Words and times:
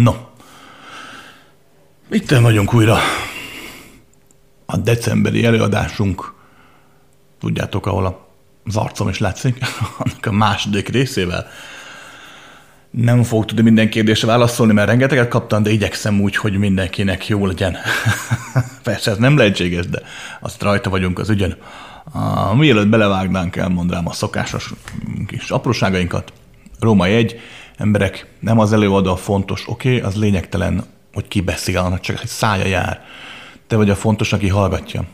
No. 0.00 0.14
Itt 2.10 2.30
vagyunk 2.30 2.74
újra. 2.74 2.98
A 4.66 4.76
decemberi 4.76 5.44
előadásunk, 5.44 6.34
tudjátok, 7.40 7.86
ahol 7.86 8.26
az 8.64 8.76
arcom 8.76 9.08
is 9.08 9.18
látszik, 9.18 9.58
annak 9.98 10.26
a 10.26 10.32
második 10.32 10.88
részével. 10.88 11.46
Nem 12.90 13.22
fogok 13.22 13.46
tudni 13.46 13.62
minden 13.62 13.90
kérdésre 13.90 14.26
válaszolni, 14.26 14.72
mert 14.72 14.88
rengeteget 14.88 15.28
kaptam, 15.28 15.62
de 15.62 15.70
igyekszem 15.70 16.20
úgy, 16.20 16.36
hogy 16.36 16.58
mindenkinek 16.58 17.28
jó 17.28 17.46
legyen. 17.46 17.76
Persze 18.82 19.10
ez 19.10 19.16
nem 19.16 19.36
lehetséges, 19.36 19.86
de 19.86 20.02
azt 20.40 20.62
rajta 20.62 20.90
vagyunk 20.90 21.18
az 21.18 21.30
ügyön. 21.30 21.56
A, 22.12 22.54
mielőtt 22.54 22.88
belevágnánk, 22.88 23.56
elmondanám 23.56 24.08
a 24.08 24.12
szokásos 24.12 24.72
kis 25.26 25.50
apróságainkat. 25.50 26.32
Római 26.80 27.12
egy, 27.12 27.40
emberek, 27.76 28.26
nem 28.40 28.58
az 28.58 28.72
előadó 28.72 29.10
a 29.10 29.16
fontos, 29.16 29.68
oké, 29.68 29.96
okay, 29.96 30.08
az 30.08 30.16
lényegtelen, 30.16 30.84
hogy 31.12 31.28
ki 31.28 31.40
beszél, 31.40 31.78
annak 31.78 32.00
csak 32.00 32.20
egy 32.20 32.28
szája 32.28 32.66
jár. 32.66 33.04
Te 33.66 33.76
vagy 33.76 33.90
a 33.90 33.94
fontos, 33.94 34.32
aki 34.32 34.48
hallgatja. 34.48 35.04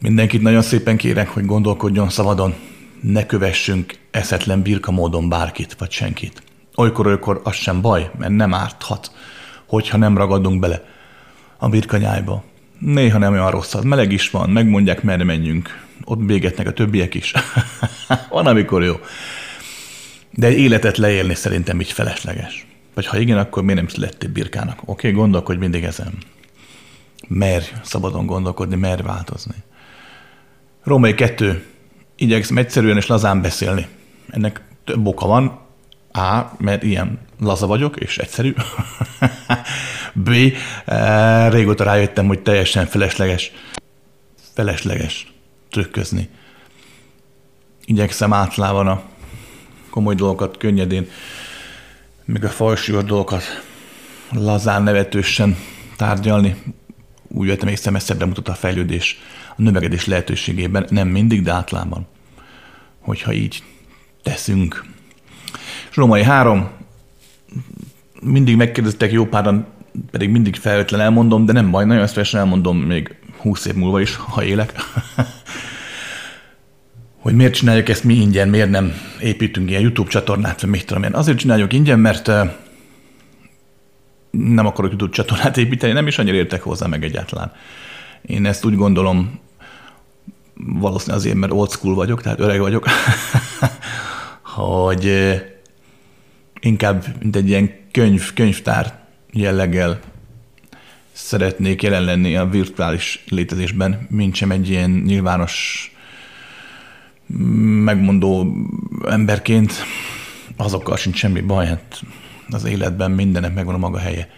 Mindenkit 0.00 0.42
nagyon 0.42 0.62
szépen 0.62 0.96
kérek, 0.96 1.28
hogy 1.28 1.44
gondolkodjon 1.44 2.08
szabadon, 2.08 2.54
ne 3.00 3.26
kövessünk 3.26 3.94
eszetlen 4.10 4.62
birka 4.62 4.90
módon 4.90 5.28
bárkit 5.28 5.74
vagy 5.78 5.90
senkit. 5.90 6.42
Olykor-olykor 6.74 7.40
az 7.44 7.54
sem 7.54 7.80
baj, 7.80 8.10
mert 8.18 8.32
nem 8.32 8.54
árthat, 8.54 9.10
hogyha 9.66 9.96
nem 9.96 10.16
ragadunk 10.16 10.60
bele 10.60 10.84
a 11.58 11.68
birkanyájba. 11.68 12.44
Néha 12.78 13.18
nem 13.18 13.32
olyan 13.32 13.50
rossz 13.50 13.74
az, 13.74 13.84
meleg 13.84 14.12
is 14.12 14.30
van, 14.30 14.50
megmondják, 14.50 15.02
merre 15.02 15.24
menjünk. 15.24 15.82
Ott 16.04 16.18
bégetnek 16.18 16.66
a 16.66 16.72
többiek 16.72 17.14
is. 17.14 17.32
van, 18.30 18.46
amikor 18.46 18.82
jó. 18.82 18.94
De 20.36 20.46
egy 20.46 20.58
életet 20.58 20.96
leélni 20.96 21.34
szerintem 21.34 21.80
így 21.80 21.92
felesleges. 21.92 22.66
Vagy 22.94 23.06
ha 23.06 23.18
igen, 23.18 23.38
akkor 23.38 23.62
miért 23.62 23.80
nem 23.80 23.88
születtél 23.88 24.30
birkának? 24.30 24.78
Oké, 24.80 24.90
okay, 24.90 25.12
gondolkodj 25.12 25.58
mindig 25.58 25.84
ezen. 25.84 26.18
Merj 27.28 27.64
szabadon 27.82 28.26
gondolkodni, 28.26 28.76
merj 28.76 29.02
változni. 29.02 29.54
Római 30.82 31.14
kettő. 31.14 31.64
Igyekszem 32.16 32.58
egyszerűen 32.58 32.96
és 32.96 33.06
lazán 33.06 33.42
beszélni. 33.42 33.86
Ennek 34.30 34.62
több 34.84 35.06
oka 35.06 35.26
van. 35.26 35.62
A, 36.12 36.42
mert 36.58 36.82
ilyen 36.82 37.18
laza 37.40 37.66
vagyok, 37.66 37.96
és 37.96 38.18
egyszerű. 38.18 38.54
B, 40.24 40.30
eh, 40.84 41.50
régóta 41.50 41.84
rájöttem, 41.84 42.26
hogy 42.26 42.42
teljesen 42.42 42.86
felesleges, 42.86 43.52
felesleges 44.54 45.32
trükközni. 45.70 46.28
Igyekszem 47.84 48.32
átlában 48.32 48.86
a 48.86 49.02
komoly 49.94 50.14
dolgokat 50.14 50.56
könnyedén, 50.56 51.08
még 52.24 52.44
a 52.44 52.48
fajsúlyos 52.48 53.04
dolgokat 53.04 53.42
lazán, 54.30 54.82
nevetősen 54.82 55.56
tárgyalni. 55.96 56.56
Úgy 57.28 57.48
vettem 57.48 57.68
észre, 57.68 57.90
messzebbre 57.90 58.26
mutat 58.26 58.48
a 58.48 58.54
fejlődés 58.54 59.18
a 59.56 59.62
növekedés 59.62 60.06
lehetőségében, 60.06 60.86
nem 60.88 61.08
mindig, 61.08 61.42
de 61.42 61.52
általában, 61.52 62.06
hogyha 63.00 63.32
így 63.32 63.62
teszünk. 64.22 64.84
És 65.90 65.96
Római 65.96 66.22
három, 66.22 66.68
mindig 68.20 68.56
megkérdeztek 68.56 69.12
jó 69.12 69.26
páran, 69.26 69.66
pedig 70.10 70.28
mindig 70.30 70.56
felvetlen 70.56 71.00
elmondom, 71.00 71.44
de 71.44 71.52
nem 71.52 71.70
baj, 71.70 71.84
nagyon 71.84 72.06
szívesen 72.06 72.40
elmondom 72.40 72.78
még 72.78 73.14
húsz 73.36 73.64
év 73.64 73.74
múlva 73.74 74.00
is, 74.00 74.16
ha 74.16 74.44
élek. 74.44 74.72
hogy 77.24 77.34
miért 77.34 77.54
csináljuk 77.54 77.88
ezt 77.88 78.04
mi 78.04 78.14
ingyen, 78.14 78.48
miért 78.48 78.70
nem 78.70 78.92
építünk 79.20 79.70
ilyen 79.70 79.82
YouTube 79.82 80.10
csatornát, 80.10 80.60
vagy 80.60 80.70
mit 80.70 80.86
tudom 80.86 81.02
én. 81.02 81.14
Azért 81.14 81.38
csináljuk 81.38 81.72
ingyen, 81.72 81.98
mert 81.98 82.26
nem 84.30 84.66
akarok 84.66 84.90
YouTube 84.90 85.12
csatornát 85.12 85.56
építeni, 85.56 85.92
nem 85.92 86.06
is 86.06 86.18
annyira 86.18 86.36
értek 86.36 86.62
hozzá 86.62 86.86
meg 86.86 87.04
egyáltalán. 87.04 87.52
Én 88.22 88.46
ezt 88.46 88.64
úgy 88.64 88.74
gondolom, 88.74 89.40
valószínűleg 90.54 91.20
azért, 91.20 91.36
mert 91.36 91.52
old 91.52 91.70
school 91.70 91.94
vagyok, 91.94 92.22
tehát 92.22 92.40
öreg 92.40 92.60
vagyok, 92.60 92.88
hogy 94.56 95.12
inkább 96.60 97.04
mint 97.20 97.36
egy 97.36 97.48
ilyen 97.48 97.70
könyv, 97.90 98.32
könyvtár 98.34 98.98
jelleggel 99.32 100.00
szeretnék 101.12 101.82
jelen 101.82 102.04
lenni 102.04 102.36
a 102.36 102.48
virtuális 102.48 103.24
létezésben, 103.28 104.06
mint 104.10 104.34
sem 104.34 104.50
egy 104.50 104.68
ilyen 104.68 104.90
nyilvános 104.90 105.88
megmondó 107.84 108.56
emberként 109.08 109.72
azokkal 110.56 110.96
sincs 110.96 111.16
semmi 111.16 111.40
baj, 111.40 111.66
hát 111.66 112.02
az 112.48 112.64
életben 112.64 113.10
mindennek 113.10 113.54
megvan 113.54 113.74
a 113.74 113.78
maga 113.78 113.98
helye. 113.98 114.28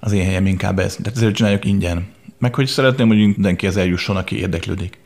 Az 0.00 0.12
én 0.12 0.24
helyem 0.24 0.46
inkább 0.46 0.78
ez. 0.78 0.94
Tehát 0.94 1.16
ezért 1.16 1.34
csináljuk 1.34 1.64
ingyen. 1.64 2.06
Meg 2.38 2.54
hogy 2.54 2.66
szeretném, 2.66 3.06
hogy 3.06 3.16
mindenki 3.16 3.66
ez 3.66 3.76
eljusson, 3.76 4.16
aki 4.16 4.38
érdeklődik. 4.38 4.98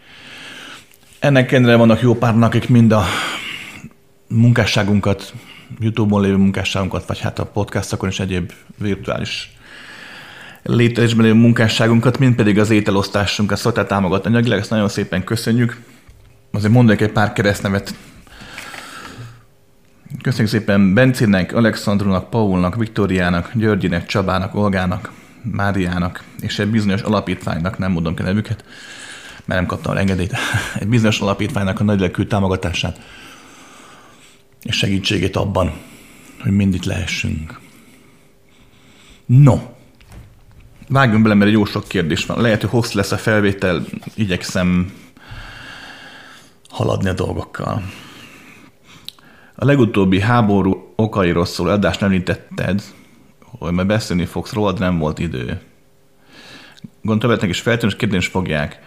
Ennek 1.19 1.53
ellenére 1.53 1.77
vannak 1.77 2.00
jó 2.00 2.15
pár, 2.15 2.34
akik 2.41 2.69
mind 2.69 2.93
a 2.93 3.05
munkásságunkat, 4.28 5.33
YouTube-on 5.81 6.22
lévő 6.22 6.37
munkásságunkat, 6.37 7.06
vagy 7.06 7.21
hát 7.21 7.38
a 7.38 7.47
podcastokon 7.47 8.09
és 8.09 8.21
egyéb 8.21 8.53
virtuális 8.77 9.53
létezésben 10.62 11.25
lévő 11.25 11.38
munkásságunkat, 11.38 12.19
mind 12.19 12.34
pedig 12.34 12.59
az 12.59 12.71
ételosztásunkat 12.71 13.59
szokták 13.59 13.87
támogatni 13.87 14.31
anyagilag, 14.31 14.59
ezt 14.59 14.71
nagyon 14.71 14.88
szépen 14.88 15.25
köszönjük 15.25 15.81
azért 16.51 16.73
mondanék 16.73 17.01
egy 17.01 17.13
pár 17.13 17.33
keresztnevet. 17.33 17.95
Köszönjük 20.23 20.51
szépen 20.51 20.95
Bencének, 20.95 21.55
Alexandrunak, 21.55 22.31
Paulnak, 22.31 22.77
Viktoriának, 22.77 23.51
Györgyinek, 23.55 24.07
Csabának, 24.07 24.55
Olgának, 24.55 25.13
Máriának, 25.43 26.25
és 26.41 26.59
egy 26.59 26.71
bizonyos 26.71 27.01
alapítványnak, 27.01 27.79
nem 27.79 27.93
mondom 27.93 28.15
ki 28.15 28.23
nevüket, 28.23 28.65
mert 29.45 29.61
nem 29.61 29.67
kaptam 29.67 29.97
engedélyt, 29.97 30.35
egy 30.81 30.89
bizonyos 30.89 31.21
alapítványnak 31.21 31.81
a 31.81 31.85
nagylelkű 31.85 32.23
támogatását 32.23 33.01
és 34.63 34.77
segítségét 34.77 35.37
abban, 35.37 35.73
hogy 36.43 36.53
mindig 36.53 36.83
lehessünk. 36.83 37.61
No, 39.27 39.59
vágjunk 40.89 41.23
bele, 41.23 41.35
mert 41.35 41.51
jó 41.51 41.65
sok 41.65 41.89
kérdés 41.89 42.27
van. 42.27 42.41
Lehet, 42.41 42.61
hogy 42.61 42.71
hosszú 42.71 42.97
lesz 42.97 43.13
a 43.13 43.17
felvétel, 43.17 43.85
igyekszem 44.15 44.93
haladni 46.71 47.09
a 47.09 47.12
dolgokkal. 47.12 47.83
A 49.55 49.65
legutóbbi 49.65 50.21
háború 50.21 50.93
okairól 50.97 51.45
szóló 51.45 51.71
adást 51.71 52.03
említetted, 52.03 52.83
hogy 53.59 53.73
majd 53.73 53.87
beszélni 53.87 54.25
fogsz 54.25 54.53
róla, 54.53 54.73
de 54.73 54.79
nem 54.79 54.99
volt 54.99 55.19
idő. 55.19 55.61
Gondolom, 57.03 57.49
is 57.49 57.61
feltűnő 57.61 57.97
kérdés 57.97 58.27
fogják. 58.27 58.79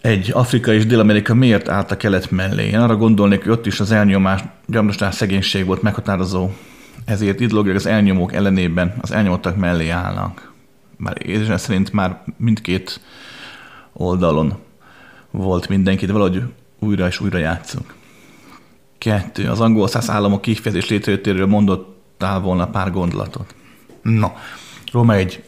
Egy 0.00 0.30
Afrika 0.32 0.72
és 0.72 0.86
Dél-Amerika 0.86 1.34
miért 1.34 1.68
állt 1.68 1.90
a 1.90 1.96
kelet 1.96 2.30
mellé? 2.30 2.66
Én 2.66 2.78
arra 2.78 2.96
gondolnék, 2.96 3.42
hogy 3.42 3.52
ott 3.52 3.66
is 3.66 3.80
az 3.80 3.90
elnyomás, 3.90 4.40
gyarmatosság, 4.66 5.12
szegénység 5.12 5.66
volt 5.66 5.82
meghatározó. 5.82 6.50
Ezért 7.04 7.40
ideológiai 7.40 7.74
az 7.76 7.86
elnyomók 7.86 8.32
ellenében 8.32 8.94
az 9.00 9.12
elnyomottak 9.12 9.56
mellé 9.56 9.88
állnak. 9.88 10.52
Már 10.96 11.16
érzésem 11.26 11.56
szerint 11.56 11.92
már 11.92 12.22
mindkét 12.36 13.00
oldalon 13.92 14.54
volt 15.30 15.68
mindenki, 15.68 16.06
de 16.06 16.12
valahogy 16.12 16.42
újra 16.84 17.06
és 17.06 17.20
újra 17.20 17.38
játszunk. 17.38 17.94
Kettő. 18.98 19.48
Az 19.48 19.60
angol 19.60 19.88
száz 19.88 20.10
államok 20.10 20.40
kifejezés 20.40 20.88
létrejöttéről 20.88 21.46
mondottál 21.46 22.40
volna 22.40 22.66
pár 22.66 22.90
gondolatot. 22.90 23.54
No, 24.02 24.28
Róma 24.92 25.14
egy 25.14 25.42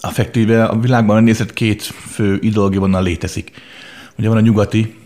affektíve 0.00 0.64
a 0.64 0.78
világban 0.78 1.22
nézett 1.22 1.52
két 1.52 1.82
fő 1.82 2.38
ideológia 2.40 2.80
vonal 2.80 3.02
létezik. 3.02 3.50
Ugye 4.18 4.28
van 4.28 4.36
a 4.36 4.40
nyugati, 4.40 4.98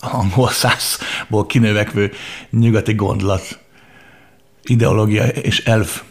angol 0.00 0.48
százból 0.48 1.46
kinövekvő 1.46 2.12
nyugati 2.50 2.94
gondolat, 2.94 3.58
ideológia 4.62 5.26
és 5.26 5.64
elf, 5.64 6.02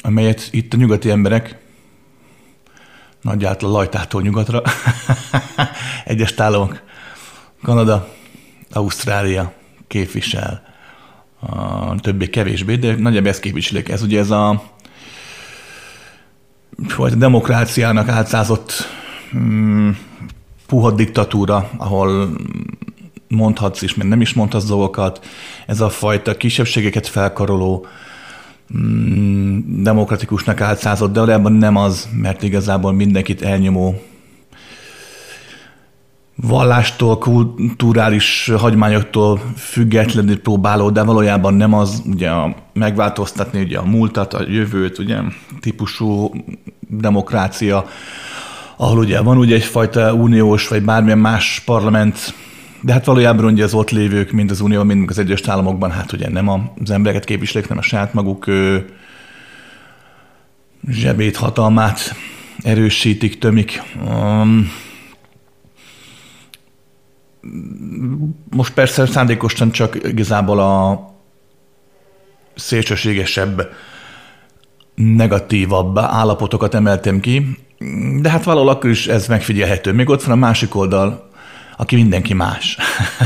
amelyet 0.00 0.48
itt 0.50 0.74
a 0.74 0.76
nyugati 0.76 1.10
emberek 1.10 1.58
nagyjából 3.20 3.70
lajtától 3.70 4.22
nyugatra, 4.22 4.62
egyes 6.04 6.34
tállamok 6.34 6.80
Kanada, 7.62 8.08
Ausztrália 8.72 9.52
képvisel, 9.86 10.62
a 11.40 12.00
többi 12.00 12.28
kevésbé, 12.28 12.76
de 12.76 12.94
nagyjából 12.96 13.28
ezt 13.28 13.40
képviselik. 13.40 13.88
Ez 13.88 14.02
ugye 14.02 14.18
ez 14.18 14.30
a 14.30 14.62
a 16.96 17.10
demokráciának 17.10 18.08
átszázott 18.08 18.72
mm, 19.36 19.90
puha 20.66 20.90
diktatúra, 20.90 21.70
ahol 21.76 22.30
mondhatsz 23.28 23.82
is, 23.82 23.94
mert 23.94 24.08
nem 24.08 24.20
is 24.20 24.32
mondhatsz 24.32 24.64
dolgokat. 24.64 25.26
Ez 25.66 25.80
a 25.80 25.88
fajta 25.88 26.36
kisebbségeket 26.36 27.06
felkaroló, 27.06 27.86
mm, 28.78 29.82
demokratikusnak 29.82 30.60
átszázott, 30.60 31.12
de 31.12 31.18
valójában 31.20 31.52
nem 31.52 31.76
az, 31.76 32.08
mert 32.12 32.42
igazából 32.42 32.92
mindenkit 32.92 33.42
elnyomó 33.42 34.02
vallástól, 36.42 37.18
kulturális 37.18 38.52
hagyományoktól 38.58 39.40
függetlenül 39.56 40.40
próbáló, 40.40 40.90
de 40.90 41.02
valójában 41.02 41.54
nem 41.54 41.74
az 41.74 42.02
ugye 42.06 42.30
a, 42.30 42.54
megváltoztatni 42.72 43.60
ugye 43.60 43.78
a 43.78 43.84
múltat, 43.84 44.34
a 44.34 44.42
jövőt, 44.48 44.98
ugye 44.98 45.18
típusú 45.60 46.30
demokrácia, 46.88 47.86
ahol 48.76 48.98
ugye 48.98 49.20
van 49.20 49.38
ugye 49.38 49.54
egyfajta 49.54 50.14
uniós 50.14 50.68
vagy 50.68 50.82
bármilyen 50.82 51.18
más 51.18 51.62
parlament, 51.64 52.34
de 52.82 52.92
hát 52.92 53.04
valójában 53.04 53.44
ugye 53.44 53.64
az 53.64 53.74
ott 53.74 53.90
lévők, 53.90 54.30
mind 54.30 54.50
az 54.50 54.60
unió, 54.60 54.82
mind 54.82 55.10
az 55.10 55.18
egyes 55.18 55.48
államokban, 55.48 55.90
hát 55.90 56.12
ugye 56.12 56.30
nem 56.30 56.48
az 56.82 56.90
embereket 56.90 57.24
képviselik, 57.24 57.68
nem 57.68 57.78
a 57.78 57.82
saját 57.82 58.14
maguk 58.14 58.46
ő, 58.46 58.86
zsebét, 60.88 61.36
hatalmát 61.36 62.14
erősítik, 62.62 63.38
tömik. 63.38 63.82
Um, 64.06 64.70
most 68.50 68.72
persze 68.74 69.06
szándékosan 69.06 69.70
csak 69.70 69.94
igazából 70.04 70.58
a 70.58 71.04
szélsőségesebb, 72.54 73.72
negatívabb 74.94 75.98
állapotokat 75.98 76.74
emeltem 76.74 77.20
ki, 77.20 77.58
de 78.20 78.30
hát 78.30 78.44
valahol 78.44 78.68
akkor 78.68 78.90
is 78.90 79.06
ez 79.06 79.26
megfigyelhető. 79.26 79.92
Még 79.92 80.08
ott 80.08 80.22
van 80.22 80.36
a 80.36 80.46
másik 80.46 80.74
oldal, 80.74 81.28
aki 81.76 81.96
mindenki 81.96 82.34
más. 82.34 82.76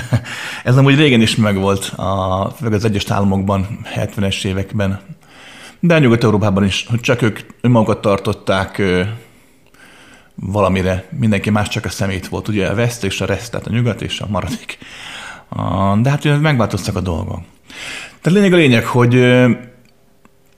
ez 0.64 0.76
amúgy 0.76 0.96
régen 0.96 1.20
is 1.20 1.37
megvolt, 1.37 1.84
a, 1.84 2.46
az 2.70 2.84
egyes 2.84 3.11
államokban, 3.11 3.78
70-es 3.94 4.44
években, 4.44 5.00
de 5.81 5.99
Nyugat-Európában 5.99 6.64
is, 6.64 6.87
hogy 6.90 7.00
csak 7.00 7.22
ők 7.22 7.38
önmagukat 7.61 8.00
tartották 8.00 8.82
valamire, 10.35 11.09
mindenki 11.19 11.51
más 11.51 11.69
csak 11.69 11.85
a 11.85 11.89
szemét 11.89 12.29
volt, 12.29 12.49
ugye 12.49 12.69
a 12.69 12.75
West 12.75 13.05
és 13.05 13.21
a 13.21 13.25
Rest, 13.27 13.51
tehát 13.51 13.67
a 13.67 13.71
nyugat 13.71 14.03
és 14.03 14.21
a 14.21 14.27
maradék. 14.29 14.79
De 16.03 16.11
hát 16.11 16.25
ugye 16.25 16.37
megváltoztak 16.37 16.97
a 16.97 17.01
dolgok. 17.01 17.41
Tehát 18.21 18.39
lényeg 18.39 18.53
a 18.53 18.57
lényeg, 18.57 18.85
hogy 18.85 19.11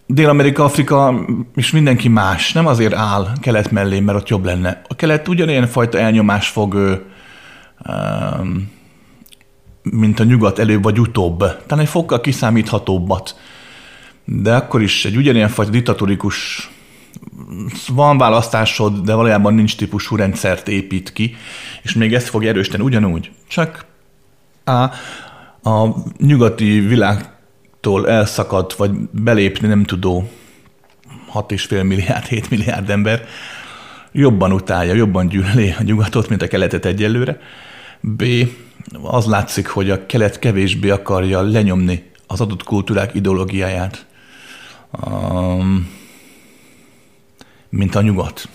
Dél-Amerika, 0.06 0.64
Afrika 0.64 1.24
és 1.54 1.70
mindenki 1.70 2.08
más 2.08 2.52
nem 2.52 2.66
azért 2.66 2.94
áll 2.94 3.32
kelet 3.40 3.70
mellé, 3.70 4.00
mert 4.00 4.18
ott 4.18 4.28
jobb 4.28 4.44
lenne. 4.44 4.82
A 4.88 4.94
kelet 4.94 5.28
ugyanilyen 5.28 5.66
fajta 5.66 5.98
elnyomás 5.98 6.48
fog, 6.48 7.02
mint 9.82 10.20
a 10.20 10.24
nyugat 10.24 10.58
előbb 10.58 10.82
vagy 10.82 11.00
utóbb. 11.00 11.38
Tehát 11.38 11.78
egy 11.78 11.88
fokkal 11.88 12.20
kiszámíthatóbbat. 12.20 13.40
De 14.24 14.56
akkor 14.56 14.82
is 14.82 15.04
egy 15.04 15.16
ugyanilyen 15.16 15.48
fajta 15.48 15.70
diktatórikus 15.70 16.70
van 17.88 18.18
választásod, 18.18 19.04
de 19.04 19.14
valójában 19.14 19.54
nincs 19.54 19.76
típusú 19.76 20.16
rendszert 20.16 20.68
épít 20.68 21.12
ki, 21.12 21.36
és 21.82 21.94
még 21.94 22.14
ezt 22.14 22.28
fog 22.28 22.44
erősíteni 22.44 22.82
ugyanúgy. 22.82 23.30
Csak 23.48 23.84
a, 24.64 24.82
a 25.70 25.94
nyugati 26.18 26.80
világtól 26.80 28.08
elszakadt, 28.08 28.72
vagy 28.72 28.90
belépni 29.10 29.68
nem 29.68 29.84
tudó 29.84 30.28
6,5 31.34 31.86
milliárd, 31.86 32.24
7 32.24 32.50
milliárd 32.50 32.90
ember 32.90 33.26
jobban 34.12 34.52
utálja, 34.52 34.94
jobban 34.94 35.28
gyűlöli 35.28 35.74
a 35.78 35.82
nyugatot, 35.82 36.28
mint 36.28 36.42
a 36.42 36.48
keletet 36.48 36.84
egyelőre. 36.84 37.40
B. 38.00 38.24
Az 39.02 39.26
látszik, 39.26 39.66
hogy 39.66 39.90
a 39.90 40.06
kelet 40.06 40.38
kevésbé 40.38 40.90
akarja 40.90 41.40
lenyomni 41.42 42.10
az 42.26 42.40
adott 42.40 42.62
kultúrák 42.62 43.14
ideológiáját. 43.14 44.06
Um, 45.06 45.88
mint 47.76 47.94
a 47.94 48.02
nyugat. 48.02 48.48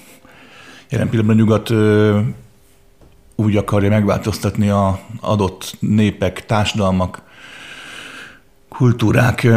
Jelen 0.89 1.09
pillanatban 1.09 1.37
a 1.37 1.39
nyugat 1.39 1.69
úgy 3.35 3.55
akarja 3.55 3.89
megváltoztatni 3.89 4.69
a 4.69 4.99
adott 5.19 5.75
népek, 5.79 6.45
társadalmak, 6.45 7.21
kultúrák 8.69 9.47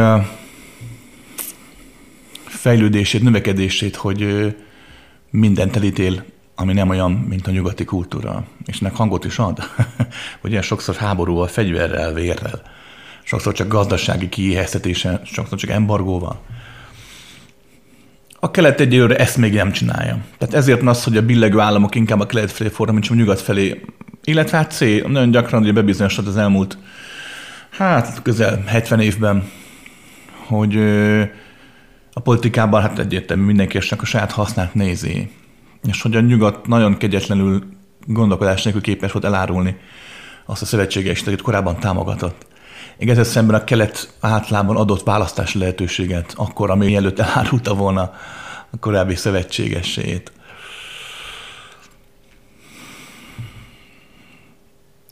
fejlődését, 2.45 3.21
növekedését, 3.21 3.95
hogy 3.95 4.53
mindent 5.29 5.75
elítél, 5.75 6.25
ami 6.55 6.73
nem 6.73 6.89
olyan, 6.89 7.11
mint 7.11 7.47
a 7.47 7.51
nyugati 7.51 7.85
kultúra. 7.85 8.45
És 8.65 8.79
nek 8.79 8.95
hangot 8.95 9.25
is 9.25 9.39
ad. 9.39 9.59
Ugye 10.43 10.61
sokszor 10.61 10.95
háborúval, 10.95 11.47
fegyverrel, 11.47 12.13
vérrel. 12.13 12.61
Sokszor 13.23 13.53
csak 13.53 13.67
gazdasági 13.67 14.29
kiéheztetése, 14.29 15.21
sokszor 15.23 15.57
csak 15.57 15.69
embargóval. 15.69 16.41
A 18.45 18.51
kelet 18.51 18.79
egyelőre 18.79 19.15
ezt 19.15 19.37
még 19.37 19.53
nem 19.53 19.71
csinálja. 19.71 20.17
Tehát 20.37 20.55
ezért 20.55 20.79
van 20.79 20.87
az, 20.87 21.03
hogy 21.03 21.17
a 21.17 21.21
billegő 21.21 21.59
államok 21.59 21.95
inkább 21.95 22.19
a 22.19 22.25
kelet 22.25 22.51
felé 22.51 22.69
fordul, 22.69 22.95
mint 22.95 23.07
a 23.09 23.13
nyugat 23.13 23.41
felé. 23.41 23.81
Illetve 24.23 24.57
hát 24.57 24.71
C, 24.71 24.79
nagyon 24.79 25.31
gyakran 25.31 25.61
ugye 25.61 25.71
bebizonyosodott 25.71 26.29
az 26.29 26.37
elmúlt, 26.37 26.77
hát 27.69 28.21
közel 28.21 28.63
70 28.65 28.99
évben, 28.99 29.49
hogy 30.47 30.77
a 32.13 32.19
politikában 32.23 32.81
hát 32.81 32.99
egyértelmű 32.99 33.43
mindenki 33.43 33.77
a 33.77 34.05
saját 34.05 34.31
hasznát 34.31 34.73
nézi. 34.73 35.29
És 35.87 36.01
hogy 36.01 36.15
a 36.15 36.19
nyugat 36.19 36.67
nagyon 36.67 36.97
kegyetlenül 36.97 37.63
gondolkodás 38.07 38.63
nélkül 38.63 38.81
képes 38.81 39.11
volt 39.11 39.25
elárulni 39.25 39.77
azt 40.45 40.61
a 40.61 40.65
szövetséges, 40.65 41.21
akit 41.21 41.41
korábban 41.41 41.79
támogatott. 41.79 42.45
Igaz, 42.97 43.27
szemben 43.27 43.55
a 43.55 43.63
kelet 43.63 44.13
általában 44.19 44.75
adott 44.75 45.03
választási 45.03 45.59
lehetőséget, 45.59 46.33
akkor, 46.35 46.69
ami 46.69 46.95
előtt 46.95 47.19
elárulta 47.19 47.73
volna 47.73 48.01
a 48.69 48.77
korábbi 48.79 49.15
szövetségesét. 49.15 50.31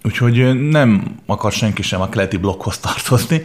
Úgyhogy 0.04 0.70
nem 0.70 1.20
akar 1.26 1.52
senki 1.52 1.82
sem 1.82 2.02
a 2.02 2.10
keleti 2.10 2.38
blokkhoz 2.38 2.78
tartozni, 2.78 3.42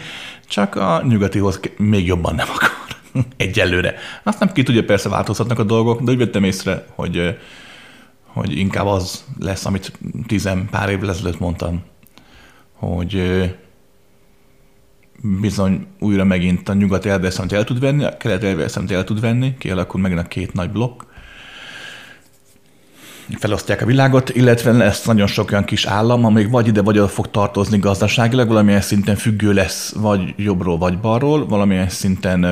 csak 0.48 0.74
a 0.74 1.02
nyugatihoz 1.08 1.60
még 1.76 2.06
jobban 2.06 2.34
nem 2.34 2.48
akar. 2.54 2.70
Egyelőre. 3.36 3.94
Azt 4.22 4.38
nem 4.38 4.52
ki 4.52 4.62
tudja, 4.62 4.84
persze 4.84 5.08
változhatnak 5.08 5.58
a 5.58 5.64
dolgok, 5.64 6.00
de 6.02 6.10
úgy 6.10 6.18
vettem 6.18 6.44
észre, 6.44 6.86
hogy, 6.94 7.38
hogy 8.26 8.58
inkább 8.58 8.86
az 8.86 9.24
lesz, 9.38 9.64
amit 9.64 9.92
tizen 10.26 10.68
pár 10.70 10.88
évvel 10.88 11.10
ezelőtt 11.10 11.38
mondtam, 11.38 11.82
hogy 12.72 13.22
bizony 15.22 15.86
újra 15.98 16.24
megint 16.24 16.68
a 16.68 16.72
nyugat 16.72 17.06
elveszem, 17.06 17.46
el 17.50 17.64
tud 17.64 17.80
venni, 17.80 18.04
a 18.04 18.16
kelet 18.16 18.44
elveszem, 18.44 18.84
el 18.88 19.04
tud 19.04 19.20
venni, 19.20 19.54
kialakul 19.58 20.00
megint 20.00 20.20
a 20.20 20.22
két 20.22 20.52
nagy 20.52 20.70
blokk, 20.70 21.02
felosztják 23.38 23.82
a 23.82 23.86
világot, 23.86 24.30
illetve 24.30 24.72
lesz 24.72 25.04
nagyon 25.04 25.26
sok 25.26 25.50
olyan 25.50 25.64
kis 25.64 25.84
állam, 25.84 26.24
amelyik 26.24 26.50
vagy 26.50 26.66
ide, 26.66 26.82
vagy 26.82 26.98
oda 26.98 27.08
fog 27.08 27.30
tartozni 27.30 27.78
gazdaságilag, 27.78 28.48
valamilyen 28.48 28.80
szinten 28.80 29.16
függő 29.16 29.52
lesz, 29.52 29.92
vagy 29.92 30.34
jobbról, 30.36 30.78
vagy 30.78 30.98
balról, 30.98 31.46
valamilyen 31.46 31.88
szinten 31.88 32.46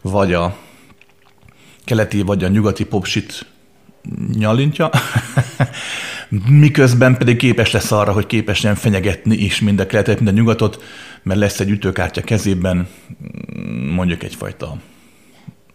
vagy 0.00 0.32
a 0.32 0.56
keleti, 1.84 2.22
vagy 2.22 2.44
a 2.44 2.48
nyugati 2.48 2.84
popsit 2.84 3.46
nyalintja, 4.32 4.90
miközben 6.48 7.16
pedig 7.16 7.36
képes 7.36 7.70
lesz 7.70 7.92
arra, 7.92 8.12
hogy 8.12 8.26
képes 8.26 8.60
nem 8.60 8.74
fenyegetni 8.74 9.36
is 9.36 9.60
mind 9.60 9.80
a 9.80 9.86
keletet, 9.86 10.20
mind 10.20 10.28
a 10.28 10.38
nyugatot, 10.38 10.82
mert 11.26 11.40
lesz 11.40 11.60
egy 11.60 11.70
ütőkártya 11.70 12.20
kezében, 12.20 12.88
mondjuk 13.94 14.22
egyfajta 14.22 14.76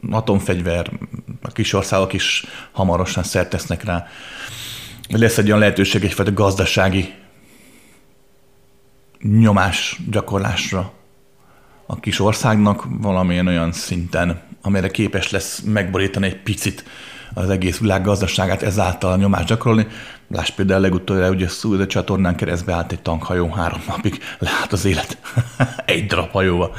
atomfegyver, 0.10 0.92
a 1.42 1.52
kis 1.52 1.74
országok 1.74 2.14
is 2.14 2.46
hamarosan 2.72 3.24
szert 3.24 3.84
rá. 3.84 4.08
Lesz 5.10 5.38
egy 5.38 5.48
olyan 5.48 5.60
lehetőség 5.60 6.04
egyfajta 6.04 6.34
gazdasági 6.34 7.14
nyomás 9.22 10.00
gyakorlásra 10.10 10.94
a 11.86 12.00
kis 12.00 12.20
országnak 12.20 12.86
valamilyen 12.90 13.48
olyan 13.48 13.72
szinten, 13.72 14.42
amire 14.62 14.88
képes 14.88 15.32
lesz 15.32 15.60
megborítani 15.60 16.26
egy 16.26 16.42
picit 16.42 16.84
az 17.34 17.50
egész 17.50 17.78
világ 17.78 18.04
gazdaságát, 18.04 18.64
ezáltal 18.64 19.12
a 19.12 19.18
nyomást 19.18 19.48
gyakorolni. 19.48 19.88
Láss 20.32 20.50
például 20.50 20.82
legutóbb, 20.82 21.36
ugye 21.36 21.48
a 21.82 21.88
csatornán 21.88 22.36
keresztbe 22.36 22.74
állt 22.74 22.92
egy 22.92 23.02
tankhajó, 23.02 23.50
három 23.50 23.82
napig 23.88 24.20
leállt 24.40 24.72
az 24.72 24.86
élet. 24.86 25.18
egy 25.86 26.06
darab 26.06 26.32
hajóba. 26.32 26.72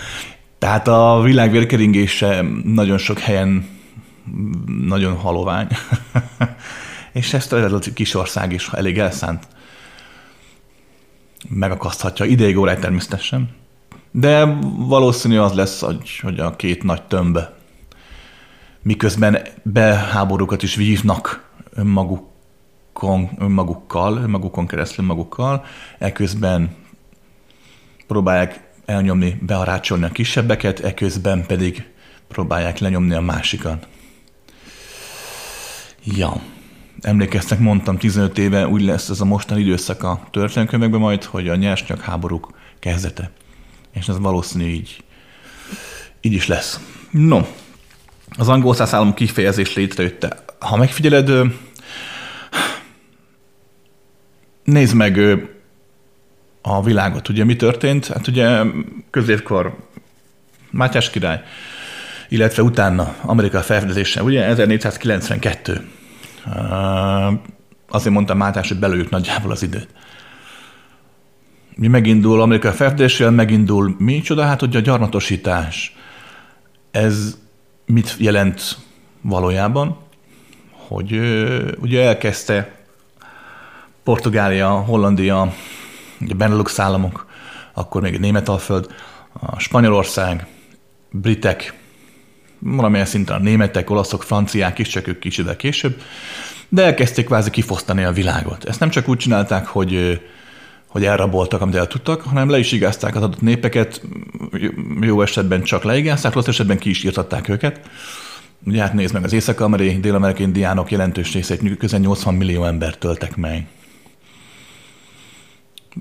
Tehát 0.59 0.88
a 0.88 1.21
világ 1.23 1.50
vérkeringése 1.50 2.44
nagyon 2.64 2.99
sok 2.99 3.18
helyen 3.18 3.68
nagyon 4.87 5.16
halovány. 5.16 5.66
És 7.12 7.35
ezt 7.35 7.52
a 7.52 7.78
kis 7.94 8.14
ország 8.14 8.52
is 8.52 8.68
elég 8.68 8.99
elszánt 8.99 9.47
megakaszthatja 11.49 12.25
ideig 12.25 12.59
óráig 12.59 12.78
természetesen. 12.78 13.50
De 14.11 14.44
valószínű 14.76 15.38
az 15.38 15.52
lesz, 15.52 15.80
hogy, 15.80 16.18
hogy 16.23 16.40
a 16.40 16.56
két 16.56 16.82
nagy 16.82 17.02
tömb 17.02 17.38
miközben 18.82 19.38
beháborúkat 19.62 20.62
is 20.62 20.75
vívnak 20.75 21.50
önmagukon, 21.75 22.31
önmagukkal, 23.38 24.16
önmagukon 24.16 24.66
keresztül 24.66 25.04
magukkal, 25.04 25.64
eközben 25.99 26.76
próbálják 28.06 28.61
elnyomni, 28.84 29.38
bearácsolni 29.40 30.04
a 30.04 30.08
kisebbeket, 30.08 30.80
eközben 30.80 31.46
pedig 31.46 31.90
próbálják 32.28 32.78
lenyomni 32.78 33.14
a 33.14 33.20
másikat. 33.20 33.87
Ja. 36.04 36.40
emlékeztek, 37.00 37.58
mondtam 37.58 37.99
15 37.99 38.38
éve, 38.38 38.68
úgy 38.68 38.82
lesz 38.82 39.08
ez 39.08 39.20
a 39.20 39.25
mostani 39.25 39.61
időszak 39.61 40.02
a 40.02 40.26
történelmkönyvekben 40.30 41.00
majd, 41.00 41.25
hogy 41.25 41.49
a 41.49 41.56
nyersnyak 41.56 42.00
háborúk 42.00 42.50
kezdete. 42.78 43.30
És 43.92 44.08
ez 44.08 44.18
valószínű 44.18 44.64
így, 44.64 45.04
így 46.20 46.32
is 46.32 46.46
lesz. 46.46 46.80
No, 47.11 47.40
az 48.38 48.49
angol 48.49 48.75
száz 48.75 48.94
állam 48.94 49.14
kifejezés 49.14 49.75
létrejötte. 49.75 50.44
Ha 50.58 50.76
megfigyeled, 50.76 51.30
nézd 54.64 54.95
meg 54.95 55.21
a 56.62 56.83
világot. 56.83 57.28
Ugye 57.28 57.45
mi 57.45 57.57
történt? 57.57 58.07
Hát 58.07 58.26
ugye 58.26 58.62
középkor 59.11 59.76
Mátyás 60.71 61.11
király, 61.11 61.42
illetve 62.28 62.62
utána 62.62 63.14
Amerika 63.23 63.61
felfedezése, 63.61 64.23
ugye 64.23 64.45
1492. 64.45 65.88
Azért 67.88 68.14
mondtam 68.14 68.37
Mátyás, 68.37 68.69
hogy 68.69 68.78
belőjük 68.78 69.11
nagyjából 69.11 69.50
az 69.50 69.62
időt. 69.62 69.88
Mi 71.75 71.87
megindul 71.87 72.40
Amerika 72.40 72.73
felfedezésével, 72.73 73.33
megindul 73.33 73.95
mi 73.99 74.21
csoda? 74.21 74.42
Hát 74.42 74.62
ugye 74.62 74.78
a 74.78 74.83
gyarmatosítás. 74.83 75.97
Ez 76.90 77.38
mit 77.87 78.14
jelent 78.19 78.76
valójában? 79.21 79.99
Hogy 80.71 81.21
ugye 81.81 82.02
elkezdte 82.02 82.81
Portugália, 84.04 84.71
Hollandia, 84.71 85.52
ugye 86.21 86.35
Benelux 86.35 86.78
államok, 86.78 87.26
akkor 87.73 88.02
még 88.02 88.18
Németalföld, 88.18 88.94
a 89.32 89.59
Spanyolország, 89.59 90.47
britek, 91.11 91.75
valamilyen 92.59 93.06
szinten 93.06 93.37
a 93.37 93.42
németek, 93.42 93.90
olaszok, 93.90 94.23
franciák 94.23 94.78
is, 94.78 94.88
csak 94.88 95.06
ők 95.06 95.18
kicsit 95.18 95.56
később, 95.56 96.00
de 96.68 96.85
elkezdték 96.85 97.26
kvázi 97.26 97.50
kifosztani 97.50 98.04
a 98.04 98.12
világot. 98.12 98.64
Ezt 98.64 98.80
nem 98.80 98.90
csak 98.90 99.09
úgy 99.09 99.18
csinálták, 99.18 99.66
hogy, 99.66 100.21
hogy 100.87 101.04
elraboltak, 101.04 101.61
amit 101.61 101.75
el 101.75 101.87
tudtak, 101.87 102.23
hanem 102.23 102.50
le 102.50 102.59
is 102.59 102.73
igázták 102.73 103.16
az 103.16 103.23
adott 103.23 103.40
népeket, 103.40 104.02
jó 105.00 105.23
esetben 105.23 105.62
csak 105.62 105.82
leigázták, 105.82 106.32
rossz 106.32 106.47
esetben 106.47 106.78
ki 106.78 106.90
is 106.90 107.04
írtatták 107.04 107.49
őket. 107.49 107.80
Ugye 108.64 108.80
hát 108.80 108.92
nézd 108.92 109.12
meg, 109.12 109.25
az 109.25 109.32
észak-amerikai, 109.32 110.00
dél-amerikai 110.00 110.44
indiánok 110.44 110.90
jelentős 110.90 111.32
részét, 111.32 111.76
közel 111.78 112.00
80 112.00 112.35
millió 112.35 112.64
embert 112.64 112.99
töltek 112.99 113.37
meg 113.37 113.66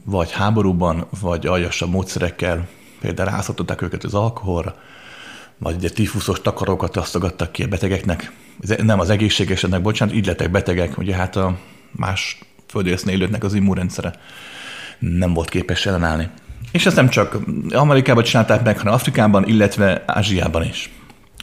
vagy 0.05 0.31
háborúban, 0.31 1.07
vagy 1.19 1.45
aljasabb 1.45 1.89
módszerekkel, 1.89 2.67
például 3.01 3.29
rászottatták 3.29 3.81
őket 3.81 4.03
az 4.03 4.13
alkoholra, 4.13 4.75
vagy 5.57 5.75
ugye 5.75 5.89
tifuszos 5.89 6.41
takarókat 6.41 6.97
osztogattak 6.97 7.51
ki 7.51 7.63
a 7.63 7.67
betegeknek, 7.67 8.31
nem 8.83 8.99
az 8.99 9.09
egészségeseknek, 9.09 9.81
bocsánat, 9.81 10.15
így 10.15 10.25
lettek 10.25 10.51
betegek, 10.51 10.97
ugye 10.97 11.15
hát 11.15 11.35
a 11.35 11.57
más 11.91 12.39
földrésznél 12.67 13.15
élőknek 13.15 13.43
az 13.43 13.53
immunrendszere 13.53 14.13
nem 14.99 15.33
volt 15.33 15.49
képes 15.49 15.85
ellenállni. 15.85 16.29
És 16.71 16.85
ezt 16.85 16.95
nem 16.95 17.09
csak 17.09 17.37
Amerikában 17.69 18.23
csinálták 18.23 18.63
meg, 18.63 18.77
hanem 18.77 18.93
Afrikában, 18.93 19.47
illetve 19.47 20.03
Ázsiában 20.05 20.63
is. 20.63 20.89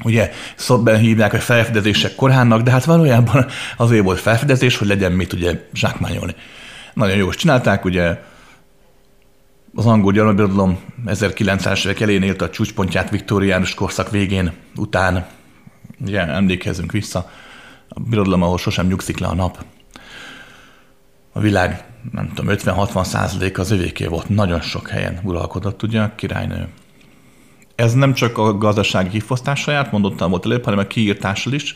Ugye 0.04 0.30
szobben 0.56 0.98
hívják, 0.98 1.30
hogy 1.30 1.40
felfedezések 1.40 2.14
koránnak, 2.14 2.62
de 2.62 2.70
hát 2.70 2.84
valójában 2.84 3.46
azért 3.76 4.04
volt 4.04 4.20
felfedezés, 4.20 4.76
hogy 4.76 4.88
legyen 4.88 5.12
mit 5.12 5.32
ugye 5.32 5.68
zsákmányolni. 5.74 6.34
Nagyon 6.94 7.16
jó, 7.16 7.30
csinálták, 7.30 7.84
ugye 7.84 8.18
az 9.74 9.86
angol 9.86 10.12
gyarmatbirodalom 10.12 10.78
1900-es 11.06 11.84
évek 11.84 12.00
elén 12.00 12.22
élt 12.22 12.42
a 12.42 12.50
csúcspontját 12.50 13.10
viktoriánus 13.10 13.74
korszak 13.74 14.10
végén, 14.10 14.52
után, 14.76 15.26
ugye 16.00 16.26
emlékezzünk 16.26 16.92
vissza, 16.92 17.30
a 17.88 18.00
birodalom, 18.00 18.42
ahol 18.42 18.58
sosem 18.58 18.86
nyugszik 18.86 19.18
le 19.18 19.26
a 19.26 19.34
nap. 19.34 19.64
A 21.32 21.40
világ, 21.40 21.84
nem 22.12 22.32
tudom, 22.34 22.54
50-60 22.56 23.04
százalék 23.04 23.58
az 23.58 23.70
övéké 23.70 24.06
volt, 24.06 24.28
nagyon 24.28 24.60
sok 24.60 24.88
helyen 24.88 25.20
uralkodott 25.24 25.82
ugye 25.82 26.00
a 26.00 26.14
királynő. 26.14 26.68
Ez 27.74 27.92
nem 27.92 28.14
csak 28.14 28.38
a 28.38 28.58
gazdasági 28.58 29.08
kifosztással 29.08 29.74
járt, 29.74 29.92
mondottam 29.92 30.30
volt 30.30 30.44
előbb, 30.44 30.64
hanem 30.64 30.78
a 30.78 30.86
kiírtással 30.86 31.52
is. 31.52 31.74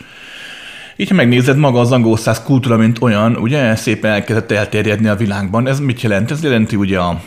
Így, 0.97 1.09
ha 1.09 1.15
megnézed, 1.15 1.57
maga 1.57 1.81
az 1.81 1.93
angol 1.93 2.17
száz 2.17 2.43
kultúra, 2.43 2.77
mint 2.77 3.03
olyan, 3.03 3.37
ugye 3.37 3.75
szépen 3.75 4.11
elkezdett 4.11 4.53
elterjedni 4.53 5.09
a 5.09 5.17
világban. 5.17 5.67
Ez 5.67 5.81
mit 5.81 6.01
jelent? 6.01 6.31
Ez 6.31 6.43
jelenti 6.43 6.77
ugye 6.77 6.99
a 6.99 7.21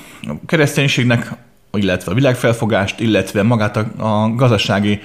kereszténységnek, 0.46 1.32
illetve 1.74 2.12
a 2.12 2.16
világfelfogást, 2.16 3.00
illetve 3.00 3.44
magát 3.44 3.78
a, 3.78 3.88
a 3.98 4.36
gazdasági 4.36 5.00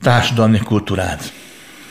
társadalmi 0.00 0.58
kultúrát. 0.58 1.32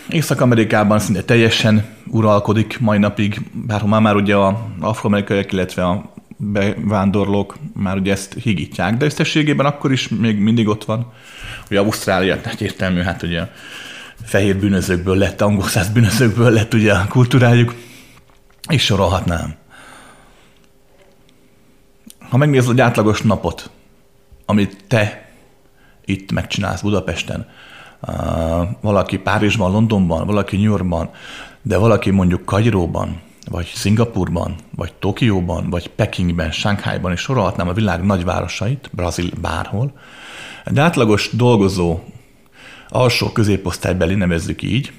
Észak-Amerikában 0.10 1.00
szinte 1.00 1.24
teljesen 1.24 1.86
uralkodik 2.08 2.80
mai 2.80 2.98
napig, 2.98 3.42
bár 3.52 3.84
már, 3.84 4.02
már 4.02 4.16
ugye 4.16 4.36
a 4.36 4.68
afroamerikaiak, 4.80 5.52
illetve 5.52 5.86
a 5.86 6.14
bevándorlók 6.38 7.58
már 7.74 7.98
ugye 7.98 8.12
ezt 8.12 8.36
higítják, 8.42 8.98
de 8.98 9.06
összességében 9.06 9.66
akkor 9.66 9.92
is 9.92 10.08
még 10.08 10.38
mindig 10.38 10.68
ott 10.68 10.86
van. 10.86 11.12
Ugye 11.70 11.80
Ausztrália 11.80 12.40
egyértelmű, 12.44 13.02
hát 13.02 13.24
ugye 13.24 13.48
fehér 14.24 14.58
bűnözőkből 14.58 15.18
lett, 15.18 15.42
angol 15.42 15.68
száz 15.68 15.90
bűnözőkből 15.90 16.52
lett 16.52 16.74
ugye 16.74 16.94
a 16.94 17.06
kultúrájuk, 17.10 17.76
és 18.70 18.84
sorolhatnám. 18.84 19.56
Ha 22.30 22.38
megnézed 22.38 22.72
egy 22.72 22.82
átlagos 22.82 23.22
napot, 23.22 23.70
amit 24.46 24.84
te 24.88 25.30
itt 26.06 26.32
megcsinálsz 26.32 26.82
Budapesten, 26.82 27.48
valaki 28.82 29.18
Párizsban, 29.18 29.72
Londonban, 29.72 30.26
valaki 30.26 30.56
New 30.56 30.66
Yorkban, 30.66 31.10
de 31.62 31.78
valaki 31.78 32.10
mondjuk 32.10 32.46
Kairóban, 32.46 33.22
vagy 33.50 33.66
Szingapurban, 33.66 34.56
vagy 34.76 34.94
Tokióban, 34.94 35.70
vagy 35.70 35.88
Pekingben, 35.90 36.52
Sánkhájban, 36.52 37.12
és 37.12 37.20
sorolhatnám 37.20 37.68
a 37.68 37.74
világ 37.74 38.04
nagyvárosait, 38.04 38.90
Brazil 38.92 39.30
bárhol, 39.42 39.94
de 40.66 40.82
átlagos 40.82 41.30
dolgozó, 41.34 42.00
alsó 42.90 43.32
középosztálybeli 43.32 44.16
nevezzük 44.16 44.62
így, 44.62 44.92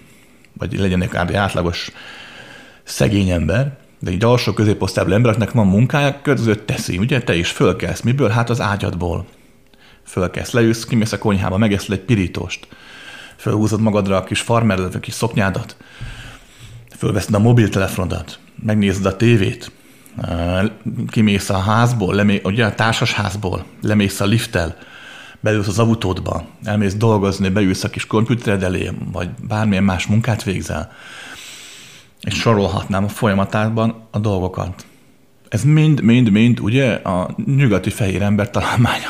vagy 0.59 0.79
legyen 0.79 1.03
egy 1.03 1.35
átlagos 1.35 1.91
szegény 2.83 3.31
ember, 3.31 3.77
de 3.99 4.11
egy 4.11 4.25
alsó 4.25 4.53
középosztálybeli 4.53 5.17
embereknek 5.17 5.51
van 5.51 5.67
munkája, 5.67 6.21
között 6.23 6.67
teszi, 6.67 6.99
ugye? 6.99 7.23
Te 7.23 7.35
is 7.35 7.51
fölkelsz. 7.51 8.01
Miből? 8.01 8.29
Hát 8.29 8.51
az 8.51 8.61
ágyadból. 8.61 9.27
Fölkelsz, 10.07 10.51
leülsz, 10.51 10.85
kimész 10.85 11.13
a 11.13 11.19
konyhába, 11.19 11.57
megeszel 11.57 11.95
egy 11.95 12.01
pirítost. 12.01 12.67
Fölhúzod 13.37 13.81
magadra 13.81 14.17
a 14.17 14.25
kis 14.25 14.41
farmeredet, 14.41 14.95
a 14.95 15.01
kis 15.01 15.15
szoknyádat. 15.15 15.77
Fölveszed 16.97 17.35
a 17.35 17.39
mobiltelefonodat. 17.39 18.39
Megnézed 18.63 19.07
a 19.07 19.17
tévét. 19.17 19.71
Kimész 21.11 21.51
a 21.51 21.59
házból, 21.59 22.15
lemé, 22.15 22.41
ugye 22.45 22.65
a 22.65 22.75
társasházból, 22.75 23.65
lemész 23.83 24.21
a 24.21 24.25
lifttel, 24.25 24.77
beülsz 25.41 25.69
az 25.69 25.79
autódba, 25.79 26.47
elmész 26.65 26.95
dolgozni, 26.95 27.49
beülsz 27.49 27.85
a 27.85 27.89
kis 27.89 28.07
komputered 28.07 28.63
elé, 28.63 28.91
vagy 29.13 29.29
bármilyen 29.49 29.85
más 29.85 30.07
munkát 30.07 30.43
végzel 30.43 30.93
és 32.27 32.35
sorolhatnám 32.35 33.05
a 33.05 33.09
folyamatában 33.09 34.09
a 34.11 34.19
dolgokat. 34.19 34.87
Ez 35.49 35.65
mind, 35.65 36.01
mind, 36.01 36.31
mind 36.31 36.61
ugye 36.61 36.93
a 36.93 37.35
nyugati 37.45 37.91
fehér 37.91 38.23
ember 38.23 38.51
találmánya. 38.51 39.09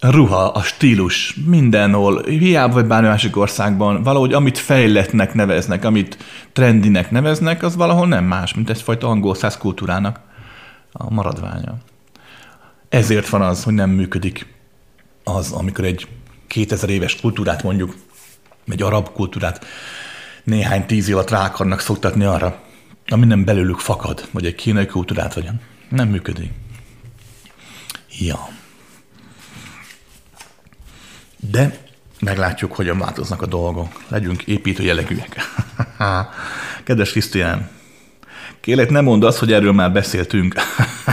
a 0.00 0.10
ruha, 0.16 0.46
a 0.46 0.62
stílus, 0.62 1.34
mindenhol, 1.46 2.22
hiába 2.22 2.74
vagy 2.74 2.86
bármi 2.86 3.08
másik 3.08 3.36
országban, 3.36 4.02
valahogy 4.02 4.32
amit 4.32 4.58
fejletnek 4.58 5.34
neveznek, 5.34 5.84
amit 5.84 6.18
trendinek 6.52 7.10
neveznek, 7.10 7.62
az 7.62 7.76
valahol 7.76 8.06
nem 8.06 8.24
más, 8.24 8.54
mint 8.54 8.70
egyfajta 8.70 9.08
angol 9.08 9.34
száz 9.34 9.56
kultúrának 9.56 10.20
a 10.92 11.10
maradványa. 11.10 11.76
Ezért 12.88 13.28
van 13.28 13.42
az, 13.42 13.64
hogy 13.64 13.74
nem 13.74 13.90
működik 13.90 14.54
az, 15.24 15.52
amikor 15.52 15.84
egy 15.84 16.06
2000 16.46 16.90
éves 16.90 17.20
kultúrát 17.20 17.62
mondjuk, 17.62 17.96
egy 18.66 18.82
arab 18.82 19.12
kultúrát 19.12 19.66
néhány 20.48 20.86
tíz 20.86 21.08
évet 21.08 21.30
rá 21.30 21.44
akarnak 21.44 21.80
szoktatni 21.80 22.24
arra, 22.24 22.60
ami 23.06 23.26
nem 23.26 23.44
belőlük 23.44 23.78
fakad, 23.78 24.28
vagy 24.30 24.46
egy 24.46 24.54
kínai 24.54 24.86
kultúrát 24.86 25.34
vagyon. 25.34 25.60
Nem 25.88 26.08
működik. 26.08 26.50
Ja. 28.18 28.48
De 31.36 31.78
meglátjuk, 32.20 32.74
hogyan 32.74 32.98
változnak 32.98 33.42
a 33.42 33.46
dolgok. 33.46 34.02
Legyünk 34.08 34.42
építő 34.42 34.82
jellegűek. 34.82 35.36
Kedves 36.84 37.10
Krisztián, 37.10 37.70
kérlek, 38.60 38.90
ne 38.90 39.00
mondd 39.00 39.24
azt, 39.24 39.38
hogy 39.38 39.52
erről 39.52 39.72
már 39.72 39.92
beszéltünk. 39.92 40.54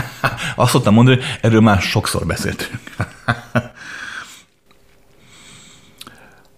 azt 0.56 0.70
szoktam 0.70 0.94
mondani, 0.94 1.16
hogy 1.16 1.38
erről 1.40 1.60
már 1.60 1.80
sokszor 1.80 2.26
beszéltünk. 2.26 2.80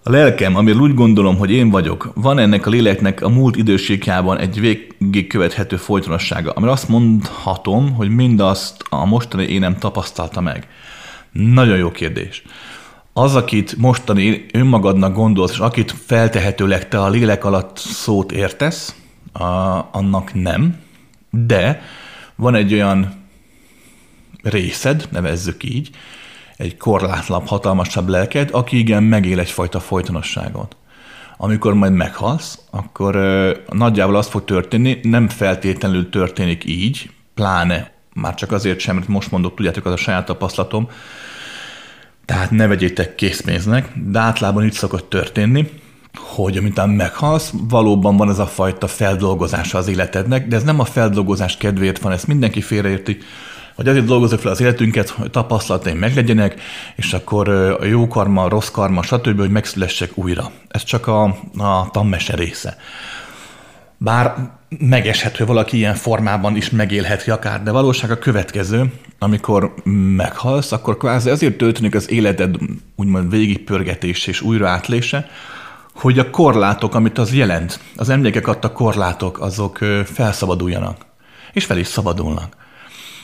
A 0.08 0.10
lelkem, 0.10 0.56
amiről 0.56 0.80
úgy 0.80 0.94
gondolom, 0.94 1.36
hogy 1.36 1.50
én 1.50 1.70
vagyok, 1.70 2.10
van 2.14 2.38
ennek 2.38 2.66
a 2.66 2.70
léleknek 2.70 3.22
a 3.22 3.28
múlt 3.28 3.56
időségében 3.56 4.38
egy 4.38 4.60
végig 4.60 5.26
követhető 5.26 5.76
folytonossága, 5.76 6.50
amire 6.50 6.72
azt 6.72 6.88
mondhatom, 6.88 7.94
hogy 7.94 8.08
mindazt 8.08 8.84
a 8.88 9.04
mostani 9.04 9.44
énem 9.44 9.78
tapasztalta 9.78 10.40
meg. 10.40 10.68
Nagyon 11.32 11.76
jó 11.76 11.90
kérdés. 11.90 12.42
az, 13.12 13.34
akit 13.34 13.76
mostani 13.76 14.46
önmagadnak 14.52 15.14
gondolsz, 15.14 15.52
és 15.52 15.58
akit 15.58 15.94
feltehetőleg 16.06 16.88
te 16.88 17.02
a 17.02 17.08
lélek 17.08 17.44
alatt 17.44 17.76
szót 17.76 18.32
értesz, 18.32 18.94
a, 19.32 19.44
annak 19.92 20.34
nem, 20.34 20.76
de 21.30 21.82
van 22.36 22.54
egy 22.54 22.72
olyan 22.72 23.14
részed, 24.42 25.08
nevezzük 25.10 25.64
így, 25.64 25.90
egy 26.58 26.76
korlátlabb, 26.76 27.46
hatalmasabb 27.46 28.08
lelked, 28.08 28.48
aki 28.52 28.78
igen 28.78 29.02
megél 29.02 29.38
egyfajta 29.38 29.80
folytonosságot. 29.80 30.76
Amikor 31.36 31.74
majd 31.74 31.92
meghalsz, 31.92 32.58
akkor 32.70 33.14
nagyjából 33.70 34.16
az 34.16 34.26
fog 34.26 34.44
történni, 34.44 34.98
nem 35.02 35.28
feltétlenül 35.28 36.10
történik 36.10 36.64
így, 36.64 37.10
pláne 37.34 37.90
már 38.14 38.34
csak 38.34 38.52
azért 38.52 38.78
sem, 38.78 38.94
mert 38.94 39.08
most 39.08 39.30
mondok, 39.30 39.54
tudjátok, 39.54 39.84
az 39.84 39.92
a 39.92 39.96
saját 39.96 40.26
tapasztalatom, 40.26 40.88
tehát 42.24 42.50
ne 42.50 42.66
vegyétek 42.66 43.14
készpénznek, 43.14 43.92
de 43.94 44.18
általában 44.18 44.64
így 44.64 44.72
szokott 44.72 45.10
történni, 45.10 45.70
hogy 46.14 46.56
amintán 46.56 46.90
meghalsz, 46.90 47.52
valóban 47.68 48.16
van 48.16 48.30
ez 48.30 48.38
a 48.38 48.46
fajta 48.46 48.86
feldolgozása 48.86 49.78
az 49.78 49.88
életednek, 49.88 50.48
de 50.48 50.56
ez 50.56 50.62
nem 50.62 50.80
a 50.80 50.84
feldolgozás 50.84 51.56
kedvéért 51.56 51.98
van, 51.98 52.12
ezt 52.12 52.26
mindenki 52.26 52.60
félreérti, 52.60 53.18
hogy 53.78 53.88
azért 53.88 54.04
dolgozok 54.04 54.40
fel 54.40 54.50
az 54.50 54.60
életünket, 54.60 55.08
hogy 55.08 55.30
tapasztalataim 55.30 55.98
meglegyenek, 55.98 56.60
és 56.96 57.12
akkor 57.12 57.48
a 57.48 57.84
jó 57.84 58.08
karma, 58.08 58.42
a 58.42 58.48
rossz 58.48 58.68
karma, 58.68 59.02
stb., 59.02 59.38
hogy 59.38 59.50
megszülessek 59.50 60.10
újra. 60.14 60.50
Ez 60.68 60.82
csak 60.82 61.06
a, 61.06 61.22
a 61.56 61.88
tammese 61.90 62.34
része. 62.36 62.76
Bár 63.96 64.34
megeshet, 64.78 65.36
hogy 65.36 65.46
valaki 65.46 65.76
ilyen 65.76 65.94
formában 65.94 66.56
is 66.56 66.70
megélheti 66.70 67.30
akár, 67.30 67.62
de 67.62 67.70
valóság 67.70 68.10
a 68.10 68.18
következő, 68.18 68.92
amikor 69.18 69.74
meghalsz, 70.16 70.72
akkor 70.72 70.96
kvázi 70.96 71.30
azért 71.30 71.56
történik 71.56 71.94
az 71.94 72.10
életed 72.10 72.56
úgymond 72.96 73.30
végigpörgetés 73.30 74.26
és 74.26 74.40
újra 74.40 74.68
átlése, 74.68 75.28
hogy 75.94 76.18
a 76.18 76.30
korlátok, 76.30 76.94
amit 76.94 77.18
az 77.18 77.34
jelent, 77.34 77.80
az 77.96 78.08
emlékek 78.08 78.46
adta 78.46 78.72
korlátok, 78.72 79.40
azok 79.40 79.78
felszabaduljanak. 80.04 81.06
És 81.52 81.64
fel 81.64 81.78
is 81.78 81.86
szabadulnak. 81.86 82.56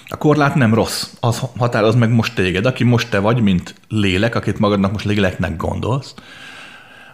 A 0.09 0.17
korlát 0.17 0.55
nem 0.55 0.75
rossz, 0.75 1.07
az 1.21 1.43
határoz 1.59 1.95
meg 1.95 2.11
most 2.11 2.35
téged, 2.35 2.67
aki 2.67 2.85
most 2.85 3.11
te 3.11 3.19
vagy, 3.19 3.41
mint 3.41 3.75
lélek, 3.89 4.35
akit 4.35 4.59
magadnak 4.59 4.93
most 4.93 5.05
léleknek 5.05 5.57
gondolsz, 5.57 6.15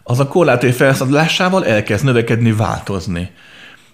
az 0.03 0.21
a 0.21 0.29
korlátai 0.29 0.71
felszabadulásával 0.71 1.67
elkezd 1.67 2.05
növekedni, 2.05 2.53
változni. 2.53 3.31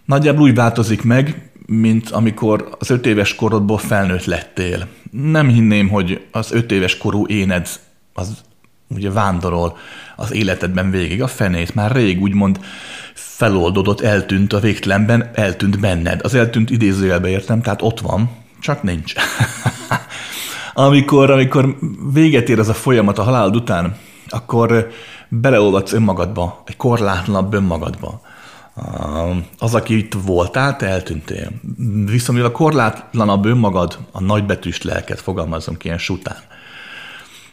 Nagyjából 0.05 0.43
úgy 0.43 0.55
változik 0.55 1.03
meg, 1.03 1.51
mint 1.67 2.11
amikor 2.11 2.69
az 2.79 2.91
öt 2.91 3.07
éves 3.07 3.35
korodból 3.35 3.79
felnőtt 3.79 4.25
lettél. 4.25 4.87
Nem 5.11 5.49
hinném, 5.49 5.89
hogy 5.89 6.27
az 6.31 6.53
öt 6.53 6.73
éves 6.73 6.97
korú 6.97 7.27
éned 7.27 7.69
az 8.15 8.45
ugye 8.89 9.11
vándorol 9.11 9.77
az 10.17 10.33
életedben 10.33 10.91
végig. 10.91 11.23
A 11.23 11.27
fenét 11.27 11.75
már 11.75 11.93
rég 11.93 12.21
úgymond 12.21 12.61
feloldódott, 13.15 14.01
eltűnt 14.01 14.53
a 14.53 14.61
végtelenben, 14.61 15.31
eltűnt 15.35 15.81
benned. 15.81 16.21
Az 16.23 16.35
eltűnt 16.35 16.71
idézőjelbe 16.71 17.29
értem, 17.29 17.63
tehát 17.63 17.83
ott 17.83 18.01
van, 18.01 18.31
csak 18.67 18.83
nincs. 18.83 19.13
amikor, 20.75 21.31
amikor 21.31 21.77
véget 22.13 22.49
ér 22.49 22.59
ez 22.59 22.69
a 22.69 22.75
folyamat 22.75 23.19
a 23.19 23.23
halálod 23.23 23.57
után, 23.57 23.97
akkor 24.29 24.91
beleolvadsz 25.29 25.93
önmagadba, 25.93 26.63
egy 26.67 26.77
korlátlanabb 26.77 27.55
önmagadba. 27.55 28.21
Az, 29.59 29.75
aki 29.75 29.97
itt 29.97 30.15
voltál, 30.25 30.77
te 30.77 30.87
eltűntél. 30.87 31.51
Viszont 32.07 32.43
a 32.43 32.53
korlátlanabb 32.53 33.45
önmagad, 33.45 33.99
a 34.13 34.21
nagybetűs 34.21 34.83
lelket 34.83 35.21
fogalmazom 35.21 35.77
ki 35.77 35.87
ilyen 35.87 35.99
sután, 35.99 36.39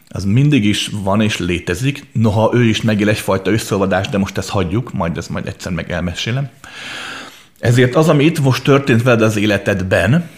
az 0.08 0.24
mindig 0.24 0.64
is 0.64 0.90
van 1.02 1.20
és 1.20 1.38
létezik, 1.38 2.06
noha 2.12 2.50
ő 2.54 2.64
is 2.64 2.82
megél 2.82 3.08
egyfajta 3.08 3.50
összeolvadást, 3.50 4.10
de 4.10 4.18
most 4.18 4.38
ezt 4.38 4.48
hagyjuk, 4.48 4.92
majd 4.92 5.16
ezt 5.16 5.30
majd 5.30 5.46
egyszer 5.46 5.72
meg 5.72 5.90
elmesélem. 5.90 6.48
Ezért 7.58 7.94
az, 7.94 8.08
ami 8.08 8.24
itt 8.24 8.40
most 8.40 8.64
történt 8.64 9.02
veled 9.02 9.22
az 9.22 9.36
életedben, 9.36 10.28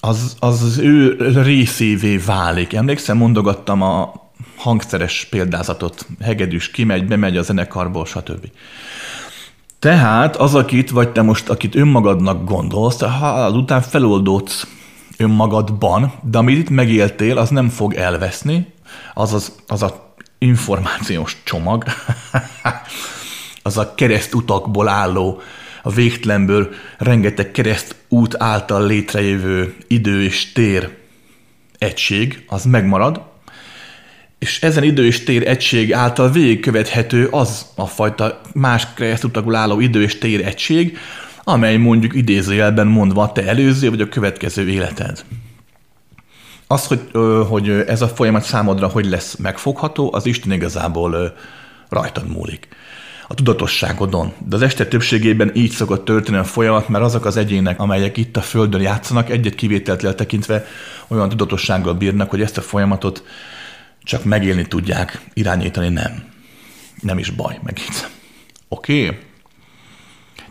az, 0.00 0.36
az 0.38 0.78
ő 0.78 1.16
részévé 1.42 2.16
válik. 2.16 2.72
Emlékszem, 2.72 3.16
mondogattam 3.16 3.82
a 3.82 4.12
hangszeres 4.56 5.26
példázatot, 5.30 6.06
hegedűs 6.22 6.70
kimegy, 6.70 7.06
bemegy 7.06 7.36
a 7.36 7.42
zenekarból, 7.42 8.06
stb. 8.06 8.50
Tehát 9.78 10.36
az, 10.36 10.54
akit 10.54 10.90
vagy 10.90 11.08
te 11.08 11.22
most, 11.22 11.48
akit 11.48 11.74
önmagadnak 11.74 12.44
gondolsz, 12.44 13.00
halál 13.00 13.52
után 13.52 13.82
feloldódsz 13.82 14.66
önmagadban, 15.16 16.12
de 16.22 16.38
amit 16.38 16.58
itt 16.58 16.70
megéltél, 16.70 17.38
az 17.38 17.48
nem 17.48 17.68
fog 17.68 17.94
elveszni, 17.94 18.72
az 19.14 19.32
az, 19.32 19.52
az 19.66 19.82
a 19.82 20.14
információs 20.38 21.36
csomag, 21.44 21.84
az 23.62 23.78
a 23.78 23.94
keresztutakból 23.94 24.88
álló 24.88 25.40
a 25.82 25.90
végtelenből 25.90 26.74
rengeteg 26.98 27.50
kereszt 27.50 27.94
út 28.08 28.34
által 28.38 28.86
létrejövő 28.86 29.74
idő 29.86 30.22
és 30.22 30.52
tér 30.52 30.88
egység, 31.78 32.44
az 32.46 32.64
megmarad, 32.64 33.22
és 34.38 34.62
ezen 34.62 34.82
idő 34.82 35.06
és 35.06 35.24
tér 35.24 35.48
egység 35.48 35.94
által 35.94 36.30
végigkövethető 36.30 37.26
az 37.30 37.66
a 37.74 37.86
fajta 37.86 38.40
más 38.52 38.86
keresztutakból 38.94 39.54
álló 39.54 39.80
idő 39.80 40.02
és 40.02 40.18
tér 40.18 40.46
egység, 40.46 40.98
amely 41.44 41.76
mondjuk 41.76 42.14
idézőjelben 42.14 42.86
mondva 42.86 43.32
te 43.32 43.46
előző 43.46 43.90
vagy 43.90 44.00
a 44.00 44.08
következő 44.08 44.68
életed. 44.68 45.24
Az, 46.66 46.86
hogy, 46.86 47.00
hogy 47.48 47.68
ez 47.68 48.02
a 48.02 48.08
folyamat 48.08 48.44
számodra 48.44 48.88
hogy 48.88 49.06
lesz 49.06 49.36
megfogható, 49.36 50.10
az 50.14 50.26
Isten 50.26 50.52
igazából 50.52 51.36
rajtad 51.88 52.28
múlik 52.28 52.68
a 53.30 53.34
tudatosságodon. 53.34 54.32
De 54.48 54.56
az 54.56 54.62
este 54.62 54.86
többségében 54.86 55.50
így 55.54 55.70
szokott 55.70 56.04
történni 56.04 56.38
a 56.38 56.44
folyamat, 56.44 56.88
mert 56.88 57.04
azok 57.04 57.24
az 57.24 57.36
egyének, 57.36 57.80
amelyek 57.80 58.16
itt 58.16 58.36
a 58.36 58.40
Földön 58.40 58.80
játszanak, 58.80 59.30
egy-egy 59.30 59.54
kivételt 59.54 60.04
eltekintve 60.04 60.66
olyan 61.08 61.28
tudatossággal 61.28 61.94
bírnak, 61.94 62.30
hogy 62.30 62.40
ezt 62.40 62.58
a 62.58 62.60
folyamatot 62.60 63.24
csak 64.02 64.24
megélni 64.24 64.66
tudják, 64.66 65.20
irányítani 65.34 65.88
nem. 65.88 66.24
Nem 67.00 67.18
is 67.18 67.30
baj, 67.30 67.58
megint. 67.62 68.10
Oké? 68.68 69.04
Okay? 69.04 69.18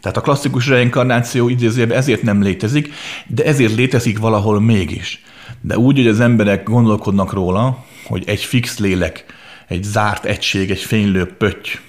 Tehát 0.01 0.17
a 0.17 0.21
klasszikus 0.21 0.67
reinkarnáció 0.67 1.49
idézőjében 1.49 1.97
ezért 1.97 2.21
nem 2.21 2.41
létezik, 2.41 2.93
de 3.27 3.43
ezért 3.43 3.75
létezik 3.75 4.19
valahol 4.19 4.61
mégis. 4.61 5.23
De 5.61 5.77
úgy, 5.77 5.97
hogy 5.97 6.07
az 6.07 6.19
emberek 6.19 6.63
gondolkodnak 6.63 7.33
róla, 7.33 7.85
hogy 8.05 8.23
egy 8.25 8.43
fix 8.43 8.77
lélek, 8.77 9.25
egy 9.67 9.83
zárt 9.83 10.25
egység, 10.25 10.71
egy 10.71 10.79
fénylő 10.79 11.25
pötty, 11.25 11.79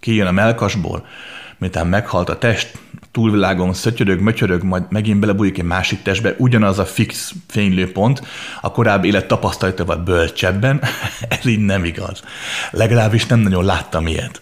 kijön 0.00 0.26
a 0.26 0.32
melkasból, 0.32 1.06
miután 1.58 1.86
meghalt 1.86 2.28
a 2.28 2.38
test, 2.38 2.78
túlvilágon 3.12 3.72
szötyörög, 3.72 4.20
mötyörög, 4.20 4.62
majd 4.62 4.82
megint 4.88 5.20
belebújik 5.20 5.58
egy 5.58 5.64
másik 5.64 6.02
testbe, 6.02 6.34
ugyanaz 6.38 6.78
a 6.78 6.84
fix 6.84 7.32
fénylőpont, 7.46 8.22
a 8.60 8.72
korábbi 8.72 9.08
élet 9.08 9.26
tapasztalatával 9.26 9.96
bölcsebben, 9.96 10.80
ez 11.28 11.46
így 11.46 11.64
nem 11.64 11.84
igaz. 11.84 12.22
Legalábbis 12.70 13.26
nem 13.26 13.40
nagyon 13.40 13.64
láttam 13.64 14.06
ilyet. 14.06 14.40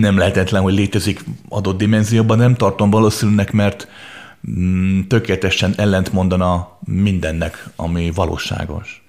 Nem 0.00 0.18
lehetetlen, 0.18 0.62
hogy 0.62 0.74
létezik 0.74 1.24
adott 1.48 1.78
dimenzióban, 1.78 2.38
nem 2.38 2.54
tartom 2.54 2.90
valószínűnek, 2.90 3.52
mert 3.52 3.88
mm, 4.50 5.00
tökéletesen 5.00 5.74
ellent 5.76 6.12
mondana 6.12 6.78
mindennek, 6.84 7.66
ami 7.76 8.10
valóságos. 8.14 9.01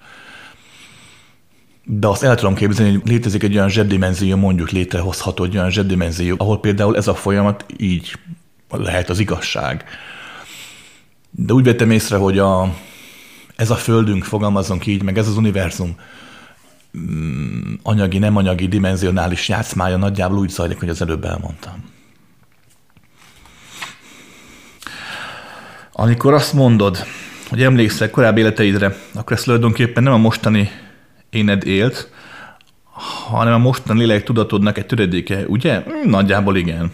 De 1.86 2.06
azt 2.06 2.22
el 2.22 2.34
tudom 2.34 2.54
képzelni, 2.54 2.92
hogy 2.92 3.08
létezik 3.08 3.42
egy 3.42 3.56
olyan 3.56 3.68
zsebdimenzió, 3.68 4.36
mondjuk 4.36 4.70
létrehozható 4.70 5.44
egy 5.44 5.56
olyan 5.56 5.70
zsebdimenzió, 5.70 6.34
ahol 6.38 6.60
például 6.60 6.96
ez 6.96 7.08
a 7.08 7.14
folyamat 7.14 7.64
így 7.76 8.18
lehet 8.70 9.10
az 9.10 9.18
igazság. 9.18 9.84
De 11.30 11.52
úgy 11.52 11.64
vettem 11.64 11.90
észre, 11.90 12.16
hogy 12.16 12.38
a, 12.38 12.74
ez 13.56 13.70
a 13.70 13.74
földünk, 13.74 14.24
fogalmazunk 14.24 14.86
így, 14.86 15.02
meg 15.02 15.18
ez 15.18 15.28
az 15.28 15.36
univerzum 15.36 15.96
mm, 16.98 17.72
anyagi, 17.82 18.18
nem 18.18 18.36
anyagi, 18.36 18.68
dimenzionális 18.68 19.48
játszmája 19.48 19.96
nagyjából 19.96 20.38
úgy 20.38 20.50
zajlik, 20.50 20.78
hogy 20.78 20.88
az 20.88 21.02
előbb 21.02 21.24
elmondtam. 21.24 21.92
Amikor 25.92 26.32
azt 26.34 26.52
mondod, 26.52 27.04
hogy 27.48 27.62
emlékszel 27.62 28.10
korábbi 28.10 28.40
életeidre, 28.40 28.96
akkor 29.14 29.32
ez 29.32 29.42
tulajdonképpen 29.42 30.02
nem 30.02 30.12
a 30.12 30.16
mostani 30.16 30.70
éned 31.34 31.66
élt, 31.66 32.10
hanem 33.28 33.52
a 33.52 33.58
mostani 33.58 33.98
lélek 33.98 34.22
tudatodnak 34.22 34.78
egy 34.78 34.86
töredéke, 34.86 35.44
ugye? 35.46 35.84
Nagyjából 36.04 36.56
igen. 36.56 36.92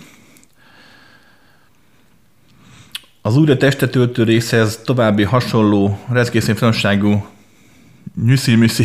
Az 3.23 3.37
újra 3.37 3.57
testet 3.57 3.97
öltő 3.97 4.23
részhez 4.23 4.81
további 4.85 5.23
hasonló 5.23 5.99
rezgészén 6.09 6.55
finomságú 6.55 7.27
nyüszi 8.25 8.57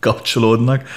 kapcsolódnak 0.00 0.88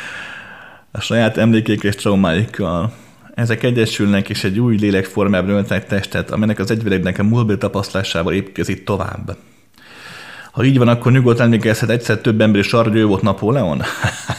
a 0.91 1.01
saját 1.01 1.37
emlékék 1.37 1.83
és 1.83 1.95
traumáikkal. 1.95 2.93
Ezek 3.33 3.63
egyesülnek 3.63 4.29
és 4.29 4.43
egy 4.43 4.59
új 4.59 4.77
lélekformában 4.77 5.49
öltenek 5.49 5.87
testet, 5.87 6.31
aminek 6.31 6.59
az 6.59 6.71
egyvilegnek 6.71 7.19
a 7.19 7.23
múltbeli 7.23 7.57
tapasztalásával 7.57 8.33
építkezik 8.33 8.83
tovább. 8.83 9.37
Ha 10.51 10.63
így 10.63 10.77
van, 10.77 10.87
akkor 10.87 11.11
nyugodtan 11.11 11.45
emlékezhet 11.45 11.89
egyszer 11.89 12.17
több 12.17 12.41
ember 12.41 12.59
is 12.59 12.73
arra, 12.73 12.89
hogy 12.89 12.97
ő 12.97 13.05
volt 13.05 13.21
Napóleon? 13.21 13.81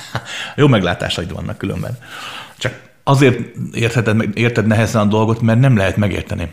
Jó 0.57 0.67
meglátásaid 0.67 1.33
vannak 1.33 1.59
különben. 1.59 1.99
Csak 2.59 2.81
azért 3.03 3.57
értheted, 3.73 4.39
érted 4.39 4.67
nehezen 4.67 5.01
a 5.01 5.05
dolgot, 5.05 5.41
mert 5.41 5.61
nem 5.61 5.77
lehet 5.77 5.97
megérteni. 5.97 6.51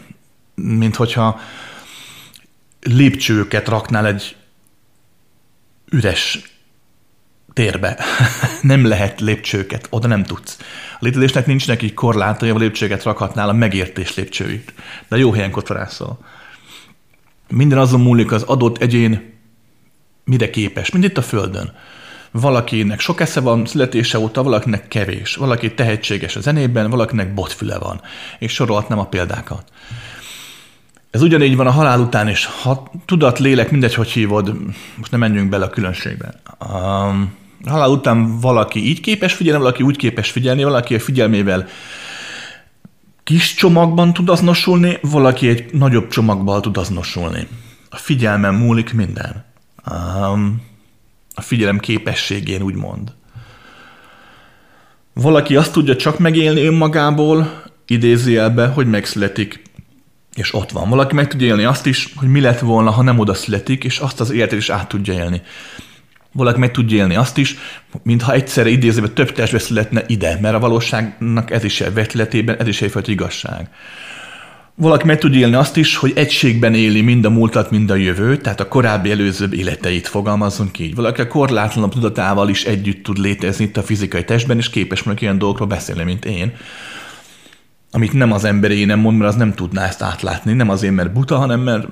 Mint 0.56 0.96
hogyha 0.96 1.40
lépcsőket 2.82 3.68
raknál 3.68 4.06
egy 4.06 4.36
üres 5.92 6.40
térbe. 7.54 8.00
nem 8.62 8.86
lehet 8.86 9.20
lépcsőket, 9.20 9.88
oda 9.90 10.08
nem 10.08 10.24
tudsz. 10.24 10.58
A 10.94 10.98
létezésnek 11.00 11.66
neki 11.66 11.94
korlátai, 11.94 12.50
a 12.50 12.58
lépcsőket 12.58 13.04
rakhatnál 13.04 13.50
a 13.50 13.54
megértés 13.54 14.16
lépcsőit. 14.16 14.74
De 15.08 15.18
jó 15.18 15.32
helyen 15.32 15.52
kotorászol. 15.52 16.20
Minden 17.48 17.78
azon 17.78 18.02
múlik 18.02 18.32
az 18.32 18.44
adott 18.44 18.78
egyén 18.78 19.39
mire 20.30 20.50
képes, 20.50 20.92
mint 20.92 21.06
itt 21.06 21.18
a 21.18 21.22
Földön. 21.22 21.72
Valakinek 22.32 23.00
sok 23.00 23.22
esze 23.22 23.40
van 23.40 23.66
születése 23.66 24.20
óta, 24.20 24.44
valakinek 24.44 24.88
kevés. 24.88 25.36
Valaki 25.36 25.74
tehetséges 25.74 26.36
a 26.36 26.42
zenében, 26.42 26.90
valakinek 26.90 27.34
botfüle 27.34 27.78
van. 27.78 28.02
És 28.40 28.54
sorolhatnám 28.54 29.00
a 29.00 29.06
példákat. 29.06 29.64
Ez 31.12 31.22
ugyanígy 31.22 31.56
van 31.56 31.68
a 31.68 31.72
halál 31.72 32.00
után 32.00 32.30
is. 32.30 32.46
Ha 32.46 32.92
tudat, 33.06 33.40
lélek, 33.40 33.72
mindegy, 33.72 33.94
hogy 33.94 34.10
hívod, 34.10 34.56
most 34.96 35.12
nem 35.12 35.20
menjünk 35.20 35.50
bele 35.50 35.66
a 35.66 35.70
különbségbe. 35.70 36.34
Um, 36.60 37.34
a 37.66 37.70
halál 37.70 37.90
után 37.90 38.40
valaki 38.40 38.88
így 38.88 39.02
képes 39.02 39.34
figyelni, 39.34 39.60
valaki 39.60 39.84
úgy 39.84 39.98
képes 39.98 40.32
figyelni, 40.32 40.64
valaki 40.64 40.96
a 40.96 41.00
figyelmével 41.00 41.68
kis 43.24 43.54
csomagban 43.54 44.14
tud 44.14 44.30
azonosulni, 44.30 44.98
valaki 45.02 45.48
egy 45.48 45.74
nagyobb 45.74 46.08
csomagban 46.08 46.62
tud 46.62 46.78
azonosulni. 46.78 47.48
A 47.90 47.98
figyelmen 47.98 48.54
múlik 48.54 48.94
minden. 48.94 49.49
A 51.34 51.42
figyelem 51.42 51.80
képességén, 51.80 52.62
úgymond. 52.62 53.14
Valaki 55.14 55.56
azt 55.56 55.72
tudja 55.72 55.96
csak 55.96 56.20
megélni 56.20 56.62
önmagából, 56.62 57.64
idézőjelbe, 57.88 58.68
hogy 58.68 58.88
megszületik, 58.88 59.62
és 60.36 60.54
ott 60.54 60.72
van. 60.72 60.90
Valaki 60.90 61.16
meg 61.16 61.28
tudja 61.28 61.48
élni 61.48 61.64
azt 61.64 61.86
is, 61.86 62.14
hogy 62.16 62.28
mi 62.28 62.42
lett 62.42 62.60
volna, 62.60 62.92
ha 62.92 63.02
nem 63.02 63.20
oda 63.20 63.34
születik, 63.34 63.84
és 63.84 63.98
azt 63.98 64.20
az 64.20 64.30
életet 64.30 64.58
is 64.58 64.70
át 64.70 64.88
tudja 64.88 65.14
élni. 65.14 65.42
Valaki 66.32 66.60
meg 66.60 66.72
tudja 66.72 66.98
élni 66.98 67.16
azt 67.16 67.38
is, 67.38 67.56
mintha 68.04 68.34
egyszerre 68.34 68.70
idézőben 68.70 69.14
több 69.14 69.32
testbe 69.32 69.60
születne 69.60 70.04
ide, 70.08 70.38
mert 70.42 70.56
a 70.56 70.60
valóságnak 70.60 71.52
ez 71.52 71.64
is 71.64 71.82
egy 71.82 71.94
vetületében, 71.94 72.58
ez 72.58 72.68
is 72.68 72.82
egyfajta 72.82 73.12
igazság. 73.12 73.70
Valaki 74.82 75.06
meg 75.06 75.18
tud 75.18 75.36
élni 75.36 75.56
azt 75.56 75.78
is, 75.78 75.96
hogy 75.96 76.12
egységben 76.16 76.74
éli 76.74 77.02
mind 77.02 77.26
a 77.26 77.30
múltat, 77.30 77.72
mind 77.72 77.90
a 77.90 77.96
jövőt, 77.96 78.42
tehát 78.42 78.60
a 78.60 78.68
korábbi 78.68 79.12
előzőbb 79.12 79.54
életeit 79.54 80.08
fogalmazunk 80.08 80.80
így. 80.80 80.96
Valaki 80.96 81.22
a 81.22 81.28
korlátlanabb 81.28 81.94
tudatával 81.94 82.50
is 82.50 82.66
együtt 82.66 83.04
tud 83.04 83.18
létezni 83.18 83.66
itt 83.66 83.78
a 83.78 83.84
fizikai 83.84 84.24
testben, 84.24 84.58
és 84.58 84.70
képes 84.70 85.04
mondjuk 85.04 85.22
ilyen 85.22 85.38
dolgokról 85.38 85.68
beszélni, 85.68 86.04
mint 86.04 86.26
én. 86.26 86.54
Amit 87.92 88.14
nem 88.14 88.32
az 88.32 88.44
ember 88.44 88.72
én 88.72 88.86
nem 88.88 89.00
mond, 89.00 89.18
mert 89.18 89.30
az 89.30 89.38
nem 89.38 89.54
tudná 89.54 89.86
ezt 89.86 90.02
átlátni. 90.02 90.54
Nem 90.54 90.70
azért, 90.70 90.94
mert 90.94 91.14
buta, 91.14 91.38
hanem 91.38 91.60
mert, 91.60 91.88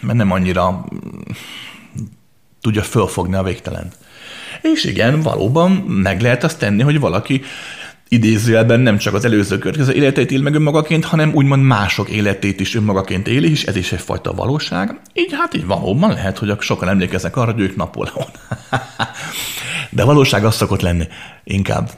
mert 0.00 0.18
nem 0.18 0.32
annyira 0.32 0.84
tudja 2.60 2.82
fölfogni 2.82 3.34
a 3.34 3.42
végtelent. 3.42 3.96
És 4.60 4.84
igen, 4.84 5.20
valóban 5.20 5.70
meg 5.86 6.20
lehet 6.20 6.44
azt 6.44 6.58
tenni, 6.58 6.82
hogy 6.82 7.00
valaki 7.00 7.42
idézőjelben 8.12 8.80
nem 8.80 8.98
csak 8.98 9.14
az 9.14 9.24
előző 9.24 9.58
következő 9.58 9.92
életét 9.92 10.30
él 10.30 10.42
meg 10.42 10.54
önmagaként, 10.54 11.04
hanem 11.04 11.34
úgymond 11.34 11.62
mások 11.62 12.08
életét 12.08 12.60
is 12.60 12.74
önmagaként 12.74 13.28
éli, 13.28 13.50
és 13.50 13.64
ez 13.64 13.76
is 13.76 13.92
egyfajta 13.92 14.32
valóság. 14.32 15.00
Így 15.14 15.32
hát 15.32 15.54
így 15.54 15.66
valóban 15.66 16.12
lehet, 16.12 16.38
hogy 16.38 16.60
sokan 16.60 16.88
emlékeznek 16.88 17.36
arra, 17.36 17.52
hogy 17.52 17.60
ők 17.60 17.76
Napóleon. 17.76 18.26
de 19.90 20.04
valóság 20.04 20.44
az 20.44 20.54
szokott 20.54 20.80
lenni 20.80 21.04
inkább 21.44 21.90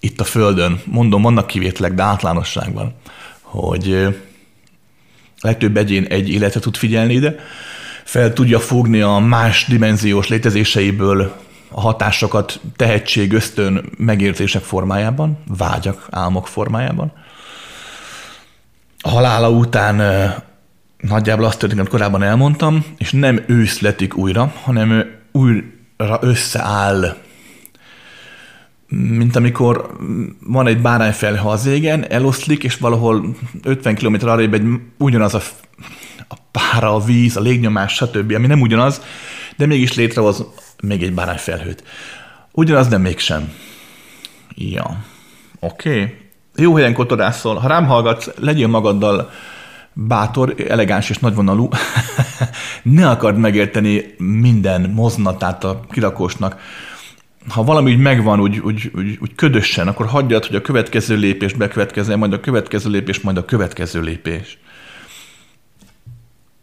itt 0.00 0.20
a 0.20 0.24
Földön, 0.24 0.80
mondom, 0.84 1.22
vannak 1.22 1.46
kivételek, 1.46 1.94
de 1.94 2.02
általánosságban, 2.02 2.94
hogy 3.40 4.16
legtöbb 5.40 5.76
egyén 5.76 6.04
egy 6.04 6.30
életre 6.30 6.60
tud 6.60 6.76
figyelni 6.76 7.14
ide, 7.14 7.34
fel 8.04 8.32
tudja 8.32 8.60
fogni 8.60 9.00
a 9.00 9.18
más 9.18 9.66
dimenziós 9.68 10.28
létezéseiből 10.28 11.36
hatásokat 11.80 12.60
tehetség, 12.76 13.32
ösztön, 13.32 13.84
megérzések 13.98 14.62
formájában, 14.62 15.38
vágyak, 15.56 16.06
álmok 16.10 16.46
formájában. 16.46 17.12
A 18.98 19.08
halála 19.08 19.50
után 19.50 19.96
nagyjából 21.00 21.44
azt 21.44 21.58
történik, 21.58 21.78
amit 21.78 21.92
korábban 21.92 22.22
elmondtam, 22.22 22.84
és 22.98 23.12
nem 23.12 23.44
ő 23.46 23.64
születik 23.64 24.16
újra, 24.16 24.52
hanem 24.62 24.90
ő 24.90 25.20
újra 25.32 26.18
összeáll, 26.20 27.16
mint 28.88 29.36
amikor 29.36 29.96
van 30.46 30.66
egy 30.66 30.78
bárányfelha 30.80 31.50
az 31.50 31.66
égen, 31.66 32.10
eloszlik, 32.10 32.64
és 32.64 32.76
valahol 32.76 33.36
50 33.62 33.94
km 33.94 34.28
arrébb 34.28 34.54
egy 34.54 34.66
ugyanaz 34.98 35.34
a, 35.34 35.40
a 36.28 36.34
pára, 36.50 36.94
a 36.94 37.04
víz, 37.04 37.36
a 37.36 37.40
légnyomás, 37.40 37.92
stb., 37.92 38.32
ami 38.34 38.46
nem 38.46 38.60
ugyanaz, 38.60 39.02
de 39.56 39.66
mégis 39.66 39.94
létrehoz 39.94 40.44
még 40.82 41.02
egy 41.02 41.14
bárányfelhőt. 41.14 41.84
Ugyanaz, 42.52 42.88
de 42.88 42.98
mégsem. 42.98 43.52
Ja. 44.54 45.04
Oké. 45.60 45.90
Okay. 45.90 46.14
Jó 46.56 46.74
helyen 46.74 46.94
kotorászol. 46.94 47.56
Ha 47.56 47.68
rám 47.68 47.86
hallgatsz, 47.86 48.30
legyél 48.38 48.66
magaddal 48.66 49.30
bátor, 49.92 50.54
elegáns 50.68 51.10
és 51.10 51.18
nagyvonalú. 51.18 51.68
ne 52.82 53.10
akard 53.10 53.36
megérteni 53.38 54.14
minden 54.18 54.90
moznatát 54.90 55.64
a 55.64 55.80
kirakósnak. 55.90 56.60
Ha 57.48 57.64
valami 57.64 57.92
úgy 57.92 57.98
megvan, 57.98 58.40
úgy, 58.40 58.58
úgy, 58.58 58.90
úgy, 58.94 59.18
úgy 59.20 59.34
ködösen, 59.34 59.88
akkor 59.88 60.06
hagyjad, 60.06 60.46
hogy 60.46 60.56
a 60.56 60.60
következő 60.60 61.16
lépés 61.16 61.52
bekövetkezzen, 61.52 62.18
majd 62.18 62.32
a 62.32 62.40
következő 62.40 62.90
lépés, 62.90 63.20
majd 63.20 63.36
a 63.36 63.44
következő 63.44 64.00
lépés. 64.00 64.58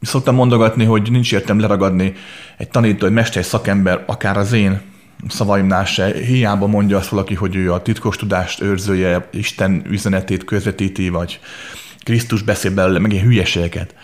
Szoktam 0.01 0.35
mondogatni, 0.35 0.83
hogy 0.83 1.11
nincs 1.11 1.33
értem 1.33 1.59
leragadni 1.59 2.13
egy 2.57 2.69
tanító, 2.69 3.05
egy 3.05 3.11
mester, 3.11 3.41
egy 3.41 3.47
szakember, 3.47 4.03
akár 4.05 4.37
az 4.37 4.51
én 4.51 4.81
szavaimnál 5.27 5.85
se. 5.85 6.13
Hiába 6.13 6.67
mondja 6.67 6.97
azt 6.97 7.09
valaki, 7.09 7.33
hogy 7.33 7.55
ő 7.55 7.73
a 7.73 7.81
titkos 7.81 8.15
tudást 8.15 8.61
őrzője, 8.61 9.27
Isten 9.31 9.83
üzenetét 9.89 10.43
közvetíti, 10.43 11.09
vagy 11.09 11.39
Krisztus 12.03 12.41
beszél 12.41 12.73
belőle, 12.73 12.99
meg 12.99 13.11
ilyen 13.13 13.25
hülyeségeket. 13.25 13.95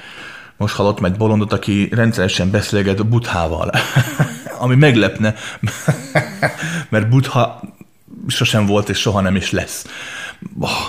Most 0.57 0.75
hallottam 0.75 1.05
egy 1.05 1.17
bolondot, 1.17 1.53
aki 1.53 1.89
rendszeresen 1.91 2.51
beszélget 2.51 2.99
a 2.99 3.03
buthával, 3.03 3.71
ami 4.63 4.75
meglepne, 4.75 5.33
mert 6.89 7.09
butha 7.09 7.61
sosem 8.27 8.65
volt, 8.65 8.89
és 8.89 8.97
soha 8.97 9.21
nem 9.21 9.35
is 9.35 9.51
lesz. 9.51 9.85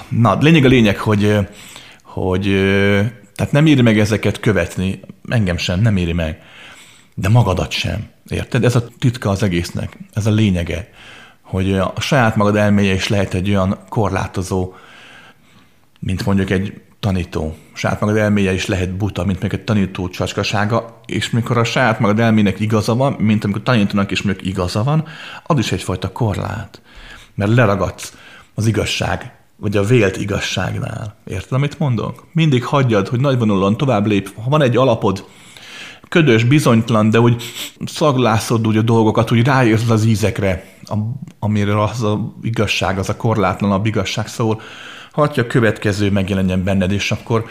Na, 0.09 0.39
lényeg 0.41 0.65
a 0.65 0.69
lényeg, 0.69 0.99
hogy, 0.99 1.39
hogy 2.03 2.47
tehát 3.37 3.53
nem 3.53 3.67
éri 3.67 3.83
meg 3.83 3.99
ezeket 3.99 4.41
követni, 4.41 5.01
engem 5.29 5.57
sem, 5.57 5.81
nem 5.81 5.97
éri 5.97 6.13
meg. 6.13 6.43
De 7.15 7.29
magadat 7.29 7.71
sem. 7.71 8.09
Érted? 8.29 8.65
Ez 8.65 8.77
a 8.77 8.87
titka 8.99 9.31
az 9.31 9.43
egésznek. 9.43 9.97
Ez 10.13 10.27
a 10.27 10.31
lényege. 10.31 10.89
Hogy 11.43 11.73
a 11.79 12.01
saját 12.01 12.37
magad 12.37 12.57
elméje 12.57 12.95
is 12.95 13.09
lehet 13.09 13.35
egy 13.35 13.49
olyan 13.49 13.79
korlátozó, 13.89 14.75
mint 16.01 16.25
mondjuk 16.27 16.51
egy 16.51 16.81
tanító. 17.01 17.57
A 17.75 17.77
saját 17.77 18.01
magad 18.01 18.17
elméje 18.17 18.53
is 18.53 18.67
lehet 18.67 18.97
buta, 18.97 19.25
mint 19.25 19.41
mondjuk 19.41 19.61
egy 19.61 19.67
tanító 19.67 20.09
csacskasága, 20.09 21.01
és 21.07 21.31
mikor 21.31 21.59
a 21.59 21.65
saját 21.65 22.01
magad 22.01 22.21
elmének 22.21 22.61
igaza 22.61 22.95
van, 22.95 23.13
mint 23.13 23.45
amikor 23.45 23.63
tanítónak 23.63 24.11
is 24.11 24.23
mondjuk 24.23 24.47
igaza 24.47 24.83
van, 24.83 25.05
az 25.43 25.59
is 25.59 25.73
egyfajta 25.73 26.13
korlát. 26.13 26.81
Mert 27.35 27.55
leragadsz 27.55 28.17
az 28.55 28.67
igazság 28.67 29.36
vagy 29.57 29.77
a 29.77 29.85
vélt 29.85 30.17
igazságnál. 30.17 31.17
Érted, 31.25 31.53
amit 31.53 31.79
mondok? 31.79 32.27
Mindig 32.33 32.65
hagyjad, 32.65 33.09
hogy 33.09 33.21
nagyvonulóan 33.21 33.77
tovább 33.77 34.07
lép. 34.07 34.31
Ha 34.43 34.51
van 34.51 34.63
egy 34.63 34.77
alapod, 34.77 35.25
ködös, 36.09 36.45
bizonytlan, 36.45 37.11
de 37.11 37.21
úgy 37.21 37.43
szaglászod 37.85 38.67
úgy 38.67 38.77
a 38.77 38.83
dolgokat, 38.83 39.29
hogy 39.29 39.45
ráérsz 39.45 39.91
az 39.91 40.05
ízekre, 40.05 40.65
amire 41.39 41.83
az 41.83 42.03
a 42.03 42.35
igazság, 42.43 42.99
az 42.99 43.09
a 43.09 43.17
korlátlanabb 43.17 43.87
igazság 43.87 44.29
szól, 44.29 44.61
hagyja 45.13 45.43
a 45.43 45.47
következő 45.47 46.11
megjelenjen 46.11 46.65
benned, 46.65 46.93
és 46.93 47.11
akkor 47.13 47.45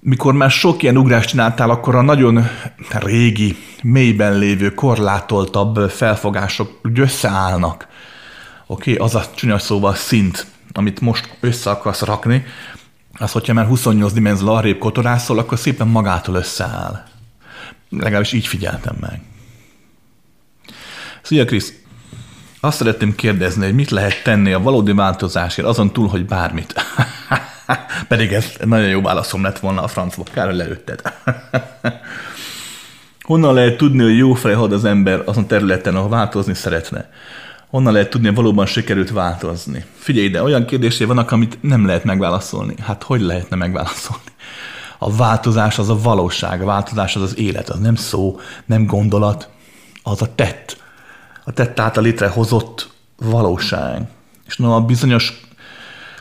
mikor 0.00 0.34
már 0.34 0.50
sok 0.50 0.82
ilyen 0.82 0.96
ugrást 0.96 1.28
csináltál, 1.28 1.70
akkor 1.70 1.94
a 1.94 2.02
nagyon 2.02 2.44
régi, 2.88 3.56
mélyben 3.82 4.38
lévő, 4.38 4.74
korlátoltabb 4.74 5.90
felfogások 5.90 6.80
úgy 6.84 6.98
összeállnak. 6.98 7.88
Oké, 8.66 8.92
okay? 8.92 9.06
az 9.06 9.14
a 9.14 9.24
csúnya 9.34 9.58
szóval 9.58 9.94
szint, 9.94 10.46
amit 10.76 11.00
most 11.00 11.36
össze 11.40 11.70
akarsz 11.70 12.02
rakni, 12.02 12.44
az, 13.18 13.32
hogyha 13.32 13.52
már 13.52 13.66
28 13.66 14.12
dimenzió 14.12 14.48
arrébb 14.48 14.78
kotorászol, 14.78 15.38
akkor 15.38 15.58
szépen 15.58 15.88
magától 15.88 16.34
összeáll. 16.34 17.04
Legalábbis 17.88 18.32
így 18.32 18.46
figyeltem 18.46 18.96
meg. 19.00 19.20
Szia 21.22 21.44
Krisz! 21.44 21.72
Azt 22.60 22.76
szeretném 22.76 23.14
kérdezni, 23.14 23.64
hogy 23.64 23.74
mit 23.74 23.90
lehet 23.90 24.22
tenni 24.22 24.52
a 24.52 24.60
valódi 24.60 24.92
változásért, 24.92 25.68
azon 25.68 25.92
túl, 25.92 26.08
hogy 26.08 26.26
bármit. 26.26 26.74
Pedig 28.08 28.32
ez 28.32 28.52
nagyon 28.64 28.88
jó 28.88 29.02
válaszom 29.02 29.42
lett 29.42 29.58
volna 29.58 29.82
a 29.82 29.88
francba, 29.88 30.22
kár, 30.32 30.46
hogy 30.46 30.56
leütted. 30.56 31.00
Honnan 33.20 33.54
lehet 33.54 33.76
tudni, 33.76 34.02
hogy 34.02 34.16
jó 34.16 34.34
fej 34.34 34.54
had 34.54 34.72
az 34.72 34.84
ember 34.84 35.22
azon 35.24 35.46
területen, 35.46 35.96
ahol 35.96 36.08
változni 36.08 36.54
szeretne? 36.54 37.10
Honnan 37.70 37.92
lehet 37.92 38.10
tudni, 38.10 38.26
hogy 38.26 38.36
valóban 38.36 38.66
sikerült 38.66 39.10
változni? 39.10 39.84
Figyelj 39.94 40.26
ide, 40.26 40.42
olyan 40.42 40.64
kérdésé 40.64 41.04
vannak, 41.04 41.30
amit 41.30 41.58
nem 41.60 41.86
lehet 41.86 42.04
megválaszolni. 42.04 42.74
Hát 42.80 43.02
hogy 43.02 43.20
lehetne 43.20 43.56
megválaszolni? 43.56 44.22
A 44.98 45.16
változás 45.16 45.78
az 45.78 45.88
a 45.88 45.98
valóság, 46.02 46.62
a 46.62 46.64
változás 46.64 47.16
az 47.16 47.22
az 47.22 47.38
élet, 47.38 47.68
az 47.68 47.78
nem 47.78 47.94
szó, 47.94 48.40
nem 48.66 48.86
gondolat, 48.86 49.48
az 50.02 50.22
a 50.22 50.34
tett. 50.34 50.84
A 51.44 51.52
tett 51.52 51.80
által 51.80 52.02
létrehozott 52.02 52.90
valóság. 53.16 54.02
És 54.46 54.56
no, 54.56 54.74
a 54.74 54.80
bizonyos 54.80 55.40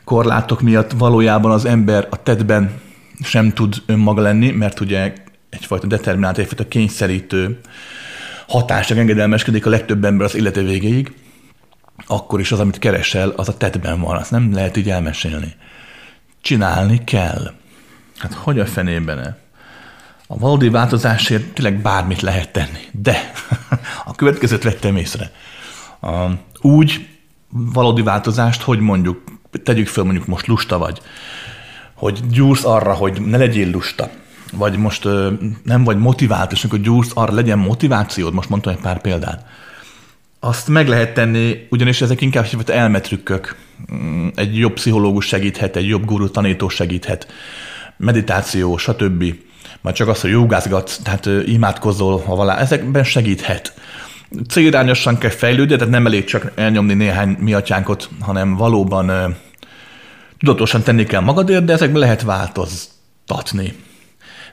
korlátok 0.04 0.62
miatt 0.62 0.92
valójában 0.92 1.52
az 1.52 1.66
ember 1.66 2.08
a 2.10 2.24
tettben 2.24 2.82
sem 3.24 3.54
tud 3.54 3.76
önmaga 3.86 4.22
lenni, 4.22 4.52
mert 4.52 4.80
ugye 4.80 5.14
egyfajta 5.50 5.88
determinált, 5.88 6.38
egyfajta 6.38 6.68
kényszerítő 6.68 7.60
hatásnak 8.48 8.98
engedelmeskedik 8.98 9.66
a 9.66 9.70
legtöbb 9.70 10.06
ember 10.06 10.26
az 10.26 10.36
élete 10.36 10.62
végéig, 10.62 11.14
akkor 12.08 12.40
is 12.40 12.52
az, 12.52 12.60
amit 12.60 12.80
keresel, 12.80 13.30
az 13.30 13.50
a 13.50 13.58
tettben 13.58 14.00
van, 14.00 14.18
azt 14.18 14.32
nem 14.32 14.54
lehet 14.54 14.78
így 14.78 14.90
elmesélni. 14.90 15.56
Csinálni 16.42 17.04
kell. 17.04 17.54
Hát 18.18 18.34
hogy 18.34 18.60
a 18.60 18.66
fenében 18.66 19.20
-e? 19.20 19.38
A 20.28 20.38
valódi 20.38 20.70
változásért 20.70 21.54
tényleg 21.54 21.82
bármit 21.82 22.22
lehet 22.22 22.52
tenni. 22.52 22.80
De 22.92 23.32
a 24.06 24.16
következőt 24.16 24.64
vettem 24.64 24.96
észre. 24.96 25.32
Úgy 26.62 27.08
valódi 27.50 28.02
változást, 28.02 28.62
hogy 28.62 28.80
mondjuk, 28.80 29.24
tegyük 29.64 29.88
föl 29.88 30.04
mondjuk 30.04 30.26
most 30.26 30.48
lusta 30.48 30.78
vagy, 30.78 31.02
hogy 31.94 32.20
gyúrsz 32.30 32.66
arra, 32.66 32.94
hogy 32.94 33.22
ne 33.22 33.38
legyél 33.38 33.70
lusta, 33.70 34.10
vagy 34.54 34.78
most 34.78 35.08
nem 35.64 35.84
vagy 35.84 35.98
motivált, 35.98 36.52
és 36.52 36.64
amikor 36.64 36.80
gyúrsz 36.80 37.12
arra 37.14 37.34
legyen 37.34 37.60
motivációd, 37.60 38.34
most 38.34 38.50
mondtam 38.50 38.74
egy 38.74 38.82
pár 38.82 39.02
példát, 39.02 39.46
azt 40.46 40.68
meg 40.68 40.88
lehet 40.88 41.14
tenni, 41.14 41.68
ugyanis 41.70 42.02
ezek 42.02 42.22
inkább 42.22 42.46
elmetrükkök. 42.66 43.56
Mm, 43.94 44.28
egy 44.36 44.58
jobb 44.58 44.74
pszichológus 44.74 45.26
segíthet, 45.26 45.76
egy 45.76 45.88
jobb 45.88 46.06
guru 46.06 46.30
tanító 46.30 46.70
segíthet, 46.70 47.28
meditáció, 47.98 48.78
stb. 48.78 49.24
Már 49.82 49.94
csak 49.94 50.08
az, 50.08 50.22
hogy 50.22 50.30
jogázgatsz, 50.30 51.00
tehát 51.04 51.30
imádkozol, 51.46 52.20
ha 52.20 52.36
valá, 52.36 52.58
ezekben 52.58 53.04
segíthet. 53.04 53.74
Célirányosan 54.50 55.18
kell 55.18 55.30
fejlődni, 55.30 55.76
tehát 55.76 55.94
nem 55.94 56.06
elég 56.06 56.24
csak 56.24 56.52
elnyomni 56.56 56.94
néhány 56.94 57.38
miatyánkot, 57.40 58.10
hanem 58.20 58.56
valóban 58.56 59.36
tudatosan 60.38 60.84
tenni 60.84 61.04
kell 61.04 61.22
magadért, 61.22 61.66
de 61.66 61.74
ezekben 61.74 62.00
lehet 62.00 62.22
változtatni. 62.22 63.76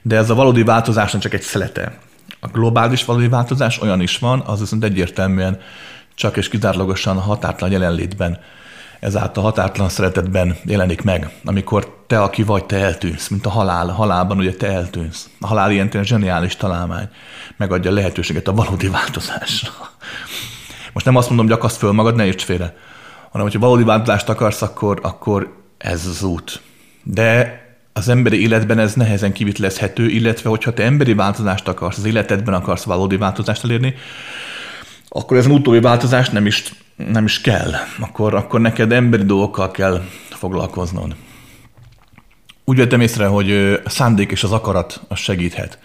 De 0.02 0.16
ez 0.16 0.30
a 0.30 0.34
valódi 0.34 0.62
változásnak 0.62 1.22
csak 1.22 1.34
egy 1.34 1.42
szelete. 1.42 1.98
A 2.44 2.48
globális 2.48 3.04
valódi 3.04 3.28
változás 3.28 3.80
olyan 3.80 4.00
is 4.00 4.18
van, 4.18 4.40
az 4.40 4.60
viszont 4.60 4.84
egyértelműen 4.84 5.60
csak 6.14 6.36
és 6.36 6.48
kizárólagosan 6.48 7.18
határtlan 7.18 7.70
jelenlétben, 7.70 8.38
ezáltal 9.00 9.42
határtlan 9.42 9.88
szeretetben 9.88 10.56
jelenik 10.64 11.02
meg, 11.02 11.30
amikor 11.44 12.04
te, 12.06 12.22
aki 12.22 12.42
vagy, 12.42 12.64
te 12.64 12.76
eltűnsz, 12.76 13.28
mint 13.28 13.46
a 13.46 13.50
halál. 13.50 13.88
A 13.88 13.92
halálban 13.92 14.38
ugye 14.38 14.54
te 14.54 14.66
eltűnsz. 14.66 15.28
A 15.40 15.46
halál 15.46 15.70
ilyen 15.70 15.90
tényleg 15.90 16.08
zseniális 16.08 16.56
találmány, 16.56 17.08
megadja 17.56 17.90
a 17.90 17.94
lehetőséget 17.94 18.48
a 18.48 18.52
valódi 18.52 18.88
változásra. 18.88 19.70
Most 20.92 21.06
nem 21.06 21.16
azt 21.16 21.28
mondom, 21.28 21.46
hogy 21.46 21.54
akaszt 21.54 21.76
föl 21.76 21.92
magad, 21.92 22.14
ne 22.14 22.24
érts 22.24 22.44
félre, 22.44 22.76
hanem 23.30 23.46
hogyha 23.46 23.60
valódi 23.60 23.84
változást 23.84 24.28
akarsz, 24.28 24.62
akkor, 24.62 24.98
akkor 25.02 25.56
ez 25.78 26.06
az 26.06 26.22
út. 26.22 26.62
De 27.02 27.61
az 27.92 28.08
emberi 28.08 28.42
életben 28.42 28.78
ez 28.78 28.94
nehezen 28.94 29.32
kivitlezhető, 29.32 30.08
illetve 30.08 30.48
hogyha 30.48 30.72
te 30.72 30.82
emberi 30.82 31.14
változást 31.14 31.68
akarsz, 31.68 31.98
az 31.98 32.04
életedben 32.04 32.54
akarsz 32.54 32.84
valódi 32.84 33.16
változást 33.16 33.64
elérni, 33.64 33.94
akkor 35.08 35.36
ez 35.36 35.46
utóbbi 35.46 35.80
változás 35.80 36.28
nem 36.28 36.46
is, 36.46 36.72
nem 36.96 37.24
is 37.24 37.40
kell. 37.40 37.72
Akkor, 38.00 38.34
akkor 38.34 38.60
neked 38.60 38.92
emberi 38.92 39.24
dolgokkal 39.24 39.70
kell 39.70 40.02
foglalkoznod. 40.30 41.14
Úgy 42.64 42.76
vettem 42.76 43.00
észre, 43.00 43.26
hogy 43.26 43.52
a 43.84 43.90
szándék 43.90 44.30
és 44.30 44.44
az 44.44 44.52
akarat 44.52 45.00
az 45.08 45.18
segíthet. 45.18 45.78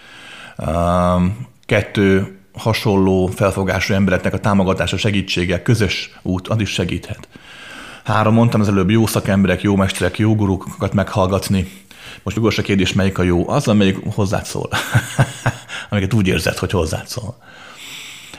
Kettő 1.66 2.38
hasonló 2.54 3.28
felfogású 3.28 3.94
embereknek 3.94 4.34
a 4.34 4.40
támogatása, 4.40 4.98
segítsége, 4.98 5.62
közös 5.62 6.12
út, 6.22 6.48
az 6.48 6.62
is 6.62 6.70
segíthet. 6.70 7.28
Három, 8.04 8.34
mondtam 8.34 8.62
az 8.62 8.68
előbb, 8.68 8.90
jó 8.90 9.06
szakemberek, 9.06 9.62
jó 9.62 9.76
mesterek, 9.76 10.18
jó 10.18 10.36
gurukat 10.36 10.94
meghallgatni, 10.94 11.72
most 12.24 12.36
jogos 12.36 12.58
a 12.58 12.62
kérdés, 12.62 12.94
melyik 12.94 13.18
a 13.18 13.24
jó? 13.24 13.50
Az, 13.50 13.68
amelyik 13.68 13.98
hozzád 14.14 14.46
szól. 14.46 14.70
Amiket 15.90 16.14
úgy 16.14 16.28
érzed, 16.28 16.58
hogy 16.58 16.72
hozzád 16.72 17.08
szól. 17.08 17.38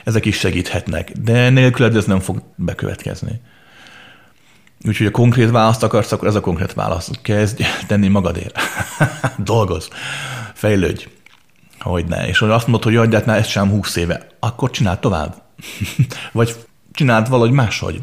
Ezek 0.03 0.25
is 0.25 0.37
segíthetnek, 0.37 1.11
de 1.11 1.49
nélküled 1.49 1.95
ez 1.95 2.05
nem 2.05 2.19
fog 2.19 2.41
bekövetkezni. 2.55 3.41
Úgyhogy 4.87 5.07
a 5.07 5.11
konkrét 5.11 5.49
választ 5.49 5.83
akarsz, 5.83 6.11
akkor 6.11 6.27
ez 6.27 6.35
a 6.35 6.39
konkrét 6.39 6.73
válasz. 6.73 7.11
Kezdj 7.21 7.63
tenni 7.87 8.07
magadért. 8.07 8.59
Dolgoz. 9.37 9.89
Fejlődj. 10.53 11.07
Hogy 11.79 12.05
ne. 12.05 12.27
És 12.27 12.37
hogy 12.37 12.49
azt 12.49 12.67
mondod, 12.67 12.93
hogy 12.93 13.13
hát 13.13 13.25
már 13.25 13.37
ez 13.37 13.47
sem 13.47 13.69
20 13.69 13.95
éve, 13.95 14.27
akkor 14.39 14.69
csináld 14.69 14.99
tovább. 14.99 15.41
Vagy 16.31 16.55
csináld 16.91 17.29
valahogy 17.29 17.51
máshogy. 17.51 18.01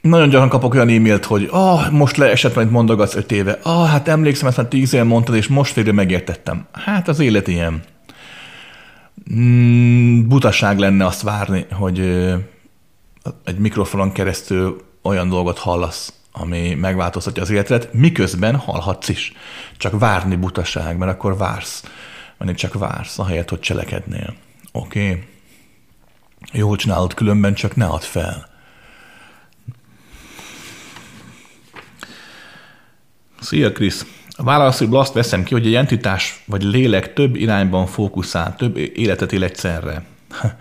Nagyon 0.00 0.28
gyakran 0.28 0.48
kapok 0.48 0.74
olyan 0.74 0.88
e-mailt, 0.88 1.24
hogy 1.24 1.48
ah, 1.50 1.90
most 1.90 2.16
leesett, 2.16 2.54
majd 2.54 2.70
mondogatsz 2.70 3.14
öt 3.14 3.32
éve. 3.32 3.58
Ah, 3.62 3.88
hát 3.88 4.08
emlékszem, 4.08 4.48
ezt 4.48 4.56
már 4.56 4.66
tíz 4.66 4.92
éve 4.94 5.04
mondtad, 5.04 5.34
és 5.34 5.46
most 5.48 5.74
végre 5.74 5.92
megértettem. 5.92 6.66
Hát 6.72 7.08
az 7.08 7.18
élet 7.20 7.48
ilyen. 7.48 7.82
Mm, 9.34 10.28
butaság 10.28 10.78
lenne 10.78 11.06
azt 11.06 11.22
várni, 11.22 11.66
hogy 11.70 11.98
egy 13.44 13.58
mikrofonon 13.58 14.12
keresztül 14.12 14.82
olyan 15.02 15.28
dolgot 15.28 15.58
hallasz, 15.58 16.12
ami 16.32 16.74
megváltoztatja 16.74 17.42
az 17.42 17.50
életet, 17.50 17.92
miközben 17.92 18.56
hallhatsz 18.56 19.08
is. 19.08 19.32
Csak 19.76 19.98
várni 19.98 20.36
butaság, 20.36 20.96
mert 20.96 21.12
akkor 21.12 21.36
vársz. 21.36 21.84
Vagy 22.38 22.54
csak 22.54 22.74
vársz, 22.74 23.18
ahelyett, 23.18 23.48
hogy 23.48 23.60
cselekednél. 23.60 24.34
Oké? 24.72 25.08
Okay? 25.08 25.22
Jól 26.52 26.76
csinálod, 26.76 27.14
különben 27.14 27.54
csak 27.54 27.76
ne 27.76 27.86
add 27.86 28.00
fel. 28.00 28.47
Szia, 33.40 33.72
Krisz! 33.72 34.06
A 34.36 34.42
válaszból 34.42 34.98
azt 34.98 35.12
veszem 35.12 35.42
ki, 35.42 35.54
hogy 35.54 35.66
egy 35.66 35.74
entitás 35.74 36.42
vagy 36.46 36.62
lélek 36.62 37.12
több 37.12 37.36
irányban 37.36 37.86
fókuszál, 37.86 38.56
több 38.56 38.76
életet 38.76 39.32
él 39.32 39.42
egyszerre. 39.42 40.04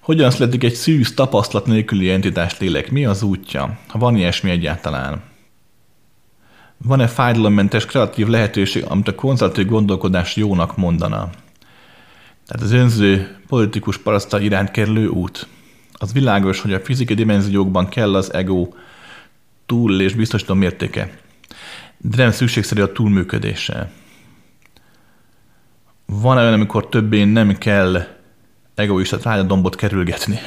Hogyan 0.00 0.30
születik 0.30 0.64
egy 0.64 0.74
szűz 0.74 1.14
tapasztalat 1.14 1.66
nélküli 1.66 2.10
entitás 2.10 2.58
lélek? 2.58 2.90
Mi 2.90 3.04
az 3.04 3.22
útja? 3.22 3.78
Ha 3.88 3.98
van 3.98 4.16
ilyesmi 4.16 4.50
egyáltalán. 4.50 5.22
Van-e 6.76 7.06
fájdalommentes 7.06 7.86
kreatív 7.86 8.26
lehetőség, 8.26 8.84
amit 8.88 9.08
a 9.08 9.14
konzervatív 9.14 9.66
gondolkodás 9.66 10.36
jónak 10.36 10.76
mondana? 10.76 11.30
Tehát 12.46 12.62
az 12.62 12.72
önző 12.72 13.36
politikus 13.48 13.98
paraszta 13.98 14.40
iránt 14.40 14.70
kerülő 14.70 15.06
út. 15.06 15.46
Az 15.92 16.12
világos, 16.12 16.60
hogy 16.60 16.72
a 16.72 16.80
fizikai 16.80 17.16
dimenziókban 17.16 17.88
kell 17.88 18.14
az 18.14 18.32
ego 18.32 18.68
túl 19.66 20.00
és 20.00 20.14
biztosító 20.14 20.54
mértéke 20.54 21.22
de 22.06 22.22
nem 22.22 22.30
szükségszerű 22.30 22.82
a 22.82 22.92
túlműködése. 22.92 23.90
Van 26.06 26.36
olyan, 26.36 26.52
amikor 26.52 26.88
többé 26.88 27.24
nem 27.24 27.58
kell 27.58 28.06
egoista 28.74 29.16
trágyadombot 29.16 29.76
kerülgetni. 29.76 30.38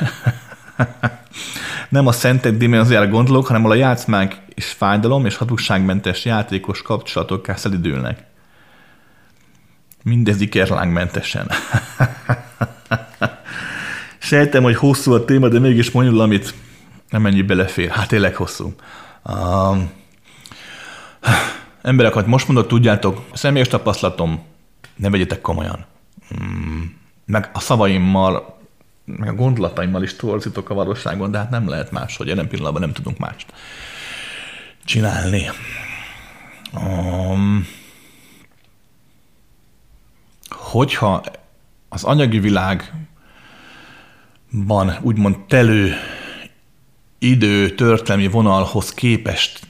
nem 1.90 2.08
a 2.08 2.12
szentek 2.12 2.58
dimenziára 2.58 3.08
gondolok, 3.08 3.48
hanem 3.48 3.66
a 3.66 3.74
játszmánk 3.74 4.36
és 4.54 4.66
fájdalom 4.66 5.26
és 5.26 5.36
hatóságmentes 5.36 6.26
játékos 6.26 6.82
kapcsolatok 6.82 7.46
szelidülnek. 7.56 8.24
Mindez 10.04 10.42
ikerlángmentesen. 10.42 11.52
Sejtem, 14.18 14.64
hogy 14.64 14.76
hosszú 14.76 15.14
a 15.14 15.26
téma, 15.26 15.48
de 15.48 15.60
mégis 15.60 15.92
mondjuk, 15.92 16.20
amit 16.20 16.54
nem 17.10 17.26
ennyi 17.26 17.42
belefér. 17.42 17.90
Hát 17.90 18.08
tényleg 18.08 18.36
hosszú. 18.36 18.74
Um, 19.24 19.97
emberek, 21.82 22.16
amit 22.16 22.28
most 22.28 22.48
mondok, 22.48 22.68
tudjátok, 22.68 23.26
személyes 23.34 23.68
tapasztalatom, 23.68 24.44
ne 24.96 25.10
vegyetek 25.10 25.42
komolyan. 25.42 25.86
Mm, 26.42 26.84
meg 27.26 27.50
a 27.54 27.60
szavaimmal, 27.60 28.58
meg 29.06 29.30
a 29.30 29.34
gondolataimmal 29.34 30.04
is 30.04 30.16
torzítok 30.16 30.70
a 30.70 30.74
valóságon, 30.74 31.32
de 31.32 31.38
hát 31.38 31.50
nem 31.50 31.70
lehet 31.70 31.92
más, 31.92 32.18
hogy 32.18 32.28
jelen 32.28 32.48
pillanatban 32.48 32.82
nem 32.82 32.94
tudunk 32.94 33.18
mást 33.18 33.54
csinálni. 34.86 35.50
Um, 36.74 37.68
hogyha 40.50 41.24
az 41.90 42.04
anyagi 42.04 42.40
világban 42.40 42.88
úgymond 45.02 45.38
telő 45.40 45.94
idő 47.20 47.70
történelmi 47.70 48.28
vonalhoz 48.28 48.94
képest 48.94 49.67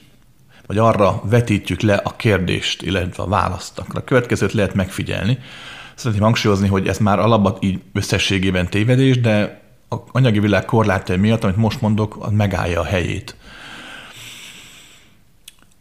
vagy 0.68 0.78
arra 0.78 1.22
vetítjük 1.24 1.80
le 1.80 1.94
a 1.94 2.16
kérdést, 2.16 2.82
illetve 2.82 3.22
a 3.22 3.28
választ, 3.28 3.78
akkor 3.78 3.96
a 3.96 4.04
következőt 4.04 4.52
lehet 4.52 4.74
megfigyelni. 4.74 5.38
Szeretném 5.94 6.24
hangsúlyozni, 6.24 6.68
hogy 6.68 6.86
ez 6.86 6.98
már 6.98 7.18
alapban 7.18 7.56
így 7.60 7.80
összességében 7.92 8.68
tévedés, 8.68 9.20
de 9.20 9.60
a 9.88 9.96
anyagi 10.12 10.40
világ 10.40 10.64
korlátai 10.64 11.16
miatt, 11.16 11.44
amit 11.44 11.56
most 11.56 11.80
mondok, 11.80 12.16
az 12.20 12.32
megállja 12.32 12.80
a 12.80 12.84
helyét. 12.84 13.36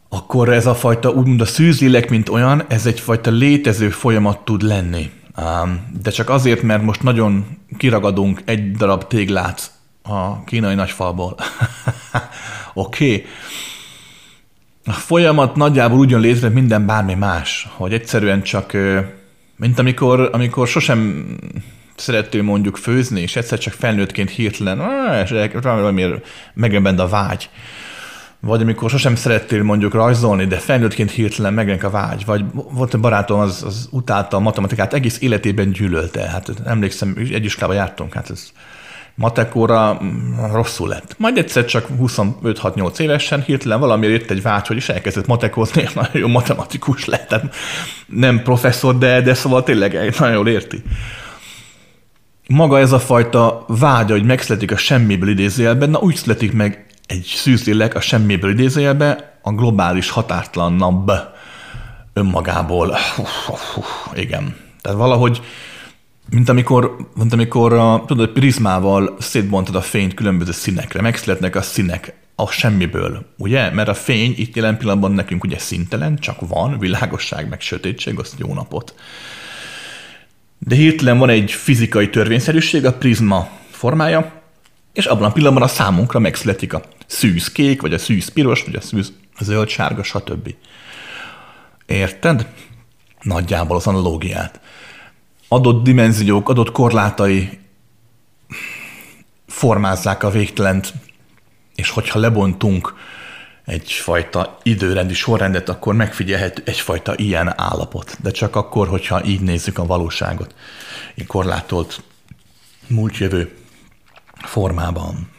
Akkor 0.10 0.50
ez 0.50 0.66
a 0.66 0.76
fajta, 0.76 1.10
úgymond 1.10 1.42
a 1.42 1.46
szűzlélek, 1.46 2.10
mint 2.10 2.30
olyan, 2.30 2.64
ez 2.68 2.86
egyfajta 2.86 3.32
létező 3.32 3.90
folyamat 3.90 4.40
tud 4.40 4.62
lenni. 4.62 5.12
De 6.02 6.10
csak 6.10 6.30
azért, 6.30 6.62
mert 6.62 6.84
most 6.84 7.04
nagyon 7.04 7.46
kiragadunk 7.78 8.42
egy 8.46 8.72
darab 8.72 9.08
téglát 9.08 9.72
a 10.04 10.44
kínai 10.44 10.76
nagyfalból. 10.76 11.36
Oké. 12.74 13.14
okay. 13.14 13.26
A 14.88 14.92
folyamat 14.92 15.56
nagyjából 15.56 15.98
úgy 15.98 16.10
jön 16.10 16.20
létre, 16.20 16.50
minden 16.50 16.86
bármi 16.86 17.14
más, 17.14 17.68
hogy 17.76 17.94
egyszerűen 17.94 18.42
csak, 18.42 18.78
mint 19.56 19.80
amikor, 19.80 20.30
amikor 20.32 20.68
sosem 20.68 21.26
szerettél 21.96 22.42
mondjuk 22.44 22.78
főzni, 22.78 23.22
és 23.22 23.36
egyszer 23.36 23.58
csak 23.58 23.74
felnőttként 23.74 24.30
hirtelen, 24.30 24.82
és 25.24 25.34
valamiért 25.62 26.28
megrembend 26.54 27.00
a 27.00 27.08
vágy. 27.08 27.50
Vagy 28.40 28.62
amikor 28.62 28.90
sosem 28.90 29.16
szerettél 29.16 29.64
mondjuk 29.64 29.94
rajzolni, 29.94 30.46
de 30.46 30.58
felnőttként 30.58 31.12
hirtelen 31.12 31.54
megjelenik 31.54 31.86
a 31.86 31.90
vágy. 31.90 32.26
Vagy 32.26 32.44
volt 32.54 32.94
egy 32.94 33.00
barátom, 33.00 33.40
az, 33.40 33.64
az 33.64 33.88
utálta 33.92 34.38
a 34.38 34.40
matematikát, 34.40 34.94
egész 34.94 35.22
életében 35.22 35.72
gyűlölte. 35.72 36.30
Hát 36.30 36.52
emlékszem, 36.66 37.16
egy 37.18 37.46
iskolába 37.46 37.74
jártunk, 37.74 38.14
hát 38.14 38.30
ez 38.30 38.52
matekóra 39.18 40.00
mm, 40.04 40.52
rosszul 40.52 40.88
lett. 40.88 41.16
Majd 41.18 41.38
egyszer 41.38 41.66
csak 41.66 41.88
25-6-8 42.02 43.00
évesen 43.00 43.44
hirtelen 43.44 43.80
valamiért 43.80 44.22
jött 44.22 44.32
egy 44.32 44.42
vágy, 44.42 44.68
hogy 44.68 44.78
is 44.78 44.90
elkezdett 44.90 45.28
matekozni, 45.28 45.82
és 45.82 45.94
nagyon 46.02 46.18
jó 46.22 46.28
matematikus 46.28 47.06
lett. 47.06 47.28
Tehát 47.28 47.56
nem 48.08 48.42
professzor, 48.42 48.98
de, 48.98 49.22
de 49.22 49.34
szóval 49.34 49.64
tényleg 49.64 50.16
nagyon 50.20 50.36
jól 50.36 50.48
érti. 50.48 50.82
Maga 52.48 52.80
ez 52.80 52.92
a 52.92 53.00
fajta 53.00 53.66
vágya, 53.68 54.14
hogy 54.14 54.26
megszületik 54.26 54.72
a 54.72 54.78
semmiből 54.78 55.30
idézőjelben, 55.30 55.90
na 55.90 56.00
úgy 56.00 56.16
születik 56.16 56.54
meg 56.54 56.86
egy 57.06 57.32
szűzlélek 57.36 57.96
a 57.96 58.02
semmiből 58.02 58.52
idézőjelbe, 58.52 59.40
a 59.42 59.52
globális 59.52 60.10
határtlanabb 60.10 61.12
önmagából. 62.14 62.90
Uf, 63.18 63.50
uf, 63.50 63.78
uf, 63.78 64.08
igen. 64.16 64.56
Tehát 64.82 64.98
valahogy 64.98 65.42
mint 66.30 66.50
amikor, 66.50 66.96
mint 67.16 67.34
amikor 67.34 67.74
a, 67.74 68.04
tudod, 68.08 68.30
prizmával 68.30 69.16
szétbontod 69.20 69.76
a 69.76 69.82
fényt 69.82 70.14
különböző 70.14 70.52
színekre, 70.52 71.02
megszületnek 71.02 71.56
a 71.56 71.62
színek 71.62 72.14
a 72.36 72.52
semmiből, 72.52 73.26
ugye? 73.38 73.72
Mert 73.72 73.88
a 73.88 73.94
fény 73.94 74.34
itt 74.38 74.56
jelen 74.56 74.78
pillanatban 74.78 75.12
nekünk 75.12 75.44
ugye 75.44 75.58
szintelen, 75.58 76.18
csak 76.18 76.48
van, 76.48 76.80
világosság, 76.80 77.50
meg 77.50 77.62
sötétség, 77.62 78.20
azt 78.20 78.40
jó 78.40 78.54
napot. 78.54 78.96
De 80.60 80.76
hirtelen 80.76 81.18
van 81.18 81.30
egy 81.30 81.52
fizikai 81.52 82.10
törvényszerűség, 82.10 82.86
a 82.86 82.94
prizma 82.94 83.50
formája, 83.70 84.42
és 84.94 85.06
abban 85.06 85.24
a 85.24 85.32
pillanatban 85.32 85.64
a 85.64 85.72
számunkra 85.72 86.20
megszületik 86.20 86.74
a 86.74 86.82
szűz 87.06 87.52
kék, 87.52 87.82
vagy 87.82 87.94
a 87.94 87.98
szűz 87.98 88.28
piros, 88.28 88.64
vagy 88.64 88.76
a 88.76 88.82
szűz 88.82 89.14
zöld, 89.40 89.70
sárga, 89.70 90.04
stb. 90.04 90.56
Érted? 91.86 92.48
Nagyjából 93.22 93.76
az 93.76 93.88
analógiát 93.88 94.60
adott 95.48 95.84
dimenziók, 95.84 96.50
adott 96.50 96.72
korlátai 96.72 97.60
formázzák 99.48 100.24
a 100.24 100.30
végtelent, 100.30 100.94
és 101.76 101.90
hogyha 101.90 102.20
lebontunk 102.20 102.94
egyfajta 103.66 104.58
időrendi 104.64 105.14
sorrendet, 105.14 105.70
akkor 105.70 105.94
megfigyelhető 105.94 106.64
egyfajta 106.66 107.14
ilyen 107.16 107.60
állapot. 107.60 108.18
De 108.22 108.32
csak 108.32 108.56
akkor, 108.56 108.88
hogyha 108.88 109.26
így 109.26 109.42
nézzük 109.42 109.78
a 109.78 109.86
valóságot, 109.86 110.56
egy 111.16 111.26
korlátolt 111.26 112.04
múltjövő 112.88 113.56
formában. 114.34 115.30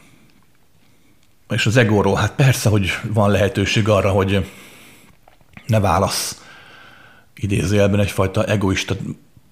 És 1.48 1.66
az 1.66 1.76
egóról, 1.76 2.14
hát 2.14 2.34
persze, 2.34 2.68
hogy 2.68 2.90
van 3.12 3.30
lehetőség 3.30 3.88
arra, 3.88 4.10
hogy 4.10 4.50
ne 5.66 5.80
válasz 5.80 6.42
idézőjelben 7.34 8.00
egyfajta 8.00 8.44
egoista 8.44 8.96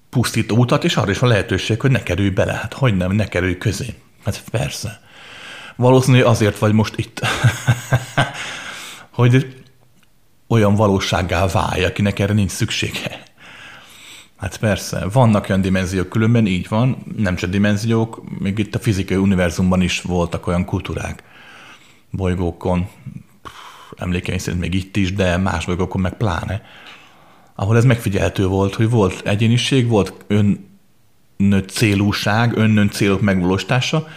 pusztító 0.09 0.57
utat, 0.57 0.83
és 0.83 0.95
arra 0.95 1.11
is 1.11 1.19
van 1.19 1.29
lehetőség, 1.29 1.81
hogy 1.81 1.91
ne 1.91 2.03
kerülj 2.03 2.29
bele. 2.29 2.53
Hát 2.53 2.73
hogy 2.73 2.97
nem, 2.97 3.11
ne 3.11 3.27
kerülj 3.27 3.57
közé. 3.57 3.93
Hát 4.23 4.43
persze. 4.51 5.01
Valószínűleg 5.75 6.25
azért 6.25 6.57
vagy 6.57 6.73
most 6.73 6.97
itt. 6.97 7.21
hogy 9.11 9.63
olyan 10.47 10.75
valósággá 10.75 11.47
válj, 11.47 11.83
akinek 11.83 12.19
erre 12.19 12.33
nincs 12.33 12.51
szüksége. 12.51 13.25
Hát 14.37 14.57
persze, 14.57 15.05
vannak 15.11 15.49
olyan 15.49 15.61
dimenziók, 15.61 16.09
különben 16.09 16.45
így 16.45 16.67
van, 16.67 16.97
nem 17.17 17.35
csak 17.35 17.49
dimenziók, 17.49 18.23
még 18.39 18.57
itt 18.59 18.75
a 18.75 18.79
fizikai 18.79 19.17
univerzumban 19.17 19.81
is 19.81 20.01
voltak 20.01 20.47
olyan 20.47 20.65
kultúrák 20.65 21.23
bolygókon, 22.09 22.87
emlékeim 23.95 24.37
szerint 24.37 24.61
még 24.61 24.73
itt 24.73 24.95
is, 24.95 25.13
de 25.13 25.37
más 25.37 25.65
bolygókon 25.65 26.01
meg 26.01 26.13
pláne, 26.13 26.61
ahol 27.59 27.77
ez 27.77 27.85
megfigyelhető 27.85 28.47
volt, 28.47 28.75
hogy 28.75 28.89
volt 28.89 29.21
egyéniség, 29.25 29.87
volt 29.87 30.13
ön 30.27 30.65
célúság, 31.67 32.57
önnön 32.57 32.89
célok 32.89 33.21
megvalósítása, 33.21 34.07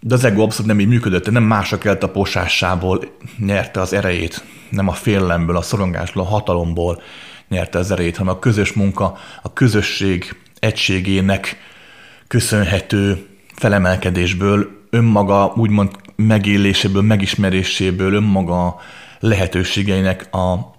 de 0.00 0.14
az 0.14 0.24
ego 0.24 0.42
abszolút 0.42 0.66
nem 0.66 0.80
így 0.80 0.88
működött, 0.88 1.30
nem 1.30 1.42
másra 1.42 1.78
kelt 1.78 2.02
a 2.02 2.08
posásából 2.08 3.00
nyerte 3.38 3.80
az 3.80 3.92
erejét, 3.92 4.44
nem 4.70 4.88
a 4.88 4.92
félelemből, 4.92 5.56
a 5.56 5.62
szorongásból, 5.62 6.22
a 6.22 6.26
hatalomból 6.26 7.02
nyerte 7.48 7.78
az 7.78 7.90
erejét, 7.90 8.16
hanem 8.16 8.34
a 8.34 8.38
közös 8.38 8.72
munka, 8.72 9.16
a 9.42 9.52
közösség 9.52 10.40
egységének 10.58 11.56
köszönhető 12.26 13.26
felemelkedésből, 13.54 14.68
önmaga 14.90 15.52
úgymond 15.56 15.90
megéléséből, 16.16 17.02
megismeréséből, 17.02 18.14
önmaga 18.14 18.80
lehetőségeinek 19.20 20.34
a 20.34 20.75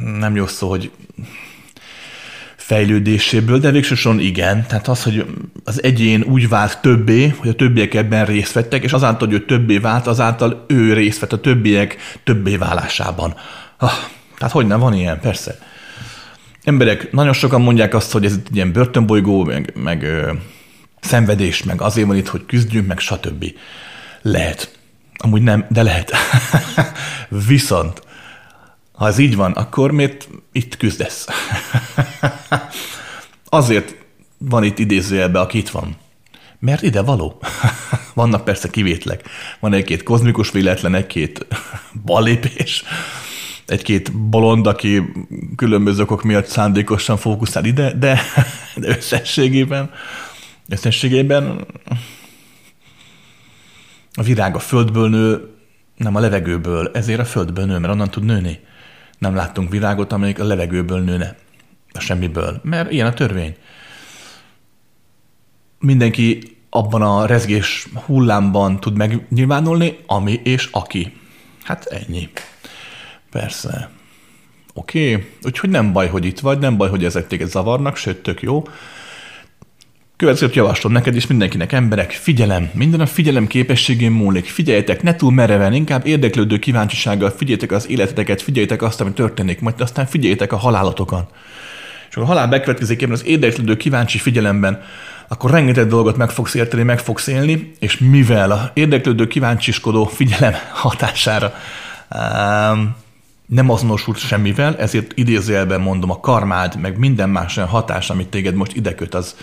nem 0.00 0.36
jó 0.36 0.46
szó, 0.46 0.68
hogy 0.68 0.90
fejlődéséből, 2.56 3.58
de 3.58 3.70
végsősorban 3.70 4.22
igen. 4.22 4.66
Tehát 4.66 4.88
az, 4.88 5.02
hogy 5.02 5.26
az 5.64 5.82
egyén 5.82 6.22
úgy 6.22 6.48
vált 6.48 6.80
többé, 6.80 7.28
hogy 7.28 7.48
a 7.48 7.54
többiek 7.54 7.94
ebben 7.94 8.24
részt 8.24 8.52
vettek, 8.52 8.82
és 8.82 8.92
azáltal, 8.92 9.28
hogy 9.28 9.36
ő 9.36 9.44
többé 9.44 9.78
vált, 9.78 10.06
azáltal 10.06 10.64
ő 10.68 10.92
részt 10.92 11.20
vett 11.20 11.32
a 11.32 11.40
többiek 11.40 11.96
többé 12.24 12.56
válásában. 12.56 13.34
Ah, 13.76 13.92
tehát 14.38 14.52
hogy 14.52 14.66
nem 14.66 14.80
van 14.80 14.94
ilyen, 14.94 15.20
persze. 15.20 15.58
Emberek 16.64 17.12
nagyon 17.12 17.32
sokan 17.32 17.60
mondják 17.60 17.94
azt, 17.94 18.12
hogy 18.12 18.24
ez 18.24 18.32
egy 18.32 18.56
ilyen 18.56 18.72
börtönbolygó, 18.72 19.44
meg, 19.44 19.72
meg 19.74 20.02
ö, 20.02 20.32
szenvedés, 21.00 21.62
meg 21.62 21.80
azért 21.80 22.06
van 22.06 22.16
itt, 22.16 22.28
hogy 22.28 22.46
küzdjünk, 22.46 22.86
meg 22.86 22.98
stb. 22.98 23.44
Lehet. 24.22 24.78
Amúgy 25.16 25.42
nem, 25.42 25.66
de 25.68 25.82
lehet. 25.82 26.12
Viszont 27.48 28.02
ha 28.92 29.06
ez 29.06 29.18
így 29.18 29.36
van, 29.36 29.52
akkor 29.52 29.90
miért 29.90 30.28
itt 30.52 30.76
küzdesz? 30.76 31.26
Azért 33.48 33.96
van 34.38 34.64
itt 34.64 34.78
idézőjelbe, 34.78 35.40
aki 35.40 35.58
itt 35.58 35.68
van. 35.68 35.96
Mert 36.58 36.82
ide 36.82 37.02
való. 37.02 37.40
Vannak 38.14 38.44
persze 38.44 38.70
kivétlek. 38.70 39.28
Van 39.60 39.72
egy-két 39.72 40.02
kozmikus 40.02 40.50
véletlen, 40.50 40.94
egy-két 40.94 41.46
balépés, 42.04 42.84
egy-két 43.66 44.12
bolond, 44.12 44.66
aki 44.66 45.02
különböző 45.56 46.02
okok 46.02 46.22
miatt 46.22 46.46
szándékosan 46.46 47.16
fókuszál 47.16 47.64
ide, 47.64 47.92
de, 47.92 48.22
de 48.74 48.88
összességében, 48.88 49.90
összességében 50.68 51.66
a 54.14 54.22
virág 54.22 54.54
a 54.54 54.58
földből 54.58 55.08
nő, 55.08 55.48
nem 55.96 56.16
a 56.16 56.20
levegőből, 56.20 56.90
ezért 56.94 57.20
a 57.20 57.24
földből 57.24 57.64
nő, 57.64 57.78
mert 57.78 57.92
onnan 57.92 58.10
tud 58.10 58.24
nőni 58.24 58.58
nem 59.18 59.34
láttunk 59.34 59.70
virágot, 59.70 60.12
amelyik 60.12 60.38
a 60.38 60.44
levegőből 60.44 61.00
nőne, 61.00 61.36
a 61.92 62.00
semmiből, 62.00 62.60
mert 62.62 62.92
ilyen 62.92 63.06
a 63.06 63.12
törvény. 63.12 63.56
Mindenki 65.78 66.56
abban 66.70 67.02
a 67.02 67.26
rezgés 67.26 67.88
hullámban 68.06 68.80
tud 68.80 68.96
megnyilvánulni, 68.96 69.98
ami 70.06 70.40
és 70.44 70.68
aki. 70.72 71.16
Hát 71.62 71.84
ennyi. 71.84 72.28
Persze. 73.30 73.90
Oké, 74.74 75.14
okay. 75.14 75.26
úgyhogy 75.42 75.70
nem 75.70 75.92
baj, 75.92 76.08
hogy 76.08 76.24
itt 76.24 76.40
vagy, 76.40 76.58
nem 76.58 76.76
baj, 76.76 76.88
hogy 76.88 77.04
ezek 77.04 77.26
téged 77.26 77.48
zavarnak, 77.48 77.96
sőt, 77.96 78.22
tök 78.22 78.42
jó. 78.42 78.62
Következőt 80.22 80.54
javaslom 80.54 80.92
neked 80.92 81.14
és 81.14 81.26
mindenkinek, 81.26 81.72
emberek, 81.72 82.10
figyelem, 82.10 82.70
minden 82.74 83.00
a 83.00 83.06
figyelem 83.06 83.46
képességén 83.46 84.10
múlik. 84.10 84.44
Figyeljetek, 84.44 85.02
ne 85.02 85.16
túl 85.16 85.32
mereven, 85.32 85.72
inkább 85.72 86.06
érdeklődő 86.06 86.58
kíváncsisággal 86.58 87.30
figyeljetek 87.30 87.72
az 87.72 87.88
életeteket, 87.88 88.42
figyeljetek 88.42 88.82
azt, 88.82 89.00
ami 89.00 89.12
történik, 89.12 89.60
majd 89.60 89.80
aztán 89.80 90.06
figyeljetek 90.06 90.52
a 90.52 90.56
halálotokon. 90.56 91.26
És 92.08 92.14
ha 92.14 92.20
a 92.20 92.24
halál 92.24 92.48
bekövetkezik 92.48 93.02
ebben 93.02 93.14
az 93.14 93.26
érdeklődő 93.26 93.76
kíváncsi 93.76 94.18
figyelemben, 94.18 94.82
akkor 95.28 95.50
rengeteg 95.50 95.86
dolgot 95.86 96.16
meg 96.16 96.30
fogsz 96.30 96.54
érteni, 96.54 96.82
meg 96.82 96.98
fogsz 96.98 97.26
élni, 97.26 97.72
és 97.78 97.98
mivel 97.98 98.50
a 98.50 98.70
érdeklődő 98.74 99.26
kíváncsiskodó 99.26 100.04
figyelem 100.04 100.54
hatására 100.82 101.54
um, 102.10 102.94
nem 103.46 103.70
azonosult 103.70 104.18
semmivel, 104.18 104.76
ezért 104.76 105.12
idézőjelben 105.14 105.80
mondom 105.80 106.10
a 106.10 106.20
karmád, 106.20 106.80
meg 106.80 106.98
minden 106.98 107.30
más 107.30 107.56
olyan 107.56 107.68
hatás, 107.68 108.10
amit 108.10 108.28
téged 108.28 108.54
most 108.54 108.76
ideköt, 108.76 109.14
az 109.14 109.36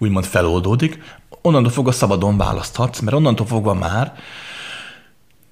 úgymond 0.00 0.24
feloldódik, 0.24 0.98
onnantól 1.42 1.72
fogva 1.72 1.92
szabadon 1.92 2.36
választhatsz, 2.36 3.00
mert 3.00 3.16
onnantól 3.16 3.46
fogva 3.46 3.74
már 3.74 4.14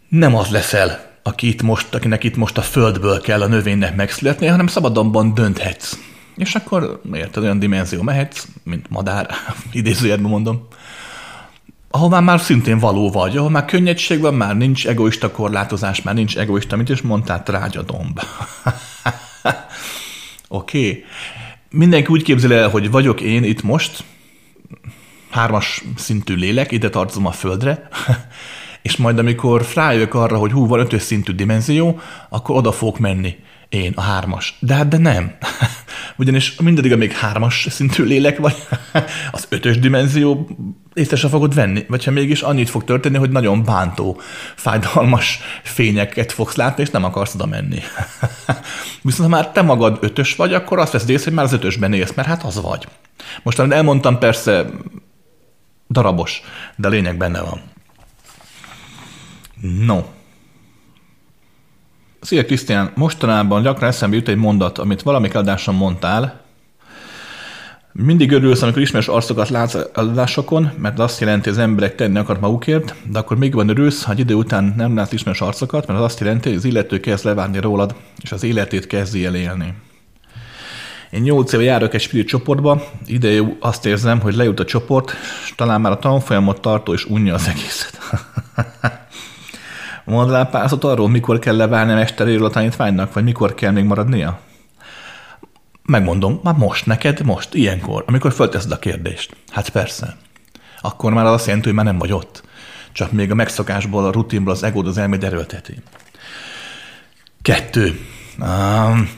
nem 0.09 0.37
az 0.37 0.51
leszel, 0.51 1.07
aki 1.23 1.49
itt 1.49 1.63
most, 1.63 1.95
akinek 1.95 2.25
itt 2.25 2.37
most 2.37 2.59
a 2.59 2.63
földből 2.63 3.21
kell 3.21 3.43
a 3.43 3.47
növénynek 3.47 3.97
megszületni, 3.97 4.47
hanem 4.47 4.67
szabadonban 4.67 5.35
dönthetsz. 5.35 5.99
És 6.37 6.55
akkor 6.55 7.01
érted, 7.13 7.43
olyan 7.43 7.59
dimenzió 7.59 8.03
mehetsz, 8.03 8.47
mint 8.63 8.91
madár, 8.91 9.31
idézőjelben 9.73 10.31
mondom, 10.31 10.67
ahová 11.91 12.21
már 12.21 12.41
szintén 12.41 12.79
való 12.79 13.11
vagy, 13.11 13.37
ahol 13.37 13.51
már 13.51 13.65
könnyedség 13.65 14.21
van, 14.21 14.35
már 14.35 14.57
nincs 14.57 14.87
egoista 14.87 15.31
korlátozás, 15.31 16.03
már 16.03 16.15
nincs 16.15 16.39
egoista, 16.39 16.77
mint 16.77 16.89
is 16.89 17.03
mondtál, 17.03 17.43
trágyadomb. 17.43 18.21
Oké. 20.49 20.89
okay. 20.89 21.05
Mindenki 21.71 22.13
úgy 22.13 22.23
képzel 22.23 22.53
el, 22.53 22.69
hogy 22.69 22.91
vagyok 22.91 23.21
én 23.21 23.45
itt 23.45 23.63
most, 23.63 24.05
hármas 25.39 25.85
szintű 25.97 26.35
lélek, 26.35 26.73
ide 26.73 26.91
tartozom 26.91 27.27
a 27.27 27.31
földre, 27.31 27.89
és 28.83 28.97
majd 28.97 29.19
amikor 29.19 29.67
rájövök 29.75 30.15
arra, 30.15 30.37
hogy 30.37 30.53
hú, 30.53 30.67
van 30.67 30.81
ötös 30.81 31.03
szintű 31.03 31.33
dimenzió, 31.33 32.01
akkor 32.29 32.57
oda 32.57 32.73
fogok 32.73 32.99
menni 32.99 33.37
én, 33.69 33.93
a 33.97 34.01
hármas. 34.01 34.57
De 34.61 34.75
hát 34.75 34.89
de 34.89 34.99
nem. 34.99 35.33
Ugyanis 36.17 36.55
mindaddig, 36.61 36.93
amíg 36.93 37.13
hármas 37.13 37.67
szintű 37.71 38.05
lélek 38.05 38.39
vagy, 38.39 38.55
az 39.33 39.47
ötös 39.49 39.79
dimenzió 39.79 40.49
észre 40.95 41.17
sem 41.17 41.31
fogod 41.31 41.55
venni. 41.55 41.85
Vagy 41.89 42.05
ha 42.05 42.11
mégis 42.11 42.43
annyit 42.43 42.71
fog 42.71 42.85
történni, 42.85 43.17
hogy 43.17 43.31
nagyon 43.31 43.65
bántó, 43.65 44.21
fájdalmas 44.55 45.41
fényeket 45.63 46.33
fogsz 46.33 46.55
látni, 46.55 46.83
és 46.83 46.91
nem 46.91 47.05
akarsz 47.05 47.35
oda 47.35 47.47
menni. 47.47 47.81
Viszont 49.03 49.31
ha 49.31 49.37
már 49.37 49.51
te 49.51 49.63
magad 49.63 49.99
ötös 50.01 50.37
vagy, 50.37 50.55
akkor 50.55 50.79
azt 50.79 50.93
veszed 50.93 51.09
észre, 51.09 51.25
hogy 51.25 51.35
már 51.35 51.45
az 51.45 51.53
ötösben 51.53 51.93
élsz, 51.93 52.15
mert 52.15 52.29
hát 52.29 52.43
az 52.43 52.61
vagy. 52.61 52.87
Most, 53.43 53.59
amit 53.59 53.73
elmondtam, 53.73 54.19
persze 54.19 54.67
darabos, 55.89 56.43
de 56.77 56.89
lényeg 56.89 57.17
benne 57.17 57.41
van. 57.41 57.61
No. 59.87 60.03
Szia 62.21 62.45
Krisztián, 62.45 62.93
mostanában 62.95 63.63
gyakran 63.63 63.89
eszembe 63.89 64.17
jut 64.17 64.29
egy 64.29 64.37
mondat, 64.37 64.79
amit 64.79 65.03
valamik 65.03 65.35
adáson 65.35 65.75
mondtál. 65.75 66.41
Mindig 67.93 68.33
örülsz, 68.33 68.63
amikor 68.63 68.83
ismerős 68.83 69.09
arcokat 69.09 69.49
látsz 69.49 69.77
adásokon, 69.95 70.71
mert 70.79 70.99
azt 70.99 71.21
jelenti, 71.21 71.49
hogy 71.49 71.59
az 71.59 71.65
emberek 71.65 71.95
tenni 71.95 72.19
akar 72.19 72.41
magukért, 72.41 72.95
de 73.11 73.19
akkor 73.19 73.37
még 73.39 73.55
van 73.55 73.69
örülsz, 73.69 74.03
ha 74.03 74.13
egy 74.13 74.19
idő 74.19 74.35
után 74.35 74.75
nem 74.77 74.97
látsz 74.97 75.13
ismerős 75.13 75.41
arcokat, 75.41 75.87
mert 75.87 75.99
az 75.99 76.05
azt 76.05 76.21
jelenti, 76.21 76.49
hogy 76.49 76.59
az 76.59 76.65
illető 76.65 77.01
kezd 77.01 77.25
levárni 77.25 77.61
rólad, 77.61 77.95
és 78.23 78.33
az 78.33 78.43
életét 78.43 78.87
kezdi 78.87 79.25
el 79.25 79.35
élni. 79.35 79.75
Én 81.11 81.21
nyolc 81.21 81.53
éve 81.53 81.63
járok 81.63 81.95
egy 81.95 82.01
spirit 82.01 82.29
csoportba, 82.29 82.83
ide 83.07 83.43
azt 83.61 83.87
érzem, 83.87 84.21
hogy 84.21 84.35
lejut 84.35 84.61
a 84.61 84.65
csoport, 84.65 85.13
és 85.45 85.55
talán 85.57 85.81
már 85.81 85.93
a 85.93 85.99
tanfolyamot 85.99 86.61
tartó 86.61 86.93
és 86.93 87.05
unja 87.05 87.35
az 87.35 87.49
egészet. 87.49 87.99
Mondd 90.05 90.51
párszot 90.51 90.85
arról, 90.85 91.09
mikor 91.09 91.39
kell 91.39 91.57
leválni 91.57 91.93
a 91.93 91.95
mesteréről 91.95 92.45
a 92.45 92.51
tanítványnak, 92.51 93.13
vagy 93.13 93.25
mikor 93.25 93.55
kell 93.55 93.71
még 93.71 93.85
maradnia? 93.85 94.41
Megmondom, 95.83 96.41
már 96.43 96.55
most 96.55 96.87
neked, 96.87 97.25
most, 97.25 97.55
ilyenkor, 97.55 98.05
amikor 98.07 98.33
fölteszed 98.33 98.71
a 98.71 98.79
kérdést. 98.79 99.37
Hát 99.51 99.69
persze. 99.69 100.17
Akkor 100.81 101.13
már 101.13 101.25
az 101.25 101.33
azt 101.33 101.47
jelenti, 101.47 101.67
hogy 101.67 101.77
már 101.77 101.85
nem 101.85 101.99
vagy 101.99 102.13
ott. 102.13 102.43
Csak 102.93 103.13
még 103.13 103.31
a 103.31 103.35
megszokásból, 103.35 104.05
a 104.05 104.13
rutinból 104.13 104.53
az 104.53 104.63
egód 104.63 104.87
az 104.87 104.99
elméd 104.99 105.25
erőlteti. 105.25 105.75
Kettő. 107.43 108.01
Um, 108.39 109.11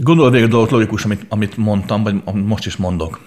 Gondol 0.00 0.30
végig 0.30 0.48
dolgot 0.48 0.70
logikus, 0.70 1.04
amit, 1.04 1.26
amit 1.28 1.56
mondtam, 1.56 2.02
vagy 2.02 2.14
most 2.44 2.66
is 2.66 2.76
mondok. 2.76 3.20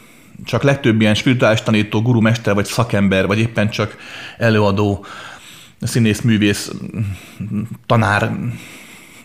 Csak 0.46 0.64
legtöbb 0.64 1.02
ilyen 1.02 1.14
spirituális 1.14 1.62
tanító, 1.62 2.02
guru, 2.02 2.22
mester, 2.22 2.54
vagy 2.54 2.66
szakember, 2.66 3.28
vagy 3.28 3.40
éppen 3.40 3.70
csak 3.70 3.98
előadó, 4.38 5.06
színész, 5.82 6.22
művész, 6.22 6.72
tanár, 7.86 8.32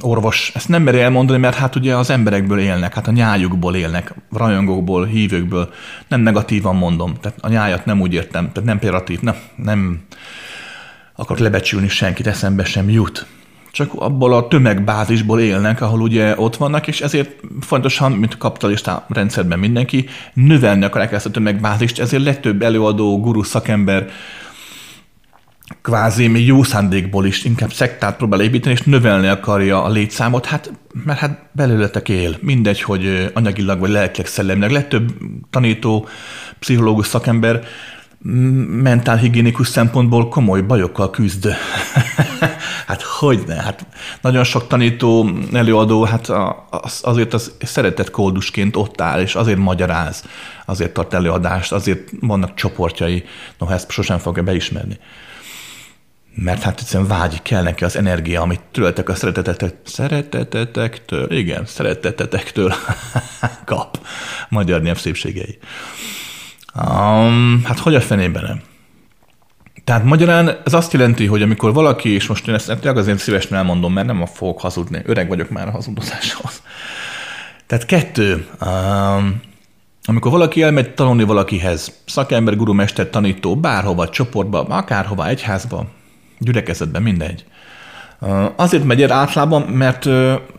orvos, 0.00 0.52
ezt 0.54 0.68
nem 0.68 0.82
meri 0.82 1.00
elmondani, 1.00 1.38
mert 1.38 1.56
hát 1.56 1.76
ugye 1.76 1.96
az 1.96 2.10
emberekből 2.10 2.58
élnek, 2.58 2.94
hát 2.94 3.08
a 3.08 3.12
nyájukból 3.12 3.76
élnek, 3.76 4.14
rajongókból, 4.32 5.04
hívőkből. 5.04 5.72
Nem 6.08 6.20
negatívan 6.20 6.76
mondom, 6.76 7.14
tehát 7.20 7.38
a 7.42 7.48
nyájat 7.48 7.84
nem 7.84 8.00
úgy 8.00 8.12
értem, 8.12 8.52
tehát 8.52 8.68
nem 8.68 8.78
peratív, 8.78 9.20
nem, 9.20 9.36
nem 9.56 10.00
akarok 11.14 11.42
lebecsülni 11.42 11.88
senkit, 11.88 12.26
eszembe 12.26 12.64
sem 12.64 12.90
jut 12.90 13.26
csak 13.76 13.92
abból 13.94 14.34
a 14.34 14.48
tömegbázisból 14.48 15.40
élnek, 15.40 15.80
ahol 15.80 16.00
ugye 16.00 16.34
ott 16.36 16.56
vannak, 16.56 16.86
és 16.86 17.00
ezért 17.00 17.30
fontosan, 17.60 18.12
mint 18.12 18.38
kapitalista 18.38 19.06
rendszerben 19.08 19.58
mindenki, 19.58 20.08
növelni 20.34 20.84
akarják 20.84 21.12
ezt 21.12 21.26
a 21.26 21.30
tömegbázist, 21.30 21.98
ezért 21.98 22.22
legtöbb 22.22 22.62
előadó, 22.62 23.20
guru, 23.20 23.42
szakember, 23.42 24.08
kvázi 25.82 26.26
még 26.26 26.46
jó 26.46 26.62
szándékból 26.62 27.26
is 27.26 27.44
inkább 27.44 27.72
szektát 27.72 28.16
próbál 28.16 28.40
építeni, 28.40 28.74
és 28.74 28.82
növelni 28.82 29.26
akarja 29.26 29.84
a 29.84 29.90
létszámot, 29.90 30.46
hát, 30.46 30.72
mert 31.04 31.18
hát 31.18 31.48
belőletek 31.52 32.08
él. 32.08 32.36
Mindegy, 32.40 32.82
hogy 32.82 33.30
anyagilag 33.34 33.78
vagy 33.78 33.90
lelkileg, 33.90 34.26
szellemileg. 34.26 34.70
Legtöbb 34.70 35.12
tanító, 35.50 36.08
pszichológus, 36.58 37.06
szakember 37.06 37.64
mentálhigiénikus 38.82 39.68
szempontból 39.68 40.28
komoly 40.28 40.60
bajokkal 40.60 41.10
küzd. 41.10 41.48
hát 42.86 43.02
hogy 43.02 43.42
ne? 43.46 43.54
Hát 43.54 43.86
nagyon 44.20 44.44
sok 44.44 44.66
tanító, 44.66 45.30
előadó, 45.52 46.04
hát 46.04 46.28
az, 46.70 47.00
azért 47.02 47.34
az 47.34 47.52
szeretett 47.60 48.10
koldusként 48.10 48.76
ott 48.76 49.00
áll, 49.00 49.20
és 49.20 49.34
azért 49.34 49.58
magyaráz, 49.58 50.24
azért 50.66 50.92
tart 50.92 51.14
előadást, 51.14 51.72
azért 51.72 52.10
vannak 52.20 52.54
csoportjai, 52.54 53.24
noha 53.58 53.72
ezt 53.72 53.90
sosem 53.90 54.18
fogja 54.18 54.42
beismerni. 54.42 54.98
Mert 56.34 56.62
hát 56.62 56.80
egyszerűen 56.80 57.08
vágy, 57.08 57.42
kell 57.42 57.62
neki 57.62 57.84
az 57.84 57.96
energia, 57.96 58.40
amit 58.40 58.60
tőletek 58.70 59.08
a 59.08 59.14
szeretetetek, 59.14 59.74
szeretetetektől, 59.84 61.32
igen, 61.32 61.66
szeretetetektől 61.66 62.74
kap 63.64 64.06
magyar 64.48 64.82
nyelv 64.82 64.98
szépségei. 64.98 65.58
Um, 66.78 67.62
hát 67.64 67.78
hogy 67.78 67.94
a 67.94 68.00
fenében 68.00 68.42
nem? 68.46 68.60
Tehát 69.84 70.04
magyarán 70.04 70.56
ez 70.64 70.74
azt 70.74 70.92
jelenti, 70.92 71.26
hogy 71.26 71.42
amikor 71.42 71.72
valaki, 71.72 72.08
és 72.08 72.26
most 72.26 72.48
én 72.48 72.54
ezt 72.54 72.84
azért 72.84 73.18
szívesen 73.18 73.56
elmondom, 73.56 73.92
mert 73.92 74.06
nem 74.06 74.22
a 74.22 74.26
fogok 74.26 74.60
hazudni, 74.60 75.02
öreg 75.04 75.28
vagyok 75.28 75.50
már 75.50 75.68
a 75.68 75.70
hazudozáshoz. 75.70 76.62
Tehát 77.66 77.86
kettő, 77.86 78.46
um, 78.60 79.40
amikor 80.04 80.30
valaki 80.30 80.62
elmegy 80.62 80.94
tanulni 80.94 81.22
valakihez, 81.22 81.92
szakember, 82.06 82.56
guru, 82.56 82.72
mester, 82.72 83.10
tanító, 83.10 83.56
bárhova, 83.56 84.08
csoportba, 84.08 84.62
akárhova, 84.62 85.28
egyházba, 85.28 85.86
gyülekezetben, 86.38 87.02
mindegy. 87.02 87.44
Azért 88.56 88.84
megy 88.84 89.02
el 89.02 89.12
általában, 89.12 89.62
mert 89.62 90.04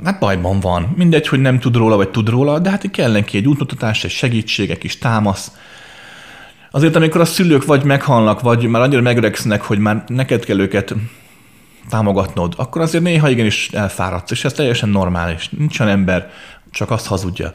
hát 0.03 0.19
bajban 0.19 0.59
van. 0.59 0.93
Mindegy, 0.95 1.27
hogy 1.27 1.39
nem 1.39 1.59
tud 1.59 1.75
róla, 1.75 1.95
vagy 1.95 2.09
tud 2.09 2.29
róla, 2.29 2.59
de 2.59 2.69
hát 2.69 2.91
kell 2.91 3.11
neki 3.11 3.37
egy 3.37 3.47
útmutatás, 3.47 4.03
egy 4.03 4.11
segítség, 4.11 4.69
egy 4.69 4.77
kis 4.77 4.97
támasz, 4.97 5.51
Azért, 6.71 6.95
amikor 6.95 7.21
a 7.21 7.25
szülők 7.25 7.65
vagy 7.65 7.83
meghalnak, 7.83 8.41
vagy 8.41 8.67
már 8.67 8.81
annyira 8.81 9.01
megöregszenek, 9.01 9.61
hogy 9.61 9.79
már 9.79 10.03
neked 10.07 10.45
kell 10.45 10.59
őket 10.59 10.95
támogatnod, 11.89 12.53
akkor 12.57 12.81
azért 12.81 13.03
néha 13.03 13.29
igenis 13.29 13.69
elfáradsz, 13.71 14.31
és 14.31 14.45
ez 14.45 14.53
teljesen 14.53 14.89
normális. 14.89 15.49
Nincs 15.49 15.79
olyan 15.79 15.91
ember, 15.91 16.31
csak 16.71 16.91
azt 16.91 17.07
hazudja, 17.07 17.51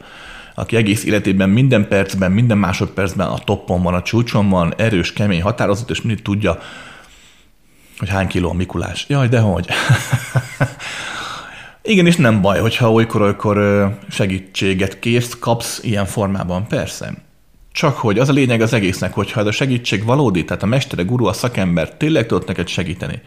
aki 0.55 0.75
egész 0.75 1.03
életében 1.03 1.49
minden 1.49 1.87
percben, 1.87 2.31
minden 2.31 2.57
másodpercben 2.57 3.27
a 3.27 3.37
toppon 3.37 3.81
van, 3.81 3.93
a 3.93 4.01
csúcson 4.01 4.49
van, 4.49 4.73
erős, 4.77 5.13
kemény, 5.13 5.41
határozott, 5.41 5.89
és 5.89 6.01
mindig 6.01 6.23
tudja, 6.23 6.59
hogy 7.97 8.09
hány 8.09 8.27
kiló 8.27 8.49
a 8.49 8.53
Mikulás. 8.53 9.05
Jaj, 9.07 9.27
de 9.27 9.39
hogy. 9.39 9.67
Igen, 11.81 12.05
és 12.05 12.15
nem 12.15 12.41
baj, 12.41 12.59
hogyha 12.59 12.91
olykor-olykor 12.91 13.89
segítséget 14.09 14.99
kérsz, 14.99 15.37
kapsz 15.39 15.83
ilyen 15.83 16.05
formában, 16.05 16.67
persze. 16.67 17.13
Csak 17.73 17.97
hogy 17.97 18.19
az 18.19 18.29
a 18.29 18.33
lényeg 18.33 18.61
az 18.61 18.73
egésznek, 18.73 19.13
hogyha 19.13 19.39
ez 19.39 19.45
a 19.45 19.51
segítség 19.51 20.03
valódi, 20.03 20.45
tehát 20.45 20.63
a 20.63 20.65
mestere, 20.65 21.03
guru, 21.03 21.25
a 21.25 21.33
szakember 21.33 21.93
tényleg 21.93 22.25
tudott 22.25 22.47
neked 22.47 22.67
segíteni, 22.67 23.21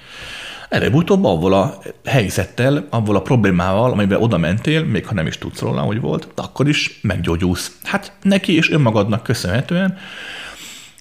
előbb-utóbb 0.69 1.25
avval 1.25 1.53
a 1.53 1.79
helyzettel, 2.05 2.87
avval 2.91 3.17
a 3.17 3.23
problémával, 3.23 3.91
amiben 3.91 4.23
oda 4.23 4.39
mentél, 4.39 4.85
még 4.85 5.07
ha 5.07 5.15
nem 5.15 5.27
is 5.27 5.39
tudsz 5.39 5.61
róla, 5.61 5.81
hogy 5.81 6.01
volt, 6.01 6.29
akkor 6.35 6.69
is 6.69 6.99
meggyógyulsz. 7.03 7.79
Hát 7.83 8.13
neki 8.23 8.55
és 8.57 8.71
önmagadnak 8.71 9.23
köszönhetően, 9.23 9.99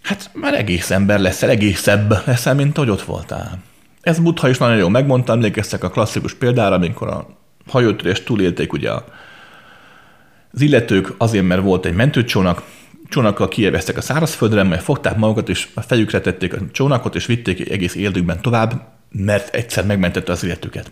hát 0.02 0.30
már 0.34 0.54
egész 0.54 0.92
ember 0.92 1.20
leszel, 1.20 1.50
egészebb 1.50 2.22
leszel, 2.26 2.56
mint 2.56 2.78
ahogy 2.78 2.90
ott 2.90 3.02
voltál. 3.02 3.60
Ez 4.02 4.20
Buddha 4.20 4.50
is 4.50 4.58
nagyon 4.58 4.78
jól 4.78 4.90
megmondta, 4.90 5.34
emlékeztek 5.34 5.84
a 5.84 5.90
klasszikus 5.90 6.34
példára, 6.34 6.76
amikor 6.76 7.08
a 7.08 7.28
hajótörést 7.68 8.26
túlélték 8.26 8.74
ugye 8.74 8.92
az 10.52 10.62
illetők 10.62 11.14
azért, 11.18 11.46
mert 11.46 11.62
volt 11.62 11.86
egy 11.86 11.96
mentőcsónak, 11.96 12.64
csónakkal 13.10 13.48
kielveztek 13.48 13.98
a 13.98 14.02
szárazföldre, 14.02 14.64
majd 14.64 14.82
fogták 14.82 15.18
magukat, 15.18 15.50
és 15.50 15.68
a 15.74 15.82
fejükre 15.82 16.22
tették 16.22 16.54
a 16.54 16.58
csónakot, 16.72 17.16
és 17.16 17.26
vitték 17.26 17.70
egész 17.70 17.96
életükben 17.96 18.42
tovább, 18.42 18.88
mert 19.12 19.56
egyszer 19.56 19.86
megmentette 19.86 20.32
az 20.32 20.44
életüket. 20.44 20.92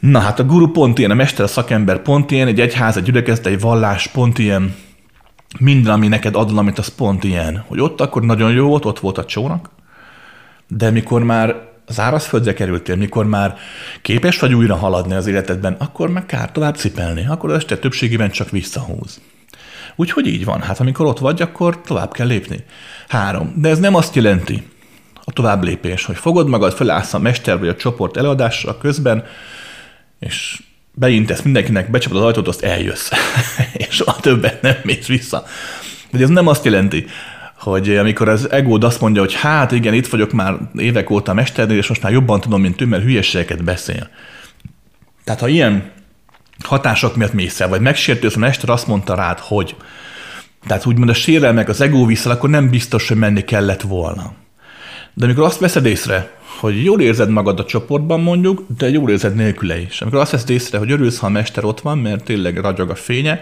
Na 0.00 0.18
hát 0.18 0.38
a 0.38 0.44
guru 0.44 0.68
pont 0.68 0.98
ilyen, 0.98 1.10
a 1.10 1.14
mester, 1.14 1.44
a 1.44 1.48
szakember 1.48 2.02
pont 2.02 2.30
ilyen, 2.30 2.46
egy 2.46 2.60
egyház, 2.60 2.96
egy 2.96 3.02
gyülekezet, 3.02 3.46
egy 3.46 3.60
vallás 3.60 4.06
pont 4.06 4.38
ilyen, 4.38 4.74
minden, 5.58 5.92
ami 5.92 6.08
neked 6.08 6.34
ad 6.34 6.50
valamit, 6.50 6.78
az 6.78 6.88
pont 6.88 7.24
ilyen, 7.24 7.64
hogy 7.66 7.80
ott 7.80 8.00
akkor 8.00 8.22
nagyon 8.22 8.52
jó 8.52 8.68
volt, 8.68 8.84
ott 8.84 8.98
volt 8.98 9.18
a 9.18 9.24
csónak, 9.24 9.70
de 10.68 10.90
mikor 10.90 11.22
már 11.22 11.70
zárazföldre 11.88 12.54
kerültél, 12.54 12.96
mikor 12.96 13.26
már 13.26 13.56
képes 14.02 14.38
vagy 14.38 14.54
újra 14.54 14.76
haladni 14.76 15.14
az 15.14 15.26
életedben, 15.26 15.76
akkor 15.78 16.10
meg 16.10 16.26
kár 16.26 16.52
tovább 16.52 16.76
cipelni, 16.76 17.26
akkor 17.26 17.50
az 17.50 17.56
este 17.56 17.78
többségében 17.78 18.30
csak 18.30 18.50
visszahúz. 18.50 19.20
Úgyhogy 19.96 20.26
így 20.26 20.44
van. 20.44 20.60
Hát 20.60 20.80
amikor 20.80 21.06
ott 21.06 21.18
vagy, 21.18 21.42
akkor 21.42 21.80
tovább 21.80 22.12
kell 22.12 22.26
lépni. 22.26 22.64
Három. 23.08 23.52
De 23.56 23.68
ez 23.68 23.78
nem 23.78 23.94
azt 23.94 24.14
jelenti, 24.14 24.62
a 25.24 25.32
tovább 25.32 25.62
lépés, 25.62 26.04
hogy 26.04 26.16
fogod 26.16 26.48
magad, 26.48 26.72
felállsz 26.72 27.14
a 27.14 27.18
mester 27.18 27.58
vagy 27.58 27.68
a 27.68 27.76
csoport 27.76 28.16
előadásra 28.16 28.78
közben, 28.78 29.24
és 30.18 30.62
beintesz 30.94 31.42
mindenkinek, 31.42 31.90
becsapod 31.90 32.18
az 32.18 32.24
ajtót, 32.24 32.48
azt 32.48 32.62
eljössz, 32.62 33.10
és 33.86 33.94
soha 33.94 34.20
többet 34.20 34.62
nem 34.62 34.76
mész 34.82 35.06
vissza. 35.06 35.44
De 36.10 36.18
ez 36.22 36.28
nem 36.28 36.46
azt 36.46 36.64
jelenti, 36.64 37.06
hogy 37.58 37.96
amikor 37.96 38.28
az 38.28 38.50
egód 38.50 38.84
azt 38.84 39.00
mondja, 39.00 39.20
hogy 39.20 39.34
hát 39.34 39.72
igen, 39.72 39.94
itt 39.94 40.06
vagyok 40.06 40.32
már 40.32 40.54
évek 40.76 41.10
óta 41.10 41.30
a 41.30 41.34
mesternél, 41.34 41.76
és 41.76 41.88
most 41.88 42.02
már 42.02 42.12
jobban 42.12 42.40
tudom, 42.40 42.60
mint 42.60 42.80
ő, 42.80 42.86
mert 42.86 43.02
hülyeségeket 43.02 43.64
beszél. 43.64 44.08
Tehát 45.24 45.40
ha 45.40 45.48
ilyen 45.48 45.90
hatások 46.64 47.16
miatt 47.16 47.32
mész 47.32 47.60
el, 47.60 47.68
vagy 47.68 47.80
megsértősz, 47.80 48.36
a 48.36 48.38
mester 48.38 48.70
azt 48.70 48.86
mondta 48.86 49.14
rád, 49.14 49.38
hogy 49.38 49.76
tehát 50.66 50.86
úgymond 50.86 51.08
a 51.08 51.14
sérelmek, 51.14 51.68
az 51.68 51.80
egó 51.80 52.06
vissza, 52.06 52.30
akkor 52.30 52.50
nem 52.50 52.70
biztos, 52.70 53.08
hogy 53.08 53.16
menni 53.16 53.44
kellett 53.44 53.80
volna. 53.80 54.32
De 55.14 55.24
amikor 55.24 55.44
azt 55.44 55.58
veszed 55.58 55.84
észre, 55.84 56.30
hogy 56.60 56.84
jól 56.84 57.00
érzed 57.00 57.28
magad 57.28 57.60
a 57.60 57.64
csoportban 57.64 58.20
mondjuk, 58.20 58.64
de 58.78 58.88
jól 58.88 59.10
érzed 59.10 59.34
nélküle 59.34 59.80
is. 59.80 60.00
Amikor 60.00 60.20
azt 60.20 60.30
veszed 60.30 60.50
észre, 60.50 60.78
hogy 60.78 60.90
örülsz, 60.90 61.18
ha 61.18 61.26
a 61.26 61.30
mester 61.30 61.64
ott 61.64 61.80
van, 61.80 61.98
mert 61.98 62.24
tényleg 62.24 62.56
ragyog 62.56 62.90
a 62.90 62.94
fénye, 62.94 63.40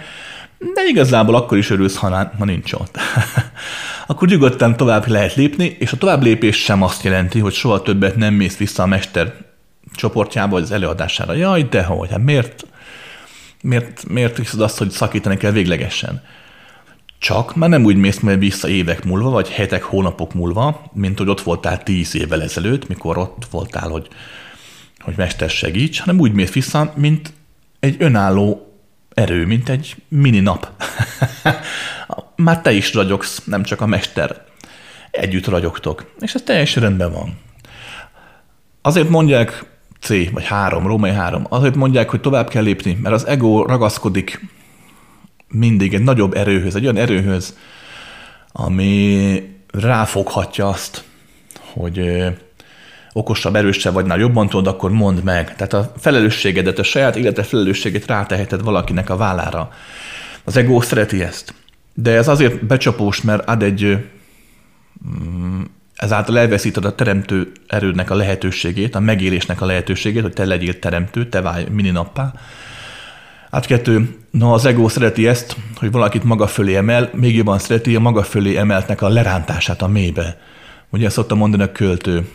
de 0.59 0.83
igazából 0.89 1.35
akkor 1.35 1.59
is 1.59 1.71
örülsz, 1.71 1.97
ha, 1.97 2.31
ha 2.39 2.45
nincs 2.45 2.73
ott. 2.73 2.97
akkor 4.07 4.29
nyugodtan 4.29 4.77
tovább 4.77 5.07
lehet 5.07 5.35
lépni, 5.35 5.77
és 5.79 5.93
a 5.93 5.97
tovább 5.97 6.23
lépés 6.23 6.57
sem 6.57 6.83
azt 6.83 7.03
jelenti, 7.03 7.39
hogy 7.39 7.53
soha 7.53 7.83
többet 7.83 8.17
nem 8.17 8.35
mész 8.35 8.57
vissza 8.57 8.83
a 8.83 8.87
mester 8.87 9.35
csoportjába, 9.95 10.51
vagy 10.51 10.63
az 10.63 10.71
előadására. 10.71 11.33
Jaj, 11.33 11.63
de 11.63 11.83
hogy, 11.83 12.11
hát 12.11 12.25
miért, 12.25 12.67
miért, 13.63 14.09
miért 14.09 14.37
hiszed 14.37 14.61
azt, 14.61 14.79
hogy 14.79 14.91
szakítani 14.91 15.37
kell 15.37 15.51
véglegesen? 15.51 16.23
Csak 17.19 17.57
már 17.57 17.69
nem 17.69 17.85
úgy 17.85 17.97
mész 17.97 18.19
majd 18.19 18.39
vissza 18.39 18.69
évek 18.69 19.05
múlva, 19.05 19.31
vagy 19.31 19.49
hetek, 19.49 19.83
hónapok 19.83 20.35
múlva, 20.35 20.91
mint 20.93 21.19
hogy 21.19 21.29
ott 21.29 21.41
voltál 21.41 21.83
tíz 21.83 22.15
évvel 22.15 22.43
ezelőtt, 22.43 22.89
mikor 22.89 23.19
ott 23.19 23.47
voltál, 23.51 23.89
hogy, 23.89 24.09
hogy 24.99 25.15
mester 25.17 25.51
segíts, 25.51 26.01
hanem 26.01 26.21
úgy 26.21 26.33
mész 26.33 26.53
vissza, 26.53 26.93
mint 26.97 27.33
egy 27.81 27.97
önálló 27.99 28.75
erő, 29.15 29.47
mint 29.47 29.69
egy 29.69 29.97
mini 30.09 30.41
nap. 30.41 30.71
már 32.37 32.61
te 32.61 32.73
is 32.73 32.95
ragyogsz, 32.95 33.45
nem 33.45 33.63
csak 33.63 33.81
a 33.81 33.87
mester. 33.87 34.45
Együtt 35.11 35.47
ragyogtok, 35.47 36.15
és 36.21 36.35
ez 36.35 36.43
teljesen 36.43 36.83
rendben 36.83 37.13
van. 37.13 37.39
Azért 38.83 39.09
mondják 39.09 39.65
C, 40.01 40.31
vagy 40.31 40.45
3, 40.45 40.87
római 40.87 41.11
3, 41.11 41.47
azért 41.49 41.75
mondják, 41.75 42.11
hogy 42.11 42.21
tovább 42.21 42.49
kell 42.49 42.63
lépni, 42.63 42.99
mert 43.03 43.15
az 43.15 43.27
ego 43.27 43.63
ragaszkodik 43.63 44.41
mindig 45.49 45.95
egy 45.95 46.03
nagyobb 46.03 46.35
erőhöz, 46.35 46.77
egy 46.77 46.83
olyan 46.83 46.97
erőhöz, 46.97 47.57
ami 48.53 49.43
ráfoghatja 49.73 50.69
azt, 50.69 51.05
hogy 51.73 52.25
okosabb, 53.13 53.57
erősebb 53.57 53.93
vagy, 53.93 54.07
már 54.07 54.19
jobban 54.19 54.49
tudod, 54.49 54.67
akkor 54.67 54.91
mondd 54.91 55.25
meg. 55.25 55.57
Tehát 55.57 55.73
a 55.73 55.93
felelősségedet, 55.99 56.79
a 56.79 56.83
saját 56.83 57.17
életed 57.17 57.45
felelősséget 57.45 58.07
ráteheted 58.07 58.63
valakinek 58.63 59.11
a 59.11 59.17
vállára. 59.17 59.73
Az 60.45 60.57
ego 60.57 60.81
szereti 60.81 61.23
ezt. 61.23 61.55
De 61.95 62.11
ez 62.11 62.29
azért 62.29 62.65
becsapós, 62.65 63.21
mert 63.21 63.49
ad 63.49 63.63
egy 63.63 63.99
mm, 65.09 65.63
ezáltal 66.01 66.39
elveszíted 66.39 66.85
a 66.85 66.95
teremtő 66.95 67.53
erődnek 67.67 68.11
a 68.11 68.15
lehetőségét, 68.15 68.95
a 68.95 69.01
megélésnek 69.01 69.61
a 69.61 69.67
lehetőségét, 69.67 70.23
hogy 70.23 70.33
te 70.33 70.45
legyél 70.45 70.79
teremtő, 70.79 71.29
te 71.29 71.41
válj 71.41 71.67
mininappá. 71.71 72.33
Hát 73.51 73.67
kettő, 73.67 74.17
no 74.31 74.53
az 74.53 74.65
ego 74.65 74.89
szereti 74.89 75.27
ezt, 75.27 75.57
hogy 75.77 75.91
valakit 75.91 76.25
maga 76.25 76.47
fölé 76.47 76.77
emel, 76.77 77.11
még 77.15 77.37
jobban 77.37 77.59
szereti 77.59 77.95
a 77.95 78.01
maga 78.01 78.23
fölé 78.23 78.57
emeltnek 78.57 79.03
a 79.03 79.09
lerántását 79.09 79.83
a 79.83 79.89
mélybe. 79.89 80.41
Ugye 80.91 81.07
ezt 81.07 81.15
szokta 81.15 81.35
mondani 81.35 81.63
a 81.63 81.73
költő. 81.73 82.29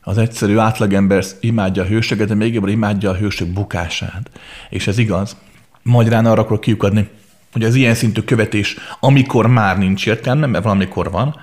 Az 0.00 0.18
egyszerű 0.18 0.56
átlagember 0.56 1.24
imádja 1.40 1.82
a 1.82 1.86
hősöket, 1.86 2.28
de 2.28 2.34
még 2.34 2.54
jobban 2.54 2.70
imádja 2.70 3.10
a 3.10 3.16
hősök 3.16 3.48
bukását. 3.48 4.30
És 4.70 4.86
ez 4.86 4.98
igaz. 4.98 5.36
Magyarán 5.82 6.26
arra 6.26 6.40
akarok 6.40 6.60
kiukadni, 6.60 7.08
hogy 7.52 7.64
az 7.64 7.74
ilyen 7.74 7.94
szintű 7.94 8.20
követés, 8.20 8.76
amikor 9.00 9.46
már 9.46 9.78
nincs 9.78 10.06
értelme, 10.06 10.46
mert 10.46 10.64
valamikor 10.64 11.10
van, 11.10 11.36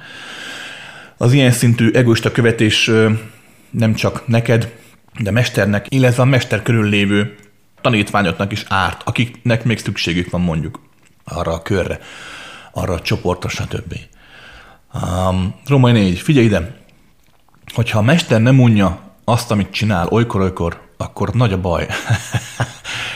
az 1.21 1.33
ilyen 1.33 1.51
szintű 1.51 1.91
egoista 1.91 2.31
követés 2.31 2.91
nem 3.69 3.93
csak 3.93 4.27
neked, 4.27 4.73
de 5.19 5.31
mesternek, 5.31 5.85
illetve 5.89 6.21
a 6.21 6.25
mester 6.25 6.61
körül 6.61 6.89
lévő 6.89 7.35
tanítványoknak 7.81 8.51
is 8.51 8.65
árt, 8.67 9.01
akiknek 9.05 9.63
még 9.63 9.77
szükségük 9.77 10.29
van 10.29 10.41
mondjuk 10.41 10.79
arra 11.23 11.53
a 11.53 11.61
körre, 11.61 11.99
arra 12.71 12.93
a 12.93 13.01
csoportra, 13.01 13.49
stb. 13.49 13.95
Um, 14.93 15.55
Római 15.67 15.91
4. 15.91 16.19
Figyelj 16.19 16.45
ide! 16.45 16.77
Hogyha 17.73 17.99
a 17.99 18.01
mester 18.01 18.41
nem 18.41 18.59
unja 18.59 18.99
azt, 19.23 19.51
amit 19.51 19.71
csinál 19.71 20.07
olykor-olykor, 20.07 20.81
akkor 20.97 21.33
nagy 21.33 21.53
a 21.53 21.61
baj. 21.61 21.87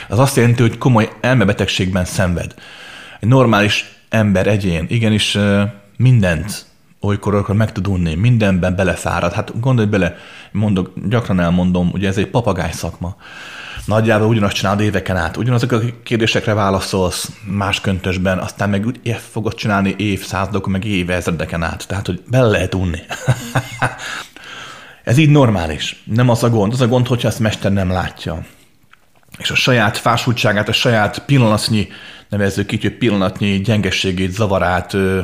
Az 0.09 0.19
azt 0.19 0.35
jelenti, 0.35 0.61
hogy 0.61 0.77
komoly 0.77 1.09
elmebetegségben 1.21 2.05
szenved. 2.05 2.53
Egy 3.19 3.29
normális 3.29 3.85
ember, 4.09 4.47
egyén, 4.47 4.85
igenis 4.89 5.37
mindent 5.97 6.65
olykor-olykor 7.03 7.55
meg 7.55 7.71
tud 7.71 7.87
unni, 7.87 8.15
mindenben 8.15 8.75
belefárad. 8.75 9.33
Hát 9.33 9.59
gondolj 9.59 9.87
bele, 9.87 10.15
mondok, 10.51 10.91
gyakran 11.07 11.39
elmondom, 11.39 11.89
ugye 11.93 12.07
ez 12.07 12.17
egy 12.17 12.29
papagáj 12.29 12.71
szakma 12.71 13.15
nagyjából 13.85 14.27
ugyanazt 14.27 14.55
csinálod 14.55 14.81
éveken 14.81 15.17
át, 15.17 15.37
ugyanazok 15.37 15.71
a 15.71 15.79
kérdésekre 16.03 16.53
válaszolsz 16.53 17.31
más 17.45 17.81
köntösben, 17.81 18.37
aztán 18.37 18.69
meg 18.69 18.85
úgy 18.85 19.17
fogod 19.31 19.53
csinálni 19.53 19.95
évszázadokon, 19.97 20.71
meg 20.71 20.85
évezredeken 20.85 21.63
át. 21.63 21.87
Tehát, 21.87 22.05
hogy 22.05 22.21
bele 22.29 22.47
lehet 22.47 22.75
unni. 22.75 22.99
Ez 25.03 25.17
így 25.17 25.29
normális. 25.29 26.03
Nem 26.05 26.29
az 26.29 26.43
a 26.43 26.49
gond. 26.49 26.73
Az 26.73 26.81
a 26.81 26.87
gond, 26.87 27.07
hogyha 27.07 27.27
ezt 27.27 27.39
mester 27.39 27.71
nem 27.71 27.89
látja. 27.89 28.45
És 29.37 29.51
a 29.51 29.55
saját 29.55 29.97
fásultságát, 29.97 30.69
a 30.69 30.73
saját 30.73 31.19
pillanatnyi, 31.25 31.87
nevezzük 32.29 32.71
így, 32.71 32.81
hogy 32.81 32.97
pillanatnyi 32.97 33.61
gyengességét, 33.61 34.31
zavarát 34.31 34.93
ö, 34.93 35.21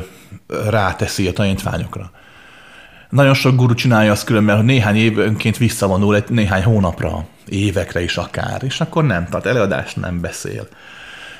ráteszi 0.70 1.26
a 1.28 1.32
tanítványokra. 1.32 2.10
Nagyon 3.10 3.34
sok 3.34 3.56
guru 3.56 3.74
csinálja 3.74 4.12
azt 4.12 4.24
különben, 4.24 4.56
hogy 4.56 4.64
néhány 4.64 4.96
év 4.96 5.18
önként 5.18 5.56
visszavonul 5.56 6.16
egy 6.16 6.24
néhány 6.28 6.62
hónapra 6.62 7.26
évekre 7.48 8.02
is 8.02 8.16
akár, 8.16 8.62
és 8.64 8.80
akkor 8.80 9.04
nem 9.04 9.26
tart 9.30 9.46
előadást, 9.46 9.96
nem 9.96 10.20
beszél. 10.20 10.68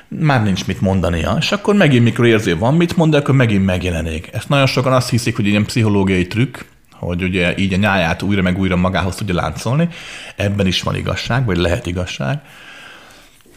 Már 0.07 0.43
nincs 0.43 0.65
mit 0.67 0.81
mondania, 0.81 1.35
és 1.39 1.51
akkor 1.51 1.75
megint, 1.75 2.03
mikor 2.03 2.25
érzi, 2.25 2.51
van 2.51 2.75
mit 2.75 2.95
mond, 2.95 3.13
akkor 3.13 3.35
megint 3.35 3.65
megjelenik. 3.65 4.29
Ezt 4.31 4.49
nagyon 4.49 4.65
sokan 4.65 4.93
azt 4.93 5.09
hiszik, 5.09 5.35
hogy 5.35 5.47
ilyen 5.47 5.65
pszichológiai 5.65 6.27
trükk, 6.27 6.57
hogy 7.05 7.23
ugye 7.23 7.57
így 7.57 7.73
a 7.73 7.77
nyáját 7.77 8.21
újra 8.21 8.41
meg 8.41 8.59
újra 8.59 8.75
magához 8.75 9.15
tudja 9.15 9.35
láncolni. 9.35 9.89
Ebben 10.35 10.67
is 10.67 10.81
van 10.81 10.95
igazság, 10.95 11.45
vagy 11.45 11.57
lehet 11.57 11.85
igazság. 11.85 12.41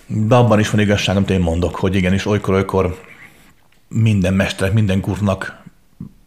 De 0.06 0.34
abban 0.34 0.58
is 0.58 0.70
van 0.70 0.80
igazság, 0.80 1.16
amit 1.16 1.30
én 1.30 1.40
mondok, 1.40 1.74
hogy 1.74 1.94
igenis 1.94 2.26
olykor-olykor 2.26 3.00
minden 3.88 4.34
mesterek, 4.34 4.72
minden 4.72 5.00
kurnak 5.00 5.62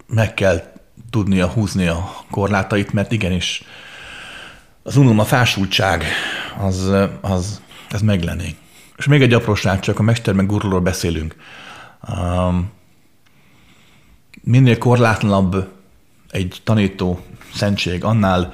meg 0.07 0.33
kell 0.33 0.63
tudnia 1.09 1.47
húzni 1.47 1.87
a 1.87 2.09
korlátait, 2.31 2.93
mert 2.93 3.11
igenis 3.11 3.63
az 4.83 4.97
unalom, 4.97 5.25
fásultság, 5.25 6.03
az, 6.59 6.91
az, 7.21 7.61
ez 7.89 8.01
megjelenik. 8.01 8.55
És 8.97 9.05
még 9.05 9.21
egy 9.21 9.33
apróság, 9.33 9.79
csak 9.79 9.99
a 9.99 10.03
mester 10.03 10.33
meg 10.33 10.45
gurulról 10.45 10.79
beszélünk. 10.79 11.35
Um, 12.17 12.71
minél 14.41 14.77
korlátlanabb 14.77 15.75
egy 16.37 16.61
tanító 16.63 17.19
szentség, 17.53 18.03
annál, 18.03 18.53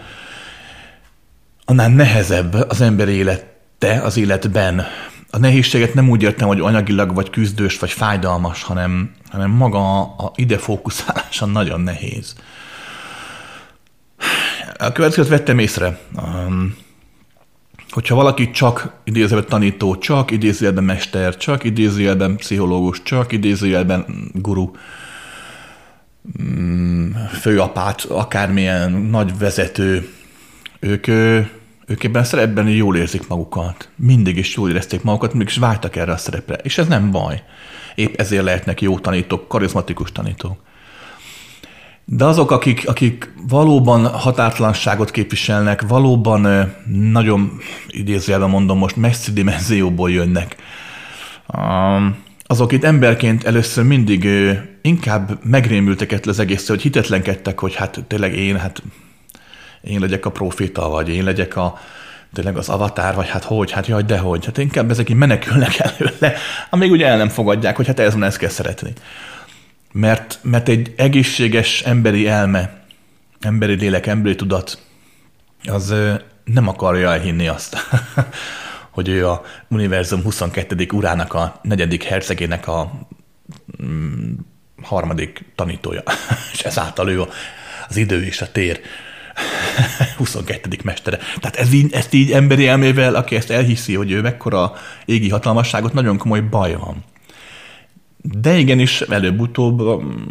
annál 1.65 1.89
nehezebb 1.89 2.53
az 2.53 2.81
ember 2.81 3.07
élete 3.07 4.01
az 4.03 4.17
életben. 4.17 4.85
A 5.29 5.37
nehézséget 5.37 5.93
nem 5.93 6.09
úgy 6.09 6.21
értem, 6.21 6.47
hogy 6.47 6.59
anyagilag 6.59 7.13
vagy 7.13 7.29
küzdős, 7.29 7.79
vagy 7.79 7.91
fájdalmas, 7.91 8.63
hanem, 8.63 9.11
hanem 9.31 9.49
maga 9.49 10.01
a 10.01 10.31
ide 10.35 10.57
fókuszálása 10.57 11.45
nagyon 11.45 11.81
nehéz. 11.81 12.35
A 14.77 14.91
következőt 14.91 15.29
vettem 15.29 15.59
észre. 15.59 15.99
Um, 16.15 16.75
hogyha 17.89 18.15
valaki 18.15 18.51
csak 18.51 18.93
idézőjelben 19.03 19.49
tanító, 19.49 19.97
csak 19.97 20.31
idézőjelben 20.31 20.83
mester, 20.83 21.37
csak 21.37 21.63
idézőjelben 21.63 22.35
pszichológus, 22.35 23.03
csak 23.03 23.31
idézőjelben 23.31 24.05
guru, 24.33 24.71
főapát, 27.41 28.01
akármilyen 28.01 28.91
nagy 28.91 29.37
vezető, 29.37 30.09
ők 30.79 31.07
Ők 31.87 32.03
ebben 32.03 32.21
a 32.21 32.25
szerepben 32.25 32.67
jól 32.67 32.97
érzik 32.97 33.27
magukat. 33.27 33.89
Mindig 33.95 34.37
is 34.37 34.55
jól 34.55 34.69
érezték 34.69 35.03
magukat, 35.03 35.29
mindig 35.29 35.47
is 35.47 35.57
vágytak 35.57 35.95
erre 35.95 36.11
a 36.11 36.17
szerepre. 36.17 36.55
És 36.55 36.77
ez 36.77 36.87
nem 36.87 37.11
baj. 37.11 37.43
Épp 37.95 38.19
ezért 38.19 38.43
lehetnek 38.43 38.81
jó 38.81 38.99
tanítók, 38.99 39.47
karizmatikus 39.47 40.11
tanítók. 40.11 40.57
De 42.05 42.25
azok, 42.25 42.51
akik, 42.51 42.87
akik 42.87 43.33
valóban 43.47 44.07
határtlanságot 44.07 45.11
képviselnek, 45.11 45.81
valóban 45.81 46.73
nagyon 47.11 47.51
idézőjelben 47.87 48.49
mondom 48.49 48.77
most, 48.77 48.95
messzi 48.95 49.31
dimenzióból 49.31 50.11
jönnek, 50.11 50.55
azok 52.45 52.71
itt 52.71 52.83
emberként 52.83 53.43
először 53.43 53.83
mindig 53.83 54.29
inkább 54.83 55.39
megrémültek 55.43 56.11
ettől 56.11 56.33
az 56.33 56.39
egész, 56.39 56.67
hogy 56.67 56.81
hitetlenkedtek, 56.81 57.59
hogy 57.59 57.75
hát 57.75 58.03
tényleg 58.07 58.35
én, 58.35 58.57
hát 58.59 58.83
én 59.81 59.99
legyek 59.99 60.25
a 60.25 60.31
profita, 60.31 60.89
vagy 60.89 61.09
én 61.09 61.23
legyek 61.23 61.55
a, 61.55 61.79
tényleg 62.33 62.57
az 62.57 62.69
avatár, 62.69 63.15
vagy 63.15 63.29
hát 63.29 63.43
hogy, 63.43 63.71
hát 63.71 63.87
jaj, 63.87 64.03
dehogy. 64.03 64.45
Hát 64.45 64.57
inkább 64.57 64.89
ezek 64.89 65.09
így 65.09 65.15
menekülnek 65.15 65.79
előle, 65.97 66.37
amíg 66.69 66.91
ugye 66.91 67.07
el 67.07 67.17
nem 67.17 67.29
fogadják, 67.29 67.75
hogy 67.75 67.87
hát 67.87 67.99
ez 67.99 68.13
van, 68.13 68.23
ezt 68.23 68.37
kell 68.37 68.49
szeretni. 68.49 68.93
Mert, 69.91 70.39
mert 70.41 70.69
egy 70.69 70.93
egészséges 70.97 71.81
emberi 71.81 72.27
elme, 72.27 72.81
emberi 73.39 73.73
lélek, 73.73 74.07
emberi 74.07 74.35
tudat, 74.35 74.81
az 75.63 75.93
nem 76.43 76.67
akarja 76.67 77.11
elhinni 77.11 77.47
azt, 77.47 77.77
hogy 78.89 79.09
ő 79.09 79.27
a 79.27 79.41
univerzum 79.67 80.23
22. 80.23 80.87
urának 80.91 81.33
a 81.33 81.59
negyedik 81.61 82.03
hercegének 82.03 82.67
a 82.67 82.91
mm, 83.83 84.33
harmadik 84.83 85.45
tanítója, 85.55 86.03
és 86.53 86.59
ezáltal 86.59 87.09
ő 87.09 87.21
az 87.89 87.97
idő 87.97 88.25
és 88.25 88.41
a 88.41 88.51
tér 88.51 88.79
22. 90.17 90.77
mestere. 90.83 91.17
Tehát 91.17 91.55
ez 91.55 91.73
így, 91.73 91.93
ezt 91.93 92.13
így 92.13 92.31
emberi 92.31 92.67
elmével, 92.67 93.15
aki 93.15 93.35
ezt 93.35 93.49
elhiszi, 93.49 93.95
hogy 93.95 94.11
ő 94.11 94.21
mekkora 94.21 94.73
égi 95.05 95.29
hatalmasságot, 95.29 95.93
nagyon 95.93 96.17
komoly 96.17 96.41
baj 96.41 96.75
van. 96.75 97.03
De 98.21 98.57
igenis, 98.57 99.01
előbb-utóbb 99.01 99.79
um, 99.79 100.25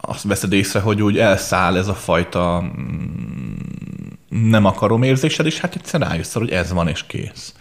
azt 0.00 0.22
veszed 0.22 0.52
észre, 0.52 0.80
hogy 0.80 1.02
úgy 1.02 1.18
elszáll 1.18 1.76
ez 1.76 1.88
a 1.88 1.94
fajta 1.94 2.62
mm, 2.62 4.48
nem 4.50 4.64
akarom 4.64 5.02
érzésed, 5.02 5.46
és 5.46 5.60
hát 5.60 5.74
egyszer 5.74 6.00
rájössz, 6.00 6.32
hogy 6.32 6.50
ez 6.50 6.72
van, 6.72 6.88
és 6.88 7.06
kész. 7.06 7.54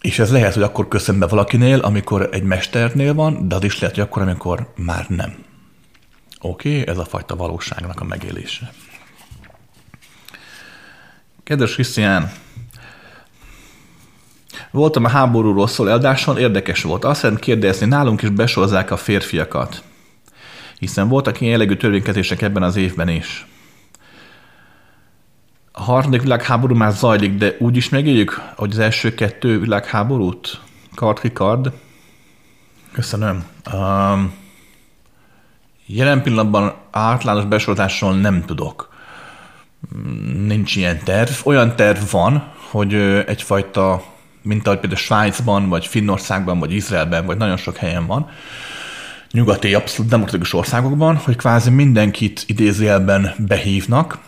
És 0.00 0.18
ez 0.18 0.30
lehet, 0.30 0.54
hogy 0.54 0.62
akkor 0.62 0.88
köszön 0.88 1.18
be 1.18 1.26
valakinél, 1.26 1.78
amikor 1.78 2.28
egy 2.32 2.42
mesternél 2.42 3.14
van, 3.14 3.48
de 3.48 3.54
az 3.54 3.64
is 3.64 3.80
lehet, 3.80 3.96
hogy 3.96 4.04
akkor, 4.04 4.22
amikor 4.22 4.72
már 4.76 5.06
nem. 5.08 5.44
Oké, 6.40 6.80
okay, 6.80 6.88
ez 6.88 6.98
a 6.98 7.04
fajta 7.04 7.36
valóságnak 7.36 8.00
a 8.00 8.04
megélése. 8.04 8.72
Kedves 11.44 11.74
Krisztián, 11.74 12.32
voltam 14.70 15.04
a 15.04 15.08
háborúról 15.08 15.68
szól 15.68 15.90
eldáson, 15.90 16.38
érdekes 16.38 16.82
volt. 16.82 17.04
Azt 17.04 17.20
szeretném 17.20 17.44
kérdezni, 17.44 17.86
nálunk 17.86 18.22
is 18.22 18.28
besorozzák 18.28 18.90
a 18.90 18.96
férfiakat, 18.96 19.82
hiszen 20.78 21.08
voltak 21.08 21.40
ilyen 21.40 21.52
jellegű 21.52 21.74
törvénykezések 21.76 22.42
ebben 22.42 22.62
az 22.62 22.76
évben 22.76 23.08
is. 23.08 23.46
A 25.80 25.82
harmadik 25.82 26.22
világháború 26.22 26.74
már 26.74 26.92
zajlik, 26.92 27.34
de 27.34 27.56
úgy 27.58 27.76
is 27.76 27.88
megéljük, 27.88 28.40
hogy 28.56 28.70
az 28.70 28.78
első 28.78 29.14
kettő 29.14 29.60
világháborút? 29.60 30.60
Kard 30.94 31.32
kard. 31.32 31.72
Köszönöm. 32.92 33.44
Um, 33.72 34.34
Jelen 35.86 36.22
pillanatban 36.22 36.74
általános 36.90 37.44
besorolásról 37.44 38.16
nem 38.16 38.44
tudok. 38.44 38.94
Nincs 40.46 40.76
ilyen 40.76 41.04
terv. 41.04 41.30
Olyan 41.44 41.76
terv 41.76 42.10
van, 42.10 42.52
hogy 42.70 42.94
egyfajta, 43.26 44.02
mint 44.42 44.66
ahogy 44.66 44.78
például 44.78 45.00
Svájcban, 45.00 45.68
vagy 45.68 45.86
Finnországban, 45.86 46.58
vagy 46.58 46.72
Izraelben, 46.72 47.26
vagy 47.26 47.36
nagyon 47.36 47.56
sok 47.56 47.76
helyen 47.76 48.06
van, 48.06 48.28
nyugati, 49.32 49.74
abszolút 49.74 50.10
demokratikus 50.10 50.54
országokban, 50.54 51.16
hogy 51.16 51.36
kvázi 51.36 51.70
mindenkit 51.70 52.44
idézőjelben 52.46 53.34
behívnak, 53.38 54.18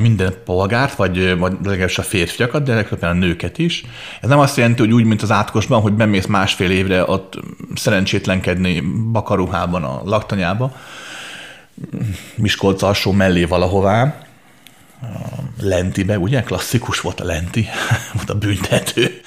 minden 0.00 0.34
polgárt, 0.44 0.94
vagy, 0.94 1.38
vagy 1.38 1.56
legalábbis 1.64 1.98
a 1.98 2.02
férfiakat, 2.02 2.62
de 2.62 2.74
legfőképpen 2.74 3.10
a 3.10 3.18
nőket 3.18 3.58
is. 3.58 3.84
Ez 4.20 4.28
nem 4.28 4.38
azt 4.38 4.56
jelenti, 4.56 4.80
hogy 4.80 4.92
úgy, 4.92 5.04
mint 5.04 5.22
az 5.22 5.30
átkosban, 5.30 5.80
hogy 5.80 5.92
bemész 5.92 6.26
másfél 6.26 6.70
évre 6.70 7.04
ott 7.06 7.40
szerencsétlenkedni 7.74 8.80
bakaruhában 9.12 9.84
a 9.84 10.02
laktanyába, 10.04 10.76
Miskolc 12.34 12.82
alsó 12.82 13.12
mellé 13.12 13.44
valahová, 13.44 14.24
Lentibe, 15.60 16.18
ugye? 16.18 16.42
Klasszikus 16.42 17.00
volt 17.00 17.20
a 17.20 17.24
Lenti, 17.24 17.66
volt 18.14 18.30
a 18.30 18.34
büntető, 18.34 19.20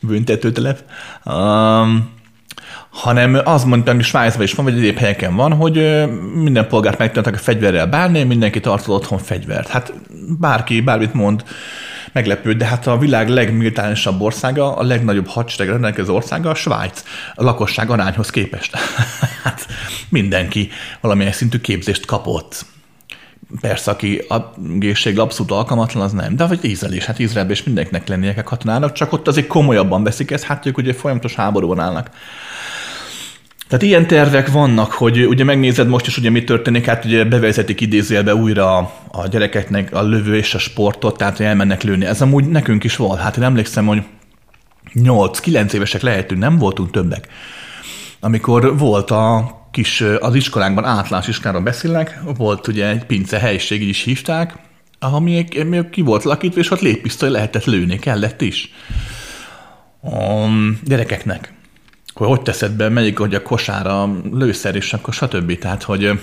büntetőtelep. 0.00 0.82
Um, 1.24 2.17
hanem 2.98 3.40
az 3.44 3.64
mondtam, 3.64 3.94
hogy 3.94 4.04
Svájcban 4.04 4.42
is 4.42 4.52
van, 4.52 4.64
vagy 4.64 4.76
egyéb 4.76 4.98
helyeken 4.98 5.34
van, 5.34 5.52
hogy 5.52 6.04
minden 6.34 6.68
polgárt 6.68 6.98
megtanultak 6.98 7.34
a 7.40 7.42
fegyverrel 7.42 7.86
bárni, 7.86 8.22
mindenki 8.22 8.60
tartod 8.60 8.94
otthon 8.94 9.18
fegyvert. 9.18 9.68
Hát 9.68 9.92
bárki, 10.38 10.80
bármit 10.80 11.14
mond, 11.14 11.44
meglepő, 12.12 12.52
de 12.52 12.64
hát 12.64 12.86
a 12.86 12.98
világ 12.98 13.28
legmilitárisabb 13.28 14.20
országa, 14.20 14.76
a 14.76 14.82
legnagyobb 14.82 15.26
hadsereg 15.26 15.72
rendelkező 15.72 16.12
országa 16.12 16.50
a 16.50 16.54
Svájc, 16.54 17.02
a 17.34 17.42
lakosság 17.42 17.90
arányhoz 17.90 18.30
képest. 18.30 18.76
hát 19.44 19.66
mindenki 20.08 20.70
valamilyen 21.00 21.32
szintű 21.32 21.58
képzést 21.58 22.06
kapott. 22.06 22.64
Persze, 23.60 23.90
aki 23.90 24.18
a 24.28 24.54
gészség 24.56 25.18
abszolút 25.18 25.52
alkalmatlan, 25.52 26.02
az 26.02 26.12
nem. 26.12 26.36
De 26.36 26.46
vagy 26.46 26.64
Izrael 26.64 26.92
is, 26.92 27.04
hát 27.04 27.18
Izraelben 27.18 27.54
is 27.54 27.62
mindenkinek 27.62 28.08
lennie 28.08 28.34
kell 28.34 28.42
katonának, 28.42 28.92
csak 28.92 29.12
ott 29.12 29.28
azért 29.28 29.46
komolyabban 29.46 30.02
veszik 30.02 30.30
ezt, 30.30 30.44
hát 30.44 30.66
ők 30.66 30.76
ugye 30.76 30.92
folyamatos 30.92 31.34
háborúban 31.34 31.80
állnak. 31.80 32.10
Tehát 33.68 33.84
ilyen 33.84 34.06
tervek 34.06 34.50
vannak, 34.50 34.92
hogy 34.92 35.26
ugye 35.26 35.44
megnézed 35.44 35.88
most 35.88 36.06
is, 36.06 36.18
ugye 36.18 36.30
mi 36.30 36.44
történik, 36.44 36.84
hát 36.86 37.04
ugye 37.04 37.24
bevezetik 37.24 37.80
idézőjelbe 37.80 38.34
újra 38.34 38.76
a 39.10 39.26
gyerekeknek 39.30 39.94
a 39.94 40.02
lövő 40.02 40.36
és 40.36 40.54
a 40.54 40.58
sportot, 40.58 41.16
tehát 41.18 41.36
hogy 41.36 41.46
elmennek 41.46 41.82
lőni. 41.82 42.04
Ez 42.04 42.22
amúgy 42.22 42.48
nekünk 42.48 42.84
is 42.84 42.96
volt. 42.96 43.20
Hát 43.20 43.36
én 43.36 43.42
emlékszem, 43.42 43.86
hogy 43.86 44.02
8-9 44.94 45.72
évesek 45.72 46.02
lehetünk, 46.02 46.40
nem 46.40 46.58
voltunk 46.58 46.90
többek. 46.90 47.28
Amikor 48.20 48.78
volt 48.78 49.10
a 49.10 49.57
kis, 49.78 50.00
az 50.20 50.34
iskolánkban, 50.34 50.84
általános 50.84 51.28
iskoláról 51.28 51.62
beszélnek, 51.62 52.20
volt 52.36 52.66
ugye 52.66 52.88
egy 52.88 53.04
pince 53.04 53.38
helység, 53.38 53.82
így 53.82 53.88
is 53.88 54.02
hívták, 54.02 54.54
ahol 54.98 55.20
még, 55.20 55.66
ki 55.90 56.02
volt 56.02 56.24
lakítva, 56.24 56.60
és 56.60 56.70
ott 56.70 56.80
léppisztoly 56.80 57.30
lehetett 57.30 57.64
lőni, 57.64 57.98
kellett 57.98 58.40
is. 58.40 58.72
A 60.02 60.46
gyerekeknek 60.84 61.52
hogy 62.14 62.26
hogy 62.26 62.42
teszed 62.42 62.72
be, 62.72 62.88
melyik 62.88 63.18
hogy 63.18 63.34
a 63.34 63.42
kosára 63.42 64.10
lőszer, 64.32 64.76
és 64.76 64.92
akkor 64.92 65.14
stb. 65.14 65.58
Tehát, 65.58 65.82
hogy 65.82 66.20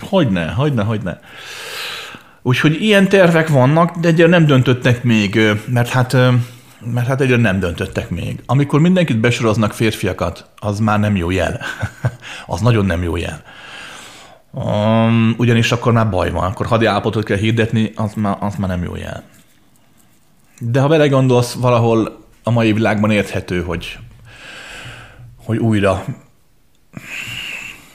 hogyne, 0.00 0.46
hogyne, 0.46 0.82
hogyne. 0.82 1.20
Úgyhogy 2.42 2.82
ilyen 2.82 3.08
tervek 3.08 3.48
vannak, 3.48 3.96
de 3.96 4.08
egyre 4.08 4.26
nem 4.26 4.46
döntöttek 4.46 5.02
még, 5.02 5.40
mert 5.66 5.88
hát, 5.88 6.16
mert 6.84 7.06
hát 7.06 7.20
egyre 7.20 7.36
nem 7.36 7.60
döntöttek 7.60 8.10
még. 8.10 8.42
Amikor 8.46 8.80
mindenkit 8.80 9.20
besoroznak 9.20 9.72
férfiakat, 9.72 10.50
az 10.56 10.78
már 10.78 11.00
nem 11.00 11.16
jó 11.16 11.30
jel. 11.30 11.60
az 12.46 12.60
nagyon 12.60 12.86
nem 12.86 13.02
jó 13.02 13.16
jel. 13.16 13.42
Um, 14.52 15.34
ugyanis 15.38 15.72
akkor 15.72 15.92
már 15.92 16.10
baj 16.10 16.30
van, 16.30 16.44
akkor 16.44 16.66
hadi 16.66 16.86
állapotot 16.86 17.24
kell 17.24 17.36
hirdetni, 17.36 17.92
az 17.94 18.12
már, 18.14 18.36
az 18.40 18.54
már 18.54 18.68
nem 18.68 18.82
jó 18.82 18.96
jel. 18.96 19.22
De 20.58 20.80
ha 20.80 20.88
belegondolsz, 20.88 21.52
valahol 21.52 22.24
a 22.42 22.50
mai 22.50 22.72
világban 22.72 23.10
érthető, 23.10 23.62
hogy 23.62 23.98
hogy 25.44 25.58
újra 25.58 26.04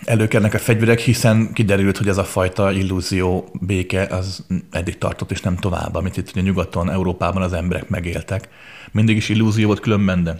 előkernek 0.06 0.54
a 0.54 0.60
fegyverek, 0.60 1.00
hiszen 1.00 1.54
kiderült, 1.54 1.98
hogy 1.98 2.08
ez 2.08 2.18
a 2.18 2.24
fajta 2.24 2.72
illúzió, 2.72 3.50
béke 3.62 4.04
az 4.04 4.46
eddig 4.72 4.98
tartott, 4.98 5.32
és 5.32 5.42
nem 5.42 5.58
tovább, 5.58 5.96
amit 5.96 6.18
itt 6.18 6.34
nyugaton, 6.34 6.92
Európában 6.92 7.42
az 7.42 7.54
emberek 7.54 7.90
megéltek. 7.90 8.50
Mindig 8.92 9.16
is 9.16 9.30
illúzió 9.30 9.68
volt 9.68 9.80
különben, 9.80 10.24
de 10.24 10.38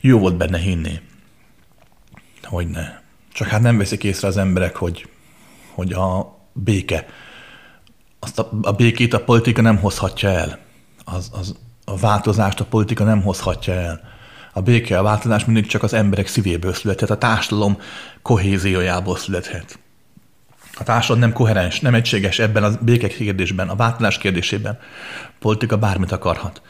jó 0.00 0.18
volt 0.18 0.36
benne 0.36 0.58
hinni. 0.58 1.00
Hogy 2.42 2.68
ne. 2.68 3.00
Csak 3.32 3.48
hát 3.48 3.60
nem 3.60 3.78
veszik 3.78 4.04
észre 4.04 4.28
az 4.28 4.36
emberek, 4.36 4.76
hogy, 4.76 5.08
hogy 5.74 5.92
a 5.92 6.38
béke, 6.52 7.06
azt 8.18 8.38
a, 8.38 8.50
a 8.62 8.72
békét 8.72 9.14
a 9.14 9.24
politika 9.24 9.62
nem 9.62 9.76
hozhatja 9.76 10.28
el. 10.28 10.58
Az, 11.04 11.30
az, 11.32 11.56
a 11.84 11.96
változást 11.96 12.60
a 12.60 12.64
politika 12.64 13.04
nem 13.04 13.22
hozhatja 13.22 13.72
el 13.74 14.11
a 14.52 14.60
béke, 14.60 14.98
a 14.98 15.02
változás 15.02 15.44
mindig 15.44 15.66
csak 15.66 15.82
az 15.82 15.92
emberek 15.92 16.26
szívéből 16.26 16.72
születhet, 16.72 17.10
a 17.10 17.18
társadalom 17.18 17.78
kohéziójából 18.22 19.16
születhet. 19.16 19.78
A 20.74 20.82
társadalom 20.82 21.20
nem 21.20 21.32
koherens, 21.32 21.80
nem 21.80 21.94
egységes 21.94 22.38
ebben 22.38 22.64
a 22.64 22.70
béke 22.80 23.08
kérdésben, 23.08 23.68
a 23.68 23.76
változás 23.76 24.18
kérdésében. 24.18 24.78
A 25.26 25.32
politika 25.38 25.76
bármit 25.76 26.12
akarhat. 26.12 26.62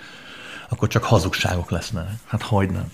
Akkor 0.69 0.89
csak 0.89 1.05
hazugságok 1.05 1.71
lesznek. 1.71 2.07
Hát 2.27 2.43
hogy 2.43 2.71
nem. 2.71 2.91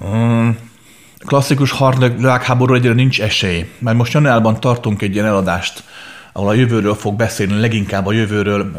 Um, 0.00 0.58
klasszikus 1.18 1.70
harmadik 1.70 2.16
világháború 2.16 2.74
egyre 2.74 2.92
nincs 2.92 3.20
esély, 3.20 3.70
mert 3.78 3.96
most 3.96 4.12
januárban 4.12 4.60
tartunk 4.60 5.02
egy 5.02 5.14
ilyen 5.14 5.26
eladást 5.26 5.84
ahol 6.36 6.48
a 6.48 6.54
jövőről 6.54 6.94
fog 6.94 7.16
beszélni, 7.16 7.60
leginkább 7.60 8.06
a 8.06 8.12
jövőről, 8.12 8.72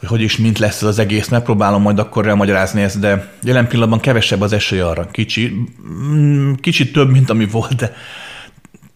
hogy 0.00 0.08
hogy 0.08 0.20
is, 0.20 0.36
mint 0.36 0.58
lesz 0.58 0.82
ez 0.82 0.88
az 0.88 0.98
egész, 0.98 1.28
megpróbálom 1.28 1.82
majd 1.82 1.98
akkor 1.98 2.28
elmagyarázni 2.28 2.82
ezt, 2.82 2.98
de 2.98 3.32
jelen 3.42 3.68
pillanatban 3.68 4.00
kevesebb 4.00 4.40
az 4.40 4.52
esély 4.52 4.80
arra. 4.80 5.06
Kicsi, 5.10 5.66
mm, 5.88 6.52
kicsit 6.52 6.92
több, 6.92 7.10
mint 7.10 7.30
ami 7.30 7.46
volt, 7.46 7.74
de 7.74 7.94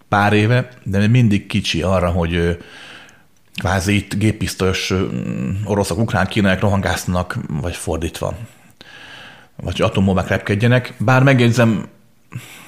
pár 0.08 0.32
éve, 0.32 0.68
de 0.82 1.06
mindig 1.06 1.46
kicsi 1.46 1.82
arra, 1.82 2.10
hogy 2.10 2.58
kvázi 3.56 3.94
itt 3.96 4.14
géppisztolyos 4.14 4.92
oroszok, 5.64 5.98
ukrán, 5.98 6.26
kínaiak 6.26 6.60
rohangásznak, 6.60 7.38
vagy 7.60 7.76
fordítva. 7.76 8.36
Vagy 9.56 9.82
atombomák 9.82 10.28
repkedjenek. 10.28 10.94
Bár 10.98 11.22
megjegyzem, 11.22 11.88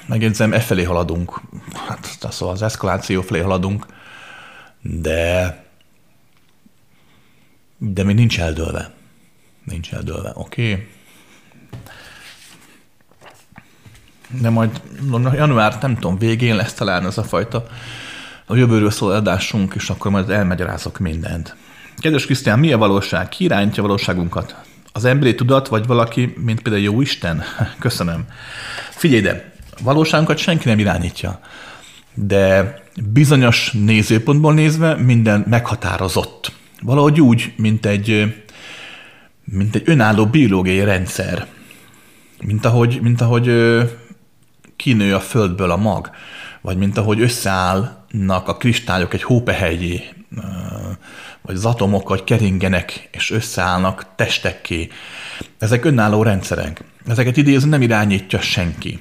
megjegyzem, 0.05 0.53
e 0.53 0.59
felé 0.59 0.83
haladunk. 0.83 1.41
Hát, 1.87 2.17
szóval 2.29 2.53
az 2.53 2.61
eszkaláció 2.61 3.21
felé 3.21 3.39
haladunk, 3.39 3.85
de 4.81 5.66
de 7.77 8.03
még 8.03 8.15
nincs 8.15 8.39
eldőlve. 8.39 8.93
Nincs 9.63 9.93
eldőlve, 9.93 10.31
oké? 10.33 10.71
Okay. 10.71 10.87
De 14.39 14.49
majd 14.49 14.81
január, 15.33 15.77
nem 15.81 15.93
tudom, 15.93 16.17
végén 16.17 16.55
lesz 16.55 16.73
talán 16.73 17.05
ez 17.05 17.17
a 17.17 17.23
fajta 17.23 17.67
a 18.49 18.55
jövőről 18.55 18.91
szól 18.91 19.11
adásunk, 19.11 19.73
és 19.75 19.89
akkor 19.89 20.11
majd 20.11 20.29
elmagyarázok 20.29 20.99
mindent. 20.99 21.55
Kedves 21.97 22.25
Krisztián, 22.25 22.59
mi 22.59 22.73
a 22.73 22.77
valóság? 22.77 23.29
Ki 23.29 23.43
irányítja 23.43 23.83
valóságunkat? 23.83 24.55
Az 24.93 25.05
emberi 25.05 25.35
tudat, 25.35 25.67
vagy 25.67 25.85
valaki, 25.87 26.33
mint 26.37 26.61
például 26.61 26.83
jó 26.83 27.01
Isten? 27.01 27.43
Köszönöm. 27.79 28.25
Figyelj 28.89 29.19
ide, 29.19 29.53
a 29.71 29.83
valóságunkat 29.83 30.37
senki 30.37 30.67
nem 30.67 30.79
irányítja, 30.79 31.39
de 32.13 32.75
bizonyos 33.13 33.71
nézőpontból 33.71 34.53
nézve 34.53 34.95
minden 34.95 35.45
meghatározott. 35.47 36.51
Valahogy 36.81 37.21
úgy, 37.21 37.53
mint 37.55 37.85
egy, 37.85 38.35
mint 39.43 39.75
egy 39.75 39.83
önálló 39.85 40.25
biológiai 40.25 40.83
rendszer. 40.83 41.47
Mint 42.41 42.65
ahogy, 42.65 42.99
mint 43.01 43.21
ahogy 43.21 43.51
kinő 44.75 45.15
a 45.15 45.19
földből 45.19 45.71
a 45.71 45.77
mag, 45.77 46.09
vagy 46.61 46.77
mint 46.77 46.97
ahogy 46.97 47.21
összeállnak 47.21 48.47
a 48.47 48.57
kristályok 48.57 49.13
egy 49.13 49.23
hópehelyé, 49.23 50.03
vagy 51.41 51.55
az 51.55 51.65
atomok, 51.65 52.09
vagy 52.09 52.23
keringenek, 52.23 53.09
és 53.11 53.31
összeállnak 53.31 54.05
testekké. 54.15 54.87
Ezek 55.57 55.85
önálló 55.85 56.23
rendszerek. 56.23 56.83
Ezeket 57.07 57.37
idéző 57.37 57.69
nem 57.69 57.81
irányítja 57.81 58.39
senki. 58.39 58.99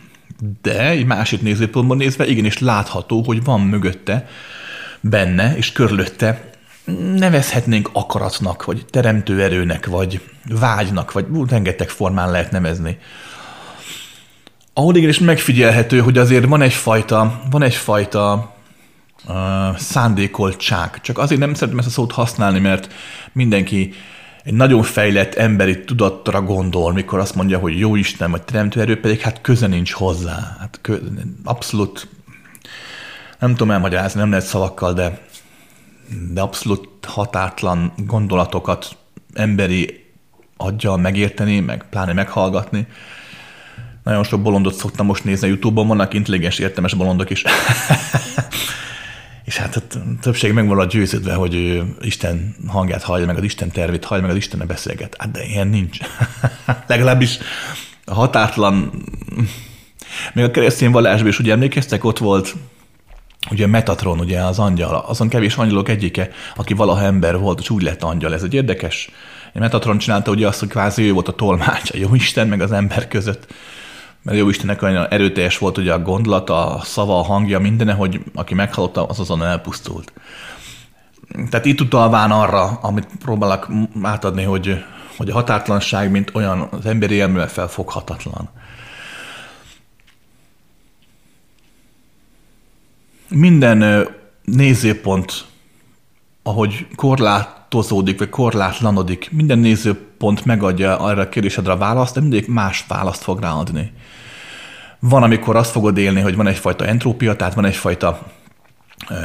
De 0.63 0.89
egy 0.89 1.07
másik 1.07 1.43
nézőpontból 1.43 1.97
nézve 1.97 2.27
igenis 2.27 2.59
látható, 2.59 3.23
hogy 3.23 3.45
van 3.45 3.61
mögötte, 3.61 4.29
benne 5.01 5.57
és 5.57 5.73
körülötte 5.73 6.51
nevezhetnénk 7.17 7.91
akaratnak, 7.93 8.65
vagy 8.65 8.87
teremtő 8.91 9.43
erőnek, 9.43 9.87
vagy 9.87 10.21
vágynak, 10.49 11.13
vagy 11.13 11.27
rengeteg 11.49 11.89
formán 11.89 12.31
lehet 12.31 12.51
nevezni. 12.51 12.99
Ahol 14.73 14.97
igenis 14.97 15.19
megfigyelhető, 15.19 16.01
hogy 16.01 16.19
azért 16.19 16.45
van 16.45 16.63
egyfajta, 16.63 17.41
van 17.51 17.63
egyfajta 17.63 18.55
uh, 19.29 19.77
szándékoltság. 19.77 21.01
Csak 21.01 21.19
azért 21.19 21.41
nem 21.41 21.55
szeretem 21.55 21.79
ezt 21.79 21.89
a 21.89 21.91
szót 21.91 22.13
használni, 22.13 22.59
mert 22.59 22.93
mindenki 23.33 23.95
egy 24.45 24.55
nagyon 24.55 24.83
fejlett 24.83 25.35
emberi 25.35 25.85
tudatra 25.85 26.43
gondol, 26.43 26.93
mikor 26.93 27.19
azt 27.19 27.35
mondja, 27.35 27.59
hogy 27.59 27.79
jó 27.79 27.95
Isten, 27.95 28.31
vagy 28.31 28.43
teremtő 28.43 28.81
erő, 28.81 29.01
pedig 29.01 29.21
hát 29.21 29.41
köze 29.41 29.67
nincs 29.67 29.93
hozzá. 29.93 30.57
Hát 30.61 30.79
kö, 30.81 30.97
abszolút 31.45 32.09
nem 33.39 33.51
tudom 33.51 33.71
elmagyarázni, 33.71 34.21
nem 34.21 34.31
lehet 34.31 34.47
szavakkal, 34.47 34.93
de 34.93 35.21
de 36.33 36.41
abszolút 36.41 37.05
határtlan 37.05 37.93
gondolatokat 37.97 38.97
emberi 39.33 40.05
adja 40.57 40.97
megérteni, 40.97 41.61
meg 41.61 41.85
pláne 41.91 42.13
meghallgatni. 42.13 42.87
Nagyon 44.03 44.25
sok 44.25 44.43
bolondot 44.43 44.75
szoktam 44.75 45.07
most 45.07 45.25
nézni 45.25 45.47
a 45.47 45.51
Youtube-on, 45.51 45.87
vannak 45.87 46.15
intelligens, 46.15 46.59
értelmes 46.59 46.95
bolondok 46.95 47.31
is. 47.31 47.45
és 49.47 49.57
hát 49.57 49.77
a 49.77 49.81
többség 50.21 50.53
meg 50.53 50.67
van 50.67 50.89
győződve, 50.89 51.35
hogy 51.35 51.55
ő 51.55 51.97
Isten 52.01 52.57
hangját 52.67 53.03
hallja, 53.03 53.27
meg 53.27 53.37
az 53.37 53.43
Isten 53.43 53.71
tervét 53.71 54.05
hallja, 54.05 54.23
meg 54.23 54.33
az 54.33 54.37
Istenne 54.37 54.65
beszélget. 54.65 55.17
Hát 55.19 55.31
de 55.31 55.45
ilyen 55.45 55.69
nincs. 55.69 55.99
Legalábbis 56.87 57.39
határtlan, 58.07 58.91
még 60.33 60.45
a 60.45 60.51
keresztény 60.51 60.91
vallásban 60.91 61.29
is 61.29 61.39
ugye 61.39 61.53
emlékeztek, 61.53 62.05
ott 62.05 62.19
volt 62.19 62.55
ugye 63.51 63.67
Metatron, 63.67 64.21
ugye 64.21 64.41
az 64.41 64.59
angyal, 64.59 65.05
azon 65.07 65.29
kevés 65.29 65.57
angyalok 65.57 65.89
egyike, 65.89 66.31
aki 66.57 66.75
valaha 66.75 67.03
ember 67.03 67.39
volt, 67.39 67.61
és 67.61 67.71
úgy 67.71 67.83
lett 67.83 68.03
angyal. 68.03 68.35
Ez 68.35 68.43
egy 68.43 68.55
érdekes. 68.55 69.11
Metatron 69.53 69.99
csinálta 69.99 70.31
ugye 70.31 70.47
azt, 70.47 70.59
hogy 70.59 70.69
kvázi 70.69 71.03
ő 71.03 71.13
volt 71.13 71.29
a 71.29 71.33
tolmács, 71.33 71.91
a 71.93 71.97
jó 71.97 72.15
Isten 72.15 72.49
meg 72.49 72.61
az 72.61 72.73
ember 72.73 73.09
között. 73.09 73.47
Mert 74.23 74.39
jó 74.39 74.49
Istennek 74.49 74.83
olyan 74.83 75.07
erőteljes 75.09 75.59
volt 75.59 75.79
ugye 75.79 75.93
a 75.93 75.99
gondolata, 75.99 76.75
a 76.75 76.81
szava, 76.81 77.19
a 77.19 77.23
hangja, 77.23 77.59
mindene, 77.59 77.93
hogy 77.93 78.21
aki 78.35 78.55
meghallotta, 78.55 79.07
az 79.07 79.21
azon 79.21 79.45
elpusztult. 79.45 80.13
Tehát 81.51 81.67
itt 81.67 81.81
utalván 81.81 82.31
arra, 82.31 82.65
amit 82.65 83.09
próbálok 83.25 83.69
átadni, 84.03 84.43
hogy, 84.43 84.85
hogy 85.17 85.31
a 85.31 85.33
határtlanság, 85.33 86.11
mint 86.11 86.31
olyan 86.35 86.69
az 86.71 86.87
emberi 86.87 87.15
élművel 87.15 87.49
felfoghatatlan. 87.49 88.49
Minden 93.29 94.09
nézőpont, 94.45 95.45
ahogy 96.43 96.87
korlátozódik, 96.97 98.19
vagy 98.19 98.29
korlátlanodik, 98.29 99.29
minden 99.33 99.59
nézőpont 99.59 100.45
megadja 100.45 100.99
arra 100.99 101.21
a 101.21 101.29
kérdésedre 101.29 101.73
a 101.73 101.77
választ, 101.77 102.15
de 102.15 102.21
mindig 102.21 102.49
más 102.49 102.85
választ 102.89 103.23
fog 103.23 103.41
ráadni. 103.41 103.93
Van, 104.99 105.23
amikor 105.23 105.57
azt 105.57 105.71
fogod 105.71 105.99
élni, 105.99 106.21
hogy 106.21 106.37
van 106.37 106.47
egyfajta 106.47 106.87
entrópia, 106.87 107.37
tehát 107.37 107.55
van 107.55 107.65
egyfajta 107.65 108.19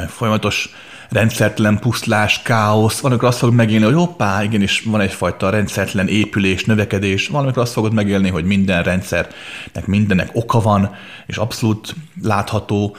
folyamatos 0.08 0.70
rendszertelen 1.10 1.80
pusztlás, 1.80 2.42
káosz, 2.42 3.00
van, 3.00 3.12
amikor 3.12 3.28
azt 3.28 3.38
fogod 3.38 3.56
megélni, 3.56 3.86
hogy 3.86 3.94
hoppá, 3.94 4.44
igenis 4.44 4.82
van 4.82 5.02
egyfajta 5.02 5.50
rendszertelen 5.50 6.08
épülés, 6.08 6.66
növekedés, 6.66 7.28
van, 7.28 7.44
amikor 7.44 7.62
azt 7.62 7.74
fogod 7.74 7.94
megélni, 7.94 8.30
hogy 8.30 8.44
minden 8.44 8.84
rendszernek 8.84 9.86
mindennek 9.86 10.30
oka 10.34 10.60
van, 10.60 10.96
és 11.26 11.38
abszolút 11.38 11.96
látható, 12.22 12.96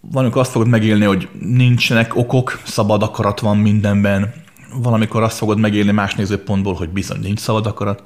valamikor 0.00 0.40
azt 0.40 0.50
fogod 0.50 0.68
megélni, 0.68 1.04
hogy 1.04 1.28
nincsenek 1.40 2.16
okok, 2.16 2.60
szabad 2.64 3.02
akarat 3.02 3.40
van 3.40 3.56
mindenben, 3.56 4.32
valamikor 4.74 5.22
azt 5.22 5.36
fogod 5.38 5.58
megélni 5.58 5.90
más 5.90 6.14
nézőpontból, 6.14 6.74
hogy 6.74 6.88
bizony 6.88 7.20
nincs 7.20 7.38
szabad 7.38 7.66
akarat. 7.66 8.02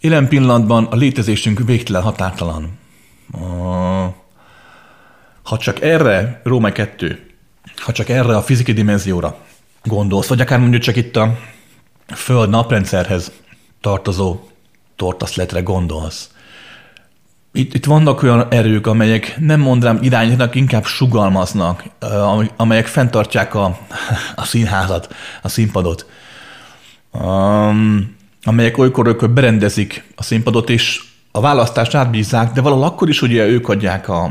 Jelen 0.00 0.28
pillanatban 0.28 0.84
a 0.84 0.96
létezésünk 0.96 1.58
végtelen 1.58 2.02
határtalan. 2.02 2.78
Ha 5.42 5.58
csak 5.58 5.80
erre, 5.80 6.40
Róma 6.44 6.72
2, 6.72 7.30
ha 7.76 7.92
csak 7.92 8.08
erre 8.08 8.36
a 8.36 8.42
fiziki 8.42 8.72
dimenzióra 8.72 9.36
gondolsz, 9.84 10.28
vagy 10.28 10.40
akár 10.40 10.58
mondjuk 10.58 10.82
csak 10.82 10.96
itt 10.96 11.16
a 11.16 11.38
Föld 12.14 12.48
naprendszerhez 12.48 13.32
tartozó 13.80 14.48
tortaszletre 14.96 15.60
gondolsz, 15.60 16.30
itt, 17.52 17.74
itt 17.74 17.84
vannak 17.84 18.22
olyan 18.22 18.46
erők, 18.50 18.86
amelyek 18.86 19.36
nem 19.38 19.60
mondanám 19.60 20.02
irányítanak, 20.02 20.54
inkább 20.54 20.84
sugalmaznak, 20.84 21.84
amelyek 22.56 22.86
fenntartják 22.86 23.54
a, 23.54 23.78
a 24.34 24.44
színházat, 24.44 25.14
a 25.42 25.48
színpadot. 25.48 26.06
Um, 27.12 28.16
amelyek 28.42 28.78
olykor-olykor 28.78 29.30
berendezik 29.30 30.04
a 30.16 30.22
színpadot, 30.22 30.70
és 30.70 31.00
a 31.30 31.40
választást 31.40 31.94
átbízzák, 31.94 32.52
de 32.52 32.60
valahol 32.60 32.84
akkor 32.84 33.08
is 33.08 33.22
ugye 33.22 33.46
ők 33.46 33.68
adják 33.68 34.08
a, 34.08 34.24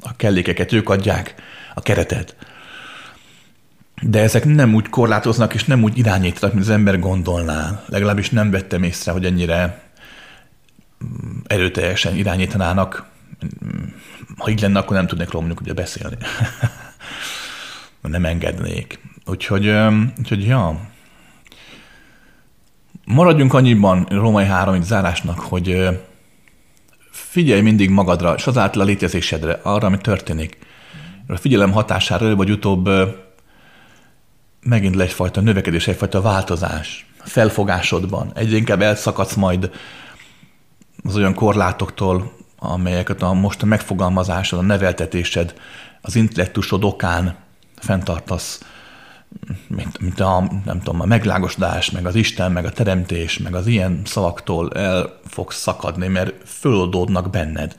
a 0.00 0.16
kellékeket, 0.16 0.72
ők 0.72 0.88
adják 0.88 1.34
a 1.74 1.80
keretet. 1.80 2.36
De 4.02 4.20
ezek 4.20 4.44
nem 4.44 4.74
úgy 4.74 4.88
korlátoznak, 4.88 5.54
és 5.54 5.64
nem 5.64 5.82
úgy 5.82 5.98
irányítanak, 5.98 6.54
mint 6.54 6.66
az 6.66 6.72
ember 6.72 6.98
gondolná. 6.98 7.82
Legalábbis 7.86 8.30
nem 8.30 8.50
vettem 8.50 8.82
észre, 8.82 9.12
hogy 9.12 9.24
ennyire 9.24 9.89
erőteljesen 11.46 12.16
irányítanának, 12.16 13.04
ha 14.36 14.50
így 14.50 14.60
lenne, 14.60 14.78
akkor 14.78 14.96
nem 14.96 15.06
tudnék 15.06 15.30
róla 15.30 15.46
mondjuk 15.46 15.66
ugye 15.66 15.82
beszélni. 15.82 16.16
nem 18.02 18.24
engednék. 18.24 19.00
Úgyhogy, 19.26 19.74
úgyhogy 20.18 20.44
ja, 20.44 20.80
maradjunk 23.04 23.54
annyiban 23.54 24.06
római 24.10 24.44
három 24.44 24.82
zárásnak, 24.82 25.38
hogy 25.40 25.88
figyelj 27.10 27.60
mindig 27.60 27.90
magadra, 27.90 28.34
és 28.34 28.46
azáltal 28.46 28.82
a 28.82 28.84
létezésedre, 28.84 29.60
arra, 29.62 29.86
ami 29.86 29.98
történik. 29.98 30.58
A 31.26 31.36
figyelem 31.36 31.72
hatására 31.72 32.24
előbb 32.24 32.36
vagy 32.36 32.50
utóbb 32.50 32.88
megint 34.62 34.94
le 34.94 35.02
egyfajta 35.02 35.40
növekedés, 35.40 35.88
egyfajta 35.88 36.20
változás 36.20 37.06
felfogásodban. 37.18 38.32
Egyre 38.34 38.56
inkább 38.56 38.82
elszakadsz 38.82 39.34
majd 39.34 39.70
az 41.04 41.16
olyan 41.16 41.34
korlátoktól, 41.34 42.32
amelyeket 42.58 43.22
a 43.22 43.32
most 43.32 43.62
a 43.62 43.66
megfogalmazásod, 43.66 44.58
a 44.58 44.62
neveltetésed, 44.62 45.54
az 46.00 46.16
intellektusod 46.16 46.84
okán 46.84 47.36
fenntartasz, 47.76 48.62
mint, 49.66 49.98
mint 49.98 50.20
a, 50.20 50.50
nem 50.64 50.78
tudom, 50.78 51.00
a 51.00 51.04
meglágosodás, 51.04 51.90
meg 51.90 52.06
az 52.06 52.14
Isten, 52.14 52.52
meg 52.52 52.64
a 52.64 52.70
teremtés, 52.70 53.38
meg 53.38 53.54
az 53.54 53.66
ilyen 53.66 54.02
szavaktól 54.04 54.72
el 54.72 55.20
fogsz 55.26 55.56
szakadni, 55.56 56.06
mert 56.06 56.48
föloldódnak 56.48 57.30
benned. 57.30 57.76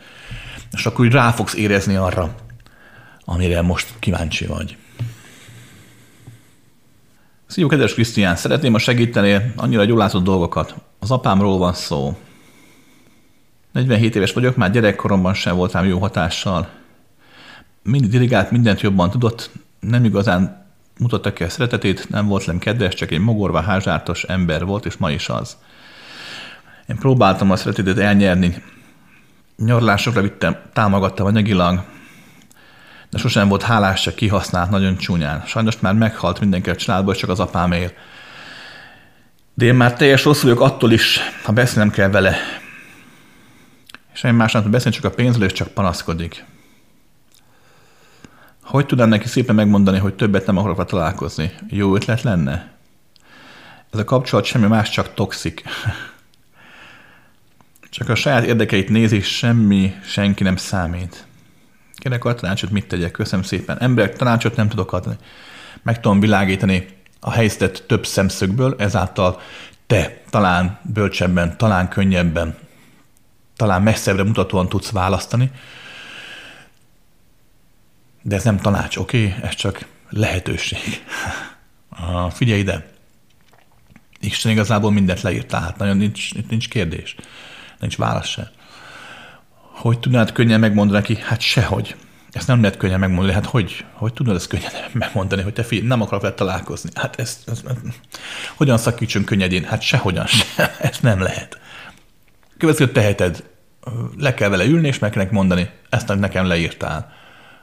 És 0.71 0.85
akkor 0.85 1.05
úgy 1.05 1.11
rá 1.11 1.31
fogsz 1.31 1.53
érezni 1.53 1.95
arra, 1.95 2.35
amire 3.25 3.61
most 3.61 3.93
kíváncsi 3.99 4.45
vagy. 4.45 4.77
Szia, 7.47 7.67
kedves 7.67 7.93
Krisztián! 7.93 8.35
Szeretném 8.35 8.73
a 8.73 8.79
segíteni 8.79 9.53
annyira 9.55 9.83
jól 9.83 10.07
dolgokat. 10.07 10.75
Az 10.99 11.11
apámról 11.11 11.57
van 11.57 11.73
szó. 11.73 12.17
47 13.71 14.15
éves 14.15 14.33
vagyok, 14.33 14.55
már 14.55 14.71
gyerekkoromban 14.71 15.33
sem 15.33 15.55
volt 15.55 15.71
rám 15.71 15.85
jó 15.85 15.99
hatással. 15.99 16.69
Mindig 17.83 18.09
dirigált, 18.09 18.51
mindent 18.51 18.81
jobban 18.81 19.09
tudott, 19.09 19.49
nem 19.79 20.05
igazán 20.05 20.65
mutatta 20.99 21.33
ki 21.33 21.43
a 21.43 21.49
szeretetét, 21.49 22.09
nem 22.09 22.27
volt 22.27 22.45
nem 22.45 22.59
kedves, 22.59 22.93
csak 22.93 23.11
egy 23.11 23.19
mogorva 23.19 23.61
házártos 23.61 24.23
ember 24.23 24.65
volt, 24.65 24.85
és 24.85 24.97
ma 24.97 25.11
is 25.11 25.29
az. 25.29 25.57
Én 26.87 26.95
próbáltam 26.95 27.51
a 27.51 27.55
szeretetét 27.55 27.97
elnyerni, 27.97 28.63
nyarlásokra 29.57 30.21
vittem, 30.21 30.57
támogattam 30.73 31.25
anyagilag, 31.25 31.83
de 33.09 33.17
sosem 33.17 33.47
volt 33.47 33.63
hálás, 33.63 34.01
csak 34.01 34.15
kihasznált 34.15 34.69
nagyon 34.69 34.97
csúnyán. 34.97 35.43
Sajnos 35.45 35.79
már 35.79 35.93
meghalt 35.93 36.39
mindenki 36.39 36.69
a 36.69 36.75
családból, 36.75 37.15
csak 37.15 37.29
az 37.29 37.39
apám 37.39 37.71
él. 37.71 37.91
De 39.53 39.65
én 39.65 39.75
már 39.75 39.93
teljes 39.93 40.23
rossz 40.23 40.41
vagyok 40.41 40.61
attól 40.61 40.91
is, 40.91 41.19
ha 41.43 41.51
beszélnem 41.51 41.91
kell 41.91 42.09
vele. 42.09 42.35
Semmi 44.13 44.37
más 44.37 44.51
nem 44.51 44.61
tud 44.61 44.71
beszélni, 44.71 44.95
csak 44.95 45.11
a 45.11 45.15
pénzről, 45.15 45.45
és 45.45 45.53
csak 45.53 45.67
panaszkodik. 45.67 46.45
Hogy 48.63 48.85
tudnám 48.85 49.09
neki 49.09 49.27
szépen 49.27 49.55
megmondani, 49.55 49.97
hogy 49.97 50.13
többet 50.13 50.45
nem 50.45 50.57
akarok 50.57 50.85
találkozni? 50.85 51.51
Jó 51.67 51.95
ötlet 51.95 52.21
lenne? 52.21 52.71
Ez 53.91 53.99
a 53.99 54.03
kapcsolat 54.03 54.45
semmi 54.45 54.67
más, 54.67 54.89
csak 54.89 55.13
toxik. 55.13 55.63
Csak 57.89 58.09
a 58.09 58.15
saját 58.15 58.45
érdekeit 58.45 58.89
nézi, 58.89 59.21
semmi, 59.21 59.95
senki 60.03 60.43
nem 60.43 60.55
számít. 60.55 61.25
Kérek 61.95 62.25
a 62.25 62.35
tanácsot, 62.35 62.69
mit 62.69 62.87
tegyek? 62.87 63.11
Köszönöm 63.11 63.45
szépen. 63.45 63.77
Emberek, 63.79 64.15
tanácsot 64.15 64.55
nem 64.55 64.69
tudok 64.69 64.93
adni. 64.93 65.15
Meg 65.83 65.99
tudom 65.99 66.19
világítani 66.19 66.87
a 67.19 67.31
helyzetet 67.31 67.83
több 67.87 68.05
szemszögből, 68.05 68.75
ezáltal 68.77 69.41
te 69.87 70.21
talán 70.29 70.79
bölcsebben, 70.93 71.57
talán 71.57 71.89
könnyebben, 71.89 72.57
talán 73.61 73.81
messzebbre 73.81 74.23
mutatóan 74.23 74.69
tudsz 74.69 74.91
választani. 74.91 75.51
De 78.21 78.35
ez 78.35 78.43
nem 78.43 78.57
tanács, 78.57 78.97
oké? 78.97 79.25
Okay? 79.25 79.43
Ez 79.43 79.55
csak 79.55 79.85
lehetőség. 80.09 81.03
Uh, 81.91 82.31
figyelj 82.39 82.59
ide! 82.59 82.89
Isten 84.19 84.51
igazából 84.51 84.91
mindent 84.91 85.21
leírt, 85.21 85.47
tehát 85.47 85.77
nagyon 85.77 85.97
nincs, 85.97 86.33
nincs 86.49 86.69
kérdés. 86.69 87.15
Nincs 87.79 87.97
válasz 87.97 88.27
se. 88.27 88.51
Hogy 89.53 89.99
tudnád 89.99 90.31
könnyen 90.31 90.59
megmondani 90.59 90.99
neki? 90.99 91.17
Hát 91.21 91.41
sehogy. 91.41 91.95
Ezt 92.31 92.47
nem 92.47 92.61
lehet 92.61 92.77
könnyen 92.77 92.99
megmondani. 92.99 93.33
Hát 93.33 93.45
hogy, 93.45 93.85
hogy 93.93 94.13
tudod 94.13 94.35
ezt 94.35 94.47
könnyen 94.47 94.71
megmondani, 94.93 95.41
hogy 95.41 95.53
te 95.53 95.63
figyelj, 95.63 95.87
nem 95.87 96.01
akarok 96.01 96.21
vele 96.21 96.33
találkozni? 96.33 96.89
Hát 96.93 97.19
ezt, 97.19 97.49
ezt, 97.49 97.65
ezt, 97.65 97.79
hogyan 98.55 98.77
szakítsunk 98.77 99.25
könnyedén? 99.25 99.63
Hát 99.63 99.81
sehogyan 99.81 100.25
sem. 100.25 100.47
Ezt 100.79 101.01
nem 101.01 101.19
lehet. 101.19 101.59
Következő 102.57 102.91
teheted. 102.91 103.49
Le 104.17 104.33
kell 104.33 104.49
vele 104.49 104.65
ülni, 104.65 104.87
és 104.87 104.99
meg 104.99 105.11
kell 105.11 105.27
mondani, 105.31 105.69
ezt 105.89 106.15
nekem 106.19 106.45
leírtál. 106.45 107.11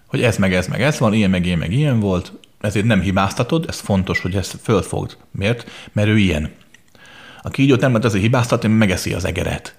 Hogy 0.07 0.23
ez 0.23 0.37
meg 0.37 0.55
ez 0.55 0.67
meg 0.67 0.83
ez 0.83 0.99
van, 0.99 1.13
ilyen 1.13 1.31
meg 1.31 1.47
ilyen 1.47 1.59
meg 1.59 1.73
ilyen 1.73 2.01
volt, 2.01 2.33
ezért 2.61 2.87
nem 2.87 3.01
hibáztatod, 3.01 3.65
ez 3.69 3.79
fontos, 3.79 4.21
hogy 4.21 4.35
ezt 4.35 4.57
fölfogd. 4.63 5.17
Miért? 5.31 5.71
Mert 5.93 6.09
ő 6.09 6.19
ilyen. 6.19 6.51
A 7.43 7.49
kígyót 7.51 7.81
nem 7.81 7.91
lehet 7.91 8.05
azért 8.05 8.23
hibáztatni, 8.23 8.69
mert 8.69 8.81
megeszi 8.81 9.13
az 9.13 9.25
egeret 9.25 9.75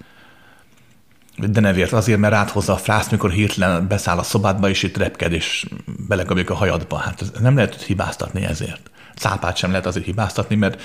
de 1.48 1.60
nevért 1.60 1.92
azért, 1.92 2.20
mert 2.20 2.34
áthozza 2.34 2.74
a 2.74 2.78
frász, 2.78 3.10
mikor 3.10 3.32
hirtelen 3.32 3.88
beszáll 3.88 4.18
a 4.18 4.24
szobádba, 4.24 4.70
és 4.70 4.84
itt 4.84 4.98
repked, 4.98 5.34
és 5.34 5.66
belegabjuk 6.08 6.50
a 6.50 6.56
hajadba. 6.56 6.98
Hát 6.98 7.24
nem 7.40 7.56
lehet 7.56 7.82
hibáztatni 7.82 8.46
ezért. 8.46 8.92
Cápát 9.16 9.58
sem 9.58 9.70
lehet 9.70 9.86
azért 9.86 10.06
hibáztatni, 10.06 10.56
mert 10.56 10.82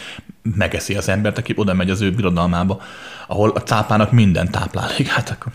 megeszi 0.56 0.94
az 0.94 1.08
embert, 1.08 1.38
aki 1.38 1.52
oda 1.56 1.74
megy 1.74 1.90
az 1.90 2.00
ő 2.00 2.12
birodalmába, 2.12 2.82
ahol 3.26 3.50
a 3.50 3.60
cápának 3.60 4.12
minden 4.12 4.50
táplálék. 4.50 5.06
Hát 5.06 5.30
akkor 5.30 5.52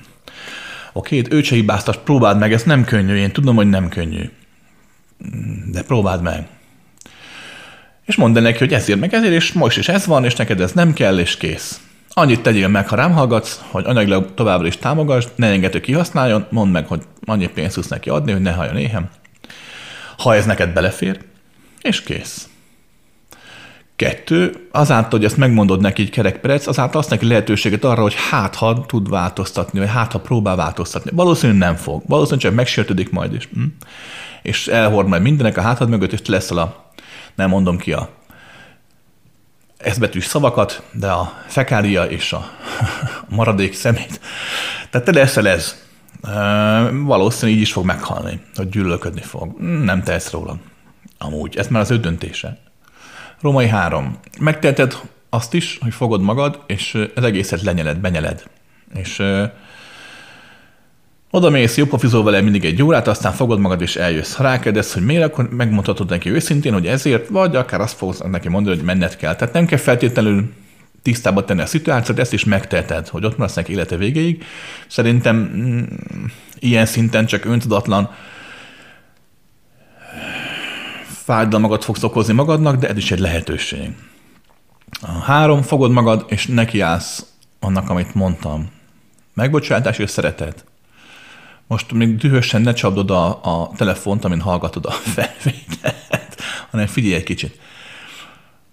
oké, 0.93 1.24
őt 1.30 1.45
se 1.45 1.56
hibáztas, 1.56 1.97
próbáld 2.04 2.39
meg, 2.39 2.54
ez 2.54 2.64
nem 2.64 2.84
könnyű, 2.84 3.16
én 3.16 3.32
tudom, 3.32 3.56
hogy 3.56 3.70
nem 3.70 3.89
könnyű. 3.89 4.30
De 5.72 5.84
próbáld 5.84 6.22
meg. 6.22 6.47
És 8.06 8.16
mondd 8.16 8.39
neki, 8.39 8.58
hogy 8.58 8.74
ezért 8.74 9.00
meg 9.00 9.14
ezért, 9.14 9.34
és 9.34 9.54
most 9.54 9.78
is 9.78 9.88
ez 9.88 10.06
van, 10.06 10.26
és 10.26 10.36
neked 10.36 10.62
ez 10.62 10.72
nem 10.72 10.93
kell, 10.93 11.20
és 11.20 11.38
kész. 11.38 11.82
Annyit 12.14 12.41
tegyél 12.41 12.68
meg, 12.68 12.88
ha 12.88 12.95
rám 12.95 13.12
hallgatsz, 13.12 13.62
hogy 13.72 13.86
anyagilag 13.86 14.34
továbbra 14.34 14.68
is 14.68 14.78
támogass, 14.78 15.26
ne 15.36 15.47
engedj, 15.47 15.72
hogy 15.72 15.82
kihasználjon, 15.82 16.45
mondd 16.49 16.72
meg, 16.72 16.88
hogy 16.88 17.01
annyi 17.26 17.47
pénzt 17.47 17.76
tudsz 17.76 17.88
neki 17.88 18.10
adni, 18.10 18.32
hogy 18.32 18.41
ne 18.41 18.51
halljon 18.51 18.78
éhen. 18.78 19.10
Ha 20.18 20.36
ez 20.36 20.45
neked 20.45 20.74
belefér, 20.74 21.20
és 21.82 22.03
kész. 22.03 22.49
Kettő, 23.95 24.68
azáltal, 24.72 25.10
hogy 25.10 25.26
ezt 25.26 25.38
megmondod 25.38 25.82
neki 25.82 26.01
egy 26.01 26.10
kerekperec, 26.10 26.68
azáltal 26.68 26.99
azt 26.99 27.10
neki 27.10 27.28
lehetőséget 27.28 27.84
arra, 27.84 28.01
hogy 28.01 28.16
hát 28.30 28.55
ha 28.55 28.86
tud 28.86 29.10
változtatni, 29.10 29.80
vagy 29.80 29.89
hát 29.89 30.12
ha 30.12 30.20
próbál 30.20 30.55
változtatni. 30.55 31.12
Valószínűleg 31.14 31.62
nem 31.62 31.76
fog. 31.76 32.03
Valószínűleg 32.07 32.45
csak 32.45 32.55
megsértődik 32.55 33.12
majd 33.12 33.34
is. 33.34 33.49
Hm? 33.53 33.64
És 34.41 34.68
elhord 34.68 35.07
majd 35.07 35.22
mindenek 35.22 35.57
a 35.57 35.62
hátad 35.62 35.89
mögött, 35.89 36.12
és 36.12 36.22
te 36.22 36.32
leszel 36.32 36.57
a, 36.57 36.91
nem 37.36 37.49
mondom 37.49 37.78
ki 37.78 37.93
a 37.93 38.10
eszbetűs 39.80 40.26
szavakat, 40.26 40.84
de 40.92 41.12
a 41.12 41.44
fekália 41.48 42.04
és 42.04 42.34
a 42.34 42.52
maradék 43.30 43.74
szemét. 43.74 44.20
Tehát 44.90 45.08
te 45.08 45.12
leszel 45.12 45.48
ez. 45.48 45.88
Valószínűleg 46.92 47.58
így 47.58 47.66
is 47.66 47.72
fog 47.72 47.86
meghalni, 47.86 48.42
hogy 48.56 48.70
gyűlölködni 48.70 49.22
fog. 49.22 49.60
Nem 49.60 50.04
tehetsz 50.04 50.32
róla. 50.32 50.58
Amúgy, 51.18 51.58
ez 51.58 51.68
már 51.68 51.82
az 51.82 51.92
ő 51.92 51.98
döntése. 51.98 52.58
Római 53.42 53.68
három. 53.68 54.20
Megteheted 54.40 55.00
azt 55.30 55.54
is, 55.54 55.78
hogy 55.82 55.94
fogod 55.94 56.22
magad, 56.22 56.64
és 56.68 57.08
az 57.16 57.24
egészet 57.24 57.62
lenyeled, 57.62 57.98
benyeled. 57.98 58.44
És 58.94 59.24
oda 61.32 61.50
mész, 61.50 61.78
jó 61.78 61.86
pofizol 61.86 62.24
vele 62.24 62.42
mindig 62.42 62.66
egy 62.66 62.82
órát, 62.84 63.08
aztán 63.08 63.34
fogod 63.34 63.60
magad 63.60 63.82
és 63.82 63.96
eljössz. 63.96 64.34
Ha 64.34 64.44
rákérdez, 64.44 64.94
hogy 64.94 65.04
miért, 65.04 65.24
akkor 65.24 65.50
megmondhatod 65.50 66.10
neki 66.10 66.30
őszintén, 66.30 66.74
hogy 66.74 66.88
ezért, 66.88 67.28
vagy 67.28 67.56
akár 67.56 67.82
azt 67.82 67.98
fogsz 67.98 68.20
neki 68.20 68.50
mondani, 68.50 68.76
hogy 68.76 68.86
menned 68.86 69.16
kell. 69.16 69.36
Tehát 69.36 69.54
nem 69.54 69.66
kell 69.66 69.78
feltétlenül 69.78 70.54
tisztába 71.02 71.46
tenni 71.46 71.62
a 71.62 71.66
szituációt, 71.66 72.20
ezt 72.20 72.34
is 72.34 72.46
megteheted, 72.46 73.08
hogy 73.08 73.26
ott 73.26 73.38
maradsz 73.38 73.56
neki 73.56 73.72
élete 73.72 73.98
végéig. 73.98 74.44
Szerintem 74.88 75.36
mm, 75.36 75.84
ilyen 76.60 76.86
szinten 76.86 77.26
csak 77.26 77.46
öntudatlan 77.46 78.10
fájdalmakat 81.06 81.84
fogsz 81.84 82.04
okozni 82.04 82.34
magadnak, 82.34 82.76
de 82.76 82.88
ez 82.88 82.98
is 82.98 83.12
egy 83.12 83.20
lehetőség. 83.20 83.90
A 85.02 85.12
három, 85.12 85.62
fogod 85.62 85.92
magad, 85.92 86.26
és 86.28 86.48
nekiállsz 86.48 87.26
annak, 87.60 87.90
amit 87.90 88.14
mondtam. 88.16 88.72
Megbocsátás 89.34 89.98
és 89.98 90.10
szeretet. 90.10 90.66
Most 91.70 91.92
még 91.92 92.16
dühösen 92.16 92.62
ne 92.62 92.74
csapdod 92.74 93.10
a, 93.12 93.28
a 93.44 93.72
telefont, 93.76 94.26
amin 94.26 94.40
hallgatod 94.40 94.86
a 94.86 94.92
felvételt, 95.16 96.42
hanem 96.70 96.88
figyelj 96.88 97.14
egy 97.14 97.24
kicsit. 97.24 97.60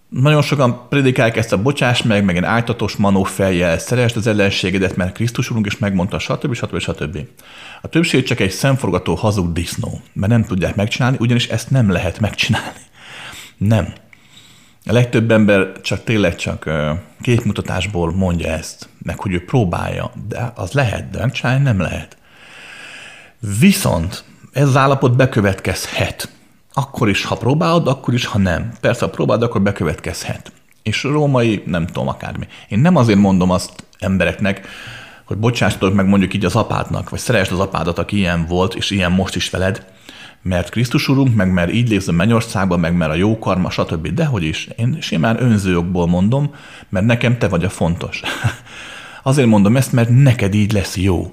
Nagyon 0.08 0.42
sokan 0.42 0.88
predikálják 0.88 1.36
ezt 1.36 1.52
a 1.52 1.62
bocsáss 1.62 2.02
meg, 2.02 2.24
meg 2.24 2.36
egy 2.36 2.44
áltatos 2.44 2.96
manó 2.96 3.22
feljel, 3.22 3.78
szeresd 3.78 4.16
az 4.16 4.26
ellenségedet, 4.26 4.96
mert 4.96 5.14
Krisztus 5.14 5.50
úrunk 5.50 5.66
is 5.66 5.78
megmondta, 5.78 6.18
stb. 6.18 6.54
stb. 6.54 6.78
stb. 6.78 7.18
A 7.82 7.88
többség 7.88 8.24
csak 8.24 8.40
egy 8.40 8.50
szemforgató 8.50 9.14
hazug 9.14 9.52
disznó, 9.52 10.00
mert 10.12 10.32
nem 10.32 10.44
tudják 10.44 10.74
megcsinálni, 10.74 11.16
ugyanis 11.20 11.48
ezt 11.48 11.70
nem 11.70 11.90
lehet 11.90 12.20
megcsinálni. 12.20 12.80
Nem. 13.56 13.92
A 14.84 14.92
legtöbb 14.92 15.30
ember 15.30 15.80
csak 15.80 16.04
tényleg 16.04 16.36
csak 16.36 16.70
képmutatásból 17.20 18.12
mondja 18.12 18.48
ezt, 18.48 18.88
meg 19.02 19.20
hogy 19.20 19.32
ő 19.32 19.44
próbálja, 19.44 20.12
de 20.28 20.52
az 20.54 20.72
lehet, 20.72 21.10
de 21.10 21.18
megcsinálni 21.18 21.62
nem 21.62 21.80
lehet. 21.80 22.16
Viszont 23.60 24.24
ez 24.52 24.68
az 24.68 24.76
állapot 24.76 25.16
bekövetkezhet. 25.16 26.28
Akkor 26.72 27.08
is, 27.08 27.24
ha 27.24 27.36
próbálod, 27.36 27.88
akkor 27.88 28.14
is, 28.14 28.26
ha 28.26 28.38
nem. 28.38 28.72
Persze, 28.80 29.04
ha 29.04 29.10
próbálod, 29.10 29.42
akkor 29.42 29.62
bekövetkezhet. 29.62 30.52
És 30.82 31.02
római, 31.02 31.62
nem 31.66 31.86
tudom, 31.86 32.08
akármi. 32.08 32.46
Én 32.68 32.78
nem 32.78 32.96
azért 32.96 33.18
mondom 33.18 33.50
azt 33.50 33.84
embereknek, 33.98 34.66
hogy 35.24 35.36
bocsássatok 35.36 35.94
meg 35.94 36.06
mondjuk 36.06 36.34
így 36.34 36.44
az 36.44 36.56
apádnak, 36.56 37.10
vagy 37.10 37.18
szeresd 37.18 37.52
az 37.52 37.58
apádat, 37.58 37.98
aki 37.98 38.16
ilyen 38.16 38.46
volt, 38.46 38.74
és 38.74 38.90
ilyen 38.90 39.12
most 39.12 39.36
is 39.36 39.50
veled, 39.50 39.86
mert 40.42 40.70
Krisztus 40.70 41.08
Urunk, 41.08 41.34
meg 41.34 41.52
mert 41.52 41.72
így 41.72 41.88
lépsz 41.88 42.08
a 42.08 42.12
mennyországba, 42.12 42.76
meg 42.76 42.96
mert 42.96 43.10
a 43.12 43.14
jó 43.14 43.38
karma, 43.38 43.70
stb. 43.70 44.08
Dehogy 44.08 44.44
is. 44.44 44.68
Én 44.76 44.96
simán 45.00 45.42
önzőjogból 45.42 46.06
mondom, 46.06 46.54
mert 46.88 47.06
nekem 47.06 47.38
te 47.38 47.48
vagy 47.48 47.64
a 47.64 47.70
fontos. 47.70 48.22
Azért 49.22 49.48
mondom 49.48 49.76
ezt, 49.76 49.92
mert 49.92 50.08
neked 50.08 50.54
így 50.54 50.72
lesz 50.72 50.96
jó 50.96 51.32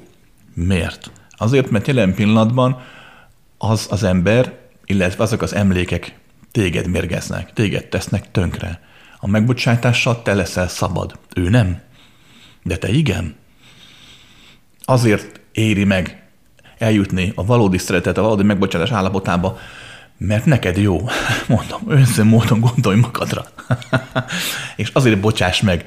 Miért? 0.54 1.12
Azért, 1.38 1.70
mert 1.70 1.88
jelen 1.88 2.14
pillanatban 2.14 2.82
az 3.58 3.88
az 3.90 4.04
ember, 4.04 4.54
illetve 4.86 5.24
azok 5.24 5.42
az 5.42 5.56
emlékek 5.56 6.20
téged 6.52 6.88
mérgeznek, 6.88 7.54
téged 7.54 7.86
tesznek 7.86 8.32
tönkre. 8.32 8.82
A 9.20 9.28
megbocsátással 9.28 10.22
te 10.22 10.34
leszel 10.34 10.68
szabad. 10.68 11.20
Ő 11.36 11.50
nem. 11.50 11.82
De 12.64 12.78
te 12.78 12.90
igen. 12.90 13.36
Azért 14.86 15.40
éri 15.52 15.84
meg 15.84 16.24
eljutni 16.78 17.32
a 17.36 17.46
valódi 17.46 17.78
szeretet, 17.78 18.18
a 18.18 18.22
valódi 18.22 18.44
megbocsátás 18.44 18.92
állapotába, 18.92 19.58
mert 20.18 20.46
neked 20.46 20.78
jó. 20.78 21.10
Mondom, 21.48 21.82
őszön 21.88 22.28
módon 22.28 22.60
gondolj 22.60 23.00
magadra. 23.00 23.46
és 24.76 24.90
azért 24.94 25.20
bocsáss 25.20 25.62
meg 25.62 25.86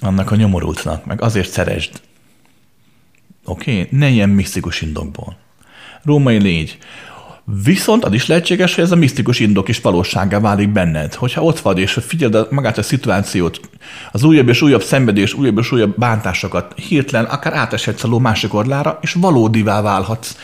annak 0.00 0.30
a 0.30 0.36
nyomorultnak, 0.36 1.04
meg 1.04 1.22
azért 1.22 1.50
szeresd. 1.50 2.00
Oké? 3.48 3.70
Okay? 3.70 3.98
Ne 3.98 4.08
ilyen 4.08 4.28
misztikus 4.28 4.80
indokból. 4.80 5.36
Római 6.04 6.38
légy. 6.38 6.78
Viszont 7.64 8.04
az 8.04 8.12
is 8.12 8.26
lehetséges, 8.26 8.74
hogy 8.74 8.84
ez 8.84 8.92
a 8.92 8.96
misztikus 8.96 9.40
indok 9.40 9.68
is 9.68 9.80
valóságá 9.80 10.40
válik 10.40 10.68
benned. 10.68 11.14
Hogyha 11.14 11.42
ott 11.42 11.60
vagy, 11.60 11.78
és 11.78 11.98
figyeld 12.06 12.46
magát 12.50 12.78
a 12.78 12.82
szituációt, 12.82 13.60
az 14.12 14.22
újabb 14.22 14.48
és 14.48 14.62
újabb 14.62 14.82
szenvedés, 14.82 15.34
újabb 15.34 15.58
és 15.58 15.72
újabb 15.72 15.94
bántásokat, 15.98 16.74
hirtelen 16.88 17.24
akár 17.24 17.54
áteshetsz 17.54 18.04
a 18.04 18.08
ló 18.08 18.18
másik 18.18 18.54
orlára, 18.54 18.98
és 19.00 19.12
valódivá 19.12 19.80
válhatsz. 19.80 20.36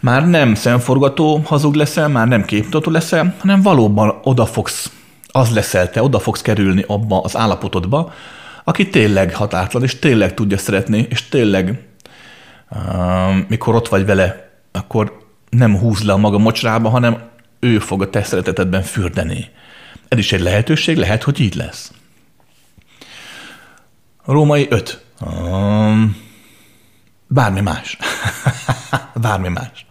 Már 0.00 0.28
nem 0.28 0.54
szemforgató 0.54 1.42
hazug 1.44 1.74
leszel, 1.74 2.08
már 2.08 2.28
nem 2.28 2.44
képmutató 2.44 2.90
leszel, 2.90 3.34
hanem 3.38 3.62
valóban 3.62 4.20
oda 4.22 4.46
fogsz, 4.46 4.90
az 5.28 5.50
leszel 5.50 5.90
te, 5.90 6.02
oda 6.02 6.18
fogsz 6.18 6.42
kerülni 6.42 6.84
abba 6.86 7.20
az 7.20 7.36
állapotodba, 7.36 8.12
aki 8.64 8.88
tényleg 8.88 9.34
határtlan, 9.34 9.82
és 9.82 9.98
tényleg 9.98 10.34
tudja 10.34 10.58
szeretni, 10.58 11.06
és 11.10 11.28
tényleg, 11.28 11.85
mikor 13.48 13.74
ott 13.74 13.88
vagy 13.88 14.06
vele, 14.06 14.50
akkor 14.72 15.18
nem 15.50 15.78
húz 15.78 16.02
le 16.02 16.12
a 16.12 16.16
maga 16.16 16.38
mocsrába, 16.38 16.88
hanem 16.88 17.22
ő 17.60 17.78
fog 17.78 18.02
a 18.02 18.10
te 18.10 18.22
szeretetedben 18.22 18.82
fürdeni. 18.82 19.50
Ez 20.08 20.18
is 20.18 20.32
egy 20.32 20.40
lehetőség, 20.40 20.96
lehet, 20.96 21.22
hogy 21.22 21.40
így 21.40 21.54
lesz. 21.54 21.92
Római 24.24 24.66
5. 24.70 25.04
Um, 25.20 26.16
bármi 27.26 27.60
más. 27.60 27.96
bármi 29.22 29.48
más. 29.48 29.86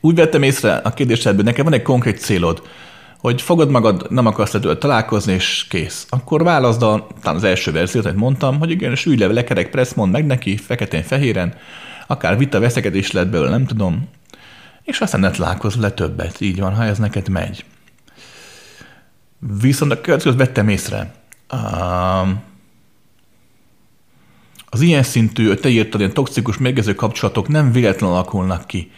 Úgy 0.00 0.14
vettem 0.14 0.42
észre 0.42 0.76
a 0.76 0.90
kérdésedből, 0.90 1.44
nekem 1.44 1.64
van 1.64 1.72
egy 1.72 1.82
konkrét 1.82 2.18
célod, 2.18 2.62
hogy 3.18 3.42
fogod 3.42 3.70
magad, 3.70 4.06
nem 4.10 4.26
akarsz 4.26 4.54
ettől 4.54 4.78
találkozni, 4.78 5.32
és 5.32 5.66
kész. 5.68 6.06
Akkor 6.10 6.42
válaszd 6.42 6.82
a, 6.82 7.06
talán 7.20 7.36
az 7.36 7.44
első 7.44 7.72
verziót, 7.72 8.04
amit 8.04 8.18
mondtam, 8.18 8.58
hogy 8.58 8.70
igen, 8.70 8.90
és 8.90 9.06
ülj 9.06 9.16
le, 9.16 9.26
lekerek, 9.26 9.70
pressz, 9.70 9.94
mond 9.94 10.12
meg 10.12 10.26
neki, 10.26 10.56
feketén-fehéren, 10.56 11.54
akár 12.06 12.38
vita 12.38 12.60
veszekedés 12.60 13.12
lett 13.12 13.28
belőle, 13.28 13.50
nem 13.50 13.66
tudom, 13.66 14.08
és 14.88 15.00
aztán 15.00 15.20
ne 15.20 15.30
találkozz 15.30 15.76
le 15.76 15.90
többet. 15.90 16.40
Így 16.40 16.60
van, 16.60 16.74
ha 16.74 16.84
ez 16.84 16.98
neked 16.98 17.28
megy. 17.28 17.64
Viszont 19.60 19.92
a 19.92 20.00
következőt 20.00 20.38
vettem 20.38 20.68
észre. 20.68 21.14
Az 24.68 24.80
ilyen 24.80 25.02
szintű, 25.02 25.54
te 25.54 25.68
írtad, 25.68 26.00
ilyen 26.00 26.12
toxikus, 26.12 26.58
mérgező 26.58 26.94
kapcsolatok 26.94 27.48
nem 27.48 27.72
véletlenül 27.72 28.14
alakulnak 28.16 28.66
ki. 28.66 28.90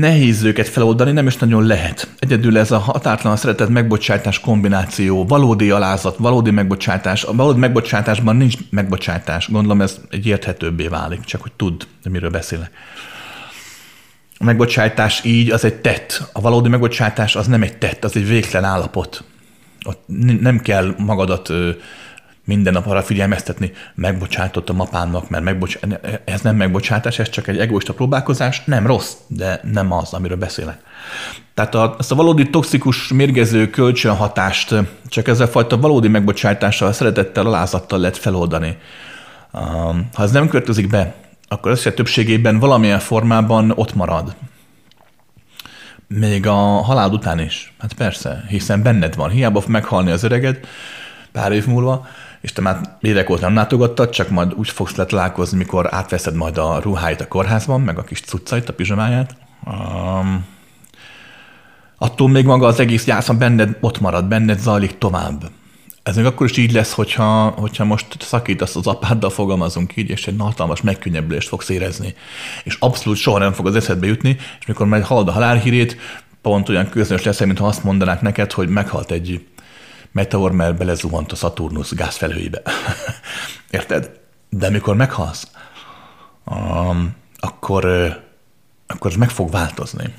Nehéz 0.00 0.42
őket 0.42 0.68
feloldani, 0.68 1.12
nem 1.12 1.26
is 1.26 1.36
nagyon 1.36 1.66
lehet. 1.66 2.08
Egyedül 2.18 2.58
ez 2.58 2.70
a 2.70 2.78
határtalan 2.78 3.36
szeretet 3.36 3.68
megbocsátás 3.68 4.40
kombináció, 4.40 5.26
valódi 5.26 5.70
alázat, 5.70 6.16
valódi 6.16 6.50
megbocsátás. 6.50 7.24
A 7.24 7.34
valódi 7.34 7.58
megbocsátásban 7.58 8.36
nincs 8.36 8.54
megbocsátás. 8.70 9.48
Gondolom 9.50 9.80
ez 9.80 10.00
egy 10.10 10.26
érthetőbbé 10.26 10.86
válik, 10.86 11.20
csak 11.20 11.42
hogy 11.42 11.52
tudd, 11.52 11.82
miről 12.10 12.30
beszélek. 12.30 12.70
A 14.38 14.44
megbocsátás 14.44 15.24
így 15.24 15.50
az 15.50 15.64
egy 15.64 15.74
tett. 15.74 16.30
A 16.32 16.40
valódi 16.40 16.68
megbocsátás 16.68 17.36
az 17.36 17.46
nem 17.46 17.62
egy 17.62 17.78
tett, 17.78 18.04
az 18.04 18.16
egy 18.16 18.28
végtelen 18.28 18.70
állapot. 18.70 19.24
Ott 19.84 20.02
nem 20.40 20.60
kell 20.60 20.94
magadat 20.98 21.52
minden 22.48 22.72
nap 22.72 22.86
arra 22.86 23.02
figyelmeztetni, 23.02 23.72
megbocsátottam 23.94 24.80
apámnak, 24.80 25.30
mert 25.30 25.44
megbocs... 25.44 25.78
ez 26.24 26.40
nem 26.40 26.56
megbocsátás, 26.56 27.18
ez 27.18 27.28
csak 27.28 27.46
egy 27.46 27.58
egoista 27.58 27.94
próbálkozás, 27.94 28.62
nem 28.64 28.86
rossz, 28.86 29.12
de 29.26 29.60
nem 29.72 29.92
az, 29.92 30.12
amiről 30.12 30.36
beszélek. 30.36 30.78
Tehát 31.54 31.74
a, 31.74 31.96
ezt 31.98 32.12
a 32.12 32.14
valódi 32.14 32.50
toxikus, 32.50 33.08
mérgező 33.08 33.70
kölcsönhatást 33.70 34.74
csak 35.06 35.28
ezzel 35.28 35.46
fajta 35.46 35.78
valódi 35.78 36.08
megbocsátással, 36.08 36.92
szeretettel, 36.92 37.46
alázattal 37.46 37.98
lehet 37.98 38.16
feloldani. 38.16 38.76
Ha 40.14 40.22
ez 40.22 40.30
nem 40.30 40.48
következik 40.48 40.88
be, 40.88 41.14
akkor 41.48 41.70
össze 41.70 41.92
többségében 41.92 42.58
valamilyen 42.58 42.98
formában 42.98 43.72
ott 43.74 43.94
marad. 43.94 44.34
Még 46.06 46.46
a 46.46 46.54
halád 46.82 47.12
után 47.12 47.38
is. 47.38 47.74
Hát 47.78 47.92
persze, 47.92 48.44
hiszen 48.48 48.82
benned 48.82 49.14
van. 49.14 49.30
Hiába 49.30 49.62
meghalni 49.66 50.10
az 50.10 50.22
öreged 50.22 50.58
pár 51.32 51.52
év 51.52 51.66
múlva, 51.66 52.06
és 52.40 52.52
te 52.52 52.60
már 52.60 52.96
évek 53.00 53.30
óta 53.30 53.40
nem 53.40 53.54
látogattad, 53.54 54.10
csak 54.10 54.28
majd 54.28 54.54
úgy 54.54 54.68
fogsz 54.68 54.94
letalálkozni, 54.94 55.58
mikor 55.58 55.94
átveszed 55.94 56.34
majd 56.34 56.58
a 56.58 56.80
ruháit 56.80 57.20
a 57.20 57.28
kórházban, 57.28 57.80
meg 57.80 57.98
a 57.98 58.02
kis 58.04 58.20
cuccait, 58.20 58.68
a 58.68 58.72
pizsamáját. 58.72 59.36
Um, 59.66 60.44
attól 61.98 62.28
még 62.28 62.44
maga 62.44 62.66
az 62.66 62.80
egész 62.80 63.06
játszma 63.06 63.34
benned 63.34 63.76
ott 63.80 64.00
marad, 64.00 64.24
benned 64.24 64.58
zajlik 64.58 64.98
tovább. 64.98 65.50
Ez 66.02 66.16
még 66.16 66.24
akkor 66.24 66.46
is 66.50 66.56
így 66.56 66.72
lesz, 66.72 66.92
hogyha, 66.92 67.48
hogyha 67.48 67.84
most 67.84 68.06
szakítasz 68.18 68.76
az 68.76 68.86
apáddal, 68.86 69.30
fogalmazunk 69.30 69.96
így, 69.96 70.10
és 70.10 70.26
egy 70.26 70.34
hatalmas 70.38 70.80
megkönnyebbülést 70.80 71.48
fogsz 71.48 71.68
érezni. 71.68 72.14
És 72.64 72.76
abszolút 72.80 73.18
soha 73.18 73.38
nem 73.38 73.52
fog 73.52 73.66
az 73.66 73.76
eszedbe 73.76 74.06
jutni, 74.06 74.36
és 74.60 74.66
mikor 74.66 74.86
majd 74.86 75.04
hallod 75.04 75.28
a 75.28 75.32
halálhírét, 75.32 75.96
pont 76.42 76.68
olyan 76.68 76.88
közös 76.88 77.22
lesz, 77.22 77.40
mintha 77.40 77.66
azt 77.66 77.84
mondanák 77.84 78.20
neked, 78.20 78.52
hogy 78.52 78.68
meghalt 78.68 79.10
egy 79.10 79.46
meteor, 80.12 80.52
mert 80.52 80.76
belezuhant 80.76 81.32
a 81.32 81.36
Saturnus 81.36 81.90
gázfelhőibe. 81.90 82.62
Érted? 83.70 84.20
De 84.48 84.70
mikor 84.70 84.96
meghalsz, 84.96 85.50
um, 86.44 87.14
akkor, 87.36 87.86
akkor 88.86 89.10
ez 89.10 89.16
meg 89.16 89.30
fog 89.30 89.50
változni 89.50 90.14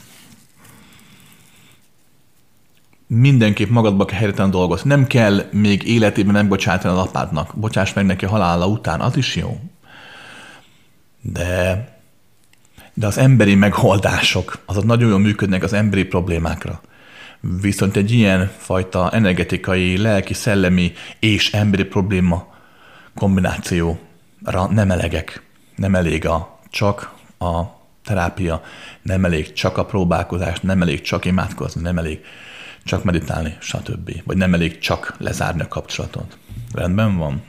mindenképp 3.12 3.70
magadba 3.70 4.06
kell 4.06 4.18
helyretlen 4.18 4.50
dolgozni. 4.52 4.90
Nem 4.90 5.08
kell 5.08 5.44
még 5.52 5.84
életében 5.84 6.34
megbocsátani 6.34 6.98
az 6.98 7.06
apádnak. 7.06 7.56
Bocsáss 7.56 7.94
meg 7.94 8.06
neki 8.06 8.26
halála 8.26 8.68
után, 8.68 9.02
az 9.02 9.18
is 9.18 9.36
jó. 9.36 9.60
De, 11.22 11.88
de 12.94 13.08
az 13.08 13.18
emberi 13.18 13.56
megoldások, 13.56 14.60
azok 14.66 14.84
nagyon 14.84 15.10
jól 15.10 15.20
működnek 15.20 15.64
az 15.64 15.74
emberi 15.74 16.04
problémákra. 16.04 16.82
Viszont 17.40 17.96
egy 17.96 18.12
ilyen 18.12 18.52
fajta 18.58 19.12
energetikai, 19.12 19.98
lelki, 19.98 20.34
szellemi 20.34 20.94
és 21.20 21.52
emberi 21.52 21.84
probléma 21.84 22.54
kombinációra 23.16 24.68
nem 24.70 24.92
elegek. 24.92 25.42
Nem 25.76 25.96
elég 25.96 26.26
a 26.26 26.60
csak 26.70 27.14
a 27.40 27.62
terápia, 28.04 28.62
nem 29.02 29.26
elég 29.26 29.54
csak 29.54 29.78
a 29.78 29.86
próbálkozás, 29.86 30.60
nem 30.60 30.82
elég 30.82 31.02
csak 31.02 31.26
imádkozni, 31.26 31.82
nem 31.82 31.98
elég 31.98 32.20
csak 32.84 33.04
meditálni, 33.04 33.58
stb. 33.60 34.12
Vagy 34.24 34.38
nem 34.38 34.54
elég 34.54 34.78
csak 34.78 35.16
lezárni 35.18 35.62
a 35.62 35.68
kapcsolatot. 35.68 36.38
Rendben 36.74 37.18
van. 37.18 37.44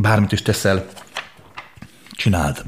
Bármit 0.00 0.32
is 0.32 0.42
teszel, 0.42 0.86
csináld. 2.10 2.62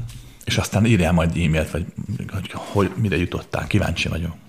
És 0.45 0.57
aztán 0.57 0.85
írjál 0.85 1.11
majd 1.11 1.29
e-mailt, 1.29 1.71
vagy 1.71 1.85
hogy, 2.31 2.51
hogy 2.53 2.91
mire 2.95 3.17
jutottál. 3.17 3.67
Kíváncsi 3.67 4.07
vagyok. 4.07 4.42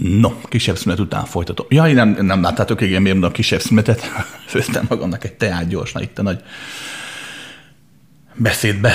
No, 0.00 0.40
kisebb 0.48 0.76
szünet 0.76 0.98
után 0.98 1.24
folytatom. 1.24 1.66
Ja, 1.68 1.92
nem, 1.92 2.08
nem 2.08 2.42
láttátok, 2.42 2.80
igen, 2.80 3.02
miért 3.02 3.22
a 3.22 3.30
kisebb 3.30 3.60
szünetet? 3.60 4.00
Főztem 4.46 4.86
magamnak 4.88 5.24
egy 5.24 5.32
teát 5.32 5.68
gyorsan, 5.68 6.02
itt 6.02 6.18
a 6.18 6.22
nagy 6.22 6.42
beszédbe. 8.34 8.92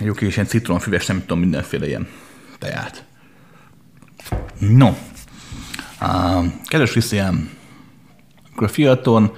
Jó 0.00 0.12
kis 0.12 0.34
ilyen 0.34 0.48
citronfüves, 0.48 1.06
nem 1.06 1.20
tudom, 1.20 1.38
mindenféle 1.38 1.86
ilyen 1.86 2.08
teát. 2.58 3.04
No. 4.58 4.94
Uh, 6.00 6.44
kedves 6.64 6.90
Krisztián, 6.90 7.50
akkor 8.52 8.70
fiaton 8.70 9.32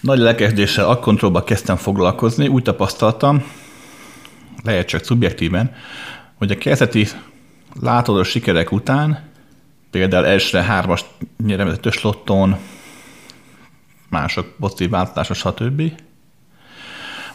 nagy 0.00 0.18
lelkesedéssel 0.18 0.88
akkontrollba 0.88 1.44
kezdtem 1.44 1.76
foglalkozni, 1.76 2.48
úgy 2.48 2.62
tapasztaltam, 2.62 3.44
lehet 4.64 4.86
csak 4.86 5.04
szubjektíven, 5.04 5.74
hogy 6.34 6.50
a 6.50 6.58
kezdeti 6.58 7.06
látodó 7.80 8.22
sikerek 8.22 8.72
után, 8.72 9.25
például 9.98 10.26
elsőre 10.26 10.62
hármas 10.62 11.04
nyeremezetes 11.46 12.02
lotton, 12.02 12.56
mások 14.08 14.54
pozitív 14.60 14.90
változása, 14.90 15.34
stb 15.34 15.82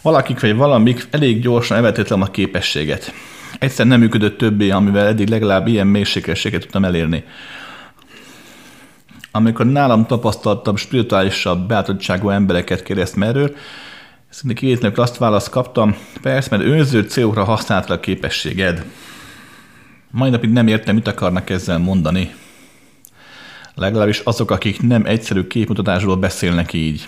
valakik 0.02 0.40
vagy 0.40 0.56
valamik 0.56 1.08
elég 1.12 1.42
gyorsan 1.42 1.78
elvetetlen 1.78 2.22
a 2.22 2.32
képességet. 2.32 3.14
Egyszer 3.60 3.86
nem 3.86 4.00
működött 4.00 4.38
többé, 4.38 4.70
amivel 4.70 5.08
eddig 5.08 5.30
legalább 5.30 5.68
ilyen 5.68 5.88
mélységességet 5.88 6.62
tudtam 6.62 6.86
elérni. 6.86 7.24
amikor 9.32 9.66
nálam 9.66 10.06
tapasztaltam 10.06 10.76
spirituálisabb, 10.76 11.68
beállítottságú 11.68 12.30
embereket 12.30 12.84
kérdeztem 12.84 13.24
erről, 13.24 13.56
Szerintem 14.30 14.82
két 14.82 14.98
azt 14.98 15.18
választ 15.18 15.50
kaptam, 15.50 15.96
persze, 16.22 16.58
mert 16.58 16.70
önző 16.70 17.02
célokra 17.02 17.44
használta 17.44 17.94
a 17.94 18.00
képességed. 18.00 18.86
Mai 20.12 20.30
napig 20.30 20.50
nem 20.50 20.68
értem, 20.68 20.96
mit 20.96 21.08
akarnak 21.08 21.50
ezzel 21.50 21.78
mondani. 21.78 22.32
Legalábbis 23.82 24.20
azok, 24.20 24.52
akik 24.52 24.82
nem 24.82 25.06
egyszerű 25.06 25.48
képmutatásról 25.48 26.16
beszélnek 26.16 26.74
így. 26.74 27.08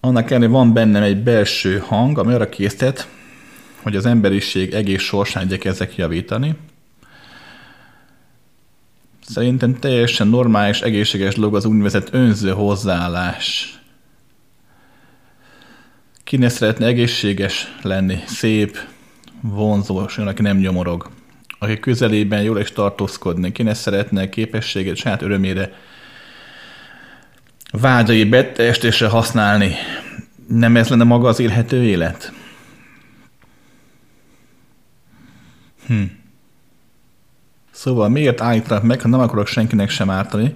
Annak 0.00 0.30
ellenére 0.30 0.52
van 0.52 0.72
bennem 0.72 1.02
egy 1.02 1.22
belső 1.22 1.78
hang, 1.78 2.18
ami 2.18 2.32
arra 2.32 2.48
késztet, 2.48 3.08
hogy 3.82 3.96
az 3.96 4.06
emberiség 4.06 4.72
egész 4.72 5.02
sorsán 5.02 5.44
igyekezzek 5.44 5.96
javítani. 5.96 6.56
Szerintem 9.20 9.78
teljesen 9.78 10.28
normális, 10.28 10.80
egészséges 10.80 11.34
dolog 11.34 11.54
az 11.54 11.64
úgynevezett 11.64 12.08
önző 12.12 12.50
hozzáállás. 12.50 13.78
Kinek 16.24 16.50
szeretne 16.50 16.86
egészséges 16.86 17.74
lenni, 17.82 18.18
szép, 18.26 18.78
vonzó, 19.40 20.04
és 20.04 20.16
olyan, 20.16 20.30
aki 20.30 20.42
nem 20.42 20.56
nyomorog. 20.56 21.17
Aki 21.58 21.78
közelében 21.78 22.42
jól 22.42 22.60
is 22.60 22.72
tartózkodni, 22.72 23.52
kinek 23.52 23.74
szeretne 23.74 24.28
képességet 24.28 24.96
saját 24.96 25.22
örömére 25.22 25.72
vágyai 27.70 28.24
beteljesítésre 28.24 29.08
használni. 29.08 29.74
Nem 30.48 30.76
ez 30.76 30.88
lenne 30.88 31.04
maga 31.04 31.28
az 31.28 31.40
élhető 31.40 31.82
élet? 31.82 32.32
Hm. 35.86 36.02
Szóval 37.70 38.08
miért 38.08 38.40
állítanak 38.40 38.82
meg, 38.82 39.00
ha 39.00 39.08
nem 39.08 39.20
akarok 39.20 39.46
senkinek 39.46 39.90
sem 39.90 40.10
ártani, 40.10 40.54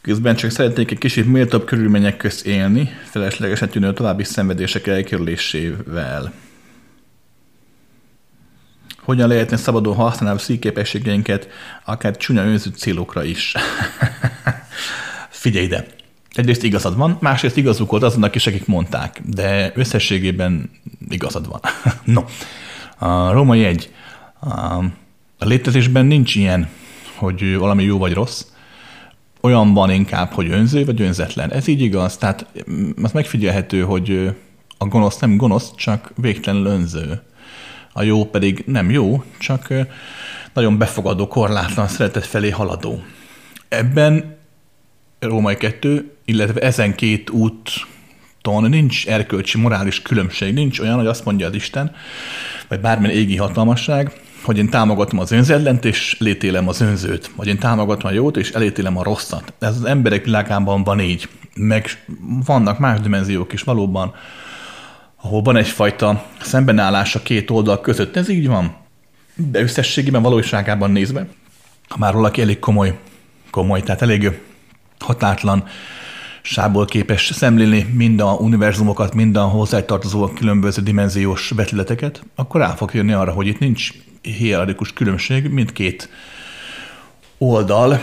közben 0.00 0.36
csak 0.36 0.50
szeretnék 0.50 0.90
egy 0.90 0.98
kicsit 0.98 1.26
méltóbb 1.26 1.64
körülmények 1.64 2.16
közt 2.16 2.46
élni, 2.46 2.90
feleslegesen 3.04 3.68
tűnő 3.68 3.92
további 3.92 4.24
szenvedések 4.24 4.86
elkerülésével. 4.86 6.32
Hogyan 9.00 9.28
lehetne 9.28 9.56
szabadon 9.56 9.94
használni 9.94 10.38
a 10.38 10.42
szíképességeinket, 10.42 11.48
akár 11.84 12.16
csúnya 12.16 12.44
önző 12.44 12.70
célokra 12.70 13.24
is. 13.24 13.54
Figyelj 15.28 15.64
ide! 15.64 15.86
Egyrészt 16.34 16.62
igazad 16.62 16.96
van, 16.96 17.16
másrészt 17.20 17.56
igazuk 17.56 17.90
volt 17.90 18.02
azonnak 18.02 18.34
is, 18.34 18.46
akik 18.46 18.66
mondták, 18.66 19.20
de 19.24 19.72
összességében 19.74 20.70
igazad 21.08 21.48
van. 21.48 21.60
no, 22.14 22.24
a 22.98 23.32
római 23.32 23.64
egy. 23.64 23.92
A 25.38 25.44
létezésben 25.44 26.06
nincs 26.06 26.34
ilyen, 26.34 26.68
hogy 27.14 27.56
valami 27.56 27.82
jó 27.82 27.98
vagy 27.98 28.12
rossz, 28.12 28.44
olyan 29.40 29.74
van 29.74 29.90
inkább, 29.90 30.32
hogy 30.32 30.50
önző 30.50 30.84
vagy 30.84 31.00
önzetlen. 31.00 31.52
Ez 31.52 31.66
így 31.66 31.80
igaz. 31.80 32.16
Tehát 32.16 32.46
mm, 32.70 32.90
az 33.02 33.12
megfigyelhető, 33.12 33.82
hogy 33.82 34.36
a 34.78 34.84
gonosz 34.86 35.18
nem 35.18 35.36
gonosz, 35.36 35.74
csak 35.74 36.12
végtelenül 36.16 36.66
önző. 36.66 37.22
A 37.92 38.02
jó 38.02 38.24
pedig 38.24 38.62
nem 38.66 38.90
jó, 38.90 39.24
csak 39.38 39.68
nagyon 40.52 40.78
befogadó, 40.78 41.28
korlátlan 41.28 41.88
szeretet 41.88 42.26
felé 42.26 42.50
haladó. 42.50 43.02
Ebben 43.68 44.38
Római 45.18 45.56
kettő, 45.56 46.10
illetve 46.24 46.60
ezen 46.60 46.94
két 46.94 47.30
úton 47.30 48.68
nincs 48.68 49.06
erkölcsi, 49.06 49.58
morális 49.58 50.02
különbség. 50.02 50.54
Nincs 50.54 50.78
olyan, 50.78 50.96
hogy 50.96 51.06
azt 51.06 51.24
mondja 51.24 51.46
az 51.46 51.54
Isten, 51.54 51.94
vagy 52.68 52.80
bármilyen 52.80 53.16
égi 53.16 53.36
hatalmasság, 53.36 54.20
hogy 54.42 54.58
én 54.58 54.68
támogatom 54.68 55.18
az 55.18 55.30
önzellent, 55.30 55.84
és 55.84 56.16
létélem 56.18 56.68
az 56.68 56.80
önzőt, 56.80 57.30
vagy 57.36 57.46
én 57.46 57.58
támogatom 57.58 58.10
a 58.10 58.14
jót, 58.14 58.36
és 58.36 58.50
elítélem 58.50 58.96
a 58.96 59.02
rosszat. 59.02 59.52
Ez 59.58 59.76
az 59.76 59.84
emberek 59.84 60.24
világában 60.24 60.84
van 60.84 61.00
így. 61.00 61.28
Meg 61.54 61.86
vannak 62.44 62.78
más 62.78 63.00
dimenziók 63.00 63.52
is 63.52 63.62
valóban, 63.62 64.14
ahol 65.20 65.42
van 65.42 65.56
egyfajta 65.56 66.24
szembenállás 66.40 67.14
a 67.14 67.22
két 67.22 67.50
oldal 67.50 67.80
között. 67.80 68.16
Ez 68.16 68.28
így 68.28 68.46
van. 68.46 68.76
De 69.34 69.60
összességében 69.60 70.22
valóságában 70.22 70.90
nézve, 70.90 71.26
ha 71.88 71.98
már 71.98 72.12
valaki 72.12 72.40
elég 72.40 72.58
komoly, 72.58 72.98
komoly, 73.50 73.82
tehát 73.82 74.02
elég 74.02 74.40
hatátlan 74.98 75.64
sából 76.42 76.84
képes 76.84 77.30
szemlélni 77.34 77.86
mind 77.94 78.20
a 78.20 78.32
univerzumokat, 78.32 79.14
mind 79.14 79.36
a 79.36 79.42
hozzátartozó 79.42 80.28
különböző 80.28 80.82
dimenziós 80.82 81.50
vetületeket, 81.50 82.22
akkor 82.34 82.60
rá 82.60 82.68
fog 82.68 82.94
jönni 82.94 83.12
arra, 83.12 83.32
hogy 83.32 83.46
itt 83.46 83.58
nincs 83.58 83.92
hierarchikus 84.22 84.92
különbség, 84.92 85.48
mindkét 85.48 86.08
oldal 87.38 88.00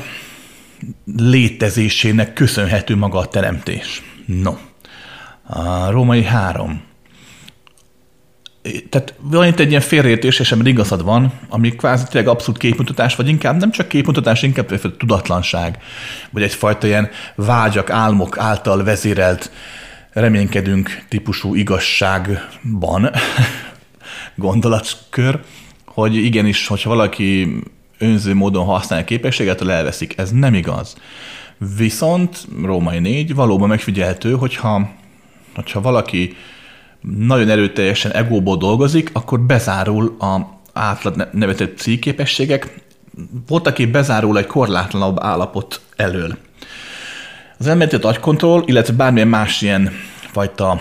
létezésének 1.18 2.34
köszönhető 2.34 2.96
maga 2.96 3.18
a 3.18 3.28
teremtés. 3.28 4.02
No, 4.26 4.54
a 5.44 5.92
római 5.92 6.24
három. 6.24 6.87
Tehát 8.90 9.14
van 9.20 9.48
itt 9.48 9.60
egy 9.60 9.70
ilyen 9.70 9.82
félreértés, 9.82 10.40
és 10.40 10.52
ebben 10.52 10.66
igazad 10.66 11.04
van, 11.04 11.34
ami 11.50 11.70
kvázi 11.70 12.06
tényleg 12.10 12.30
abszolút 12.30 12.60
képmutatás, 12.60 13.16
vagy 13.16 13.28
inkább 13.28 13.60
nem 13.60 13.72
csak 13.72 13.88
képmutatás, 13.88 14.42
inkább 14.42 14.98
tudatlanság, 14.98 15.78
vagy 16.30 16.44
egyfajta 16.44 16.88
ilyen 16.88 17.10
vágyak, 17.36 17.90
álmok 17.90 18.38
által 18.38 18.84
vezérelt 18.84 19.52
reménykedünk 20.12 21.04
típusú 21.10 21.56
igazságban 21.56 23.12
gondolatkör, 24.36 25.40
hogy 25.86 26.16
igenis, 26.16 26.68
hogyha 26.68 26.90
valaki 26.90 27.60
önző 27.98 28.34
módon 28.34 28.66
használja 28.66 29.04
a 29.04 29.08
képességet, 29.08 29.68
elveszik. 29.70 30.18
Ez 30.18 30.32
nem 30.32 30.54
igaz. 30.54 30.96
Viszont 31.78 32.48
Római 32.64 33.00
4 33.00 33.36
valóban 33.36 33.68
megfigyelhető, 33.68 34.32
hogyha, 34.32 34.90
hogyha 35.56 35.82
valaki 35.82 36.36
nagyon 37.02 37.50
erőteljesen 37.50 38.12
egóból 38.12 38.58
dolgozik, 38.58 39.10
akkor 39.14 39.40
bezárul 39.40 40.16
a 40.20 40.56
átlag 40.74 41.30
nevetett 41.32 41.78
cígképességek, 41.78 42.86
volt, 43.48 43.68
aki 43.68 43.86
bezárul 43.86 44.38
egy 44.38 44.46
korlátlanabb 44.46 45.20
állapot 45.20 45.82
elől. 45.96 46.38
Az 47.58 47.68
elméletet 47.68 48.06
agykontroll, 48.06 48.64
illetve 48.66 48.94
bármilyen 48.94 49.28
más 49.28 49.62
ilyen 49.62 49.92
fajta 50.32 50.80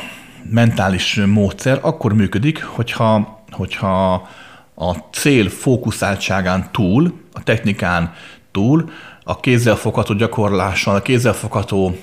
mentális 0.51 1.21
módszer 1.27 1.79
akkor 1.83 2.13
működik, 2.13 2.65
hogyha, 2.65 3.43
hogyha 3.51 4.29
a 4.75 4.93
cél 5.13 5.49
fókuszáltságán 5.49 6.69
túl, 6.73 7.13
a 7.33 7.43
technikán 7.43 8.15
túl, 8.51 8.91
a 9.25 9.41
kézzelfogható 9.41 10.15
gyakorláson, 10.15 10.95
a 10.95 11.03
kézzelfogható 11.03 11.97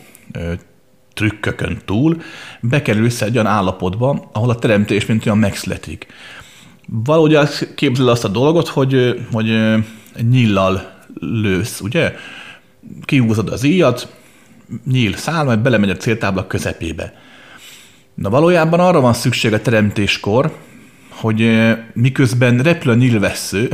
trükkökön 1.14 1.78
túl 1.86 2.22
bekerül 2.60 3.06
össze 3.06 3.26
egy 3.26 3.34
olyan 3.34 3.48
állapotba, 3.48 4.30
ahol 4.32 4.50
a 4.50 4.56
teremtés 4.56 5.06
mint 5.06 5.26
olyan 5.26 5.38
megszületik. 5.38 6.08
Valahogy 6.88 7.38
képzel 7.76 8.08
azt 8.08 8.24
a 8.24 8.28
dolgot, 8.28 8.68
hogy, 8.68 9.26
hogy 9.32 9.78
nyillal 10.30 10.92
lősz, 11.20 11.82
ugye? 11.82 12.16
Kihúzod 13.06 13.50
az 13.50 13.64
íjat, 13.64 14.14
nyíl 14.92 15.16
száll, 15.16 15.46
majd 15.46 15.60
belemegy 15.60 15.90
a 15.90 15.98
céltábla 15.98 16.48
közepébe. 16.48 17.14
Na 18.14 18.30
valójában 18.30 18.80
arra 18.80 19.02
van 19.02 19.14
szükség 19.14 19.54
a 19.54 19.62
teremtéskor, 19.62 20.58
hogy 21.10 21.72
miközben 21.94 22.58
repül 22.60 22.92
a 22.92 22.96
nyílvessző, 22.96 23.70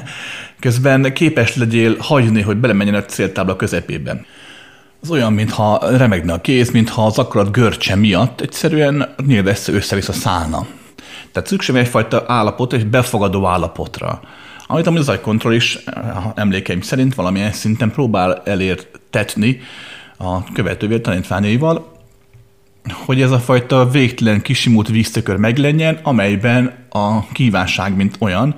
közben 0.60 1.12
képes 1.12 1.56
legyél 1.56 1.96
hagyni, 1.98 2.40
hogy 2.40 2.56
belemenjen 2.56 2.94
a 2.94 3.04
céltábla 3.04 3.56
közepében. 3.56 4.26
Az 5.02 5.10
olyan, 5.10 5.32
mintha 5.32 5.96
remegne 5.96 6.32
a 6.32 6.40
kéz, 6.40 6.70
mintha 6.70 7.06
az 7.06 7.18
akarat 7.18 7.52
görcse 7.52 7.94
miatt 7.94 8.40
egyszerűen 8.40 9.00
a 9.00 9.22
nyílvessző 9.26 9.74
össze-vissza 9.74 10.12
szállna. 10.12 10.66
Tehát 11.32 11.48
szükség 11.48 11.76
egyfajta 11.76 12.24
állapot, 12.26 12.72
egy 12.72 12.86
befogadó 12.86 13.46
állapotra, 13.46 14.20
amit 14.66 14.86
az 14.86 15.08
agykontroll 15.08 15.52
is 15.52 15.78
emlékeim 16.34 16.80
szerint 16.80 17.14
valamilyen 17.14 17.52
szinten 17.52 17.90
próbál 17.90 18.42
elértetni 18.44 19.60
a 20.18 20.52
követővé 20.52 20.98
tanítványaival, 20.98 21.92
hogy 23.04 23.22
ez 23.22 23.30
a 23.30 23.38
fajta 23.38 23.88
végtelen 23.88 24.42
kisimult 24.42 24.88
víztökör 24.88 25.36
meglenjen, 25.36 25.98
amelyben 26.02 26.86
a 26.90 27.26
kívánság, 27.32 27.96
mint 27.96 28.16
olyan, 28.18 28.56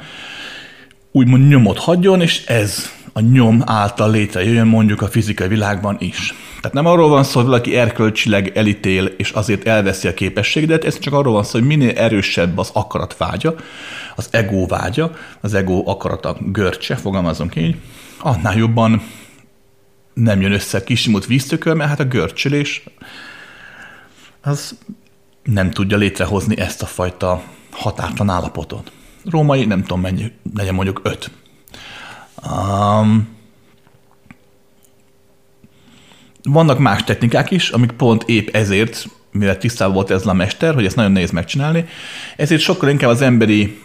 úgymond 1.12 1.49
nyomot 1.49 1.79
hagyjon, 1.79 2.21
és 2.21 2.45
ez 2.47 2.91
a 3.16 3.20
nyom 3.20 3.62
által 3.66 4.11
létrejöjjön 4.11 4.66
mondjuk 4.66 5.03
a 5.03 5.09
fizikai 5.09 5.49
világban 5.49 5.97
is. 6.01 6.35
Tehát 6.57 6.73
nem 6.73 6.86
arról 6.86 7.09
van 7.09 7.24
szó, 7.24 7.39
hogy 7.41 7.49
valaki 7.49 7.77
erkölcsileg 7.77 8.57
elítél, 8.57 9.05
és 9.05 9.31
azért 9.31 9.66
elveszi 9.66 10.09
a 10.09 10.15
képességet, 10.15 10.85
ez 10.85 10.99
csak 10.99 11.12
arról 11.12 11.32
van 11.32 11.45
szó, 11.45 11.59
hogy 11.59 11.69
minél 11.69 11.97
erősebb 11.97 12.59
az 12.59 12.70
akarat 12.73 13.16
vágya, 13.16 13.55
az 14.16 14.28
ego 14.31 14.66
vágya, 14.66 15.16
az 15.41 15.55
ego 15.55 15.82
akarata 15.86 16.36
görcse, 16.41 16.97
fogalmazunk 16.97 17.57
így, 17.57 17.77
annál 18.19 18.57
jobban 18.57 19.03
nem 20.15 20.41
jön 20.41 20.53
össze 20.53 20.85
kisimult 20.85 21.27
víztökör, 21.27 21.74
mert 21.74 21.91
hát 21.91 22.01
a 22.01 22.05
görcsölés 22.05 22.85
az 24.43 24.78
nem 25.43 25.70
tudja 25.70 25.97
létrehozni 25.97 26.59
ezt 26.59 26.82
a 26.82 26.86
fajta 26.86 27.43
határtlan 27.70 28.28
állapotot. 28.28 28.93
Római, 29.31 29.65
nem 29.65 29.81
tudom 29.81 30.01
mennyi, 30.01 30.32
legyen 30.55 30.74
mondjuk 30.74 31.01
öt. 31.03 31.31
Um, 32.51 33.29
vannak 36.43 36.79
más 36.79 37.05
technikák 37.05 37.51
is, 37.51 37.69
amik 37.69 37.91
pont 37.91 38.23
épp 38.27 38.49
ezért, 38.49 39.07
mivel 39.33 39.59
tisztában 39.59 39.95
volt 39.95 40.11
ez 40.11 40.27
a 40.27 40.33
mester, 40.33 40.75
hogy 40.75 40.85
ezt 40.85 40.97
nagyon 40.97 41.12
nehéz 41.12 41.31
megcsinálni, 41.31 41.85
ezért 42.37 42.61
sokkal 42.61 42.89
inkább 42.89 43.11
az 43.11 43.23
emberi 43.23 43.79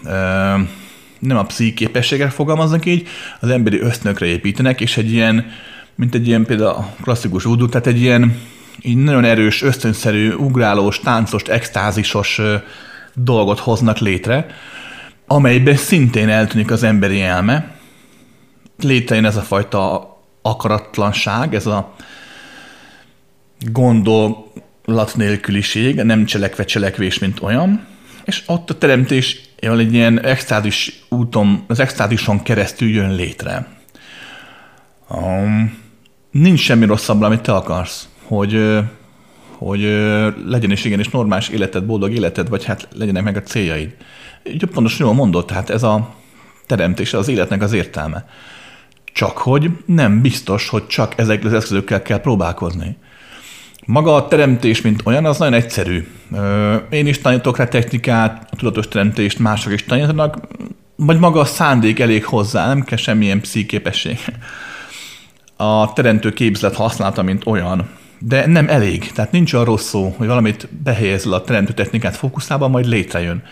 nem 1.20 1.38
a 1.38 1.44
pszichiképességek 1.44 2.32
fogalmaznak 2.32 2.86
így, 2.86 3.08
az 3.40 3.50
emberi 3.50 3.80
ösztönökre 3.80 4.26
építenek, 4.26 4.82
és 4.82 4.98
egy 4.98 5.12
ilyen, 5.12 5.52
mint 5.96 6.16
egy 6.16 6.28
ilyen 6.28 6.46
például 6.46 6.70
a 6.70 6.94
klasszikus 7.02 7.44
voodoo, 7.44 7.68
tehát 7.68 7.88
egy 7.88 8.02
ilyen 8.02 8.42
így 8.82 8.98
nagyon 8.98 9.24
erős, 9.24 9.62
ösztönszerű, 9.62 10.32
ugrálós, 10.32 11.00
táncos, 11.00 11.42
extázisos 11.42 12.42
dolgot 13.14 13.60
hoznak 13.60 13.98
létre, 13.98 14.46
amelyben 15.28 15.76
szintén 15.76 16.30
eltűnik 16.30 16.72
az 16.72 16.84
emberi 16.84 17.22
elme, 17.22 17.79
létrejön 18.84 19.26
ez 19.26 19.36
a 19.36 19.42
fajta 19.42 20.18
akaratlanság, 20.42 21.56
ez 21.56 21.66
a 21.66 21.96
gondolat 23.72 25.16
nélküliség, 25.16 25.96
nem 25.96 26.26
cselekve 26.26 26.66
cselekvés, 26.66 27.20
mint 27.20 27.42
olyan, 27.42 27.88
és 28.26 28.44
ott 28.46 28.70
a 28.70 28.78
teremtés 28.78 29.42
egy 29.60 29.94
ilyen 29.94 30.22
extázis 30.22 31.04
úton, 31.10 31.64
az 31.68 31.80
extázison 31.80 32.44
keresztül 32.44 32.90
jön 32.90 33.16
létre. 33.16 33.68
Um, 35.10 35.78
nincs 36.32 36.60
semmi 36.60 36.86
rosszabb, 36.86 37.22
amit 37.22 37.42
te 37.42 37.54
akarsz, 37.54 38.08
hogy, 38.24 38.80
hogy 39.58 39.82
legyen 40.46 40.72
is 40.72 40.86
igenis 40.86 41.10
normális 41.10 41.48
életed, 41.48 41.86
boldog 41.86 42.12
életed, 42.12 42.50
vagy 42.50 42.66
hát 42.66 42.88
legyenek 42.94 43.24
meg 43.24 43.38
a 43.38 43.42
céljaid. 43.42 43.96
Így 44.44 44.66
pontosan 44.66 45.06
jól 45.06 45.16
mondott, 45.16 45.48
tehát 45.48 45.70
ez 45.70 45.84
a 45.84 46.16
teremtés 46.66 47.14
az 47.14 47.28
életnek 47.28 47.62
az 47.62 47.74
értelme. 47.74 48.26
Csak 49.14 49.38
hogy 49.38 49.72
nem 49.86 50.22
biztos, 50.22 50.70
hogy 50.70 50.88
csak 50.88 51.14
ezekkel 51.18 51.48
az 51.48 51.54
eszközökkel 51.54 52.02
kell 52.02 52.22
próbálkozni. 52.22 52.98
Maga 53.86 54.16
a 54.16 54.28
teremtés, 54.28 54.82
mint 54.82 55.02
olyan, 55.04 55.26
az 55.26 55.38
nagyon 55.38 55.54
egyszerű. 55.54 56.08
Én 56.90 57.08
is 57.08 57.22
tanítok 57.22 57.58
rá 57.58 57.68
technikát, 57.68 58.48
a 58.52 58.56
tudatos 58.56 58.88
teremtést 58.88 59.40
mások 59.40 59.74
is 59.74 59.84
tanítanak, 59.84 60.38
vagy 60.96 61.20
maga 61.20 61.40
a 61.40 61.46
szándék 61.46 62.00
elég 62.00 62.26
hozzá, 62.26 62.68
nem 62.68 62.84
kell 62.84 62.98
semmilyen 62.98 63.42
pszichiképesség. 63.42 64.18
A 65.56 65.94
teremtő 65.94 66.34
képzlet 66.34 66.76
használata, 66.76 67.22
mint 67.22 67.46
olyan. 67.46 67.90
De 68.20 68.48
nem 68.48 68.68
elég. 68.68 69.12
Tehát 69.12 69.32
nincs 69.32 69.54
arról 69.54 69.78
szó, 69.78 70.14
hogy 70.18 70.28
valamit 70.28 70.68
behelyezel 70.84 71.34
a 71.34 71.42
teremtő 71.42 71.74
technikát 71.74 72.16
fókuszába, 72.16 72.68
majd 72.68 72.86
létrejön. 72.86 73.44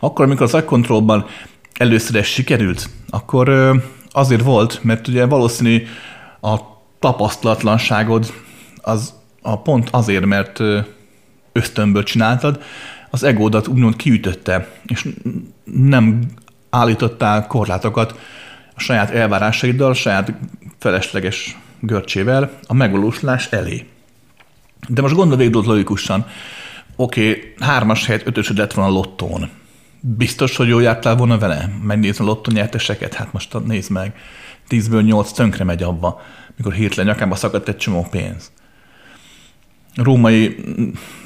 Akkor, 0.00 0.24
amikor 0.24 0.42
az 0.42 0.54
agykontrollban 0.54 1.26
először 1.78 2.16
ez 2.16 2.26
sikerült, 2.26 2.88
akkor 3.10 3.74
azért 4.16 4.42
volt, 4.42 4.82
mert 4.82 5.08
ugye 5.08 5.26
valószínű 5.26 5.86
a 6.40 6.56
tapasztalatlanságod 6.98 8.32
az 8.82 9.14
a 9.42 9.58
pont 9.58 9.88
azért, 9.90 10.24
mert 10.24 10.60
ösztönből 11.52 12.02
csináltad, 12.02 12.62
az 13.10 13.22
egódat 13.22 13.66
úgymond 13.68 13.96
kiütötte, 13.96 14.68
és 14.86 15.08
nem 15.64 16.20
állítottál 16.70 17.46
korlátokat 17.46 18.18
a 18.74 18.80
saját 18.80 19.10
elvárásaiddal, 19.10 19.90
a 19.90 19.94
saját 19.94 20.32
felesleges 20.78 21.56
görcsével 21.80 22.58
a 22.66 22.74
megvalósulás 22.74 23.46
elé. 23.46 23.86
De 24.88 25.00
most 25.00 25.14
gondolj 25.14 25.38
végig 25.38 25.54
logikusan, 25.54 26.26
oké, 26.96 27.28
okay, 27.28 27.54
hármas 27.58 28.06
helyet 28.06 28.26
ötösöd 28.26 28.58
lett 28.58 28.72
volna 28.72 28.90
a 28.90 28.94
lottón. 28.94 29.50
Biztos, 30.06 30.56
hogy 30.56 30.68
jól 30.68 30.82
jártál 30.82 31.16
volna 31.16 31.38
vele? 31.38 31.70
Megnézni 31.82 32.24
a 32.24 32.28
lottó 32.28 32.50
nyerteseket? 32.52 33.14
Hát 33.14 33.32
most 33.32 33.64
nézd 33.64 33.90
meg. 33.90 34.14
Tízből 34.68 35.02
nyolc 35.02 35.32
tönkre 35.32 35.64
megy 35.64 35.82
abba, 35.82 36.20
mikor 36.56 36.72
hirtelen 36.72 37.12
nyakába 37.12 37.34
szakadt 37.34 37.68
egy 37.68 37.76
csomó 37.76 38.06
pénz 38.10 38.52
római, 39.94 40.56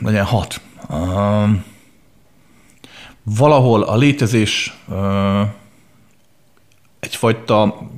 legyen 0.03 0.25
hat. 0.25 0.61
Uh, 0.89 1.51
valahol 3.23 3.83
a 3.83 3.97
létezés 3.97 4.79
uh, 4.89 5.41
egyfajta 7.01 7.89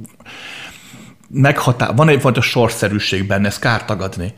meghatá- 1.28 1.96
van 1.96 2.08
egyfajta 2.08 2.40
sorszerűség 2.40 3.26
benne, 3.26 3.46
ez 3.46 3.58
kár 3.58 3.84
tagadni. 3.84 4.34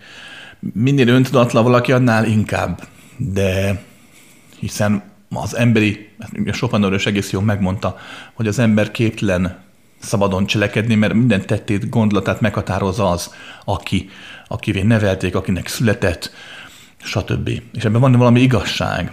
Minél 0.73 1.09
öntudatlan 1.09 1.65
valaki, 1.65 1.93
annál 1.93 2.25
inkább. 2.25 2.89
De 3.17 3.83
hiszen 4.59 5.03
az 5.41 5.57
emberi, 5.57 6.09
Schopenhauer 6.53 6.95
is 6.97 7.07
egész 7.07 7.31
jól 7.31 7.43
megmondta, 7.43 7.97
hogy 8.33 8.47
az 8.47 8.59
ember 8.59 8.91
képtelen 8.91 9.59
szabadon 9.99 10.47
cselekedni, 10.47 10.95
mert 10.95 11.13
minden 11.15 11.47
tettét, 11.47 11.89
gondolatát 11.89 12.41
meghatározza 12.41 13.11
az, 13.11 13.35
aki 13.65 14.11
akivé 14.53 14.83
nevelték, 14.83 15.35
akinek 15.35 15.67
született, 15.67 16.33
stb. 16.97 17.49
És 17.73 17.85
ebben 17.85 18.01
van 18.01 18.13
valami 18.13 18.41
igazság. 18.41 19.13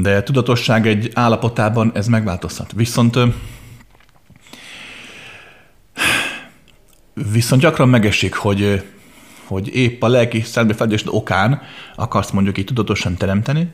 De 0.00 0.22
tudatosság 0.22 0.86
egy 0.86 1.10
állapotában 1.14 1.92
ez 1.94 2.06
megváltozhat. 2.06 2.72
Viszont 2.72 3.18
viszont 7.32 7.62
gyakran 7.62 7.88
megesik, 7.88 8.34
hogy, 8.34 8.84
hogy 9.44 9.74
épp 9.74 10.02
a 10.02 10.08
lelki 10.08 10.40
szellemi 10.40 10.96
okán 11.06 11.62
akarsz 11.96 12.30
mondjuk 12.30 12.58
így 12.58 12.64
tudatosan 12.64 13.16
teremteni, 13.16 13.68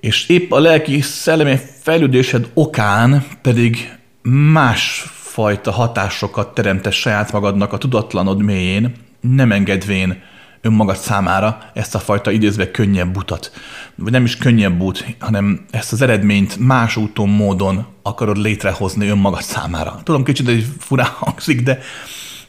és 0.00 0.28
épp 0.28 0.52
a 0.52 0.58
lelki 0.58 1.00
szellemi 1.00 1.60
fejlődésed 1.82 2.50
okán 2.54 3.24
pedig 3.42 3.98
másfajta 4.22 5.70
hatásokat 5.70 6.54
teremtesz 6.54 6.94
saját 6.94 7.32
magadnak 7.32 7.72
a 7.72 7.78
tudatlanod 7.78 8.42
mélyén, 8.42 8.92
nem 9.20 9.52
engedvén 9.52 10.22
önmagad 10.60 10.96
számára 10.96 11.70
ezt 11.74 11.94
a 11.94 11.98
fajta 11.98 12.30
idézve 12.30 12.70
könnyebb 12.70 13.16
utat. 13.16 13.52
Vagy 13.94 14.12
nem 14.12 14.24
is 14.24 14.36
könnyebb 14.36 14.80
út, 14.80 15.04
hanem 15.18 15.66
ezt 15.70 15.92
az 15.92 16.02
eredményt 16.02 16.56
más 16.56 16.96
úton, 16.96 17.28
módon 17.28 17.86
akarod 18.02 18.36
létrehozni 18.36 19.08
önmagad 19.08 19.42
számára. 19.42 20.00
Tudom, 20.04 20.24
kicsit 20.24 20.48
egy 20.48 20.66
furán 20.78 21.10
hangzik, 21.14 21.62
de, 21.62 21.78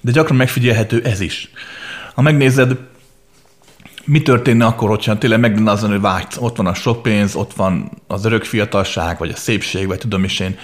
de 0.01 0.11
gyakran 0.11 0.37
megfigyelhető 0.37 1.01
ez 1.03 1.19
is. 1.19 1.49
Ha 2.13 2.21
megnézed, 2.21 2.77
mi 4.05 4.21
történne 4.21 4.65
akkor, 4.65 4.89
hogyha 4.89 5.17
tényleg 5.17 5.39
meglenne 5.39 5.71
azon, 5.71 5.89
hogy 5.89 6.01
vágy, 6.01 6.25
ott 6.39 6.55
van 6.55 6.67
a 6.67 6.73
sok 6.73 7.01
pénz, 7.01 7.35
ott 7.35 7.53
van 7.53 7.91
az 8.07 8.25
örök 8.25 8.43
fiatalság, 8.43 9.17
vagy 9.17 9.29
a 9.29 9.35
szépség, 9.35 9.87
vagy 9.87 9.97
tudom 9.97 10.23
is 10.23 10.39
én. 10.39 10.57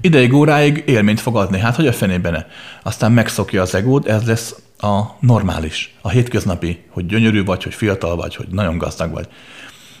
Ideig, 0.00 0.32
óráig 0.32 0.82
élményt 0.86 1.20
fog. 1.20 1.54
Hát, 1.54 1.76
hogy 1.76 1.86
a 1.86 1.92
fenében 1.92 2.46
Aztán 2.82 3.12
megszokja 3.12 3.62
az 3.62 3.74
egód, 3.74 4.08
ez 4.08 4.26
lesz 4.26 4.54
a 4.78 5.00
normális, 5.20 5.94
a 6.00 6.08
hétköznapi, 6.08 6.78
hogy 6.88 7.06
gyönyörű 7.06 7.44
vagy, 7.44 7.62
hogy 7.62 7.74
fiatal 7.74 8.16
vagy, 8.16 8.36
hogy 8.36 8.46
nagyon 8.50 8.78
gazdag 8.78 9.12
vagy. 9.12 9.28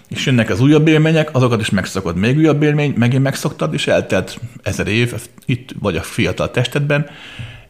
És 0.08 0.26
jönnek 0.26 0.50
az 0.50 0.60
újabb 0.60 0.86
élmények, 0.86 1.34
azokat 1.34 1.60
is 1.60 1.70
megszokod. 1.70 2.16
Még 2.16 2.36
újabb 2.36 2.62
élmény, 2.62 2.94
megint 2.96 3.22
megszoktad, 3.22 3.74
és 3.74 3.86
eltelt 3.86 4.40
ezer 4.62 4.86
év, 4.86 5.28
itt 5.46 5.70
vagy 5.80 5.96
a 5.96 6.02
fiatal 6.02 6.50
testedben, 6.50 7.06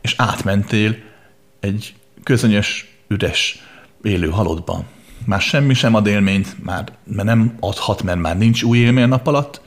és 0.00 0.14
átmentél 0.16 0.96
egy 1.60 1.94
közönyös, 2.22 2.86
üres, 3.08 3.58
élő 4.02 4.28
halottban. 4.28 4.84
Már 5.24 5.40
semmi 5.40 5.74
sem 5.74 5.94
ad 5.94 6.06
élményt, 6.06 6.64
már, 6.64 6.84
mert 7.04 7.28
nem 7.28 7.56
adhat, 7.60 8.02
mert 8.02 8.18
már 8.18 8.38
nincs 8.38 8.62
új 8.62 8.78
élmény 8.78 9.08
nap 9.08 9.26
alatt, 9.26 9.60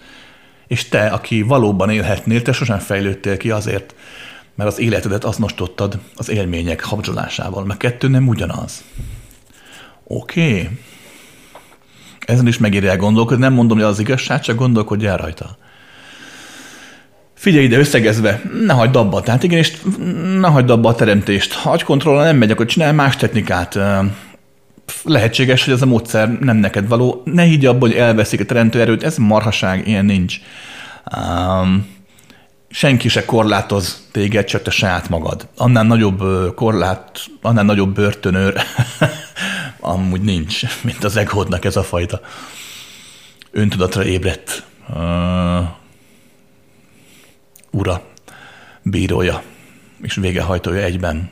és 0.68 0.90
te, 0.90 1.06
aki 1.06 1.42
valóban 1.42 1.90
élhetnél, 1.90 2.42
te 2.42 2.52
sosem 2.52 2.80
fejlődtél 2.80 3.38
ki 3.38 3.52
azért, 3.52 3.96
mert 4.56 4.70
az 4.70 4.80
életedet 4.80 5.24
azonosítottad 5.24 6.00
az 6.16 6.30
élmények 6.30 6.84
habzsolásával, 6.84 7.66
mert 7.66 7.80
kettő 7.80 8.08
nem 8.08 8.28
ugyanaz. 8.28 8.84
Oké. 10.04 10.52
Okay. 10.52 10.70
Ezen 12.20 12.48
is 12.48 12.58
megéri 12.58 12.88
el 12.88 12.98
gondolkodni, 12.98 13.44
nem 13.44 13.54
mondom, 13.54 13.78
hogy 13.78 13.88
az 13.88 14.00
igazság, 14.00 14.42
csak 14.42 14.56
gondolkodj 14.56 15.08
el 15.08 15.18
rajta. 15.18 15.58
Figyelj 17.34 17.64
ide, 17.66 17.78
összegezve, 17.78 18.42
ne 18.66 18.74
hagyd 18.74 18.96
abba. 18.96 19.22
Tehát 19.22 19.44
igenis, 19.44 19.74
ne 20.40 20.48
hagyd 20.48 20.70
abba 20.70 20.90
a 20.90 20.96
teremtést. 20.96 21.54
Ha 21.54 21.72
agykontrollal 21.72 22.24
nem 22.24 22.38
megy, 22.38 22.52
akkor 22.52 22.66
csinálj 22.66 22.94
más 22.94 23.16
technikát. 23.16 23.80
Lehetséges, 25.04 25.66
hogy 25.66 25.74
ez 25.74 25.82
a 25.82 25.86
módszer 25.86 26.40
nem 26.40 26.58
neked 26.58 26.88
való. 26.88 27.22
Ne 27.26 27.44
higgy 27.44 27.66
abba, 27.66 27.80
hogy 27.88 27.96
elveszik 27.96 28.40
a 28.40 28.46
teremtő 28.46 28.82
erőt, 28.82 29.04
ez 29.04 29.18
marhaság, 29.18 29.88
ilyen 29.88 30.06
nincs. 30.06 30.40
Um, 31.18 31.88
senki 32.70 33.08
se 33.08 33.26
korlátoz 33.26 34.08
téged, 34.12 34.46
csak 34.46 34.62
te 34.62 34.72
saját 34.72 35.10
magad. 35.10 35.48
Annál 35.58 35.84
nagyobb 35.84 36.24
korlát, 36.56 37.20
annál 37.42 37.64
nagyobb 37.64 37.96
börtönőr 37.96 38.62
amúgy 39.80 40.22
nincs, 40.22 40.62
mint 40.82 41.04
az 41.04 41.18
egódnak 41.18 41.66
ez 41.66 41.76
a 41.76 41.84
fajta 41.84 42.22
öntudatra 43.52 44.06
ébredt 44.06 44.64
uh, 44.90 45.68
ura, 47.72 48.02
bírója 48.82 49.44
és 50.02 50.16
végehajtója 50.16 50.82
egyben. 50.82 51.30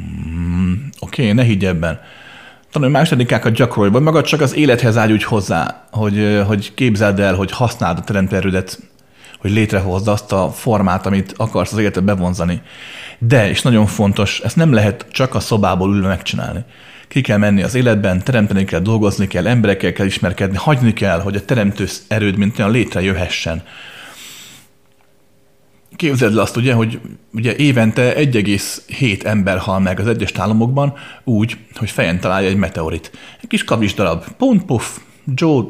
Mm, 0.00 0.72
Oké, 0.98 1.22
okay, 1.22 1.34
ne 1.34 1.42
higgy 1.42 1.64
ebben. 1.64 2.00
Tanulj 2.70 2.92
más 2.92 3.08
technikákat 3.08 3.52
gyakorolj, 3.52 3.90
vagy 3.90 4.02
magad 4.02 4.24
csak 4.24 4.40
az 4.40 4.54
élethez 4.54 4.96
állj 4.96 5.12
úgy 5.12 5.24
hozzá, 5.24 5.86
hogy, 5.90 6.42
hogy 6.46 6.74
képzeld 6.74 7.20
el, 7.20 7.34
hogy 7.34 7.50
használd 7.50 7.98
a 7.98 8.02
teremtőerődet 8.02 8.78
hogy 9.38 9.50
létrehozd 9.50 10.08
azt 10.08 10.32
a 10.32 10.50
formát, 10.50 11.06
amit 11.06 11.34
akarsz 11.36 11.72
az 11.72 11.78
életet 11.78 12.04
bevonzani. 12.04 12.62
De, 13.18 13.48
és 13.48 13.62
nagyon 13.62 13.86
fontos, 13.86 14.40
ezt 14.40 14.56
nem 14.56 14.72
lehet 14.72 15.06
csak 15.10 15.34
a 15.34 15.40
szobából 15.40 15.94
ülve 15.94 16.08
megcsinálni. 16.08 16.64
ki 17.08 17.20
kell 17.20 17.36
menni 17.36 17.62
az 17.62 17.74
életben, 17.74 18.24
teremteni 18.24 18.64
kell, 18.64 18.80
dolgozni 18.80 19.26
kell, 19.26 19.46
emberekkel 19.46 19.92
kell 19.92 20.06
ismerkedni, 20.06 20.56
hagyni 20.56 20.92
kell, 20.92 21.20
hogy 21.20 21.36
a 21.36 21.44
teremtő 21.44 21.86
erőd, 22.08 22.36
mint 22.36 22.58
olyan 22.58 22.70
létrejöhessen. 22.70 23.62
Képzeld 25.98 26.34
le 26.34 26.42
azt 26.42 26.56
ugye, 26.56 26.72
hogy 26.72 27.00
ugye 27.32 27.56
évente 27.56 28.14
1,7 28.14 29.24
ember 29.24 29.58
hal 29.58 29.80
meg 29.80 30.00
az 30.00 30.06
egyes 30.06 30.32
államokban 30.32 30.94
úgy, 31.24 31.56
hogy 31.74 31.90
fejen 31.90 32.20
találja 32.20 32.48
egy 32.48 32.56
meteorit. 32.56 33.10
Egy 33.40 33.48
kis 33.48 33.64
kavis 33.64 33.94
darab, 33.94 34.24
pont 34.36 34.64
puff, 34.64 34.84
Joe 35.34 35.64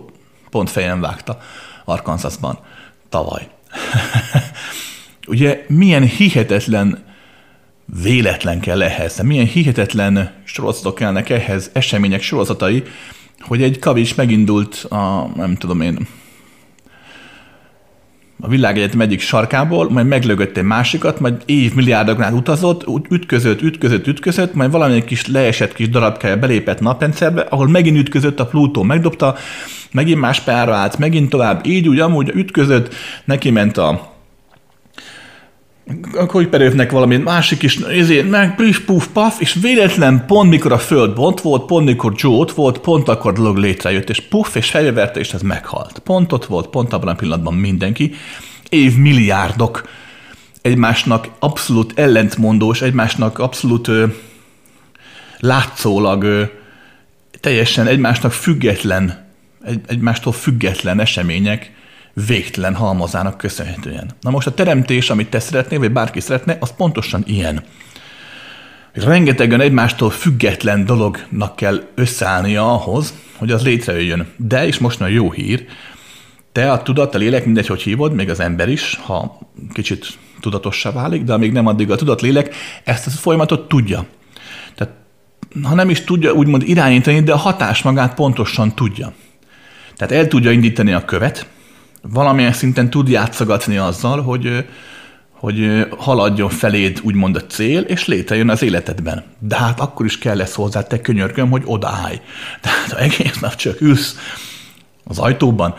pont 0.50 0.70
fejen 0.70 1.00
vágta 1.00 1.38
Arkansasban 1.84 2.58
tavaly. 3.08 3.48
ugye 5.26 5.64
milyen 5.68 6.02
hihetetlen 6.02 7.04
véletlen 8.02 8.60
kell 8.60 8.82
ehhez, 8.82 9.20
milyen 9.20 9.46
hihetetlen 9.46 10.34
sorozatok 10.44 10.94
kellnek 10.94 11.30
ehhez, 11.30 11.70
események 11.72 12.22
sorozatai, 12.22 12.82
hogy 13.40 13.62
egy 13.62 13.78
kavis 13.78 14.14
megindult 14.14 14.74
a, 14.74 15.30
nem 15.36 15.54
tudom 15.54 15.80
én, 15.80 16.08
a 18.40 18.48
világegyetem 18.48 19.00
egyik 19.00 19.20
sarkából, 19.20 19.90
majd 19.90 20.06
meglögött 20.06 20.56
egy 20.56 20.64
másikat, 20.64 21.20
majd 21.20 21.42
évmilliárdoknál 21.46 22.32
utazott, 22.32 22.84
ütközött, 23.10 23.62
ütközött, 23.62 24.06
ütközött, 24.06 24.54
majd 24.54 24.70
valamilyen 24.70 25.04
kis 25.04 25.26
leesett 25.26 25.72
kis 25.72 25.88
darabkája 25.88 26.36
belépett 26.36 26.80
naprendszerbe, 26.80 27.40
ahol 27.40 27.68
megint 27.68 27.98
ütközött 27.98 28.40
a 28.40 28.46
Plutó, 28.46 28.82
megdobta, 28.82 29.36
megint 29.92 30.20
más 30.20 30.40
pára 30.40 30.74
állt, 30.74 30.98
megint 30.98 31.30
tovább, 31.30 31.66
így 31.66 31.88
úgy, 31.88 32.00
amúgy 32.00 32.28
ütközött, 32.34 32.94
neki 33.24 33.50
ment 33.50 33.76
a 33.76 34.16
a 36.16 36.26
Kuiperőknek 36.26 36.90
valami 36.90 37.16
másik 37.16 37.62
is, 37.62 37.76
ezért 37.76 38.28
meg 38.30 38.54
plis, 38.54 38.80
puf, 38.80 39.06
paf, 39.06 39.40
és 39.40 39.54
véletlen 39.60 40.26
pont 40.26 40.50
mikor 40.50 40.72
a 40.72 40.78
föld 40.78 41.14
bont 41.14 41.40
volt, 41.40 41.66
pont 41.66 41.84
mikor 41.84 42.12
Joe 42.16 42.36
ott 42.36 42.52
volt, 42.52 42.78
pont 42.78 43.08
akkor 43.08 43.32
dolog 43.32 43.56
létrejött, 43.56 44.10
és 44.10 44.20
puff, 44.20 44.54
és 44.54 44.70
fejverte, 44.70 45.20
és 45.20 45.32
ez 45.32 45.42
meghalt. 45.42 45.98
Pont 45.98 46.32
ott 46.32 46.44
volt, 46.44 46.66
pont 46.66 46.92
abban 46.92 47.08
a 47.08 47.14
pillanatban 47.14 47.54
mindenki. 47.54 48.14
Év 48.68 48.96
milliárdok 48.96 49.88
egymásnak 50.62 51.28
abszolút 51.38 51.98
ellentmondós, 51.98 52.82
egymásnak 52.82 53.38
abszolút 53.38 53.88
ö, 53.88 54.06
látszólag 55.38 56.22
ö, 56.22 56.42
teljesen 57.40 57.86
egymásnak 57.86 58.32
független, 58.32 59.26
egy, 59.64 59.80
egymástól 59.86 60.32
független 60.32 61.00
események 61.00 61.76
végtelen 62.26 62.74
halmazának 62.74 63.38
köszönhetően. 63.38 64.10
Na 64.20 64.30
most 64.30 64.46
a 64.46 64.54
teremtés, 64.54 65.10
amit 65.10 65.30
te 65.30 65.38
szeretnél, 65.38 65.78
vagy 65.78 65.92
bárki 65.92 66.20
szeretne, 66.20 66.56
az 66.60 66.74
pontosan 66.76 67.22
ilyen. 67.26 67.62
Rengetegen 68.92 69.60
egymástól 69.60 70.10
független 70.10 70.84
dolognak 70.84 71.56
kell 71.56 71.82
összeállnia 71.94 72.72
ahhoz, 72.72 73.14
hogy 73.36 73.50
az 73.50 73.62
létrejöjjön. 73.62 74.26
De, 74.36 74.66
és 74.66 74.78
most 74.78 74.98
már 74.98 75.10
jó 75.10 75.30
hír, 75.30 75.64
te 76.52 76.72
a 76.72 76.82
tudat, 76.82 77.14
a 77.14 77.18
lélek, 77.18 77.44
mindegy, 77.44 77.66
hogy 77.66 77.82
hívod, 77.82 78.14
még 78.14 78.30
az 78.30 78.40
ember 78.40 78.68
is, 78.68 78.98
ha 79.02 79.38
kicsit 79.72 80.06
tudatossá 80.40 80.92
válik, 80.92 81.22
de 81.22 81.36
még 81.36 81.52
nem 81.52 81.66
addig 81.66 81.90
a 81.90 81.96
tudat, 81.96 82.20
lélek, 82.20 82.54
ezt 82.84 83.06
a 83.06 83.10
folyamatot 83.10 83.68
tudja. 83.68 84.06
Tehát, 84.74 84.92
ha 85.62 85.74
nem 85.74 85.90
is 85.90 86.04
tudja 86.04 86.32
úgymond 86.32 86.62
irányítani, 86.62 87.22
de 87.22 87.32
a 87.32 87.36
hatás 87.36 87.82
magát 87.82 88.14
pontosan 88.14 88.74
tudja. 88.74 89.12
Tehát 89.96 90.14
el 90.14 90.28
tudja 90.28 90.50
indítani 90.50 90.92
a 90.92 91.04
követ, 91.04 91.46
valamilyen 92.12 92.52
szinten 92.52 92.90
tud 92.90 93.08
játszogatni 93.08 93.76
azzal, 93.76 94.22
hogy, 94.22 94.64
hogy 95.30 95.86
haladjon 95.98 96.48
feléd 96.48 97.00
úgymond 97.02 97.36
a 97.36 97.46
cél, 97.46 97.80
és 97.80 98.06
létrejön 98.06 98.50
az 98.50 98.62
életedben. 98.62 99.24
De 99.38 99.56
hát 99.56 99.80
akkor 99.80 100.06
is 100.06 100.18
kell 100.18 100.36
lesz 100.36 100.54
hozzá, 100.54 100.82
te 100.82 101.00
könyörgöm, 101.00 101.50
hogy 101.50 101.62
odaállj. 101.64 102.20
Tehát 102.62 102.90
ha 102.90 102.98
egész 102.98 103.38
nap 103.38 103.54
csak 103.54 103.80
ülsz 103.80 104.16
az 105.04 105.18
ajtóban, 105.18 105.74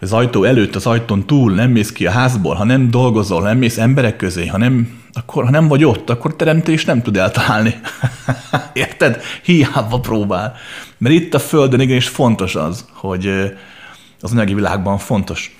az 0.00 0.12
ajtó 0.12 0.44
előtt, 0.44 0.74
az 0.74 0.86
ajtón 0.86 1.26
túl, 1.26 1.52
nem 1.52 1.70
mész 1.70 1.92
ki 1.92 2.06
a 2.06 2.10
házból, 2.10 2.54
ha 2.54 2.64
nem 2.64 2.90
dolgozol, 2.90 3.42
nem 3.42 3.58
mész 3.58 3.78
emberek 3.78 4.16
közé, 4.16 4.46
ha 4.46 4.58
nem, 4.58 5.00
akkor, 5.12 5.44
ha 5.44 5.50
nem 5.50 5.68
vagy 5.68 5.84
ott, 5.84 6.10
akkor 6.10 6.36
teremtés 6.36 6.84
nem 6.84 7.02
tud 7.02 7.16
eltalálni. 7.16 7.80
Érted? 8.72 9.22
Hiába 9.42 10.00
próbál. 10.00 10.54
Mert 10.98 11.14
itt 11.14 11.34
a 11.34 11.38
Földön 11.38 11.80
igenis 11.80 12.08
fontos 12.08 12.54
az, 12.54 12.84
hogy 12.92 13.30
az 14.20 14.32
anyagi 14.32 14.54
világban 14.54 14.98
fontos, 14.98 15.56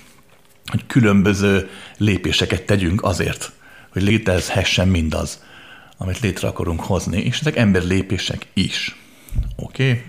hogy 0.65 0.85
különböző 0.87 1.69
lépéseket 1.97 2.65
tegyünk 2.65 3.03
azért, 3.03 3.51
hogy 3.89 4.01
létezhessen 4.01 4.87
mindaz, 4.87 5.43
amit 5.97 6.19
létre 6.19 6.47
akarunk 6.47 6.79
hozni, 6.81 7.21
és 7.21 7.39
ezek 7.39 7.55
ember 7.55 7.83
lépések 7.83 8.47
is. 8.53 8.95
Oké? 9.55 9.89
Okay? 9.89 10.03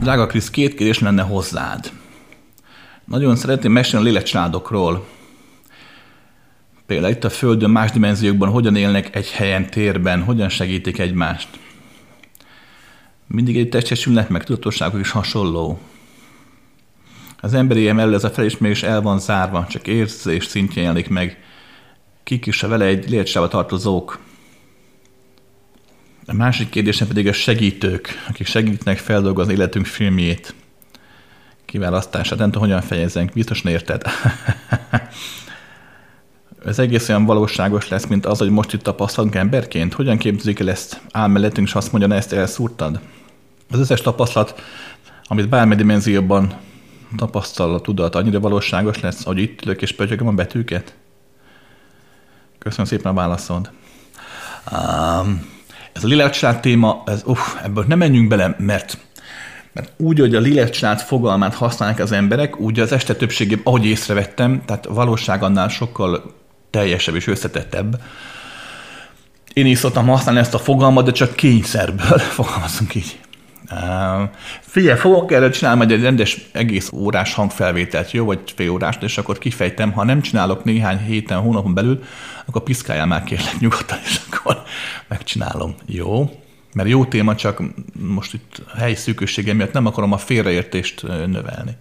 Drága 0.00 0.26
Krisz, 0.26 0.50
két 0.50 0.74
kérdés 0.74 0.98
lenne 0.98 1.22
hozzád. 1.22 1.92
Nagyon 3.04 3.36
szeretném 3.36 3.72
mesélni 3.72 4.06
a 4.06 4.08
lélekcsaládokról. 4.08 5.08
Például 6.86 7.12
itt 7.12 7.24
a 7.24 7.30
Földön 7.30 7.70
más 7.70 7.90
dimenziókban 7.90 8.48
hogyan 8.48 8.76
élnek 8.76 9.16
egy 9.16 9.30
helyen, 9.30 9.70
térben, 9.70 10.22
hogyan 10.22 10.48
segítik 10.48 10.98
egymást. 10.98 11.48
Mindig 13.26 13.56
egy 13.56 13.68
testesülnek 13.68 14.28
meg 14.28 14.44
tudatosságok 14.44 15.00
is 15.00 15.10
hasonló. 15.10 15.80
Az 17.40 17.54
emberi 17.54 17.88
emellett 17.88 18.14
ez 18.14 18.24
a 18.24 18.30
felismerés 18.30 18.82
el 18.82 19.02
van 19.02 19.18
zárva, 19.20 19.66
csak 19.68 19.86
érzés 19.86 20.44
szintjén 20.44 20.84
jelenik 20.84 21.08
meg. 21.08 21.38
Kik 22.22 22.46
is 22.46 22.62
a 22.62 22.68
vele 22.68 22.84
egy 22.84 23.10
létsába 23.10 23.48
tartozók. 23.48 24.18
A 26.26 26.32
másik 26.32 26.68
kérdésem 26.68 27.08
pedig 27.08 27.26
a 27.26 27.32
segítők, 27.32 28.24
akik 28.28 28.46
segítnek 28.46 28.98
feldolgozni 28.98 29.52
életünk 29.52 29.86
filmjét. 29.86 30.54
Kiválasztását, 31.64 32.38
nem 32.38 32.50
tudom, 32.50 32.68
hogyan 32.68 32.82
fejezzenk, 32.82 33.32
biztos 33.32 33.62
érted. 33.64 34.02
Ez 36.66 36.78
egész 36.78 37.08
olyan 37.08 37.24
valóságos 37.24 37.88
lesz, 37.88 38.06
mint 38.06 38.26
az, 38.26 38.38
hogy 38.38 38.50
most 38.50 38.72
itt 38.72 38.82
tapasztalunk 38.82 39.34
emberként. 39.34 39.94
Hogyan 39.94 40.18
képzelik 40.18 40.60
el 40.60 40.70
ezt 40.70 41.00
álmellettünk, 41.10 41.66
és 41.66 41.74
azt 41.74 41.92
mondja, 41.92 42.08
ne 42.08 42.16
ezt 42.16 42.32
elszúrtad? 42.32 43.00
Az 43.70 43.78
összes 43.78 44.00
tapasztalat, 44.00 44.62
amit 45.24 45.48
bármely 45.48 45.76
dimenzióban 45.76 46.54
tapasztal 47.16 47.74
a 47.74 47.80
tudat, 47.80 48.14
annyira 48.14 48.40
valóságos 48.40 49.00
lesz, 49.00 49.24
hogy 49.24 49.38
itt 49.38 49.64
ülök 49.64 49.82
és 49.82 49.92
pötyögöm 49.92 50.26
a 50.26 50.32
betűket? 50.32 50.94
Köszönöm 52.58 52.86
szépen 52.86 53.12
a 53.12 53.14
válaszod. 53.14 53.70
Um, 54.72 55.46
ez 55.92 56.04
a 56.04 56.06
lélekcsalád 56.06 56.60
téma, 56.60 57.02
ez, 57.06 57.22
uff, 57.24 57.54
ebből 57.62 57.84
nem 57.88 57.98
menjünk 57.98 58.28
bele, 58.28 58.54
mert, 58.58 58.98
mert 59.72 59.92
úgy, 59.96 60.18
hogy 60.18 60.34
a 60.34 60.40
lélekcsalád 60.40 61.00
fogalmát 61.00 61.54
használják 61.54 61.98
az 61.98 62.12
emberek, 62.12 62.60
úgy 62.60 62.80
az 62.80 62.92
este 62.92 63.14
többségében, 63.14 63.64
ahogy 63.64 63.86
észrevettem, 63.86 64.62
tehát 64.64 64.86
a 64.86 64.94
valóság 64.94 65.42
annál 65.42 65.68
sokkal 65.68 66.34
teljesebb 66.70 67.14
és 67.14 67.26
összetettebb. 67.26 68.00
Én 69.52 69.66
is 69.66 69.78
szoktam 69.78 70.06
használni 70.06 70.40
ezt 70.40 70.54
a 70.54 70.58
fogalmat, 70.58 71.04
de 71.04 71.12
csak 71.12 71.34
kényszerből 71.34 72.18
fogalmazunk 72.38 72.94
így. 72.94 73.20
Figyelj, 74.60 74.98
fogok 74.98 75.32
erre 75.32 75.50
csinálni 75.50 75.92
egy 75.92 76.02
rendes 76.02 76.48
egész 76.52 76.90
órás 76.92 77.34
hangfelvételt, 77.34 78.10
jó, 78.10 78.24
vagy 78.24 78.40
fél 78.54 78.70
órás, 78.70 78.98
és 79.00 79.18
akkor 79.18 79.38
kifejtem, 79.38 79.92
ha 79.92 80.04
nem 80.04 80.20
csinálok 80.20 80.64
néhány 80.64 80.98
héten, 80.98 81.38
hónapon 81.38 81.74
belül, 81.74 82.02
akkor 82.46 82.62
piszkáljál 82.62 83.06
már 83.06 83.24
kérlek 83.24 83.58
nyugodtan, 83.58 83.98
és 84.04 84.20
akkor 84.30 84.62
megcsinálom. 85.08 85.74
Jó? 85.86 86.30
Mert 86.74 86.88
jó 86.88 87.04
téma, 87.04 87.34
csak 87.34 87.62
most 87.98 88.34
itt 88.34 88.62
helyi 88.78 88.94
szűkössége 88.94 89.52
miatt 89.52 89.72
nem 89.72 89.86
akarom 89.86 90.12
a 90.12 90.18
félreértést 90.18 91.02
növelni. 91.26 91.76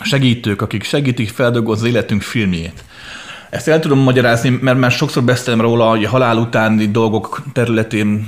Segítők, 0.00 0.62
akik 0.62 0.82
segítik 0.82 1.28
feldolgozni 1.28 1.88
az 1.88 1.94
életünk 1.94 2.22
filmjét. 2.22 2.84
Ezt 3.50 3.68
el 3.68 3.80
tudom 3.80 3.98
magyarázni, 3.98 4.58
mert 4.60 4.78
már 4.78 4.90
sokszor 4.90 5.22
beszéltem 5.22 5.60
róla, 5.60 5.88
hogy 5.88 6.04
halál 6.04 6.36
utáni 6.36 6.86
dolgok 6.86 7.42
területén, 7.52 8.26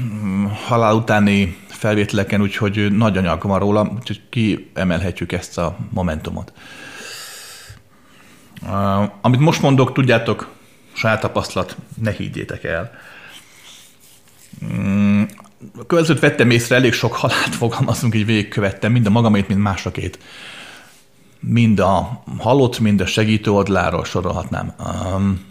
halál 0.66 0.94
utáni 0.94 1.56
felvételeken, 1.80 2.40
úgyhogy 2.40 2.92
nagy 2.92 3.16
anyag 3.16 3.42
van 3.42 3.58
róla, 3.58 3.92
úgyhogy 3.98 4.20
kiemelhetjük 4.28 5.32
ezt 5.32 5.58
a 5.58 5.76
momentumot. 5.90 6.52
Amit 9.20 9.40
most 9.40 9.62
mondok, 9.62 9.92
tudjátok, 9.92 10.48
saját 10.92 11.20
tapasztalat, 11.20 11.76
ne 12.02 12.10
higgyétek 12.10 12.64
el. 12.64 12.90
Um, 14.62 15.26
a 15.78 15.86
következőt 15.86 16.20
vettem 16.20 16.50
észre, 16.50 16.76
elég 16.76 16.92
sok 16.92 17.12
halált 17.12 17.54
fogalmazunk, 17.54 18.14
így 18.14 18.26
végigkövettem, 18.26 18.92
mind 18.92 19.06
a 19.06 19.10
magamét, 19.10 19.48
mind 19.48 19.60
másokét. 19.60 20.18
Mind 21.40 21.78
a 21.78 22.22
halott, 22.38 22.78
mind 22.78 23.00
a 23.00 23.06
segítő 23.06 23.50
oldaláról 23.50 24.04
sorolhatnám. 24.04 24.74
Um, 24.78 25.44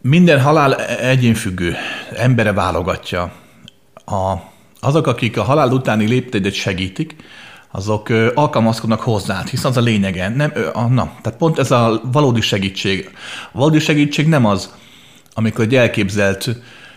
minden 0.00 0.40
halál 0.40 0.74
egyénfüggő, 0.84 1.76
embere 2.16 2.52
válogatja 2.52 3.44
a, 4.06 4.34
azok, 4.80 5.06
akik 5.06 5.36
a 5.36 5.42
halál 5.42 5.72
utáni 5.72 6.06
léptédet 6.06 6.54
segítik, 6.54 7.16
azok 7.70 8.08
alkalmazkodnak 8.34 9.00
hozzá, 9.00 9.42
hiszen 9.50 9.70
az 9.70 9.76
a 9.76 9.80
lényege. 9.80 10.28
Nem, 10.28 10.52
a, 10.72 10.82
na, 10.82 11.12
tehát 11.22 11.38
pont 11.38 11.58
ez 11.58 11.70
a 11.70 12.00
valódi 12.12 12.40
segítség. 12.40 13.10
A 13.52 13.58
valódi 13.58 13.78
segítség 13.78 14.28
nem 14.28 14.44
az, 14.44 14.74
amikor 15.34 15.64
egy 15.64 15.74
elképzelt 15.74 16.48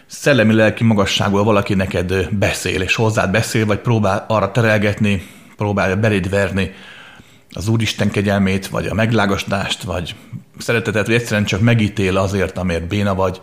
szellemi-lelki 0.05 0.83
magasságból 0.83 1.43
valaki 1.43 1.73
neked 1.73 2.29
beszél, 2.31 2.81
és 2.81 2.95
hozzád 2.95 3.31
beszél, 3.31 3.65
vagy 3.65 3.79
próbál 3.79 4.25
arra 4.27 4.51
terelgetni, 4.51 5.27
próbálja 5.57 5.95
beléd 5.95 6.29
verni 6.29 6.71
az 7.51 7.67
Úristen 7.67 8.11
kegyelmét, 8.11 8.67
vagy 8.67 8.85
a 8.85 8.93
meglágasdást, 8.93 9.83
vagy 9.83 10.15
szeretetet, 10.57 11.05
vagy 11.05 11.15
egyszerűen 11.15 11.45
csak 11.45 11.61
megítél 11.61 12.17
azért, 12.17 12.57
amért 12.57 12.87
béna 12.87 13.15
vagy. 13.15 13.41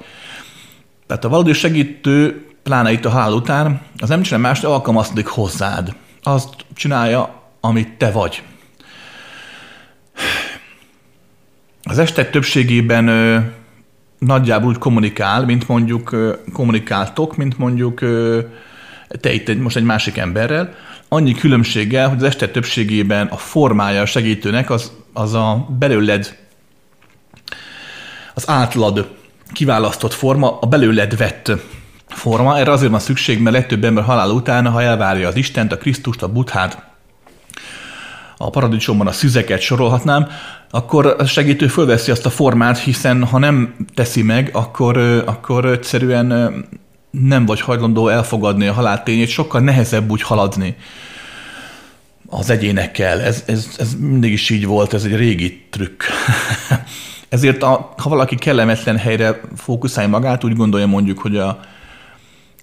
Tehát 1.07 1.25
a 1.25 1.29
valódi 1.29 1.53
segítő, 1.53 2.47
pláne 2.67 2.93
itt 2.93 3.05
a 3.05 3.11
halál 3.11 3.33
után, 3.33 3.81
az 3.99 4.09
nem 4.09 4.23
csinál 4.23 4.41
mást, 4.41 4.65
alkalmazkodik 4.65 5.27
hozzád. 5.27 5.95
Azt 6.23 6.49
csinálja, 6.75 7.43
amit 7.61 7.89
te 7.89 8.11
vagy. 8.11 8.43
Az 11.83 11.99
estek 11.99 12.31
többségében 12.31 13.09
ö, 13.09 13.39
nagyjából 14.19 14.69
úgy 14.69 14.79
kommunikál, 14.79 15.45
mint 15.45 15.69
mondjuk 15.69 16.13
ö, 16.13 16.35
kommunikáltok, 16.53 17.37
mint 17.37 17.59
mondjuk 17.59 18.01
ö, 18.01 18.41
te 19.21 19.33
itt 19.33 19.49
egy, 19.49 19.59
most 19.59 19.77
egy 19.77 19.85
másik 19.85 20.17
emberrel, 20.17 20.75
annyi 21.09 21.35
különbséggel, 21.35 22.09
hogy 22.09 22.19
az 22.19 22.25
este 22.25 22.49
többségében 22.49 23.27
a 23.27 23.37
formája 23.37 24.01
a 24.01 24.07
segítőnek 24.07 24.71
az, 24.71 24.93
az 25.13 25.35
a 25.35 25.67
belőled 25.79 26.37
az 28.35 28.49
átlad 28.49 29.15
kiválasztott 29.53 30.13
forma, 30.13 30.59
a 30.61 30.67
belőled 30.67 31.17
vett 31.17 31.53
forma. 32.17 32.59
Erre 32.59 32.71
azért 32.71 32.91
van 32.91 33.01
szükség, 33.01 33.41
mert 33.41 33.57
legtöbb 33.57 33.85
ember 33.85 34.05
halál 34.05 34.31
után, 34.31 34.67
ha 34.67 34.83
elvárja 34.83 35.29
az 35.29 35.37
Istent, 35.37 35.73
a 35.73 35.79
Krisztust, 35.79 36.23
a 36.23 36.29
Buddhát, 36.29 36.85
a 38.37 38.51
paradicsomban 38.51 39.07
a 39.07 39.13
szüzeket 39.13 39.61
sorolhatnám, 39.61 40.29
akkor 40.71 41.15
a 41.19 41.27
segítő 41.27 41.67
fölveszi 41.67 42.11
azt 42.11 42.27
a 42.27 42.31
formát, 42.31 42.79
hiszen 42.79 43.25
ha 43.25 43.39
nem 43.39 43.75
teszi 43.95 44.23
meg, 44.23 44.51
akkor, 44.53 44.99
akkor 45.27 45.65
egyszerűen 45.65 46.55
nem 47.11 47.47
vagy 47.47 47.61
hajlandó 47.61 48.09
elfogadni 48.09 48.67
a 48.67 48.73
halál 48.73 49.03
tényét, 49.03 49.29
sokkal 49.29 49.61
nehezebb 49.61 50.11
úgy 50.11 50.23
haladni 50.23 50.77
az 52.29 52.51
egyénekkel. 52.51 53.21
Ez, 53.21 53.43
ez, 53.47 53.69
ez 53.79 53.95
mindig 53.95 54.33
is 54.33 54.51
így 54.51 54.67
volt, 54.67 54.95
ez 54.95 55.05
egy 55.05 55.17
régi 55.17 55.67
trükk. 55.71 56.03
Ezért 57.29 57.63
a, 57.63 57.95
ha 57.97 58.09
valaki 58.09 58.35
kellemetlen 58.35 58.97
helyre 58.97 59.41
fókuszálja 59.57 60.11
magát, 60.11 60.45
úgy 60.45 60.57
gondolja 60.57 60.87
mondjuk, 60.87 61.19
hogy 61.19 61.37
a 61.37 61.61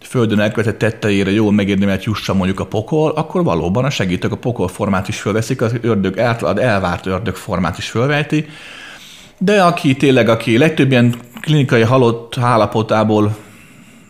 földön 0.07 0.39
elkövetett 0.39 0.77
tetteire 0.77 1.31
jól 1.31 1.51
megérdemelt 1.51 2.03
jussa 2.03 2.33
mondjuk 2.33 2.59
a 2.59 2.65
pokol, 2.65 3.11
akkor 3.11 3.43
valóban 3.43 3.85
a 3.85 3.89
segítők 3.89 4.31
a 4.31 4.37
pokol 4.37 4.67
formát 4.67 5.07
is 5.07 5.19
fölveszik, 5.19 5.61
az 5.61 5.75
ördög 5.81 6.19
általad 6.19 6.59
elvárt 6.59 7.05
ördög 7.05 7.35
formát 7.35 7.77
is 7.77 7.89
fölvejti, 7.89 8.45
de 9.37 9.63
aki 9.63 9.95
tényleg, 9.95 10.29
aki 10.29 10.57
legtöbb 10.57 10.91
ilyen 10.91 11.15
klinikai 11.41 11.81
halott 11.81 12.37
állapotából 12.37 13.35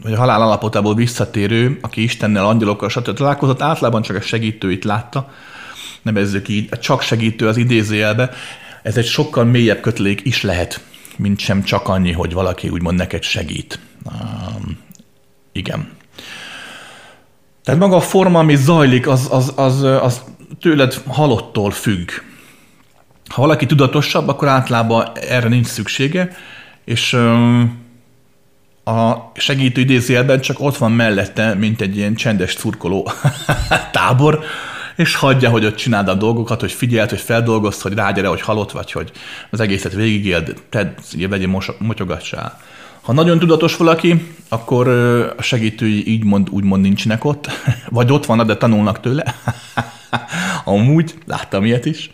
vagy 0.04 0.14
a 0.14 0.18
halál 0.18 0.42
állapotából 0.42 0.96
visszatérő, 0.96 1.78
aki 1.82 2.04
Istennel, 2.04 2.46
angyalokkal, 2.46 2.90
stb. 2.90 3.14
találkozott, 3.14 3.62
általában 3.62 4.02
csak 4.02 4.16
a 4.16 4.22
segítőit 4.22 4.84
látta, 4.84 5.32
nevezzük 6.02 6.48
így, 6.48 6.70
csak 6.70 7.02
segítő 7.02 7.48
az 7.48 7.58
idézőjelbe, 7.58 8.30
ez 8.82 8.98
egy 8.98 9.06
sokkal 9.06 9.44
mélyebb 9.44 9.82
kötelék 9.82 10.22
is 10.24 10.42
lehet, 10.42 10.84
mint 11.18 11.40
sem 11.40 11.64
csak 11.64 11.88
annyi, 11.88 12.12
hogy 12.12 12.34
valaki 12.34 12.70
úgymond 12.70 12.98
neked 12.98 13.24
segít. 13.24 13.80
Um, 14.06 14.78
igen. 15.54 15.92
Tehát 17.64 17.80
maga 17.80 17.96
a 17.96 18.02
forma, 18.02 18.40
ami 18.40 18.56
zajlik, 18.56 19.08
az, 19.08 19.28
az, 19.32 19.54
az, 19.56 19.82
az 19.82 20.22
tőled 20.60 21.02
halottól 21.08 21.72
függ. 21.72 22.10
Ha 23.30 23.42
valaki 23.42 23.66
tudatosabb, 23.66 24.28
akkor 24.28 24.48
általában 24.48 25.12
erre 25.30 25.48
nincs 25.48 25.68
szüksége, 25.68 26.30
és 26.86 27.14
a 28.84 29.32
segítő 29.36 29.82
idézőjelben 29.82 30.42
csak 30.42 30.60
ott 30.60 30.78
van 30.78 30.92
mellette, 30.92 31.54
mint 31.54 31.82
egy 31.82 31.98
ilyen 31.98 32.16
csendes 32.16 32.54
szurkoló 32.54 33.12
tábor, 33.92 34.44
és 34.96 35.16
hagyja, 35.16 35.50
hogy 35.50 35.66
ott 35.66 35.76
csináld 35.76 36.08
a 36.08 36.14
dolgokat, 36.14 36.60
hogy 36.60 36.72
figyeld, 36.72 37.10
hogy 37.10 37.22
feldolgozd, 37.22 37.82
hogy 37.82 37.94
rágyere, 37.94 38.28
hogy 38.28 38.42
halott 38.42 38.72
vagy, 38.72 38.92
hogy 38.92 39.12
az 39.50 39.60
egészet 39.60 39.94
végigéld, 39.94 40.54
tedd, 40.70 40.90
vegyél, 41.30 41.62
motyogassál. 41.78 42.60
Ha 43.04 43.14
nagyon 43.14 43.40
tudatos 43.40 43.78
valaki, 43.78 44.34
akkor 44.50 44.88
a 45.38 45.42
segítői 45.42 46.08
így 46.08 46.24
mond, 46.24 46.50
úgymond 46.50 46.82
nincsenek 46.82 47.24
ott, 47.24 47.50
vagy 47.90 48.12
ott 48.12 48.26
vannak, 48.26 48.48
de 48.48 48.58
tanulnak 48.58 49.00
tőle. 49.00 49.36
Amúgy, 50.64 51.14
láttam 51.26 51.66
ilyet 51.66 51.86
is, 51.86 52.12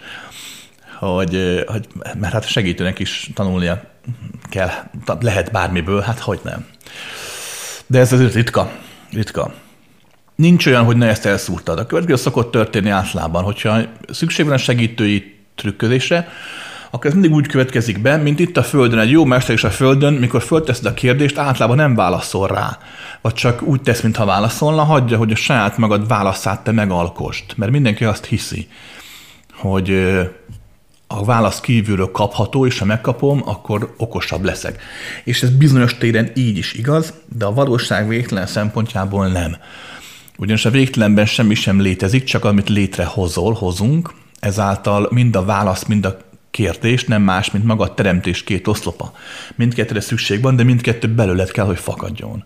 hogy, 0.99 1.63
hogy 1.67 1.87
mert 2.19 2.33
hát 2.33 2.43
a 2.43 2.47
segítőnek 2.47 2.99
is 2.99 3.29
tanulnia 3.33 3.81
kell, 4.49 4.69
lehet 5.19 5.51
bármiből, 5.51 6.01
hát 6.01 6.19
hogy 6.19 6.39
nem. 6.43 6.65
De 7.87 7.99
ez 7.99 8.13
azért 8.13 8.33
ritka, 8.33 8.71
ritka. 9.11 9.53
Nincs 10.35 10.65
olyan, 10.65 10.83
hogy 10.83 10.97
ne 10.97 11.07
ezt 11.07 11.25
elszúrtad. 11.25 11.79
A 11.79 11.85
következő 11.85 12.15
szokott 12.15 12.51
történni 12.51 12.89
általában, 12.89 13.43
hogyha 13.43 13.79
szükség 14.11 14.45
van 14.45 14.53
a 14.53 14.57
segítői 14.57 15.35
trükközésre, 15.55 16.27
akkor 16.89 17.05
ez 17.05 17.13
mindig 17.13 17.31
úgy 17.31 17.47
következik 17.47 18.01
be, 18.01 18.17
mint 18.17 18.39
itt 18.39 18.57
a 18.57 18.63
Földön. 18.63 18.99
Egy 18.99 19.11
jó 19.11 19.25
mester 19.25 19.55
is 19.55 19.63
a 19.63 19.69
Földön, 19.69 20.13
mikor 20.13 20.41
fölteszed 20.41 20.85
a 20.85 20.93
kérdést, 20.93 21.37
általában 21.37 21.77
nem 21.77 21.95
válaszol 21.95 22.47
rá. 22.47 22.77
Vagy 23.21 23.33
csak 23.33 23.61
úgy 23.61 23.81
tesz, 23.81 24.01
mintha 24.01 24.25
válaszolna, 24.25 24.83
hagyja, 24.83 25.17
hogy 25.17 25.31
a 25.31 25.35
saját 25.35 25.77
magad 25.77 26.07
válaszát 26.07 26.63
te 26.63 26.71
megalkost. 26.71 27.53
Mert 27.57 27.71
mindenki 27.71 28.05
azt 28.05 28.25
hiszi, 28.25 28.67
hogy 29.53 30.17
a 31.07 31.25
válasz 31.25 31.59
kívülről 31.59 32.11
kapható, 32.11 32.65
és 32.65 32.79
ha 32.79 32.85
megkapom, 32.85 33.41
akkor 33.45 33.93
okosabb 33.97 34.43
leszek. 34.43 34.81
És 35.23 35.41
ez 35.41 35.49
bizonyos 35.49 35.97
téren 35.97 36.31
így 36.35 36.57
is 36.57 36.73
igaz, 36.73 37.13
de 37.37 37.45
a 37.45 37.53
valóság 37.53 38.07
végtelen 38.07 38.47
szempontjából 38.47 39.27
nem. 39.27 39.55
Ugyanis 40.37 40.65
a 40.65 40.69
végtelenben 40.69 41.25
semmi 41.25 41.55
sem 41.55 41.81
létezik, 41.81 42.23
csak 42.23 42.45
amit 42.45 42.69
létrehozol, 42.69 43.53
hozunk, 43.53 44.13
ezáltal 44.39 45.07
mind 45.11 45.35
a 45.35 45.45
válasz, 45.45 45.85
mind 45.85 46.05
a 46.05 46.17
kérdés 46.51 47.03
nem 47.03 47.21
más, 47.21 47.51
mint 47.51 47.65
maga 47.65 47.83
a 47.83 47.93
teremtés 47.93 48.43
két 48.43 48.67
oszlopa. 48.67 49.13
Mindkettőre 49.55 49.99
szükség 49.99 50.41
van, 50.41 50.55
de 50.55 50.63
mindkettő 50.63 51.07
belőled 51.07 51.51
kell, 51.51 51.65
hogy 51.65 51.79
fakadjon. 51.79 52.43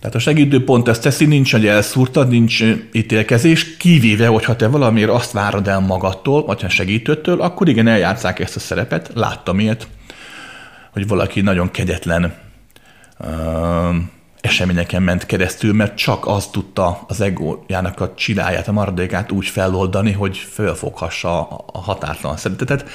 Tehát 0.00 0.14
a 0.14 0.18
segítő 0.18 0.64
pont 0.64 0.88
ezt 0.88 1.02
teszi, 1.02 1.26
nincs, 1.26 1.52
hogy 1.52 1.66
elszúrtad, 1.66 2.28
nincs 2.28 2.64
ítélkezés, 2.92 3.76
kivéve, 3.76 4.26
hogyha 4.26 4.56
te 4.56 4.68
valamiért 4.68 5.10
azt 5.10 5.32
várod 5.32 5.68
el 5.68 5.80
magadtól, 5.80 6.44
vagy 6.44 6.64
a 6.64 6.68
segítőtől, 6.68 7.40
akkor 7.40 7.68
igen, 7.68 7.86
eljátszák 7.86 8.38
ezt 8.38 8.56
a 8.56 8.60
szerepet. 8.60 9.10
Láttam 9.14 9.58
ilyet, 9.58 9.88
hogy 10.92 11.06
valaki 11.06 11.40
nagyon 11.40 11.70
kegyetlen 11.70 12.34
eseményeken 14.40 15.02
ment 15.02 15.26
keresztül, 15.26 15.72
mert 15.72 15.96
csak 15.96 16.26
az 16.26 16.46
tudta 16.46 17.04
az 17.08 17.20
egójának 17.20 18.00
a 18.00 18.14
csiláját, 18.14 18.68
a 18.68 18.72
maradékát 18.72 19.32
úgy 19.32 19.46
feloldani, 19.46 20.12
hogy 20.12 20.36
felfoghassa 20.36 21.48
a 21.72 21.78
határtalan 21.78 22.36
szeretetet. 22.36 22.88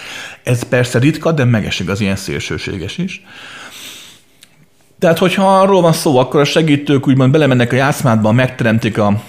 Ez 0.44 0.64
persze 0.64 1.00
ritka, 1.00 1.32
de 1.32 1.44
megesik 1.44 1.90
az 1.90 2.02
ilyen 2.02 2.16
szélsőséges 2.16 2.98
is. 2.98 3.26
Tehát, 5.00 5.18
hogyha 5.18 5.60
arról 5.60 5.82
van 5.82 5.94
szó, 5.94 6.18
akkor 6.18 6.40
a 6.40 6.46
segítők 6.46 7.08
úgymond 7.08 7.32
belemennek 7.32 7.72
a 7.72 7.76
játszmádba, 7.76 8.32
megteremtik 8.32 8.98
a 8.98 9.22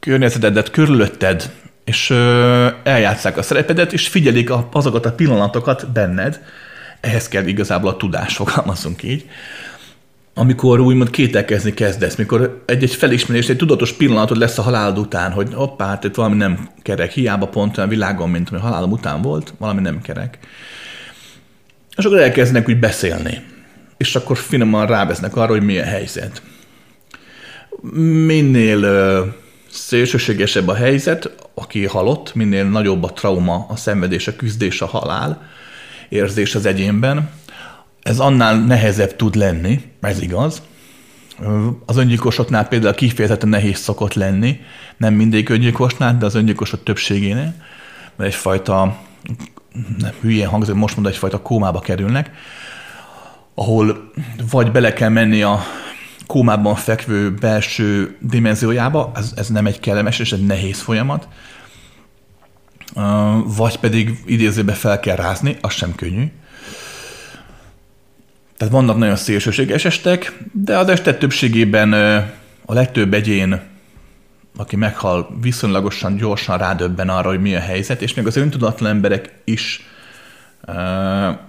környezetedet 0.00 0.70
körülötted, 0.70 1.52
és 1.84 2.10
ö, 2.10 2.68
eljátszák 2.82 3.36
a 3.36 3.42
szerepedet, 3.42 3.92
és 3.92 4.08
figyelik 4.08 4.50
a, 4.50 4.68
azokat 4.72 5.06
a 5.06 5.12
pillanatokat 5.12 5.92
benned. 5.92 6.40
Ehhez 7.00 7.28
kell 7.28 7.46
igazából 7.46 7.90
a 7.90 7.96
tudás, 7.96 8.36
fogalmazunk 8.36 9.02
így. 9.02 9.24
Amikor 10.38 10.80
úgymond 10.80 11.10
kételkezni 11.10 11.74
kezdesz, 11.74 12.16
mikor 12.16 12.62
egy-egy 12.66 12.94
felismerés, 12.94 13.48
egy 13.48 13.56
tudatos 13.56 13.92
pillanatod 13.92 14.36
lesz 14.36 14.58
a 14.58 14.62
halálod 14.62 14.98
után, 14.98 15.32
hogy 15.32 15.54
hoppá, 15.54 15.86
hát 15.86 16.04
itt 16.04 16.14
valami 16.14 16.36
nem 16.36 16.68
kerek, 16.82 17.12
hiába 17.12 17.46
pont 17.46 17.76
olyan 17.76 17.88
világon, 17.88 18.30
mint 18.30 18.50
ami 18.50 18.60
halálom 18.60 18.90
után 18.90 19.22
volt, 19.22 19.54
valami 19.58 19.80
nem 19.80 20.00
kerek. 20.00 20.38
És 21.96 22.04
akkor 22.04 22.18
elkezdenek 22.18 22.68
úgy 22.68 22.78
beszélni 22.78 23.42
és 23.98 24.16
akkor 24.16 24.36
finoman 24.36 24.86
ráveznek 24.86 25.36
arra, 25.36 25.52
hogy 25.52 25.62
milyen 25.62 25.86
helyzet. 25.86 26.42
Minél 28.26 29.34
szélsőségesebb 29.70 30.68
a 30.68 30.74
helyzet, 30.74 31.32
aki 31.54 31.86
halott, 31.86 32.34
minél 32.34 32.64
nagyobb 32.64 33.02
a 33.02 33.12
trauma, 33.12 33.66
a 33.68 33.76
szenvedés, 33.76 34.28
a 34.28 34.36
küzdés, 34.36 34.80
a 34.80 34.86
halál 34.86 35.50
érzés 36.08 36.54
az 36.54 36.66
egyénben, 36.66 37.30
ez 38.02 38.18
annál 38.18 38.58
nehezebb 38.58 39.16
tud 39.16 39.34
lenni, 39.34 39.80
ez 40.00 40.22
igaz. 40.22 40.62
Az 41.86 41.96
öngyilkosoknál 41.96 42.68
például 42.68 42.94
kifejezetten 42.94 43.48
nehéz 43.48 43.78
szokott 43.78 44.14
lenni, 44.14 44.60
nem 44.96 45.14
mindig 45.14 45.48
öngyilkosnál, 45.48 46.16
de 46.18 46.26
az 46.26 46.34
öngyilkosok 46.34 46.82
többségénél, 46.82 47.54
mert 48.16 48.30
egyfajta, 48.30 48.98
nem, 49.98 50.12
hülyén 50.20 50.48
hangzik, 50.48 50.74
most 50.74 50.94
mondom, 50.94 51.12
egyfajta 51.12 51.42
kómába 51.42 51.80
kerülnek, 51.80 52.30
ahol 53.54 54.10
vagy 54.50 54.70
bele 54.70 54.92
kell 54.92 55.08
menni 55.08 55.42
a 55.42 55.60
kómában 56.26 56.74
fekvő 56.74 57.34
belső 57.34 58.16
dimenziójába, 58.20 59.12
ez, 59.14 59.32
ez 59.36 59.48
nem 59.48 59.66
egy 59.66 59.80
kellemes 59.80 60.18
és 60.18 60.32
egy 60.32 60.46
nehéz 60.46 60.80
folyamat, 60.80 61.28
vagy 63.56 63.78
pedig 63.78 64.18
idézőbe 64.26 64.72
fel 64.72 65.00
kell 65.00 65.16
rázni, 65.16 65.56
az 65.60 65.72
sem 65.72 65.94
könnyű. 65.94 66.30
Tehát 68.58 68.74
vannak 68.74 68.96
nagyon 68.96 69.16
szélsőséges 69.16 69.84
estek, 69.84 70.38
de 70.52 70.78
az 70.78 70.88
este 70.88 71.14
többségében 71.14 71.92
a 72.66 72.72
legtöbb 72.74 73.14
egyén, 73.14 73.60
aki 74.56 74.76
meghal, 74.76 75.38
viszonylagosan 75.40 76.16
gyorsan 76.16 76.58
rádöbben 76.58 77.08
arra, 77.08 77.28
hogy 77.28 77.40
mi 77.40 77.54
a 77.54 77.60
helyzet, 77.60 78.02
és 78.02 78.14
még 78.14 78.26
az 78.26 78.36
öntudatlan 78.36 78.90
emberek 78.90 79.32
is 79.44 79.86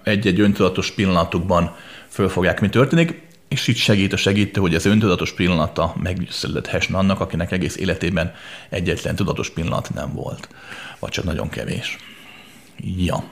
egy-egy 0.04 0.40
öntudatos 0.40 0.92
pillanatukban 0.92 1.76
fölfogják, 2.08 2.62
mi 2.62 2.70
történik, 2.70 3.22
és 3.48 3.68
itt 3.68 3.76
segít 3.76 4.14
a 4.14 4.18
segítő, 4.18 4.62
hogy 4.62 4.76
az 4.76 4.86
öntudatos 4.86 5.34
pillanata 5.34 5.96
megszülethessen 6.02 6.96
annak, 6.96 7.20
akinek 7.20 7.52
egész 7.52 7.78
életében 7.78 8.34
egyetlen 8.70 9.16
tudatos 9.16 9.50
pillanat 9.50 9.94
nem 9.94 10.14
volt, 10.14 10.50
vagy 11.00 11.10
csak 11.10 11.26
nagyon 11.26 11.50
kevés. 11.50 11.98
Ja. 12.98 13.24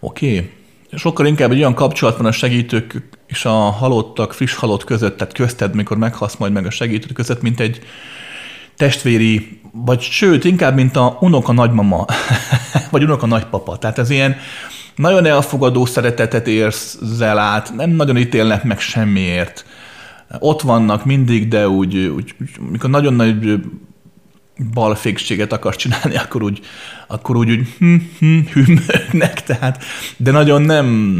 Oké. 0.00 0.34
Okay. 0.36 0.50
Sokkal 0.96 1.26
inkább 1.26 1.50
egy 1.50 1.58
olyan 1.58 1.74
kapcsolat 1.74 2.16
van 2.16 2.26
a 2.26 2.32
segítők 2.32 3.02
és 3.26 3.44
a 3.44 3.50
halottak, 3.50 4.32
friss 4.32 4.54
halott 4.54 4.84
között, 4.84 5.16
tehát 5.16 5.34
közted, 5.34 5.74
mikor 5.74 5.96
meghalsz 5.96 6.36
majd 6.36 6.52
meg 6.52 6.66
a 6.66 6.70
segítők 6.70 7.12
között, 7.12 7.42
mint 7.42 7.60
egy 7.60 7.80
testvéri, 8.76 9.60
vagy 9.72 10.00
sőt, 10.00 10.44
inkább, 10.44 10.74
mint 10.74 10.96
a 10.96 11.16
unoka 11.20 11.52
nagymama, 11.52 12.04
vagy 12.90 13.02
unoka 13.02 13.26
nagypapa. 13.26 13.78
Tehát 13.78 13.98
ez 13.98 14.10
ilyen 14.10 14.36
nagyon 14.94 15.26
elfogadó 15.26 15.84
szeretetet 15.84 16.46
érzel 16.46 17.38
át, 17.38 17.74
nem 17.74 17.90
nagyon 17.90 18.18
ítélnek 18.18 18.64
meg 18.64 18.80
semmiért. 18.80 19.64
Ott 20.38 20.60
vannak 20.60 21.04
mindig, 21.04 21.48
de 21.48 21.68
úgy, 21.68 21.96
úgy 21.96 22.34
mikor 22.70 22.90
nagyon 22.90 23.14
nagy 23.14 23.60
balfékséget 24.74 25.52
akarsz 25.52 25.76
csinálni, 25.76 26.16
akkor 26.16 26.42
úgy, 26.42 26.60
akkor 27.06 27.36
úgy, 27.36 27.50
úgy 27.50 27.68
hm, 27.78 27.96
hm, 28.18 28.38
hümmögnek, 28.52 29.42
tehát, 29.42 29.84
de 30.16 30.30
nagyon 30.30 30.62
nem, 30.62 31.18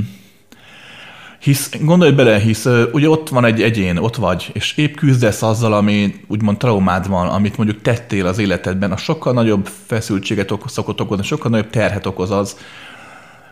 hisz, 1.41 1.71
gondolj 1.81 2.13
bele, 2.13 2.39
hisz 2.39 2.67
ugye 2.93 3.09
ott 3.09 3.29
van 3.29 3.45
egy 3.45 3.63
egyén, 3.63 3.97
ott 3.97 4.17
vagy, 4.17 4.51
és 4.53 4.77
épp 4.77 4.95
küzdesz 4.95 5.43
azzal, 5.43 5.73
ami 5.73 6.15
úgymond 6.27 6.59
traumád 6.59 7.09
van, 7.09 7.29
amit 7.29 7.57
mondjuk 7.57 7.83
tettél 7.83 8.27
az 8.27 8.39
életedben, 8.39 8.93
a 8.93 8.97
sokkal 8.97 9.33
nagyobb 9.33 9.69
feszültséget 9.87 10.51
okoz, 10.51 10.73
szokott 10.73 11.01
okozni, 11.01 11.25
sokkal 11.25 11.51
nagyobb 11.51 11.71
terhet 11.71 12.07
okoz 12.07 12.31
az, 12.31 12.57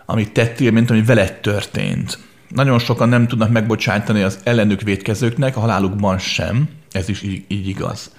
amit 0.06 0.32
tettél, 0.32 0.70
mint 0.70 0.90
ami 0.90 1.02
veled 1.02 1.32
történt. 1.32 2.18
Nagyon 2.48 2.78
sokan 2.78 3.08
nem 3.08 3.26
tudnak 3.26 3.50
megbocsájtani 3.50 4.22
az 4.22 4.38
ellenük 4.42 4.80
védkezőknek, 4.80 5.56
a 5.56 5.60
halálukban 5.60 6.18
sem, 6.18 6.68
ez 6.92 7.08
is 7.08 7.22
így, 7.22 7.44
így 7.48 7.68
igaz. 7.68 8.10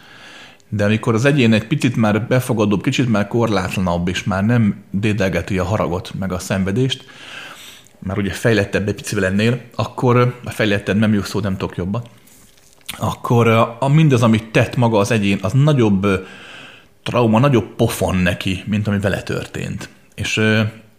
De 0.69 0.83
amikor 0.83 1.13
az 1.13 1.25
egyén 1.25 1.53
egy 1.53 1.67
picit 1.67 1.95
már 1.95 2.27
befogadóbb, 2.27 2.81
kicsit 2.81 3.09
már 3.09 3.27
korlátlanabb, 3.27 4.07
és 4.07 4.23
már 4.23 4.45
nem 4.45 4.83
dédelgeti 4.91 5.57
a 5.57 5.63
haragot, 5.63 6.11
meg 6.19 6.31
a 6.31 6.39
szenvedést, 6.39 7.05
már 7.99 8.17
ugye 8.17 8.31
fejlettebb 8.31 8.87
egy 8.87 8.95
picivel 8.95 9.25
ennél, 9.25 9.61
akkor 9.75 10.35
a 10.43 10.49
fejlettebb 10.49 10.97
nem 10.97 11.13
jó 11.13 11.21
szó, 11.21 11.39
nem 11.39 11.57
tudok 11.57 11.77
jobbat, 11.77 12.09
akkor 12.97 13.47
a, 13.79 13.87
mindaz, 13.87 14.23
amit 14.23 14.51
tett 14.51 14.75
maga 14.75 14.97
az 14.99 15.11
egyén, 15.11 15.39
az 15.41 15.53
nagyobb 15.53 16.07
trauma, 17.03 17.39
nagyobb 17.39 17.75
pofon 17.75 18.15
neki, 18.15 18.63
mint 18.65 18.87
ami 18.87 18.99
vele 18.99 19.21
történt. 19.21 19.89
És 20.15 20.41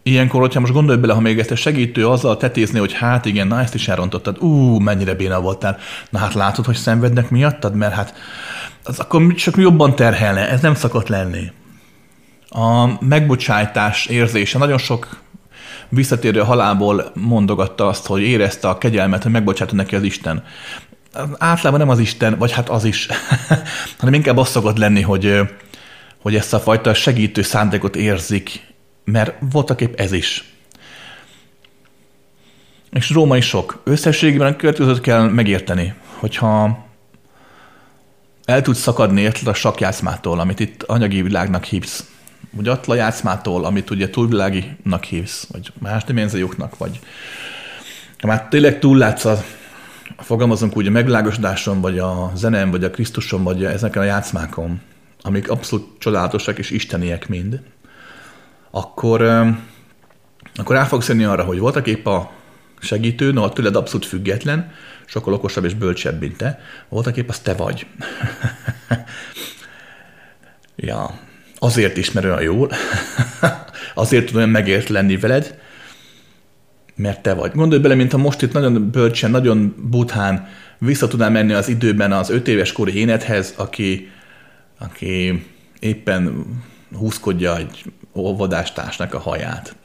Ilyenkor, 0.02 0.40
hogyha 0.40 0.60
most 0.60 0.72
gondolj 0.72 0.98
bele, 0.98 1.12
ha 1.12 1.20
még 1.20 1.38
ezt 1.38 1.50
a 1.50 1.56
segítő 1.56 2.06
azzal 2.06 2.36
tetézni, 2.36 2.78
hogy 2.78 2.92
hát 2.92 3.26
igen, 3.26 3.46
na 3.46 3.60
ezt 3.60 3.74
is 3.74 3.88
elrontottad, 3.88 4.42
ú, 4.42 4.78
mennyire 4.78 5.14
béna 5.14 5.40
voltál. 5.40 5.78
Na 6.10 6.18
hát 6.18 6.34
látod, 6.34 6.64
hogy 6.64 6.74
szenvednek 6.74 7.30
miattad, 7.30 7.74
mert 7.74 7.94
hát 7.94 8.14
az 8.84 8.98
akkor 8.98 9.34
csak 9.34 9.56
jobban 9.56 9.94
terhelne, 9.94 10.48
ez 10.48 10.60
nem 10.60 10.74
szokott 10.74 11.08
lenni. 11.08 11.52
A 12.48 12.86
megbocsájtás 13.04 14.06
érzése, 14.06 14.58
nagyon 14.58 14.78
sok 14.78 15.20
visszatérő 15.88 16.40
halálból 16.40 17.10
mondogatta 17.14 17.86
azt, 17.86 18.06
hogy 18.06 18.22
érezte 18.22 18.68
a 18.68 18.78
kegyelmet, 18.78 19.22
hogy 19.22 19.32
megbocsátott 19.32 19.76
neki 19.76 19.94
az 19.94 20.02
Isten. 20.02 20.44
Általában 21.38 21.80
nem 21.80 21.88
az 21.88 21.98
Isten, 21.98 22.38
vagy 22.38 22.52
hát 22.52 22.68
az 22.68 22.84
is, 22.84 23.08
hanem 23.98 24.14
inkább 24.14 24.36
az 24.36 24.48
szokott 24.48 24.78
lenni, 24.78 25.00
hogy, 25.00 25.40
hogy 26.22 26.34
ezt 26.34 26.54
a 26.54 26.60
fajta 26.60 26.94
segítő 26.94 27.42
szándékot 27.42 27.96
érzik, 27.96 28.69
mert 29.10 29.34
voltak 29.52 29.80
épp 29.80 29.94
ez 29.94 30.12
is. 30.12 30.44
És 32.90 33.10
Róma 33.10 33.36
is 33.36 33.46
sok. 33.46 33.80
Összességében 33.84 34.52
a 34.52 34.56
következőt 34.56 35.00
kell 35.00 35.28
megérteni, 35.28 35.94
hogyha 36.18 36.84
el 38.44 38.62
tudsz 38.62 38.78
szakadni 38.78 39.20
érted 39.20 39.46
a 39.46 39.54
sakjátszmától, 39.54 40.40
amit 40.40 40.60
itt 40.60 40.82
anyagi 40.82 41.22
világnak 41.22 41.64
hívsz, 41.64 42.04
vagy 42.50 42.68
atla 42.68 42.94
játszmától, 42.94 43.64
amit 43.64 43.90
ugye 43.90 44.10
túlviláginak 44.10 45.04
hívsz, 45.04 45.46
vagy 45.52 45.72
más 45.78 46.04
dimenzióknak, 46.04 46.78
vagy 46.78 47.00
már 48.22 48.48
tényleg 48.48 48.78
túllátsz 48.78 49.24
a, 49.24 49.42
fogalmazunk 50.16 50.76
úgy 50.76 50.86
a 50.86 50.90
megvilágosodáson, 50.90 51.80
vagy 51.80 51.98
a 51.98 52.32
zenem, 52.34 52.70
vagy 52.70 52.84
a 52.84 52.90
Krisztuson, 52.90 53.44
vagy 53.44 53.64
ezeken 53.64 54.02
a 54.02 54.04
játszmákon, 54.04 54.80
amik 55.22 55.50
abszolút 55.50 55.98
csodálatosak 55.98 56.58
és 56.58 56.70
isteniek 56.70 57.28
mind, 57.28 57.60
akkor, 58.70 59.22
akkor 60.54 60.76
rá 60.76 60.84
fogsz 60.84 61.08
jönni 61.08 61.24
arra, 61.24 61.44
hogy 61.44 61.58
voltak 61.58 61.86
épp 61.86 62.06
a 62.06 62.32
segítő, 62.80 63.32
no, 63.32 63.48
tőled 63.48 63.76
abszolút 63.76 64.06
független, 64.06 64.72
sokkal 65.06 65.32
okosabb 65.32 65.64
és 65.64 65.74
bölcsebb, 65.74 66.20
mint 66.20 66.36
te, 66.36 66.60
voltak 66.88 67.16
épp 67.16 67.28
az 67.28 67.38
te 67.38 67.54
vagy. 67.54 67.86
ja, 70.76 71.18
azért 71.58 71.96
ismer 71.96 72.24
olyan 72.24 72.42
jól, 72.42 72.70
azért 73.94 74.26
tud 74.26 74.36
olyan 74.36 74.48
megért 74.48 74.88
lenni 74.88 75.16
veled, 75.16 75.58
mert 76.94 77.22
te 77.22 77.34
vagy. 77.34 77.52
Gondolj 77.52 77.80
bele, 77.80 77.94
mintha 77.94 78.18
most 78.18 78.42
itt 78.42 78.52
nagyon 78.52 78.90
bölcsen, 78.90 79.30
nagyon 79.30 79.74
buthán 79.90 80.48
vissza 80.78 81.08
tudnál 81.08 81.30
menni 81.30 81.52
az 81.52 81.68
időben 81.68 82.12
az 82.12 82.30
öt 82.30 82.48
éves 82.48 82.72
kori 82.72 82.96
énethez, 82.96 83.54
aki, 83.56 84.10
aki 84.78 85.46
éppen 85.78 86.46
húzkodja 86.92 87.56
egy 87.56 87.84
óvodástársnak 88.14 89.14
a 89.14 89.18
haját. 89.18 89.76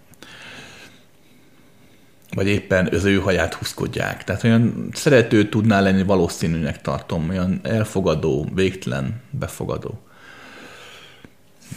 Vagy 2.35 2.47
éppen 2.47 2.87
az 2.91 3.03
ő 3.03 3.19
haját 3.19 3.53
húzkodják. 3.53 4.23
Tehát 4.23 4.43
olyan 4.43 4.89
szerető 4.93 5.49
tudná 5.49 5.79
lenni 5.79 6.03
valószínűnek 6.03 6.81
tartom, 6.81 7.29
olyan 7.29 7.59
elfogadó, 7.63 8.47
végtelen, 8.53 9.21
befogadó. 9.29 9.99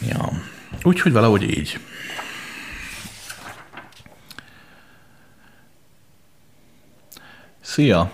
Ja. 0.07 0.29
Úgyhogy 0.83 1.11
valahogy 1.11 1.57
így. 1.57 1.79
Szia! 7.61 8.11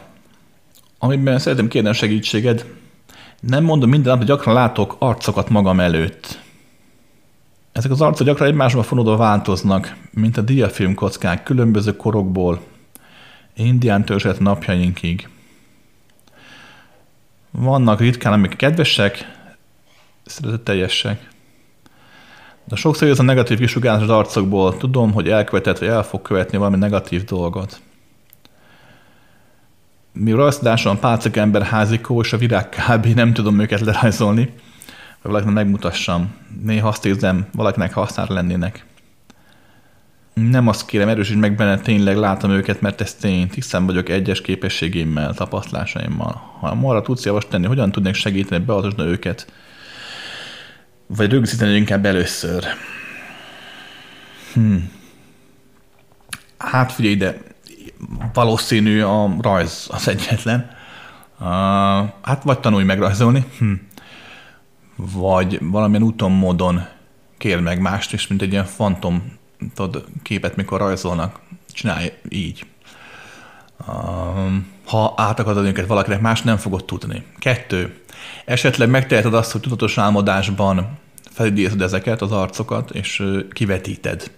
Amiben 0.99 1.40
szeretném 1.40 1.68
kérni 1.68 1.90
a 1.90 1.94
segítséged, 1.94 2.66
nem 3.40 3.64
mondom 3.64 3.90
minden 3.90 4.18
nap, 4.18 4.28
gyakran 4.28 4.53
látok 4.53 4.95
arcokat 4.99 5.49
magam 5.49 5.80
előtt. 5.80 6.44
Ezek 7.76 7.91
az 7.91 8.02
arcok 8.02 8.27
gyakran 8.27 8.47
egymásba 8.47 8.84
fonódva 8.84 9.18
változnak, 9.18 9.95
mint 10.11 10.38
a 10.38 10.41
diafilm 10.41 10.93
kockák 10.93 11.43
különböző 11.43 11.95
korokból, 11.95 12.61
indián 13.53 14.06
törzset 14.06 14.39
napjainkig. 14.39 15.30
Vannak 17.52 17.99
ritkán, 17.99 18.34
amik 18.34 18.56
kedvesek, 18.56 19.31
szeretetteljesek. 20.26 21.27
De 22.64 22.76
sokszor 22.76 23.07
ez 23.07 23.19
a 23.19 23.23
negatív 23.23 23.57
kisugárzás 23.57 24.03
az 24.03 24.10
arcokból. 24.10 24.77
Tudom, 24.77 25.14
hogy 25.14 25.30
elkövetett, 25.30 25.77
vagy 25.80 25.88
el 25.88 26.03
fog 26.03 26.22
követni 26.22 26.57
valami 26.57 26.77
negatív 26.77 27.23
dolgot. 27.23 27.81
Mi 30.14 30.31
rajzdáson 30.31 30.99
pácik 30.99 31.35
ember 31.35 31.64
házikó 31.64 32.22
és 32.22 32.34
a 32.34 32.38
virág 32.38 32.69
kb. 32.69 33.06
nem 33.06 33.34
tudom 33.34 33.60
őket 33.60 33.80
lerajzolni 33.80 34.53
valakinek 35.27 35.56
megmutassam. 35.56 36.35
Néha 36.64 36.88
azt 36.88 37.06
érzem, 37.06 37.47
valakinek 37.52 37.93
hasznára 37.93 38.34
lennének. 38.34 38.85
Nem 40.34 40.68
azt 40.68 40.85
kérem, 40.85 41.10
erősítsd 41.10 41.39
meg 41.39 41.56
benne, 41.56 41.80
tényleg 41.80 42.18
látom 42.18 42.52
őket, 42.52 42.81
mert 42.81 43.02
ez 43.02 43.14
tény. 43.14 43.47
Tisztán 43.47 43.85
vagyok 43.85 44.10
egyes 44.10 44.41
képességémmel, 44.41 45.34
tapasztalásaimmal. 45.34 46.57
Ha 46.60 46.77
arra 46.81 47.02
tudsz 47.02 47.26
javas 47.26 47.47
tenni, 47.47 47.65
hogyan 47.65 47.91
tudnék 47.91 48.14
segíteni, 48.14 48.64
beadatosni 48.64 49.03
őket? 49.03 49.53
Vagy 51.07 51.31
rögzíteni 51.31 51.76
inkább 51.76 52.06
először? 52.06 52.65
Hmm. 54.53 54.91
Hát 56.57 56.91
figyelj 56.91 57.15
ide, 57.15 57.38
valószínű 58.34 59.02
a 59.02 59.35
rajz 59.41 59.88
az 59.91 60.07
egyetlen. 60.07 60.73
Uh, 61.39 61.47
hát 62.22 62.43
vagy 62.43 62.60
tanulj 62.60 62.84
megrajzolni. 62.84 63.45
Hm 63.60 63.73
vagy 64.96 65.60
valamilyen 65.62 66.04
úton, 66.04 66.32
módon 66.32 66.86
kér 67.38 67.60
meg 67.60 67.80
mást, 67.80 68.14
és 68.14 68.28
mint 68.28 68.42
egy 68.42 68.52
ilyen 68.52 68.66
fantom 68.66 69.38
tudod, 69.76 70.06
képet, 70.24 70.56
mikor 70.56 70.80
rajzolnak, 70.80 71.40
csinálj 71.72 72.14
így. 72.30 72.66
Ha 74.86 75.14
át 75.18 75.40
akarod 75.40 75.66
őket 75.66 75.88
valakinek 75.88 76.22
más, 76.22 76.42
nem 76.42 76.58
fogod 76.58 76.86
tudni. 76.86 77.24
Kettő. 77.40 78.02
Esetleg 78.46 78.90
megteheted 78.90 79.34
azt, 79.34 79.52
hogy 79.52 79.62
tudatos 79.62 79.98
álmodásban 79.98 80.98
felidézed 81.32 81.82
ezeket, 81.82 82.22
az 82.22 82.32
arcokat, 82.32 82.92
és 82.92 83.24
kivetíted. 83.52 84.32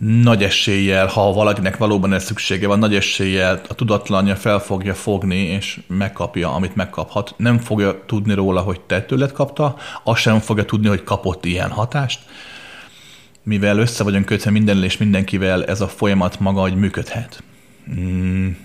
Nagy 0.00 0.42
eséllyel, 0.42 1.06
ha 1.06 1.32
valakinek 1.32 1.76
valóban 1.76 2.12
ez 2.12 2.24
szüksége 2.24 2.66
van, 2.66 2.78
nagy 2.78 2.94
eséllyel 2.94 3.60
a 3.68 3.74
tudatlanja 3.74 4.36
fel 4.36 4.58
fogja 4.58 4.94
fogni, 4.94 5.36
és 5.36 5.80
megkapja, 5.86 6.54
amit 6.54 6.76
megkaphat. 6.76 7.34
Nem 7.36 7.58
fogja 7.58 8.02
tudni 8.06 8.34
róla, 8.34 8.60
hogy 8.60 8.80
te 8.80 9.02
tőled 9.02 9.32
kapta, 9.32 9.76
azt 10.04 10.20
sem 10.20 10.38
fogja 10.38 10.64
tudni, 10.64 10.88
hogy 10.88 11.04
kapott 11.04 11.44
ilyen 11.44 11.70
hatást, 11.70 12.20
mivel 13.42 13.78
össze 13.78 14.04
vagyunk 14.04 14.24
kötve 14.24 14.50
mindennel 14.50 14.84
és 14.84 14.96
mindenkivel, 14.96 15.64
ez 15.64 15.80
a 15.80 15.88
folyamat 15.88 16.40
maga, 16.40 16.60
hogy 16.60 16.74
működhet. 16.74 17.42
Hmm. 17.84 18.56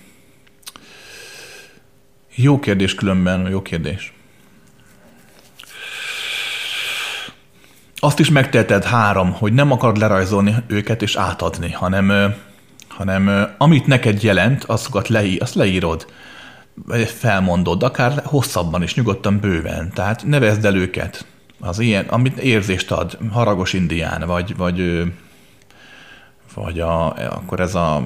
Jó 2.35 2.59
kérdés 2.59 2.95
különben, 2.95 3.49
jó 3.49 3.61
kérdés. 3.61 4.13
Azt 7.99 8.19
is 8.19 8.29
megteheted 8.29 8.83
három, 8.83 9.33
hogy 9.33 9.53
nem 9.53 9.71
akarod 9.71 9.97
lerajzolni 9.97 10.55
őket 10.67 11.01
és 11.01 11.15
átadni, 11.15 11.71
hanem, 11.71 12.35
hanem 12.87 13.53
amit 13.57 13.85
neked 13.85 14.23
jelent, 14.23 14.63
azokat 14.63 15.07
leí, 15.07 15.37
azt 15.37 15.55
leírod, 15.55 16.07
felmondod, 17.05 17.83
akár 17.83 18.21
hosszabban 18.25 18.83
is, 18.83 18.95
nyugodtan 18.95 19.39
bőven. 19.39 19.91
Tehát 19.93 20.25
nevezd 20.25 20.65
el 20.65 20.75
őket. 20.75 21.25
Az 21.59 21.79
ilyen, 21.79 22.05
amit 22.05 22.37
érzést 22.37 22.91
ad, 22.91 23.17
haragos 23.31 23.73
indián, 23.73 24.23
vagy, 24.25 24.55
vagy, 24.55 25.03
vagy 26.53 26.79
a, 26.79 27.13
akkor 27.13 27.59
ez 27.59 27.75
a 27.75 28.03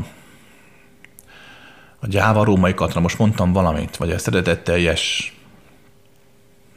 a 2.04 2.08
gyáva 2.08 2.44
római 2.44 2.74
katra, 2.74 3.00
most 3.00 3.18
mondtam 3.18 3.52
valamit, 3.52 3.98
vagy 3.98 4.12
a 4.12 4.18
szeretetteljes 4.18 5.34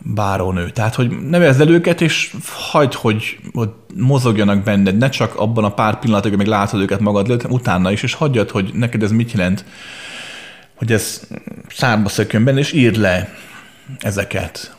bárónő. 0.05 0.71
Tehát, 0.71 0.95
hogy 0.95 1.21
nevezd 1.21 1.61
el 1.61 1.69
őket, 1.69 2.01
és 2.01 2.35
hagyd, 2.55 2.95
hogy, 2.95 3.39
hogy 3.53 3.71
mozogjanak 3.95 4.63
benned, 4.63 4.97
ne 4.97 5.09
csak 5.09 5.35
abban 5.37 5.65
a 5.65 5.75
pár 5.75 5.99
pillanatban, 5.99 6.37
még 6.37 6.47
látod 6.47 6.81
őket 6.81 7.01
magad 7.01 7.29
előtt, 7.29 7.51
utána 7.51 7.93
is, 7.93 8.03
és 8.03 8.15
hagyjad, 8.15 8.51
hogy 8.51 8.71
neked 8.75 9.03
ez 9.03 9.11
mit 9.11 9.33
jelent, 9.33 9.65
hogy 10.75 10.93
ez 10.93 11.29
szárba 11.69 12.09
szökjön 12.09 12.45
benne, 12.45 12.59
és 12.59 12.73
írd 12.73 12.97
le 12.97 13.35
ezeket. 13.99 14.77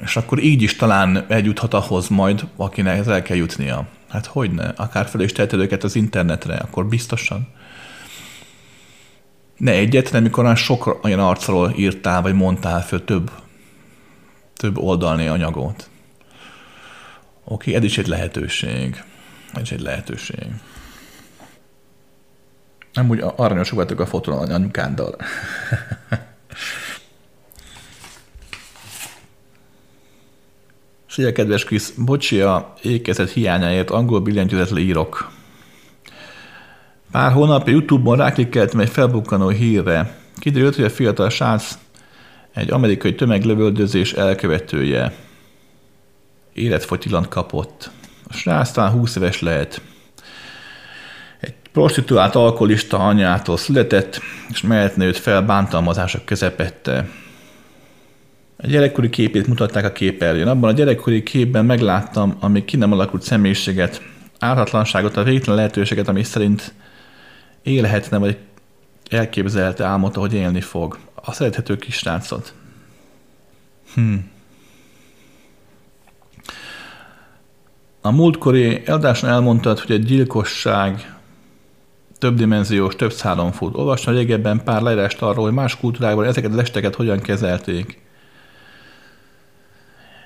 És 0.00 0.16
akkor 0.16 0.42
így 0.42 0.62
is 0.62 0.76
talán 0.76 1.24
eljuthat 1.28 1.74
ahhoz 1.74 2.08
majd, 2.08 2.46
akinek 2.56 2.98
ez 2.98 3.06
el 3.06 3.22
kell 3.22 3.36
jutnia. 3.36 3.86
Hát 4.08 4.26
hogy 4.26 4.50
ne? 4.50 4.68
Akár 4.76 5.06
fel 5.06 5.20
is 5.20 5.32
teheted 5.32 5.60
őket 5.60 5.84
az 5.84 5.96
internetre, 5.96 6.54
akkor 6.54 6.86
biztosan. 6.86 7.48
Ne 9.56 9.72
egyet, 9.72 10.08
hanem 10.08 10.22
amikor 10.22 10.44
olyan 10.44 10.56
sok 10.56 10.98
olyan 11.02 11.18
arcról 11.18 11.74
írtál, 11.76 12.22
vagy 12.22 12.34
mondtál 12.34 12.82
föl 12.82 13.04
több 13.04 13.30
több 14.60 14.78
oldalni 14.78 15.26
anyagot. 15.26 15.90
Oké, 17.44 17.74
ez 17.74 17.84
is 17.84 17.98
egy 17.98 18.06
lehetőség. 18.06 19.02
Ez 19.54 19.62
is 19.62 19.72
egy 19.72 19.80
lehetőség. 19.80 20.46
Nem 22.92 23.08
úgy 23.08 23.24
aranyosok 23.36 23.74
voltak 23.74 24.00
a 24.00 24.06
fotón 24.06 24.50
anyukáddal. 24.50 25.16
Szia, 31.08 31.32
kedves 31.32 31.64
Krisz, 31.64 31.90
bocsi 31.90 32.40
a 32.40 32.74
ékezet 32.82 33.30
hiányáért, 33.30 33.90
angol 33.90 34.20
billentyűzetre 34.20 34.80
írok. 34.80 35.32
Pár 37.10 37.32
hónapja 37.32 37.72
Youtube-on 37.72 38.16
ráklikkeltem 38.16 38.80
egy 38.80 38.90
felbukkanó 38.90 39.48
hírre. 39.48 40.18
Kiderült, 40.38 40.74
hogy 40.74 40.84
a 40.84 40.90
fiatal 40.90 41.30
srác 41.30 41.78
egy 42.54 42.70
amerikai 42.70 43.14
tömeglövöldözés 43.14 44.12
elkövetője 44.12 45.12
életfogytilant 46.52 47.28
kapott. 47.28 47.90
A 48.28 48.32
srác 48.32 48.70
talán 48.70 48.90
20 48.90 49.16
éves 49.16 49.40
lehet. 49.40 49.80
Egy 51.40 51.54
prostituált 51.72 52.34
alkoholista 52.34 52.98
anyától 52.98 53.56
született, 53.56 54.20
és 54.48 54.60
mellett 54.60 54.96
nőtt 54.96 55.16
fel 55.16 55.42
bántalmazások 55.42 56.24
közepette. 56.24 57.08
A 58.56 58.66
gyerekkori 58.66 59.10
képét 59.10 59.46
mutatták 59.46 59.84
a 59.84 59.92
képernyőn. 59.92 60.48
Abban 60.48 60.70
a 60.70 60.76
gyerekkori 60.76 61.22
képben 61.22 61.64
megláttam, 61.64 62.36
amíg 62.40 62.64
ki 62.64 62.76
nem 62.76 62.92
alakult 62.92 63.22
személyiséget, 63.22 64.02
ártatlanságot, 64.38 65.16
a 65.16 65.22
végtelen 65.22 65.56
lehetőséget, 65.56 66.08
ami 66.08 66.22
szerint 66.22 66.74
élhetne, 67.62 68.18
vagy 68.18 68.36
elképzelte, 69.10 69.84
álmodta, 69.84 70.20
hogy 70.20 70.34
élni 70.34 70.60
fog 70.60 70.98
a 71.22 71.32
szerethető 71.32 71.76
kis 71.76 71.94
srácot. 71.94 72.54
Hmm. 73.94 74.30
A 78.00 78.10
múltkori 78.10 78.82
eladáson 78.84 79.30
elmondtad, 79.30 79.78
hogy 79.78 79.90
egy 79.90 80.04
gyilkosság 80.04 81.14
többdimenziós, 82.18 82.96
több 82.96 83.12
szálon 83.12 83.52
fut. 83.52 83.76
Olvastam 83.76 84.14
régebben 84.14 84.64
pár 84.64 84.82
leírást 84.82 85.22
arról, 85.22 85.44
hogy 85.44 85.52
más 85.52 85.76
kultúrákban 85.76 86.24
ezeket 86.24 86.52
az 86.52 86.58
esteket 86.58 86.94
hogyan 86.94 87.20
kezelték. 87.20 88.00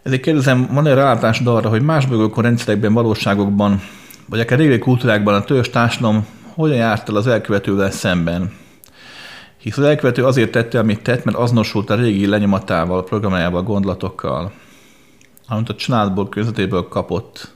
Ezért 0.03 0.23
kérdezem, 0.23 0.69
van-e 0.73 0.95
rálátásod 0.95 1.47
arra, 1.47 1.69
hogy 1.69 1.83
más 1.83 2.07
bolygókon, 2.07 2.43
rendszerekben, 2.43 2.93
valóságokban, 2.93 3.83
vagy 4.29 4.41
akár 4.41 4.59
régi 4.59 4.79
kultúrákban 4.79 5.35
a 5.35 5.45
törzs 5.45 5.69
társadalom 5.69 6.27
hogyan 6.55 6.77
járt 6.77 7.09
el 7.09 7.16
az 7.16 7.27
elkövetővel 7.27 7.91
szemben? 7.91 8.53
Hisz 9.65 9.77
az 9.77 9.85
elkövető 9.85 10.24
azért 10.24 10.51
tette, 10.51 10.78
amit 10.78 11.03
tett, 11.03 11.24
mert 11.24 11.36
azonosult 11.36 11.91
a 11.91 11.95
régi 11.95 12.27
lenyomatával, 12.27 13.05
programjával, 13.05 13.62
gondolatokkal, 13.62 14.53
amit 15.49 15.69
a 15.69 15.74
családból, 15.74 16.28
közvetéből 16.28 16.89
kapott. 16.89 17.53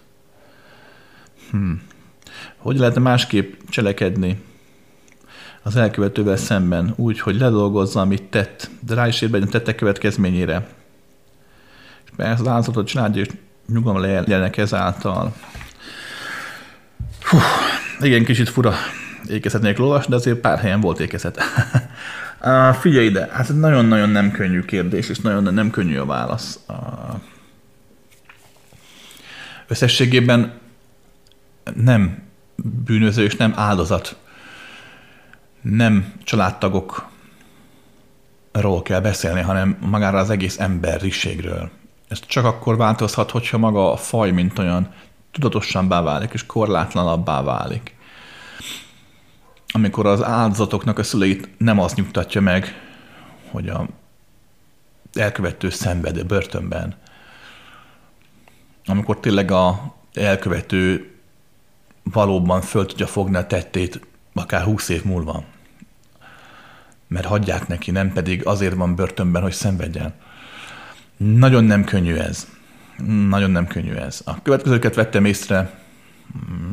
Hmm. 1.51 1.83
Hogy 2.57 2.79
lehetne 2.79 3.01
másképp 3.01 3.55
cselekedni 3.69 4.43
az 5.63 5.77
elkövetővel 5.77 6.37
szemben, 6.37 6.93
úgy, 6.97 7.21
hogy 7.21 7.39
ledolgozza, 7.39 8.01
amit 8.01 8.23
tett, 8.23 8.71
de 8.87 8.95
rá 8.95 9.07
is 9.07 9.21
érbe 9.21 9.39
tette 9.39 9.75
következményére. 9.75 10.69
És 12.05 12.11
persze 12.17 12.41
az 12.41 12.49
áldozatot 12.49 12.87
csinálja, 12.87 13.21
és 13.21 13.29
nyugalom 13.73 14.01
legyenek 14.01 14.57
ezáltal. 14.57 15.35
Hú, 17.23 17.39
igen, 18.01 18.25
kicsit 18.25 18.49
fura 18.49 18.75
ékezet 19.31 19.63
nélkül 19.63 19.85
olvasni, 19.85 20.11
de 20.11 20.17
azért 20.17 20.39
pár 20.39 20.59
helyen 20.59 20.81
volt 20.81 21.01
ékezet. 21.01 21.39
uh, 22.41 22.75
figyelj 22.75 23.07
ide, 23.07 23.29
hát 23.33 23.55
nagyon-nagyon 23.55 24.09
nem 24.09 24.31
könnyű 24.31 24.61
kérdés, 24.61 25.09
és 25.09 25.19
nagyon 25.19 25.55
nem 25.55 25.71
könnyű 25.71 25.97
a 25.97 26.05
válasz. 26.05 26.59
Uh, 26.69 26.77
összességében 29.67 30.53
nem 31.75 32.23
bűnöző 32.85 33.25
és 33.25 33.37
nem 33.37 33.53
áldozat, 33.57 34.17
nem 35.61 36.13
családtagokról 36.25 37.13
kell 38.83 39.01
beszélni, 39.01 39.41
hanem 39.41 39.77
magára 39.81 40.19
az 40.19 40.31
egész 40.31 40.59
emberiségről. 40.59 41.71
Ez 42.09 42.21
csak 42.27 42.45
akkor 42.45 42.77
változhat, 42.77 43.31
hogyha 43.31 43.59
maga 43.59 43.93
a 43.93 43.97
faj, 43.97 44.31
mint 44.31 44.59
olyan 44.59 44.89
tudatosabbá 45.33 46.03
válik, 46.03 46.33
és 46.33 46.47
korlátlanabbá 46.47 47.43
válik 47.43 47.97
amikor 49.73 50.07
az 50.07 50.23
áldozatoknak 50.23 50.99
a 50.99 51.03
szüleit 51.03 51.49
nem 51.59 51.79
az 51.79 51.95
nyugtatja 51.95 52.41
meg, 52.41 52.75
hogy 53.51 53.69
a 53.69 53.89
elkövető 55.15 55.71
szenved 55.71 56.27
börtönben, 56.27 56.95
amikor 58.87 59.21
tényleg 59.21 59.51
a 59.51 59.95
elkövető 60.13 61.13
valóban 62.03 62.61
föl 62.61 62.87
tudja 62.87 63.07
fogni 63.07 63.37
a 63.37 63.47
tettét 63.47 64.01
akár 64.35 64.63
húsz 64.63 64.89
év 64.89 65.05
múlva. 65.05 65.45
Mert 67.07 67.27
hagyják 67.27 67.67
neki, 67.69 67.91
nem 67.91 68.13
pedig 68.13 68.47
azért 68.47 68.75
van 68.75 68.95
börtönben, 68.95 69.43
hogy 69.43 69.53
szenvedjen. 69.53 70.15
Nagyon 71.17 71.65
nem 71.65 71.85
könnyű 71.85 72.15
ez. 72.15 72.49
Nagyon 73.29 73.51
nem 73.51 73.67
könnyű 73.67 73.93
ez. 73.93 74.21
A 74.25 74.43
következőket 74.43 74.95
vettem 74.95 75.25
észre. 75.25 75.81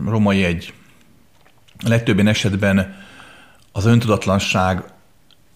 Romai 0.05 0.43
egy 0.43 0.73
a 1.83 1.89
legtöbben 1.89 2.27
esetben 2.27 2.95
az 3.71 3.85
öntudatlanság 3.85 4.83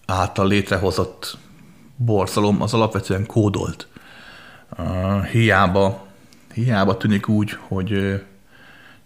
által 0.06 0.46
létrehozott 0.46 1.38
borzalom 1.96 2.62
az 2.62 2.74
alapvetően 2.74 3.26
kódolt. 3.26 3.88
Hiába, 5.30 6.06
hiába 6.54 6.96
tűnik 6.96 7.28
úgy, 7.28 7.56
hogy 7.68 8.22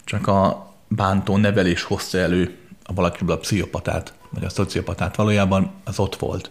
csak 0.04 0.26
a 0.26 0.72
bántó 0.88 1.36
nevelés 1.36 1.82
hozta 1.82 2.18
elő 2.18 2.56
a 2.84 2.94
valakiből 2.94 3.34
a 3.34 3.38
pszichopatát, 3.38 4.12
vagy 4.30 4.44
a 4.44 4.48
szociopatát. 4.48 5.16
Valójában 5.16 5.70
az 5.84 5.98
ott 5.98 6.16
volt. 6.16 6.50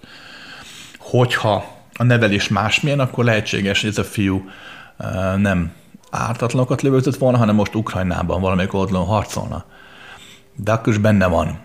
Hogyha 0.97 1.81
a 1.93 2.03
nevelés 2.03 2.47
másmilyen, 2.47 2.99
akkor 2.99 3.23
lehetséges, 3.23 3.81
hogy 3.81 3.89
ez 3.89 3.97
a 3.97 4.03
fiú 4.03 4.49
nem 5.37 5.73
ártatlanokat 6.09 6.81
lövöldött 6.81 7.17
volna, 7.17 7.37
hanem 7.37 7.55
most 7.55 7.75
Ukrajnában 7.75 8.41
valamelyik 8.41 8.73
oldalon 8.73 9.05
harcolna 9.05 9.65
de 10.55 10.71
akkor 10.71 10.93
is 10.93 10.99
benne 10.99 11.27
van 11.27 11.59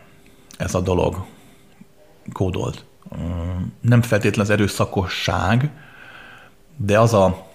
ez 0.59 0.75
a 0.75 0.81
dolog 0.81 1.25
kódolt. 2.33 2.85
Nem 3.81 4.03
feltétlen 4.03 4.45
az 4.45 4.51
erőszakosság, 4.51 5.71
de 6.77 7.01
az 7.01 7.15
a, 7.15 7.47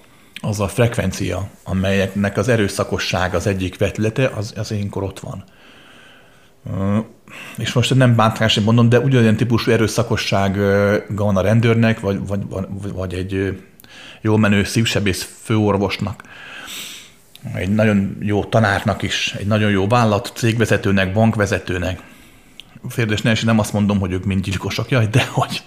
az 0.42 0.60
a 0.60 0.68
frekvencia, 0.68 1.50
amelyeknek 1.64 2.38
az 2.38 2.48
erőszakosság 2.48 3.36
az 3.36 3.48
egyik 3.48 3.78
vetülete, 3.78 4.28
az, 4.28 4.54
az 4.58 4.72
énkor 4.72 5.04
ott 5.04 5.20
van. 5.20 5.44
és 7.58 7.74
most 7.74 7.96
nem 7.96 8.16
bántásra 8.16 8.62
mondom, 8.62 8.90
de 8.90 9.00
ugyanolyan 9.00 9.36
típusú 9.36 9.72
erőszakosság 9.72 10.58
van 11.10 11.38
a 11.38 11.42
rendőrnek, 11.42 12.00
vagy, 12.00 12.28
vagy, 12.28 12.42
vagy 12.94 13.14
egy 13.14 13.64
jól 14.22 14.38
menő 14.38 14.64
szívsebész 14.64 15.40
főorvosnak, 15.44 16.24
egy 17.54 17.70
nagyon 17.70 18.18
jó 18.20 18.44
tanárnak 18.44 19.02
is, 19.02 19.36
egy 19.38 19.48
nagyon 19.48 19.72
jó 19.72 19.88
vállalat 19.88 20.32
cégvezetőnek, 20.36 21.14
bankvezetőnek. 21.14 22.02
Férdes 22.90 23.22
ne, 23.22 23.34
nem 23.44 23.60
azt 23.60 23.74
mondom, 23.74 24.00
hogy 24.00 24.12
ők 24.12 24.26
mind 24.26 24.44
gyilkosok, 24.44 24.90
jaj, 24.90 25.08
de 25.08 25.26
hogy. 25.32 25.64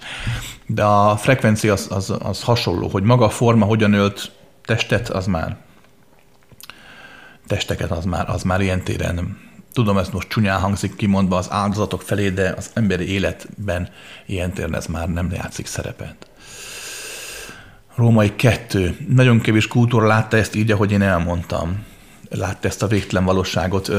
De 0.65 0.83
a 0.83 1.17
frekvencia 1.17 1.73
az, 1.73 1.87
az, 1.89 2.13
az 2.19 2.43
hasonló, 2.43 2.87
hogy 2.87 3.03
maga 3.03 3.25
a 3.25 3.29
forma 3.29 3.65
hogyan 3.65 3.93
ölt 3.93 4.31
testet, 4.65 5.09
az 5.09 5.25
már 5.25 5.57
testeket, 7.47 7.91
az 7.91 8.05
már, 8.05 8.29
az 8.29 8.43
már 8.43 8.61
ilyen 8.61 8.83
téren 8.83 9.45
tudom, 9.77 9.97
ez 9.97 10.09
most 10.09 10.27
csúnyán 10.27 10.59
hangzik 10.59 10.95
kimondva 10.95 11.37
az 11.37 11.51
áldozatok 11.51 12.01
felé, 12.01 12.29
de 12.29 12.53
az 12.57 12.69
emberi 12.73 13.11
életben 13.11 13.89
ilyen 14.25 14.53
téren 14.53 14.75
ez 14.75 14.85
már 14.85 15.09
nem 15.09 15.31
játszik 15.31 15.65
szerepet. 15.65 16.26
Római 17.97 18.35
kettő. 18.35 18.97
Nagyon 19.09 19.39
kevés 19.39 19.67
kultúra 19.67 20.07
látta 20.07 20.37
ezt 20.37 20.55
így, 20.55 20.71
ahogy 20.71 20.91
én 20.91 21.01
elmondtam. 21.01 21.85
Látta 22.29 22.67
ezt 22.67 22.83
a 22.83 22.87
végtelen 22.87 23.25
valóságot. 23.25 23.91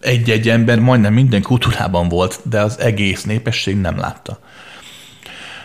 Egy-egy 0.00 0.48
ember 0.48 0.78
majdnem 0.78 1.12
minden 1.12 1.42
kultúrában 1.42 2.08
volt, 2.08 2.40
de 2.42 2.60
az 2.60 2.78
egész 2.78 3.22
népesség 3.22 3.76
nem 3.76 3.98
látta. 3.98 4.38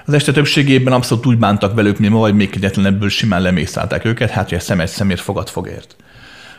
Az 0.05 0.13
este 0.13 0.31
többségében 0.31 0.93
abszolút 0.93 1.25
úgy 1.25 1.37
bántak 1.37 1.75
velük, 1.75 1.99
mint 1.99 2.13
ma, 2.13 2.19
vagy 2.19 2.35
még 2.35 2.49
egyetlen 2.53 2.85
ebből 2.85 3.09
simán 3.09 3.41
lemészálták 3.41 4.05
őket, 4.05 4.29
hát 4.29 4.49
hogy 4.49 4.57
a 4.57 4.61
szemes 4.61 4.89
szemért 4.89 5.21
fogad 5.21 5.49
fogért. 5.49 5.95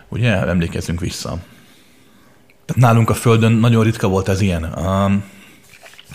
Ugye, 0.08 0.46
emlékezzünk 0.46 1.00
vissza. 1.00 1.38
Tehát 2.66 2.82
nálunk 2.82 3.10
a 3.10 3.14
Földön 3.14 3.52
nagyon 3.52 3.84
ritka 3.84 4.08
volt 4.08 4.28
ez 4.28 4.40
ilyen. 4.40 4.74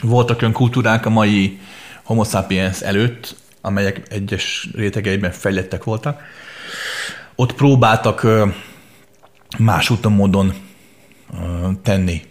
Voltak 0.02 0.42
olyan 0.42 0.54
kultúrák 0.54 1.06
a 1.06 1.10
mai 1.10 1.60
homo 2.04 2.24
sapiens 2.24 2.82
előtt, 2.82 3.36
amelyek 3.66 4.02
egyes 4.10 4.70
rétegeiben 4.76 5.32
fejlettek 5.32 5.84
voltak. 5.84 6.22
Ott 7.36 7.54
próbáltak 7.54 8.28
más 9.58 9.90
úton 9.90 10.12
módon 10.12 10.54
tenni, 11.82 12.22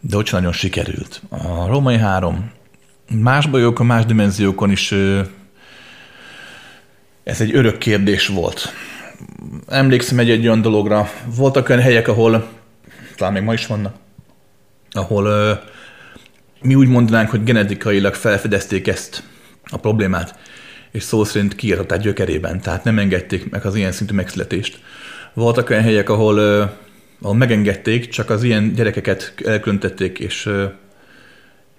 de 0.00 0.16
ott 0.16 0.30
nagyon 0.30 0.52
sikerült. 0.52 1.22
A 1.28 1.66
római 1.66 1.96
három 1.96 2.50
más 3.10 3.46
bajokon, 3.46 3.86
más 3.86 4.04
dimenziókon 4.04 4.70
is 4.70 4.94
ez 7.24 7.40
egy 7.40 7.54
örök 7.54 7.78
kérdés 7.78 8.26
volt. 8.26 8.72
Emlékszem 9.68 10.18
egy, 10.18 10.30
egy 10.30 10.46
olyan 10.46 10.62
dologra. 10.62 11.10
Voltak 11.36 11.68
olyan 11.68 11.82
helyek, 11.82 12.08
ahol, 12.08 12.48
talán 13.16 13.32
még 13.32 13.42
ma 13.42 13.52
is 13.52 13.66
vannak, 13.66 13.94
ahol 14.90 15.58
mi 16.62 16.74
úgy 16.74 16.88
mondanánk, 16.88 17.30
hogy 17.30 17.44
genetikailag 17.44 18.14
felfedezték 18.14 18.88
ezt 18.88 19.22
a 19.70 19.76
problémát, 19.78 20.38
és 20.90 21.02
szó 21.02 21.24
szerint 21.24 21.54
kiírtották 21.54 22.00
gyökerében, 22.00 22.60
tehát 22.60 22.84
nem 22.84 22.98
engedték 22.98 23.50
meg 23.50 23.64
az 23.64 23.74
ilyen 23.74 23.92
szintű 23.92 24.14
megszületést. 24.14 24.80
Voltak 25.34 25.70
olyan 25.70 25.82
helyek, 25.82 26.08
ahol, 26.08 26.38
ahol 27.20 27.36
megengedték, 27.36 28.08
csak 28.08 28.30
az 28.30 28.42
ilyen 28.42 28.74
gyerekeket 28.74 29.34
elkülönítették, 29.44 30.18
és, 30.18 30.50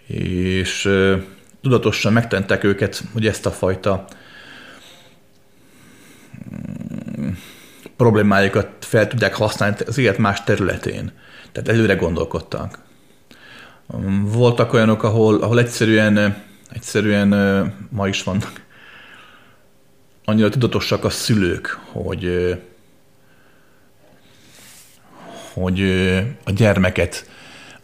és 0.08 0.90
tudatosan 1.62 2.14
megtentek 2.14 2.64
őket, 2.64 3.04
hogy 3.14 3.28
ezt 3.28 3.46
a 3.46 3.52
fajta 3.52 4.06
mm, 7.20 7.30
problémájukat 7.98 8.70
fel 8.80 9.08
tudják 9.08 9.36
használni 9.36 9.76
az 9.88 9.98
élet 9.98 10.18
más 10.18 10.44
területén. 10.44 11.12
Tehát 11.52 11.70
előre 11.70 11.96
gondolkodtak. 11.96 12.80
Voltak 14.22 14.74
olyanok, 14.74 15.04
ahol, 15.04 15.42
ahol 15.42 15.60
egyszerűen 15.60 16.44
egyszerűen 16.74 17.30
ma 17.90 18.08
is 18.08 18.24
vannak 18.24 18.62
annyira 20.26 20.50
tudatosak 20.50 21.04
a 21.04 21.10
szülők, 21.10 21.80
hogy 21.92 22.56
hogy 25.54 25.82
a 26.44 26.52
gyermeket 26.52 27.30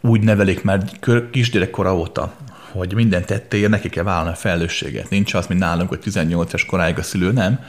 úgy 0.02 0.22
nevelik 0.22 0.64
már 0.64 0.84
kisgyerekkora 1.32 1.96
óta, 1.96 2.36
hogy 2.72 2.94
minden 2.94 3.26
tettéért 3.26 3.70
neki 3.70 3.90
kell 3.90 4.04
vállalni 4.04 4.30
a 4.30 4.36
felelősséget. 4.36 5.10
Nincs 5.10 5.34
az, 5.34 5.48
mint 5.48 5.60
nálunk, 5.60 5.90
hogy 5.90 6.00
18 6.00 6.54
es 6.54 6.66
koráig 6.66 6.98
a 6.98 7.04
szülő 7.04 7.32
nem. 7.32 7.60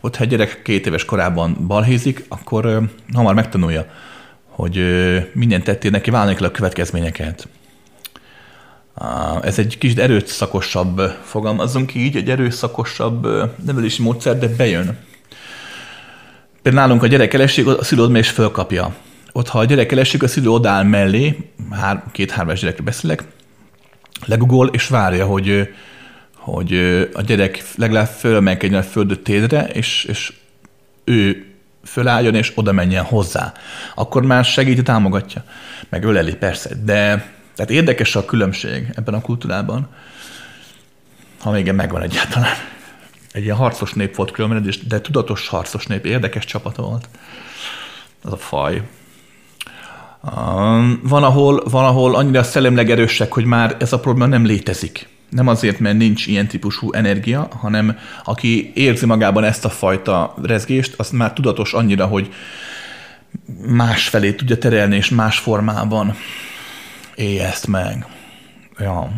Ott, 0.00 0.16
ha 0.16 0.22
egy 0.22 0.28
gyerek 0.28 0.62
két 0.62 0.86
éves 0.86 1.04
korában 1.04 1.66
balhézik, 1.66 2.24
akkor 2.28 2.90
hamar 3.12 3.34
megtanulja, 3.34 3.86
hogy 4.46 4.76
minden 5.32 5.62
tettéért 5.62 5.94
neki 5.94 6.10
vállalni 6.10 6.34
kell 6.34 6.48
a 6.48 6.50
következményeket. 6.50 7.48
Ez 9.42 9.58
egy 9.58 9.78
kicsit 9.78 9.98
erőszakosabb, 9.98 11.00
fogalmazunk 11.24 11.94
így, 11.94 12.16
egy 12.16 12.30
erőszakosabb 12.30 13.26
nevelési 13.64 14.02
módszer, 14.02 14.38
de 14.38 14.48
bejön. 14.48 14.98
Például 16.62 16.84
nálunk 16.84 17.02
a 17.02 17.06
gyerek 17.06 17.34
elesik, 17.34 17.66
a 17.66 17.84
szülő 17.84 18.02
oda 18.02 18.18
és 18.18 18.30
fölkapja. 18.30 18.94
Ott, 19.32 19.48
ha 19.48 19.58
a 19.58 19.64
gyerek 19.64 19.92
elesik, 19.92 20.22
a 20.22 20.28
szülő 20.28 20.48
odáll 20.48 20.82
mellé, 20.82 21.50
hár, 21.70 22.02
két-három 22.12 22.54
gyerekre 22.54 22.82
beszélek, 22.82 23.24
legugol, 24.24 24.68
és 24.68 24.88
várja, 24.88 25.26
hogy, 25.26 25.68
hogy 26.34 26.74
a 27.12 27.22
gyerek 27.22 27.64
legalább 27.76 28.06
fölemelkedjen 28.06 28.80
a 28.80 28.84
földött 28.84 29.24
tédre, 29.24 29.66
és, 29.66 30.04
és 30.04 30.32
ő 31.04 31.46
fölálljon, 31.84 32.34
és 32.34 32.52
oda 32.54 32.72
menjen 32.72 33.04
hozzá. 33.04 33.52
Akkor 33.94 34.22
már 34.22 34.44
segíti, 34.44 34.82
támogatja. 34.82 35.44
Meg 35.88 36.04
öleli, 36.04 36.34
persze. 36.34 36.70
De 36.84 37.34
tehát 37.56 37.70
érdekes 37.70 38.16
a 38.16 38.24
különbség 38.24 38.92
ebben 38.94 39.14
a 39.14 39.20
kultúrában, 39.20 39.88
ha 41.40 41.50
még 41.50 41.72
megvan 41.72 42.02
egyáltalán. 42.02 42.54
Egy 43.32 43.42
ilyen 43.42 43.56
harcos 43.56 43.92
nép 43.92 44.14
volt 44.14 44.30
különben, 44.30 44.70
de 44.88 45.00
tudatos 45.00 45.48
harcos 45.48 45.86
nép, 45.86 46.04
érdekes 46.04 46.44
csapata 46.44 46.82
volt. 46.82 47.08
Az 48.22 48.32
a 48.32 48.36
faj. 48.36 48.82
Van 51.02 51.24
ahol, 51.24 51.62
van, 51.70 51.84
ahol 51.84 52.14
annyira 52.14 52.42
szellemleg 52.42 52.90
erősek, 52.90 53.32
hogy 53.32 53.44
már 53.44 53.76
ez 53.78 53.92
a 53.92 54.00
probléma 54.00 54.26
nem 54.26 54.44
létezik. 54.44 55.08
Nem 55.30 55.48
azért, 55.48 55.78
mert 55.78 55.96
nincs 55.96 56.26
ilyen 56.26 56.46
típusú 56.46 56.92
energia, 56.92 57.48
hanem 57.60 57.98
aki 58.24 58.72
érzi 58.74 59.06
magában 59.06 59.44
ezt 59.44 59.64
a 59.64 59.68
fajta 59.68 60.34
rezgést, 60.42 60.94
az 60.96 61.10
már 61.10 61.32
tudatos 61.32 61.72
annyira, 61.72 62.06
hogy 62.06 62.32
más 63.66 64.08
felé 64.08 64.32
tudja 64.32 64.58
terelni, 64.58 64.96
és 64.96 65.08
más 65.08 65.38
formában 65.38 66.16
élj 67.16 67.40
ezt 67.40 67.66
meg. 67.66 68.06
Ja. 68.78 69.10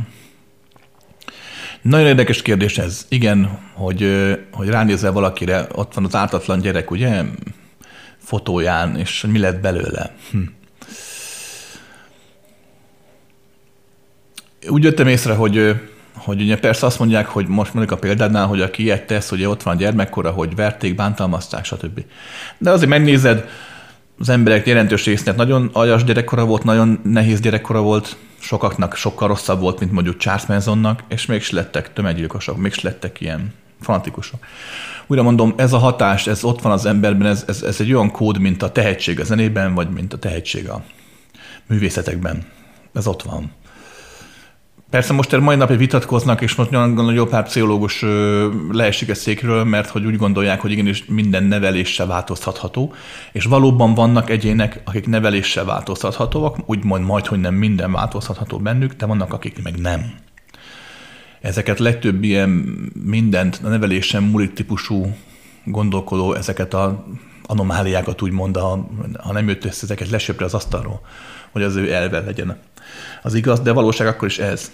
Nagyon 1.83 2.07
érdekes 2.07 2.43
kérdés 2.43 2.79
ez. 2.79 3.07
Igen, 3.09 3.59
hogy, 3.73 4.29
hogy 4.53 4.69
ránézel 4.69 5.13
valakire, 5.13 5.67
ott 5.73 5.95
van 5.95 6.05
az 6.05 6.15
ártatlan 6.15 6.61
gyerek, 6.61 6.91
ugye, 6.91 7.23
fotóján, 8.19 8.97
és 8.97 9.25
mi 9.29 9.39
lett 9.39 9.61
belőle. 9.61 10.15
Hm. 10.31 10.39
Úgy 14.69 14.83
jöttem 14.83 15.07
észre, 15.07 15.35
hogy, 15.35 15.81
hogy 16.15 16.41
ugye 16.41 16.59
persze 16.59 16.87
azt 16.87 16.99
mondják, 16.99 17.27
hogy 17.27 17.47
most 17.47 17.75
mondjuk 17.75 17.97
a 17.99 18.01
példádnál, 18.01 18.47
hogy 18.47 18.61
aki 18.61 18.83
ilyet 18.83 19.07
tesz, 19.07 19.29
hogy 19.29 19.45
ott 19.45 19.63
van 19.63 19.75
a 19.75 19.79
gyermekkora, 19.79 20.31
hogy 20.31 20.55
verték, 20.55 20.95
bántalmazták, 20.95 21.65
stb. 21.65 22.05
De 22.59 22.71
azért 22.71 22.91
megnézed, 22.91 23.49
az 24.19 24.29
emberek 24.29 24.67
jelentős 24.67 25.05
résznek 25.05 25.37
nagyon 25.37 25.71
aljas 25.73 26.05
gyerekkora 26.05 26.45
volt, 26.45 26.65
nagyon 26.65 27.01
nehéz 27.03 27.41
gyerekkora 27.41 27.81
volt, 27.81 28.17
sokaknak 28.39 28.97
sokkal 28.97 29.29
rosszabb 29.29 29.61
volt, 29.61 29.81
mint 29.81 29.93
mondjuk 29.93 30.17
Charles 30.17 30.47
Mansonnak, 30.47 31.03
és 31.09 31.27
mégis 31.27 31.51
lettek 31.51 31.93
tömeggyilkosok, 31.93 32.57
mégis 32.57 32.81
lettek 32.81 33.21
ilyen 33.21 33.55
fanatikusok. 33.81 34.45
Újra 35.07 35.23
mondom, 35.23 35.55
ez 35.57 35.73
a 35.73 35.79
hatás, 35.79 36.27
ez 36.27 36.45
ott 36.45 36.63
van 36.63 36.73
az 36.73 36.87
emberben, 36.87 37.29
ez, 37.29 37.45
ez, 37.47 37.63
ez 37.63 37.81
egy 37.81 37.93
olyan 37.93 38.11
kód, 38.11 38.39
mint 38.39 38.63
a 38.63 38.73
tehetség 38.73 39.21
a 39.21 39.25
zenében, 39.25 39.75
vagy 39.75 39.91
mint 39.91 40.13
a 40.13 40.19
tehetség 40.19 40.69
a 40.69 40.83
művészetekben. 41.67 42.47
Ez 42.95 43.07
ott 43.07 43.23
van. 43.23 43.53
Persze 44.91 45.13
most 45.13 45.33
erre 45.33 45.43
mai 45.43 45.57
napja 45.57 45.77
vitatkoznak, 45.77 46.41
és 46.41 46.55
most 46.55 46.71
nagyon 46.71 47.15
jó 47.15 47.27
pár 47.27 47.45
pszichológus 47.45 48.05
leesik 48.71 49.11
a 49.11 49.15
székről, 49.15 49.65
mert 49.65 49.89
hogy 49.89 50.05
úgy 50.05 50.17
gondolják, 50.17 50.61
hogy 50.61 50.71
igenis 50.71 51.05
minden 51.05 51.45
neveléssel 51.45 52.07
változtatható, 52.07 52.95
és 53.33 53.45
valóban 53.45 53.95
vannak 53.95 54.31
egyének, 54.31 54.81
akik 54.85 55.07
neveléssel 55.07 55.65
változtathatóak, 55.65 56.57
úgymond 56.67 57.05
majd, 57.05 57.27
hogy 57.27 57.41
nem 57.41 57.55
minden 57.55 57.93
változtatható 57.93 58.59
bennük, 58.59 58.93
de 58.93 59.07
vannak, 59.07 59.33
akik 59.33 59.63
meg 59.63 59.79
nem. 59.79 60.13
Ezeket 61.41 61.79
legtöbb 61.79 62.23
ilyen 62.23 62.49
mindent 63.05 63.61
a 63.65 63.69
nevelésen 63.69 64.23
múlik 64.23 64.53
típusú 64.53 65.17
gondolkodó, 65.65 66.35
ezeket 66.35 66.75
a 66.75 67.07
anomáliákat 67.47 68.23
úgymond, 68.23 68.57
ha, 68.57 68.89
ha 69.19 69.33
nem 69.33 69.49
jött 69.49 69.65
össze, 69.65 69.83
ezeket 69.83 70.11
lesöpre 70.11 70.45
az 70.45 70.55
asztalról, 70.55 71.01
hogy 71.51 71.63
az 71.63 71.77
ő 71.77 71.93
elve 71.93 72.21
legyen 72.21 72.57
az 73.23 73.35
igaz, 73.35 73.61
de 73.61 73.73
valóság 73.73 74.07
akkor 74.07 74.29
is 74.29 74.39
ez, 74.39 74.71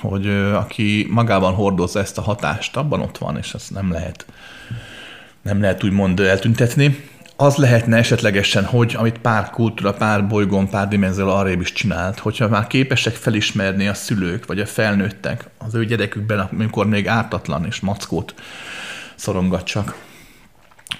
hogy 0.00 0.26
aki 0.54 1.06
magában 1.10 1.54
hordozza 1.54 2.00
ezt 2.00 2.18
a 2.18 2.22
hatást, 2.22 2.76
abban 2.76 3.00
ott 3.00 3.18
van, 3.18 3.36
és 3.36 3.54
ezt 3.54 3.70
nem 3.70 3.92
lehet, 3.92 4.26
nem 5.42 5.60
lehet 5.60 5.84
úgymond 5.84 6.20
eltüntetni. 6.20 7.12
az 7.36 7.56
lehetne 7.56 7.96
esetlegesen, 7.96 8.64
hogy 8.64 8.94
amit 8.98 9.18
pár 9.18 9.50
kultúra, 9.50 9.92
pár 9.92 10.26
bolygón, 10.26 10.68
pár 10.68 10.88
dimenzió 10.88 11.28
arrébb 11.28 11.60
is 11.60 11.72
csinált, 11.72 12.18
hogyha 12.18 12.48
már 12.48 12.66
képesek 12.66 13.14
felismerni 13.14 13.88
a 13.88 13.94
szülők, 13.94 14.46
vagy 14.46 14.60
a 14.60 14.66
felnőttek 14.66 15.48
az 15.58 15.74
ő 15.74 15.84
gyerekükben, 15.84 16.38
amikor 16.52 16.86
még 16.86 17.08
ártatlan 17.08 17.64
és 17.66 17.80
mackót 17.80 18.34
szorongat 19.14 19.72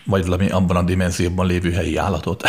vagy 0.05 0.25
valami 0.25 0.49
abban 0.49 0.77
a 0.77 0.83
dimenzióban 0.83 1.47
lévő 1.47 1.73
helyi 1.73 1.97
állatot. 1.97 2.43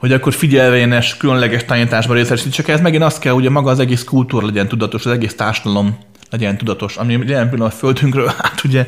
hogy 0.00 0.12
akkor 0.12 0.32
figyelvényes, 0.32 1.16
különleges 1.16 1.64
tanításban 1.64 2.16
részesít, 2.16 2.52
csak 2.52 2.68
ez 2.68 2.80
megint 2.80 3.02
azt 3.02 3.18
kell, 3.18 3.32
hogy 3.32 3.48
maga 3.48 3.70
az 3.70 3.78
egész 3.78 4.04
kultúra 4.04 4.46
legyen 4.46 4.68
tudatos, 4.68 5.06
az 5.06 5.12
egész 5.12 5.34
társadalom 5.34 5.98
legyen 6.30 6.58
tudatos, 6.58 6.96
ami 6.96 7.12
jelen 7.12 7.24
pillanatban 7.26 7.66
a 7.66 7.70
földünkről, 7.70 8.26
hát 8.38 8.64
ugye, 8.64 8.86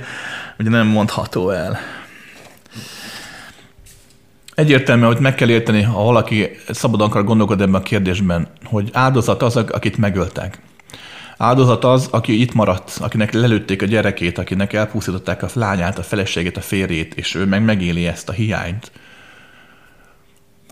ugye 0.58 0.70
nem 0.70 0.86
mondható 0.86 1.50
el. 1.50 1.78
Egyértelmű, 4.54 5.04
hogy 5.04 5.18
meg 5.18 5.34
kell 5.34 5.48
érteni, 5.48 5.82
ha 5.82 6.02
valaki 6.02 6.50
szabadon 6.68 7.08
akar 7.08 7.24
gondolkodni 7.24 7.62
ebben 7.62 7.74
a 7.74 7.82
kérdésben, 7.82 8.48
hogy 8.64 8.90
áldozat 8.92 9.42
az, 9.42 9.56
akit 9.56 9.96
megöltek. 9.96 10.58
Áldozat 11.36 11.84
az, 11.84 12.08
aki 12.10 12.40
itt 12.40 12.54
maradt, 12.54 12.98
akinek 13.00 13.32
lelőtték 13.32 13.82
a 13.82 13.86
gyerekét, 13.86 14.38
akinek 14.38 14.72
elpusztították 14.72 15.42
a 15.42 15.48
lányát, 15.52 15.98
a 15.98 16.02
feleségét, 16.02 16.56
a 16.56 16.60
férjét, 16.60 17.14
és 17.14 17.34
ő 17.34 17.44
meg 17.44 17.64
megéli 17.64 18.06
ezt 18.06 18.28
a 18.28 18.32
hiányt, 18.32 18.92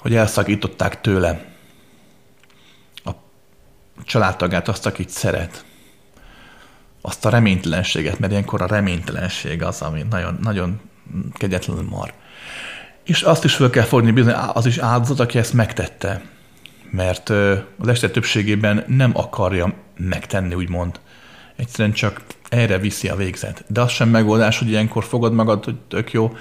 hogy 0.00 0.14
elszakították 0.14 1.00
tőle 1.00 1.44
a 3.04 3.10
családtagát, 4.04 4.68
azt, 4.68 4.86
akit 4.86 5.08
szeret, 5.08 5.64
azt 7.00 7.24
a 7.24 7.28
reménytelenséget, 7.28 8.18
mert 8.18 8.32
ilyenkor 8.32 8.62
a 8.62 8.66
reménytelenség 8.66 9.62
az, 9.62 9.82
ami 9.82 10.06
nagyon, 10.10 10.38
nagyon 10.42 10.80
kegyetlenül 11.32 11.88
mar. 11.90 12.12
És 13.04 13.22
azt 13.22 13.44
is 13.44 13.54
fel 13.54 13.70
kell 13.70 13.84
fogni 13.84 14.10
bizony, 14.10 14.32
az 14.32 14.66
is 14.66 14.78
áldozat, 14.78 15.20
aki 15.20 15.38
ezt 15.38 15.52
megtette. 15.52 16.22
Mert 16.90 17.28
az 17.78 17.88
este 17.88 18.10
többségében 18.10 18.84
nem 18.86 19.10
akarja 19.14 19.74
megtenni, 19.96 20.54
úgymond. 20.54 21.00
Egyszerűen 21.56 21.94
csak 21.94 22.22
erre 22.48 22.78
viszi 22.78 23.08
a 23.08 23.16
végzet. 23.16 23.64
De 23.66 23.80
az 23.80 23.90
sem 23.90 24.08
megoldás, 24.08 24.58
hogy 24.58 24.68
ilyenkor 24.68 25.04
fogod 25.04 25.32
magad, 25.32 25.64
hogy 25.64 25.76
tök 25.88 26.12
jó, 26.12 26.36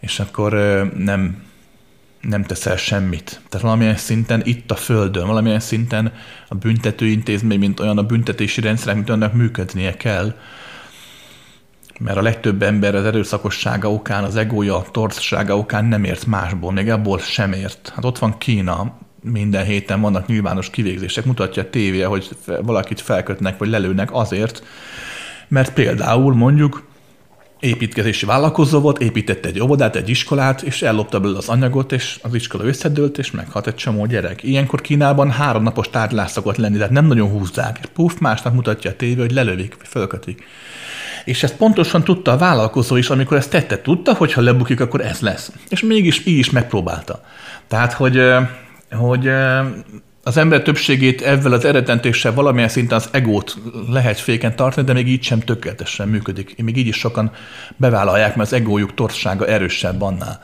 és 0.00 0.20
akkor 0.20 0.52
nem, 0.96 1.47
nem 2.20 2.44
teszel 2.44 2.76
semmit. 2.76 3.40
Tehát 3.48 3.66
valamilyen 3.66 3.96
szinten 3.96 4.42
itt 4.44 4.70
a 4.70 4.74
Földön, 4.74 5.26
valamilyen 5.26 5.60
szinten 5.60 6.12
a 6.48 6.54
büntetőintézmény, 6.54 7.58
mint 7.58 7.80
olyan 7.80 7.98
a 7.98 8.02
büntetési 8.02 8.60
rendszerek, 8.60 8.94
mint 8.94 9.10
annak 9.10 9.32
működnie 9.32 9.96
kell, 9.96 10.34
mert 11.98 12.16
a 12.16 12.22
legtöbb 12.22 12.62
ember 12.62 12.94
az 12.94 13.04
erőszakossága 13.04 13.92
okán, 13.92 14.24
az 14.24 14.36
egója, 14.36 14.76
a 14.76 14.86
torzsága 14.90 15.58
okán 15.58 15.84
nem 15.84 16.04
ért 16.04 16.26
másból, 16.26 16.72
még 16.72 16.90
abból 16.90 17.18
sem 17.18 17.52
ért. 17.52 17.92
Hát 17.94 18.04
ott 18.04 18.18
van 18.18 18.38
Kína, 18.38 18.96
minden 19.22 19.64
héten 19.64 20.00
vannak 20.00 20.26
nyilvános 20.26 20.70
kivégzések, 20.70 21.24
mutatja 21.24 21.62
a 21.62 21.70
tévé, 21.70 22.00
hogy 22.00 22.28
valakit 22.62 23.00
felkötnek, 23.00 23.58
vagy 23.58 23.68
lelőnek 23.68 24.08
azért, 24.12 24.62
mert 25.48 25.72
például 25.72 26.34
mondjuk 26.34 26.87
építkezési 27.60 28.26
vállalkozó 28.26 28.80
volt, 28.80 28.98
épített 28.98 29.44
egy 29.44 29.60
óvodát, 29.60 29.96
egy 29.96 30.08
iskolát, 30.08 30.62
és 30.62 30.82
ellopta 30.82 31.20
belőle 31.20 31.38
az 31.38 31.48
anyagot, 31.48 31.92
és 31.92 32.18
az 32.22 32.34
iskola 32.34 32.64
összedőlt, 32.64 33.18
és 33.18 33.30
meghalt 33.30 33.66
egy 33.66 33.74
csomó 33.74 34.06
gyerek. 34.06 34.42
Ilyenkor 34.42 34.80
Kínában 34.80 35.30
három 35.30 35.62
napos 35.62 35.90
tárgyalás 35.90 36.30
szokott 36.30 36.56
lenni, 36.56 36.76
tehát 36.76 36.92
nem 36.92 37.06
nagyon 37.06 37.28
húzzák. 37.28 37.78
És 37.82 37.88
puf, 37.94 38.18
másnap 38.18 38.54
mutatja 38.54 38.90
a 38.90 38.96
tévé, 38.96 39.20
hogy 39.20 39.32
lelövik, 39.32 39.76
vagy 39.78 39.88
fölkötik. 39.88 40.44
És 41.24 41.42
ezt 41.42 41.56
pontosan 41.56 42.04
tudta 42.04 42.32
a 42.32 42.36
vállalkozó 42.36 42.96
is, 42.96 43.10
amikor 43.10 43.36
ezt 43.36 43.50
tette, 43.50 43.80
tudta, 43.80 44.14
hogy 44.14 44.32
ha 44.32 44.40
lebukik, 44.40 44.80
akkor 44.80 45.00
ez 45.00 45.20
lesz. 45.20 45.52
És 45.68 45.82
mégis 45.82 46.26
így 46.26 46.38
is 46.38 46.50
megpróbálta. 46.50 47.24
Tehát, 47.68 47.92
hogy, 47.92 48.20
hogy 48.90 49.30
az 50.28 50.36
ember 50.36 50.62
többségét 50.62 51.22
ezzel 51.22 51.52
az 51.52 51.64
eredentéssel 51.64 52.34
valamilyen 52.34 52.68
szinten 52.68 52.98
az 52.98 53.08
egót 53.12 53.56
lehet 53.88 54.18
féken 54.18 54.56
tartani, 54.56 54.86
de 54.86 54.92
még 54.92 55.08
így 55.08 55.22
sem 55.22 55.40
tökéletesen 55.40 56.08
működik. 56.08 56.62
Még 56.62 56.76
így 56.76 56.86
is 56.86 56.96
sokan 56.96 57.32
bevállalják, 57.76 58.36
mert 58.36 58.52
az 58.52 58.58
egójuk 58.58 58.94
torssága 58.94 59.46
erősebb 59.46 60.02
annál. 60.02 60.42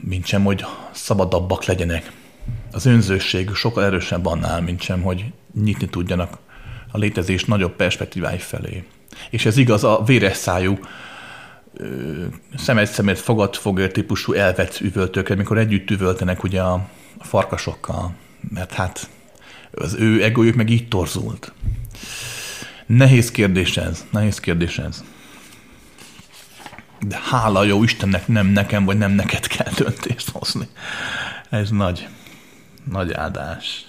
Mint 0.00 0.26
sem, 0.26 0.44
hogy 0.44 0.64
szabadabbak 0.90 1.64
legyenek. 1.64 2.12
Az 2.72 2.86
önzőség 2.86 3.54
sokkal 3.54 3.84
erősebb 3.84 4.26
annál, 4.26 4.60
mint 4.60 4.82
sem, 4.82 5.02
hogy 5.02 5.24
nyitni 5.62 5.88
tudjanak 5.88 6.38
a 6.90 6.98
létezés 6.98 7.44
nagyobb 7.44 7.76
perspektívái 7.76 8.38
felé. 8.38 8.84
És 9.30 9.46
ez 9.46 9.56
igaz 9.56 9.84
a 9.84 10.02
véres 10.06 10.36
szájú, 10.36 10.78
szemet 12.56 12.92
szemet 12.92 13.18
fogad 13.18 13.56
fogér 13.56 13.92
típusú 13.92 14.32
elvett 14.32 14.80
üvöltőkre, 14.80 15.34
amikor 15.34 15.58
együtt 15.58 15.90
üvöltenek 15.90 16.42
ugye 16.42 16.60
a 16.60 16.88
farkasokkal, 17.20 18.14
mert 18.50 18.72
hát 18.72 19.08
az 19.70 19.94
ő 19.94 20.22
egójuk 20.22 20.54
meg 20.54 20.70
így 20.70 20.88
torzult. 20.88 21.52
Nehéz 22.86 23.30
kérdés 23.30 23.76
ez, 23.76 24.06
nehéz 24.10 24.40
kérdés 24.40 24.78
ez. 24.78 25.04
De 27.00 27.20
hála 27.30 27.64
jó 27.64 27.82
Istennek 27.82 28.26
nem 28.26 28.46
nekem, 28.46 28.84
vagy 28.84 28.98
nem 28.98 29.12
neked 29.12 29.46
kell 29.46 29.72
döntést 29.76 30.30
hozni. 30.30 30.68
Ez 31.48 31.70
nagy, 31.70 32.08
nagy 32.90 33.12
áldás. 33.12 33.86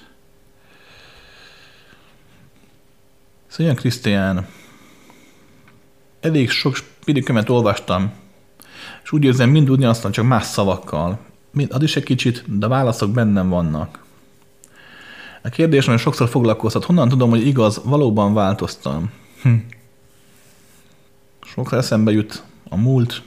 Szóval 3.48 3.74
Krisztián, 3.74 4.48
elég 6.22 6.50
sok 6.50 6.76
spirikömet 6.76 7.50
olvastam, 7.50 8.12
és 9.04 9.12
úgy 9.12 9.24
érzem, 9.24 9.50
mind 9.50 9.70
ugyanazt, 9.70 10.12
csak 10.12 10.26
más 10.26 10.46
szavakkal. 10.46 11.20
Ad 11.70 11.84
is 11.84 11.96
egy 11.96 12.04
kicsit, 12.04 12.58
de 12.58 12.68
válaszok 12.68 13.12
bennem 13.12 13.50
vannak. 13.50 14.04
A 15.42 15.50
kérdés 15.50 15.86
nagyon 15.86 16.02
sokszor 16.02 16.30
foglalkoztat, 16.30 16.86
honnan 16.86 17.10
tudom, 17.10 17.30
hogy 17.30 17.48
igaz, 17.48 17.82
valóban 17.84 18.34
változtam. 18.34 19.12
Hm. 19.42 19.54
Sokszor 21.42 21.78
eszembe 21.78 22.12
jut 22.12 22.44
a 22.70 22.76
múlt, 22.76 23.22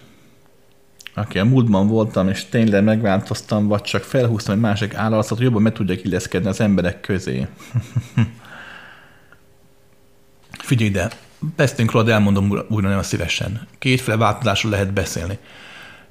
aki 1.15 1.39
a 1.39 1.44
múltban 1.44 1.89
voltam, 1.89 2.28
és 2.28 2.44
tényleg 2.44 2.85
megváltoztam, 2.85 3.66
vagy 3.66 3.82
csak 3.82 4.03
felhúztam 4.03 4.55
egy 4.55 4.61
másik 4.61 4.94
állarcot, 4.94 5.36
hogy 5.36 5.47
jobban 5.47 5.62
meg 5.62 5.73
tudjak 5.73 6.05
illeszkedni 6.05 6.49
az 6.49 6.61
emberek 6.61 7.01
közé. 7.01 7.47
Figyelj 10.51 10.90
ide, 10.90 11.11
beszélünk 11.57 11.93
róla, 11.93 12.05
de 12.05 12.12
elmondom 12.12 12.51
újra 12.69 12.89
nagyon 12.89 13.03
szívesen. 13.03 13.66
Kétféle 13.78 14.16
változásról 14.16 14.73
lehet 14.73 14.93
beszélni. 14.93 15.39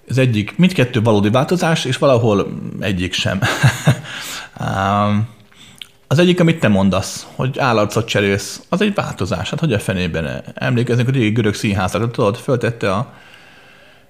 Az 0.10 0.18
egyik, 0.18 0.58
mindkettő 0.58 1.02
valódi 1.02 1.30
változás, 1.30 1.86
és 1.86 1.98
valahol 1.98 2.48
egyik 2.80 3.14
sem. 3.14 3.40
az 6.08 6.20
egyik, 6.20 6.40
amit 6.40 6.60
te 6.60 6.68
mondasz, 6.68 7.28
hogy 7.36 7.60
állarcot 7.60 8.08
cserélsz, 8.08 8.62
az 8.70 8.82
egy 8.82 8.94
változás. 8.94 9.50
Hát 9.50 9.60
hogy 9.60 9.74
a 9.74 9.80
fenében 9.80 10.44
emlékeznek, 10.54 11.06
hogy 11.06 11.16
a 11.16 11.20
régi 11.20 11.32
görög 11.32 11.54
színházakra, 11.54 12.12
tudod, 12.12 12.38
föltette 12.38 12.94
a 12.94 13.14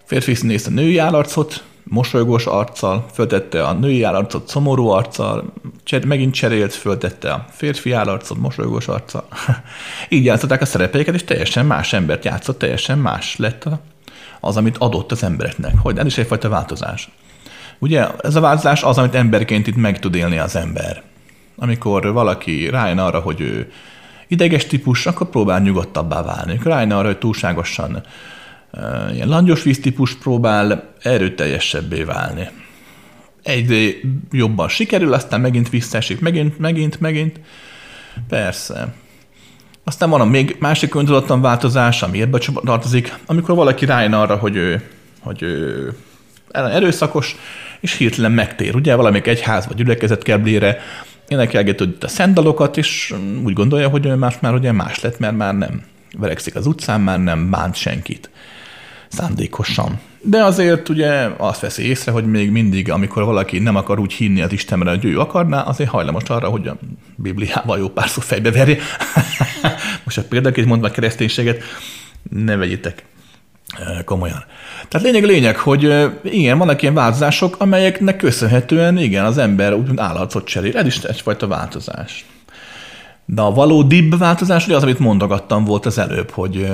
férfi 0.05 0.33
színész 0.33 0.67
a 0.67 0.69
női 0.69 0.97
állarcot, 0.97 1.63
mosolygós 1.83 2.45
arccal, 2.45 3.05
föltette 3.13 3.63
a 3.63 3.73
női 3.73 4.03
állarcot 4.03 4.47
szomorú 4.47 4.87
arccal, 4.87 5.53
cser, 5.83 6.05
megint 6.05 6.33
cserélt, 6.33 6.73
föltette 6.73 7.31
a 7.31 7.45
férfi 7.49 7.91
állarcot 7.91 8.37
mosolygós 8.37 8.87
arccal. 8.87 9.27
Így 10.09 10.25
játszották 10.25 10.61
a 10.61 10.65
szerepeiket, 10.65 11.15
és 11.15 11.23
teljesen 11.23 11.65
más 11.65 11.93
embert 11.93 12.25
játszott, 12.25 12.57
teljesen 12.59 12.97
más 12.97 13.35
lett 13.37 13.67
az, 14.41 14.57
amit 14.57 14.77
adott 14.77 15.11
az 15.11 15.23
embereknek. 15.23 15.77
Hogy 15.77 15.97
ez 15.97 16.05
is 16.05 16.17
egyfajta 16.17 16.49
változás. 16.49 17.09
Ugye 17.79 18.07
ez 18.21 18.35
a 18.35 18.39
változás 18.39 18.83
az, 18.83 18.97
amit 18.97 19.15
emberként 19.15 19.67
itt 19.67 19.75
meg 19.75 19.99
tud 19.99 20.15
élni 20.15 20.37
az 20.37 20.55
ember. 20.55 21.03
Amikor 21.55 22.13
valaki 22.13 22.69
rájön 22.69 22.97
arra, 22.97 23.19
hogy 23.19 23.41
ő 23.41 23.71
ideges 24.27 24.65
típus, 24.65 25.05
akkor 25.05 25.29
próbál 25.29 25.59
nyugodtabbá 25.59 26.21
válni. 26.23 26.51
Amikor 26.51 26.71
rájön 26.71 26.91
arra, 26.91 27.07
hogy 27.07 27.17
túlságosan 27.17 28.03
ilyen 29.13 29.27
langyos 29.27 29.63
víztípus 29.63 30.15
próbál 30.15 30.93
erőteljesebbé 31.01 32.03
válni. 32.03 32.49
Egyre 33.43 33.91
jobban 34.31 34.67
sikerül, 34.67 35.13
aztán 35.13 35.41
megint 35.41 35.69
visszaesik, 35.69 36.19
megint, 36.19 36.59
megint, 36.59 36.99
megint. 36.99 37.39
Persze. 38.27 38.93
Aztán 39.83 40.09
van 40.09 40.21
a 40.21 40.25
még 40.25 40.55
másik 40.59 40.95
öntudatlan 40.95 41.41
változás, 41.41 42.01
ami 42.01 42.21
ebbe 42.21 42.37
tartozik, 42.65 43.13
amikor 43.25 43.55
valaki 43.55 43.85
rájön 43.85 44.13
arra, 44.13 44.35
hogy 44.35 44.55
ő, 44.55 44.89
hogy 45.19 45.41
ő 45.41 45.93
erőszakos, 46.51 47.35
és 47.79 47.97
hirtelen 47.97 48.31
megtér. 48.31 48.75
Ugye 48.75 48.95
valamelyik 48.95 49.27
egyház 49.27 49.67
vagy 49.67 49.75
gyülekezet 49.75 50.23
keblére 50.23 50.79
énekelgető 51.27 51.97
a 52.01 52.07
szendalokat, 52.07 52.77
és 52.77 53.13
úgy 53.43 53.53
gondolja, 53.53 53.89
hogy 53.89 54.05
ő 54.05 54.15
más 54.15 54.39
már 54.39 54.53
ugye 54.53 54.71
más 54.71 54.99
lett, 54.99 55.19
mert 55.19 55.37
már 55.37 55.57
nem 55.57 55.83
verekszik 56.17 56.55
az 56.55 56.65
utcán, 56.65 57.01
már 57.01 57.19
nem 57.19 57.49
bánt 57.49 57.75
senkit 57.75 58.29
szándékosan. 59.07 59.99
De 60.23 60.43
azért 60.43 60.89
ugye 60.89 61.29
azt 61.37 61.59
veszi 61.59 61.87
észre, 61.87 62.11
hogy 62.11 62.25
még 62.25 62.51
mindig, 62.51 62.91
amikor 62.91 63.23
valaki 63.23 63.59
nem 63.59 63.75
akar 63.75 63.99
úgy 63.99 64.13
hinni 64.13 64.41
az 64.41 64.51
Istenre, 64.51 64.89
hogy 64.89 65.05
ő 65.05 65.19
akarná, 65.19 65.61
azért 65.61 65.89
hajlamos 65.89 66.23
arra, 66.23 66.49
hogy 66.49 66.67
a 66.67 66.77
Bibliával 67.15 67.77
jó 67.77 67.89
pár 67.89 68.09
szó 68.09 68.21
fejbe 68.21 68.51
verje. 68.51 68.77
Most 70.05 70.17
a 70.17 70.23
példaként 70.29 70.67
mondva 70.67 70.87
a 70.87 70.91
kereszténységet, 70.91 71.63
ne 72.29 72.55
vegyétek 72.55 73.05
komolyan. 74.05 74.43
Tehát 74.87 75.05
lényeg 75.05 75.23
lényeg, 75.23 75.57
hogy 75.57 76.11
igen, 76.23 76.57
vannak 76.57 76.81
ilyen 76.81 76.93
változások, 76.93 77.55
amelyeknek 77.59 78.17
köszönhetően 78.17 78.97
igen, 78.97 79.25
az 79.25 79.37
ember 79.37 79.73
úgymond 79.73 79.99
állatot 79.99 80.45
cserél. 80.45 80.77
Ez 80.77 80.85
is 80.85 80.97
egyfajta 80.97 81.47
változás. 81.47 82.25
De 83.25 83.41
a 83.41 83.51
valódibb 83.51 84.17
változás 84.17 84.65
ugye 84.65 84.75
az, 84.75 84.83
amit 84.83 84.99
mondogattam 84.99 85.65
volt 85.65 85.85
az 85.85 85.97
előbb, 85.97 86.29
hogy 86.29 86.67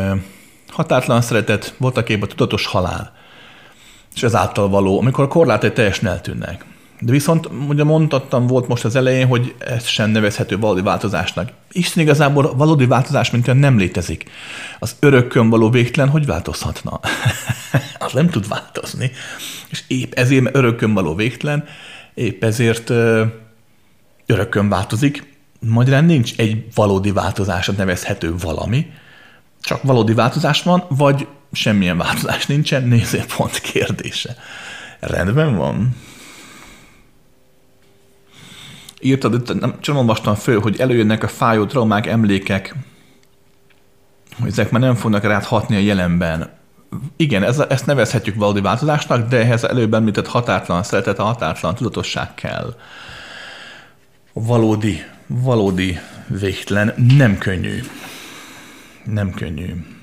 határtlan 0.67 1.21
szeretet, 1.21 1.75
voltak 1.77 2.09
épp 2.09 2.21
a 2.21 2.27
tudatos 2.27 2.65
halál, 2.65 3.16
és 4.17 4.23
ezáltal 4.23 4.69
való, 4.69 4.99
amikor 4.99 5.23
a 5.23 5.27
korlátai 5.27 5.71
teljesen 5.71 6.07
eltűnnek. 6.09 6.65
De 6.99 7.11
viszont, 7.11 7.49
ugye 7.67 7.83
mondtam, 7.83 8.47
volt 8.47 8.67
most 8.67 8.85
az 8.85 8.95
elején, 8.95 9.27
hogy 9.27 9.55
ez 9.57 9.85
sem 9.85 10.09
nevezhető 10.09 10.57
valódi 10.57 10.81
változásnak. 10.81 11.49
Isten 11.71 12.03
igazából 12.03 12.55
valódi 12.55 12.85
változás, 12.85 13.31
mint 13.31 13.47
olyan 13.47 13.59
nem 13.59 13.77
létezik. 13.77 14.29
Az 14.79 14.95
örökkön 14.99 15.49
való 15.49 15.69
végtelen, 15.69 16.09
hogy 16.09 16.25
változhatna? 16.25 16.99
az 17.99 18.13
nem 18.13 18.29
tud 18.29 18.47
változni. 18.47 19.11
És 19.69 19.83
épp 19.87 20.13
ezért, 20.13 20.43
mert 20.43 20.55
örökkön 20.55 20.93
való 20.93 21.15
végtelen, 21.15 21.63
épp 22.13 22.43
ezért 22.43 22.89
örökkön 24.25 24.69
változik. 24.69 25.35
Magyarán 25.59 26.05
nincs 26.05 26.33
egy 26.37 26.65
valódi 26.75 27.11
változásra 27.11 27.73
nevezhető 27.77 28.35
valami, 28.37 28.85
csak 29.61 29.83
valódi 29.83 30.13
változás 30.13 30.63
van, 30.63 30.83
vagy 30.89 31.27
semmilyen 31.51 31.97
változás 31.97 32.45
nincsen, 32.45 32.83
nézőpont 32.83 33.59
kérdése. 33.59 34.35
Rendben 34.99 35.55
van 35.55 35.95
írtad, 38.99 39.59
nem, 39.59 39.75
csak 39.79 39.95
olvastam 39.95 40.35
föl, 40.35 40.59
hogy 40.59 40.79
előjönnek 40.79 41.23
a 41.23 41.27
fájó 41.27 41.65
traumák, 41.65 42.05
emlékek, 42.05 42.75
hogy 44.39 44.49
ezek 44.49 44.71
már 44.71 44.81
nem 44.81 44.95
fognak 44.95 45.23
rád 45.23 45.43
hatni 45.43 45.75
a 45.75 45.79
jelenben. 45.79 46.49
Igen, 47.15 47.43
ez, 47.43 47.59
ezt 47.59 47.85
nevezhetjük 47.85 48.35
valódi 48.35 48.61
változásnak, 48.61 49.27
de 49.27 49.37
ehhez 49.37 49.63
előbb 49.63 49.93
említett 49.93 50.27
határtlan 50.27 50.83
szeretet, 50.83 51.19
a 51.19 51.23
határtlan 51.23 51.75
tudatosság 51.75 52.33
kell. 52.33 52.75
Valódi, 54.33 55.03
valódi 55.27 55.99
végtelen, 56.27 56.93
nem 57.17 57.37
könnyű. 57.37 57.79
Nem 59.03 59.31
könnyű. 59.31 59.96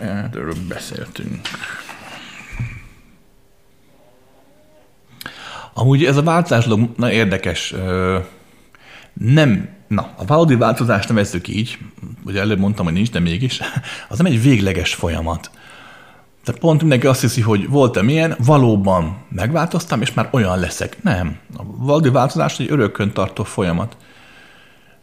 Erről 0.00 0.54
beszéltünk. 0.68 1.40
Amúgy 5.74 6.04
ez 6.04 6.16
a 6.16 6.22
változás 6.22 6.64
dolog 6.64 6.90
na, 6.96 7.12
érdekes. 7.12 7.74
Nem, 9.12 9.68
na, 9.88 10.14
a 10.16 10.24
valódi 10.24 10.54
változást 10.54 11.08
nevezzük 11.08 11.48
így, 11.48 11.78
ugye 12.24 12.40
előbb 12.40 12.58
mondtam, 12.58 12.84
hogy 12.84 12.94
nincs, 12.94 13.10
de 13.10 13.20
mégis, 13.20 13.60
az 14.08 14.16
nem 14.16 14.26
egy 14.26 14.42
végleges 14.42 14.94
folyamat. 14.94 15.50
Tehát 16.44 16.60
pont 16.60 16.80
mindenki 16.80 17.06
azt 17.06 17.20
hiszi, 17.20 17.40
hogy 17.40 17.68
voltam 17.68 18.08
ilyen, 18.08 18.36
valóban 18.38 19.16
megváltoztam, 19.28 20.00
és 20.00 20.14
már 20.14 20.28
olyan 20.30 20.58
leszek. 20.58 21.02
Nem. 21.02 21.38
A 21.56 21.62
valódi 21.76 22.08
változás 22.08 22.58
egy 22.58 22.70
örökkön 22.70 23.12
tartó 23.12 23.44
folyamat. 23.44 23.96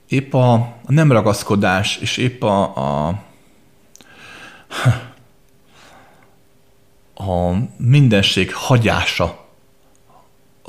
Épp 0.07 0.33
a, 0.33 0.53
a 0.53 0.87
nem 0.87 1.11
ragaszkodás, 1.11 1.97
és 1.97 2.17
épp 2.17 2.43
a, 2.43 2.75
a, 2.75 3.23
a 7.15 7.51
mindenség 7.77 8.53
hagyása 8.53 9.45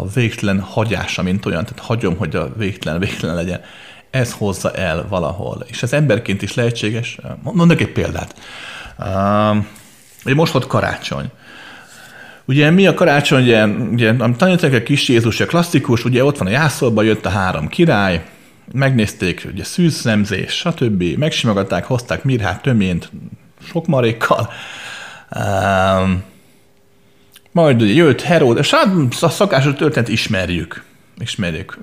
a 0.00 0.08
végtelen 0.08 0.60
hagyása, 0.60 1.22
mint 1.22 1.46
olyan, 1.46 1.64
tehát 1.64 1.84
hagyom, 1.84 2.16
hogy 2.16 2.36
a 2.36 2.52
végtelen 2.56 3.00
végtelen 3.00 3.34
legyen, 3.34 3.60
ez 4.10 4.32
hozza 4.32 4.72
el 4.72 5.06
valahol. 5.08 5.64
És 5.66 5.82
ez 5.82 5.92
emberként 5.92 6.42
is 6.42 6.54
lehetséges. 6.54 7.18
Mondok 7.42 7.80
egy 7.80 7.92
példát. 7.92 8.34
Uh, 8.98 10.34
most 10.34 10.52
volt 10.52 10.66
karácsony. 10.66 11.30
Ugye 12.44 12.70
mi 12.70 12.86
a 12.86 12.94
karácsony, 12.94 13.42
ugye, 13.42 13.66
ugye 13.66 14.16
tanítanak 14.16 14.72
a 14.72 14.82
kis 14.82 15.08
Jézus, 15.08 15.40
a 15.40 15.46
klasszikus, 15.46 16.04
ugye 16.04 16.24
ott 16.24 16.38
van 16.38 16.48
a 16.48 16.50
jászolban, 16.50 17.04
jött 17.04 17.26
a 17.26 17.28
három 17.28 17.68
király, 17.68 18.24
megnézték, 18.72 19.46
ugye 19.52 19.64
szűznemzés, 19.64 20.52
stb. 20.52 21.02
Megsimogatták, 21.02 21.84
hozták 21.84 22.24
mirhát, 22.24 22.62
töményt, 22.62 23.10
sok 23.70 23.86
marékkal. 23.86 24.50
Um, 25.36 26.22
majd 27.52 27.82
ugye 27.82 27.92
jött 27.92 28.22
Herod, 28.22 28.58
és 28.58 28.70
hát 28.70 28.88
a 29.20 29.28
szakásos 29.28 29.74
történet 29.74 30.08
ismerjük. 30.08 30.84
Ismerjük. 31.18 31.78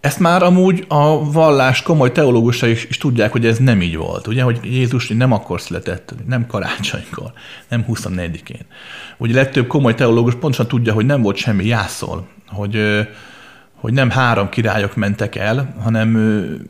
Ezt 0.00 0.18
már 0.18 0.42
amúgy 0.42 0.84
a 0.88 1.32
vallás 1.32 1.82
komoly 1.82 2.12
teológusai 2.12 2.70
is, 2.70 2.84
is 2.84 2.98
tudják, 2.98 3.32
hogy 3.32 3.46
ez 3.46 3.58
nem 3.58 3.82
így 3.82 3.96
volt. 3.96 4.26
Ugye, 4.26 4.42
hogy 4.42 4.60
Jézus 4.62 5.08
nem 5.08 5.32
akkor 5.32 5.60
született, 5.60 6.14
nem 6.26 6.46
karácsonykor, 6.46 7.32
nem 7.68 7.84
24-én. 7.88 8.66
Ugye 9.16 9.34
legtöbb 9.34 9.66
komoly 9.66 9.94
teológus 9.94 10.34
pontosan 10.34 10.68
tudja, 10.68 10.92
hogy 10.92 11.06
nem 11.06 11.22
volt 11.22 11.36
semmi 11.36 11.66
jászol, 11.66 12.26
hogy, 12.48 13.06
hogy 13.74 13.92
nem 13.92 14.10
három 14.10 14.48
királyok 14.48 14.96
mentek 14.96 15.34
el, 15.34 15.74
hanem 15.82 16.16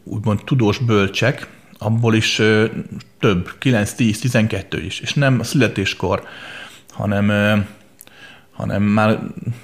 úgymond 0.04 0.40
tudós 0.44 0.78
bölcsek, 0.78 1.46
abból 1.84 2.14
is 2.14 2.42
több, 3.20 3.50
9, 3.58 3.92
10, 3.92 4.20
12 4.20 4.82
is, 4.82 5.00
és 5.00 5.14
nem 5.14 5.40
a 5.40 5.44
születéskor 5.44 6.22
hanem, 6.94 7.66
hanem 8.52 8.82
már, 8.82 9.20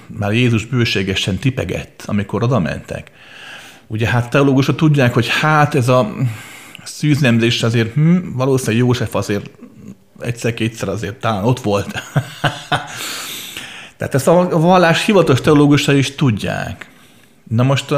már 0.06 0.32
Jézus 0.32 0.64
bőségesen 0.64 1.36
tipegett, 1.38 2.02
amikor 2.06 2.42
oda 2.42 2.58
mentek. 2.58 3.10
Ugye 3.86 4.08
hát 4.08 4.30
teológusok 4.30 4.76
tudják, 4.76 5.14
hogy 5.14 5.28
hát 5.28 5.74
ez 5.74 5.88
a 5.88 6.12
szűznemzés 6.84 7.62
azért 7.62 7.92
hm, 7.92 8.16
valószínűleg 8.32 8.86
József 8.86 9.14
azért 9.14 9.50
egyszer-kétszer 10.20 10.88
azért 10.88 11.20
talán 11.20 11.44
ott 11.44 11.60
volt. 11.60 11.92
Tehát 13.96 14.14
ezt 14.14 14.28
a 14.28 14.58
vallás 14.58 15.04
hivatalos 15.04 15.40
teológusai 15.40 15.98
is 15.98 16.14
tudják. 16.14 16.90
Na 17.48 17.62
most 17.62 17.90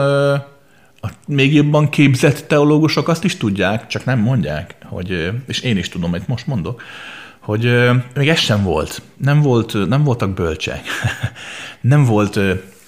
a, 1.03 1.09
még 1.27 1.55
jobban 1.55 1.89
képzett 1.89 2.49
teológusok 2.49 3.09
azt 3.09 3.25
is 3.25 3.37
tudják, 3.37 3.87
csak 3.87 4.05
nem 4.05 4.19
mondják, 4.19 4.75
hogy, 4.85 5.31
és 5.47 5.61
én 5.61 5.77
is 5.77 5.89
tudom, 5.89 6.11
hogy 6.11 6.23
most 6.27 6.47
mondok, 6.47 6.83
hogy 7.39 7.91
még 8.15 8.29
ez 8.29 8.39
sem 8.39 8.63
volt. 8.63 9.03
Nem, 9.17 9.41
volt, 9.41 9.89
nem 9.89 10.05
voltak 10.05 10.35
bölcsek. 10.35 10.81
nem 11.81 12.05
volt 12.05 12.39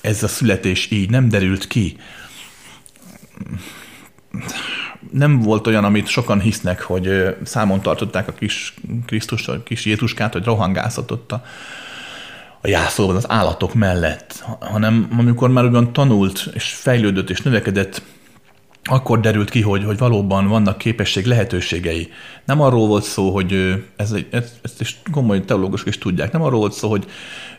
ez 0.01 0.23
a 0.23 0.29
születés 0.29 0.91
így, 0.91 1.11
nem 1.11 1.29
derült 1.29 1.67
ki. 1.67 1.97
Nem 5.11 5.41
volt 5.41 5.67
olyan, 5.67 5.85
amit 5.85 6.07
sokan 6.07 6.41
hisznek, 6.41 6.83
hogy 6.83 7.37
számon 7.43 7.81
tartották 7.81 8.29
a 8.29 8.33
kis 8.33 8.75
Krisztus, 9.07 9.49
a 9.49 9.63
kis 9.63 9.85
Jézuskát, 9.85 10.33
hogy 10.33 10.45
rohangászott 10.45 11.33
a, 11.33 11.45
a 12.65 12.69
jászolban 12.69 13.17
az 13.17 13.31
állatok 13.31 13.75
mellett, 13.75 14.45
hanem 14.61 15.09
amikor 15.19 15.49
már 15.49 15.65
ugyan 15.65 15.93
tanult, 15.93 16.49
és 16.53 16.65
fejlődött, 16.65 17.31
és 17.31 17.41
növekedett 17.41 18.03
akkor 18.85 19.21
derült 19.21 19.51
ki, 19.51 19.61
hogy, 19.61 19.85
hogy 19.85 19.99
valóban 19.99 20.49
vannak 20.49 20.79
képesség 20.79 21.27
lehetőségei. 21.27 22.13
Nem 22.45 22.61
arról 22.61 22.87
volt 22.87 23.05
szó, 23.05 23.31
hogy 23.31 23.75
ez, 23.97 24.13
egy, 24.13 24.27
ez, 24.31 24.53
ezt 24.63 24.81
is 24.81 25.01
komoly 25.13 25.45
teológusok 25.45 25.87
is 25.87 25.99
tudják, 25.99 26.33
nem 26.33 26.43
arról 26.43 26.59
volt 26.59 26.73
szó, 26.73 26.91
hogy 26.91 27.07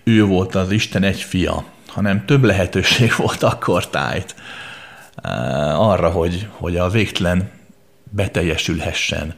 ő 0.04 0.24
volt 0.24 0.56
az 0.56 0.72
Isten 0.72 1.04
egy 1.04 1.22
fia, 1.22 1.64
hanem 1.88 2.26
több 2.26 2.44
lehetőség 2.44 3.14
volt 3.18 3.44
akkor 3.44 3.90
tájt 3.90 4.36
arra, 5.76 6.10
hogy, 6.10 6.48
hogy 6.52 6.78
a 6.78 6.90
végtelen 6.90 7.50
beteljesülhessen. 8.12 9.36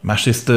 Másrészt 0.00 0.52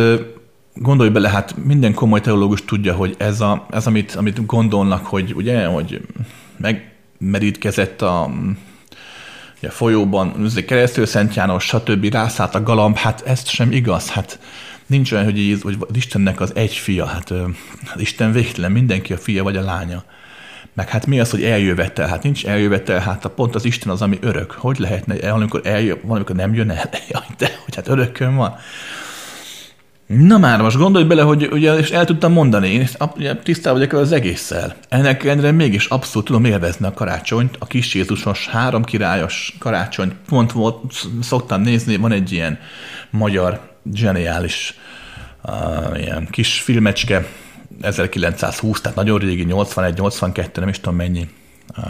gondolj 0.76 1.10
bele, 1.10 1.30
hát 1.30 1.56
minden 1.64 1.94
komoly 1.94 2.22
teológus 2.22 2.66
tudja, 2.66 2.96
hogy 2.96 3.16
ez, 3.18 3.42
a, 3.42 3.66
ez 3.72 3.88
amit, 3.88 4.16
amit 4.16 4.46
gondolnak, 4.46 5.06
hogy 5.06 5.34
ugye, 5.36 5.66
hogy 5.66 6.02
megmerítkezett 6.58 8.02
a 8.02 8.32
a 9.62 9.72
folyóban, 9.72 10.48
keresztül 10.66 11.06
Szent 11.06 11.36
János, 11.36 11.64
stb. 11.64 12.14
rászállt 12.14 12.56
a 12.56 12.64
galamb, 12.64 12.96
hát 12.96 13.22
ez 13.26 13.48
sem 13.48 13.72
igaz, 13.72 14.10
hát 14.10 14.40
nincs 14.86 15.12
olyan, 15.12 15.24
hogy, 15.24 15.40
így, 15.40 15.62
hogy 15.62 15.78
az 15.80 15.96
Istennek 15.96 16.42
az 16.42 16.52
egy 16.56 16.74
fia, 16.74 17.06
hát 17.06 17.32
az 17.94 18.02
Isten 18.02 18.32
végtelen, 18.32 18.72
mindenki 18.72 19.14
a 19.14 19.18
fia 19.18 19.44
vagy 19.44 19.58
a 19.58 19.62
lánya. 19.62 20.04
Meg 20.74 20.90
hát 20.90 21.06
mi 21.06 21.20
az, 21.20 21.32
hogy 21.32 21.44
eljövetel? 21.44 22.08
Hát 22.08 22.24
nincs 22.24 22.46
eljövetel, 22.46 23.00
hát 23.00 23.26
a 23.26 23.30
pont 23.30 23.56
az 23.56 23.66
Isten 23.66 23.92
az, 23.92 24.02
ami 24.02 24.18
örök. 24.22 24.52
Hogy 24.52 24.80
lehetne, 24.80 25.16
valamikor 25.30 25.62
eljön, 25.64 26.00
valamikor 26.04 26.36
nem 26.36 26.54
jön 26.54 26.70
el? 26.70 26.90
Jaj, 27.10 27.26
de, 27.38 27.60
hogy 27.66 27.76
hát 27.76 27.88
örökön 27.88 28.36
van. 28.36 28.56
Na 30.08 30.38
már, 30.38 30.62
most 30.62 30.78
gondolj 30.78 31.06
bele, 31.06 31.22
hogy 31.22 31.48
ugye, 31.52 31.78
és 31.78 31.90
el 31.90 32.06
tudtam 32.06 32.32
mondani, 32.32 32.70
én 32.70 32.88
tisztában 33.44 33.80
vagyok 33.80 33.94
az 33.94 34.12
egésszel. 34.12 34.76
Ennek 34.90 35.24
ellenére 35.24 35.52
mégis 35.52 35.86
abszolút 35.86 36.28
tudom 36.28 36.46
élvezni 36.46 36.86
a 36.86 36.94
karácsonyt, 36.94 37.56
a 37.60 37.66
kis 37.66 37.94
Jézusos, 37.94 38.48
három 38.48 38.84
királyos 38.84 39.56
karácsony. 39.60 40.12
Pont 40.28 40.52
volt, 40.52 40.94
szoktam 41.22 41.62
nézni, 41.62 41.96
van 41.96 42.12
egy 42.12 42.32
ilyen 42.32 42.60
magyar, 43.10 43.60
zseniális 43.94 44.74
uh, 45.44 46.00
ilyen 46.00 46.28
kis 46.32 46.62
filmecske, 46.62 47.28
1920, 47.82 48.82
tehát 48.82 48.98
nagyon 48.98 49.20
régi, 49.20 49.46
81-82, 49.50 50.60
nem 50.60 50.70
is 50.70 50.80
tudom 50.80 50.96
mennyi. 50.96 51.30
Uh, 51.78 51.86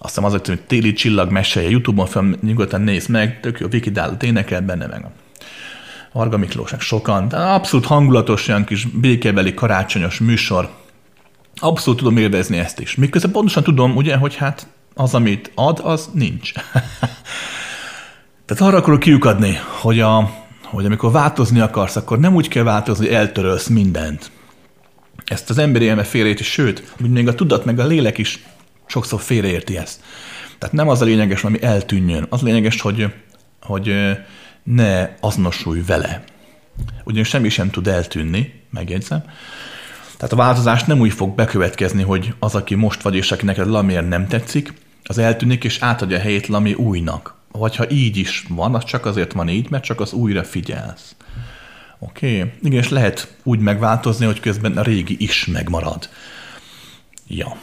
azt 0.00 0.14
hiszem 0.14 0.24
az, 0.24 0.32
hogy 0.32 0.60
téli 0.66 0.92
csillag 0.92 1.30
meséje, 1.30 1.70
Youtube-on 1.70 2.06
fel 2.06 2.36
nyugodtan 2.42 2.80
néz 2.80 3.06
meg, 3.06 3.40
tök 3.40 3.60
jó, 3.60 3.68
Vicky 3.68 3.90
Dallot 3.90 4.22
énekel 4.22 4.60
benne 4.60 4.86
meg. 4.86 5.06
Varga 6.12 6.36
Miklósnak 6.36 6.80
sokan, 6.80 7.28
de 7.28 7.36
abszolút 7.36 7.86
hangulatos, 7.86 8.48
olyan 8.48 8.64
kis 8.64 8.84
békebeli 8.84 9.54
karácsonyos 9.54 10.18
műsor. 10.18 10.70
Abszolút 11.56 11.98
tudom 11.98 12.16
élvezni 12.16 12.58
ezt 12.58 12.80
is. 12.80 12.94
Miközben 12.94 13.32
pontosan 13.32 13.62
tudom, 13.62 13.96
ugye, 13.96 14.16
hogy 14.16 14.36
hát 14.36 14.66
az, 14.94 15.14
amit 15.14 15.50
ad, 15.54 15.80
az 15.82 16.10
nincs. 16.12 16.52
Tehát 18.46 18.62
arra 18.62 18.76
akarok 18.76 19.00
kiukadni, 19.00 19.58
hogy, 19.80 20.00
a, 20.00 20.30
hogy 20.64 20.84
amikor 20.84 21.12
változni 21.12 21.60
akarsz, 21.60 21.96
akkor 21.96 22.18
nem 22.18 22.34
úgy 22.34 22.48
kell 22.48 22.62
változni, 22.62 23.06
hogy 23.06 23.14
eltörölsz 23.14 23.66
mindent. 23.66 24.30
Ezt 25.24 25.50
az 25.50 25.58
emberi 25.58 25.88
elme 25.88 26.02
félreérti, 26.04 26.42
sőt, 26.42 26.94
még 26.98 27.28
a 27.28 27.34
tudat 27.34 27.64
meg 27.64 27.78
a 27.78 27.86
lélek 27.86 28.18
is 28.18 28.44
sokszor 28.86 29.20
félreérti 29.20 29.76
ezt. 29.76 30.00
Tehát 30.58 30.74
nem 30.74 30.88
az 30.88 31.00
a 31.00 31.04
lényeges, 31.04 31.44
ami 31.44 31.62
eltűnjön. 31.62 32.26
Az 32.28 32.42
lényeges, 32.42 32.80
hogy, 32.80 33.14
hogy 33.62 33.94
ne 34.72 35.16
azonosulj 35.20 35.82
vele. 35.86 36.24
Ugyanis 37.04 37.28
semmi 37.28 37.48
sem 37.48 37.70
tud 37.70 37.86
eltűnni, 37.86 38.62
megjegyzem. 38.70 39.22
Tehát 40.16 40.32
a 40.32 40.36
változás 40.36 40.84
nem 40.84 41.00
úgy 41.00 41.12
fog 41.12 41.34
bekövetkezni, 41.34 42.02
hogy 42.02 42.34
az, 42.38 42.54
aki 42.54 42.74
most 42.74 43.02
vagy, 43.02 43.14
és 43.14 43.32
aki 43.32 43.44
neked 43.44 43.68
valamiért 43.68 44.08
nem 44.08 44.26
tetszik, 44.26 44.72
az 45.02 45.18
eltűnik, 45.18 45.64
és 45.64 45.78
átadja 45.80 46.16
a 46.16 46.20
helyét 46.20 46.46
valami 46.46 46.74
újnak. 46.74 47.34
Vagy 47.52 47.76
ha 47.76 47.90
így 47.90 48.16
is 48.16 48.44
van, 48.48 48.74
az 48.74 48.84
csak 48.84 49.06
azért 49.06 49.32
van 49.32 49.48
így, 49.48 49.70
mert 49.70 49.84
csak 49.84 50.00
az 50.00 50.12
újra 50.12 50.44
figyelsz. 50.44 51.14
Oké? 51.98 52.40
Okay. 52.40 52.52
Igen, 52.62 52.78
és 52.78 52.88
lehet 52.88 53.36
úgy 53.42 53.58
megváltozni, 53.58 54.26
hogy 54.26 54.40
közben 54.40 54.76
a 54.76 54.82
régi 54.82 55.16
is 55.18 55.46
megmarad. 55.46 56.08
Ja. 57.26 57.56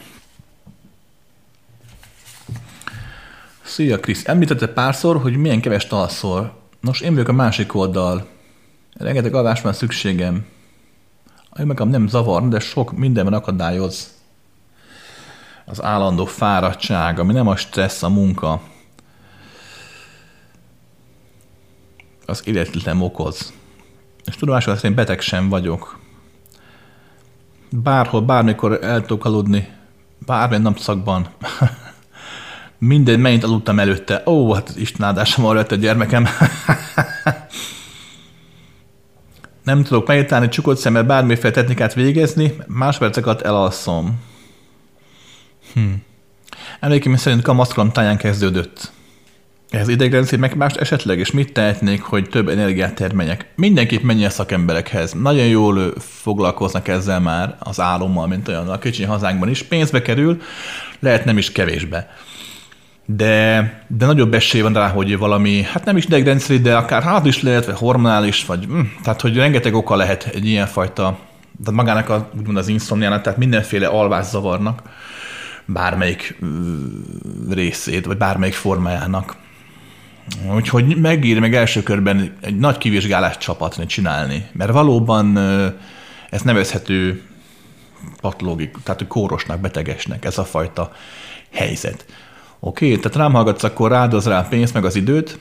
Szia, 3.62 4.00
Krisz. 4.00 4.28
Említette 4.28 4.68
párszor, 4.68 5.22
hogy 5.22 5.36
milyen 5.36 5.62
keves 5.62 5.84
alszol. 5.84 6.64
Nos, 6.86 7.02
én 7.02 7.12
vagyok 7.12 7.28
a 7.28 7.34
másik 7.34 7.76
oldal. 7.76 8.28
Rengeteg 8.94 9.34
alvás 9.34 9.62
van 9.62 9.74
szükségem. 9.74 10.46
Én 11.60 11.66
meg 11.66 11.80
nem 11.80 12.08
zavar, 12.08 12.48
de 12.48 12.60
sok 12.60 12.98
mindenben 12.98 13.34
akadályoz. 13.34 14.14
Az 15.66 15.84
állandó 15.84 16.26
fáradtság, 16.26 17.20
ami 17.20 17.34
nem 17.34 17.48
a 17.48 17.56
stressz, 17.56 18.04
a 18.04 18.10
munka. 18.10 18.62
Az 22.26 22.48
életlen 22.48 23.02
okoz. 23.02 23.54
És 24.26 24.36
tudomásul 24.36 24.76
én 24.84 24.96
beteg 24.96 25.22
sem 25.22 25.50
vagyok. 25.50 26.00
Bárhol, 27.70 28.22
bármikor 28.22 28.84
el 28.84 29.02
tudok 29.02 29.26
aludni. 29.26 29.74
Bármilyen 30.26 30.62
napszakban. 30.62 31.28
Minden 32.78 33.20
mennyit 33.20 33.44
aludtam 33.44 33.80
előtte. 33.80 34.24
Ó, 34.26 34.54
hát 34.54 34.74
Isten 34.78 35.06
áldásom 35.08 35.46
arra 35.46 35.66
a 35.70 35.76
gyermekem. 35.76 36.28
Nem 39.64 39.84
tudok 39.84 40.08
meditálni, 40.08 40.50
csukott 40.50 40.78
szemmel 40.78 41.04
bármiféle 41.04 41.54
technikát 41.54 41.94
végezni, 41.94 42.54
máspercek 42.68 43.26
alatt 43.26 43.42
elalszom. 43.42 44.20
Hm. 45.74 45.82
Emlékeim 46.80 47.16
szerint 47.16 47.42
kamaszkorom 47.42 47.92
táján 47.92 48.18
kezdődött. 48.18 48.92
Ez 49.70 49.88
idegrendszer 49.88 50.40
meg 50.40 50.56
más 50.56 50.74
esetleg, 50.74 51.20
és 51.20 51.32
mit 51.32 51.54
tehetnék, 51.54 52.02
hogy 52.02 52.30
több 52.30 52.48
energiát 52.48 52.96
termeljek? 52.96 53.52
Mindenképp 53.56 54.04
menjen 54.04 54.30
szakemberekhez. 54.30 55.14
Nagyon 55.14 55.46
jól 55.46 55.94
foglalkoznak 55.98 56.88
ezzel 56.88 57.20
már 57.20 57.56
az 57.60 57.80
álommal, 57.80 58.28
mint 58.28 58.48
olyan 58.48 58.70
a 58.70 58.78
kicsi 58.78 59.04
hazánkban 59.04 59.50
is. 59.50 59.64
Pénzbe 59.64 60.02
kerül, 60.02 60.42
lehet 61.00 61.26
nem 61.26 61.38
is 61.38 61.52
kevésbe 61.52 62.10
de, 63.06 63.84
de 63.88 64.06
nagyobb 64.06 64.34
esély 64.34 64.62
van 64.62 64.74
rá, 64.74 64.90
hogy 64.90 65.18
valami, 65.18 65.62
hát 65.62 65.86
nem 65.86 65.98
is 65.98 66.06
idegrendszeri, 66.06 66.60
de 66.60 66.76
akár 66.76 67.04
hát 67.04 67.26
is 67.26 67.42
lehet, 67.42 67.66
vagy 67.66 67.76
hormonális, 67.76 68.46
vagy 68.46 68.66
hm, 68.66 68.80
tehát, 69.04 69.22
hogy 69.22 69.36
rengeteg 69.36 69.74
oka 69.74 69.96
lehet 69.96 70.30
egy 70.34 70.46
ilyen 70.46 70.68
fajta, 70.68 71.20
de 71.64 71.72
magának 71.72 72.10
a, 72.10 72.30
úgymond 72.38 72.58
az 72.58 72.68
inszomniának, 72.68 73.22
tehát 73.22 73.40
mindenféle 73.40 73.88
alvászavarnak, 73.88 74.82
bármelyik 75.66 76.40
részét, 77.50 78.06
vagy 78.06 78.18
bármelyik 78.18 78.54
formájának. 78.54 79.36
Úgyhogy 80.54 80.98
megír 80.98 81.40
meg 81.40 81.56
első 81.56 81.84
körben 81.84 82.38
egy 82.42 82.58
nagy 82.58 82.78
kivizsgálást 82.78 83.40
csapatni, 83.40 83.86
csinálni, 83.86 84.46
mert 84.52 84.72
valóban 84.72 85.38
ez 86.30 86.42
nevezhető 86.42 87.22
patológik, 88.22 88.76
tehát 88.84 89.08
kórosnak, 89.08 89.60
betegesnek 89.60 90.26
ez 90.26 90.38
a 90.38 90.44
fajta 90.44 90.92
helyzet. 91.54 92.06
Oké, 92.66 92.86
okay, 92.86 93.00
tehát 93.00 93.18
rám 93.18 93.34
hallgatsz, 93.34 93.64
akkor 93.64 93.92
rádoz 93.92 94.28
rá 94.28 94.40
a 94.40 94.44
pénzt, 94.44 94.74
meg 94.74 94.86
az 94.86 94.96
időt, 94.96 95.40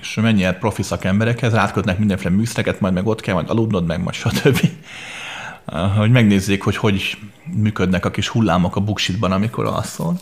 és 0.00 0.14
mennyi 0.14 0.44
el 0.44 0.58
profi 0.58 0.82
szakemberekhez, 0.82 1.52
rátkötnek 1.52 1.98
mindenféle 1.98 2.34
műszereket, 2.34 2.80
majd 2.80 2.94
meg 2.94 3.06
ott 3.06 3.20
kell 3.20 3.34
majd 3.34 3.50
aludnod, 3.50 3.86
meg 3.86 4.02
majd 4.02 4.14
stb. 4.14 4.60
Hogy 5.98 6.10
megnézzék, 6.10 6.62
hogy 6.62 6.76
hogy 6.76 7.18
működnek 7.44 8.04
a 8.04 8.10
kis 8.10 8.28
hullámok 8.28 8.76
a 8.76 8.80
buksitban, 8.80 9.32
amikor 9.32 9.66
alszol. 9.66 10.18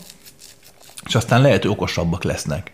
És 1.05 1.15
aztán 1.15 1.41
lehet, 1.41 1.61
hogy 1.61 1.71
okosabbak 1.71 2.23
lesznek. 2.23 2.71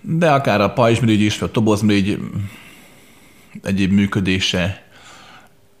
De 0.00 0.32
akár 0.32 0.60
a 0.60 0.72
pajzsmirigy 0.72 1.20
is, 1.20 1.38
vagy 1.38 1.48
a 1.48 1.52
tobozmirigy 1.52 2.18
egyéb 3.62 3.92
működése 3.92 4.85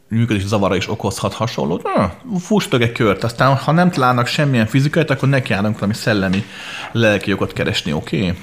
működési 0.08 0.46
zavara 0.46 0.76
is 0.76 0.88
okozhat 0.88 1.32
hasonlót. 1.34 1.88
Fusstok 2.38 2.82
egy 2.82 2.92
kört, 2.92 3.24
aztán 3.24 3.56
ha 3.56 3.72
nem 3.72 3.90
találnak 3.90 4.26
semmilyen 4.26 4.66
fizikait, 4.66 5.10
akkor 5.10 5.28
nekiállnak 5.28 5.74
valami 5.74 5.94
szellemi, 5.94 6.44
lelki 6.92 7.30
jogot 7.30 7.52
keresni, 7.52 7.92
oké? 7.92 8.16
Okay? 8.16 8.36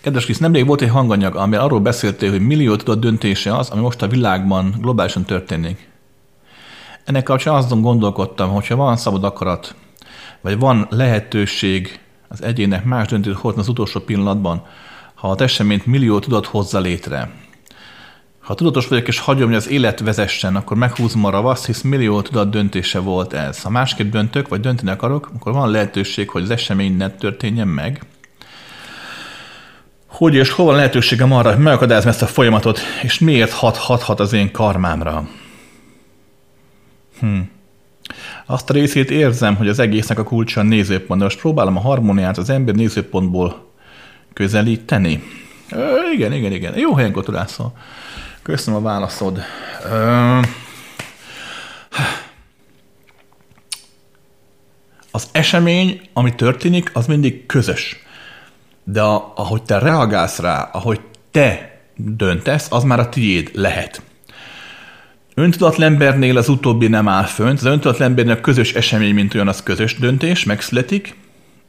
Kedves 0.00 0.24
Krisz, 0.24 0.38
nemrég 0.38 0.66
volt 0.66 0.82
egy 0.82 0.88
hanganyag, 0.88 1.36
ami 1.36 1.56
arról 1.56 1.80
beszéltél, 1.80 2.30
hogy 2.30 2.40
millió 2.40 2.76
tudott 2.76 3.00
döntése 3.00 3.56
az, 3.56 3.70
ami 3.70 3.80
most 3.80 4.02
a 4.02 4.08
világban 4.08 4.74
globálisan 4.80 5.24
történik. 5.24 5.90
Ennek 7.04 7.22
kapcsán 7.22 7.54
azon 7.54 7.80
gondolkodtam, 7.80 8.50
hogyha 8.50 8.76
van 8.76 8.96
szabad 8.96 9.24
akarat, 9.24 9.74
vagy 10.40 10.58
van 10.58 10.86
lehetőség 10.90 12.00
az 12.28 12.42
egyének 12.42 12.84
más 12.84 13.08
döntést 13.08 13.36
hozni 13.36 13.60
az 13.60 13.68
utolsó 13.68 14.00
pillanatban, 14.00 14.66
ha 15.14 15.30
a 15.30 15.42
eseményt 15.42 15.86
millió 15.86 16.18
tudott 16.18 16.46
hozza 16.46 16.80
létre, 16.80 17.30
ha 18.52 18.58
tudatos 18.58 18.88
vagyok 18.88 19.08
és 19.08 19.18
hagyom, 19.18 19.46
hogy 19.46 19.56
az 19.56 19.68
élet 19.68 20.00
vezessen, 20.00 20.56
akkor 20.56 20.76
meghúzom 20.76 21.24
a 21.24 21.30
ravaszt, 21.30 21.66
hisz 21.66 21.80
millió 21.80 22.22
tudat 22.22 22.50
döntése 22.50 22.98
volt 22.98 23.32
ez. 23.32 23.62
Ha 23.62 23.70
másképp 23.70 24.10
döntök, 24.10 24.48
vagy 24.48 24.60
dönteni 24.60 24.90
akarok, 24.90 25.30
akkor 25.34 25.52
van 25.52 25.70
lehetőség, 25.70 26.30
hogy 26.30 26.42
az 26.42 26.50
esemény 26.50 26.96
ne 26.96 27.10
történjen 27.10 27.68
meg. 27.68 28.04
Hogy 30.06 30.34
és 30.34 30.50
hol 30.50 30.66
van 30.66 30.74
lehetőségem 30.74 31.32
arra, 31.32 31.52
hogy 31.52 31.62
megakadályozom 31.62 32.10
ezt 32.10 32.22
a 32.22 32.26
folyamatot, 32.26 32.80
és 33.02 33.18
miért 33.18 33.52
hat, 33.52 33.76
hathat 33.76 34.20
az 34.20 34.32
én 34.32 34.50
karmámra? 34.50 35.28
Hm. 37.20 37.38
Azt 38.46 38.70
a 38.70 38.72
részét 38.72 39.10
érzem, 39.10 39.56
hogy 39.56 39.68
az 39.68 39.78
egésznek 39.78 40.18
a 40.18 40.24
kulcsa 40.24 40.60
a 40.60 40.64
nézőpont, 40.64 41.18
de 41.20 41.26
most 41.26 41.40
próbálom 41.40 41.76
a 41.76 41.80
harmóniát 41.80 42.38
az 42.38 42.50
ember 42.50 42.74
nézőpontból 42.74 43.72
közelíteni. 44.32 45.22
Ö, 45.70 45.96
igen, 46.14 46.32
igen, 46.32 46.52
igen. 46.52 46.78
Jó 46.78 46.94
helyen 46.94 47.12
kotorászol. 47.12 47.72
Köszönöm 48.42 48.80
a 48.80 48.82
válaszod. 48.82 49.38
Az 55.10 55.28
esemény, 55.32 56.00
ami 56.12 56.34
történik, 56.34 56.90
az 56.92 57.06
mindig 57.06 57.46
közös. 57.46 57.96
De 58.84 59.02
a, 59.02 59.32
ahogy 59.36 59.62
te 59.62 59.78
reagálsz 59.78 60.38
rá, 60.38 60.70
ahogy 60.72 61.00
te 61.30 61.80
döntesz, 61.96 62.66
az 62.70 62.82
már 62.82 62.98
a 62.98 63.08
tiéd 63.08 63.50
lehet. 63.54 64.02
Öntudatlan 65.34 65.92
embernél 65.92 66.36
az 66.36 66.48
utóbbi 66.48 66.88
nem 66.88 67.08
áll 67.08 67.24
fönt, 67.24 67.58
az 67.58 67.64
öntudatlan 67.64 68.08
embernél 68.08 68.32
a 68.34 68.40
közös 68.40 68.74
esemény, 68.74 69.14
mint 69.14 69.34
olyan, 69.34 69.48
az 69.48 69.62
közös 69.62 69.98
döntés, 69.98 70.44
megszületik, 70.44 71.16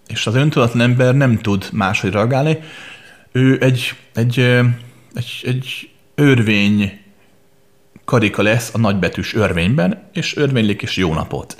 és 0.08 0.28
az 0.28 0.36
öntudatlan 0.36 0.90
ember 0.90 1.16
nem 1.16 1.38
tud 1.38 1.70
máshogy 1.72 2.12
reagálni. 2.12 2.60
Ő 3.32 3.58
egy, 3.62 3.94
egy, 4.14 4.40
egy, 5.14 5.42
egy 5.44 5.93
örvény 6.16 7.02
karika 8.06 8.42
lesz 8.42 8.74
a 8.74 8.78
nagybetűs 8.78 9.36
örvényben, 9.36 10.10
és 10.14 10.36
örvénylik 10.36 10.82
is 10.82 10.98
jó 10.98 11.14
napot. 11.14 11.58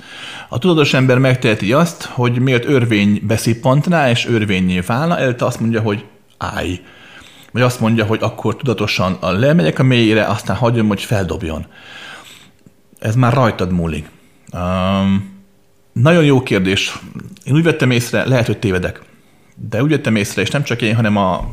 A 0.48 0.58
tudatos 0.58 0.94
ember 0.94 1.18
megteheti 1.18 1.72
azt, 1.72 2.04
hogy 2.04 2.38
miért 2.38 2.64
örvény 2.64 3.20
beszippantná, 3.22 4.10
és 4.10 4.26
örvényé 4.26 4.80
válna, 4.80 5.18
előtte 5.18 5.44
azt 5.44 5.60
mondja, 5.60 5.80
hogy 5.80 6.04
állj. 6.38 6.80
Vagy 7.52 7.62
azt 7.62 7.80
mondja, 7.80 8.04
hogy 8.04 8.18
akkor 8.22 8.56
tudatosan 8.56 9.18
lemegyek 9.20 9.78
a 9.78 9.82
mélyére, 9.82 10.24
aztán 10.24 10.56
hagyom, 10.56 10.88
hogy 10.88 11.02
feldobjon. 11.02 11.66
Ez 12.98 13.14
már 13.14 13.32
rajtad 13.32 13.72
múlik. 13.72 14.08
Um, 14.52 15.42
nagyon 15.92 16.24
jó 16.24 16.42
kérdés. 16.42 16.98
Én 17.44 17.54
úgy 17.54 17.62
vettem 17.62 17.90
észre, 17.90 18.24
lehet, 18.24 18.46
hogy 18.46 18.58
tévedek. 18.58 19.00
De 19.54 19.82
úgy 19.82 19.90
vettem 19.90 20.16
észre, 20.16 20.42
és 20.42 20.50
nem 20.50 20.62
csak 20.62 20.82
én, 20.82 20.94
hanem 20.94 21.16
a, 21.16 21.48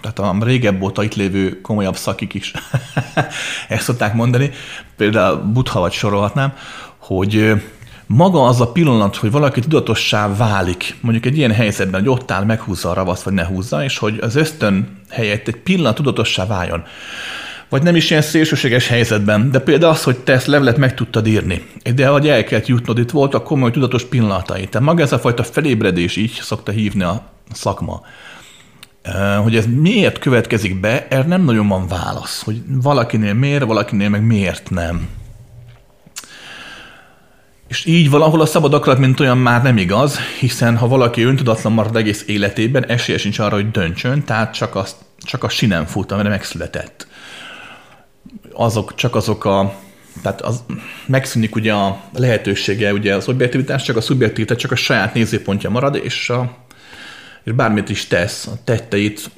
tehát 0.00 0.18
a 0.18 0.36
régebb 0.40 0.82
óta 0.82 1.02
itt 1.02 1.14
lévő 1.14 1.60
komolyabb 1.60 1.96
szakik 1.96 2.34
is 2.34 2.52
ezt 3.68 3.82
szokták 3.82 4.14
mondani, 4.14 4.50
például 4.96 5.36
Butha 5.36 5.80
vagy 5.80 5.92
sorolhatnám, 5.92 6.52
hogy 6.98 7.52
maga 8.06 8.46
az 8.46 8.60
a 8.60 8.72
pillanat, 8.72 9.16
hogy 9.16 9.30
valaki 9.30 9.60
tudatossá 9.60 10.36
válik, 10.36 10.96
mondjuk 11.00 11.26
egy 11.26 11.36
ilyen 11.36 11.52
helyzetben, 11.52 12.00
hogy 12.00 12.08
ott 12.10 12.30
áll, 12.30 12.44
meghúzza 12.44 12.90
a 12.90 12.94
ravaszt, 12.94 13.22
vagy 13.22 13.32
ne 13.32 13.44
húzza, 13.44 13.84
és 13.84 13.98
hogy 13.98 14.18
az 14.20 14.34
ösztön 14.34 15.00
helyett 15.10 15.48
egy 15.48 15.56
pillanat 15.56 15.94
tudatossá 15.94 16.46
váljon. 16.46 16.84
Vagy 17.74 17.82
nem 17.82 17.96
is 17.96 18.10
ilyen 18.10 18.22
szélsőséges 18.22 18.88
helyzetben, 18.88 19.50
de 19.50 19.58
például 19.58 19.92
az, 19.92 20.02
hogy 20.02 20.18
te 20.18 20.32
ezt 20.32 20.46
levelet 20.46 20.76
meg 20.76 20.94
tudtad 20.94 21.26
írni, 21.26 21.66
de 21.94 22.10
vagy 22.10 22.28
el 22.28 22.44
kellett 22.44 22.66
jutnod, 22.66 22.98
itt 22.98 23.10
voltak 23.10 23.44
komoly 23.44 23.70
tudatos 23.70 24.04
pillanatai. 24.04 24.66
Tehát 24.68 24.86
maga 24.86 25.02
ez 25.02 25.12
a 25.12 25.18
fajta 25.18 25.42
felébredés, 25.42 26.16
így 26.16 26.38
szokta 26.42 26.72
hívni 26.72 27.02
a 27.02 27.22
szakma, 27.52 28.02
hogy 29.42 29.56
ez 29.56 29.66
miért 29.66 30.18
következik 30.18 30.80
be, 30.80 31.06
erre 31.08 31.26
nem 31.26 31.44
nagyon 31.44 31.68
van 31.68 31.88
válasz, 31.88 32.42
hogy 32.42 32.62
valakinél 32.82 33.34
miért, 33.34 33.64
valakinél 33.64 34.08
meg 34.08 34.22
miért 34.26 34.70
nem. 34.70 35.08
És 37.68 37.84
így 37.84 38.10
valahol 38.10 38.40
a 38.40 38.46
szabad 38.46 38.74
akarat, 38.74 38.98
mint 38.98 39.20
olyan 39.20 39.38
már 39.38 39.62
nem 39.62 39.76
igaz, 39.76 40.18
hiszen 40.38 40.76
ha 40.76 40.88
valaki 40.88 41.22
öntudatlan 41.22 41.72
marad 41.72 41.96
egész 41.96 42.24
életében, 42.26 42.86
esélye 42.86 43.18
sincs 43.18 43.38
arra, 43.38 43.54
hogy 43.54 43.70
döntsön, 43.70 44.24
tehát 44.24 44.54
csak, 44.54 44.76
azt, 44.76 44.96
csak 45.18 45.44
a 45.44 45.48
sinem 45.48 45.84
fut, 45.84 46.12
amire 46.12 46.28
megszületett. 46.28 47.06
Azok, 48.54 48.94
csak 48.94 49.14
azok 49.14 49.44
a 49.44 49.74
tehát 50.22 50.40
az, 50.40 50.64
megszűnik 51.06 51.56
ugye 51.56 51.72
a 51.72 52.00
lehetősége, 52.12 52.92
ugye 52.92 53.14
az 53.14 53.28
objektivitás, 53.28 53.82
csak 53.82 53.96
a 53.96 54.00
szubjektivitás, 54.00 54.56
csak 54.56 54.72
a 54.72 54.76
saját 54.76 55.14
nézőpontja 55.14 55.70
marad, 55.70 56.00
és, 56.02 56.30
a, 56.30 56.56
és 57.44 57.52
bármit 57.52 57.88
is 57.88 58.06
tesz, 58.06 58.46
a 58.46 58.52
tetteit, 58.64 59.30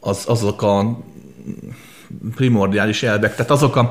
az, 0.00 0.24
azok 0.26 0.62
a 0.62 1.00
primordiális 2.34 3.02
elvek, 3.02 3.34
tehát 3.34 3.50
azok 3.50 3.76
a, 3.76 3.88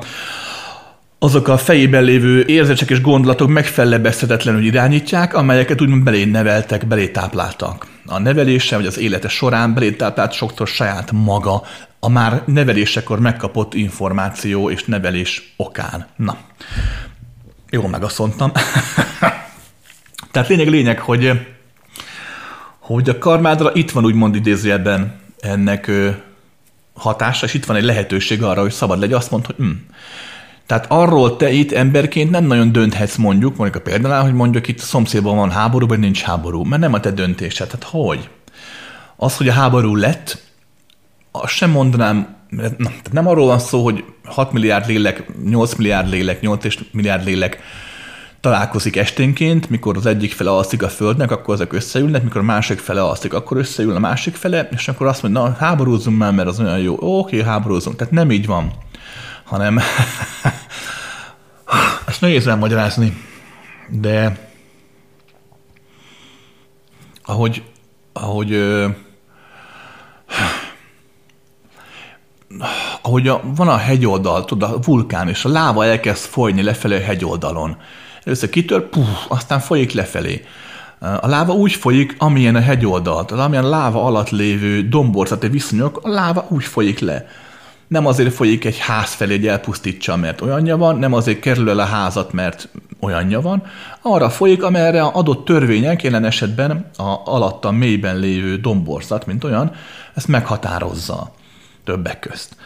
azok 1.18 1.48
a 1.48 1.56
fejében 1.56 2.04
lévő 2.04 2.44
érzések 2.46 2.90
és 2.90 3.00
gondolatok 3.00 3.48
megfelebezhetetlenül 3.48 4.64
irányítják, 4.64 5.34
amelyeket 5.34 5.80
úgymond 5.80 6.02
belé 6.02 6.24
neveltek, 6.24 6.86
belé 6.86 7.08
tápláltak. 7.08 7.86
A 8.06 8.18
nevelése 8.18 8.76
vagy 8.76 8.86
az 8.86 8.98
élete 8.98 9.28
során 9.28 9.74
belé 9.74 9.90
táplált 9.90 10.32
sokszor 10.32 10.68
saját 10.68 11.12
maga, 11.12 11.62
a 11.98 12.08
már 12.08 12.42
nevelésekor 12.46 13.18
megkapott 13.20 13.74
információ 13.74 14.70
és 14.70 14.84
nevelés 14.84 15.54
okán. 15.56 16.06
Na, 16.16 16.38
jól 17.70 17.88
megasszontam. 17.88 18.52
Tehát 20.32 20.48
lényeg, 20.48 20.68
lényeg, 20.68 20.98
hogy, 20.98 21.46
hogy 22.78 23.08
a 23.08 23.18
karmádra 23.18 23.70
itt 23.74 23.90
van 23.90 24.04
úgymond 24.04 24.34
idézőjelben 24.34 25.20
ennek 25.40 25.90
hatása, 26.94 27.46
és 27.46 27.54
itt 27.54 27.64
van 27.64 27.76
egy 27.76 27.84
lehetőség 27.84 28.42
arra, 28.42 28.60
hogy 28.60 28.72
szabad 28.72 28.98
legyen, 28.98 29.16
azt 29.16 29.30
mondta, 29.30 29.52
hogy 29.56 29.66
hm, 29.66 29.72
tehát 30.66 30.86
arról 30.88 31.36
te 31.36 31.50
itt 31.50 31.72
emberként 31.72 32.30
nem 32.30 32.44
nagyon 32.44 32.72
dönthetsz 32.72 33.16
mondjuk, 33.16 33.56
mondjuk 33.56 33.82
a 33.82 33.90
példánál, 33.90 34.22
hogy 34.22 34.34
mondjuk 34.34 34.68
itt 34.68 34.80
a 34.80 34.82
szomszédban 34.82 35.36
van 35.36 35.50
háború, 35.50 35.86
vagy 35.86 35.98
nincs 35.98 36.22
háború, 36.22 36.62
mert 36.62 36.82
nem 36.82 36.92
a 36.92 37.00
te 37.00 37.10
döntésed. 37.10 37.66
Tehát 37.66 37.86
hogy? 37.90 38.28
Az, 39.16 39.36
hogy 39.36 39.48
a 39.48 39.52
háború 39.52 39.96
lett, 39.96 40.42
azt 41.30 41.52
sem 41.52 41.70
mondanám, 41.70 42.36
na, 42.50 42.88
tehát 42.88 43.12
nem 43.12 43.26
arról 43.26 43.46
van 43.46 43.58
szó, 43.58 43.82
hogy 43.82 44.04
6 44.24 44.52
milliárd 44.52 44.86
lélek, 44.86 45.24
8 45.44 45.74
milliárd 45.74 46.08
lélek, 46.08 46.40
8 46.40 46.64
milliárd 46.90 47.24
lélek 47.24 47.58
találkozik 48.40 48.96
esténként, 48.96 49.70
mikor 49.70 49.96
az 49.96 50.06
egyik 50.06 50.32
fele 50.32 50.50
alszik 50.50 50.82
a 50.82 50.88
földnek, 50.88 51.30
akkor 51.30 51.54
ezek 51.54 51.72
összeülnek, 51.72 52.22
mikor 52.22 52.40
a 52.40 52.44
másik 52.44 52.78
fele 52.78 53.02
alszik, 53.02 53.34
akkor 53.34 53.56
összeül 53.56 53.96
a 53.96 53.98
másik 53.98 54.34
fele, 54.34 54.68
és 54.72 54.88
akkor 54.88 55.06
azt 55.06 55.22
mondja, 55.22 55.42
na 55.42 55.56
háborúzzunk 55.58 56.18
már, 56.18 56.32
mert 56.32 56.48
az 56.48 56.60
olyan 56.60 56.78
jó. 56.78 56.96
Oké, 57.00 57.42
háborúzunk. 57.42 57.96
Tehát 57.96 58.12
nem 58.12 58.30
így 58.30 58.46
van 58.46 58.72
hanem 59.54 59.80
ezt 62.06 62.20
nehéz 62.20 62.46
elmagyarázni, 62.46 63.22
de 63.88 64.38
ahogy, 67.24 67.62
ahogy 68.12 68.58
ahogy 73.02 73.28
a, 73.28 73.40
van 73.44 73.68
a 73.68 73.76
hegyoldal, 73.76 74.44
tudod, 74.44 74.70
a 74.70 74.78
vulkán, 74.84 75.28
és 75.28 75.44
a 75.44 75.48
láva 75.48 75.84
elkezd 75.84 76.24
folyni 76.24 76.62
lefelé 76.62 76.96
a 76.96 77.04
hegyoldalon. 77.04 77.76
Először 78.24 78.50
kitör, 78.50 78.88
puh, 78.88 79.08
aztán 79.28 79.60
folyik 79.60 79.92
lefelé. 79.92 80.44
A 80.98 81.26
láva 81.26 81.52
úgy 81.52 81.72
folyik, 81.72 82.14
amilyen 82.18 82.56
a 82.56 82.60
hegyoldalt, 82.60 83.30
amilyen 83.30 83.68
láva 83.68 84.04
alatt 84.04 84.30
lévő 84.30 84.88
domborzati 84.88 85.48
viszonyok, 85.48 86.00
a 86.02 86.08
láva 86.08 86.46
úgy 86.48 86.64
folyik 86.64 86.98
le 86.98 87.26
nem 87.86 88.06
azért 88.06 88.34
folyik 88.34 88.64
egy 88.64 88.78
ház 88.78 89.12
felé, 89.12 89.36
hogy 89.36 89.46
elpusztítsa, 89.46 90.16
mert 90.16 90.40
olyanja 90.40 90.76
van, 90.76 90.98
nem 90.98 91.12
azért 91.12 91.40
kerül 91.40 91.70
el 91.70 91.78
a 91.78 91.84
házat, 91.84 92.32
mert 92.32 92.68
olyanja 93.00 93.40
van, 93.40 93.62
arra 94.02 94.30
folyik, 94.30 94.62
amerre 94.62 95.02
a 95.02 95.14
adott 95.14 95.44
törvények, 95.44 96.02
jelen 96.02 96.24
esetben 96.24 96.90
a 96.96 97.20
alatta 97.24 97.70
mélyben 97.70 98.18
lévő 98.18 98.56
domborzat, 98.56 99.26
mint 99.26 99.44
olyan, 99.44 99.72
ezt 100.14 100.28
meghatározza 100.28 101.34
többek 101.84 102.18
közt. 102.18 102.56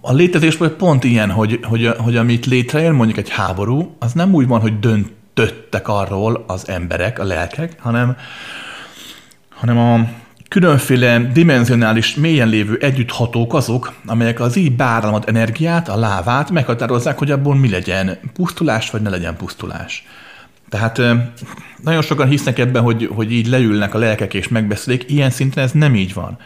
A 0.00 0.12
létezés 0.12 0.56
pont 0.78 1.04
ilyen, 1.04 1.30
hogy, 1.30 1.60
hogy, 1.62 1.86
hogy 1.98 2.16
amit 2.16 2.46
létrejön, 2.46 2.94
mondjuk 2.94 3.18
egy 3.18 3.30
háború, 3.30 3.96
az 3.98 4.12
nem 4.12 4.34
úgy 4.34 4.46
van, 4.46 4.60
hogy 4.60 4.78
döntöttek 4.78 5.88
arról 5.88 6.44
az 6.46 6.68
emberek, 6.68 7.18
a 7.18 7.24
lelkek, 7.24 7.80
hanem, 7.80 8.16
hanem 9.48 9.78
a, 9.78 10.08
Különféle 10.48 11.18
dimenzionális, 11.18 12.14
mélyen 12.14 12.48
lévő 12.48 12.78
együtthatók 12.80 13.54
azok, 13.54 13.92
amelyek 14.06 14.40
az 14.40 14.56
így 14.56 14.76
báramad 14.76 15.24
energiát, 15.26 15.88
a 15.88 15.96
lávát 15.96 16.50
meghatározzák, 16.50 17.18
hogy 17.18 17.30
abból 17.30 17.54
mi 17.54 17.68
legyen, 17.68 18.18
pusztulás 18.34 18.90
vagy 18.90 19.02
ne 19.02 19.10
legyen 19.10 19.36
pusztulás. 19.36 20.04
Tehát 20.68 21.00
nagyon 21.82 22.02
sokan 22.02 22.28
hisznek 22.28 22.58
ebben, 22.58 22.82
hogy, 22.82 23.10
hogy 23.14 23.32
így 23.32 23.46
leülnek 23.46 23.94
a 23.94 23.98
lelkek 23.98 24.34
és 24.34 24.48
megbeszélik, 24.48 25.04
ilyen 25.10 25.30
szinten 25.30 25.64
ez 25.64 25.72
nem 25.72 25.94
így 25.94 26.14
van. 26.14 26.38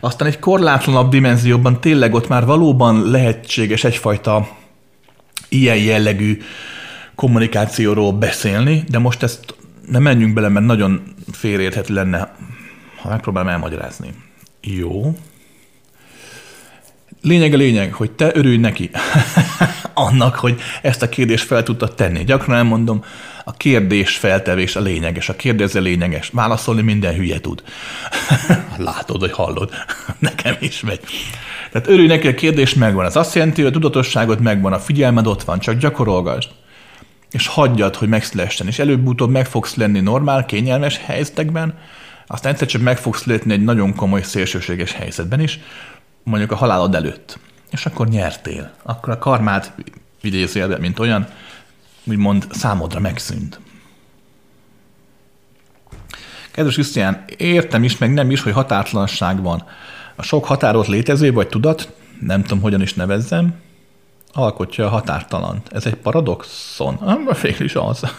Aztán 0.00 0.28
egy 0.28 0.38
korlátlanabb 0.38 1.10
dimenzióban 1.10 1.80
tényleg 1.80 2.14
ott 2.14 2.28
már 2.28 2.44
valóban 2.44 3.10
lehetséges 3.10 3.84
egyfajta 3.84 4.48
ilyen 5.48 5.76
jellegű 5.76 6.38
kommunikációról 7.14 8.12
beszélni, 8.12 8.84
de 8.88 8.98
most 8.98 9.22
ezt 9.22 9.54
nem 9.90 10.02
menjünk 10.02 10.34
bele, 10.34 10.48
mert 10.48 10.66
nagyon 10.66 11.02
félérthető 11.32 11.94
lenne 11.94 12.34
ha 13.06 13.12
megpróbálom 13.12 13.48
elmagyarázni. 13.48 14.14
Jó. 14.60 15.14
Lényeg 17.22 17.52
a 17.52 17.56
lényeg, 17.56 17.92
hogy 17.92 18.10
te 18.10 18.30
örülj 18.34 18.56
neki 18.56 18.90
annak, 19.94 20.36
hogy 20.36 20.60
ezt 20.82 21.02
a 21.02 21.08
kérdést 21.08 21.44
fel 21.44 21.62
tudtad 21.62 21.94
tenni. 21.94 22.24
Gyakran 22.24 22.56
elmondom, 22.56 23.04
a 23.44 23.52
kérdés 23.52 24.16
feltevés 24.16 24.76
a 24.76 24.80
lényeges, 24.80 25.28
a 25.28 25.36
kérdező 25.36 25.80
lényeges. 25.80 26.30
Válaszolni 26.32 26.82
minden 26.82 27.14
hülye 27.14 27.40
tud. 27.40 27.62
Látod, 28.76 29.20
hogy 29.20 29.32
hallod. 29.32 29.70
Nekem 30.18 30.56
is 30.58 30.80
megy. 30.80 31.00
Tehát 31.72 31.88
örülj 31.88 32.06
neki, 32.06 32.28
a 32.28 32.34
kérdés 32.34 32.74
megvan. 32.74 33.04
Ez 33.04 33.16
azt 33.16 33.34
jelenti, 33.34 33.62
hogy 33.62 33.70
a 33.70 33.74
tudatosságod 33.74 34.40
megvan, 34.40 34.72
a 34.72 34.78
figyelmed 34.78 35.26
ott 35.26 35.42
van, 35.42 35.58
csak 35.58 35.78
gyakorolgasd. 35.78 36.50
És 37.30 37.46
hagyjad, 37.46 37.96
hogy 37.96 38.08
megszülessen. 38.08 38.66
És 38.66 38.78
előbb-utóbb 38.78 39.30
meg 39.30 39.46
fogsz 39.46 39.74
lenni 39.74 40.00
normál, 40.00 40.44
kényelmes 40.44 41.00
helyzetekben, 41.04 41.74
aztán 42.26 42.52
egyszer 42.52 42.68
csak 42.68 42.82
meg 42.82 42.98
fogsz 42.98 43.24
lépni 43.24 43.52
egy 43.52 43.64
nagyon 43.64 43.94
komoly 43.94 44.22
szélsőséges 44.22 44.92
helyzetben 44.92 45.40
is, 45.40 45.60
mondjuk 46.22 46.52
a 46.52 46.56
halálod 46.56 46.94
előtt. 46.94 47.38
És 47.70 47.86
akkor 47.86 48.08
nyertél. 48.08 48.72
Akkor 48.82 49.12
a 49.12 49.18
karmád 49.18 49.72
idézőjelben, 50.20 50.80
mint 50.80 50.98
olyan, 50.98 51.26
úgymond 52.04 52.46
számodra 52.50 53.00
megszűnt. 53.00 53.60
Kedves 56.50 56.74
Krisztián, 56.74 57.24
értem 57.36 57.84
is, 57.84 57.98
meg 57.98 58.12
nem 58.12 58.30
is, 58.30 58.42
hogy 58.42 58.52
határtlanság 58.52 59.42
van. 59.42 59.64
A 60.14 60.22
sok 60.22 60.44
határolt 60.44 60.86
létező 60.86 61.32
vagy 61.32 61.48
tudat, 61.48 61.92
nem 62.20 62.42
tudom, 62.42 62.60
hogyan 62.60 62.82
is 62.82 62.94
nevezzem, 62.94 63.54
alkotja 64.32 64.86
a 64.86 64.88
határtalant. 64.88 65.68
Ez 65.72 65.86
egy 65.86 65.94
paradoxon? 65.94 66.94
Ah, 66.94 67.40
végül 67.40 67.64
is 67.64 67.74
az. 67.74 68.00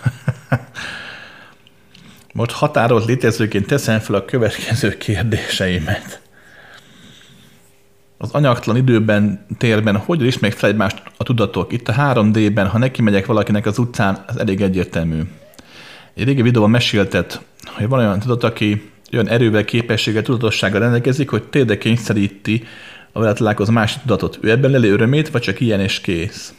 Most 2.38 2.52
határolt 2.52 3.06
létezőként 3.06 3.68
teszem 3.68 4.00
fel 4.00 4.16
a 4.16 4.26
következő 4.26 4.98
kérdéseimet. 4.98 6.22
Az 8.18 8.32
anyagtalan 8.32 8.80
időben, 8.80 9.46
térben 9.58 9.98
hogy 9.98 10.26
ismerik 10.26 10.58
fel 10.58 10.70
egymást 10.70 11.02
a 11.18 11.24
tudatok? 11.24 11.74
Itt 11.74 11.88
a 11.88 11.94
3D-ben, 11.94 12.68
ha 12.68 12.78
neki 12.78 13.02
megyek 13.02 13.26
valakinek 13.26 13.66
az 13.66 13.78
utcán, 13.78 14.24
az 14.28 14.40
elég 14.40 14.62
egyértelmű. 14.62 15.22
Egy 16.14 16.24
régi 16.24 16.42
videóban 16.42 16.70
meséltet, 16.70 17.42
hogy 17.76 17.88
van 17.88 18.00
olyan 18.00 18.20
tudat, 18.20 18.44
aki 18.44 18.92
olyan 19.14 19.30
erővel, 19.30 19.66
képességgel, 19.66 20.22
tudatossággal 20.22 20.80
rendelkezik, 20.80 21.30
hogy 21.30 21.44
tényleg 21.44 21.78
kényszeríti 21.78 22.64
a 23.12 23.20
vele 23.20 23.34
találkozó 23.34 23.72
másik 23.72 24.02
tudatot. 24.02 24.40
Ő 24.42 24.50
ebben 24.50 24.72
leli 24.72 24.90
örömét, 24.90 25.30
vagy 25.30 25.42
csak 25.42 25.60
ilyen 25.60 25.80
és 25.80 26.02
kész? 26.02 26.54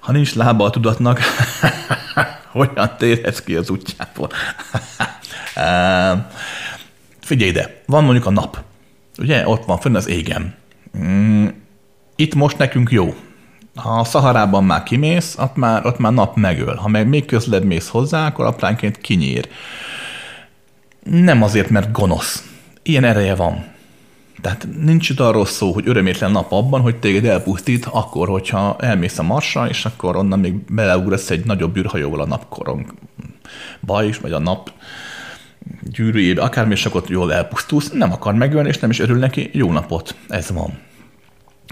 Ha 0.00 0.12
nincs 0.12 0.34
lába 0.34 0.64
a 0.64 0.70
tudatnak, 0.70 1.20
hogyan 2.52 2.94
térhetsz 2.98 3.40
ki 3.40 3.54
az 3.54 3.70
útjából? 3.70 4.30
Figyelj 7.20 7.50
ide, 7.50 7.82
van 7.86 8.04
mondjuk 8.04 8.26
a 8.26 8.30
nap. 8.30 8.62
Ugye, 9.18 9.48
ott 9.48 9.64
van 9.64 9.78
fönn 9.78 9.94
az 9.94 10.08
égen. 10.08 10.54
Mm, 10.98 11.46
itt 12.16 12.34
most 12.34 12.58
nekünk 12.58 12.90
jó. 12.90 13.14
Ha 13.74 13.98
a 13.98 14.04
Szaharában 14.04 14.64
már 14.64 14.82
kimész, 14.82 15.36
ott 15.38 15.56
már, 15.56 15.86
ott 15.86 15.98
már 15.98 16.12
nap 16.12 16.36
megöl. 16.36 16.74
Ha 16.74 16.88
meg 16.88 17.08
még 17.08 17.24
közled 17.24 17.64
mész 17.64 17.88
hozzá, 17.88 18.26
akkor 18.26 18.44
apránként 18.44 18.98
kinyír. 18.98 19.48
Nem 21.02 21.42
azért, 21.42 21.70
mert 21.70 21.92
gonosz. 21.92 22.48
Ilyen 22.82 23.04
ereje 23.04 23.34
van. 23.34 23.71
Tehát 24.40 24.68
nincs 24.80 25.08
itt 25.08 25.20
arról 25.20 25.46
szó, 25.46 25.72
hogy 25.72 25.88
örömétlen 25.88 26.30
nap 26.30 26.52
abban, 26.52 26.80
hogy 26.80 26.96
téged 26.96 27.24
elpusztít, 27.24 27.86
akkor, 27.90 28.28
hogyha 28.28 28.76
elmész 28.78 29.18
a 29.18 29.22
marsra, 29.22 29.68
és 29.68 29.84
akkor 29.84 30.16
onnan 30.16 30.38
még 30.38 30.54
beleugrasz 30.54 31.30
egy 31.30 31.44
nagyobb 31.44 31.76
űrhajóval 31.76 32.20
a 32.20 32.26
napkorong 32.26 32.94
baj 33.80 34.06
is, 34.06 34.18
vagy 34.18 34.32
a 34.32 34.38
nap 34.38 34.72
gyűrűjébe, 35.82 36.42
akármi, 36.42 36.72
és 36.72 36.86
akkor 36.86 37.02
jól 37.06 37.32
elpusztulsz, 37.32 37.90
nem 37.90 38.12
akar 38.12 38.34
megölni, 38.34 38.68
és 38.68 38.78
nem 38.78 38.90
is 38.90 38.98
örül 38.98 39.18
neki, 39.18 39.50
jó 39.52 39.72
napot, 39.72 40.14
ez 40.28 40.50
van. 40.50 40.78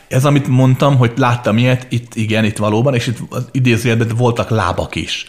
ez, 0.07 0.25
amit 0.25 0.47
mondtam, 0.47 0.97
hogy 0.97 1.11
láttam 1.15 1.57
ilyet, 1.57 1.85
itt 1.89 2.15
igen, 2.15 2.45
itt 2.45 2.57
valóban, 2.57 2.93
és 2.93 3.07
itt 3.07 3.19
idézőjelben 3.51 4.07
voltak 4.07 4.49
lábak 4.49 4.95
is, 4.95 5.25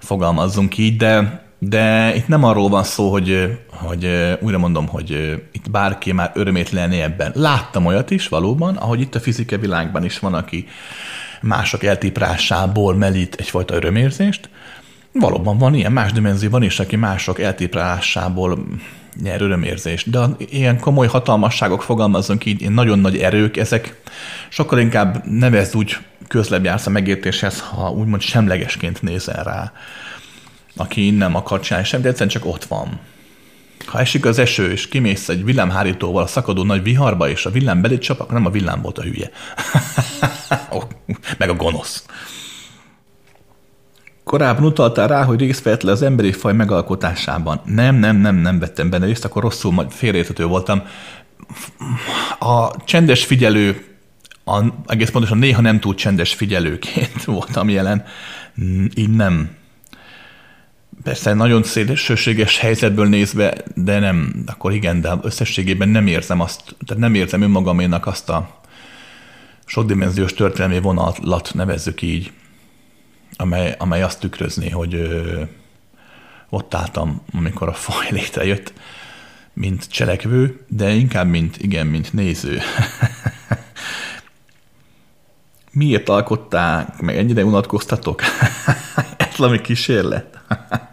fogalmazzunk 0.00 0.78
így, 0.78 0.96
de, 0.96 1.44
de 1.58 2.14
itt 2.14 2.28
nem 2.28 2.44
arról 2.44 2.68
van 2.68 2.84
szó, 2.84 3.10
hogy, 3.10 3.58
hogy 3.70 4.08
újra 4.40 4.58
mondom, 4.58 4.86
hogy 4.86 5.42
itt 5.52 5.70
bárki 5.70 6.12
már 6.12 6.30
örömét 6.34 6.70
lenni 6.70 7.00
ebben. 7.00 7.32
Láttam 7.34 7.86
olyat 7.86 8.10
is 8.10 8.28
valóban, 8.28 8.76
ahogy 8.76 9.00
itt 9.00 9.14
a 9.14 9.20
fizika 9.20 9.58
világban 9.58 10.04
is 10.04 10.18
van, 10.18 10.34
aki 10.34 10.66
mások 11.40 11.82
eltiprásából 11.82 12.94
melít 12.94 13.34
egyfajta 13.34 13.74
örömérzést. 13.74 14.48
Valóban 15.12 15.58
van 15.58 15.74
ilyen, 15.74 15.92
más 15.92 16.12
dimenzióban 16.12 16.62
is, 16.62 16.80
aki 16.80 16.96
mások 16.96 17.40
eltiprásából 17.40 18.66
nyer 19.22 19.40
örömérzést. 19.40 20.10
De 20.10 20.26
ilyen 20.38 20.80
komoly 20.80 21.06
hatalmasságok, 21.06 21.82
fogalmazunk 21.82 22.44
így, 22.44 22.70
nagyon 22.70 22.98
nagy 22.98 23.16
erők, 23.16 23.56
ezek 23.56 24.00
sokkal 24.48 24.78
inkább 24.78 25.26
nevezd 25.26 25.76
úgy 25.76 25.96
közlebb 26.28 26.64
jársz 26.64 26.86
a 26.86 26.90
megértéshez, 26.90 27.60
ha 27.60 27.90
úgymond 27.90 28.22
semlegesként 28.22 29.02
nézel 29.02 29.44
rá, 29.44 29.72
aki 30.76 31.10
nem 31.10 31.34
akar 31.34 31.60
csinálni 31.60 31.86
sem, 31.86 32.00
de 32.00 32.08
egyszerűen 32.08 32.30
csak 32.30 32.44
ott 32.44 32.64
van. 32.64 33.00
Ha 33.86 34.00
esik 34.00 34.24
az 34.24 34.38
eső, 34.38 34.70
és 34.70 34.88
kimész 34.88 35.28
egy 35.28 35.44
villámhárítóval 35.44 36.22
a 36.22 36.26
szakadó 36.26 36.62
nagy 36.62 36.82
viharba, 36.82 37.28
és 37.28 37.46
a 37.46 37.50
villám 37.50 37.80
belé 37.80 37.98
csap, 37.98 38.20
akkor 38.20 38.34
nem 38.34 38.46
a 38.46 38.50
villám 38.50 38.82
volt 38.82 38.98
a 38.98 39.02
hülye. 39.02 39.30
Meg 41.38 41.48
a 41.48 41.54
gonosz. 41.54 42.04
Korábban 44.24 44.64
utaltál 44.64 45.08
rá, 45.08 45.24
hogy 45.24 45.40
részt 45.40 45.62
vett 45.62 45.82
le 45.82 45.90
az 45.92 46.02
emberi 46.02 46.32
faj 46.32 46.52
megalkotásában. 46.52 47.60
Nem, 47.64 47.94
nem, 47.94 48.16
nem, 48.16 48.36
nem 48.36 48.58
vettem 48.58 48.90
benne 48.90 49.06
részt, 49.06 49.24
akkor 49.24 49.42
rosszul 49.42 49.72
majd 49.72 49.90
félreérthető 49.90 50.44
voltam. 50.44 50.82
A 52.38 52.84
csendes 52.84 53.24
figyelő, 53.24 53.84
a, 54.44 54.64
egész 54.86 55.10
pontosan 55.10 55.38
néha 55.38 55.60
nem 55.60 55.80
túl 55.80 55.94
csendes 55.94 56.34
figyelőként 56.34 57.24
voltam 57.34 57.68
jelen. 57.68 58.04
Így 58.94 59.10
nem. 59.10 59.50
Persze 61.06 61.34
nagyon 61.34 61.62
szélsőséges 61.62 62.58
helyzetből 62.58 63.06
nézve, 63.06 63.54
de 63.74 63.98
nem, 63.98 64.44
akkor 64.46 64.72
igen, 64.72 65.00
de 65.00 65.14
összességében 65.22 65.88
nem 65.88 66.06
érzem 66.06 66.40
azt, 66.40 66.76
tehát 66.86 67.02
nem 67.02 67.14
érzem 67.14 67.42
önmagaménak 67.42 68.06
azt 68.06 68.28
a 68.28 68.60
sokdimenziós 69.64 70.34
történelmi 70.34 70.80
vonalat 70.80 71.50
nevezzük 71.54 72.02
így 72.02 72.32
amely, 73.36 73.74
amely 73.78 74.02
azt 74.02 74.20
tükrözni, 74.20 74.70
hogy 74.70 74.94
ö, 74.94 75.42
ott 76.48 76.74
álltam, 76.74 77.22
amikor 77.32 77.68
a 77.68 77.74
faj 77.74 78.06
létrejött, 78.10 78.72
mint 79.52 79.90
cselekvő, 79.90 80.64
de 80.68 80.90
inkább 80.90 81.28
mint, 81.28 81.56
igen, 81.58 81.86
mint 81.86 82.12
néző. 82.12 82.60
Miért 85.76 86.08
alkották, 86.08 87.00
meg 87.00 87.16
ennyire 87.16 87.44
unatkoztatok? 87.44 88.20
Ez 89.16 89.36
valami 89.36 89.60
kísérlet. 89.60 90.38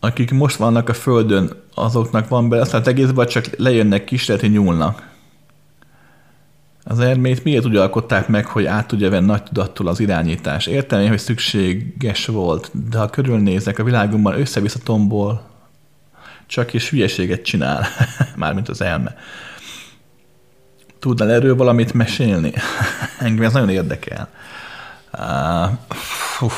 Akik 0.00 0.30
most 0.30 0.56
vannak 0.56 0.88
a 0.88 0.94
földön, 0.94 1.52
azoknak 1.74 2.28
van 2.28 2.48
be, 2.48 2.60
aztán 2.60 2.82
egész 2.84 3.08
vagy 3.08 3.28
csak 3.28 3.46
lejönnek 3.56 4.04
kísérleti 4.04 4.48
nyúlnak. 4.48 5.08
Az 6.84 6.98
ermét 6.98 7.44
miért 7.44 7.66
úgy 7.66 7.76
alkották 7.76 8.28
meg, 8.28 8.46
hogy 8.46 8.64
át 8.64 8.86
tudja 8.86 9.10
venni 9.10 9.26
nagy 9.26 9.42
tudattól 9.42 9.86
az 9.86 10.00
irányítás? 10.00 10.66
Értem 10.66 11.00
én, 11.00 11.08
hogy 11.08 11.18
szükséges 11.18 12.26
volt, 12.26 12.70
de 12.90 12.98
ha 12.98 13.10
körülnézek 13.10 13.78
a 13.78 13.84
világunkban, 13.84 14.40
össze-vissza 14.40 14.78
tombol, 14.78 15.46
csak 16.46 16.72
is 16.72 16.90
hülyeséget 16.90 17.42
csinál, 17.42 17.86
mármint 18.36 18.68
az 18.68 18.80
elme. 18.80 19.16
Tudnál 20.98 21.30
erről 21.30 21.56
valamit 21.56 21.92
mesélni? 21.92 22.52
Engem 23.18 23.44
ez 23.44 23.52
nagyon 23.52 23.70
érdekel. 23.70 24.28
Uh, 25.12 26.52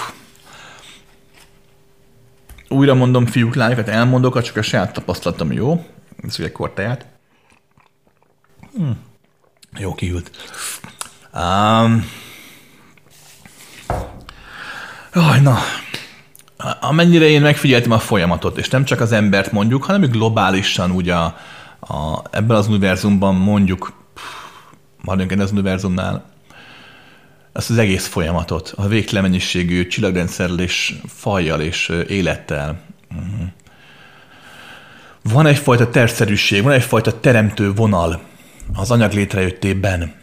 Újra 2.69 2.95
mondom, 2.95 3.27
fiúk, 3.27 3.55
lányokat 3.55 3.89
elmondok, 3.89 4.43
csak 4.43 4.57
a 4.57 4.63
saját 4.63 4.93
tapasztalatom 4.93 5.53
jó. 5.53 5.87
Ez 6.27 6.39
ugye 6.39 6.53
kortáját. 6.53 7.07
Hmm. 8.75 8.99
Jó, 9.79 9.95
kiült. 9.95 10.31
Um, 11.35 12.05
jaj, 15.15 15.41
na. 15.41 15.59
Amennyire 16.81 17.25
én 17.25 17.41
megfigyeltem 17.41 17.91
a 17.91 17.99
folyamatot, 17.99 18.59
és 18.59 18.69
nem 18.69 18.85
csak 18.85 19.01
az 19.01 19.13
embert 19.13 19.53
mondjuk, 19.53 19.85
hanem 19.85 20.01
globálisan 20.01 20.91
ugye 20.91 21.15
a, 21.15 21.37
a, 21.81 22.23
ebben 22.31 22.57
az 22.57 22.69
univerzumban 22.69 23.35
mondjuk, 23.35 24.00
maradjunk 25.03 25.41
az 25.41 25.53
univerzumnál, 25.53 26.25
ezt 27.53 27.71
az 27.71 27.79
egész 27.79 28.07
folyamatot, 28.07 28.73
a 28.77 28.87
végtelen 28.87 29.23
mennyiségű 29.23 29.87
csillagrendszerrel 29.87 30.59
és 30.59 30.95
fajjal 31.07 31.61
és 31.61 31.93
élettel. 32.09 32.81
Uh-huh. 33.11 33.49
Van 35.23 35.47
egyfajta 35.47 35.91
terszerűség, 35.91 36.63
van 36.63 36.73
egyfajta 36.73 37.21
teremtő 37.21 37.73
vonal, 37.73 38.21
az 38.75 38.91
anyag 38.91 39.13
létrejöttében, 39.13 40.15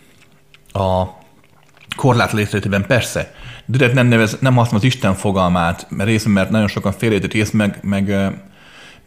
a 0.72 1.04
korlát 1.96 2.32
létrejöttében 2.32 2.86
persze, 2.86 3.34
direkt 3.66 3.94
nem, 3.94 4.08
nevez, 4.08 4.38
nem 4.40 4.56
használom 4.56 4.80
az 4.80 4.94
Isten 4.94 5.16
fogalmát, 5.16 5.88
mert 5.90 6.10
részben, 6.10 6.34
mert 6.34 6.50
nagyon 6.50 6.68
sokan 6.68 6.92
félértett 6.92 7.32
rész 7.32 7.52
meg, 7.52 7.80
meg, 7.82 8.32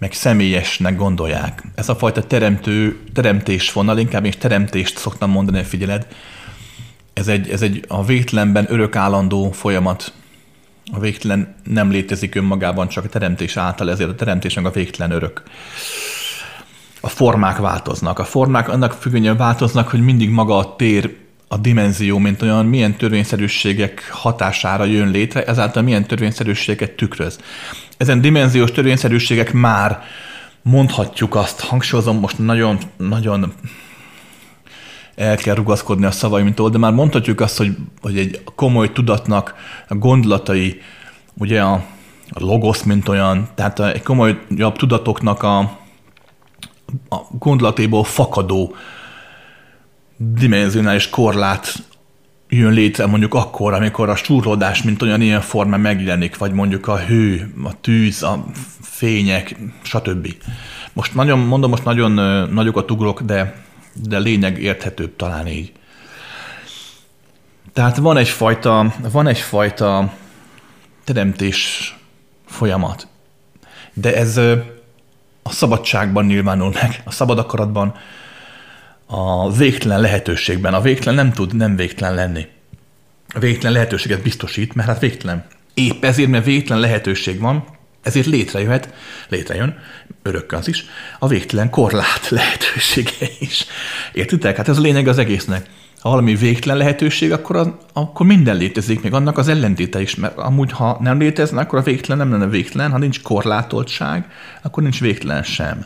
meg 0.00 0.12
személyesnek 0.12 0.96
gondolják. 0.96 1.62
Ez 1.74 1.88
a 1.88 1.96
fajta 1.96 2.26
teremtő, 2.26 3.00
teremtés 3.14 3.72
vonal, 3.72 3.98
inkább 3.98 4.24
is 4.24 4.36
teremtést 4.36 4.98
szoktam 4.98 5.30
mondani, 5.30 5.62
figyeled, 5.62 6.06
ez 7.12 7.28
egy, 7.28 7.50
ez 7.50 7.62
egy 7.62 7.84
a 7.88 8.04
végtelenben 8.04 8.66
örök 8.68 8.96
állandó 8.96 9.50
folyamat. 9.50 10.12
A 10.92 10.98
végtelen 10.98 11.54
nem 11.64 11.90
létezik 11.90 12.34
önmagában, 12.34 12.88
csak 12.88 13.04
a 13.04 13.08
teremtés 13.08 13.56
által, 13.56 13.90
ezért 13.90 14.10
a 14.10 14.14
teremtés 14.14 14.54
meg 14.54 14.66
a 14.66 14.70
végtelen 14.70 15.10
örök 15.10 15.42
a 17.00 17.08
formák 17.08 17.56
változnak. 17.56 18.18
A 18.18 18.24
formák 18.24 18.68
annak 18.68 18.92
függvényen 18.92 19.36
változnak, 19.36 19.88
hogy 19.88 20.00
mindig 20.00 20.30
maga 20.30 20.56
a 20.56 20.76
tér, 20.76 21.16
a 21.48 21.56
dimenzió, 21.56 22.18
mint 22.18 22.42
olyan 22.42 22.66
milyen 22.66 22.96
törvényszerűségek 22.96 24.10
hatására 24.10 24.84
jön 24.84 25.10
létre, 25.10 25.44
ezáltal 25.44 25.82
milyen 25.82 26.06
törvényszerűségeket 26.06 26.90
tükröz. 26.90 27.38
Ezen 28.00 28.20
dimenziós 28.20 28.72
törvényszerűségek 28.72 29.52
már 29.52 30.02
mondhatjuk 30.62 31.34
azt, 31.34 31.60
hangsúlyozom 31.60 32.18
most 32.18 32.38
nagyon, 32.38 32.78
nagyon 32.96 33.52
el 35.14 35.36
kell 35.36 35.54
rugaszkodni 35.54 36.04
a 36.04 36.10
szavaimtól, 36.10 36.70
de 36.70 36.78
már 36.78 36.92
mondhatjuk 36.92 37.40
azt, 37.40 37.56
hogy, 37.56 37.76
hogy 38.00 38.18
egy 38.18 38.42
komoly 38.54 38.92
tudatnak 38.92 39.54
a 39.88 39.94
gondolatai, 39.94 40.80
ugye 41.34 41.62
a, 41.62 41.72
a 42.30 42.44
logosz, 42.44 42.82
mint 42.82 43.08
olyan, 43.08 43.48
tehát 43.54 43.80
egy 43.80 44.02
komolyabb 44.02 44.76
tudatoknak 44.76 45.42
a, 45.42 45.58
a 47.08 47.16
gondolatéból 47.38 48.04
fakadó 48.04 48.74
dimenzionális 50.16 51.10
korlát 51.10 51.74
jön 52.50 52.72
létre 52.72 53.06
mondjuk 53.06 53.34
akkor, 53.34 53.72
amikor 53.72 54.08
a 54.08 54.16
súrlódás, 54.16 54.82
mint 54.82 55.02
olyan 55.02 55.20
ilyen 55.20 55.40
forma 55.40 55.76
megjelenik, 55.76 56.38
vagy 56.38 56.52
mondjuk 56.52 56.88
a 56.88 56.98
hő, 56.98 57.54
a 57.64 57.80
tűz, 57.80 58.22
a 58.22 58.44
fények, 58.82 59.56
stb. 59.82 60.34
Most 60.92 61.14
nagyon, 61.14 61.38
mondom, 61.38 61.70
most 61.70 61.84
nagyon 61.84 62.12
nagyokat 62.52 62.90
ugrok, 62.90 63.22
de, 63.22 63.62
de 63.92 64.18
lényeg 64.18 64.62
érthetőbb 64.62 65.16
talán 65.16 65.46
így. 65.46 65.72
Tehát 67.72 67.96
van 67.96 68.16
egyfajta, 68.16 68.94
van 69.12 69.26
egyfajta 69.26 70.12
teremtés 71.04 71.94
folyamat. 72.46 73.06
De 73.92 74.16
ez 74.16 74.36
a 75.42 75.52
szabadságban 75.52 76.24
nyilvánul 76.24 76.70
meg, 76.82 77.02
a 77.04 77.10
szabad 77.10 77.38
akaratban, 77.38 77.94
a 79.10 79.52
végtelen 79.52 80.00
lehetőségben. 80.00 80.74
A 80.74 80.80
végtelen 80.80 81.14
nem 81.14 81.32
tud 81.32 81.56
nem 81.56 81.76
végtelen 81.76 82.14
lenni. 82.14 82.46
A 83.34 83.38
végtelen 83.38 83.72
lehetőséget 83.72 84.22
biztosít, 84.22 84.74
mert 84.74 84.88
hát 84.88 85.00
végtelen. 85.00 85.44
Épp 85.74 86.04
ezért, 86.04 86.28
mert 86.28 86.44
végtelen 86.44 86.80
lehetőség 86.80 87.40
van, 87.40 87.64
Ezért 88.02 88.26
létrejöhet, 88.26 88.94
létrejön, 89.28 89.78
örökké 90.22 90.56
az 90.56 90.68
is, 90.68 90.84
a 91.18 91.28
végtelen 91.28 91.70
korlát 91.70 92.28
lehetősége 92.38 93.26
is. 93.38 93.64
Értitek? 94.12 94.56
Hát 94.56 94.68
ez 94.68 94.78
a 94.78 94.80
lényeg 94.80 95.08
az 95.08 95.18
egésznek. 95.18 95.66
Ha 96.00 96.08
valami 96.08 96.34
végtelen 96.34 96.76
lehetőség, 96.78 97.32
akkor, 97.32 97.56
az, 97.56 97.68
akkor 97.92 98.26
minden 98.26 98.56
létezik, 98.56 99.02
még 99.02 99.12
annak 99.12 99.38
az 99.38 99.48
ellentéte 99.48 100.00
is, 100.00 100.14
mert 100.14 100.38
amúgy, 100.38 100.72
ha 100.72 100.98
nem 101.00 101.18
létezne, 101.18 101.60
akkor 101.60 101.78
a 101.78 101.82
végtelen 101.82 102.28
nem 102.28 102.38
lenne 102.38 102.50
végtelen, 102.50 102.90
ha 102.90 102.98
nincs 102.98 103.22
korlátoltság, 103.22 104.26
akkor 104.62 104.82
nincs 104.82 105.00
végtelen 105.00 105.42
sem. 105.42 105.84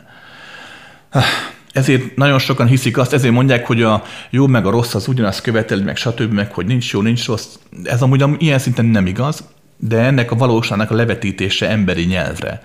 Ezért 1.75 2.15
nagyon 2.15 2.39
sokan 2.39 2.67
hiszik 2.67 2.97
azt, 2.97 3.13
ezért 3.13 3.33
mondják, 3.33 3.65
hogy 3.65 3.81
a 3.81 4.03
jó 4.29 4.47
meg 4.47 4.65
a 4.65 4.69
rossz 4.69 4.93
az 4.93 5.07
ugyanazt 5.07 5.41
követeli, 5.41 5.83
meg 5.83 5.95
stb., 5.95 6.31
meg 6.31 6.53
hogy 6.53 6.65
nincs 6.65 6.91
jó, 6.91 7.01
nincs 7.01 7.25
rossz. 7.25 7.47
Ez 7.83 8.01
amúgy 8.01 8.23
ilyen 8.37 8.59
szinten 8.59 8.85
nem 8.85 9.05
igaz, 9.05 9.43
de 9.77 9.97
ennek 9.97 10.31
a 10.31 10.35
valóságnak 10.35 10.91
a 10.91 10.95
levetítése 10.95 11.69
emberi 11.69 12.03
nyelvre. 12.03 12.61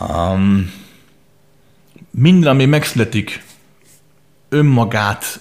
Um, 0.00 0.72
minden, 2.10 2.50
ami 2.50 2.64
megszületik, 2.64 3.44
önmagát 4.48 5.40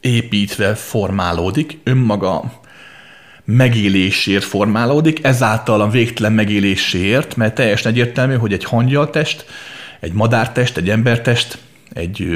építve 0.00 0.74
formálódik, 0.74 1.78
önmaga 1.82 2.60
megélésért 3.44 4.44
formálódik, 4.44 5.24
ezáltal 5.24 5.80
a 5.80 5.88
végtelen 5.88 6.32
megélésért, 6.32 7.36
mert 7.36 7.54
teljesen 7.54 7.92
egyértelmű, 7.92 8.34
hogy 8.34 8.52
egy 8.52 8.64
hangyaltest, 8.64 9.44
egy 10.04 10.12
madártest, 10.12 10.76
egy 10.76 10.90
embertest, 10.90 11.58
egy 11.92 12.28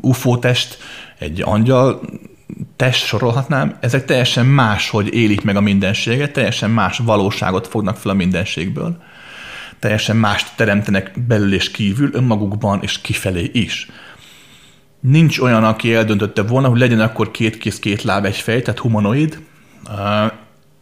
UFO 0.00 0.38
test, 0.38 0.78
egy 1.18 1.42
angyal 1.44 2.00
test 2.76 3.04
sorolhatnám, 3.04 3.76
ezek 3.80 4.04
teljesen 4.04 4.46
más, 4.46 4.90
hogy 4.90 5.14
élik 5.14 5.42
meg 5.42 5.56
a 5.56 5.60
mindenséget, 5.60 6.32
teljesen 6.32 6.70
más 6.70 6.98
valóságot 6.98 7.66
fognak 7.66 7.96
fel 7.96 8.10
a 8.10 8.14
mindenségből. 8.14 9.02
Teljesen 9.78 10.16
mást 10.16 10.52
teremtenek 10.56 11.20
belül 11.26 11.54
és 11.54 11.70
kívül, 11.70 12.10
önmagukban 12.12 12.78
és 12.82 13.00
kifelé 13.00 13.50
is. 13.52 13.88
Nincs 15.00 15.38
olyan, 15.38 15.64
aki 15.64 15.94
eldöntötte 15.94 16.42
volna, 16.42 16.68
hogy 16.68 16.78
legyen 16.78 17.00
akkor 17.00 17.30
két 17.30 17.58
kéz, 17.58 17.78
két 17.78 18.02
láb, 18.02 18.24
egy 18.24 18.36
fej, 18.36 18.62
tehát 18.62 18.80
humanoid, 18.80 19.40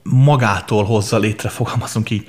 magától 0.02 0.84
hozza 0.84 1.18
létre, 1.18 1.48
fogalmazunk 1.48 2.10
így. 2.10 2.26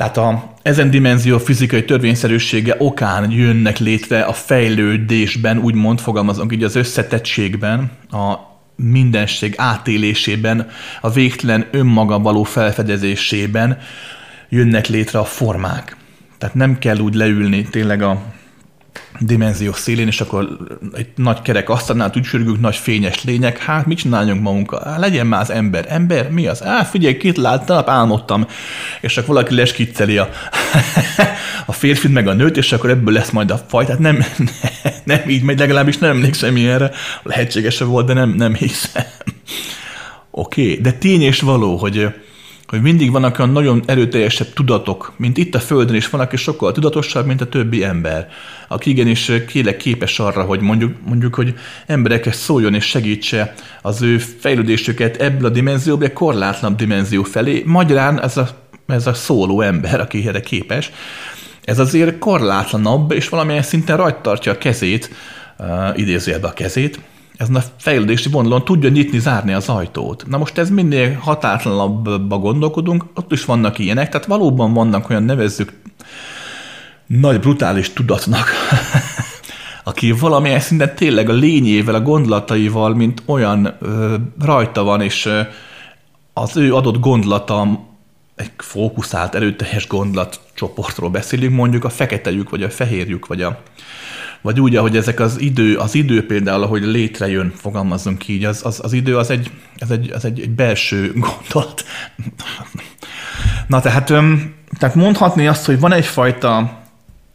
Tehát 0.00 0.16
a 0.16 0.52
ezen 0.62 0.90
dimenzió 0.90 1.38
fizikai 1.38 1.84
törvényszerűsége 1.84 2.74
okán 2.78 3.30
jönnek 3.30 3.78
létre 3.78 4.22
a 4.22 4.32
fejlődésben, 4.32 5.58
úgymond 5.58 6.00
fogalmazunk 6.00 6.52
így 6.52 6.62
az 6.62 6.74
összetettségben, 6.74 7.90
a 8.10 8.34
mindenség 8.76 9.54
átélésében, 9.56 10.68
a 11.00 11.10
végtelen 11.10 11.66
önmaga 11.70 12.18
való 12.18 12.42
felfedezésében 12.42 13.78
jönnek 14.48 14.86
létre 14.86 15.18
a 15.18 15.24
formák. 15.24 15.96
Tehát 16.38 16.54
nem 16.54 16.78
kell 16.78 16.98
úgy 16.98 17.14
leülni 17.14 17.62
tényleg 17.62 18.02
a 18.02 18.22
dimenzió 19.18 19.72
szélén, 19.72 20.06
és 20.06 20.20
akkor 20.20 20.56
egy 20.94 21.06
nagy 21.14 21.42
kerek 21.42 21.68
asztalnál 21.68 22.12
úgy 22.16 22.24
sürgünk, 22.24 22.60
nagy 22.60 22.76
fényes 22.76 23.24
lények, 23.24 23.58
hát 23.58 23.86
mit 23.86 23.98
csináljunk 23.98 24.42
magunkkal? 24.42 24.82
Hát 24.84 24.98
legyen 24.98 25.26
már 25.26 25.40
az 25.40 25.50
ember. 25.50 25.86
Ember? 25.88 26.30
Mi 26.30 26.46
az? 26.46 26.64
Á, 26.64 26.84
figyelj, 26.84 27.16
két 27.16 27.36
láttam, 27.36 27.76
nap 27.76 27.88
álmodtam, 27.88 28.46
és 29.00 29.16
akkor 29.16 29.34
valaki 29.34 29.54
leskicceli 29.54 30.18
a, 30.18 30.28
a 31.66 31.72
férfit 31.72 32.12
meg 32.12 32.28
a 32.28 32.32
nőt, 32.32 32.56
és 32.56 32.72
akkor 32.72 32.90
ebből 32.90 33.14
lesz 33.14 33.30
majd 33.30 33.50
a 33.50 33.64
faj. 33.68 33.84
Tehát 33.84 34.00
nem, 34.00 34.24
nem 35.04 35.28
így 35.28 35.42
megy, 35.42 35.58
legalábbis 35.58 35.98
nem 35.98 36.10
emlékszem 36.10 36.56
ilyenre. 36.56 36.90
Lehetséges 37.22 37.78
volt, 37.78 38.06
de 38.06 38.12
nem, 38.12 38.30
nem 38.30 38.54
hiszem. 38.54 39.04
Oké, 40.30 40.62
okay. 40.70 40.80
de 40.80 40.92
tény 40.92 41.22
és 41.22 41.40
való, 41.40 41.76
hogy 41.76 42.14
hogy 42.70 42.82
mindig 42.82 43.10
vannak 43.10 43.38
olyan 43.38 43.50
nagyon 43.50 43.82
erőteljesebb 43.86 44.52
tudatok, 44.52 45.12
mint 45.16 45.36
itt 45.36 45.54
a 45.54 45.60
Földön 45.60 45.96
is 45.96 46.10
van, 46.10 46.20
aki 46.20 46.36
sokkal 46.36 46.72
tudatosabb, 46.72 47.26
mint 47.26 47.40
a 47.40 47.48
többi 47.48 47.84
ember, 47.84 48.28
aki 48.68 48.90
igenis 48.90 49.32
kélek 49.46 49.76
képes 49.76 50.18
arra, 50.18 50.42
hogy 50.42 50.60
mondjuk, 50.60 50.96
mondjuk 51.04 51.34
hogy 51.34 51.54
emberekhez 51.86 52.36
szóljon 52.36 52.74
és 52.74 52.84
segítse 52.84 53.54
az 53.82 54.02
ő 54.02 54.18
fejlődésüket 54.18 55.16
ebből 55.16 55.46
a 55.46 55.52
dimenzióból, 55.52 56.10
korlátlan 56.10 56.76
dimenzió 56.76 57.22
felé. 57.22 57.62
Magyarán 57.66 58.22
ez 58.22 58.36
a, 58.36 58.48
ez 58.86 59.06
a 59.06 59.14
szóló 59.14 59.60
ember, 59.60 60.00
aki 60.00 60.28
erre 60.28 60.40
képes, 60.40 60.90
ez 61.64 61.78
azért 61.78 62.18
korlátlanabb, 62.18 63.12
és 63.12 63.28
valamilyen 63.28 63.62
szinten 63.62 63.96
rajta 63.96 64.20
tartja 64.20 64.52
a 64.52 64.58
kezét, 64.58 65.10
uh, 65.58 65.98
idézőjelbe 65.98 66.48
a 66.48 66.52
kezét, 66.52 67.00
ezen 67.40 67.54
a 67.54 67.62
fejlődési 67.76 68.28
vonalon 68.28 68.64
tudja 68.64 68.88
nyitni, 68.88 69.18
zárni 69.18 69.52
az 69.52 69.68
ajtót. 69.68 70.24
Na 70.26 70.38
most 70.38 70.58
ez 70.58 70.70
minél 70.70 71.14
hatátlanabbba 71.14 72.38
gondolkodunk, 72.38 73.04
ott 73.14 73.32
is 73.32 73.44
vannak 73.44 73.78
ilyenek, 73.78 74.08
tehát 74.08 74.26
valóban 74.26 74.72
vannak 74.72 75.10
olyan 75.10 75.22
nevezzük 75.22 75.72
nagy 77.06 77.40
brutális 77.40 77.92
tudatnak, 77.92 78.48
aki 79.84 80.12
valamilyen 80.12 80.60
szinten 80.60 80.94
tényleg 80.94 81.28
a 81.28 81.32
lényével, 81.32 81.94
a 81.94 82.00
gondolataival, 82.00 82.94
mint 82.94 83.22
olyan 83.26 83.76
ö, 83.80 84.14
rajta 84.40 84.82
van, 84.82 85.00
és 85.00 85.26
ö, 85.26 85.40
az 86.32 86.56
ő 86.56 86.74
adott 86.74 87.00
gondolata 87.00 87.80
egy 88.34 88.50
fókuszált, 88.56 89.34
erőteljes 89.34 89.86
gondolatcsoportról 89.86 91.10
beszélünk, 91.10 91.54
mondjuk 91.54 91.84
a 91.84 91.90
feketejük, 91.90 92.50
vagy 92.50 92.62
a 92.62 92.70
fehérjük, 92.70 93.26
vagy 93.26 93.42
a 93.42 93.60
vagy 94.42 94.60
úgy, 94.60 94.76
ahogy 94.76 94.96
ezek 94.96 95.20
az 95.20 95.40
idő, 95.40 95.76
az 95.76 95.94
idő 95.94 96.26
például, 96.26 96.62
ahogy 96.62 96.82
létrejön, 96.82 97.52
fogalmazzunk 97.56 98.28
így, 98.28 98.44
az, 98.44 98.60
az, 98.64 98.80
az 98.82 98.92
idő 98.92 99.16
az 99.16 99.30
egy, 99.30 99.50
az 99.78 99.90
egy, 99.90 100.10
az 100.10 100.24
egy, 100.24 100.40
egy 100.40 100.50
belső 100.50 101.12
gondolat. 101.26 101.84
Na 103.66 103.80
tehát, 103.80 104.06
tehát 104.78 104.94
mondhatni 104.94 105.46
azt, 105.46 105.64
hogy 105.64 105.80
van 105.80 105.92
egyfajta 105.92 106.78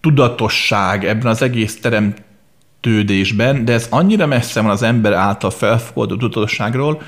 tudatosság 0.01 1.05
ebben 1.05 1.31
az 1.31 1.41
egész 1.41 1.79
teremtődésben, 1.79 3.65
de 3.65 3.73
ez 3.73 3.87
annyira 3.89 4.25
messze 4.25 4.61
van 4.61 4.71
az 4.71 4.81
ember 4.81 5.13
által 5.13 5.51
felfogadott 5.51 6.19
tudatosságról, 6.19 7.01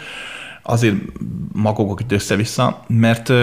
azért 0.64 0.96
magogok 1.54 2.00
itt 2.00 2.12
össze-vissza, 2.12 2.84
mert, 2.88 3.34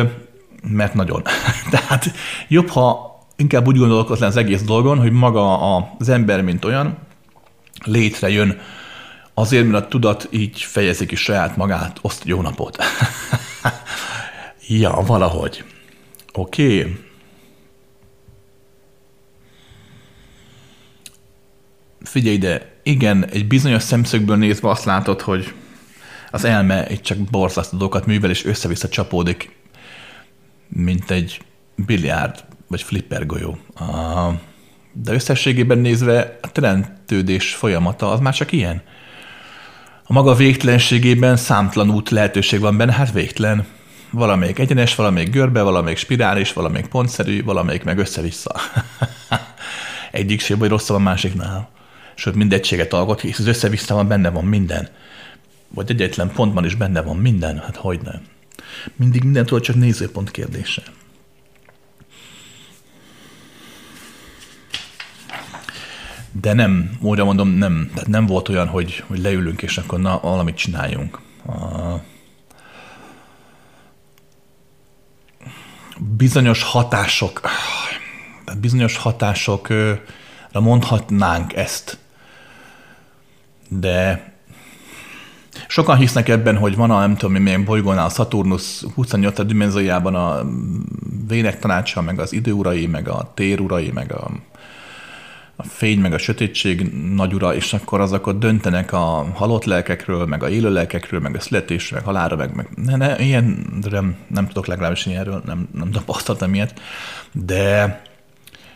mert 0.69 0.95
nagyon. 0.95 1.23
Tehát 1.71 2.13
jobb, 2.49 2.69
ha 2.69 3.14
inkább 3.37 3.67
úgy 3.67 3.79
gondolkozna 3.79 4.27
az 4.27 4.37
egész 4.37 4.63
dolgon, 4.63 4.99
hogy 4.99 5.13
maga 5.13 5.77
az 5.99 6.09
ember, 6.09 6.43
mint 6.43 6.65
olyan, 6.65 6.99
létrejön 7.85 8.61
azért, 9.35 9.67
mert 9.67 9.85
a 9.85 9.89
tudat 9.89 10.29
így 10.31 10.61
fejezi 10.61 11.07
ki 11.07 11.17
saját 11.17 11.57
magát, 11.57 11.99
oszt 12.03 12.25
jó 12.25 12.41
napot. 12.43 12.77
ja, 14.69 15.03
valahogy. 15.07 15.65
Oké. 16.33 16.79
Okay. 16.79 16.97
Figyelj 22.03 22.35
ide, 22.35 22.81
igen, 22.83 23.27
egy 23.27 23.47
bizonyos 23.47 23.83
szemszögből 23.83 24.37
nézve 24.37 24.71
azt 24.71 24.85
látod, 24.85 25.21
hogy 25.21 25.55
az 26.31 26.45
elme 26.45 26.87
egy 26.87 27.01
csak 27.01 27.19
borzasztó 27.19 27.77
dolgokat 27.77 28.07
művel, 28.07 28.31
és 28.31 28.45
össze-vissza 28.45 28.89
csapódik, 28.89 29.57
mint 30.69 31.11
egy 31.11 31.41
biliárd 31.75 32.45
vagy 32.67 32.83
flipper 32.83 33.27
golyó. 33.27 33.59
De 34.93 35.13
összességében 35.13 35.79
nézve 35.79 36.39
a 36.43 36.53
teremtődés 36.53 37.55
folyamata 37.55 38.11
az 38.11 38.21
már 38.21 38.35
csak 38.35 38.53
ilyen. 38.53 38.83
A 40.07 40.13
maga 40.13 40.35
végtelenségében 40.35 41.37
számtalan 41.37 41.91
út 41.91 42.11
lehetőség 42.11 42.61
van 42.61 42.77
benne, 42.77 42.93
hát 42.93 43.13
végtelen. 43.13 43.67
Valamelyik 44.11 44.59
egyenes, 44.59 44.95
valamelyik 44.95 45.31
görbe, 45.31 45.63
valamelyik 45.63 45.99
spirális, 45.99 46.53
valamelyik 46.53 46.87
pontszerű, 46.87 47.45
valamelyik 47.45 47.85
meg 47.85 47.99
össze-vissza. 47.99 48.55
Egyik 50.11 50.41
sem 50.41 50.59
vagy 50.59 50.69
rosszabb 50.69 50.97
a 50.97 51.01
másiknál. 51.01 51.69
Sőt, 52.15 52.35
mindegységet 52.35 52.93
alkot, 52.93 53.21
hisz 53.21 53.39
az 53.39 53.47
össze 53.47 53.71
van 53.89 54.09
benne 54.09 54.31
van 54.31 54.45
minden. 54.45 54.89
Vagy 55.69 55.91
egyetlen 55.91 56.33
pontban 56.33 56.65
is 56.65 56.75
benne 56.75 57.03
van 57.03 57.17
minden, 57.17 57.59
hát 57.59 57.77
hogy 57.77 58.01
nem. 58.05 58.21
Mindig 58.97 59.23
mindentől 59.23 59.61
csak 59.61 59.77
nézőpont 59.77 60.31
kérdése. 60.31 60.83
De 66.41 66.53
nem, 66.53 66.91
újra 67.01 67.25
mondom, 67.25 67.49
nem, 67.49 67.91
tehát 67.95 68.09
nem 68.09 68.27
volt 68.27 68.49
olyan, 68.49 68.69
hogy, 68.69 69.05
hogy 69.07 69.19
leülünk, 69.19 69.63
és 69.63 69.79
akkor 69.79 69.99
na, 70.01 70.21
valamit 70.23 70.57
csináljunk. 70.57 71.21
A 71.47 72.01
bizonyos 75.99 76.63
hatások, 76.63 77.41
bizonyos 78.61 78.97
hatásokra 78.97 80.01
mondhatnánk 80.61 81.55
ezt, 81.55 81.99
de 83.69 84.33
sokan 85.69 85.97
hisznek 85.97 86.29
ebben, 86.29 86.57
hogy 86.57 86.77
van 86.77 86.91
a 86.91 86.99
nem 86.99 87.17
tudom 87.17 87.43
milyen 87.43 87.65
bolygónál 87.65 88.05
a 88.05 88.09
Saturnus 88.09 88.83
28. 88.95 89.47
dimenziójában 89.47 90.15
a 90.15 90.47
vének 91.27 91.59
tanácsa, 91.59 92.01
meg 92.01 92.19
az 92.19 92.33
időurai, 92.33 92.87
meg 92.87 93.09
a 93.09 93.33
térurai, 93.35 93.91
meg 93.91 94.13
a 94.13 94.31
a 95.57 95.63
fény 95.63 95.99
meg 95.99 96.13
a 96.13 96.19
sötétség 96.19 96.81
nagyura, 97.15 97.55
és 97.55 97.73
akkor 97.73 98.01
azok 98.01 98.27
ott 98.27 98.39
döntenek 98.39 98.93
a 98.93 99.27
halott 99.35 99.65
lelkekről, 99.65 100.27
meg 100.27 100.43
a 100.43 100.49
élő 100.49 100.73
lelkekről, 100.73 101.21
meg 101.21 101.37
a 101.37 101.41
születésről, 101.41 101.99
meg 101.99 102.09
halára, 102.09 102.37
meg, 102.37 102.55
meg 102.55 102.69
ne, 102.77 102.97
ne, 102.97 103.19
ilyen, 103.19 103.67
nem, 103.91 104.17
nem 104.29 104.47
tudok 104.47 104.67
legalábbis 104.67 105.07
ilyenről, 105.07 105.43
nem, 105.47 105.69
nem 105.73 105.91
tapasztaltam 105.91 106.55
ilyet, 106.55 106.81
de, 107.33 108.03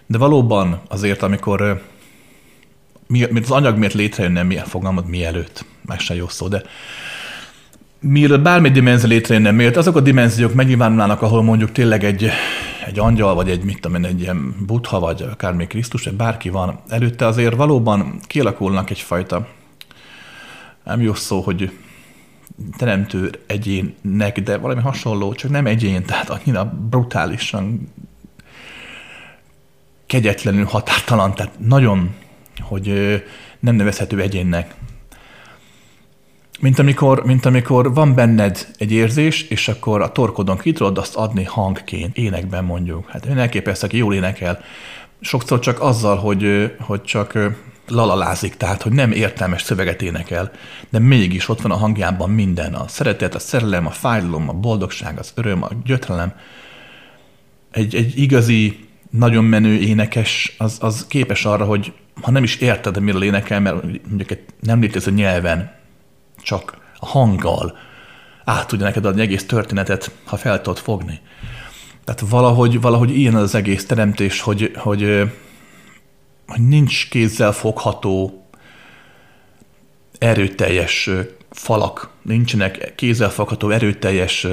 de 0.06 0.18
valóban 0.18 0.80
azért, 0.88 1.22
amikor 1.22 1.82
mi, 3.06 3.22
az 3.22 3.50
anyag 3.50 3.76
miért 3.76 3.94
létrejönne, 3.94 4.42
mi 4.42 4.56
fogalmad 4.56 5.08
mielőtt, 5.08 5.64
meg 5.86 6.00
se 6.00 6.14
jó 6.14 6.28
szó, 6.28 6.48
de 6.48 6.62
mielőtt 8.00 8.42
bármi 8.42 8.70
dimenzió 8.70 9.08
létrejönne, 9.08 9.50
miért 9.50 9.76
azok 9.76 9.96
a 9.96 10.00
dimenziók 10.00 10.54
megnyilvánulnának, 10.54 11.22
ahol 11.22 11.42
mondjuk 11.42 11.72
tényleg 11.72 12.04
egy, 12.04 12.30
egy 12.88 12.98
angyal, 12.98 13.34
vagy 13.34 13.50
egy, 13.50 13.64
mit 13.64 13.80
tudom 13.80 14.04
én, 14.04 14.10
egy 14.10 14.20
ilyen 14.20 14.54
buddha, 14.66 15.00
vagy 15.00 15.22
akár 15.22 15.52
még 15.52 15.66
Krisztus, 15.66 16.04
vagy 16.04 16.14
bárki 16.14 16.48
van, 16.48 16.80
előtte 16.88 17.26
azért 17.26 17.54
valóban 17.54 18.20
kialakulnak 18.26 18.90
egyfajta, 18.90 19.48
nem 20.84 21.00
jó 21.00 21.14
szó, 21.14 21.40
hogy 21.40 21.78
teremtő 22.76 23.30
egyének, 23.46 24.40
de 24.42 24.56
valami 24.56 24.80
hasonló, 24.80 25.32
csak 25.32 25.50
nem 25.50 25.66
egyén, 25.66 26.04
tehát 26.04 26.30
annyira 26.30 26.64
brutálisan 26.88 27.92
kegyetlenül 30.06 30.64
határtalan, 30.64 31.34
tehát 31.34 31.58
nagyon, 31.58 32.14
hogy 32.60 32.92
nem 33.60 33.74
nevezhető 33.74 34.20
egyénnek 34.20 34.74
mint 36.58 36.78
amikor, 36.78 37.24
mint 37.24 37.46
amikor 37.46 37.94
van 37.94 38.14
benned 38.14 38.66
egy 38.76 38.92
érzés, 38.92 39.42
és 39.42 39.68
akkor 39.68 40.02
a 40.02 40.12
torkodon 40.12 40.58
ki 40.58 40.72
tudod 40.72 40.98
azt 40.98 41.16
adni 41.16 41.44
hangként, 41.44 42.16
énekben 42.16 42.64
mondjuk. 42.64 43.10
Hát 43.10 43.26
ön 43.26 43.38
elképesztő, 43.38 43.86
aki 43.86 43.96
jól 43.96 44.14
énekel. 44.14 44.60
Sokszor 45.20 45.58
csak 45.58 45.80
azzal, 45.80 46.16
hogy, 46.16 46.74
hogy 46.78 47.02
csak 47.02 47.38
lalalázik, 47.88 48.56
tehát 48.56 48.82
hogy 48.82 48.92
nem 48.92 49.12
értelmes 49.12 49.62
szöveget 49.62 50.02
énekel, 50.02 50.50
de 50.90 50.98
mégis 50.98 51.48
ott 51.48 51.60
van 51.60 51.70
a 51.70 51.76
hangjában 51.76 52.30
minden, 52.30 52.74
a 52.74 52.88
szeretet, 52.88 53.34
a 53.34 53.38
szerelem, 53.38 53.86
a 53.86 53.90
fájdalom, 53.90 54.48
a 54.48 54.52
boldogság, 54.52 55.18
az 55.18 55.32
öröm, 55.34 55.62
a 55.62 55.68
gyötrelem. 55.84 56.32
Egy, 57.70 57.94
egy 57.94 58.18
igazi, 58.18 58.86
nagyon 59.10 59.44
menő 59.44 59.74
énekes, 59.74 60.54
az, 60.58 60.76
az 60.80 61.06
képes 61.08 61.44
arra, 61.44 61.64
hogy 61.64 61.92
ha 62.22 62.30
nem 62.30 62.42
is 62.42 62.56
érted, 62.56 63.00
miről 63.00 63.22
énekel, 63.22 63.60
mert 63.60 63.82
mondjuk 63.82 64.38
nem 64.60 64.80
létező 64.80 65.10
nyelven, 65.10 65.77
csak 66.42 66.76
a 66.98 67.06
hanggal 67.06 67.78
át 68.44 68.66
tudja 68.66 68.84
neked 68.86 69.04
adni 69.04 69.20
egész 69.20 69.46
történetet, 69.46 70.10
ha 70.24 70.36
fel 70.36 70.60
tudod 70.60 70.78
fogni. 70.78 71.20
Tehát 72.04 72.20
valahogy, 72.20 72.80
valahogy 72.80 73.18
ilyen 73.18 73.34
az 73.34 73.54
egész 73.54 73.86
teremtés, 73.86 74.40
hogy, 74.40 74.72
hogy, 74.76 75.30
hogy 76.46 76.60
nincs 76.60 77.08
kézzel 77.08 77.52
fogható, 77.52 78.42
erőteljes 80.18 81.10
falak, 81.50 82.10
nincsenek 82.22 82.92
kézzel 82.96 83.30
fogható, 83.30 83.70
erőteljes 83.70 84.46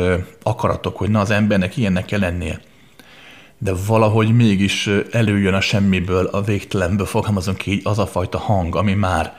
akaratok, 0.44 0.98
hogy 0.98 1.10
na 1.10 1.20
az 1.20 1.32
embernek 1.32 1.78
ilyennek 1.78 2.06
kell 2.06 2.20
lennie. 2.20 2.60
De 3.58 3.74
valahogy 3.88 4.36
mégis 4.36 4.90
előjön 5.12 5.54
a 5.54 5.62
semmiből, 5.62 6.26
a 6.26 6.42
végtelenből, 6.42 7.06
fogalmazunk 7.06 7.66
így, 7.66 7.82
az 7.84 8.00
a 8.00 8.06
fajta 8.08 8.38
hang, 8.38 8.76
ami 8.76 8.94
már, 8.94 9.34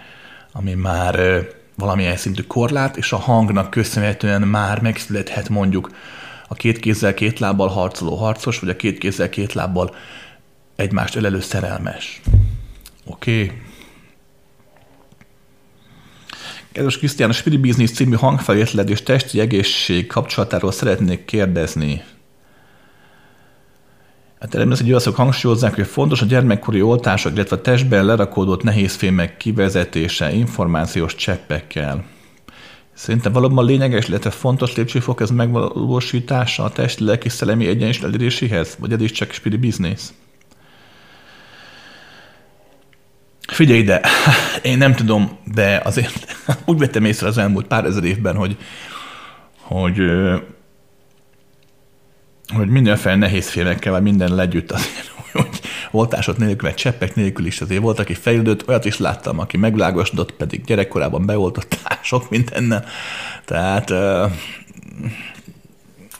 ami 0.52 0.74
már 0.74 1.46
valamilyen 1.76 2.16
szintű 2.16 2.42
korlát, 2.42 2.96
és 2.96 3.12
a 3.12 3.16
hangnak 3.16 3.70
köszönhetően 3.70 4.42
már 4.42 4.80
megszülethet 4.80 5.48
mondjuk 5.48 5.90
a 6.48 6.54
két 6.54 6.78
kézzel, 6.78 7.14
két 7.14 7.38
lábbal 7.38 7.68
harcoló 7.68 8.14
harcos, 8.16 8.58
vagy 8.58 8.68
a 8.68 8.76
két 8.76 8.98
kézzel, 8.98 9.28
két 9.28 9.52
lábbal 9.52 9.94
egymást 10.76 11.14
ölelő 11.14 11.40
szerelmes. 11.40 12.20
Oké. 13.04 13.42
Okay. 13.42 13.56
Kedves 16.72 16.98
Krisztián, 16.98 17.30
a 17.30 17.32
Spirit 17.32 17.60
Business 17.60 17.90
című 17.90 18.14
hangfelvételed 18.14 18.90
és 18.90 19.02
testi 19.02 19.40
egészség 19.40 20.06
kapcsolatáról 20.06 20.72
szeretnék 20.72 21.24
kérdezni. 21.24 22.02
Hát 24.40 24.50
természetesen 24.50 24.90
olaszok 24.90 25.16
hangsúlyozzák, 25.16 25.74
hogy 25.74 25.86
fontos 25.86 26.22
a 26.22 26.26
gyermekkori 26.26 26.82
oltások, 26.82 27.32
illetve 27.32 27.56
a 27.56 27.60
testben 27.60 28.04
lerakódott 28.04 28.62
nehézfémek 28.62 29.36
kivezetése 29.36 30.32
információs 30.32 31.14
cseppekkel. 31.14 32.04
Szerintem 32.94 33.32
valóban 33.32 33.64
lényeges, 33.64 34.08
illetve 34.08 34.30
fontos 34.30 34.76
lépcsőfok 34.76 35.20
ez 35.20 35.30
megvalósítása 35.30 36.64
a 36.64 36.70
testi 36.70 37.04
lelki 37.04 37.28
szellemi 37.28 37.66
egyensúly 37.66 38.08
eléréséhez, 38.08 38.76
vagy 38.78 38.92
ez 38.92 39.00
is 39.00 39.10
csak 39.10 39.32
spirit 39.32 39.60
business? 39.60 40.00
Figyelj 43.48 43.78
ide, 43.78 44.00
én 44.62 44.78
nem 44.78 44.94
tudom, 44.94 45.38
de 45.44 45.80
azért 45.84 46.36
úgy 46.66 46.78
vettem 46.78 47.04
észre 47.04 47.26
az 47.26 47.38
elmúlt 47.38 47.66
pár 47.66 47.84
ezer 47.84 48.04
évben, 48.04 48.36
hogy, 48.36 48.56
hogy 49.60 50.00
hogy 52.54 52.68
mindenféle 52.68 53.16
nehéz 53.16 53.48
félekkel, 53.48 53.92
vagy 53.92 54.02
minden 54.02 54.34
legyütt 54.34 54.72
azért, 54.72 55.12
hogy 55.32 55.60
oltásot 55.90 56.36
nélkül, 56.36 56.68
vagy 56.68 56.74
cseppek 56.74 57.14
nélkül 57.14 57.46
is 57.46 57.60
azért 57.60 57.80
volt, 57.80 57.98
aki 57.98 58.14
fejlődött, 58.14 58.68
olyat 58.68 58.84
is 58.84 58.98
láttam, 58.98 59.38
aki 59.38 59.56
megvilágosodott, 59.56 60.32
pedig 60.32 60.64
gyerekkorában 60.64 61.26
beoltottál 61.26 61.98
sok 62.02 62.30
mindennel. 62.30 62.84
Tehát 63.44 63.90
uh, 63.90 64.32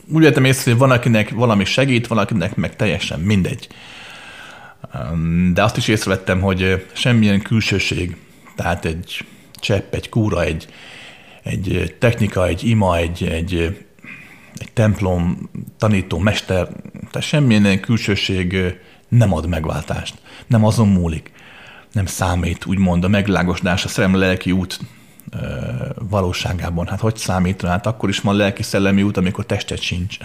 úgy 0.08 0.22
értem 0.22 0.44
észre, 0.44 0.70
hogy 0.70 0.80
van, 0.80 0.90
akinek 0.90 1.30
valami 1.30 1.64
segít, 1.64 2.06
van, 2.06 2.18
akinek 2.18 2.56
meg 2.56 2.76
teljesen 2.76 3.20
mindegy. 3.20 3.68
De 5.52 5.62
azt 5.62 5.76
is 5.76 5.88
észrevettem, 5.88 6.40
hogy 6.40 6.86
semmilyen 6.92 7.42
külsőség, 7.42 8.16
tehát 8.56 8.84
egy 8.84 9.24
csepp, 9.54 9.94
egy 9.94 10.08
kúra, 10.08 10.42
egy, 10.42 10.66
egy 11.42 11.94
technika, 11.98 12.46
egy 12.46 12.64
ima, 12.64 12.96
egy, 12.96 13.24
egy 13.24 13.76
egy 14.58 14.72
templom, 14.72 15.50
tanító, 15.78 16.18
mester, 16.18 16.68
tehát 17.10 17.26
semmilyen 17.26 17.80
külsőség 17.80 18.56
nem 19.08 19.32
ad 19.32 19.46
megváltást. 19.46 20.14
Nem 20.46 20.64
azon 20.64 20.88
múlik. 20.88 21.30
Nem 21.92 22.06
számít, 22.06 22.66
úgymond 22.66 23.04
a 23.04 23.08
megvilágosodás, 23.08 23.84
a 23.84 23.88
szerelmi 23.88 24.16
lelki 24.16 24.52
út 24.52 24.80
valóságában. 26.10 26.86
Hát 26.86 27.00
hogy 27.00 27.16
számít? 27.16 27.62
Hát 27.62 27.86
akkor 27.86 28.08
is 28.08 28.18
van 28.18 28.36
lelki-szellemi 28.36 29.02
út, 29.02 29.16
amikor 29.16 29.46
testet 29.46 29.80
sincs. 29.80 30.16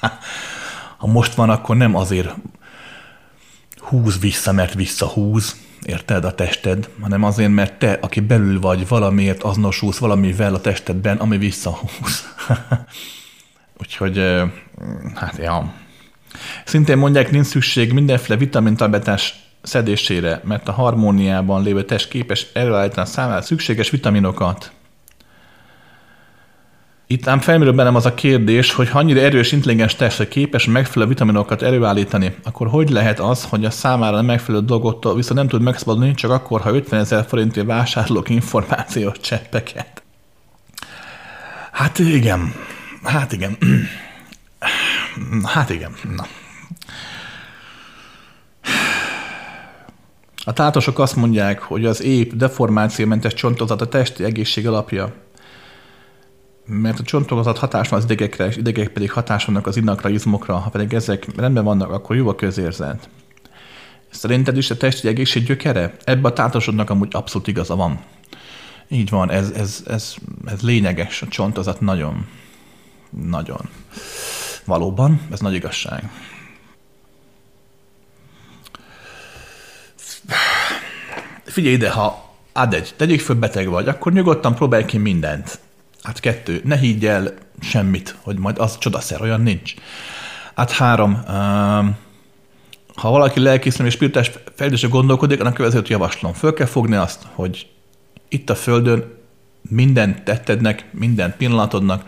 ha 0.98 1.06
most 1.06 1.34
van, 1.34 1.50
akkor 1.50 1.76
nem 1.76 1.94
azért 1.94 2.34
húz 3.78 4.18
vissza, 4.18 4.52
mert 4.52 4.74
visszahúz, 4.74 5.56
érted, 5.82 6.24
a 6.24 6.34
tested, 6.34 6.88
hanem 7.00 7.24
azért, 7.24 7.50
mert 7.50 7.78
te, 7.78 7.98
aki 8.00 8.20
belül 8.20 8.60
vagy, 8.60 8.88
valamiért 8.88 9.42
azonosulsz 9.42 9.98
valamivel 9.98 10.54
a 10.54 10.60
testedben, 10.60 11.16
ami 11.16 11.38
visszahúz. 11.38 12.24
Úgyhogy, 13.80 14.42
hát 15.14 15.36
ja. 15.38 15.72
Szintén 16.64 16.96
mondják, 16.96 17.30
nincs 17.30 17.46
szükség 17.46 17.92
mindenféle 17.92 18.38
vitamintabletás 18.38 19.34
szedésére, 19.62 20.40
mert 20.44 20.68
a 20.68 20.72
harmóniában 20.72 21.62
lévő 21.62 21.84
test 21.84 22.08
képes 22.08 22.46
előállítani 22.52 23.06
számára 23.06 23.42
szükséges 23.42 23.90
vitaminokat. 23.90 24.72
Itt 27.06 27.26
ám 27.26 27.40
felmerül 27.40 27.72
bennem 27.72 27.94
az 27.94 28.06
a 28.06 28.14
kérdés, 28.14 28.72
hogy 28.72 28.88
ha 28.88 28.98
annyira 28.98 29.20
erős, 29.20 29.52
intelligens 29.52 29.94
test, 29.94 30.16
hogy 30.16 30.28
képes 30.28 30.64
megfelelő 30.64 31.10
vitaminokat 31.10 31.62
előállítani, 31.62 32.34
akkor 32.44 32.68
hogy 32.68 32.90
lehet 32.90 33.20
az, 33.20 33.44
hogy 33.44 33.64
a 33.64 33.70
számára 33.70 34.16
nem 34.16 34.24
megfelelő 34.24 34.64
dolgoktól 34.64 35.14
viszont 35.14 35.38
nem 35.38 35.48
tud 35.48 35.62
megszabadulni, 35.62 36.14
csak 36.14 36.30
akkor, 36.30 36.60
ha 36.60 36.74
50 36.74 37.00
ezer 37.00 37.24
forintért 37.28 37.66
vásárolok 37.66 38.28
információs 38.28 39.20
cseppeket? 39.20 40.02
Hát 41.72 41.98
igen. 41.98 42.54
Hát 43.04 43.32
igen. 43.32 43.56
Hát 45.44 45.70
igen. 45.70 45.92
Na. 46.16 46.26
A 50.44 50.52
tátosok 50.52 50.98
azt 50.98 51.16
mondják, 51.16 51.62
hogy 51.62 51.84
az 51.84 52.02
épp 52.02 52.32
deformációmentes 52.32 53.34
csontozat 53.34 53.80
a 53.80 53.88
testi 53.88 54.24
egészség 54.24 54.66
alapja. 54.66 55.12
Mert 56.66 56.98
a 56.98 57.02
csontozat 57.02 57.58
hatás 57.58 57.88
van 57.88 57.98
az 57.98 58.04
idegekre, 58.04 58.46
és 58.46 58.56
idegek 58.56 58.88
pedig 58.88 59.12
hatás 59.12 59.44
vannak 59.44 59.66
az 59.66 59.76
innakra, 59.76 60.08
izmokra. 60.08 60.56
Ha 60.56 60.70
pedig 60.70 60.92
ezek 60.94 61.26
rendben 61.36 61.64
vannak, 61.64 61.90
akkor 61.90 62.16
jó 62.16 62.28
a 62.28 62.34
közérzet. 62.34 63.08
Szerinted 64.10 64.56
is 64.56 64.70
a 64.70 64.76
testi 64.76 65.08
egészség 65.08 65.44
gyökere? 65.44 65.94
Ebben 66.04 66.30
a 66.30 66.34
tátosodnak 66.34 66.90
amúgy 66.90 67.08
abszolút 67.10 67.46
igaza 67.46 67.76
van. 67.76 68.00
Így 68.88 69.10
van, 69.10 69.30
ez, 69.30 69.50
ez, 69.50 69.82
ez, 69.86 70.14
ez 70.44 70.60
lényeges, 70.60 71.22
a 71.22 71.28
csontozat 71.28 71.80
nagyon. 71.80 72.26
Nagyon. 73.22 73.68
Valóban, 74.64 75.20
ez 75.30 75.40
nagy 75.40 75.54
igazság. 75.54 76.10
Figyelj 81.44 81.74
ide, 81.74 81.90
ha 81.90 82.34
ad 82.52 82.74
egy, 82.74 82.94
tegyük 82.96 83.20
föl 83.20 83.36
beteg 83.36 83.68
vagy, 83.68 83.88
akkor 83.88 84.12
nyugodtan 84.12 84.54
próbálj 84.54 84.84
ki 84.84 84.98
mindent. 84.98 85.58
Hát 86.02 86.20
kettő, 86.20 86.60
ne 86.64 86.76
higgy 86.76 87.06
el 87.06 87.34
semmit, 87.60 88.16
hogy 88.20 88.38
majd 88.38 88.58
az 88.58 88.78
csodaszer, 88.78 89.20
olyan 89.20 89.40
nincs. 89.40 89.74
Hát 90.54 90.70
három, 90.70 91.12
uh, 91.12 91.94
ha 92.94 93.10
valaki 93.10 93.40
lelkészem 93.40 93.86
és 93.86 93.92
spirituális 93.92 94.30
fejlődésre 94.54 94.88
gondolkodik, 94.88 95.40
annak 95.40 95.54
következőt 95.54 95.88
javaslom. 95.88 96.32
Föl 96.32 96.54
kell 96.54 96.66
fogni 96.66 96.94
azt, 96.94 97.22
hogy 97.32 97.66
itt 98.28 98.50
a 98.50 98.54
Földön 98.54 99.14
minden 99.68 100.24
tettednek, 100.24 100.84
minden 100.90 101.34
pillanatodnak 101.36 102.04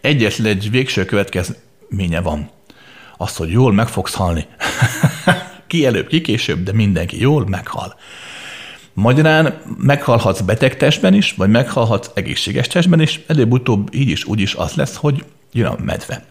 egyetlen 0.00 0.46
egy 0.46 0.70
végső 0.70 1.04
következménye 1.04 2.20
van. 2.20 2.50
Az, 3.16 3.36
hogy 3.36 3.50
jól 3.50 3.72
meg 3.72 3.88
fogsz 3.88 4.14
halni. 4.14 4.46
ki 5.66 5.86
előbb, 5.86 6.06
ki 6.06 6.20
később, 6.20 6.62
de 6.62 6.72
mindenki 6.72 7.20
jól 7.20 7.48
meghal. 7.48 7.94
Magyarán 8.92 9.60
meghalhatsz 9.78 10.40
beteg 10.40 10.76
testben 10.76 11.14
is, 11.14 11.32
vagy 11.32 11.50
meghalhatsz 11.50 12.10
egészséges 12.14 12.66
testben 12.66 13.00
is, 13.00 13.20
előbb-utóbb 13.26 13.94
így 13.94 14.08
is 14.08 14.24
úgy 14.24 14.40
is 14.40 14.54
az 14.54 14.74
lesz, 14.74 14.96
hogy 14.96 15.24
jön 15.52 15.66
a 15.66 15.76
medve. 15.84 16.24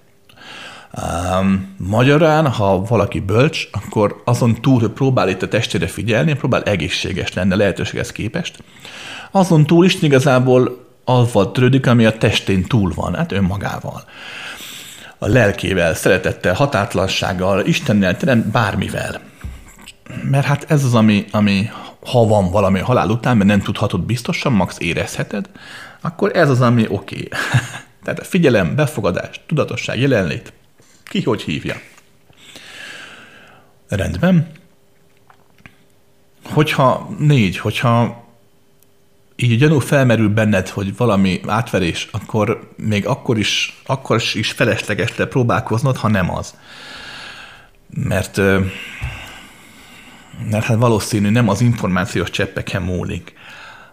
Um, 1.39 1.75
magyarán, 1.77 2.47
ha 2.47 2.81
valaki 2.83 3.19
bölcs, 3.19 3.67
akkor 3.71 4.21
azon 4.25 4.61
túl, 4.61 4.79
hogy 4.79 4.89
próbál 4.89 5.29
itt 5.29 5.41
a 5.41 5.47
testére 5.47 5.87
figyelni, 5.87 6.33
próbál 6.33 6.63
egészséges 6.63 7.33
lenni 7.33 7.53
a 7.53 7.55
lehetőséghez 7.55 8.11
képest. 8.11 8.63
Azon 9.31 9.65
túl 9.65 9.85
is 9.85 10.01
igazából 10.01 10.89
avval 11.10 11.52
törődik, 11.52 11.88
ami 11.88 12.06
a 12.06 12.18
testén 12.18 12.64
túl 12.64 12.91
van, 12.95 13.15
hát 13.15 13.31
önmagával. 13.31 14.03
A 15.18 15.27
lelkével, 15.27 15.94
szeretettel, 15.94 16.53
határtlansággal, 16.53 17.65
Istennel, 17.65 18.18
terem 18.18 18.49
bármivel. 18.52 19.22
Mert 20.23 20.45
hát 20.45 20.72
ez 20.72 20.84
az, 20.84 20.95
ami, 20.95 21.26
ami 21.31 21.69
ha 22.06 22.26
van 22.26 22.52
valami 22.52 22.80
halál 22.80 23.10
után, 23.10 23.38
mert 23.38 23.49
nem 23.49 23.61
tudhatod 23.61 24.02
biztosan, 24.02 24.52
max 24.52 24.76
érezheted, 24.80 25.49
akkor 26.02 26.36
ez 26.36 26.49
az, 26.49 26.61
ami 26.61 26.86
oké. 26.90 27.15
Okay. 27.15 27.27
Tehát 28.03 28.19
a 28.19 28.23
figyelem, 28.23 28.76
befogadás, 28.76 29.41
tudatosság, 29.48 29.99
jelenlét. 29.99 30.53
Ki 31.03 31.23
hogy 31.23 31.41
hívja? 31.41 31.76
Rendben. 33.88 34.52
Hogyha 36.44 37.10
négy, 37.19 37.57
hogyha 37.57 38.23
így 39.41 39.57
gyanú 39.57 39.80
felmerül 39.80 40.30
benned, 40.30 40.70
hogy 40.70 40.98
valami 40.98 41.41
átverés, 41.48 42.07
akkor 42.11 42.70
még 42.76 43.06
akkor 43.06 43.38
is, 43.38 43.82
akkor 43.86 44.22
is 44.34 44.52
felesleges 44.52 45.18
le 45.18 45.26
próbálkoznod, 45.26 45.98
ha 45.98 46.07
nem 46.07 46.36
az. 46.36 46.53
Mert, 47.90 48.38
mert 50.49 50.66
hát 50.66 50.78
valószínű 50.78 51.30
nem 51.30 51.49
az 51.49 51.61
információs 51.61 52.30
cseppeken 52.30 52.82
múlik. 52.82 53.34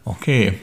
Oké? 0.03 0.45
Okay? 0.45 0.61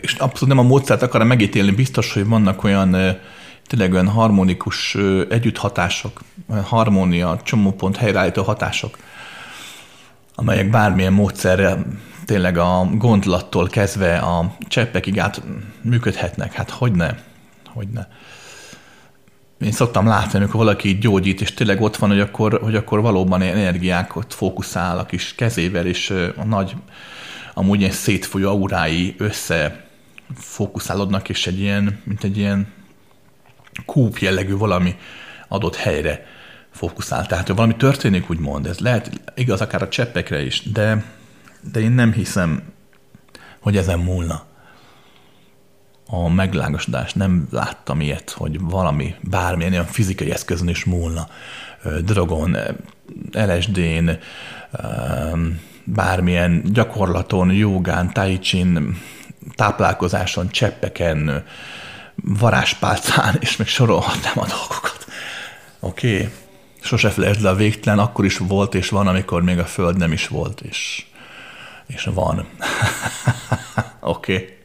És 0.00 0.12
abszolút 0.12 0.54
nem 0.54 0.64
a 0.64 0.68
módszert 0.68 1.02
akarom 1.02 1.26
megítélni, 1.26 1.70
biztos, 1.70 2.12
hogy 2.12 2.26
vannak 2.26 2.64
olyan 2.64 3.18
tényleg 3.66 3.92
olyan 3.92 4.08
harmonikus 4.08 4.96
együtthatások, 5.28 6.20
harmónia, 6.62 7.40
csomópont 7.42 7.96
helyreállító 7.96 8.42
hatások, 8.42 8.96
amelyek 10.34 10.70
bármilyen 10.70 11.12
módszerrel 11.12 11.86
tényleg 12.24 12.58
a 12.58 12.88
gondlattól 12.94 13.68
kezdve 13.68 14.18
a 14.18 14.56
cseppekig 14.68 15.18
át 15.18 15.42
működhetnek. 15.80 16.52
Hát 16.52 16.70
hogy 16.70 16.92
ne? 16.92 17.14
Hogy 17.66 17.88
ne? 17.88 18.06
Én 19.60 19.72
szoktam 19.72 20.06
látni, 20.06 20.38
amikor 20.38 20.56
valaki 20.56 20.98
gyógyít, 20.98 21.40
és 21.40 21.54
tényleg 21.54 21.80
ott 21.80 21.96
van, 21.96 22.10
hogy 22.10 22.20
akkor, 22.20 22.60
hogy 22.62 22.74
akkor 22.74 23.00
valóban 23.00 23.42
energiákat 23.42 24.34
fókuszál 24.34 24.98
a 24.98 25.06
kis 25.06 25.34
kezével, 25.34 25.86
és 25.86 26.10
a 26.36 26.44
nagy, 26.44 26.76
amúgy 27.54 27.80
ilyen 27.80 27.92
szétfolyó 27.92 28.48
aurái 28.48 29.14
össze 29.18 29.84
fókuszálódnak, 30.36 31.28
és 31.28 31.46
egy 31.46 31.60
ilyen, 31.60 32.00
mint 32.04 32.24
egy 32.24 32.38
ilyen 32.38 32.72
kúp 33.86 34.18
jellegű 34.18 34.56
valami 34.56 34.96
adott 35.48 35.76
helyre 35.76 36.26
fókuszál. 36.70 37.26
Tehát, 37.26 37.46
hogy 37.46 37.56
valami 37.56 37.76
történik, 37.76 38.30
úgymond, 38.30 38.66
ez 38.66 38.78
lehet 38.78 39.10
igaz 39.34 39.60
akár 39.60 39.82
a 39.82 39.88
cseppekre 39.88 40.44
is, 40.44 40.70
de 40.72 41.04
de 41.72 41.80
én 41.80 41.92
nem 41.92 42.12
hiszem, 42.12 42.62
hogy 43.60 43.76
ezen 43.76 43.98
múlna 43.98 44.42
a 46.06 46.28
meglágosodás. 46.28 47.12
Nem 47.12 47.46
láttam 47.50 48.00
ilyet, 48.00 48.30
hogy 48.30 48.60
valami, 48.60 49.14
bármilyen 49.20 49.72
olyan 49.72 49.84
fizikai 49.84 50.30
eszközön 50.30 50.68
is 50.68 50.84
múlna. 50.84 51.28
Drogon, 52.04 52.56
LSD-n, 53.32 54.10
bármilyen 55.84 56.62
gyakorlaton, 56.64 57.52
jogán, 57.52 58.12
taicsin, 58.12 58.98
táplálkozáson, 59.54 60.50
cseppeken, 60.50 61.44
varázspálcán, 62.14 63.36
és 63.40 63.56
még 63.56 63.66
sorolhatnám 63.68 64.38
a 64.38 64.46
dolgokat. 64.46 65.06
Oké? 65.80 66.14
Okay. 66.14 66.28
Sose 66.80 67.10
felejtsd 67.10 67.42
le 67.42 67.48
a 67.48 67.54
végtelen, 67.54 67.98
akkor 67.98 68.24
is 68.24 68.38
volt 68.38 68.74
és 68.74 68.88
van, 68.88 69.06
amikor 69.06 69.42
még 69.42 69.58
a 69.58 69.64
Föld 69.64 69.96
nem 69.96 70.12
is 70.12 70.28
volt, 70.28 70.60
és 70.60 71.06
és 71.86 72.08
van. 72.14 72.36
Oké. 74.00 74.34
okay. 74.34 74.56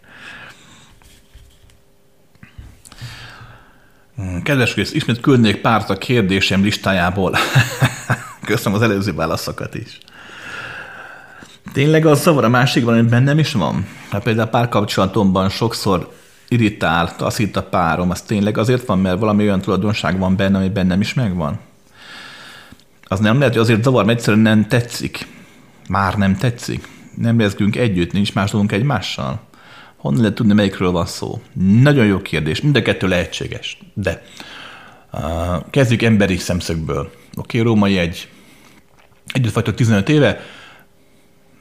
Hmm, 4.15 4.41
kedves 4.41 4.73
Krisz, 4.73 4.93
ismét 4.93 5.19
küldnék 5.19 5.61
párt 5.61 5.89
a 5.89 5.97
kérdésem 5.97 6.63
listájából. 6.63 7.35
Köszönöm 8.45 8.77
az 8.77 8.81
előző 8.83 9.13
válaszokat 9.13 9.75
is. 9.75 9.97
Tényleg 11.73 12.05
az 12.05 12.21
zavar 12.21 12.43
a 12.43 12.49
másikban, 12.49 12.95
hogy 12.95 13.09
bennem 13.09 13.39
is 13.39 13.51
van? 13.51 13.87
Hát 14.09 14.23
például 14.23 14.47
párkapcsolatomban 14.47 15.49
sokszor 15.49 16.13
irritál, 16.47 17.15
taszít 17.15 17.55
a 17.55 17.63
párom, 17.63 18.09
az 18.09 18.21
tényleg 18.21 18.57
azért 18.57 18.85
van, 18.85 18.99
mert 18.99 19.19
valami 19.19 19.43
olyan 19.43 19.61
tulajdonság 19.61 20.19
van 20.19 20.35
benne, 20.35 20.57
ami 20.57 20.69
bennem 20.69 21.01
is 21.01 21.13
megvan? 21.13 21.59
Az 23.03 23.19
nem 23.19 23.37
lehet, 23.37 23.53
hogy 23.53 23.61
azért 23.61 23.83
zavar, 23.83 24.05
mert 24.05 24.17
egyszerűen 24.17 24.43
nem 24.43 24.67
tetszik. 24.67 25.27
Már 25.87 26.15
nem 26.15 26.35
tetszik 26.35 26.87
nem 27.21 27.39
leszünk 27.39 27.75
együtt, 27.75 28.11
nincs 28.11 28.33
más 28.33 28.51
dolgunk 28.51 28.71
egymással? 28.71 29.41
Honnan 29.97 30.21
lehet 30.21 30.35
tudni, 30.35 30.53
melyikről 30.53 30.91
van 30.91 31.05
szó? 31.05 31.41
Nagyon 31.81 32.05
jó 32.05 32.21
kérdés, 32.21 32.61
mind 32.61 32.75
a 32.75 32.81
kettő 32.81 33.07
lehetséges. 33.07 33.77
De 33.93 34.23
uh, 35.11 35.21
kezdjük 35.69 36.01
emberi 36.01 36.37
szemszögből. 36.37 37.11
Oké, 37.35 37.59
okay, 37.59 37.61
római 37.61 37.97
egy 37.97 38.29
együtt 39.33 39.53
vagytok 39.53 39.75
15 39.75 40.09
éve, 40.09 40.39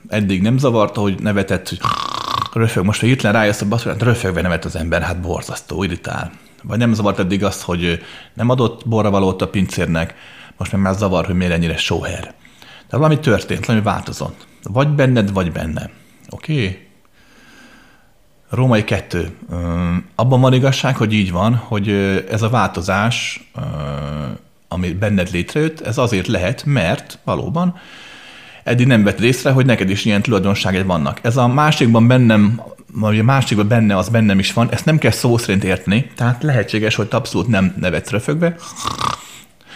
eddig 0.08 0.42
nem 0.42 0.58
zavarta, 0.58 1.00
hogy 1.00 1.20
nevetett, 1.20 1.68
hogy 1.68 1.78
röfög, 2.52 2.84
most, 2.84 3.00
hogy 3.00 3.08
hirtelen 3.08 3.36
rájössz 3.36 3.62
basszor, 3.62 3.92
hát 3.92 4.02
röfögve 4.02 4.42
nevet 4.42 4.64
az 4.64 4.76
ember, 4.76 5.02
hát 5.02 5.20
borzasztó, 5.20 5.82
irritál. 5.82 6.32
Vagy 6.62 6.78
nem 6.78 6.92
zavart 6.92 7.18
eddig 7.18 7.44
azt, 7.44 7.62
hogy 7.62 8.00
nem 8.34 8.48
adott 8.48 8.88
borravalót 8.88 9.42
a 9.42 9.48
pincérnek, 9.48 10.14
most 10.56 10.72
meg 10.72 10.80
már 10.80 10.94
zavar, 10.94 11.26
hogy 11.26 11.34
miért 11.34 11.52
ennyire 11.52 11.76
sóher. 11.76 12.34
De 12.88 12.96
valami 12.96 13.18
történt, 13.18 13.66
valami 13.66 13.84
változott. 13.84 14.46
Vagy 14.68 14.88
benned, 14.88 15.32
vagy 15.32 15.52
benne. 15.52 15.90
Oké? 16.30 16.52
Okay? 16.52 16.84
Római 18.50 18.84
kettő. 18.84 19.30
Abban 20.14 20.40
van 20.40 20.52
igazság, 20.52 20.96
hogy 20.96 21.12
így 21.12 21.32
van, 21.32 21.54
hogy 21.54 21.88
ez 22.30 22.42
a 22.42 22.48
változás, 22.48 23.48
ami 24.68 24.92
benned 24.92 25.30
létrejött, 25.32 25.80
ez 25.80 25.98
azért 25.98 26.26
lehet, 26.26 26.64
mert 26.64 27.18
valóban 27.24 27.78
eddig 28.64 28.86
nem 28.86 29.04
vett 29.04 29.20
észre, 29.20 29.50
hogy 29.50 29.66
neked 29.66 29.90
is 29.90 30.04
ilyen 30.04 30.22
tulajdonságai 30.22 30.82
vannak. 30.82 31.18
Ez 31.22 31.36
a 31.36 31.46
másikban 31.46 32.06
bennem, 32.06 32.60
vagy 32.92 33.18
a 33.18 33.22
másikban 33.22 33.68
benne 33.68 33.96
az 33.96 34.08
bennem 34.08 34.38
is 34.38 34.52
van, 34.52 34.70
ezt 34.70 34.84
nem 34.84 34.98
kell 34.98 35.10
szó 35.10 35.36
szerint 35.36 35.64
érteni, 35.64 36.10
tehát 36.16 36.42
lehetséges, 36.42 36.94
hogy 36.94 37.08
te 37.08 37.16
abszolút 37.16 37.48
nem 37.48 37.74
nevetsz 37.80 38.10
röfögve, 38.10 38.56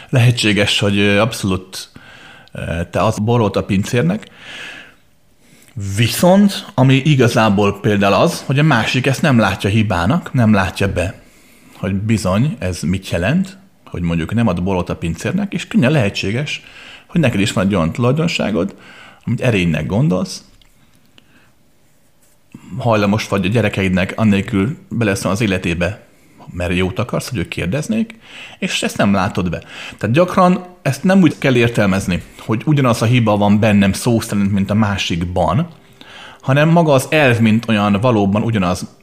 lehetséges, 0.08 0.78
hogy 0.78 1.00
abszolút 1.00 1.90
te 2.90 3.02
az 3.02 3.18
borult 3.18 3.56
a 3.56 3.64
pincérnek, 3.64 4.26
Viszont, 5.96 6.66
ami 6.74 6.94
igazából 6.94 7.80
például 7.80 8.14
az, 8.14 8.42
hogy 8.46 8.58
a 8.58 8.62
másik 8.62 9.06
ezt 9.06 9.22
nem 9.22 9.38
látja 9.38 9.70
hibának, 9.70 10.32
nem 10.32 10.52
látja 10.52 10.92
be, 10.92 11.22
hogy 11.76 11.94
bizony 11.94 12.56
ez 12.58 12.82
mit 12.82 13.08
jelent, 13.08 13.58
hogy 13.84 14.02
mondjuk 14.02 14.34
nem 14.34 14.46
ad 14.46 14.62
bolot 14.62 14.88
a 14.88 14.96
pincérnek, 14.96 15.52
és 15.52 15.66
könnyen 15.66 15.90
lehetséges, 15.90 16.62
hogy 17.06 17.20
neked 17.20 17.40
is 17.40 17.52
van 17.52 17.66
egy 17.66 17.74
olyan 17.74 17.92
tulajdonságod, 17.92 18.74
amit 19.24 19.40
erénynek 19.40 19.86
gondolsz, 19.86 20.44
hajlamos 22.78 23.28
vagy 23.28 23.44
a 23.44 23.48
gyerekeidnek 23.48 24.12
annélkül 24.16 24.76
beleszól 24.88 25.30
az 25.30 25.40
életébe, 25.40 26.06
mert 26.52 26.74
jót 26.74 26.98
akarsz, 26.98 27.28
hogy 27.28 27.38
ők 27.38 27.48
kérdeznék, 27.48 28.18
és 28.58 28.82
ezt 28.82 28.96
nem 28.96 29.12
látod 29.12 29.50
be. 29.50 29.62
Tehát 29.98 30.14
gyakran 30.14 30.64
ezt 30.82 31.04
nem 31.04 31.22
úgy 31.22 31.38
kell 31.38 31.56
értelmezni, 31.56 32.22
hogy 32.38 32.62
ugyanaz 32.64 33.02
a 33.02 33.06
hiba 33.06 33.36
van 33.36 33.60
bennem 33.60 33.92
szó 33.92 34.20
szerint, 34.20 34.52
mint 34.52 34.70
a 34.70 34.74
másikban, 34.74 35.68
hanem 36.40 36.68
maga 36.68 36.92
az 36.92 37.06
elv, 37.10 37.38
mint 37.38 37.68
olyan 37.68 37.92
valóban 37.92 38.42
ugyanaz, 38.42 38.96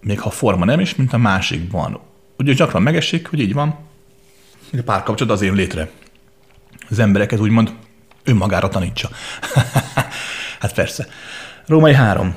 még 0.00 0.20
ha 0.20 0.30
forma 0.30 0.64
nem 0.64 0.80
is, 0.80 0.94
mint 0.94 1.12
a 1.12 1.18
másikban. 1.18 2.00
Ugye 2.38 2.52
gyakran 2.52 2.82
megesik, 2.82 3.28
hogy 3.28 3.40
így 3.40 3.52
van, 3.52 3.78
hogy 4.70 4.78
a 4.78 4.82
párkapcsolat 4.82 5.32
azért 5.32 5.54
létre. 5.54 5.90
Az 6.90 6.98
embereket 6.98 7.40
úgymond 7.40 7.72
önmagára 8.24 8.68
tanítsa. 8.68 9.08
hát 10.60 10.74
persze. 10.74 11.06
Római 11.66 11.94
három. 11.94 12.34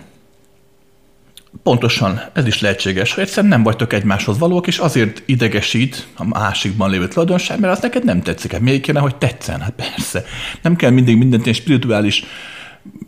Pontosan, 1.64 2.22
ez 2.34 2.48
is 2.48 2.62
lehetséges, 2.62 3.14
hogy 3.14 3.24
egyszerűen 3.24 3.52
nem 3.52 3.64
vagytok 3.64 3.94
egymáshoz 3.94 4.38
valók, 4.38 4.68
és 4.68 4.78
azért 4.78 5.24
idegesít 5.26 6.08
a 6.16 6.26
másikban 6.26 6.90
lévő 6.90 7.08
tulajdonság, 7.08 7.60
mert 7.60 7.74
az 7.74 7.82
neked 7.82 8.04
nem 8.04 8.22
tetszik. 8.22 8.52
Hát 8.52 8.62
miért 8.62 8.82
kéne, 8.82 9.00
hogy 9.00 9.16
tetszen? 9.16 9.62
Hát 9.62 9.74
persze. 9.76 10.26
Nem 10.62 10.76
kell 10.76 10.90
mindig 10.90 11.18
mindent 11.18 11.44
ilyen 11.44 11.56
spirituális 11.56 12.24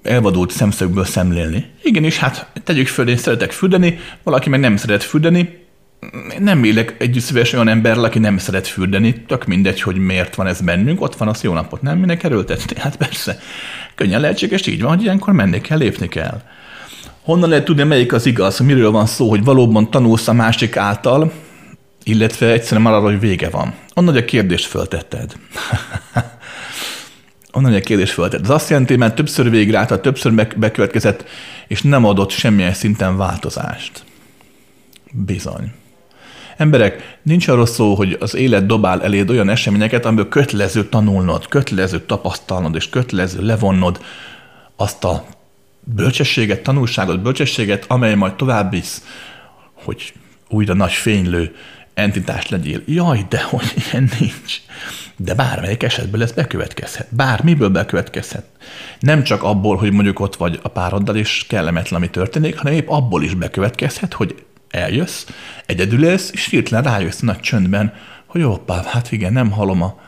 elvadult 0.04 0.52
szemszögből 0.52 1.06
szemlélni. 1.06 1.66
Igen, 1.84 2.04
és 2.04 2.18
hát 2.18 2.48
tegyük 2.64 2.88
föl, 2.88 3.10
én 3.10 3.18
szeretek 3.18 3.52
fürdeni, 3.52 4.00
valaki 4.24 4.50
meg 4.50 4.60
nem 4.60 4.78
szeret 4.78 5.04
fürdeni, 5.04 5.60
nem 6.40 6.64
élek 6.64 6.96
együtt 7.00 7.24
szíves 7.24 7.54
olyan 7.54 7.68
emberrel, 7.68 8.04
aki 8.04 8.20
nem 8.20 8.38
szeret 8.38 8.68
fürdeni, 8.68 9.14
tök 9.28 9.46
mindegy, 9.46 9.82
hogy 9.82 9.98
miért 9.98 10.36
van 10.36 10.48
ez 10.48 10.62
bennünk, 10.62 11.02
ott 11.02 11.16
van 11.16 11.28
az 11.28 11.44
jó 11.44 11.54
napot, 11.54 11.82
nem 11.82 11.98
minek 11.98 12.24
erőltetni? 12.24 12.80
Hát 12.80 12.96
persze, 12.96 13.40
könnyen 13.96 14.22
lehetséges, 14.22 14.68
így 14.68 14.82
van, 14.82 14.96
hogy 14.96 15.04
ilyenkor 15.04 15.34
menni 15.34 15.62
kell, 15.62 15.78
lépni 15.78 16.08
kell. 16.08 16.42
Honnan 17.24 17.50
lehet 17.50 17.66
tudni, 17.66 17.84
melyik 17.84 18.14
az 18.14 18.26
igaz, 18.26 18.60
miről 18.60 18.92
van 18.92 19.06
szó, 19.06 19.30
hogy 19.30 19.44
valóban 19.44 19.92
tanulsz 19.92 20.28
a 20.28 20.34
másik 20.34 20.78
által, 20.78 21.32
illetve 22.04 22.52
egyszerűen 22.52 22.82
már 22.82 22.94
arra, 22.94 23.10
hogy 23.10 23.20
vége 23.20 23.50
van. 23.50 23.74
Onnan, 23.94 24.14
hogy 24.14 24.24
a 24.24 24.26
kérdést 24.26 24.66
föltetted. 24.66 25.34
Onnan, 27.54 27.72
hogy 27.72 27.82
a 27.82 27.84
kérdést 27.84 28.14
föltetted. 28.14 28.46
Ez 28.46 28.56
azt 28.56 28.70
jelenti, 28.70 28.96
mert 28.96 29.16
többször 29.16 29.50
végráltad, 29.50 30.02
többször 30.02 30.48
bekövetkezett, 30.56 31.24
és 31.68 31.82
nem 31.82 32.06
adott 32.06 32.30
semmilyen 32.30 32.74
szinten 32.74 33.18
változást. 33.18 34.04
Bizony. 35.12 35.72
Emberek, 36.58 37.20
nincs 37.24 37.48
arról 37.48 37.66
szó, 37.66 37.96
hogy 37.96 38.18
az 38.20 38.36
élet 38.36 38.66
dobál 38.66 39.04
eléd 39.04 39.30
olyan 39.30 39.50
eseményeket, 39.50 40.06
amiből 40.06 40.28
kötelező 40.28 40.86
tanulnod, 40.86 41.48
kötelező 41.48 42.00
tapasztalnod, 42.00 42.76
és 42.76 42.90
kötelező 42.90 43.46
levonnod 43.46 44.00
azt 44.76 45.04
a 45.04 45.26
bölcsességet, 45.84 46.64
tanulságot, 46.64 47.22
bölcsességet, 47.22 47.86
amely 47.88 48.16
majd 48.16 48.34
tovább 48.34 48.72
visz, 48.72 49.04
hogy 49.74 50.14
újra 50.50 50.74
nagy 50.74 50.92
fénylő 50.92 51.56
entitás 51.94 52.50
legyél. 52.50 52.82
Jaj, 52.86 53.26
de 53.30 53.42
hogy 53.42 53.74
ilyen 53.76 54.10
nincs. 54.20 54.62
De 55.18 55.34
bármelyik 55.34 55.84
esetből 55.84 56.22
ez 56.22 56.32
bekövetkezhet. 56.32 57.08
Bármiből 57.16 57.70
bekövetkezhet. 57.70 58.46
Nem 59.00 59.24
csak 59.24 59.44
abból, 59.44 59.76
hogy 59.78 59.92
mondjuk 59.92 60.20
ott 60.20 60.36
vagy 60.36 60.60
a 60.62 60.68
pároddal, 60.68 61.16
és 61.16 61.46
kellemetlen, 61.48 62.00
ami 62.00 62.10
történik, 62.10 62.58
hanem 62.58 62.74
épp 62.74 62.90
abból 62.90 63.24
is 63.24 63.34
bekövetkezhet, 63.34 64.14
hogy 64.14 64.44
eljössz, 64.70 65.26
egyedül 65.66 66.06
élsz, 66.06 66.30
és 66.34 66.50
hirtelen 66.50 66.84
rájössz 66.84 67.20
nagy 67.20 67.40
csöndben, 67.40 67.94
hogy 68.26 68.44
hoppá, 68.44 68.84
hát 68.84 69.12
igen, 69.12 69.34
nem 69.34 69.52
hallom 69.52 69.82
a 69.82 70.00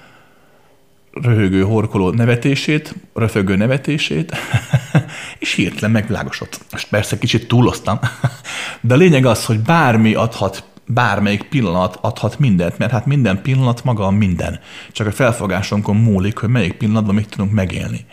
röhögő, 1.22 1.64
horkoló 1.64 2.10
nevetését, 2.10 2.96
röfögő 3.14 3.56
nevetését, 3.56 4.36
és 5.40 5.54
hirtelen 5.54 5.92
megvilágosodsz. 5.92 6.60
Most 6.72 6.90
persze 6.90 7.18
kicsit 7.18 7.48
túloztam, 7.48 8.00
de 8.82 8.94
a 8.94 8.98
lényeg 8.98 9.26
az, 9.26 9.46
hogy 9.46 9.60
bármi 9.60 10.14
adhat, 10.14 10.64
bármelyik 10.86 11.44
pillanat 11.44 11.98
adhat 12.02 12.40
mindent, 12.40 12.78
mert 12.78 12.92
hát 12.92 13.06
minden 13.06 13.42
pillanat 13.42 13.84
maga 13.84 14.06
a 14.06 14.12
minden. 14.12 14.60
Csak 14.92 15.08
a 15.08 15.12
felfogásunkon 15.12 15.96
múlik, 15.96 16.38
hogy 16.38 16.50
melyik 16.50 16.74
pillanatban 16.74 17.16
mit 17.16 17.30
tudunk 17.30 17.52
megélni. 17.52 18.06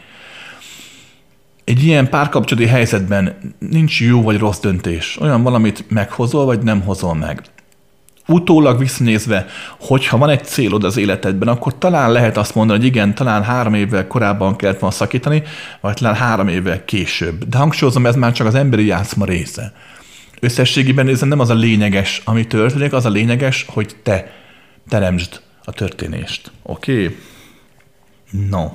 Egy 1.64 1.84
ilyen 1.84 2.08
párkapcsolati 2.08 2.66
helyzetben 2.66 3.54
nincs 3.58 4.00
jó 4.00 4.22
vagy 4.22 4.38
rossz 4.38 4.60
döntés. 4.60 5.18
Olyan 5.20 5.42
valamit 5.42 5.90
meghozol, 5.90 6.44
vagy 6.44 6.62
nem 6.62 6.80
hozol 6.80 7.14
meg 7.14 7.42
utólag 8.30 8.78
visszanézve, 8.78 9.46
hogyha 9.78 10.18
van 10.18 10.28
egy 10.28 10.44
célod 10.44 10.84
az 10.84 10.96
életedben, 10.96 11.48
akkor 11.48 11.78
talán 11.78 12.12
lehet 12.12 12.36
azt 12.36 12.54
mondani, 12.54 12.78
hogy 12.78 12.88
igen, 12.88 13.14
talán 13.14 13.42
három 13.42 13.74
évvel 13.74 14.06
korábban 14.06 14.56
kellett 14.56 14.78
volna 14.78 14.94
szakítani, 14.94 15.42
vagy 15.80 15.94
talán 15.94 16.14
három 16.14 16.48
évvel 16.48 16.84
később. 16.84 17.44
De 17.44 17.58
hangsúlyozom, 17.58 18.06
ez 18.06 18.16
már 18.16 18.32
csak 18.32 18.46
az 18.46 18.54
emberi 18.54 18.86
játszma 18.86 19.24
része. 19.24 19.72
Összességében 20.40 21.04
nézve 21.04 21.26
nem 21.26 21.40
az 21.40 21.50
a 21.50 21.54
lényeges, 21.54 22.22
ami 22.24 22.46
történik, 22.46 22.92
az 22.92 23.04
a 23.04 23.10
lényeges, 23.10 23.66
hogy 23.68 23.96
te 24.02 24.32
teremtsd 24.88 25.40
a 25.64 25.72
történést. 25.72 26.50
Oké? 26.62 26.92
Okay? 26.92 27.16
No. 28.50 28.68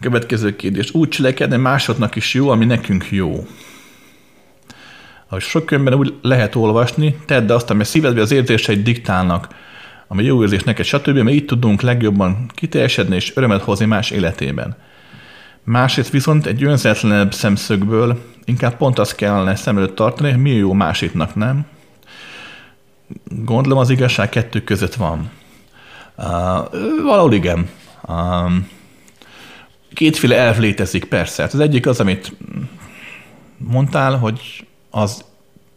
Következő 0.00 0.56
kérdés. 0.56 0.94
Úgy 0.94 1.08
cselekedni 1.08 1.56
másodnak 1.56 2.16
is 2.16 2.34
jó, 2.34 2.48
ami 2.48 2.64
nekünk 2.64 3.06
jó 3.10 3.46
ahogy 5.30 5.42
sok 5.42 5.66
könyvben 5.66 5.94
úgy 5.94 6.14
lehet 6.22 6.54
olvasni, 6.54 7.18
tedd 7.26 7.52
azt, 7.52 7.70
ami 7.70 7.80
a 7.80 7.84
szívedbe 7.84 8.20
az 8.20 8.32
érzéseid 8.32 8.82
diktálnak, 8.82 9.48
ami 10.08 10.24
jó 10.24 10.42
érzés 10.42 10.62
neked, 10.62 10.84
stb., 10.84 11.16
mert 11.16 11.36
így 11.36 11.44
tudunk 11.44 11.80
legjobban 11.80 12.50
kiteljesedni 12.54 13.14
és 13.14 13.36
örömet 13.36 13.62
hozni 13.62 13.86
más 13.86 14.10
életében. 14.10 14.76
Másrészt 15.64 16.10
viszont 16.10 16.46
egy 16.46 16.64
önzetlenebb 16.64 17.34
szemszögből 17.34 18.18
inkább 18.44 18.76
pont 18.76 18.98
azt 18.98 19.14
kellene 19.14 19.54
szem 19.54 19.76
előtt 19.76 19.94
tartani, 19.94 20.30
hogy 20.30 20.40
mi 20.40 20.50
jó 20.50 20.72
másiknak, 20.72 21.34
nem? 21.34 21.66
Gondolom 23.24 23.78
az 23.78 23.90
igazság 23.90 24.28
kettő 24.28 24.64
között 24.64 24.94
van. 24.94 25.30
Uh, 26.16 26.26
valahol 27.02 27.32
igen. 27.32 27.68
Uh, 28.06 28.52
kétféle 29.94 30.36
elv 30.36 30.58
létezik, 30.58 31.04
persze. 31.04 31.42
Hát 31.42 31.52
az 31.52 31.60
egyik 31.60 31.86
az, 31.86 32.00
amit 32.00 32.32
mondtál, 33.56 34.16
hogy 34.16 34.64
az 34.90 35.24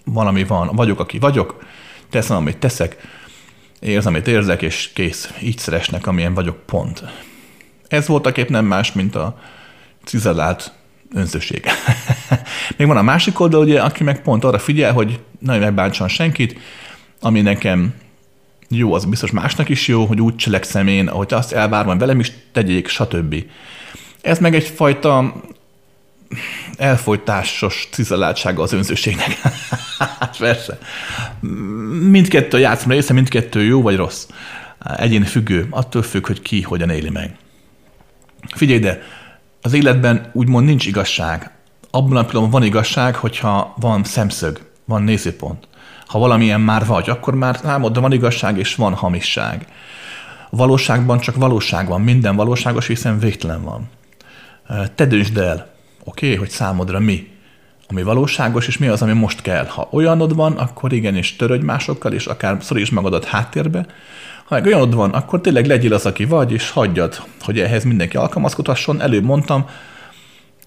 valami 0.05 0.43
van, 0.43 0.69
vagyok, 0.75 0.99
aki 0.99 1.19
vagyok, 1.19 1.63
teszem, 2.09 2.37
amit 2.37 2.57
teszek, 2.57 2.97
érzem, 3.79 4.13
amit 4.13 4.27
érzek, 4.27 4.61
és 4.61 4.89
kész, 4.93 5.33
így 5.41 5.57
szeresnek, 5.57 6.07
amilyen 6.07 6.33
vagyok, 6.33 6.65
pont. 6.65 7.03
Ez 7.87 8.07
voltak 8.07 8.37
épp 8.37 8.49
nem 8.49 8.65
más, 8.65 8.93
mint 8.93 9.15
a 9.15 9.39
cizellált 10.03 10.73
önzőség. 11.15 11.65
Még 12.77 12.87
van 12.87 12.97
a 12.97 13.01
másik 13.01 13.39
oldal, 13.39 13.61
ugye, 13.61 13.81
aki 13.81 14.03
meg 14.03 14.21
pont 14.21 14.43
arra 14.43 14.59
figyel, 14.59 14.93
hogy 14.93 15.19
ne 15.39 15.57
megbántson 15.57 16.07
senkit, 16.07 16.59
ami 17.19 17.41
nekem 17.41 17.93
jó, 18.69 18.93
az 18.93 19.05
biztos 19.05 19.31
másnak 19.31 19.69
is 19.69 19.87
jó, 19.87 20.05
hogy 20.05 20.21
úgy 20.21 20.35
cselekszem 20.35 20.87
én, 20.87 21.07
ahogy 21.07 21.33
azt 21.33 21.51
elvárom, 21.51 21.97
velem 21.97 22.19
is 22.19 22.31
tegyék, 22.51 22.87
stb. 22.87 23.35
Ez 24.21 24.39
meg 24.39 24.55
egyfajta 24.55 25.41
elfolytásos 26.77 27.87
cizeláltsága 27.91 28.61
az 28.61 28.73
önzőségnek. 28.73 29.41
hát 30.19 30.37
persze. 30.37 30.77
Mindkettő 32.09 32.57
a 32.57 32.59
játszma 32.59 32.93
része, 32.93 33.13
mindkettő 33.13 33.63
jó 33.63 33.81
vagy 33.81 33.95
rossz. 33.95 34.27
Egyéni 34.97 35.25
függő, 35.25 35.67
attól 35.69 36.01
függ, 36.01 36.27
hogy 36.27 36.41
ki 36.41 36.61
hogyan 36.61 36.89
éli 36.89 37.09
meg. 37.09 37.35
Figyelj 38.55 38.79
ide, 38.79 39.01
az 39.61 39.73
életben 39.73 40.29
úgymond 40.33 40.65
nincs 40.65 40.85
igazság. 40.85 41.51
Abban 41.91 42.17
a 42.17 42.25
pillanatban 42.25 42.49
van 42.59 42.63
igazság, 42.63 43.15
hogyha 43.15 43.73
van 43.77 44.03
szemszög, 44.03 44.59
van 44.85 45.03
nézőpont. 45.03 45.67
Ha 46.07 46.19
valamilyen 46.19 46.61
már 46.61 46.85
vagy, 46.85 47.09
akkor 47.09 47.35
már 47.35 47.59
számodra 47.63 48.01
van 48.01 48.11
igazság 48.11 48.57
és 48.57 48.75
van 48.75 48.93
hamisság. 48.93 49.67
Valóságban 50.49 51.19
csak 51.19 51.35
valóság 51.35 51.87
van, 51.87 52.01
minden 52.01 52.35
valóságos, 52.35 52.87
hiszen 52.87 53.19
végtelen 53.19 53.63
van. 53.63 53.89
Te 54.95 55.05
döntsd 55.05 55.37
el, 55.37 55.72
Oké, 56.05 56.25
okay, 56.25 56.37
hogy 56.37 56.49
számodra 56.49 56.99
mi, 56.99 57.27
ami 57.87 58.03
valóságos, 58.03 58.67
és 58.67 58.77
mi 58.77 58.87
az, 58.87 59.01
ami 59.01 59.13
most 59.13 59.41
kell. 59.41 59.65
Ha 59.65 59.87
olyanod 59.91 60.35
van, 60.35 60.57
akkor 60.57 60.93
igenis 60.93 61.35
törődj 61.35 61.63
másokkal, 61.63 62.13
és 62.13 62.25
akár 62.25 62.57
szoríts 62.61 62.91
magadat 62.91 63.25
háttérbe. 63.25 63.85
Ha 64.45 64.55
meg 64.55 64.65
olyanod 64.65 64.93
van, 64.93 65.09
akkor 65.09 65.41
tényleg 65.41 65.65
legyél 65.65 65.93
az, 65.93 66.05
aki 66.05 66.25
vagy, 66.25 66.51
és 66.51 66.69
hagyjad, 66.69 67.21
hogy 67.41 67.59
ehhez 67.59 67.83
mindenki 67.83 68.17
alkalmazkodhasson. 68.17 69.01
Előbb 69.01 69.23
mondtam, 69.23 69.65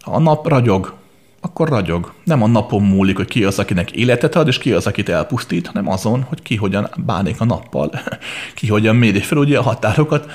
ha 0.01 0.13
a 0.13 0.19
nap 0.19 0.49
ragyog, 0.49 0.95
akkor 1.41 1.69
ragyog. 1.69 2.13
Nem 2.25 2.43
a 2.43 2.47
napon 2.47 2.83
múlik, 2.83 3.17
hogy 3.17 3.29
ki 3.29 3.45
az, 3.45 3.59
akinek 3.59 3.91
életet 3.91 4.35
ad, 4.35 4.47
és 4.47 4.59
ki 4.59 4.73
az, 4.73 4.87
akit 4.87 5.09
elpusztít, 5.09 5.67
hanem 5.67 5.89
azon, 5.89 6.23
hogy 6.23 6.43
ki 6.43 6.57
hogyan 6.57 6.89
bánik 6.97 7.41
a 7.41 7.45
nappal, 7.45 7.91
ki 8.55 8.67
hogyan 8.67 8.97
méri 8.97 9.21
fel 9.21 9.39
ugye 9.39 9.59
a 9.59 9.63
határokat, 9.63 10.31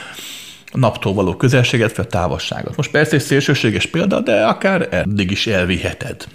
naptól 0.71 1.13
való 1.13 1.35
közelséget, 1.35 1.95
vagy 1.95 2.05
a 2.05 2.09
távolságot. 2.09 2.75
Most 2.75 2.91
persze 2.91 3.15
egy 3.15 3.21
szélsőséges 3.21 3.85
példa, 3.85 4.19
de 4.19 4.45
akár 4.45 4.87
eddig 4.91 5.31
is 5.31 5.47
elviheted. 5.47 6.27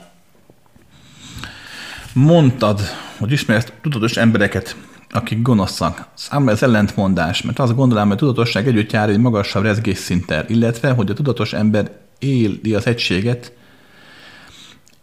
Mondtad, 2.12 2.80
hogy 3.18 3.32
ismersz 3.32 3.72
tudatos 3.82 4.16
embereket, 4.16 4.76
akik 5.10 5.42
gonoszak. 5.42 6.06
Számomra 6.14 6.52
ez 6.52 6.62
ellentmondás, 6.62 7.42
mert 7.42 7.58
azt 7.58 7.74
gondolom, 7.74 8.04
hogy 8.04 8.16
a 8.16 8.18
tudatosság 8.18 8.66
együtt 8.66 8.92
jár 8.92 9.08
egy 9.08 9.18
magasabb 9.18 9.62
rezgésszinttel, 9.62 10.44
illetve, 10.48 10.90
hogy 10.90 11.10
a 11.10 11.14
tudatos 11.14 11.52
ember 11.52 11.90
éli 12.18 12.74
az 12.74 12.86
egységet, 12.86 13.52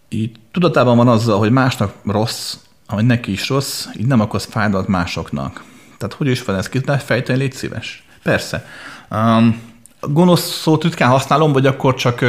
így 0.10 0.32
tudatában 0.52 0.98
van 0.98 1.08
azzal, 1.08 1.38
hogy 1.38 1.52
másnak 1.52 1.94
rossz, 2.06 2.56
hogy 2.88 3.06
neki 3.06 3.32
is 3.32 3.50
rossz, 3.50 3.86
így 4.00 4.06
nem 4.06 4.20
okoz 4.20 4.45
fájdalmat 4.45 4.88
másoknak. 4.88 5.64
Tehát 5.98 6.14
hogy 6.14 6.28
is 6.28 6.44
van 6.44 6.56
ez 6.56 6.70
ki? 6.70 6.80
Fejteni, 6.98 7.40
légy 7.40 7.53
szíves. 7.53 8.03
Persze. 8.24 8.66
Um, 9.11 9.61
gonosz 10.02 10.60
szót 10.61 10.84
ritkán 10.84 11.10
használom, 11.10 11.52
vagy 11.52 11.66
akkor 11.66 11.95
csak 11.95 12.19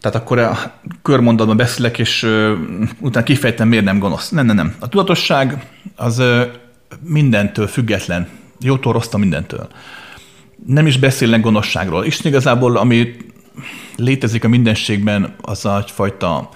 tehát 0.00 0.16
akkor 0.16 0.38
a 0.38 0.72
körmondatban 1.02 1.56
beszélek, 1.56 1.98
és 1.98 2.26
utána 3.00 3.24
kifejtem, 3.24 3.68
miért 3.68 3.84
nem 3.84 3.98
gonosz. 3.98 4.28
Nem, 4.28 4.46
nem, 4.46 4.56
nem. 4.56 4.74
A 4.78 4.88
tudatosság 4.88 5.66
az 5.96 6.22
mindentől 7.00 7.66
független. 7.66 8.28
Jótól 8.60 8.92
rossztól 8.92 9.20
mindentől. 9.20 9.68
Nem 10.66 10.86
is 10.86 10.98
beszélnek 10.98 11.40
gonoszságról. 11.40 12.04
És 12.04 12.24
igazából, 12.24 12.76
ami 12.76 13.16
létezik 13.96 14.44
a 14.44 14.48
mindenségben, 14.48 15.34
az 15.40 15.66
egyfajta 15.66 16.48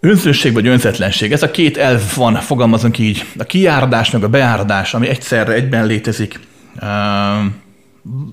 Önzőség 0.00 0.52
vagy 0.52 0.66
önzetlenség, 0.66 1.32
ez 1.32 1.42
a 1.42 1.50
két 1.50 1.76
elv 1.76 2.14
van, 2.16 2.34
fogalmazunk 2.34 2.98
így. 2.98 3.24
A 3.38 3.44
kiáradás 3.44 4.10
meg 4.10 4.24
a 4.24 4.28
beáradás, 4.28 4.94
ami 4.94 5.08
egyszerre 5.08 5.52
egyben 5.52 5.86
létezik. 5.86 6.40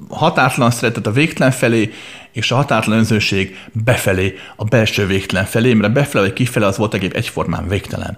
Határtlan 0.10 0.72
szeretet 0.72 1.08
a 1.08 1.12
végtelen 1.12 1.52
felé, 1.52 1.94
és 2.32 2.52
a 2.52 2.56
határtlan 2.56 2.98
önzőség 2.98 3.58
befelé, 3.72 4.36
a 4.56 4.64
belső 4.64 5.06
végtelen 5.06 5.46
felé, 5.46 5.74
mert 5.74 5.90
a 5.90 5.94
befele 5.94 6.24
vagy 6.24 6.34
kifele 6.34 6.66
az 6.66 6.78
volt 6.78 6.94
egész 6.94 7.12
egyformán 7.14 7.68
végtelen. 7.68 8.18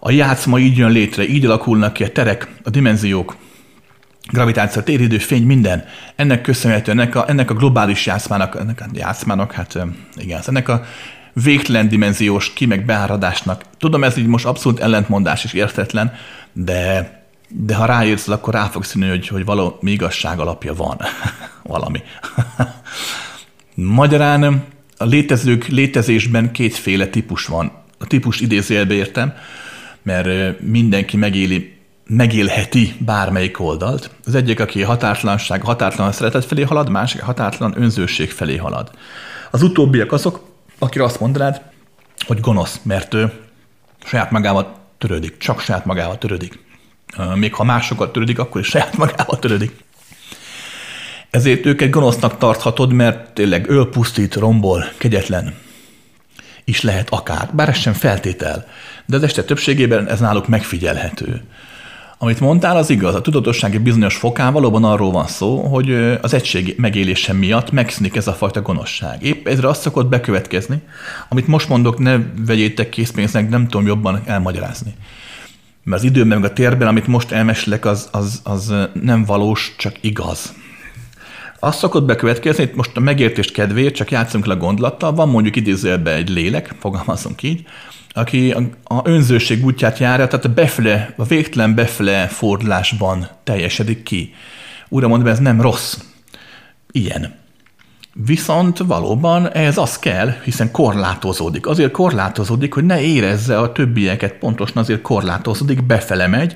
A 0.00 0.10
játszma 0.10 0.58
így 0.58 0.76
jön 0.76 0.90
létre, 0.90 1.28
így 1.28 1.44
alakulnak 1.44 1.92
ki 1.92 2.04
a 2.04 2.12
terek, 2.12 2.48
a 2.62 2.70
dimenziók, 2.70 3.36
gravitáció, 4.30 4.82
téridő, 4.82 5.18
fény, 5.18 5.46
minden. 5.46 5.84
Ennek 6.16 6.40
köszönhetően, 6.40 7.00
ennek 7.00 7.14
a, 7.14 7.24
ennek 7.28 7.50
a 7.50 7.54
globális 7.54 8.06
játszmának, 8.06 8.56
ennek 8.60 8.80
a 8.80 8.86
játszmának, 8.92 9.52
hát 9.52 9.78
igen, 10.16 10.40
ennek 10.46 10.68
a 10.68 10.84
végtelen 11.32 11.88
dimenziós 11.88 12.52
ki 12.52 12.66
meg 12.66 12.84
beáradásnak. 12.84 13.62
Tudom, 13.78 14.04
ez 14.04 14.16
így 14.16 14.26
most 14.26 14.46
abszolút 14.46 14.80
ellentmondás 14.80 15.44
és 15.44 15.52
értetlen, 15.52 16.12
de, 16.52 17.12
de 17.48 17.74
ha 17.74 17.84
ráérsz, 17.84 18.28
akkor 18.28 18.54
rá 18.54 18.64
fogsz 18.64 18.88
színni, 18.88 19.08
hogy, 19.08 19.28
hogy 19.28 19.44
valami 19.44 19.90
igazság 19.90 20.38
alapja 20.38 20.74
van. 20.74 21.00
valami. 21.62 22.02
Magyarán 23.74 24.64
a 24.96 25.04
létezők 25.04 25.66
létezésben 25.66 26.52
kétféle 26.52 27.06
típus 27.06 27.46
van. 27.46 27.72
A 27.98 28.06
típus 28.06 28.40
idézőjelbe 28.40 28.94
értem, 28.94 29.34
mert 30.02 30.60
mindenki 30.60 31.16
megéli, 31.16 31.76
megélheti 32.06 32.94
bármelyik 32.98 33.60
oldalt. 33.60 34.10
Az 34.24 34.34
egyik, 34.34 34.60
aki 34.60 34.82
határtlanság, 34.82 35.62
határtlan 35.62 36.12
szeretet 36.12 36.44
felé 36.44 36.62
halad, 36.62 36.88
másik 36.88 37.20
határtlan 37.20 37.74
önzőség 37.76 38.30
felé 38.30 38.56
halad. 38.56 38.90
Az 39.50 39.62
utóbbiak 39.62 40.12
azok, 40.12 40.51
akire 40.82 41.04
azt 41.04 41.20
mondanád, 41.20 41.60
hogy 42.26 42.40
gonosz, 42.40 42.80
mert 42.82 43.14
ő 43.14 43.32
saját 44.04 44.30
magával 44.30 44.78
törődik, 44.98 45.36
csak 45.36 45.60
saját 45.60 45.84
magával 45.84 46.18
törődik. 46.18 46.58
Még 47.34 47.54
ha 47.54 47.64
másokat 47.64 48.12
törődik, 48.12 48.38
akkor 48.38 48.60
is 48.60 48.66
saját 48.66 48.96
magával 48.96 49.38
törődik. 49.38 49.84
Ezért 51.30 51.66
őket 51.66 51.90
gonosznak 51.90 52.38
tarthatod, 52.38 52.92
mert 52.92 53.32
tényleg 53.32 53.70
ölpusztít, 53.70 54.34
rombol, 54.34 54.84
kegyetlen 54.96 55.54
is 56.64 56.80
lehet 56.80 57.10
akár, 57.10 57.50
bár 57.54 57.68
ez 57.68 57.76
sem 57.76 57.92
feltétel, 57.92 58.66
de 59.06 59.16
az 59.16 59.22
este 59.22 59.44
többségében 59.44 60.08
ez 60.08 60.20
náluk 60.20 60.48
megfigyelhető. 60.48 61.42
Amit 62.22 62.40
mondtál, 62.40 62.76
az 62.76 62.90
igaz. 62.90 63.14
A 63.14 63.20
tudatossági 63.20 63.78
bizonyos 63.78 64.16
fokán 64.16 64.52
valóban 64.52 64.84
arról 64.84 65.10
van 65.10 65.26
szó, 65.26 65.60
hogy 65.60 65.92
az 66.20 66.34
egység 66.34 66.74
megélése 66.78 67.32
miatt 67.32 67.70
megszűnik 67.70 68.16
ez 68.16 68.26
a 68.26 68.32
fajta 68.32 68.62
gonoszság. 68.62 69.22
Épp 69.22 69.48
ezre 69.48 69.68
azt 69.68 69.80
szokott 69.80 70.08
bekövetkezni. 70.08 70.82
Amit 71.28 71.46
most 71.46 71.68
mondok, 71.68 71.98
ne 71.98 72.18
vegyétek 72.46 72.88
készpénznek, 72.88 73.48
nem 73.48 73.68
tudom 73.68 73.86
jobban 73.86 74.22
elmagyarázni. 74.24 74.94
Mert 75.82 76.02
az 76.02 76.08
időben, 76.08 76.38
meg 76.38 76.50
a 76.50 76.52
térben, 76.52 76.88
amit 76.88 77.06
most 77.06 77.30
elmesélek, 77.30 77.84
az, 77.84 78.08
az, 78.12 78.40
az 78.44 78.74
nem 79.02 79.24
valós, 79.24 79.74
csak 79.78 79.96
igaz. 80.00 80.54
Azt 81.58 81.78
szokott 81.78 82.04
bekövetkezni, 82.04 82.64
hogy 82.64 82.74
most 82.74 82.96
a 82.96 83.00
megértés 83.00 83.50
kedvéért 83.50 83.94
csak 83.94 84.10
játszunk 84.10 84.46
le 84.46 84.54
a 84.54 84.56
gondolattal, 84.56 85.12
van 85.12 85.28
mondjuk 85.28 85.56
idézőjelben 85.56 86.16
egy 86.16 86.28
lélek, 86.28 86.74
fogalmazunk 86.78 87.42
így, 87.42 87.66
aki 88.12 88.50
a, 88.50 88.94
a 88.94 89.00
önzőség 89.04 89.64
útját 89.64 89.98
járja, 89.98 90.26
tehát 90.26 90.44
a 90.44 90.52
befele, 90.52 91.14
a 91.16 91.24
végtelen 91.24 91.74
befele 91.74 92.26
fordulásban 92.26 93.28
teljesedik 93.44 94.02
ki. 94.02 94.34
Újra 94.88 95.08
mondom, 95.08 95.28
ez 95.28 95.38
nem 95.38 95.60
rossz. 95.60 95.98
Ilyen. 96.90 97.40
Viszont 98.14 98.78
valóban 98.78 99.52
ez 99.52 99.78
az 99.78 99.98
kell, 99.98 100.34
hiszen 100.44 100.70
korlátozódik. 100.70 101.66
Azért 101.66 101.90
korlátozódik, 101.90 102.74
hogy 102.74 102.84
ne 102.84 103.00
érezze 103.00 103.58
a 103.58 103.72
többieket, 103.72 104.32
pontosan 104.32 104.76
azért 104.76 105.02
korlátozódik, 105.02 105.86
befele 105.86 106.26
megy, 106.26 106.54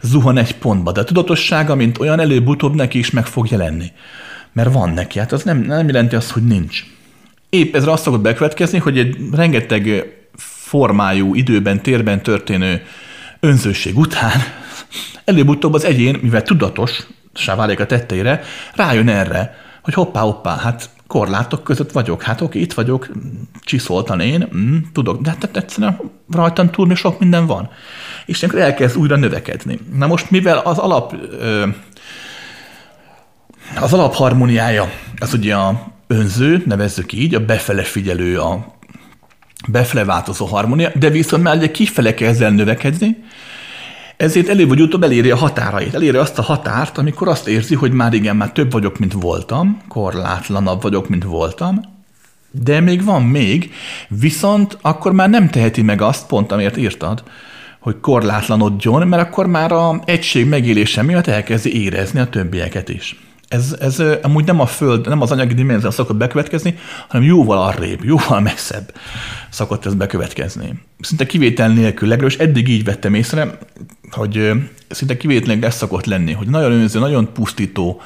zuhan 0.00 0.38
egy 0.38 0.56
pontba. 0.56 0.92
De 0.92 1.00
a 1.00 1.04
tudatossága, 1.04 1.74
mint 1.74 1.98
olyan 1.98 2.20
előbb-utóbb 2.20 2.74
neki 2.74 2.98
is 2.98 3.10
meg 3.10 3.26
fog 3.26 3.50
jelenni. 3.50 3.92
Mert 4.52 4.72
van 4.72 4.90
neki, 4.90 5.18
hát 5.18 5.32
az 5.32 5.42
nem, 5.42 5.58
nem 5.58 5.86
jelenti 5.86 6.14
azt, 6.14 6.30
hogy 6.30 6.46
nincs. 6.46 6.84
Épp 7.48 7.74
ezre 7.74 7.92
azt 7.92 8.02
szokott 8.02 8.20
bekövetkezni, 8.20 8.78
hogy 8.78 8.98
egy 8.98 9.16
rengeteg 9.32 10.04
formájú, 10.74 11.34
időben, 11.34 11.82
térben 11.82 12.22
történő 12.22 12.82
önzőség 13.40 13.98
után 13.98 14.40
előbb-utóbb 15.24 15.74
az 15.74 15.84
egyén, 15.84 16.18
mivel 16.22 16.42
tudatos, 16.42 17.06
válik 17.56 17.80
a 17.80 17.86
tetteire, 17.86 18.42
rájön 18.74 19.08
erre, 19.08 19.56
hogy 19.82 19.94
hoppá, 19.94 20.20
hoppá, 20.20 20.56
hát 20.56 20.90
korlátok 21.06 21.64
között 21.64 21.92
vagyok, 21.92 22.22
hát 22.22 22.40
oké, 22.40 22.60
itt 22.60 22.72
vagyok, 22.72 23.08
csiszoltan 23.60 24.20
én, 24.20 24.48
mm, 24.56 24.76
tudok, 24.92 25.20
de 25.20 25.30
hát 25.30 25.56
egyszerűen 25.56 26.00
rajtam 26.32 26.70
túl 26.70 26.86
még 26.86 26.96
sok 26.96 27.18
minden 27.18 27.46
van. 27.46 27.70
És 28.26 28.42
akkor 28.42 28.58
elkezd 28.58 28.96
újra 28.96 29.16
növekedni. 29.16 29.78
Na 29.96 30.06
most, 30.06 30.30
mivel 30.30 30.58
az 30.58 30.78
alap 30.78 31.14
az 33.80 33.92
alapharmóniája 33.92 34.90
az 35.18 35.34
ugye 35.34 35.54
a 35.54 35.92
önző, 36.06 36.62
nevezzük 36.66 37.12
így, 37.12 37.34
a 37.34 37.44
befele 37.44 37.82
figyelő, 37.82 38.38
a 38.38 38.73
befele 39.66 40.04
változó 40.04 40.44
harmónia, 40.44 40.90
de 40.94 41.10
viszont 41.10 41.42
már 41.42 41.56
ugye 41.56 41.70
kifele 41.70 42.14
kezd 42.14 42.42
el 42.42 42.50
növekedni, 42.50 43.16
ezért 44.16 44.48
előbb 44.48 44.68
vagy 44.68 44.80
utóbb 44.80 45.02
eléri 45.02 45.30
a 45.30 45.36
határait, 45.36 45.94
eléri 45.94 46.16
azt 46.16 46.38
a 46.38 46.42
határt, 46.42 46.98
amikor 46.98 47.28
azt 47.28 47.48
érzi, 47.48 47.74
hogy 47.74 47.92
már 47.92 48.12
igen, 48.12 48.36
már 48.36 48.52
több 48.52 48.72
vagyok, 48.72 48.98
mint 48.98 49.12
voltam, 49.12 49.80
korlátlanabb 49.88 50.82
vagyok, 50.82 51.08
mint 51.08 51.24
voltam, 51.24 51.80
de 52.50 52.80
még 52.80 53.04
van 53.04 53.22
még, 53.22 53.72
viszont 54.08 54.78
akkor 54.80 55.12
már 55.12 55.30
nem 55.30 55.48
teheti 55.48 55.82
meg 55.82 56.00
azt, 56.00 56.26
pont 56.26 56.52
amiért 56.52 56.76
írtad, 56.76 57.22
hogy 57.80 58.00
korlátlanodjon, 58.00 59.08
mert 59.08 59.22
akkor 59.22 59.46
már 59.46 59.72
a 59.72 60.00
egység 60.04 60.46
megélése 60.46 61.02
miatt 61.02 61.26
elkezdi 61.26 61.82
érezni 61.82 62.20
a 62.20 62.28
többieket 62.28 62.88
is. 62.88 63.16
Ez, 63.54 63.76
ez 63.80 64.02
amúgy 64.22 64.44
nem 64.44 64.60
a 64.60 64.66
föld, 64.66 65.08
nem 65.08 65.20
az 65.20 65.32
anyagi 65.32 65.54
dimenzió 65.54 65.90
szokott 65.90 66.16
bekövetkezni, 66.16 66.78
hanem 67.08 67.26
jóval 67.26 67.62
arrébb, 67.62 68.04
jóval 68.12 68.40
messzebb 68.40 68.94
szokott 69.48 69.86
ez 69.86 69.94
bekövetkezni. 69.94 70.74
Szinte 71.00 71.26
kivétel 71.26 71.68
nélkül, 71.68 72.08
legalábbis 72.08 72.38
eddig 72.38 72.68
így 72.68 72.84
vettem 72.84 73.14
észre, 73.14 73.58
hogy 74.10 74.50
szinte 74.88 75.16
kivételenleg 75.16 75.64
ez 75.64 75.74
szokott 75.74 76.04
lenni, 76.04 76.32
hogy 76.32 76.48
nagyon 76.48 76.72
önző, 76.72 76.98
nagyon 76.98 77.32
pusztító 77.32 78.00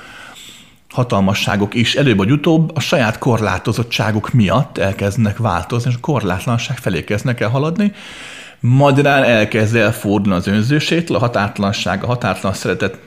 hatalmasságok 0.88 1.74
is 1.74 1.94
előbb 1.94 2.16
vagy 2.16 2.30
utóbb 2.30 2.76
a 2.76 2.80
saját 2.80 3.18
korlátozottságuk 3.18 4.32
miatt 4.32 4.78
elkezdenek 4.78 5.38
változni, 5.38 5.90
és 5.90 5.96
a 5.96 6.00
korlátlanság 6.00 6.76
felé 6.78 7.04
kezdnek 7.04 7.40
el 7.40 7.48
haladni, 7.48 7.92
magyarán 8.60 9.22
elkezd 9.22 9.76
elfordulni 9.76 10.38
az 10.38 10.46
önzősétől, 10.46 11.16
a 11.16 11.20
határtlanság, 11.20 12.02
a 12.02 12.06
határtlan 12.06 12.52
szeretet 12.52 12.98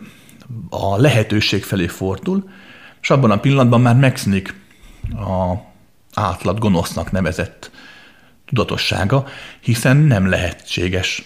a 0.70 0.98
lehetőség 0.98 1.64
felé 1.64 1.88
fordul, 1.88 2.50
és 3.02 3.10
abban 3.10 3.32
a 3.32 3.40
pillanatban 3.40 3.82
már 3.82 3.96
megszűnik 3.96 4.54
a 5.10 5.56
átlag 6.14 6.58
gonosznak 6.60 7.12
nevezett 7.12 7.72
tudatossága, 8.46 9.28
hiszen 9.60 9.98
nem 9.98 10.30
lehetséges, 10.30 11.24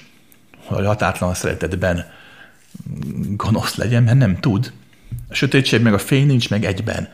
hogy 0.66 0.86
határtlan 0.86 1.34
szeretetben 1.34 2.06
gonosz 3.28 3.76
legyen, 3.76 4.04
mert 4.04 4.18
nem 4.18 4.40
tud. 4.40 4.74
A 5.30 5.34
sötétség 5.34 5.82
meg 5.82 5.94
a 5.94 5.98
fény 5.98 6.26
nincs 6.26 6.50
meg 6.50 6.66
egyben. 6.66 7.10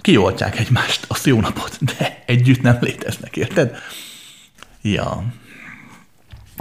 Kioltják 0.00 0.58
egymást, 0.58 1.04
azt 1.08 1.26
jó 1.26 1.40
napot, 1.40 1.78
de 1.84 2.22
együtt 2.26 2.60
nem 2.60 2.78
léteznek, 2.80 3.36
érted? 3.36 3.76
Ja. 4.82 5.24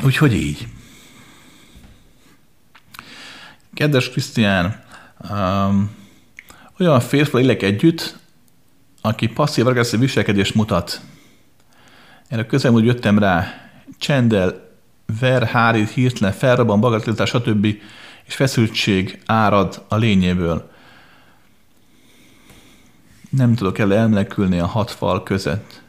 Úgyhogy 0.04 0.34
így. 0.34 0.68
Kedves 3.78 4.10
Krisztián, 4.10 4.84
um, 5.30 5.96
olyan 6.80 7.00
férfi 7.00 7.38
élek 7.38 7.62
együtt, 7.62 8.18
aki 9.02 9.28
passzív-agresszív 9.28 10.00
viselkedést 10.00 10.56
mutat. 10.56 11.02
A 12.30 12.46
közelmúlt 12.46 12.86
jöttem 12.86 13.20
rá, 13.20 13.70
csendel, 13.98 14.70
ver, 15.20 15.44
hárít, 15.44 15.90
hirtelen, 15.90 16.34
felrobban, 16.34 16.80
bagatelizál, 16.80 17.26
stb. 17.26 17.66
és 18.26 18.36
feszültség 18.36 19.22
árad 19.26 19.86
a 19.88 19.96
lényéből. 19.96 20.72
Nem 23.30 23.56
tudok 23.56 23.78
el 23.78 23.94
elmenekülni 23.94 24.60
a 24.60 24.66
hat 24.66 24.92
fal 24.92 25.24
között. 25.24 25.82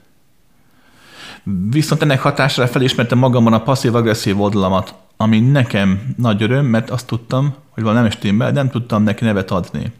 Viszont 1.70 2.02
ennek 2.02 2.20
hatására 2.20 2.68
felismertem 2.68 3.18
magamban 3.18 3.52
a 3.52 3.62
passzív-agresszív 3.62 4.40
oldalamat, 4.40 4.94
ami 5.16 5.40
nekem 5.40 6.14
nagy 6.16 6.42
öröm, 6.42 6.66
mert 6.66 6.90
azt 6.90 7.06
tudtam, 7.06 7.54
hogy 7.78 7.86
valami 7.86 8.02
nem 8.08 8.16
stimmel, 8.18 8.50
nem 8.50 8.70
tudtam 8.70 9.02
neki 9.02 9.24
nevet 9.24 9.50
adni. 9.50 9.92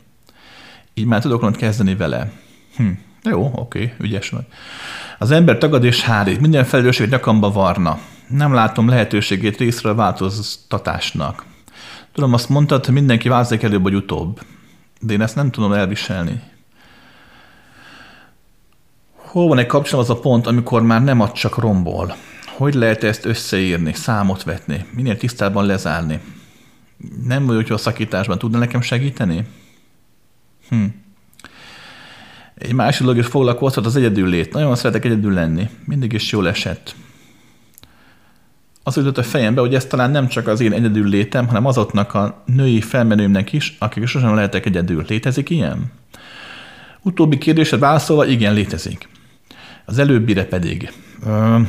Így 0.94 1.04
már 1.04 1.20
tudok 1.20 1.56
kezdeni 1.56 1.96
vele. 1.96 2.32
Hm. 2.76 2.88
Jó, 3.22 3.50
oké, 3.54 3.94
ügyes 4.00 4.28
vagy. 4.28 4.44
Az 5.18 5.30
ember 5.30 5.58
tagad 5.58 5.84
és 5.84 6.02
hárít, 6.02 6.40
minden 6.40 6.64
felelősség 6.64 7.08
nyakamba 7.08 7.50
varna. 7.50 7.98
Nem 8.28 8.52
látom 8.54 8.88
lehetőségét 8.88 9.56
részre 9.56 9.90
a 9.90 9.94
változtatásnak. 9.94 11.44
Tudom, 12.12 12.32
azt 12.32 12.48
mondtad, 12.48 12.84
hogy 12.84 12.94
mindenki 12.94 13.28
változik 13.28 13.62
előbb 13.62 13.82
vagy 13.82 13.94
utóbb. 13.94 14.40
De 15.00 15.12
én 15.12 15.20
ezt 15.20 15.36
nem 15.36 15.50
tudom 15.50 15.72
elviselni. 15.72 16.42
Hol 19.14 19.48
van 19.48 19.58
egy 19.58 19.66
kapcsolat 19.66 20.08
az 20.08 20.16
a 20.16 20.20
pont, 20.20 20.46
amikor 20.46 20.82
már 20.82 21.02
nem 21.02 21.20
ad 21.20 21.32
csak 21.32 21.58
rombol? 21.58 22.16
Hogy 22.46 22.74
lehet 22.74 23.04
ezt 23.04 23.24
összeírni, 23.24 23.92
számot 23.92 24.42
vetni, 24.42 24.86
minél 24.94 25.16
tisztában 25.16 25.66
lezárni? 25.66 26.20
Nem 27.24 27.46
vagyok 27.46 27.66
jó 27.68 27.74
a 27.74 27.78
szakításban, 27.78 28.38
tudna 28.38 28.58
nekem 28.58 28.80
segíteni? 28.80 29.46
Hm. 30.68 30.84
Egy 32.54 32.72
másik 32.72 33.00
dolog 33.00 33.18
is 33.18 33.26
foglalkozhat 33.26 33.86
az 33.86 33.96
egyedül 33.96 34.28
lét. 34.28 34.52
Nagyon 34.52 34.76
szeretek 34.76 35.04
egyedül 35.04 35.32
lenni. 35.32 35.68
Mindig 35.84 36.12
is 36.12 36.32
jól 36.32 36.48
esett. 36.48 36.94
Az 38.82 38.96
jutott 38.96 39.18
a 39.18 39.22
fejembe, 39.22 39.60
hogy 39.60 39.74
ez 39.74 39.84
talán 39.84 40.10
nem 40.10 40.28
csak 40.28 40.46
az 40.46 40.60
én 40.60 40.72
egyedül 40.72 41.08
létem, 41.08 41.46
hanem 41.46 41.66
azoknak 41.66 42.14
a 42.14 42.42
női 42.46 42.80
felmenőmnek 42.80 43.52
is, 43.52 43.76
akik 43.78 44.06
sosem 44.06 44.34
lehetek 44.34 44.66
egyedül. 44.66 45.04
Létezik 45.08 45.50
ilyen? 45.50 45.92
Utóbbi 47.02 47.38
kérdésre 47.38 47.78
válaszolva, 47.78 48.26
igen, 48.26 48.54
létezik. 48.54 49.08
Az 49.84 49.98
előbbire 49.98 50.44
pedig. 50.44 50.92
Ö, 51.26 51.60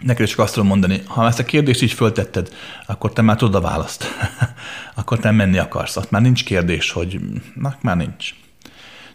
neked 0.00 0.26
csak 0.26 0.38
azt 0.38 0.52
tudom 0.52 0.68
mondani, 0.68 1.02
ha 1.06 1.26
ezt 1.26 1.38
a 1.38 1.44
kérdést 1.44 1.82
így 1.82 1.92
föltetted, 1.92 2.48
akkor 2.86 3.12
te 3.12 3.22
már 3.22 3.36
tudod 3.36 3.54
a 3.54 3.60
választ. 3.60 4.04
akkor 4.94 5.18
te 5.18 5.30
menni 5.30 5.58
akarsz. 5.58 5.96
Ott 5.96 6.10
már 6.10 6.22
nincs 6.22 6.44
kérdés, 6.44 6.90
hogy 6.90 7.20
na, 7.54 7.76
már 7.80 7.96
nincs. 7.96 8.34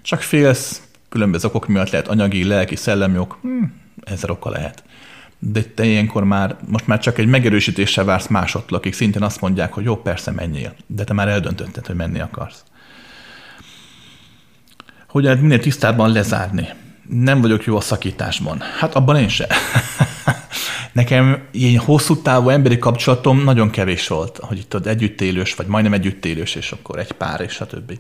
Csak 0.01 0.21
félsz, 0.21 0.81
különböző 1.09 1.47
okok 1.47 1.67
miatt 1.67 1.89
lehet 1.89 2.07
anyagi, 2.07 2.43
lelki, 2.43 2.75
szellemjog, 2.75 3.37
hm, 3.41 3.63
ezer 4.03 4.29
oka 4.29 4.49
lehet. 4.49 4.83
De 5.39 5.61
te 5.63 5.85
ilyenkor 5.85 6.23
már, 6.23 6.55
most 6.67 6.87
már 6.87 6.99
csak 6.99 7.17
egy 7.17 7.27
megerősítéssel 7.27 8.03
vársz 8.03 8.27
másoktól, 8.27 8.77
akik 8.77 8.93
szintén 8.93 9.21
azt 9.21 9.41
mondják, 9.41 9.73
hogy 9.73 9.83
jó, 9.83 9.97
persze 9.97 10.31
menjél, 10.31 10.75
de 10.87 11.03
te 11.03 11.13
már 11.13 11.27
eldöntötted, 11.27 11.85
hogy 11.85 11.95
menni 11.95 12.19
akarsz. 12.19 12.63
Hogy 15.07 15.23
lehet 15.23 15.41
minél 15.41 15.59
tisztábban 15.59 16.11
lezárni? 16.11 16.67
Nem 17.09 17.41
vagyok 17.41 17.64
jó 17.64 17.77
a 17.77 17.82
szakításban. 17.82 18.61
Hát 18.80 18.95
abban 18.95 19.15
én 19.15 19.27
se. 19.27 19.48
Nekem 20.91 21.48
ilyen 21.51 21.77
hosszú 21.77 22.22
távú 22.22 22.49
emberi 22.49 22.77
kapcsolatom 22.77 23.43
nagyon 23.43 23.69
kevés 23.69 24.07
volt, 24.07 24.38
hogy 24.41 24.57
itt 24.57 24.75
ott 24.75 24.85
együttélős, 24.85 25.53
vagy 25.53 25.67
majdnem 25.67 25.93
együttélős, 25.93 26.56
és 26.56 26.72
akkor 26.72 26.99
egy 26.99 27.11
pár, 27.11 27.41
és 27.41 27.51
stb. 27.51 27.98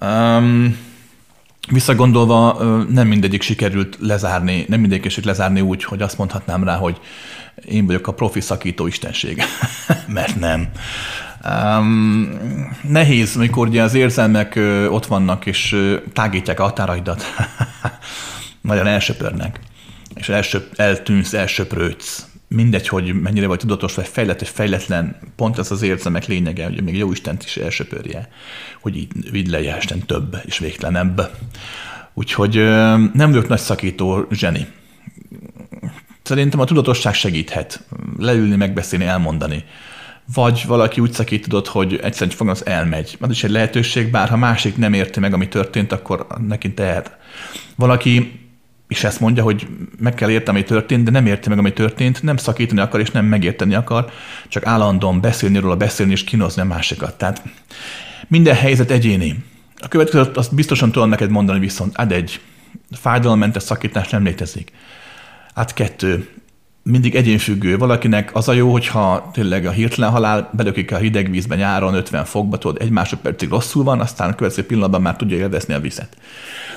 Um, 0.00 0.78
Visszagondolva 1.70 2.62
nem 2.90 3.06
mindegyik 3.06 3.42
sikerült 3.42 3.96
lezárni, 4.00 4.64
nem 4.68 4.80
mindegyik 4.80 5.04
sikerült 5.04 5.36
lezárni 5.36 5.60
úgy, 5.60 5.84
hogy 5.84 6.02
azt 6.02 6.18
mondhatnám 6.18 6.64
rá, 6.64 6.76
hogy 6.76 7.00
én 7.64 7.86
vagyok 7.86 8.06
a 8.06 8.12
profi 8.12 8.40
szakító 8.40 8.86
istenség. 8.86 9.42
Mert 10.06 10.38
nem. 10.40 10.68
Um, 11.48 12.28
nehéz, 12.82 13.36
amikor 13.36 13.68
ugye 13.68 13.82
az 13.82 13.94
érzelmek 13.94 14.54
ö, 14.54 14.86
ott 14.86 15.06
vannak, 15.06 15.46
és 15.46 15.72
ö, 15.72 15.96
tágítják 16.12 16.60
a 16.60 16.62
határaidat. 16.62 17.24
Nagyon 18.60 18.86
elsöpörnek. 18.86 19.60
És 20.14 20.28
elsöp, 20.28 20.72
eltűnsz, 20.76 21.32
elsöprődsz. 21.32 22.26
Mindegy, 22.48 22.88
hogy 22.88 23.14
mennyire 23.14 23.46
vagy 23.46 23.58
tudatos, 23.58 23.94
vagy 23.94 24.06
fejlett, 24.06 24.38
vagy 24.38 24.48
fejletlen, 24.48 25.16
pont 25.36 25.58
ez 25.58 25.70
az 25.70 25.82
érzelmek 25.82 26.26
lényege, 26.26 26.64
hogy 26.64 26.82
még 26.82 26.96
jó 26.96 27.12
Istent 27.12 27.44
is 27.44 27.56
elsöpörje, 27.56 28.28
hogy 28.80 28.96
így 28.96 29.30
vidd 29.30 29.50
le 29.50 29.76
Isten 29.76 29.98
több 29.98 30.36
és 30.44 30.58
végtelenebb. 30.58 31.30
Úgyhogy 32.14 32.54
nem 33.12 33.30
vagyok 33.30 33.48
nagy 33.48 33.58
szakító 33.58 34.26
zseni. 34.30 34.66
Szerintem 36.22 36.60
a 36.60 36.64
tudatosság 36.64 37.14
segíthet. 37.14 37.82
Leülni, 38.18 38.56
megbeszélni, 38.56 39.04
elmondani. 39.04 39.64
Vagy 40.34 40.64
valaki 40.66 41.00
úgy 41.00 41.12
szakítodott, 41.12 41.68
hogy 41.68 42.00
egyszerűen 42.02 42.36
fogom, 42.36 42.52
az 42.52 42.66
elmegy. 42.66 43.16
Az 43.20 43.30
is 43.30 43.44
egy 43.44 43.50
lehetőség, 43.50 44.10
bár 44.10 44.28
ha 44.28 44.36
másik 44.36 44.76
nem 44.76 44.92
érti 44.92 45.20
meg, 45.20 45.32
ami 45.32 45.48
történt, 45.48 45.92
akkor 45.92 46.26
neki 46.46 46.74
teher. 46.74 47.16
Valaki 47.76 48.46
és 48.88 49.04
ezt 49.04 49.20
mondja, 49.20 49.42
hogy 49.42 49.66
meg 49.98 50.14
kell 50.14 50.30
érteni, 50.30 50.58
ami 50.58 50.66
történt, 50.66 51.04
de 51.04 51.10
nem 51.10 51.26
érti 51.26 51.48
meg, 51.48 51.58
ami 51.58 51.72
történt, 51.72 52.22
nem 52.22 52.36
szakítani 52.36 52.80
akar, 52.80 53.00
és 53.00 53.10
nem 53.10 53.24
megérteni 53.24 53.74
akar, 53.74 54.10
csak 54.48 54.66
állandóan 54.66 55.20
beszélni 55.20 55.58
róla, 55.58 55.76
beszélni 55.76 56.12
és 56.12 56.24
kínozni 56.24 56.62
a 56.62 56.64
másikat. 56.64 57.18
Tehát 57.18 57.42
minden 58.28 58.54
helyzet 58.54 58.90
egyéni. 58.90 59.44
A 59.76 59.88
következőt 59.88 60.36
azt 60.36 60.54
biztosan 60.54 60.92
tudom 60.92 61.08
neked 61.08 61.30
mondani 61.30 61.58
viszont, 61.58 61.96
ad 61.96 62.12
egy, 62.12 62.40
fájdalommentes 62.90 63.62
szakítás 63.62 64.08
nem 64.08 64.24
létezik. 64.24 64.72
Hát 65.54 65.74
kettő, 65.74 66.28
mindig 66.90 67.14
egyénfüggő. 67.14 67.76
Valakinek 67.76 68.34
az 68.34 68.48
a 68.48 68.52
jó, 68.52 68.72
hogyha 68.72 69.30
tényleg 69.32 69.66
a 69.66 69.70
hirtelen 69.70 70.10
halál 70.10 70.50
belökik 70.52 70.92
a 70.92 70.96
hideg 70.96 71.30
vízbe 71.30 71.56
nyáron 71.56 71.94
50 71.94 72.24
fokba, 72.24 72.58
tudod, 72.58 72.82
egy 72.82 72.90
másodpercig 72.90 73.48
rosszul 73.48 73.84
van, 73.84 74.00
aztán 74.00 74.30
a 74.30 74.34
következő 74.34 74.66
pillanatban 74.66 75.02
már 75.02 75.16
tudja 75.16 75.36
élvezni 75.36 75.74
a 75.74 75.80
vizet. 75.80 76.16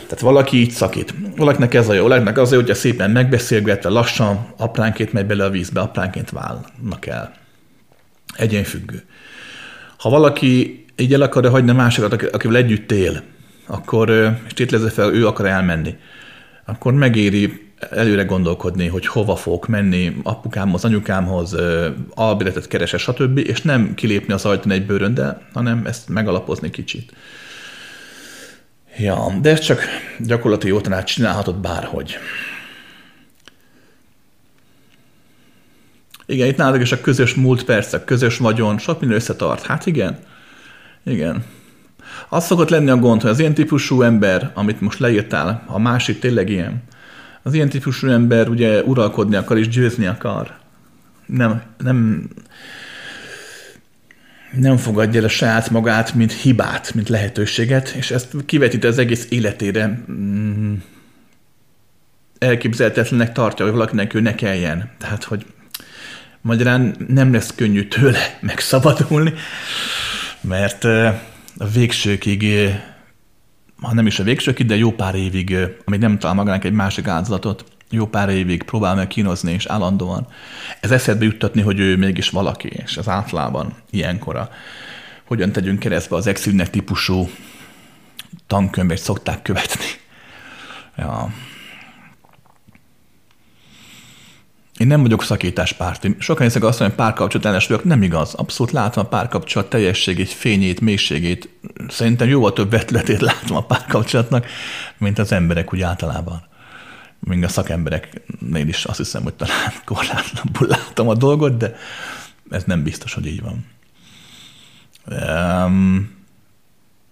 Tehát 0.04 0.20
valaki 0.20 0.58
így 0.58 0.72
szakít. 0.72 1.14
Valakinek 1.36 1.74
ez 1.74 1.90
a 1.90 1.94
jó, 1.94 2.02
valakinek 2.02 2.38
az 2.38 2.52
a 2.52 2.54
jó, 2.54 2.60
hogyha 2.60 2.76
szépen 2.76 3.12
megbeszélgetve, 3.12 3.90
lassan, 3.90 4.54
apránként 4.58 5.14
megy 5.14 5.26
bele 5.26 5.44
a 5.46 5.50
vízbe, 5.50 5.80
apránként 5.80 6.30
válnak 6.30 7.06
el. 7.06 7.34
Egyénfüggő. 8.36 9.04
Ha 9.98 10.10
valaki 10.10 10.86
így 10.96 11.14
el 11.14 11.22
akarja 11.22 11.50
hagyni 11.50 11.72
másokat, 11.72 12.24
akivel 12.24 12.56
együtt 12.56 12.92
él, 12.92 13.22
akkor, 13.68 14.10
és 14.46 14.54
tétlezze 14.54 14.90
fel, 14.90 15.14
ő 15.14 15.28
akar 15.28 15.46
elmenni, 15.46 15.96
akkor 16.66 16.94
megéri 16.94 17.71
előre 17.90 18.24
gondolkodni, 18.24 18.88
hogy 18.88 19.08
hova 19.08 19.36
fogok 19.36 19.68
menni, 19.68 20.18
apukámhoz, 20.24 20.86
anyukámhoz, 20.86 21.56
albéletet 22.14 22.68
keresel, 22.68 23.00
stb., 23.00 23.38
és 23.38 23.62
nem 23.62 23.94
kilépni 23.94 24.34
az 24.34 24.46
ajtón 24.46 24.72
egy 24.72 24.86
bőröndel, 24.86 25.42
hanem 25.54 25.86
ezt 25.86 26.10
megalapozni 26.10 26.70
kicsit. 26.70 27.14
Ja, 28.98 29.38
de 29.42 29.50
ez 29.50 29.60
csak 29.60 29.82
gyakorlati 30.20 30.68
jó 30.68 30.82
tanács, 30.82 31.14
csinálhatod 31.14 31.56
bárhogy. 31.56 32.18
Igen, 36.26 36.48
itt 36.48 36.58
nálad 36.58 36.82
is 36.82 36.92
a 36.92 37.02
közös 37.02 37.34
múlt 37.34 37.64
persze, 37.64 37.98
a 37.98 38.04
közös 38.04 38.38
vagyon, 38.38 38.78
sok 38.78 39.00
minden 39.00 39.18
összetart. 39.18 39.66
Hát 39.66 39.86
igen, 39.86 40.18
igen. 41.04 41.46
Az 42.30 42.46
szokott 42.46 42.70
lenni 42.70 42.90
a 42.90 42.98
gond, 42.98 43.22
hogy 43.22 43.30
az 43.30 43.40
ilyen 43.40 43.54
típusú 43.54 44.02
ember, 44.02 44.52
amit 44.54 44.82
most 44.82 45.00
leírtál, 45.00 45.64
a 45.68 45.80
másik 45.80 46.20
tényleg 46.20 46.50
ilyen, 46.50 46.84
az 47.44 47.54
ilyen 47.54 47.70
típusú 47.70 48.08
ember 48.08 48.50
ugye 48.50 48.84
uralkodni 48.84 49.36
akar 49.36 49.58
és 49.58 49.68
győzni 49.68 50.06
akar. 50.06 50.60
Nem, 51.26 51.62
nem, 51.78 52.30
nem 54.52 54.78
fogadja 54.78 55.20
el 55.20 55.26
a 55.26 55.30
saját 55.30 55.70
magát, 55.70 56.14
mint 56.14 56.34
hibát, 56.34 56.94
mint 56.94 57.10
lehetőséget, 57.10 57.90
és 57.90 58.12
ezt 58.12 58.36
kivetíti 58.46 58.88
az 58.88 58.98
egész 58.98 59.26
életére. 59.30 60.04
Mm, 60.12 60.74
elképzelhetetlenek 62.40 63.32
tartja, 63.32 63.66
hogy 63.66 63.74
valakinek 63.74 64.14
ő 64.14 64.20
ne 64.20 64.36
kelljen. 64.36 64.90
Tehát, 64.98 65.24
hogy 65.24 65.46
magyarán 66.42 66.96
nem 67.08 67.34
lesz 67.34 67.54
könnyű 67.56 67.88
tőle 67.88 68.38
megszabadulni, 68.42 69.34
mert 70.42 70.84
a 71.58 71.68
végsőkig, 71.74 72.44
ha 73.82 73.94
nem 73.94 74.08
is 74.08 74.20
a 74.20 74.24
végsőkig, 74.24 74.66
de 74.66 74.76
jó 74.76 74.92
pár 74.92 75.16
évig, 75.16 75.58
amíg 75.86 76.00
nem 76.00 76.20
talál 76.20 76.36
magának 76.36 76.64
egy 76.64 76.74
másik 76.74 77.08
áldozatot, 77.08 77.64
jó 77.90 78.08
pár 78.08 78.30
évig 78.30 78.64
próbál 78.64 78.96
meg 78.96 79.08
kínozni, 79.08 79.52
és 79.52 79.66
állandóan. 79.66 80.28
Ez 80.80 80.92
eszedbe 80.92 81.26
juttatni, 81.26 81.62
hogy 81.62 81.80
ő 81.80 81.98
mégis 81.98 82.30
valaki, 82.30 82.68
és 82.68 82.98
az 82.98 83.08
általában 83.08 83.74
ilyenkora. 83.90 84.50
Hogyan 85.24 85.52
tegyünk 85.52 85.80
keresztbe 85.80 86.16
az 86.16 86.28
exilnek 86.28 86.70
típusú 86.70 87.30
tankönyvet 88.48 88.98
szokták 88.98 89.42
követni. 89.42 89.86
Ja. 90.98 91.34
Én 94.78 94.88
nem 94.88 95.02
vagyok 95.02 95.24
szakításpárti. 95.24 96.16
Sokan 96.20 96.46
hiszek 96.46 96.64
azt, 96.64 96.80
hogy 96.80 96.92
párkapcsolat 96.92 97.46
ellenes 97.46 97.68
vagyok. 97.68 97.84
Nem 97.84 98.04
igaz. 98.04 98.34
Abszolút 98.34 98.72
látom 98.72 99.06
a 99.06 99.08
párkapcsolat 99.08 99.70
teljességét, 99.70 100.30
fényét, 100.30 100.82
mélységét. 100.82 101.50
Szerintem 101.88 102.28
jóval 102.28 102.54
több 102.54 102.70
vetületét 102.70 103.22
látom 103.22 103.58
a 103.58 103.66
párkapcsolatnak, 103.66 104.46
mint 104.98 105.20
az 105.20 105.32
emberek 105.32 105.74
úgy 105.74 105.82
általában 105.82 106.50
még 107.22 107.44
a 107.44 107.48
szakembereknél 107.48 108.68
is 108.68 108.86
azt 108.86 108.98
hiszem, 108.98 109.24
hogy 109.24 109.34
talán 109.34 109.74
korlátlanul 109.86 110.68
látom 110.68 111.10
a 111.10 111.14
dolgot, 111.14 111.58
de 111.58 111.76
ez 112.50 112.64
nem 112.64 112.84
biztos, 112.84 113.14
hogy 113.14 113.26
így 113.26 113.42
van. 113.42 113.66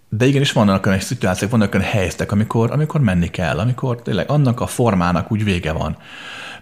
De 0.08 0.26
igenis 0.26 0.52
vannak 0.52 0.86
olyan 0.86 1.00
szituációk, 1.00 1.50
vannak 1.50 1.74
olyan 1.74 1.86
helyzetek, 1.86 2.32
amikor, 2.32 2.70
amikor 2.70 3.00
menni 3.00 3.30
kell, 3.30 3.58
amikor 3.58 4.02
tényleg 4.02 4.30
annak 4.30 4.60
a 4.60 4.66
formának 4.66 5.32
úgy 5.32 5.44
vége 5.44 5.72
van. 5.72 5.96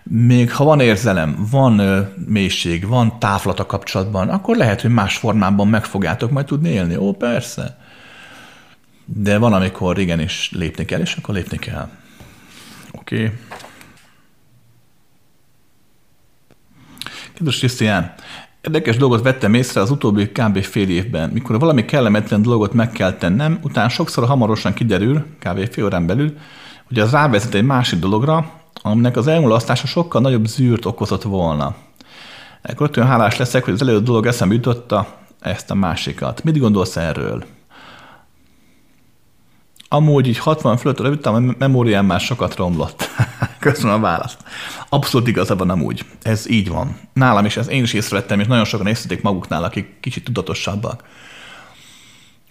Még 0.03 0.53
ha 0.53 0.65
van 0.65 0.81
érzelem, 0.81 1.47
van 1.51 2.07
mélység, 2.27 2.87
van 2.87 3.19
távlat 3.19 3.61
a 3.61 3.67
kapcsolatban, 3.67 4.29
akkor 4.29 4.57
lehet, 4.57 4.81
hogy 4.81 4.91
más 4.91 5.17
formában 5.17 5.69
meg 5.69 5.85
fogjátok 5.85 6.31
majd 6.31 6.47
tudni 6.47 6.69
élni. 6.69 6.97
Ó, 6.97 7.13
persze. 7.13 7.79
De 9.05 9.39
van, 9.39 9.53
amikor 9.53 9.99
igenis 9.99 10.51
lépni 10.55 10.85
kell, 10.85 11.01
és 11.01 11.15
akkor 11.15 11.35
lépni 11.35 11.59
kell. 11.59 11.89
Oké. 12.93 13.25
Okay. 13.25 13.37
Kedves 17.35 17.59
Krisztián, 17.59 18.15
érdekes 18.61 18.97
dolgot 18.97 19.23
vettem 19.23 19.55
észre 19.55 19.81
az 19.81 19.91
utóbbi 19.91 20.29
kb. 20.29 20.63
fél 20.63 20.89
évben. 20.89 21.31
Mikor 21.31 21.59
valami 21.59 21.85
kellemetlen 21.85 22.43
dolgot 22.43 22.73
meg 22.73 22.91
kell 22.91 23.13
tennem, 23.13 23.59
utána 23.63 23.89
sokszor 23.89 24.27
hamarosan 24.27 24.75
kiderül, 24.75 25.27
kb. 25.39 25.73
fél 25.73 25.85
órán 25.85 26.07
belül, 26.07 26.37
Ugye 26.91 27.03
az 27.03 27.11
rávezet 27.11 27.55
egy 27.55 27.65
másik 27.65 27.99
dologra, 27.99 28.58
aminek 28.73 29.17
az 29.17 29.27
elmulasztása 29.27 29.87
sokkal 29.87 30.21
nagyobb 30.21 30.47
zűrt 30.47 30.85
okozott 30.85 31.23
volna. 31.23 31.75
Ekkor 32.63 32.91
olyan 32.97 33.09
hálás 33.09 33.37
leszek, 33.37 33.65
hogy 33.65 33.75
az 33.75 33.83
előző 33.83 34.03
dolog 34.03 34.27
eszembe 34.27 34.55
jutotta 34.55 35.07
ezt 35.41 35.71
a 35.71 35.75
másikat. 35.75 36.43
Mit 36.45 36.59
gondolsz 36.59 36.97
erről? 36.97 37.45
Amúgy 39.89 40.27
így 40.27 40.39
60 40.39 40.77
fölött 40.77 41.27
a 41.27 41.35
a 41.35 41.41
memóriám 41.59 42.07
már 42.07 42.21
sokat 42.21 42.57
romlott. 42.57 43.09
Köszönöm 43.59 43.95
a 43.95 44.01
választ. 44.01 44.43
Abszolút 44.89 45.29
igaza 45.29 45.57
van 45.57 45.71
amúgy. 45.71 46.05
Ez 46.23 46.51
így 46.51 46.69
van. 46.69 46.99
Nálam 47.13 47.45
is, 47.45 47.57
ez 47.57 47.69
én 47.69 47.83
is 47.83 47.93
észrevettem, 47.93 48.41
és 48.41 48.47
nagyon 48.47 48.65
sokan 48.65 48.87
észrevették 48.87 49.23
maguknál, 49.23 49.65
akik 49.65 50.01
kicsit 50.01 50.25
tudatosabbak. 50.25 51.05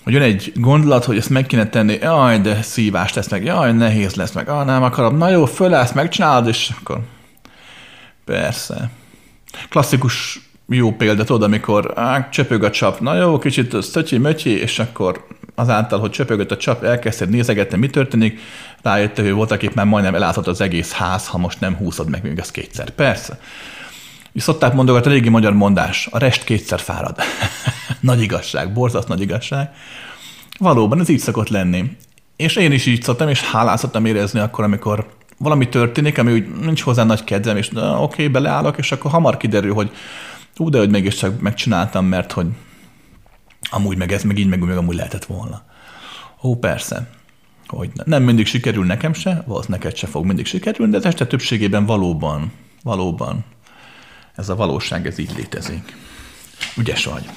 Hogy 0.07 0.15
jön 0.15 0.25
egy 0.25 0.51
gondolat, 0.55 1.05
hogy 1.05 1.17
ezt 1.17 1.29
meg 1.29 1.45
kéne 1.45 1.69
tenni, 1.69 1.97
jaj, 2.01 2.39
de 2.39 2.61
szívás 2.61 3.13
lesz 3.13 3.29
meg, 3.29 3.43
jaj, 3.43 3.73
nehéz 3.73 4.15
lesz 4.15 4.31
meg, 4.31 4.49
ah, 4.49 4.65
nem 4.65 4.83
akarom, 4.83 5.17
na 5.17 5.29
jó, 5.29 5.45
fölállsz, 5.45 5.91
megcsinálod, 5.91 6.47
és 6.47 6.71
akkor 6.79 6.99
persze. 8.25 8.89
Klasszikus 9.69 10.39
jó 10.67 10.91
példa, 10.91 11.23
tudod, 11.23 11.43
amikor 11.43 11.93
á, 11.95 12.29
csöpög 12.29 12.63
a 12.63 12.69
csap, 12.69 12.99
na 12.99 13.15
jó, 13.15 13.37
kicsit 13.37 13.83
szötyi 13.83 14.17
mötyi, 14.17 14.49
és 14.49 14.79
akkor 14.79 15.27
azáltal, 15.55 15.99
hogy 15.99 16.11
csöpögött 16.11 16.51
a 16.51 16.57
csap, 16.57 16.83
elkezdted 16.83 17.29
nézegetni, 17.29 17.77
mi 17.77 17.89
történik, 17.89 18.39
rájöttél, 18.81 19.25
hogy 19.25 19.33
volt, 19.33 19.51
akik 19.51 19.73
már 19.73 19.85
majdnem 19.85 20.15
eláthat 20.15 20.47
az 20.47 20.61
egész 20.61 20.91
ház, 20.91 21.27
ha 21.27 21.37
most 21.37 21.59
nem 21.59 21.75
húzod 21.75 22.09
meg 22.09 22.23
még 22.23 22.39
ezt 22.39 22.51
kétszer. 22.51 22.89
Persze. 22.89 23.39
És 24.38 24.43
szokták 24.43 24.74
mondogatni 24.74 25.11
régi 25.11 25.30
magyar 25.30 25.53
mondás, 25.53 26.07
a 26.11 26.17
rest 26.17 26.43
kétszer 26.43 26.80
fárad. 26.80 27.17
nagy 27.99 28.22
igazság, 28.22 28.74
borzasztó 28.74 29.14
nagy 29.14 29.22
igazság. 29.22 29.69
Valóban 30.57 30.99
ez 30.99 31.09
így 31.09 31.19
szokott 31.19 31.49
lenni. 31.49 31.98
És 32.35 32.56
én 32.56 32.72
is 32.72 32.85
így 32.85 33.03
szoktam, 33.03 33.30
és 33.30 33.41
hálás 33.41 33.80
szoktam 33.80 34.06
érezni 34.06 34.40
akkor, 34.40 34.64
amikor 34.64 35.07
valami 35.38 35.69
történik, 35.69 36.17
ami 36.17 36.32
úgy 36.32 36.48
nincs 36.61 36.82
hozzá 36.82 37.03
nagy 37.03 37.24
kedvem, 37.24 37.57
és 37.57 37.69
oké, 37.75 37.82
okay, 37.93 38.27
beleállok, 38.27 38.77
és 38.77 38.91
akkor 38.91 39.11
hamar 39.11 39.38
kiderül, 39.38 39.74
hogy 39.74 39.91
ú, 40.57 40.69
de 40.69 40.77
hogy 40.77 40.90
mégiscsak 40.90 41.41
megcsináltam, 41.41 42.06
mert 42.06 42.32
hogy 42.32 42.48
amúgy 43.69 43.98
meg 43.98 44.11
ez, 44.11 44.24
meg 44.24 44.38
így, 44.38 44.48
meg, 44.48 44.59
meg 44.59 44.77
amúgy 44.77 44.95
lehetett 44.95 45.25
volna. 45.25 45.64
Ó, 46.43 46.56
persze. 46.56 47.09
Hogy 47.67 47.90
ne. 47.93 48.03
nem 48.06 48.24
mindig 48.24 48.45
sikerül 48.45 48.85
nekem 48.85 49.14
se, 49.14 49.43
valószínűleg 49.45 49.83
neked 49.83 49.98
se 49.98 50.07
fog 50.07 50.25
mindig 50.25 50.45
sikerülni, 50.45 50.91
de 50.91 50.98
az 50.98 51.06
este 51.06 51.27
többségében 51.27 51.85
valóban, 51.85 52.51
valóban 52.83 53.45
ez 54.38 54.49
a 54.49 54.56
valóság, 54.56 55.07
ez 55.07 55.17
így 55.17 55.32
létezik. 55.35 55.95
Ügyes 56.77 57.06
vagy. 57.06 57.30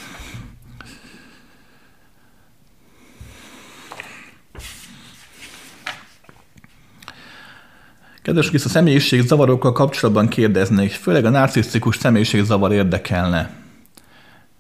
Kedves 8.23 8.49
Krisz, 8.49 8.65
a 8.65 8.69
személyiség 8.69 9.21
zavarokkal 9.21 9.73
kapcsolatban 9.73 10.29
kérdeznék, 10.29 10.93
főleg 10.93 11.25
a 11.25 11.31
narcisztikus 11.31 11.97
személyiség 11.97 12.45
zavar 12.45 12.73
érdekelne. 12.73 13.51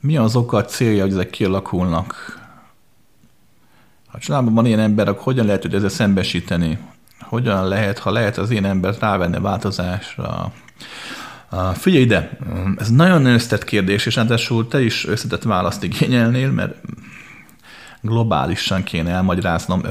Mi 0.00 0.16
az 0.16 0.36
oka, 0.36 0.56
a 0.56 0.64
célja, 0.64 1.02
hogy 1.02 1.12
ezek 1.12 1.30
kialakulnak? 1.30 2.38
Ha 4.06 4.18
családban 4.18 4.54
van 4.54 4.66
ilyen 4.66 4.80
ember, 4.80 5.08
akkor 5.08 5.22
hogyan 5.22 5.46
lehet 5.46 5.62
hogy 5.62 5.74
ezzel 5.74 5.88
szembesíteni? 5.88 6.78
Hogyan 7.20 7.68
lehet, 7.68 7.98
ha 7.98 8.10
lehet 8.10 8.38
az 8.38 8.50
én 8.50 8.64
embert 8.64 9.00
rávenni 9.00 9.40
változásra? 9.40 10.52
Figyelj 11.74 12.02
ide, 12.02 12.30
ez 12.76 12.90
nagyon 12.90 13.26
összetett 13.26 13.64
kérdés, 13.64 14.06
és 14.06 14.14
ráadásul 14.14 14.68
te 14.68 14.82
is 14.82 15.06
összetett 15.06 15.42
választ 15.42 15.82
igényelnél, 15.82 16.50
mert 16.50 16.74
globálisan 18.00 18.82
kéne 18.82 19.10
elmagyaráznom. 19.10 19.82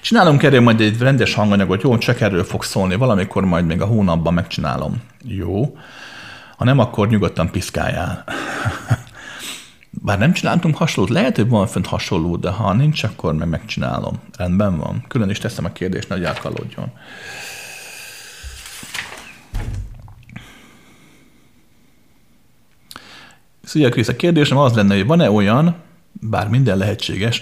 Csinálunk 0.00 0.42
erről 0.42 0.60
majd 0.60 0.80
egy 0.80 0.98
rendes 0.98 1.34
hanganyagot, 1.34 1.82
jó, 1.82 1.98
csak 1.98 2.20
erről 2.20 2.44
fog 2.44 2.64
szólni, 2.64 2.94
valamikor 2.94 3.44
majd 3.44 3.66
még 3.66 3.80
a 3.80 3.86
hónapban 3.86 4.34
megcsinálom. 4.34 5.02
Jó. 5.24 5.76
Ha 6.56 6.64
nem, 6.64 6.78
akkor 6.78 7.08
nyugodtan 7.08 7.50
piszkáljál. 7.50 8.24
Bár 10.04 10.18
nem 10.18 10.32
csináltunk 10.32 10.76
hasonlót, 10.76 11.12
lehet, 11.12 11.36
hogy 11.36 11.48
van 11.48 11.66
fönt 11.66 11.86
hasonló, 11.86 12.36
de 12.36 12.50
ha 12.50 12.72
nincs, 12.72 13.02
akkor 13.02 13.34
meg 13.34 13.48
megcsinálom. 13.48 14.20
Rendben 14.36 14.76
van. 14.76 15.04
Külön 15.08 15.30
is 15.30 15.38
teszem 15.38 15.64
a 15.64 15.72
kérdést, 15.72 16.08
hogy 16.08 16.24
elkalódjon. 16.24 16.92
Szia 23.64 23.88
Krisz, 23.88 24.08
a 24.08 24.16
kérdésem 24.16 24.56
az 24.56 24.74
lenne, 24.74 24.94
hogy 24.94 25.06
van-e 25.06 25.30
olyan, 25.30 25.74
bár 26.12 26.48
minden 26.48 26.76
lehetséges, 26.76 27.40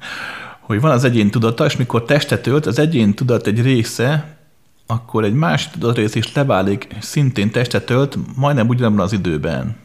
hogy 0.66 0.80
van 0.80 0.90
az 0.90 1.04
egyén 1.04 1.30
tudata, 1.30 1.64
és 1.64 1.76
mikor 1.76 2.04
testet 2.04 2.46
ölt, 2.46 2.66
az 2.66 2.78
egyén 2.78 3.14
tudat 3.14 3.46
egy 3.46 3.62
része, 3.62 4.36
akkor 4.86 5.24
egy 5.24 5.34
másik 5.34 5.70
tudatrész 5.70 6.14
is 6.14 6.32
leválik, 6.32 6.96
szintén 7.00 7.50
testet 7.50 7.90
ölt, 7.90 8.18
majdnem 8.36 8.68
ugyanabban 8.68 9.04
az 9.04 9.12
időben. 9.12 9.76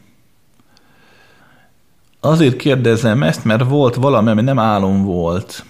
Azért 2.20 2.56
kérdezem 2.56 3.24
ezt, 3.24 3.46
mert 3.46 3.64
volt 3.64 3.96
valami, 3.96 4.30
ami 4.30 4.42
nem 4.42 4.60
álom 4.60 5.04
volt. 5.04 5.66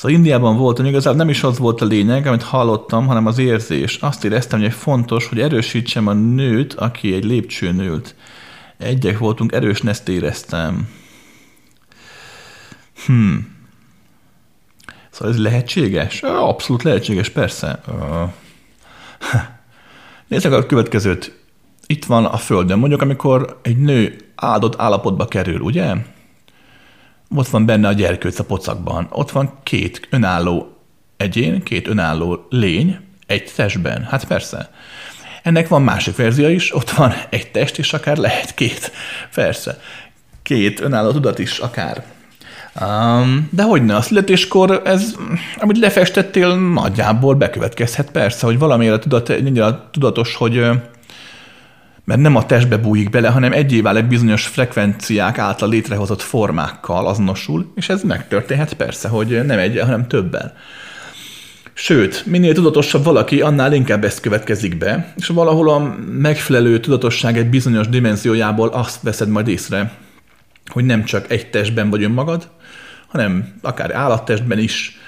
Szóval 0.00 0.16
Indiában 0.16 0.56
voltam, 0.56 0.84
igazából 0.84 1.18
nem 1.18 1.28
is 1.28 1.42
az 1.42 1.58
volt 1.58 1.80
a 1.80 1.84
lényeg, 1.84 2.26
amit 2.26 2.42
hallottam, 2.42 3.06
hanem 3.06 3.26
az 3.26 3.38
érzés. 3.38 3.96
Azt 3.96 4.24
éreztem, 4.24 4.60
hogy 4.60 4.72
fontos, 4.72 5.26
hogy 5.26 5.40
erősítsem 5.40 6.06
a 6.06 6.12
nőt, 6.12 6.74
aki 6.74 7.14
egy 7.14 7.24
lépcsőn 7.24 7.80
ült. 7.80 8.14
Egyek 8.78 9.18
voltunk, 9.18 9.52
erős 9.52 9.80
ezt 9.80 10.08
éreztem. 10.08 10.88
Hmm. 13.06 13.56
Szóval 15.10 15.34
ez 15.34 15.40
lehetséges? 15.40 16.22
Abszolút 16.22 16.82
lehetséges, 16.82 17.28
persze. 17.28 17.82
Nézzük 20.28 20.52
a 20.52 20.66
következőt. 20.66 21.38
Itt 21.86 22.04
van 22.04 22.24
a 22.24 22.36
Földön, 22.36 22.78
mondjuk 22.78 23.02
amikor 23.02 23.58
egy 23.62 23.78
nő 23.78 24.16
áldott 24.34 24.80
állapotba 24.80 25.26
kerül, 25.26 25.60
ugye? 25.60 25.94
Ott 27.34 27.48
van 27.48 27.66
benne 27.66 27.88
a 27.88 27.92
gyerkőc 27.92 28.38
a 28.38 28.44
pocakban. 28.44 29.06
Ott 29.10 29.30
van 29.30 29.58
két 29.62 30.06
önálló 30.10 30.76
egyén, 31.16 31.62
két 31.62 31.88
önálló 31.88 32.46
lény 32.48 32.98
egy 33.26 33.52
testben. 33.56 34.04
Hát 34.04 34.24
persze. 34.24 34.70
Ennek 35.42 35.68
van 35.68 35.82
másik 35.82 36.16
verzió 36.16 36.48
is, 36.48 36.74
ott 36.74 36.90
van 36.90 37.12
egy 37.30 37.50
test, 37.50 37.78
és 37.78 37.92
akár 37.92 38.16
lehet 38.16 38.54
két. 38.54 38.92
Persze. 39.34 39.80
Két 40.42 40.80
önálló 40.80 41.10
tudat 41.10 41.38
is 41.38 41.58
akár. 41.58 42.04
Um, 42.80 43.48
de 43.52 43.62
hogy 43.62 43.84
ne, 43.84 43.96
a 43.96 44.00
születéskor 44.00 44.82
ez, 44.84 45.14
amit 45.58 45.78
lefestettél, 45.78 46.56
nagyjából 46.56 47.34
bekövetkezhet 47.34 48.10
persze, 48.10 48.46
hogy 48.46 48.58
valamire 48.58 48.98
tudat, 48.98 49.32
tudatos, 49.90 50.34
hogy 50.34 50.70
mert 52.10 52.22
nem 52.22 52.36
a 52.36 52.46
testbe 52.46 52.76
bújik 52.76 53.10
bele, 53.10 53.28
hanem 53.28 53.52
egyé 53.52 53.80
válik 53.80 54.04
bizonyos 54.04 54.46
frekvenciák 54.46 55.38
által 55.38 55.68
létrehozott 55.68 56.20
formákkal 56.20 57.06
azonosul, 57.06 57.72
és 57.74 57.88
ez 57.88 58.02
megtörténhet 58.02 58.72
persze, 58.74 59.08
hogy 59.08 59.44
nem 59.44 59.58
egy, 59.58 59.78
hanem 59.78 60.08
többen. 60.08 60.52
Sőt, 61.72 62.26
minél 62.26 62.54
tudatosabb 62.54 63.04
valaki, 63.04 63.40
annál 63.40 63.72
inkább 63.72 64.04
ezt 64.04 64.20
következik 64.20 64.78
be, 64.78 65.12
és 65.16 65.26
valahol 65.26 65.70
a 65.70 65.96
megfelelő 66.12 66.80
tudatosság 66.80 67.38
egy 67.38 67.50
bizonyos 67.50 67.88
dimenziójából 67.88 68.68
azt 68.68 69.02
veszed 69.02 69.28
majd 69.28 69.48
észre, 69.48 69.92
hogy 70.66 70.84
nem 70.84 71.04
csak 71.04 71.30
egy 71.30 71.50
testben 71.50 71.90
vagy 71.90 72.02
önmagad, 72.02 72.48
hanem 73.08 73.54
akár 73.62 73.94
állattestben 73.94 74.58
is, 74.58 74.99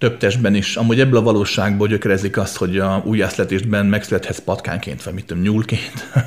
több 0.00 0.16
testben 0.16 0.54
is. 0.54 0.76
Amúgy 0.76 1.00
ebből 1.00 1.18
a 1.18 1.22
valóságból 1.22 1.88
gyökerezik 1.88 2.36
azt, 2.36 2.56
hogy 2.56 2.78
a 2.78 3.02
újjászletésben 3.04 3.86
megszülethetsz 3.86 4.38
patkányként, 4.38 5.02
vagy 5.02 5.14
mit 5.14 5.24
tudom, 5.24 5.42
nyúlként. 5.42 5.92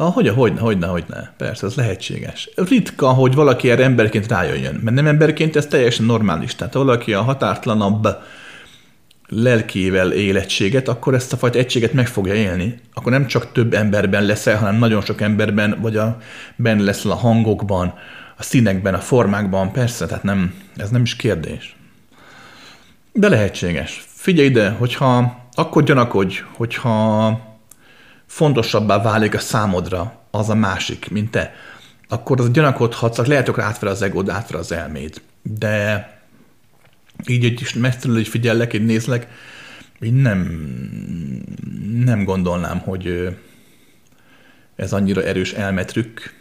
Ah, 0.00 0.12
hogy, 0.12 0.28
hogyne, 0.28 0.60
hogyne, 0.60 0.86
hogyne. 0.86 1.32
Persze, 1.36 1.66
ez 1.66 1.74
lehetséges. 1.74 2.50
Ritka, 2.54 3.08
hogy 3.08 3.34
valaki 3.34 3.70
erre 3.70 3.84
emberként 3.84 4.28
rájöjjön, 4.28 4.80
mert 4.82 4.96
nem 4.96 5.06
emberként 5.06 5.56
ez 5.56 5.66
teljesen 5.66 6.04
normális. 6.06 6.54
Tehát 6.54 6.72
ha 6.72 6.84
valaki 6.84 7.12
a 7.12 7.22
határtlanabb 7.22 8.08
lelkével 9.28 10.12
él 10.12 10.36
egységet, 10.36 10.88
akkor 10.88 11.14
ezt 11.14 11.32
a 11.32 11.36
fajta 11.36 11.58
egységet 11.58 11.92
meg 11.92 12.06
fogja 12.06 12.34
élni. 12.34 12.80
Akkor 12.94 13.12
nem 13.12 13.26
csak 13.26 13.52
több 13.52 13.74
emberben 13.74 14.24
leszel, 14.24 14.56
hanem 14.56 14.78
nagyon 14.78 15.00
sok 15.00 15.20
emberben, 15.20 15.78
vagy 15.80 15.96
a, 15.96 16.18
benne 16.56 16.82
leszel 16.82 17.10
a 17.10 17.14
hangokban, 17.14 17.94
a 18.36 18.42
színekben, 18.42 18.94
a 18.94 19.00
formákban, 19.00 19.72
persze, 19.72 20.06
tehát 20.06 20.22
nem, 20.22 20.54
ez 20.76 20.90
nem 20.90 21.02
is 21.02 21.16
kérdés. 21.16 21.77
De 23.18 23.28
lehetséges. 23.28 24.04
Figyelj 24.06 24.48
ide, 24.48 24.70
hogyha 24.70 25.40
akkor 25.54 25.82
gyanakodj, 25.82 26.42
hogyha 26.52 27.40
fontosabbá 28.26 29.02
válik 29.02 29.34
a 29.34 29.38
számodra 29.38 30.20
az 30.30 30.48
a 30.48 30.54
másik, 30.54 31.10
mint 31.10 31.30
te, 31.30 31.54
akkor 32.08 32.40
az 32.40 32.50
gyanakodhatsz, 32.50 33.26
lehet, 33.26 33.48
hogy 33.48 33.62
átver 33.62 33.90
az 33.90 34.02
egód, 34.02 34.28
átver 34.28 34.60
az 34.60 34.72
elméd. 34.72 35.20
De 35.42 36.08
így 37.26 37.44
egy 37.44 37.60
is 37.60 37.74
messziről, 37.74 38.16
hogy 38.16 38.28
figyellek, 38.28 38.72
én 38.72 38.82
nézlek, 38.82 39.26
én 40.00 40.14
nem, 40.14 40.38
nem 42.04 42.24
gondolnám, 42.24 42.78
hogy 42.78 43.36
ez 44.76 44.92
annyira 44.92 45.22
erős 45.22 45.52
elmetrük. 45.52 46.34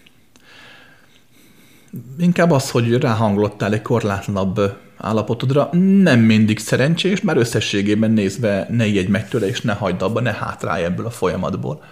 inkább 2.18 2.52
az, 2.52 2.70
hogy 2.70 2.98
ráhanglottál 2.98 3.74
egy 3.74 3.82
korlátlanabb 3.82 4.86
állapotodra, 4.98 5.70
nem 6.02 6.20
mindig 6.20 6.60
szerencsés, 6.60 7.22
már 7.22 7.38
összességében 7.38 8.12
nézve 8.12 8.68
ne 8.70 8.86
ijedj 8.86 9.12
meg 9.12 9.30
tőle, 9.30 9.48
és 9.48 9.62
ne 9.62 9.74
hagyd 9.74 10.02
abba, 10.02 10.20
ne 10.22 10.34
hátrálj 10.34 10.84
ebből 10.84 11.06
a 11.06 11.12
folyamatból. 11.12 11.84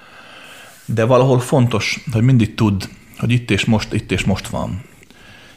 De 0.85 1.05
valahol 1.05 1.39
fontos, 1.39 2.03
hogy 2.11 2.21
mindig 2.21 2.55
tudd, 2.55 2.83
hogy 3.17 3.31
itt 3.31 3.51
és 3.51 3.65
most, 3.65 3.93
itt 3.93 4.11
és 4.11 4.23
most 4.23 4.47
van. 4.47 4.81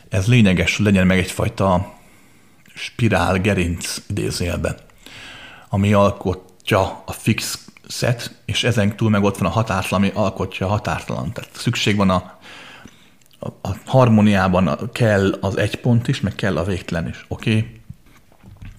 Ez 0.08 0.26
lényeges, 0.26 0.76
hogy 0.76 0.84
legyen 0.86 1.06
meg 1.06 1.18
egyfajta 1.18 1.94
spirál 2.74 3.40
gerinc 3.40 3.96
idézélbe, 4.08 4.76
ami 5.68 5.92
alkotja 5.92 7.02
a 7.06 7.12
fix 7.12 7.68
set, 7.88 8.34
és 8.44 8.64
ezen 8.64 8.96
túl 8.96 9.10
meg 9.10 9.22
ott 9.22 9.38
van 9.38 9.48
a 9.48 9.52
határtalan, 9.52 10.04
ami 10.04 10.12
alkotja 10.14 10.66
a 10.66 10.68
határtalan. 10.68 11.32
Tehát 11.32 11.50
szükség 11.52 11.96
van 11.96 12.10
a, 12.10 12.37
a, 13.38 13.68
harmóniában 13.84 14.90
kell 14.92 15.38
az 15.40 15.56
egy 15.56 15.76
pont 15.76 16.08
is, 16.08 16.20
meg 16.20 16.34
kell 16.34 16.56
a 16.56 16.64
végtelen 16.64 17.08
is. 17.08 17.24
Oké? 17.28 17.50
Okay? 17.50 17.80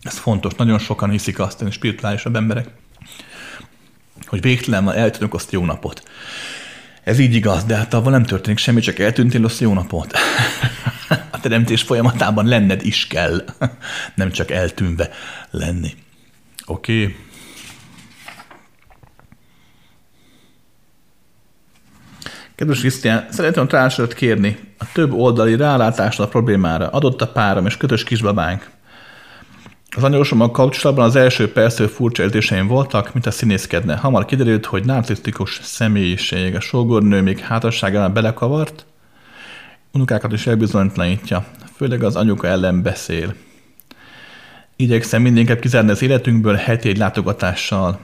Ez 0.01 0.17
fontos. 0.17 0.53
Nagyon 0.53 0.79
sokan 0.79 1.09
hiszik 1.09 1.39
azt, 1.39 1.59
hogy 1.59 1.71
spirituálisabb 1.71 2.35
emberek, 2.35 2.67
hogy 4.25 4.41
végtelen 4.41 4.83
van, 4.83 4.95
eltűnök 4.95 5.33
azt 5.33 5.51
jó 5.51 5.65
napot. 5.65 6.03
Ez 7.03 7.19
így 7.19 7.35
igaz, 7.35 7.63
de 7.63 7.75
hát 7.75 7.93
abban 7.93 8.11
nem 8.11 8.23
történik 8.23 8.57
semmi, 8.57 8.79
csak 8.79 8.99
eltűntél 8.99 9.45
azt 9.45 9.59
jó 9.59 9.73
napot. 9.73 10.13
a 11.31 11.39
teremtés 11.39 11.81
folyamatában 11.81 12.45
lenned 12.45 12.85
is 12.85 13.07
kell, 13.07 13.43
nem 14.15 14.31
csak 14.31 14.51
eltűnve 14.51 15.09
lenni. 15.51 15.93
Oké? 16.65 17.03
Okay? 17.03 17.15
Kedves 22.59 22.79
Krisztián, 22.79 23.27
szeretném 23.29 23.67
társadalmat 23.67 24.17
kérni 24.17 24.57
a 24.77 24.85
több 24.93 25.13
oldali 25.13 25.55
rálátásra 25.55 26.23
a 26.23 26.27
problémára. 26.27 26.88
Adott 26.88 27.21
a 27.21 27.27
párom 27.27 27.65
és 27.65 27.77
kötös 27.77 28.03
kisbabánk. 28.03 28.69
Az 29.95 30.03
anyósommal 30.03 30.51
kapcsolatban 30.51 31.05
az 31.05 31.15
első 31.15 31.51
perctől 31.51 31.88
furcsa 31.88 32.23
érzéseim 32.23 32.67
voltak, 32.67 33.13
mint 33.13 33.25
a 33.25 33.31
színészkedne. 33.31 33.95
Hamar 33.95 34.25
kiderült, 34.25 34.65
hogy 34.65 34.85
narcisztikus 34.85 35.59
személyiség. 35.63 36.55
A 36.55 36.59
sógornő 36.59 37.21
még 37.21 37.39
hátasságában 37.39 38.13
belekavart, 38.13 38.85
unokákat 39.93 40.33
is 40.33 40.47
elbizonytalanítja, 40.47 41.45
főleg 41.75 42.03
az 42.03 42.15
anyuka 42.15 42.47
ellen 42.47 42.81
beszél. 42.81 43.33
Igyekszem 44.75 45.21
mindenképp 45.21 45.59
kizárni 45.59 45.91
az 45.91 46.01
életünkből 46.01 46.55
heti 46.55 46.89
egy 46.89 46.97
látogatással. 46.97 47.99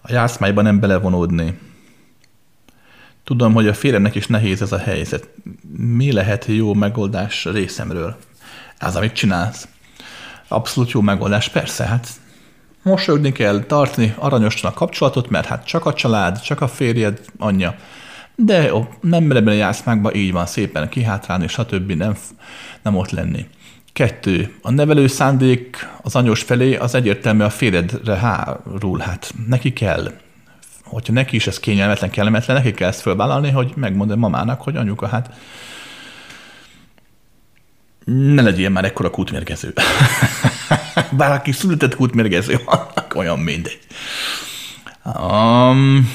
A 0.00 0.12
játszmájban 0.12 0.64
nem 0.64 0.80
belevonódni. 0.80 1.58
Tudom, 3.24 3.52
hogy 3.52 3.68
a 3.68 3.74
féremnek 3.74 4.14
is 4.14 4.26
nehéz 4.26 4.62
ez 4.62 4.72
a 4.72 4.78
helyzet. 4.78 5.28
Mi 5.76 6.12
lehet 6.12 6.44
jó 6.44 6.74
megoldás 6.74 7.44
részemről? 7.44 8.16
Ez, 8.78 8.96
amit 8.96 9.12
csinálsz. 9.12 9.68
Abszolút 10.48 10.90
jó 10.90 11.00
megoldás, 11.00 11.48
persze, 11.48 11.84
hát 11.84 12.08
mosolyogni 12.82 13.32
kell, 13.32 13.60
tartani 13.60 14.14
aranyosan 14.18 14.70
a 14.70 14.74
kapcsolatot, 14.74 15.28
mert 15.28 15.46
hát 15.46 15.66
csak 15.66 15.86
a 15.86 15.94
család, 15.94 16.40
csak 16.40 16.60
a 16.60 16.68
férjed, 16.68 17.20
anyja. 17.38 17.76
De 18.36 18.62
jó, 18.62 18.88
nem 19.00 19.30
ebben 19.30 19.46
a 19.46 19.52
játszmákban 19.52 20.14
így 20.14 20.32
van 20.32 20.46
szépen 20.46 20.88
kihátrálni, 20.88 21.48
stb. 21.48 21.92
Nem, 21.92 22.16
nem 22.82 22.96
ott 22.96 23.10
lenni. 23.10 23.46
Kettő. 23.92 24.54
A 24.62 24.70
nevelő 24.70 25.06
szándék 25.06 25.88
az 26.02 26.16
anyós 26.16 26.42
felé 26.42 26.76
az 26.76 26.94
egyértelmű 26.94 27.42
a 27.42 27.50
férjedre 27.50 28.16
hárul. 28.16 28.98
Hát 28.98 29.34
neki 29.46 29.72
kell 29.72 30.12
hogyha 30.94 31.12
neki 31.12 31.36
is 31.36 31.46
ez 31.46 31.60
kényelmetlen, 31.60 32.10
kellemetlen, 32.10 32.56
neki 32.56 32.72
kell 32.72 32.88
ezt 32.88 33.00
fölvállalni, 33.00 33.50
hogy 33.50 33.72
megmondja 33.76 34.16
mamának, 34.16 34.62
hogy 34.62 34.76
anyuka, 34.76 35.06
hát 35.06 35.30
ne 38.04 38.42
legyél 38.42 38.68
már 38.68 38.84
ekkora 38.84 39.10
kútmérgező. 39.10 39.72
Bár 41.10 41.32
aki 41.32 41.52
született 41.52 41.96
kútmérgező, 41.96 42.60
annak 42.64 43.14
olyan 43.14 43.38
mindegy. 43.38 43.78
Um, 45.04 46.10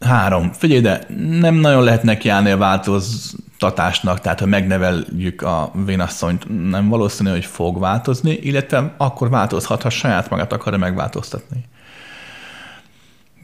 három. 0.00 0.52
Figyelj, 0.52 0.80
de 0.80 1.06
nem 1.40 1.54
nagyon 1.54 1.82
lehet 1.82 2.02
nekiállni 2.02 2.50
a 2.50 2.56
változtatásnak, 2.56 4.20
tehát 4.20 4.40
ha 4.40 4.46
megneveljük 4.46 5.42
a 5.42 5.72
vénasszonyt, 5.84 6.68
nem 6.70 6.88
valószínű, 6.88 7.30
hogy 7.30 7.44
fog 7.44 7.80
változni, 7.80 8.32
illetve 8.32 8.94
akkor 8.96 9.30
változhat, 9.30 9.82
ha 9.82 9.90
saját 9.90 10.30
magát 10.30 10.52
akarja 10.52 10.78
megváltoztatni. 10.78 11.64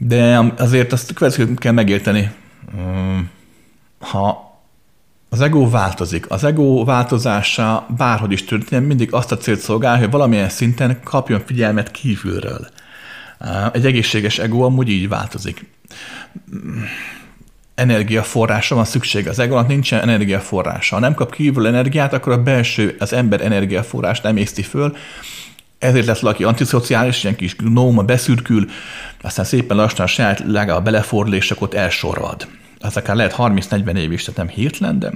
De 0.01 0.53
azért 0.57 0.91
azt 0.91 1.13
következőt 1.13 1.59
kell 1.59 1.71
megérteni. 1.71 2.31
Ha 3.99 4.47
az 5.29 5.41
ego 5.41 5.69
változik, 5.69 6.29
az 6.29 6.43
ego 6.43 6.83
változása 6.83 7.85
bárhogy 7.97 8.31
is 8.31 8.43
történjen, 8.43 8.87
mindig 8.87 9.13
azt 9.13 9.31
a 9.31 9.37
célt 9.37 9.59
szolgál, 9.59 9.97
hogy 9.97 10.09
valamilyen 10.09 10.49
szinten 10.49 10.99
kapjon 11.03 11.41
figyelmet 11.45 11.91
kívülről. 11.91 12.67
Egy 13.73 13.85
egészséges 13.85 14.39
ego 14.39 14.61
amúgy 14.61 14.89
így 14.89 15.09
változik. 15.09 15.65
Energiaforrása 17.75 18.75
van 18.75 18.85
szükség. 18.85 19.27
Az 19.27 19.39
egónak 19.39 19.67
nincsen 19.67 20.01
energiaforrása. 20.01 20.95
Ha 20.95 21.01
nem 21.01 21.13
kap 21.13 21.31
kívül 21.31 21.67
energiát, 21.67 22.13
akkor 22.13 22.33
a 22.33 22.43
belső, 22.43 22.95
az 22.99 23.13
ember 23.13 23.41
energiaforrást 23.41 24.23
nem 24.23 24.37
észti 24.37 24.61
föl, 24.61 24.95
ezért 25.79 26.05
lesz 26.05 26.19
valaki 26.19 26.43
antiszociális, 26.43 27.23
ilyen 27.23 27.35
kis 27.35 27.55
gnóma 27.55 28.03
beszürkül, 28.03 28.65
aztán 29.21 29.45
szépen 29.45 29.77
lassan 29.77 30.05
a 30.05 30.07
saját 30.07 30.43
legalább 30.47 30.83
belefordul, 30.83 31.33
és 31.33 31.51
akkor 31.51 31.67
ott 31.67 31.73
elsorvad. 31.73 32.47
Ez 32.79 32.95
akár 32.95 33.15
lehet 33.15 33.35
30-40 33.37 33.97
év 33.97 34.11
is, 34.11 34.23
tehát 34.23 34.37
nem 34.37 34.47
hirtelen, 34.47 34.99
de 34.99 35.11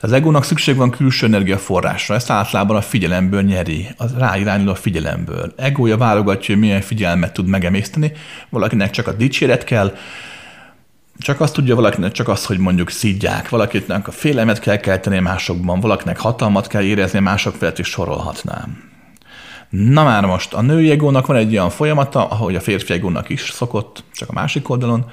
az 0.00 0.12
egónak 0.12 0.44
szükség 0.44 0.76
van 0.76 0.90
külső 0.90 1.26
energiaforrásra, 1.26 2.14
ezt 2.14 2.30
általában 2.30 2.76
a 2.76 2.80
figyelemből 2.80 3.42
nyeri, 3.42 3.88
az 3.96 4.14
ráirányuló 4.18 4.70
a 4.70 4.74
figyelemből. 4.74 5.52
Egója 5.56 5.96
válogatja, 5.96 6.54
hogy 6.54 6.64
milyen 6.64 6.80
figyelmet 6.80 7.32
tud 7.32 7.46
megemészteni, 7.46 8.12
valakinek 8.48 8.90
csak 8.90 9.06
a 9.06 9.12
dicséret 9.12 9.64
kell, 9.64 9.96
csak 11.18 11.40
azt 11.40 11.54
tudja 11.54 11.74
valakinek 11.74 12.12
csak 12.12 12.28
az, 12.28 12.46
hogy 12.46 12.58
mondjuk 12.58 12.90
szidják, 12.90 13.48
valakinek 13.48 14.08
a 14.08 14.12
félelmet 14.12 14.60
kell 14.60 14.76
kelteni 14.76 15.18
másokban, 15.18 15.80
valakinek 15.80 16.18
hatalmat 16.18 16.66
kell 16.66 16.82
érezni 16.82 17.18
mások 17.18 17.54
felett 17.54 17.78
is 17.78 17.88
sorolhatnám. 17.88 18.91
Na 19.72 20.04
már 20.04 20.24
most, 20.24 20.54
a 20.54 20.60
női 20.60 20.90
egónak 20.90 21.26
van 21.26 21.36
egy 21.36 21.52
olyan 21.52 21.70
folyamata, 21.70 22.28
ahogy 22.28 22.54
a 22.54 22.60
férfi 22.60 22.92
egónak 22.92 23.28
is 23.28 23.50
szokott, 23.50 24.04
csak 24.14 24.28
a 24.28 24.32
másik 24.32 24.68
oldalon, 24.68 25.10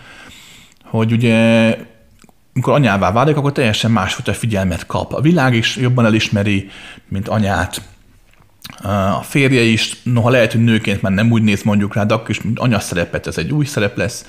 hogy 0.84 1.12
ugye 1.12 1.76
amikor 2.54 2.74
anyává 2.74 3.12
válik, 3.12 3.36
akkor 3.38 3.52
teljesen 3.52 3.92
másfajta 3.92 4.34
figyelmet 4.34 4.86
kap. 4.86 5.14
A 5.14 5.22
világ 5.22 5.54
is 5.54 5.76
jobban 5.76 6.06
elismeri, 6.06 6.70
mint 7.08 7.28
anyát. 7.28 7.82
A 9.18 9.22
férje 9.22 9.62
is, 9.62 9.96
noha 10.04 10.30
lehet, 10.30 10.52
hogy 10.52 10.64
nőként 10.64 11.02
már 11.02 11.12
nem 11.12 11.32
úgy 11.32 11.42
néz 11.42 11.64
mondjuk 11.64 11.96
rá, 11.96 12.04
de 12.04 12.14
akkor 12.14 12.30
is 12.30 12.40
anya 12.56 12.80
szerepet, 12.80 13.28
ez 13.28 13.38
egy 13.38 13.52
új 13.52 13.66
szerep 13.66 13.98
lesz. 13.98 14.26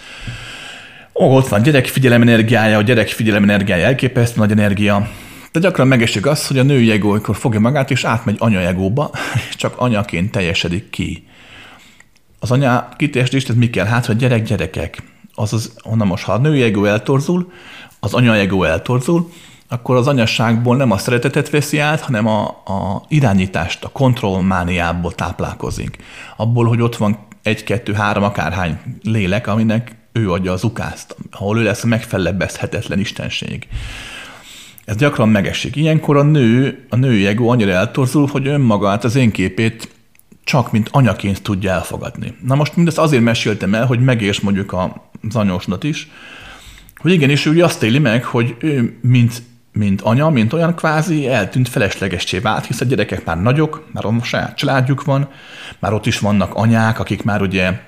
Ó, 1.14 1.36
ott 1.36 1.48
van 1.48 1.62
gyerekfigyelem 1.62 2.22
energiája, 2.22 2.78
a 2.78 2.82
gyerekfigyelem 2.82 3.42
energiája 3.42 3.86
elképesztő 3.86 4.40
nagy 4.40 4.50
energia. 4.50 5.08
De 5.52 5.60
gyakran 5.60 5.86
megesik 5.86 6.26
az, 6.26 6.46
hogy 6.46 6.58
a 6.58 6.62
női 6.62 6.90
ego, 6.90 7.10
amikor 7.10 7.36
fogja 7.36 7.60
magát, 7.60 7.90
és 7.90 8.04
átmegy 8.04 8.36
anya 8.38 8.60
egóba, 8.60 9.10
és 9.48 9.56
csak 9.56 9.78
anyaként 9.78 10.30
teljesedik 10.30 10.90
ki. 10.90 11.26
Az 12.38 12.50
anya 12.50 12.88
kiteljesedést, 12.96 13.48
ez 13.48 13.54
mi 13.54 13.70
kell? 13.70 13.86
Hát, 13.86 14.06
hogy 14.06 14.16
gyerek, 14.16 14.42
gyerekek. 14.42 15.02
Azaz, 15.34 15.72
onnan 15.82 16.06
most, 16.06 16.24
ha 16.24 16.32
a 16.32 16.38
női 16.38 16.62
ego 16.62 16.84
eltorzul, 16.84 17.52
az 18.00 18.14
anya 18.14 18.36
ego 18.36 18.62
eltorzul, 18.62 19.30
akkor 19.68 19.96
az 19.96 20.06
anyasságból 20.06 20.76
nem 20.76 20.90
a 20.90 20.98
szeretetet 20.98 21.50
veszi 21.50 21.78
át, 21.78 22.00
hanem 22.00 22.26
a, 22.26 22.46
a 22.48 23.04
irányítást, 23.08 23.84
a 23.84 23.88
kontrollmániából 23.88 25.12
táplálkozik. 25.12 25.96
Abból, 26.36 26.66
hogy 26.66 26.80
ott 26.80 26.96
van 26.96 27.18
egy, 27.42 27.64
kettő, 27.64 27.92
három, 27.92 28.22
akárhány 28.22 28.78
lélek, 29.02 29.46
aminek 29.46 29.96
ő 30.12 30.32
adja 30.32 30.52
az 30.52 30.64
ukázt, 30.64 31.16
ahol 31.30 31.58
ő 31.58 31.62
lesz 31.62 31.84
a 31.84 31.86
megfelebbezhetetlen 31.86 32.98
istenség. 32.98 33.68
Ez 34.90 34.96
gyakran 34.96 35.28
megesik. 35.28 35.76
Ilyenkor 35.76 36.16
a 36.16 36.22
nő, 36.22 36.78
a 36.88 36.96
női 36.96 37.26
ego 37.26 37.46
annyira 37.46 37.70
eltorzul, 37.70 38.26
hogy 38.26 38.46
önmagát, 38.46 39.04
az 39.04 39.16
én 39.16 39.30
képét 39.30 39.88
csak 40.44 40.72
mint 40.72 40.88
anyaként 40.92 41.42
tudja 41.42 41.70
elfogadni. 41.70 42.34
Na 42.46 42.54
most 42.54 42.76
mindezt 42.76 42.98
azért 42.98 43.22
meséltem 43.22 43.74
el, 43.74 43.86
hogy 43.86 44.00
megérts 44.00 44.42
mondjuk 44.42 44.72
az 45.28 45.36
anyósnak 45.36 45.84
is, 45.84 46.08
hogy 46.96 47.12
igenis 47.12 47.46
ő 47.46 47.62
azt 47.62 47.82
éli 47.82 47.98
meg, 47.98 48.24
hogy 48.24 48.56
ő 48.58 48.98
mint, 49.02 49.42
mint 49.72 50.00
anya, 50.00 50.28
mint 50.30 50.52
olyan 50.52 50.74
kvázi 50.74 51.28
eltűnt 51.28 51.68
feleslegessé 51.68 52.38
vált, 52.38 52.66
hisz 52.66 52.80
a 52.80 52.84
gyerekek 52.84 53.24
már 53.24 53.42
nagyok, 53.42 53.86
már 53.92 54.04
a 54.04 54.22
saját 54.22 54.56
családjuk 54.56 55.04
van, 55.04 55.28
már 55.78 55.92
ott 55.92 56.06
is 56.06 56.18
vannak 56.18 56.54
anyák, 56.54 56.98
akik 56.98 57.22
már 57.22 57.42
ugye 57.42 57.80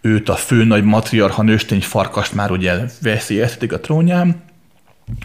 őt 0.00 0.28
a 0.28 0.34
fő 0.34 0.64
nagy 0.64 0.84
matriarcha 0.84 1.42
nőstény 1.42 1.82
farkast 1.82 2.34
már 2.34 2.50
ugye 2.50 2.74
veszélyeztetik 3.02 3.72
a 3.72 3.80
trónján, 3.80 4.44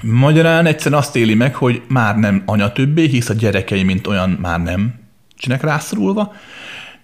Magyarán 0.02 0.66
egyszerűen 0.66 1.02
azt 1.02 1.16
éli 1.16 1.34
meg, 1.34 1.56
hogy 1.56 1.82
már 1.88 2.18
nem 2.18 2.44
anya 2.46 2.72
többé, 2.72 3.08
hisz 3.08 3.30
a 3.30 3.34
gyerekei, 3.34 3.84
mint 3.84 4.08
olyan 4.08 4.30
már 4.30 4.60
nem 4.64 4.94
csinek 5.38 5.62
rászorulva, 5.62 6.34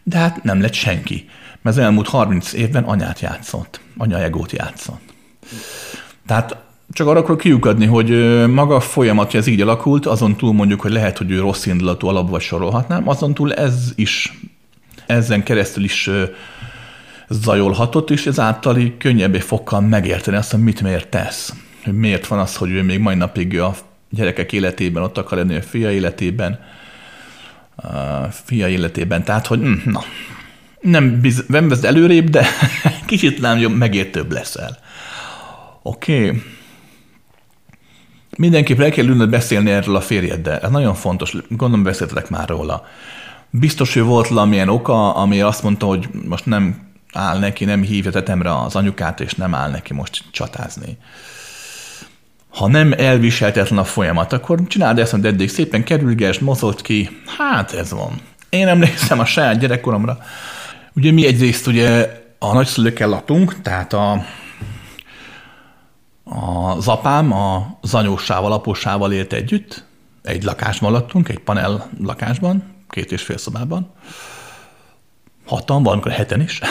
de 0.04 0.18
hát 0.18 0.44
nem 0.44 0.62
lett 0.62 0.74
senki. 0.74 1.30
Mert 1.62 1.78
az 1.78 1.84
elmúlt 1.84 2.08
30 2.08 2.54
évben 2.54 2.84
anyát 2.84 3.20
játszott, 3.20 3.80
anya 3.98 4.22
egót 4.22 4.52
játszott. 4.52 5.02
Tehát 6.26 6.66
Csak 6.92 7.08
arra 7.08 7.20
akarok 7.20 7.40
kiukadni, 7.40 7.86
hogy 7.86 8.10
maga 8.48 8.76
a 8.76 8.80
folyamat, 8.80 9.32
hogy 9.32 9.40
ez 9.40 9.48
így 9.48 9.62
alakult, 9.62 10.06
azon 10.06 10.36
túl 10.36 10.54
mondjuk, 10.54 10.82
hogy 10.82 10.92
lehet, 10.92 11.18
hogy 11.18 11.32
ő 11.32 11.40
rossz 11.40 11.66
indulatú 11.66 12.08
alapba 12.08 12.40
sorolhatnám, 12.40 13.08
azon 13.08 13.34
túl 13.34 13.54
ez 13.54 13.92
is, 13.96 14.40
ezen 15.06 15.44
keresztül 15.44 15.84
is 15.84 16.10
zajolhatott, 17.30 18.10
és 18.10 18.26
ezáltal 18.26 18.78
így 18.78 18.98
könnyebb 18.98 19.36
fokkal 19.36 19.82
megérteni 19.82 20.38
azt, 20.38 20.52
hogy 20.52 20.64
mit 20.64 20.82
miért 20.82 21.08
tesz. 21.08 21.54
Hogy 21.88 21.98
miért 21.98 22.27
van 22.27 22.40
az, 22.40 22.56
hogy 22.56 22.72
ő 22.72 22.83
még 22.83 22.99
mai 22.99 23.16
napig 23.16 23.59
a 23.59 23.75
gyerekek 24.09 24.51
életében 24.53 25.03
ott 25.03 25.17
akar 25.17 25.38
lenni, 25.38 25.56
a 25.56 25.61
fia 25.61 25.91
életében, 25.91 26.59
a 27.75 27.88
fia 28.45 28.67
életében. 28.67 29.24
Tehát, 29.24 29.48
hogy 29.48 29.59
hm, 29.59 29.90
na, 29.90 30.03
nem, 30.82 31.22
biz, 31.22 31.45
nem 31.48 31.67
vezd 31.67 31.85
előrébb, 31.85 32.30
de 32.30 32.48
kicsit 33.06 33.41
nem 33.41 33.57
jobb, 33.57 33.75
megértőbb 33.75 34.32
leszel. 34.32 34.77
Oké. 35.82 36.25
Okay. 36.25 36.41
Mindenképp 38.38 38.80
el 38.80 38.91
kell 38.91 39.06
ülnöd 39.06 39.30
beszélni 39.30 39.72
erről 39.72 39.95
a 39.95 40.01
férjeddel. 40.01 40.59
Ez 40.59 40.69
nagyon 40.69 40.93
fontos. 40.93 41.35
Gondolom 41.49 41.83
beszéltetek 41.83 42.30
már 42.30 42.49
róla. 42.49 42.85
Biztos, 43.49 43.93
hogy 43.93 44.03
volt 44.03 44.27
valamilyen 44.27 44.69
oka, 44.69 45.16
ami 45.16 45.41
azt 45.41 45.64
mondta, 45.64 45.85
hogy 45.85 46.09
most 46.27 46.45
nem 46.45 46.91
áll 47.14 47.40
neki, 47.40 47.66
nem 47.66 47.82
hívja 47.82 48.11
tetemre 48.11 48.59
az 48.61 48.75
anyukát, 48.75 49.19
és 49.19 49.33
nem 49.33 49.56
áll 49.56 49.69
neki 49.69 49.93
most 49.93 50.24
csatázni. 50.32 50.98
Ha 52.58 52.68
nem 52.68 52.94
elviseltetlen 52.98 53.80
a 53.80 53.84
folyamat, 53.84 54.34
akkor 54.34 54.60
csináld 54.68 55.00
ezt, 55.00 55.11
hogy 55.11 55.26
eddig 55.26 55.50
szépen 55.50 55.84
kerülges, 55.84 56.40
mozogt 56.40 56.82
ki. 56.82 57.22
Hát 57.38 57.72
ez 57.72 57.92
van. 57.92 58.22
Én 58.50 58.68
emlékszem 58.68 59.19
a 59.19 59.26
saját 59.26 59.60
gyerekkoromra. 59.60 60.18
Ugye 60.95 61.11
mi 61.11 61.26
egyrészt 61.26 61.68
ugye 61.68 62.11
a 62.40 62.53
nagyszülőkkel 62.53 63.10
laktunk, 63.10 63.61
tehát 63.61 63.94
a, 63.94 64.26
az 66.24 66.88
apám 66.88 67.34
az 67.82 67.94
anyósával, 67.94 68.52
aposával 68.52 69.11
élt 69.11 69.34
együtt, 69.34 69.84
egy 70.24 70.44
lakásban 70.44 70.92
laktunk, 70.92 71.30
egy 71.30 71.40
panel 71.40 71.90
lakásban, 72.03 72.64
két 72.90 73.11
és 73.11 73.22
fél 73.22 73.38
szobában 73.38 73.92
hatan, 75.48 75.84
valamikor 75.84 76.11
heten 76.11 76.42
is. 76.42 76.61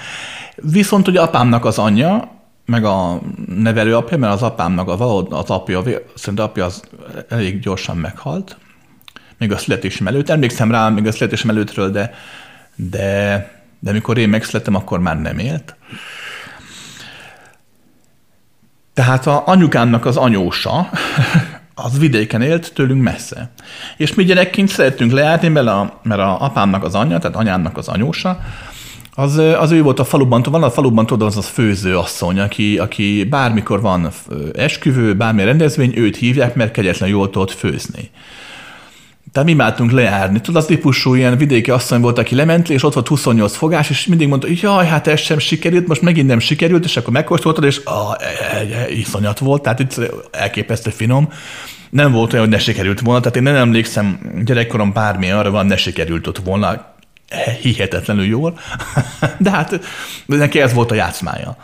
Viszont 0.56 1.08
ugye 1.08 1.20
apámnak 1.20 1.64
az 1.64 1.78
anyja, 1.78 2.37
meg 2.68 2.84
a 2.84 3.20
nevelőapja, 3.46 4.16
mert 4.16 4.32
az 4.32 4.42
apámnak 4.42 4.88
a, 4.88 5.16
az 5.30 5.50
apja, 5.50 5.82
szerintem 6.14 6.44
apja 6.44 6.64
az 6.64 6.82
elég 7.28 7.60
gyorsan 7.60 7.96
meghalt, 7.96 8.56
még 9.38 9.52
a 9.52 9.58
születésem 9.58 10.06
előtt. 10.06 10.28
Emlékszem 10.28 10.70
rá 10.70 10.88
még 10.88 11.06
a 11.06 11.12
születésem 11.12 11.50
előttről, 11.50 11.90
de, 11.90 12.14
de, 12.74 13.50
de 13.78 13.90
amikor 13.90 14.18
én 14.18 14.28
megszülettem, 14.28 14.74
akkor 14.74 15.00
már 15.00 15.20
nem 15.20 15.38
élt. 15.38 15.76
Tehát 18.94 19.26
a 19.26 19.42
anyukámnak 19.46 20.04
az 20.04 20.16
anyósa, 20.16 20.90
az 21.74 21.98
vidéken 21.98 22.42
élt, 22.42 22.72
tőlünk 22.74 23.02
messze. 23.02 23.50
És 23.96 24.14
mi 24.14 24.24
gyerekként 24.24 24.68
szerettünk 24.68 25.12
lejárni, 25.12 25.48
mert 25.48 25.66
a, 25.66 26.00
mert 26.02 26.20
a 26.20 26.40
apámnak 26.40 26.84
az 26.84 26.94
anyja, 26.94 27.18
tehát 27.18 27.36
anyámnak 27.36 27.76
az 27.76 27.88
anyósa, 27.88 28.40
az, 29.18 29.36
az 29.58 29.70
ő 29.70 29.82
volt 29.82 29.98
a 29.98 30.04
faluban, 30.04 30.42
van 30.50 30.62
a 30.62 30.70
faluban 30.70 31.06
tudod, 31.06 31.26
az 31.26 31.36
az 31.36 31.46
főző 31.46 31.96
asszony, 31.96 32.38
aki, 32.38 32.78
aki 32.78 33.24
bármikor 33.24 33.80
van 33.80 34.10
esküvő, 34.54 35.14
bármilyen 35.14 35.48
rendezvény, 35.48 35.92
őt 35.96 36.16
hívják, 36.16 36.54
mert 36.54 36.72
kegyetlen 36.72 37.08
jól 37.08 37.30
tudott 37.30 37.50
főzni. 37.50 38.10
Tehát 39.32 39.48
mi 39.48 39.54
imádtunk 39.54 39.90
lejárni. 39.90 40.40
Tudod, 40.40 40.62
az 40.62 40.66
típusú 40.66 41.14
ilyen 41.14 41.36
vidéki 41.36 41.70
asszony 41.70 42.00
volt, 42.00 42.18
aki 42.18 42.34
lement, 42.34 42.68
és 42.68 42.82
ott 42.82 42.92
volt 42.92 43.08
28 43.08 43.56
fogás, 43.56 43.90
és 43.90 44.06
mindig 44.06 44.28
mondta, 44.28 44.46
hogy 44.46 44.60
jaj, 44.62 44.86
hát 44.86 45.06
ez 45.06 45.20
sem 45.20 45.38
sikerült, 45.38 45.86
most 45.86 46.02
megint 46.02 46.26
nem 46.26 46.38
sikerült, 46.38 46.84
és 46.84 46.96
akkor 46.96 47.12
megkóstoltad, 47.12 47.64
és 47.64 47.80
ah, 47.84 48.14
iszonyat 48.88 49.38
volt, 49.38 49.62
tehát 49.62 49.78
itt 49.78 50.00
elképesztő 50.30 50.90
finom. 50.90 51.28
Nem 51.90 52.12
volt 52.12 52.32
olyan, 52.32 52.44
hogy 52.44 52.54
ne 52.54 52.60
sikerült 52.60 53.00
volna, 53.00 53.20
tehát 53.20 53.36
én 53.36 53.42
nem 53.42 53.54
emlékszem 53.54 54.18
gyerekkorom 54.44 54.92
bármi 54.92 55.30
arra 55.30 55.50
van, 55.50 55.66
ne 55.66 55.76
sikerült 55.76 56.26
ott 56.26 56.38
volna 56.38 56.96
hihetetlenül 57.60 58.24
jól, 58.24 58.58
de 59.38 59.50
hát 59.50 59.80
neki 60.26 60.60
ez 60.60 60.72
volt 60.72 60.90
a 60.90 60.94
játszmája. 60.94 61.56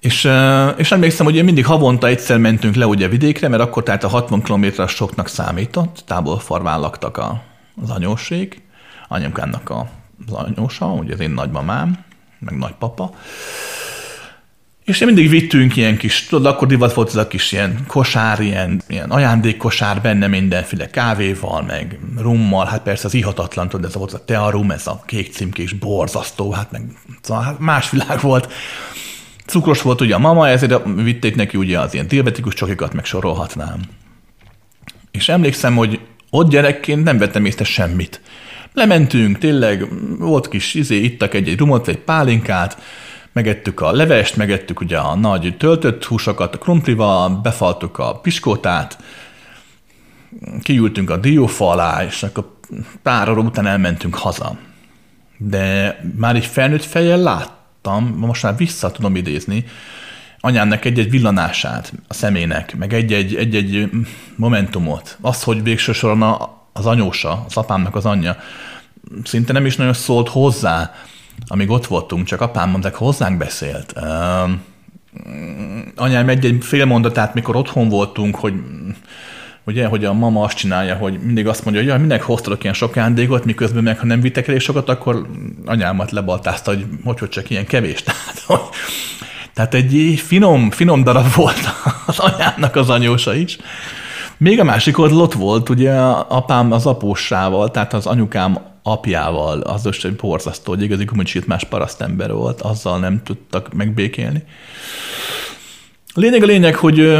És, 0.00 0.30
és 0.76 0.92
emlékszem, 0.92 1.26
hogy 1.26 1.36
én 1.36 1.44
mindig 1.44 1.66
havonta 1.66 2.06
egyszer 2.06 2.38
mentünk 2.38 2.74
le 2.74 2.86
ugye 2.86 3.08
vidékre, 3.08 3.48
mert 3.48 3.62
akkor 3.62 3.82
tehát 3.82 4.04
a 4.04 4.08
60 4.08 4.42
km 4.42 4.86
soknak 4.86 5.28
számított, 5.28 6.02
távolfarván 6.06 6.80
laktak 6.80 7.16
a, 7.16 7.42
az 7.82 7.90
anyóség, 7.90 8.62
anyukámnak 9.08 9.70
a, 9.70 9.88
az 10.26 10.32
anyósa, 10.32 10.86
ugye 10.86 11.12
az 11.12 11.20
én 11.20 11.30
nagymamám, 11.30 12.04
meg 12.38 12.58
nagypapa. 12.58 13.14
És 14.90 14.98
mindig 14.98 15.28
vittünk 15.28 15.76
ilyen 15.76 15.96
kis, 15.96 16.26
tudod, 16.26 16.46
akkor 16.46 16.68
divat 16.68 16.94
volt 16.94 17.08
ez 17.08 17.16
a 17.16 17.26
kis 17.26 17.52
ilyen 17.52 17.84
kosár, 17.86 18.40
ilyen, 18.40 18.82
ilyen 18.88 19.10
ajándékkosár 19.10 20.00
benne 20.00 20.26
mindenféle 20.26 20.90
kávéval, 20.90 21.62
meg 21.62 21.98
rummal, 22.18 22.66
hát 22.66 22.82
persze 22.82 23.06
az 23.06 23.14
ihatatlan, 23.14 23.68
tudod, 23.68 23.86
ez 23.86 23.94
volt 23.94 24.12
a 24.12 24.24
tearum, 24.24 24.70
ez 24.70 24.86
a 24.86 25.02
kék 25.06 25.32
címkés 25.32 25.72
borzasztó, 25.72 26.52
hát 26.52 26.70
meg 26.70 26.82
szóval 27.22 27.42
hát 27.42 27.58
más 27.58 27.90
világ 27.90 28.20
volt. 28.20 28.52
Cukros 29.46 29.82
volt 29.82 30.00
ugye 30.00 30.14
a 30.14 30.18
mama, 30.18 30.48
ezért 30.48 30.82
vitték 30.94 31.34
neki 31.34 31.56
ugye 31.56 31.78
az 31.78 31.94
ilyen 31.94 32.08
diabetikus 32.08 32.54
csokikat, 32.54 32.94
meg 32.94 33.04
sorolhatnám. 33.04 33.80
És 35.10 35.28
emlékszem, 35.28 35.76
hogy 35.76 36.00
ott 36.30 36.50
gyerekként 36.50 37.04
nem 37.04 37.18
vettem 37.18 37.44
észre 37.44 37.64
semmit. 37.64 38.20
Lementünk, 38.74 39.38
tényleg 39.38 39.86
volt 40.18 40.48
kis 40.48 40.74
izé, 40.74 40.96
ittak 40.96 41.34
egy-egy 41.34 41.58
rumot, 41.58 41.88
egy 41.88 41.98
pálinkát, 41.98 42.82
megettük 43.32 43.80
a 43.80 43.92
levest, 43.92 44.36
megettük 44.36 44.80
ugye 44.80 44.98
a 44.98 45.14
nagy 45.14 45.56
töltött 45.56 46.04
húsokat 46.04 46.54
a 46.54 46.58
krumplival, 46.58 47.28
befaltuk 47.28 47.98
a 47.98 48.18
piskótát, 48.18 48.98
kiültünk 50.62 51.10
a 51.10 51.16
diófa 51.16 51.70
alá, 51.70 52.04
és 52.04 52.22
akkor 52.22 52.50
pár 53.02 53.28
óra 53.28 53.40
után 53.40 53.66
elmentünk 53.66 54.14
haza. 54.14 54.56
De 55.36 56.00
már 56.16 56.36
egy 56.36 56.46
felnőtt 56.46 56.84
fejjel 56.84 57.18
lát, 57.18 57.58
láttam, 57.82 58.14
most 58.16 58.42
már 58.42 58.56
vissza 58.56 58.90
tudom 58.90 59.16
idézni, 59.16 59.64
anyámnak 60.40 60.84
egy-egy 60.84 61.10
villanását 61.10 61.92
a 62.08 62.14
szemének, 62.14 62.76
meg 62.76 62.92
egy-egy, 62.92 63.34
egy-egy 63.34 63.90
momentumot. 64.36 65.18
Az, 65.20 65.42
hogy 65.42 65.62
végső 65.62 65.92
soron 65.92 66.22
az 66.72 66.86
anyósa, 66.86 67.44
az 67.46 67.56
apámnak 67.56 67.94
az 67.94 68.06
anyja, 68.06 68.36
szinte 69.24 69.52
nem 69.52 69.66
is 69.66 69.76
nagyon 69.76 69.92
szólt 69.92 70.28
hozzá, 70.28 70.94
amíg 71.46 71.70
ott 71.70 71.86
voltunk, 71.86 72.26
csak 72.26 72.40
apám 72.40 72.70
mondták, 72.70 72.94
hozzánk 72.94 73.38
beszélt. 73.38 73.92
Uh, 73.96 74.50
anyám 75.96 76.28
egy-egy 76.28 76.64
fél 76.64 76.84
mondatát, 76.84 77.34
mikor 77.34 77.56
otthon 77.56 77.88
voltunk, 77.88 78.36
hogy 78.36 78.54
ugye, 79.64 79.86
hogy 79.86 80.04
a 80.04 80.12
mama 80.12 80.44
azt 80.44 80.56
csinálja, 80.56 80.94
hogy 80.94 81.18
mindig 81.22 81.46
azt 81.46 81.64
mondja, 81.64 81.82
hogy 81.82 81.90
ja, 81.92 81.98
minek 81.98 82.22
hoztalak 82.22 82.62
ilyen 82.62 82.74
sok 82.74 82.96
ajándékot, 82.96 83.44
miközben 83.44 83.82
meg 83.82 83.98
ha 83.98 84.06
nem 84.06 84.20
vittek 84.20 84.48
elég 84.48 84.60
sokat, 84.60 84.88
akkor 84.88 85.26
anyámat 85.64 86.10
lebaltázta, 86.10 86.70
hogy 86.70 86.86
hogy, 87.04 87.18
hogy 87.18 87.28
csak 87.28 87.50
ilyen 87.50 87.66
kevés. 87.66 88.02
Tehát, 88.06 88.42
hogy, 88.46 88.60
tehát 89.54 89.74
egy 89.74 90.22
finom, 90.26 90.70
finom 90.70 91.02
darab 91.02 91.34
volt 91.34 91.68
az 92.06 92.18
anyámnak 92.18 92.76
az 92.76 92.90
anyósa 92.90 93.34
is. 93.34 93.58
Még 94.40 94.60
a 94.60 94.64
másik 94.64 94.98
oldal 94.98 95.20
ott 95.20 95.32
volt, 95.32 95.68
ugye 95.68 95.92
apám 96.28 96.72
az 96.72 96.86
apósával, 96.86 97.70
tehát 97.70 97.92
az 97.92 98.06
anyukám 98.06 98.58
apjával, 98.82 99.60
az 99.60 99.86
is 99.86 100.04
egy 100.04 100.16
borzasztó, 100.16 100.72
hogy 100.72 100.82
igazi 100.82 101.04
más 101.46 101.64
parasztember 101.64 102.32
volt, 102.32 102.60
azzal 102.60 102.98
nem 102.98 103.22
tudtak 103.24 103.72
megbékélni. 103.72 104.42
Lényeg 106.14 106.42
a 106.42 106.46
lényeg, 106.46 106.74
hogy 106.74 107.14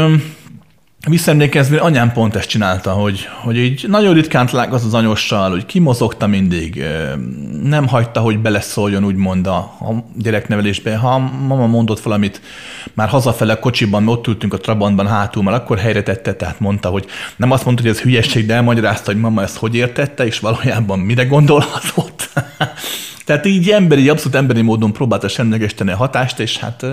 visszaemlékezve 1.09 1.77
anyám 1.77 2.11
pont 2.11 2.35
ezt 2.35 2.49
csinálta, 2.49 2.91
hogy, 2.91 3.27
hogy 3.43 3.57
így 3.57 3.85
nagyon 3.87 4.13
ritkán 4.13 4.45
találkozott 4.45 4.87
az 4.87 4.93
anyossal, 4.93 5.49
hogy 5.49 5.65
kimozogta 5.65 6.27
mindig, 6.27 6.83
nem 7.63 7.87
hagyta, 7.87 8.19
hogy 8.19 8.39
beleszóljon 8.39 9.03
úgymond 9.03 9.47
a, 9.47 9.57
a 9.57 10.03
gyereknevelésbe. 10.15 10.95
Ha 10.95 11.17
mama 11.47 11.67
mondott 11.67 11.99
valamit, 11.99 12.41
már 12.93 13.07
hazafele 13.07 13.59
kocsiban, 13.59 14.07
ott 14.07 14.27
ültünk 14.27 14.53
a 14.53 14.57
Trabantban 14.57 15.07
hátul, 15.07 15.43
már 15.43 15.53
akkor 15.53 15.77
helyre 15.77 16.03
tette, 16.03 16.33
tehát 16.33 16.59
mondta, 16.59 16.89
hogy 16.89 17.05
nem 17.35 17.51
azt 17.51 17.65
mondta, 17.65 17.83
hogy 17.83 17.91
ez 17.91 17.99
hülyeség, 17.99 18.45
de 18.45 18.53
elmagyarázta, 18.53 19.11
hogy 19.11 19.21
mama 19.21 19.41
ezt 19.41 19.57
hogy 19.57 19.75
értette, 19.75 20.25
és 20.25 20.39
valójában 20.39 20.99
mire 20.99 21.25
gondolhatott. 21.25 22.29
tehát 23.25 23.45
így 23.45 23.69
emberi, 23.69 24.09
abszolút 24.09 24.35
emberi 24.35 24.61
módon 24.61 24.93
próbálta 24.93 25.27
semlegesíteni 25.27 25.91
a 25.91 25.95
hatást, 25.95 26.39
és 26.39 26.57
hát 26.57 26.85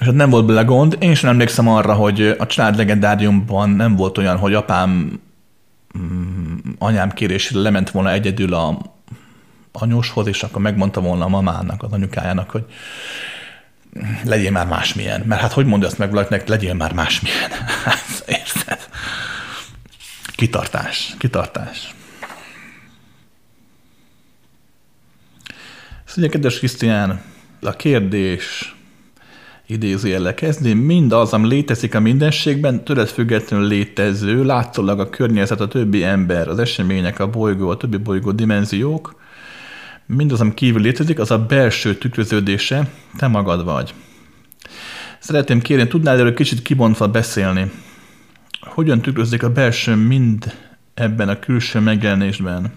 és 0.00 0.06
ott 0.06 0.14
nem 0.14 0.30
volt 0.30 0.46
bele 0.46 0.62
gond. 0.62 0.96
Én 1.00 1.14
sem 1.14 1.30
emlékszem 1.30 1.68
arra, 1.68 1.94
hogy 1.94 2.34
a 2.38 2.46
család 2.46 2.76
legendáriumban 2.76 3.70
nem 3.70 3.96
volt 3.96 4.18
olyan, 4.18 4.36
hogy 4.36 4.54
apám 4.54 5.20
mm, 5.98 6.56
anyám 6.78 7.10
kérésére 7.10 7.60
lement 7.60 7.90
volna 7.90 8.10
egyedül 8.10 8.54
a 8.54 8.78
anyóshoz, 9.72 10.26
és 10.26 10.42
akkor 10.42 10.62
megmondta 10.62 11.00
volna 11.00 11.24
a 11.24 11.28
mamának, 11.28 11.82
az 11.82 11.92
anyukájának, 11.92 12.50
hogy 12.50 12.64
legyél 14.24 14.50
már 14.50 14.66
másmilyen. 14.66 15.20
Mert 15.20 15.40
hát 15.40 15.52
hogy 15.52 15.66
mondja 15.66 15.88
azt 15.88 15.98
meg 15.98 16.10
valakinek, 16.10 16.48
legyél 16.48 16.74
már 16.74 16.92
másmilyen. 16.92 17.50
Hát, 17.84 18.24
érted? 18.26 18.88
Kitartás, 20.34 21.14
kitartás. 21.18 21.94
Szóval, 26.04 26.30
kedves 26.30 26.58
Krisztián, 26.58 27.22
a 27.60 27.70
kérdés, 27.70 28.76
idézőjellel 29.68 30.34
kezdni, 30.34 30.72
mindaz, 30.72 31.32
ami 31.32 31.48
létezik 31.48 31.94
a 31.94 32.00
mindenségben, 32.00 32.84
tőled 32.84 33.08
függetlenül 33.08 33.66
létező, 33.66 34.44
látszólag 34.44 35.00
a 35.00 35.10
környezet, 35.10 35.60
a 35.60 35.68
többi 35.68 36.04
ember, 36.04 36.48
az 36.48 36.58
események, 36.58 37.18
a 37.20 37.30
bolygó, 37.30 37.68
a 37.68 37.76
többi 37.76 37.96
bolygó 37.96 38.32
dimenziók, 38.32 39.20
mindaz, 40.06 40.40
ami 40.40 40.54
kívül 40.54 40.80
létezik, 40.80 41.18
az 41.18 41.30
a 41.30 41.38
belső 41.38 41.94
tükröződése, 41.94 42.90
te 43.16 43.26
magad 43.26 43.64
vagy. 43.64 43.94
Szeretném 45.18 45.60
kérni, 45.60 45.88
tudnál 45.88 46.18
erről 46.18 46.34
kicsit 46.34 46.62
kibontva 46.62 47.08
beszélni? 47.08 47.70
Hogyan 48.60 49.00
tükrözik 49.00 49.42
a 49.42 49.52
belső 49.52 49.94
mind 49.94 50.54
ebben 50.94 51.28
a 51.28 51.38
külső 51.38 51.80
megjelenésben? 51.80 52.72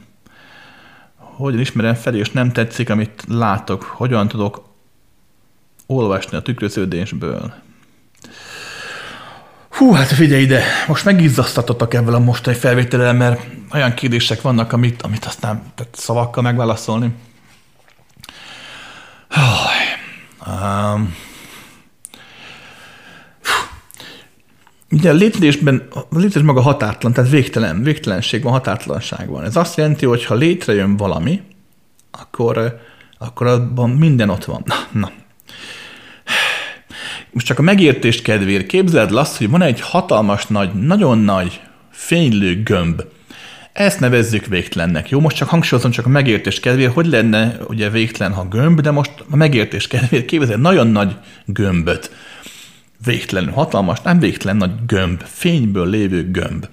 Hogyan 1.15 1.59
ismerem 1.59 1.93
fel, 1.93 2.15
és 2.15 2.31
nem 2.31 2.51
tetszik, 2.51 2.89
amit 2.89 3.23
látok? 3.27 3.83
Hogyan 3.83 4.27
tudok 4.27 4.70
olvasni 5.91 6.37
a 6.37 6.41
tükröződésből? 6.41 7.53
Hú, 9.69 9.91
hát 9.91 10.07
figyelj 10.07 10.41
ide, 10.41 10.63
most 10.87 11.05
megizzasztatottak 11.05 11.93
ebből 11.93 12.13
a 12.13 12.19
mostani 12.19 12.55
felvétellel, 12.55 13.13
mert 13.13 13.41
olyan 13.73 13.93
kérdések 13.93 14.41
vannak, 14.41 14.73
amit, 14.73 15.01
amit 15.01 15.25
aztán 15.25 15.63
tehát 15.75 15.95
szavakkal 15.95 16.43
megválaszolni. 16.43 17.13
Um, 20.47 21.15
Ugye 24.91 25.09
a 25.09 25.13
létezésben, 25.13 25.87
a 25.93 26.17
létezés 26.17 26.41
maga 26.41 26.61
határtlan, 26.61 27.13
tehát 27.13 27.29
végtelen, 27.29 27.83
végtelenség 27.83 28.43
van, 28.43 28.51
határtlanság 28.51 29.29
van. 29.29 29.43
Ez 29.43 29.55
azt 29.55 29.77
jelenti, 29.77 30.05
hogy 30.05 30.25
ha 30.25 30.35
létrejön 30.35 30.97
valami, 30.97 31.41
akkor, 32.11 32.79
akkor 33.17 33.47
abban 33.47 33.89
minden 33.89 34.29
ott 34.29 34.45
van. 34.45 34.61
Na, 34.65 34.75
na. 34.91 35.11
Most 37.31 37.45
csak 37.45 37.59
a 37.59 37.61
megértés 37.61 38.21
kedvéért 38.21 38.65
képzeld 38.65 39.15
azt, 39.15 39.37
hogy 39.37 39.49
van 39.49 39.61
egy 39.61 39.81
hatalmas 39.81 40.45
nagy, 40.45 40.73
nagyon 40.73 41.17
nagy 41.17 41.61
fénylő 41.91 42.63
gömb. 42.63 43.03
Ezt 43.73 43.99
nevezzük 43.99 44.45
végtelennek. 44.45 45.09
Jó, 45.09 45.19
most 45.19 45.35
csak 45.35 45.49
hangsúlyozom 45.49 45.91
csak 45.91 46.05
a 46.05 46.09
megértés 46.09 46.59
kedvéért, 46.59 46.93
hogy 46.93 47.05
lenne 47.05 47.57
ugye 47.67 47.89
végtelen, 47.89 48.33
ha 48.33 48.47
gömb, 48.47 48.81
de 48.81 48.91
most 48.91 49.11
a 49.29 49.35
megértés 49.35 49.87
kedvéért 49.87 50.25
képzeld 50.25 50.51
egy 50.51 50.59
nagyon 50.59 50.87
nagy 50.87 51.15
gömböt 51.45 52.11
végtelenül 53.05 53.51
hatalmas, 53.51 54.01
nem 54.01 54.19
végtelen 54.19 54.57
nagy 54.57 54.71
gömb, 54.87 55.21
fényből 55.23 55.89
lévő 55.89 56.31
gömb. 56.31 56.67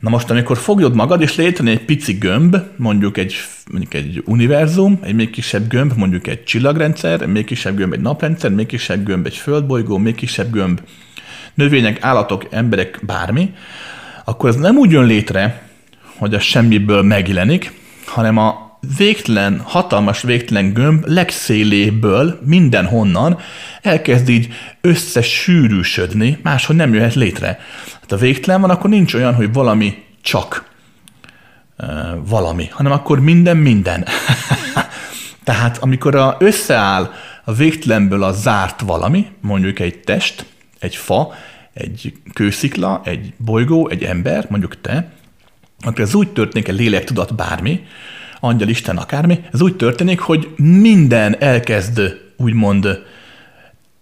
Na 0.00 0.10
most, 0.10 0.30
amikor 0.30 0.56
fogod 0.56 0.94
magad, 0.94 1.20
és 1.20 1.36
létrejön 1.36 1.76
egy 1.76 1.84
pici 1.84 2.12
gömb, 2.12 2.56
mondjuk 2.76 3.16
egy, 3.16 3.34
mondjuk 3.70 3.94
egy 3.94 4.22
univerzum, 4.26 4.98
egy 5.02 5.14
még 5.14 5.30
kisebb 5.30 5.68
gömb, 5.68 5.92
mondjuk 5.96 6.26
egy 6.26 6.44
csillagrendszer, 6.44 7.22
egy 7.22 7.28
még 7.28 7.44
kisebb 7.44 7.76
gömb 7.76 7.92
egy 7.92 8.00
naprendszer, 8.00 8.50
még 8.50 8.66
kisebb 8.66 9.04
gömb 9.04 9.26
egy 9.26 9.36
földbolygó, 9.36 9.98
még 9.98 10.14
kisebb 10.14 10.52
gömb 10.52 10.80
növények, 11.54 12.02
állatok, 12.02 12.46
emberek, 12.50 12.98
bármi, 13.02 13.54
akkor 14.24 14.48
ez 14.48 14.56
nem 14.56 14.76
úgy 14.76 14.90
jön 14.90 15.04
létre, 15.04 15.68
hogy 16.16 16.34
a 16.34 16.40
semmiből 16.40 17.02
megjelenik, 17.02 17.72
hanem 18.06 18.36
a 18.36 18.67
végtelen, 18.96 19.60
hatalmas 19.64 20.22
végtelen 20.22 20.72
gömb 20.72 21.06
legszéléből 21.06 22.40
mindenhonnan 22.44 23.38
elkezd 23.82 24.28
így 24.28 24.52
összesűrűsödni, 24.80 26.38
máshogy 26.42 26.76
nem 26.76 26.94
jöhet 26.94 27.14
létre. 27.14 27.58
Hát 28.00 28.12
a 28.12 28.16
végtelen 28.16 28.60
van, 28.60 28.70
akkor 28.70 28.90
nincs 28.90 29.14
olyan, 29.14 29.34
hogy 29.34 29.52
valami 29.52 30.04
csak 30.22 30.66
valami, 32.24 32.68
hanem 32.70 32.92
akkor 32.92 33.20
minden 33.20 33.56
minden. 33.56 34.04
Tehát 35.44 35.78
amikor 35.78 36.14
a, 36.14 36.36
összeáll 36.38 37.10
a 37.44 37.52
végtelenből 37.52 38.22
a 38.22 38.32
zárt 38.32 38.80
valami, 38.80 39.26
mondjuk 39.40 39.78
egy 39.78 39.98
test, 39.98 40.46
egy 40.78 40.96
fa, 40.96 41.34
egy 41.72 42.12
kőszikla, 42.32 43.00
egy 43.04 43.32
bolygó, 43.36 43.88
egy 43.88 44.02
ember, 44.02 44.46
mondjuk 44.50 44.80
te, 44.80 45.12
akkor 45.80 46.00
ez 46.00 46.14
úgy 46.14 46.28
történik, 46.28 46.68
egy 46.68 46.78
lélek 46.78 47.04
tudat 47.04 47.34
bármi, 47.34 47.86
angyal, 48.40 48.68
Isten, 48.68 48.96
akármi, 48.96 49.44
ez 49.52 49.60
úgy 49.60 49.76
történik, 49.76 50.20
hogy 50.20 50.48
minden 50.56 51.40
elkezd 51.40 52.00
úgymond 52.36 53.04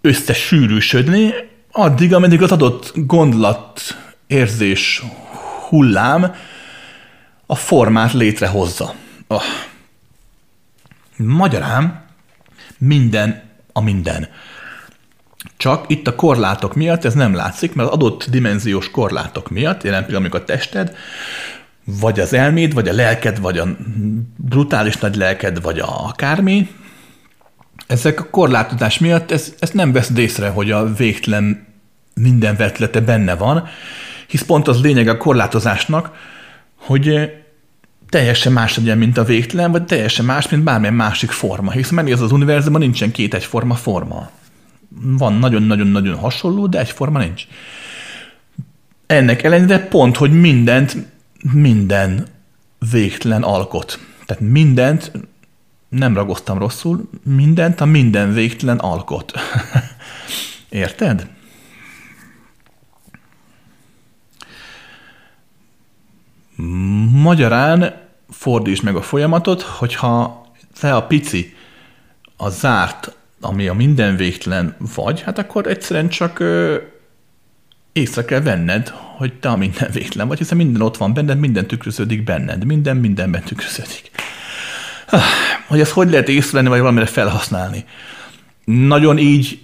összesűrűsödni, 0.00 1.34
addig, 1.70 2.14
ameddig 2.14 2.42
az 2.42 2.52
adott 2.52 2.92
gondolat, 2.94 3.80
érzés, 4.26 5.02
hullám 5.68 6.34
a 7.46 7.54
formát 7.54 8.12
létrehozza. 8.12 8.94
Oh. 9.26 9.42
Magyarán 11.16 12.04
minden 12.78 13.42
a 13.72 13.80
minden. 13.80 14.28
Csak 15.56 15.84
itt 15.88 16.06
a 16.06 16.14
korlátok 16.14 16.74
miatt 16.74 17.04
ez 17.04 17.14
nem 17.14 17.34
látszik, 17.34 17.74
mert 17.74 17.88
az 17.88 17.94
adott 17.94 18.30
dimenziós 18.30 18.90
korlátok 18.90 19.50
miatt, 19.50 19.82
jelen 19.82 20.06
pillanatban, 20.06 20.40
a 20.40 20.44
tested 20.44 20.96
vagy 21.86 22.20
az 22.20 22.32
elméd, 22.32 22.74
vagy 22.74 22.88
a 22.88 22.92
lelked, 22.92 23.40
vagy 23.40 23.58
a 23.58 23.76
brutális 24.36 24.96
nagy 24.96 25.16
lelked, 25.16 25.62
vagy 25.62 25.78
a 25.78 26.06
akármi, 26.06 26.68
ezek 27.86 28.20
a 28.20 28.30
korlátozás 28.30 28.98
miatt 28.98 29.30
ez, 29.30 29.54
ezt 29.58 29.74
nem 29.74 29.92
vesz 29.92 30.10
észre, 30.16 30.48
hogy 30.48 30.70
a 30.70 30.94
végtelen 30.94 31.66
minden 32.14 32.56
vetlete 32.56 33.00
benne 33.00 33.34
van, 33.34 33.68
hisz 34.26 34.42
pont 34.42 34.68
az 34.68 34.80
lényeg 34.80 35.08
a 35.08 35.16
korlátozásnak, 35.16 36.10
hogy 36.76 37.30
teljesen 38.08 38.52
más 38.52 38.76
legyen, 38.76 38.98
mint 38.98 39.18
a 39.18 39.24
végtelen, 39.24 39.70
vagy 39.70 39.84
teljesen 39.84 40.24
más, 40.24 40.48
mint 40.48 40.62
bármilyen 40.62 40.94
másik 40.94 41.30
forma. 41.30 41.70
Hisz 41.70 41.90
mert 41.90 42.10
ez 42.10 42.20
az 42.20 42.32
univerzumban 42.32 42.80
nincsen 42.80 43.10
két 43.10 43.34
egyforma 43.34 43.74
forma. 43.74 44.30
Van 45.00 45.34
nagyon-nagyon-nagyon 45.34 46.16
hasonló, 46.16 46.66
de 46.66 46.78
egyforma 46.78 47.18
nincs. 47.18 47.46
Ennek 49.06 49.42
ellenére 49.42 49.78
pont, 49.78 50.16
hogy 50.16 50.40
mindent 50.40 50.96
minden 51.52 52.26
végtelen 52.90 53.42
alkot. 53.42 53.98
Tehát 54.26 54.42
mindent, 54.42 55.12
nem 55.88 56.14
ragoztam 56.14 56.58
rosszul, 56.58 57.08
mindent 57.22 57.80
a 57.80 57.84
minden 57.84 58.32
végtelen 58.32 58.78
alkot. 58.78 59.32
Érted? 60.68 61.28
Magyarán 67.12 68.04
fordíts 68.30 68.82
meg 68.82 68.96
a 68.96 69.02
folyamatot, 69.02 69.62
hogyha 69.62 70.46
te 70.80 70.94
a 70.94 71.06
pici, 71.06 71.54
a 72.36 72.48
zárt, 72.48 73.16
ami 73.40 73.68
a 73.68 73.74
minden 73.74 74.16
végtelen 74.16 74.76
vagy, 74.94 75.20
hát 75.20 75.38
akkor 75.38 75.66
egyszerűen 75.66 76.08
csak 76.08 76.42
észre 77.96 78.24
kell 78.24 78.40
venned, 78.40 78.88
hogy 79.16 79.32
te 79.32 79.48
a 79.48 79.56
minden 79.56 79.90
végtelen 79.92 80.28
vagy, 80.28 80.38
hiszen 80.38 80.56
minden 80.56 80.82
ott 80.82 80.96
van 80.96 81.14
benned, 81.14 81.38
minden 81.38 81.66
tükröződik 81.66 82.24
benned, 82.24 82.64
minden 82.64 82.96
mindenben 82.96 83.42
tükröződik. 83.42 84.10
Hogy 85.68 85.80
ezt 85.80 85.90
hogy 85.90 86.10
lehet 86.10 86.28
észrevenni, 86.28 86.68
vagy 86.68 86.80
valamire 86.80 87.06
felhasználni? 87.06 87.84
Nagyon 88.64 89.18
így 89.18 89.58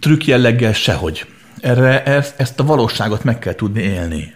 trükk 0.00 0.24
jelleggel 0.24 0.72
sehogy. 0.72 1.26
Erre 1.60 2.02
ezt, 2.02 2.40
ezt 2.40 2.60
a 2.60 2.64
valóságot 2.64 3.24
meg 3.24 3.38
kell 3.38 3.54
tudni 3.54 3.82
élni. 3.82 4.34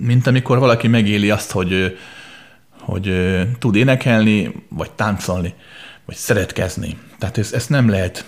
Mint 0.00 0.26
amikor 0.26 0.58
valaki 0.58 0.88
megéli 0.88 1.30
azt, 1.30 1.50
hogy, 1.50 1.98
hogy 2.80 3.12
tud 3.58 3.76
énekelni, 3.76 4.52
vagy 4.68 4.90
táncolni, 4.90 5.54
vagy 6.04 6.16
szeretkezni. 6.16 6.96
Tehát 7.18 7.38
ezt, 7.38 7.54
ezt 7.54 7.68
nem 7.68 7.88
lehet 7.88 8.24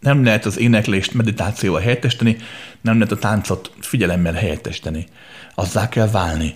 nem 0.00 0.24
lehet 0.24 0.44
az 0.44 0.58
éneklést 0.58 1.14
meditációval 1.14 1.80
helyettesteni, 1.80 2.36
nem 2.80 2.94
lehet 2.94 3.12
a 3.12 3.16
táncot 3.16 3.72
figyelemmel 3.80 4.32
helyettesteni. 4.32 5.06
Azzá 5.54 5.88
kell 5.88 6.10
válni. 6.10 6.54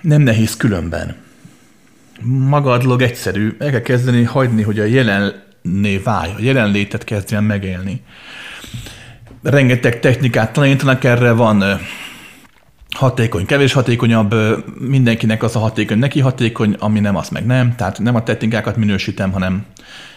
Nem 0.00 0.22
nehéz 0.22 0.56
különben. 0.56 1.16
Maga 2.22 2.72
a 2.72 2.78
dolog 2.78 3.02
egyszerű. 3.02 3.56
El 3.58 3.70
kell 3.70 3.80
kezdeni 3.80 4.22
hagyni, 4.22 4.62
hogy 4.62 4.78
a 4.78 4.84
jelenné 4.84 5.96
válj, 6.04 6.30
a 6.30 6.40
jelenlétet 6.42 7.04
kezdjen 7.04 7.44
megélni. 7.44 8.02
Rengeteg 9.42 10.00
technikát 10.00 10.52
tanítanak 10.52 11.04
erre, 11.04 11.32
van 11.32 11.80
hatékony, 12.90 13.46
kevés 13.46 13.72
hatékonyabb, 13.72 14.34
mindenkinek 14.80 15.42
az 15.42 15.56
a 15.56 15.58
hatékony, 15.58 15.98
neki 15.98 16.20
hatékony, 16.20 16.76
ami 16.78 17.00
nem, 17.00 17.16
az 17.16 17.28
meg 17.28 17.46
nem. 17.46 17.74
Tehát 17.76 17.98
nem 17.98 18.14
a 18.14 18.22
technikákat 18.22 18.76
minősítem, 18.76 19.32
hanem 19.32 19.66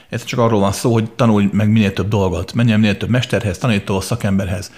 ez 0.10 0.24
csak 0.24 0.40
arról 0.40 0.60
van 0.60 0.72
szó, 0.72 0.94
hogy 0.94 1.12
tanulj 1.12 1.50
meg 1.52 1.70
minél 1.70 1.94
több 1.94 2.08
dolgot, 2.08 2.54
menjen 2.54 2.80
minél 2.80 2.98
több 2.98 3.10
mesterhez, 3.10 3.58
tanító, 3.58 4.00
szakemberhez. 4.00 4.72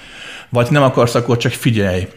Vagy 0.49 0.67
nem 0.72 0.83
akarsz, 0.83 1.16
akkor 1.16 1.38
csak 1.38 1.51
figyelj. 1.51 2.08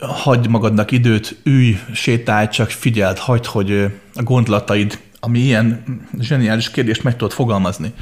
Hagyj 0.00 0.48
magadnak 0.48 0.90
időt, 0.90 1.40
ülj, 1.42 1.78
sétálj, 1.92 2.48
csak 2.48 2.70
figyeld, 2.70 3.18
hagyd, 3.18 3.46
hogy 3.46 3.86
a 4.14 4.22
gondolataid, 4.22 4.98
ami 5.20 5.38
ilyen 5.38 5.84
zseniális 6.20 6.70
kérdést 6.70 7.02
meg 7.02 7.16
tudod 7.16 7.32
fogalmazni, 7.32 7.92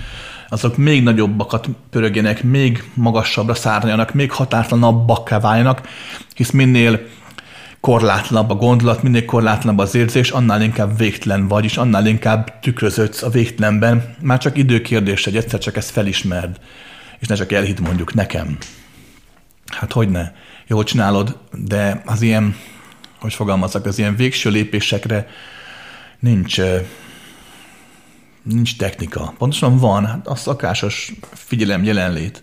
azok 0.48 0.76
még 0.76 1.02
nagyobbakat 1.02 1.68
pörögjenek, 1.90 2.42
még 2.42 2.84
magasabbra 2.94 3.54
szárnyaljanak, 3.54 4.14
még 4.14 4.32
határtlanabbakká 4.32 5.40
váljanak, 5.40 5.88
hisz 6.34 6.50
minél 6.50 7.00
korlátlabb 7.82 8.50
a 8.50 8.54
gondolat, 8.54 9.02
minél 9.02 9.24
korlátlabb 9.24 9.78
az 9.78 9.94
érzés, 9.94 10.30
annál 10.30 10.62
inkább 10.62 10.98
végtelen 10.98 11.48
vagy, 11.48 11.64
és 11.64 11.76
annál 11.76 12.06
inkább 12.06 12.60
tükröződsz 12.60 13.22
a 13.22 13.28
végtelenben. 13.28 14.14
Már 14.20 14.38
csak 14.38 14.56
időkérdés, 14.56 15.24
hogy 15.24 15.36
egyszer 15.36 15.60
csak 15.60 15.76
ezt 15.76 15.90
felismerd, 15.90 16.60
és 17.18 17.26
ne 17.26 17.34
csak 17.34 17.52
elhidd 17.52 17.80
mondjuk 17.80 18.14
nekem. 18.14 18.58
Hát 19.66 19.92
hogy 19.92 20.08
ne? 20.08 20.32
Jól 20.66 20.84
csinálod, 20.84 21.38
de 21.52 22.02
az 22.06 22.22
ilyen, 22.22 22.56
hogy 23.20 23.34
fogalmazok, 23.34 23.84
az 23.84 23.98
ilyen 23.98 24.16
végső 24.16 24.50
lépésekre 24.50 25.28
nincs, 26.18 26.60
nincs 28.42 28.76
technika. 28.76 29.34
Pontosan 29.38 29.78
van 29.78 30.06
hát 30.06 30.26
a 30.26 30.34
szakásos 30.34 31.12
figyelem, 31.32 31.84
jelenlét, 31.84 32.42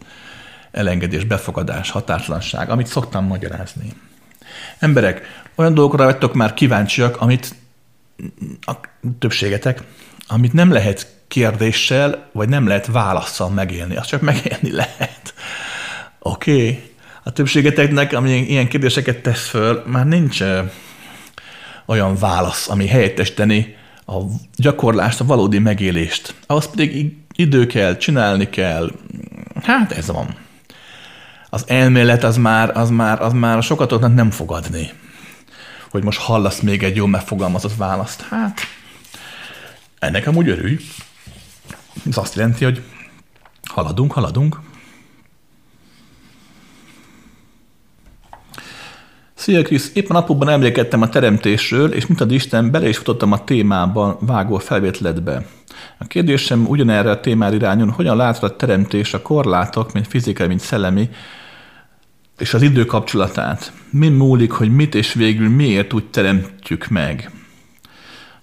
elengedés, 0.72 1.24
befogadás, 1.24 1.90
határtlanság, 1.90 2.69
amit 2.69 2.88
szoktam 2.88 3.26
magyarázni. 3.26 3.93
Emberek, 4.79 5.21
olyan 5.55 5.73
dolgokra 5.73 6.03
vagytok 6.03 6.33
már 6.33 6.53
kíváncsiak, 6.53 7.21
amit 7.21 7.55
a 8.61 8.73
többségetek, 9.19 9.83
amit 10.27 10.53
nem 10.53 10.71
lehet 10.71 11.07
kérdéssel, 11.27 12.29
vagy 12.31 12.49
nem 12.49 12.67
lehet 12.67 12.85
válaszsal 12.85 13.49
megélni. 13.49 13.95
Azt 13.95 14.09
csak 14.09 14.21
megélni 14.21 14.71
lehet. 14.71 15.33
Oké? 16.19 16.51
Okay. 16.51 16.83
A 17.23 17.31
többségeteknek, 17.31 18.13
ami 18.13 18.31
ilyen 18.31 18.67
kérdéseket 18.67 19.21
tesz 19.21 19.47
föl, 19.47 19.83
már 19.85 20.05
nincs 20.05 20.43
olyan 21.85 22.15
válasz, 22.15 22.69
ami 22.69 22.88
helyettesíteni 22.88 23.75
a 24.05 24.17
gyakorlást, 24.55 25.19
a 25.19 25.25
valódi 25.25 25.59
megélést. 25.59 26.35
Ahhoz 26.47 26.69
pedig 26.69 27.15
idő 27.35 27.65
kell, 27.65 27.97
csinálni 27.97 28.49
kell. 28.49 28.91
Hát 29.63 29.91
ez 29.91 30.07
van. 30.07 30.35
Az 31.49 31.63
elmélet 31.67 32.23
az 32.23 32.37
már, 32.37 32.77
az 32.77 32.89
már, 32.89 33.21
az 33.21 33.33
már 33.33 33.57
a 33.57 33.61
sokatoknak 33.61 34.13
nem 34.13 34.31
fogadni. 34.31 34.91
Hogy 35.89 36.03
most 36.03 36.19
hallasz 36.19 36.59
még 36.59 36.83
egy 36.83 36.95
jó 36.95 37.05
megfogalmazott 37.05 37.75
választ. 37.75 38.21
Hát, 38.21 38.59
ennek 39.99 40.27
amúgy 40.27 40.49
örülj. 40.49 40.77
Ez 42.09 42.17
azt 42.17 42.35
jelenti, 42.35 42.63
hogy 42.63 42.83
haladunk, 43.63 44.11
haladunk. 44.11 44.59
Szia 49.33 49.61
Krisz, 49.61 49.91
éppen 49.93 50.15
napokban 50.15 50.49
emlékeztem 50.49 51.01
a 51.01 51.09
teremtésről, 51.09 51.93
és 51.93 52.07
mint 52.07 52.21
ad 52.21 52.31
Isten, 52.31 52.71
bele 52.71 52.87
is 52.87 52.97
futottam 52.97 53.31
a 53.31 53.43
témában 53.43 54.17
vágó 54.19 54.57
felvétletbe. 54.57 55.45
A 55.97 56.05
kérdésem 56.07 56.65
ugyanerre 56.67 57.09
a 57.09 57.19
témára 57.19 57.55
irányon, 57.55 57.89
hogyan 57.89 58.17
látod 58.17 58.51
a 58.51 58.55
teremtés 58.55 59.13
a 59.13 59.21
korlátok, 59.21 59.93
mint 59.93 60.07
fizikai, 60.07 60.47
mint 60.47 60.59
szellemi, 60.59 61.09
és 62.40 62.53
az 62.53 62.61
idő 62.61 62.85
kapcsolatát. 62.85 63.72
Mi 63.90 64.09
múlik, 64.09 64.51
hogy 64.51 64.76
mit 64.76 64.95
és 64.95 65.14
végül 65.14 65.50
miért 65.50 65.93
úgy 65.93 66.06
teremtjük 66.06 66.88
meg? 66.88 67.32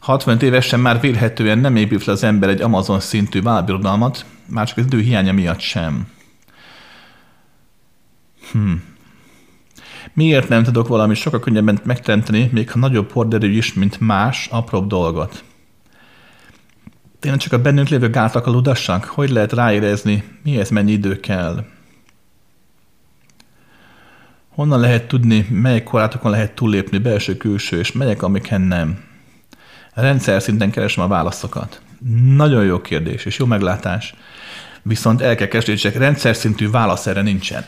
60 0.00 0.40
évesen 0.40 0.80
már 0.80 1.00
vélhetően 1.00 1.58
nem 1.58 1.76
épül 1.76 1.98
fel 1.98 2.14
az 2.14 2.22
ember 2.22 2.48
egy 2.48 2.60
Amazon 2.60 3.00
szintű 3.00 3.42
válbirodalmat, 3.42 4.24
már 4.46 4.66
csak 4.66 4.78
az 4.78 4.84
idő 4.84 5.00
hiánya 5.00 5.32
miatt 5.32 5.60
sem. 5.60 6.08
Hm. 8.52 8.72
Miért 10.12 10.48
nem 10.48 10.62
tudok 10.62 10.88
valami 10.88 11.14
sokkal 11.14 11.40
könnyebben 11.40 11.80
megteremteni, 11.84 12.50
még 12.52 12.70
ha 12.70 12.78
nagyobb 12.78 13.12
horderő 13.12 13.48
is, 13.48 13.74
mint 13.74 14.00
más, 14.00 14.48
apróbb 14.50 14.86
dolgot? 14.86 15.44
Tényleg 17.20 17.40
csak 17.40 17.52
a 17.52 17.62
bennünk 17.62 17.88
lévő 17.88 18.10
gátak 18.10 18.46
aludassak? 18.46 19.04
Hogy 19.04 19.30
lehet 19.30 19.52
ráérezni, 19.52 20.24
mihez 20.42 20.70
mennyi 20.70 20.92
idő 20.92 21.20
kell? 21.20 21.64
Honnan 24.56 24.80
lehet 24.80 25.08
tudni, 25.08 25.46
melyik 25.50 25.82
korlátokon 25.82 26.30
lehet 26.30 26.52
túllépni, 26.52 26.98
belső-külső, 26.98 27.78
és 27.78 27.92
melyek, 27.92 28.22
amiken 28.22 28.60
nem? 28.60 29.04
Rendszer 29.94 30.42
szinten 30.42 30.70
keresem 30.70 31.04
a 31.04 31.08
válaszokat. 31.08 31.80
Nagyon 32.26 32.64
jó 32.64 32.80
kérdés, 32.80 33.24
és 33.24 33.38
jó 33.38 33.46
meglátás. 33.46 34.14
Viszont 34.82 35.20
el 35.20 35.34
kell 35.34 35.46
kezdődjek, 35.46 35.96
rendszer 35.96 36.36
szintű 36.36 36.70
válasz 36.70 37.06
erre 37.06 37.22
nincsen. 37.22 37.64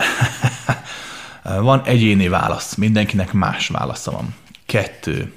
van 1.60 1.82
egyéni 1.84 2.28
válasz, 2.28 2.74
mindenkinek 2.74 3.32
más 3.32 3.68
válasza 3.68 4.10
van. 4.10 4.34
Kettő. 4.66 5.32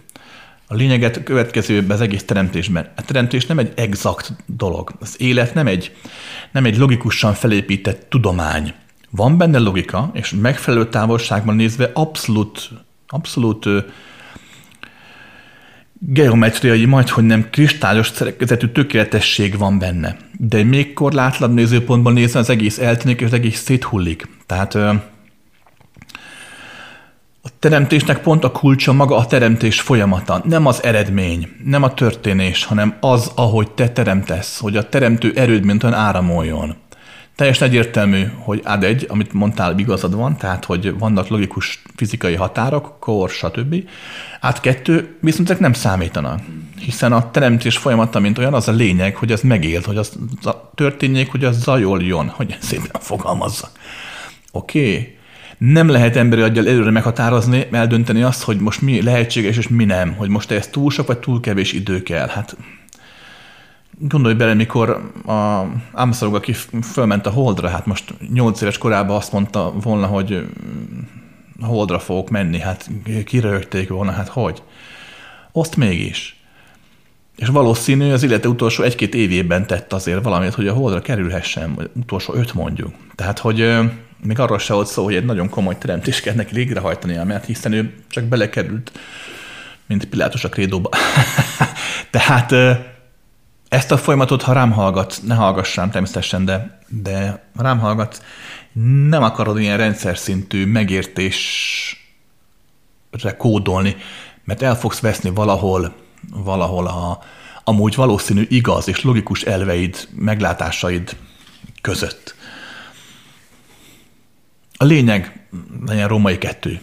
A 0.67 0.73
lényeget 0.73 1.17
a 1.17 1.23
következőben 1.23 1.95
az 1.95 2.01
egész 2.01 2.25
teremtésben. 2.25 2.91
A 2.95 3.01
teremtés 3.01 3.45
nem 3.45 3.59
egy 3.59 3.71
exakt 3.75 4.33
dolog. 4.45 4.91
Az 4.99 5.15
élet 5.17 5.53
nem 5.53 5.67
egy, 5.67 5.95
nem 6.51 6.65
egy 6.65 6.77
logikusan 6.77 7.33
felépített 7.33 8.09
tudomány. 8.09 8.73
Van 9.11 9.37
benne 9.37 9.57
logika, 9.57 10.11
és 10.13 10.35
megfelelő 10.41 10.89
távolságban 10.89 11.55
nézve 11.55 11.89
abszolút, 11.93 12.69
abszolút 13.07 13.65
geometriai, 15.99 16.85
majd 16.85 17.09
hogy 17.09 17.23
nem 17.23 17.49
kristályos 17.49 18.07
szerkezetű 18.07 18.67
tökéletesség 18.67 19.57
van 19.57 19.79
benne. 19.79 20.17
De 20.37 20.63
még 20.63 20.93
korlátlan 20.93 21.53
nézőpontban 21.53 22.13
nézve 22.13 22.39
az 22.39 22.49
egész 22.49 22.77
eltűnik, 22.77 23.19
és 23.19 23.25
az 23.25 23.33
egész 23.33 23.61
széthullik. 23.61 24.27
Tehát 24.45 24.75
a 27.43 27.49
teremtésnek 27.59 28.21
pont 28.21 28.43
a 28.43 28.51
kulcsa 28.51 28.93
maga 28.93 29.17
a 29.17 29.25
teremtés 29.25 29.81
folyamata, 29.81 30.41
nem 30.45 30.65
az 30.65 30.83
eredmény, 30.83 31.49
nem 31.63 31.83
a 31.83 31.93
történés, 31.93 32.63
hanem 32.63 32.97
az, 32.99 33.31
ahogy 33.35 33.71
te 33.71 33.89
teremtesz, 33.89 34.59
hogy 34.59 34.77
a 34.77 34.89
teremtő 34.89 35.31
erőd 35.35 35.63
mint 35.63 35.83
olyan 35.83 35.95
áramoljon. 35.95 36.75
Teljesen 37.35 37.67
egyértelmű, 37.67 38.23
hogy 38.37 38.61
ad 38.63 38.83
egy, 38.83 39.05
amit 39.09 39.33
mondtál, 39.33 39.79
igazad 39.79 40.15
van, 40.15 40.37
tehát, 40.37 40.65
hogy 40.65 40.97
vannak 40.97 41.27
logikus 41.27 41.81
fizikai 41.95 42.35
határok, 42.35 42.99
kor, 42.99 43.29
stb. 43.29 43.75
Át 44.39 44.59
kettő, 44.59 45.17
viszont 45.21 45.49
ezek 45.49 45.61
nem 45.61 45.73
számítanak. 45.73 46.39
Hiszen 46.79 47.13
a 47.13 47.31
teremtés 47.31 47.77
folyamata, 47.77 48.19
mint 48.19 48.37
olyan, 48.37 48.53
az 48.53 48.67
a 48.67 48.71
lényeg, 48.71 49.15
hogy 49.15 49.31
ez 49.31 49.41
megélt, 49.41 49.85
hogy 49.85 49.97
az 49.97 50.17
történjék, 50.75 51.31
hogy 51.31 51.43
az 51.43 51.61
zajoljon, 51.61 52.27
hogy 52.27 52.57
szépen 52.59 53.01
fogalmazza. 53.01 53.69
Oké? 54.51 54.89
Okay. 54.89 55.19
Nem 55.57 55.89
lehet 55.89 56.15
emberi 56.15 56.41
aggyal 56.41 56.67
előre 56.67 56.91
meghatározni, 56.91 57.67
eldönteni 57.71 58.21
azt, 58.21 58.43
hogy 58.43 58.59
most 58.59 58.81
mi 58.81 59.01
lehetséges 59.01 59.57
és 59.57 59.67
mi 59.67 59.85
nem, 59.85 60.13
hogy 60.13 60.29
most 60.29 60.51
ez 60.51 60.67
túl 60.67 60.91
sok 60.91 61.07
vagy 61.07 61.17
túl 61.17 61.39
kevés 61.39 61.73
idő 61.73 62.03
kell. 62.03 62.27
Hát 62.27 62.55
gondolj 64.07 64.33
bele, 64.33 64.53
mikor 64.53 65.11
a 65.25 65.65
Armstrong, 65.91 66.35
aki 66.35 66.53
fölment 66.81 67.25
a 67.25 67.29
Holdra, 67.29 67.69
hát 67.69 67.85
most 67.85 68.13
nyolc 68.33 68.61
éves 68.61 68.77
korában 68.77 69.15
azt 69.15 69.31
mondta 69.31 69.73
volna, 69.81 70.05
hogy 70.05 70.47
Holdra 71.61 71.99
fogok 71.99 72.29
menni, 72.29 72.59
hát 72.59 72.89
kirögték 73.25 73.89
volna, 73.89 74.11
hát 74.11 74.27
hogy? 74.27 74.63
Azt 75.51 75.75
mégis. 75.75 76.35
És 77.35 77.47
valószínű 77.47 78.11
az 78.11 78.23
illető 78.23 78.49
utolsó 78.49 78.83
egy-két 78.83 79.15
évében 79.15 79.67
tett 79.67 79.93
azért 79.93 80.23
valamit, 80.23 80.53
hogy 80.53 80.67
a 80.67 80.73
Holdra 80.73 81.01
kerülhessen, 81.01 81.75
vagy 81.75 81.89
utolsó 81.93 82.33
öt 82.33 82.53
mondjuk. 82.53 82.93
Tehát, 83.15 83.39
hogy 83.39 83.77
még 84.23 84.39
arról 84.39 84.59
se 84.59 84.73
volt 84.73 84.87
szó, 84.87 85.03
hogy 85.03 85.15
egy 85.15 85.25
nagyon 85.25 85.49
komoly 85.49 85.77
teremtés 85.77 86.21
kell 86.21 86.35
neki 86.35 86.53
végrehajtania, 86.53 87.23
mert 87.23 87.45
hiszen 87.45 87.71
ő 87.71 87.93
csak 88.09 88.23
belekerült, 88.23 88.91
mint 89.85 90.05
Pilátus 90.05 90.43
a 90.43 90.49
krédóba. 90.49 90.89
Tehát 92.11 92.53
ezt 93.71 93.91
a 93.91 93.97
folyamatot, 93.97 94.41
ha 94.41 94.53
rám 94.53 94.71
hallgat, 94.71 95.19
ne 95.23 95.35
hallgassám 95.35 95.91
természetesen, 95.91 96.45
de, 96.45 96.79
de 96.87 97.45
ha 97.55 97.63
rám 97.63 97.79
hallgat, 97.79 98.23
nem 99.09 99.23
akarod 99.23 99.59
ilyen 99.59 99.77
rendszer 99.77 100.17
szintű 100.17 100.65
megértésre 100.65 101.97
kódolni, 103.37 103.95
mert 104.43 104.61
el 104.61 104.75
fogsz 104.75 104.99
veszni 104.99 105.29
valahol, 105.29 105.93
valahol 106.29 106.87
a, 106.87 107.23
amúgy 107.63 107.95
valószínű 107.95 108.45
igaz 108.49 108.87
és 108.87 109.01
logikus 109.01 109.41
elveid, 109.41 110.07
meglátásaid 110.15 111.15
között. 111.81 112.35
A 114.77 114.83
lényeg, 114.83 115.47
legyen 115.85 116.07
római 116.07 116.37
kettő. 116.37 116.81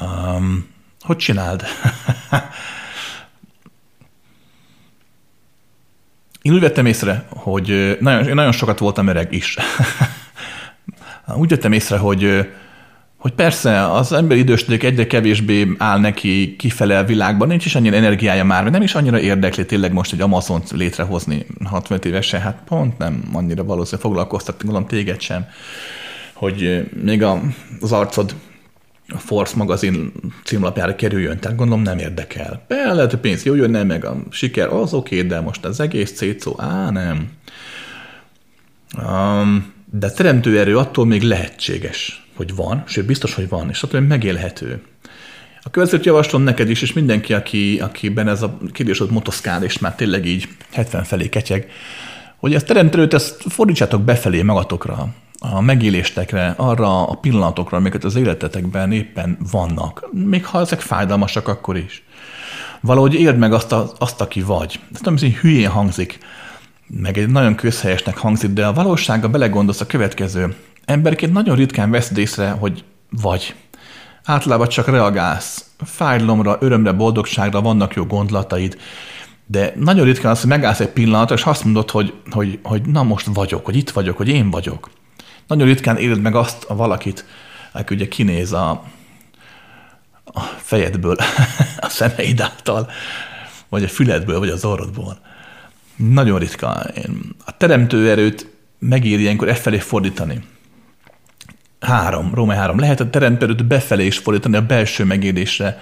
Um, 0.00 0.68
hogy 1.00 1.16
csináld? 1.16 1.64
Én 6.48 6.54
úgy 6.54 6.60
vettem 6.60 6.86
észre, 6.86 7.24
hogy 7.28 7.96
nagyon, 8.00 8.34
nagyon 8.34 8.52
sokat 8.52 8.78
voltam 8.78 9.06
öreg 9.06 9.32
is. 9.32 9.56
úgy 11.40 11.48
vettem 11.48 11.72
észre, 11.72 11.96
hogy 11.96 12.48
hogy 13.16 13.32
persze 13.32 13.92
az 13.92 14.12
ember 14.12 14.36
idősödik 14.36 14.82
egyre 14.82 15.06
kevésbé 15.06 15.68
áll 15.78 15.98
neki 15.98 16.56
kifele 16.58 16.98
a 16.98 17.04
világban, 17.04 17.48
nincs 17.48 17.64
is 17.64 17.74
annyira 17.74 17.96
energiája 17.96 18.44
már, 18.44 18.70
nem 18.70 18.82
is 18.82 18.94
annyira 18.94 19.20
érdekli 19.20 19.66
tényleg 19.66 19.92
most 19.92 20.12
egy 20.12 20.20
amazon 20.20 20.62
létrehozni 20.70 21.46
65 21.64 22.04
évesen, 22.04 22.40
hát 22.40 22.62
pont 22.66 22.98
nem 22.98 23.22
annyira 23.32 23.64
valószínűleg 23.64 24.06
foglalkoztatni, 24.06 24.64
gondolom 24.64 24.88
téged 24.88 25.20
sem, 25.20 25.46
hogy 26.32 26.88
még 27.02 27.22
az 27.80 27.92
arcod 27.92 28.34
a 29.14 29.18
Force 29.18 29.56
magazin 29.56 30.12
címlapjára 30.44 30.94
kerüljön, 30.94 31.38
tehát 31.38 31.56
gondolom 31.56 31.82
nem 31.82 31.98
érdekel. 31.98 32.64
Be 32.68 32.92
lehet, 32.92 33.10
hogy 33.10 33.20
pénz 33.20 33.42
jó 33.42 33.54
jönne, 33.54 33.82
meg 33.82 34.04
a 34.04 34.16
siker 34.30 34.68
az 34.68 34.94
oké, 34.94 35.22
de 35.22 35.40
most 35.40 35.64
az 35.64 35.80
egész 35.80 36.16
szétszó, 36.16 36.54
á 36.60 36.90
nem. 36.90 37.30
Um, 39.06 39.72
de 39.92 40.10
teremtő 40.10 40.58
erő 40.58 40.76
attól 40.78 41.06
még 41.06 41.22
lehetséges, 41.22 42.28
hogy 42.36 42.54
van, 42.54 42.82
sőt 42.86 43.06
biztos, 43.06 43.34
hogy 43.34 43.48
van, 43.48 43.68
és 43.68 43.82
attól 43.82 44.00
még 44.00 44.08
megélhető. 44.08 44.82
A 45.62 45.70
következőt 45.70 46.04
javaslom 46.04 46.42
neked 46.42 46.70
is, 46.70 46.82
és 46.82 46.92
mindenki, 46.92 47.34
aki, 47.34 47.80
akiben 47.80 48.28
ez 48.28 48.42
a 48.42 48.58
kérdés 48.72 49.00
ott 49.00 49.10
motoszkál, 49.10 49.64
és 49.64 49.78
már 49.78 49.94
tényleg 49.94 50.26
így 50.26 50.48
70 50.72 51.04
felé 51.04 51.28
ketyeg, 51.28 51.70
hogy 52.36 52.54
ezt 52.54 52.66
teremtőt, 52.66 53.14
ezt 53.14 53.44
fordítsátok 53.48 54.02
befelé 54.02 54.42
magatokra, 54.42 55.08
a 55.38 55.60
megéléstekre, 55.60 56.54
arra 56.56 57.06
a 57.06 57.14
pillanatokra, 57.14 57.76
amiket 57.76 58.04
az 58.04 58.16
életetekben 58.16 58.92
éppen 58.92 59.38
vannak, 59.50 60.08
még 60.12 60.46
ha 60.46 60.60
ezek 60.60 60.80
fájdalmasak 60.80 61.48
akkor 61.48 61.76
is. 61.76 62.02
Valahogy 62.80 63.14
érd 63.14 63.38
meg 63.38 63.52
azt, 63.52 63.72
a, 63.72 63.92
azt 63.98 64.20
aki 64.20 64.42
vagy. 64.42 64.80
Ez 64.94 65.00
nem 65.00 65.16
hogy 65.18 65.34
hülyén 65.34 65.68
hangzik, 65.68 66.18
meg 66.86 67.18
egy 67.18 67.28
nagyon 67.28 67.54
közhelyesnek 67.54 68.18
hangzik, 68.18 68.50
de 68.50 68.66
a 68.66 68.72
valósággal 68.72 69.30
belegondolsz 69.30 69.80
a 69.80 69.86
következő. 69.86 70.56
Emberként 70.84 71.32
nagyon 71.32 71.56
ritkán 71.56 71.90
veszed 71.90 72.18
észre, 72.18 72.50
hogy 72.50 72.84
vagy. 73.10 73.54
Általában 74.24 74.68
csak 74.68 74.88
reagálsz. 74.88 75.64
Fájdalomra, 75.84 76.58
örömre, 76.60 76.92
boldogságra 76.92 77.60
vannak 77.60 77.94
jó 77.94 78.04
gondolataid, 78.04 78.76
de 79.46 79.72
nagyon 79.76 80.04
ritkán 80.04 80.30
az, 80.30 80.40
hogy 80.40 80.48
megállsz 80.48 80.80
egy 80.80 80.88
pillanatra, 80.88 81.34
és 81.34 81.44
azt 81.44 81.64
mondod, 81.64 81.90
hogy, 81.90 82.14
hogy, 82.30 82.58
hogy 82.62 82.82
na 82.82 83.02
most 83.02 83.26
vagyok, 83.26 83.64
hogy 83.64 83.76
itt 83.76 83.90
vagyok, 83.90 84.16
hogy 84.16 84.28
én 84.28 84.50
vagyok. 84.50 84.90
Nagyon 85.48 85.66
ritkán 85.66 85.96
éled 85.96 86.20
meg 86.20 86.34
azt 86.34 86.64
a 86.64 86.74
valakit, 86.74 87.24
aki 87.72 87.94
ugye 87.94 88.08
kinéz 88.08 88.52
a, 88.52 88.70
a 90.24 90.40
fejedből, 90.40 91.16
a 91.78 91.88
szemeid 91.88 92.40
által, 92.40 92.90
vagy 93.68 93.84
a 93.84 93.88
füledből, 93.88 94.38
vagy 94.38 94.48
az 94.48 94.64
orrodból. 94.64 95.18
Nagyon 95.96 96.38
ritka. 96.38 96.68
A 97.44 97.56
teremtő 97.56 98.10
erőt 98.10 98.46
megéri 98.78 99.22
ilyenkor 99.22 99.48
e 99.48 99.54
felé 99.54 99.78
fordítani. 99.78 100.42
Három, 101.80 102.34
Róma 102.34 102.54
három. 102.54 102.78
Lehet 102.78 103.00
a 103.00 103.10
teremtő 103.10 103.44
erőt 103.44 103.66
befelé 103.66 104.06
is 104.06 104.18
fordítani 104.18 104.56
a 104.56 104.66
belső 104.66 105.04
megélésre. 105.04 105.80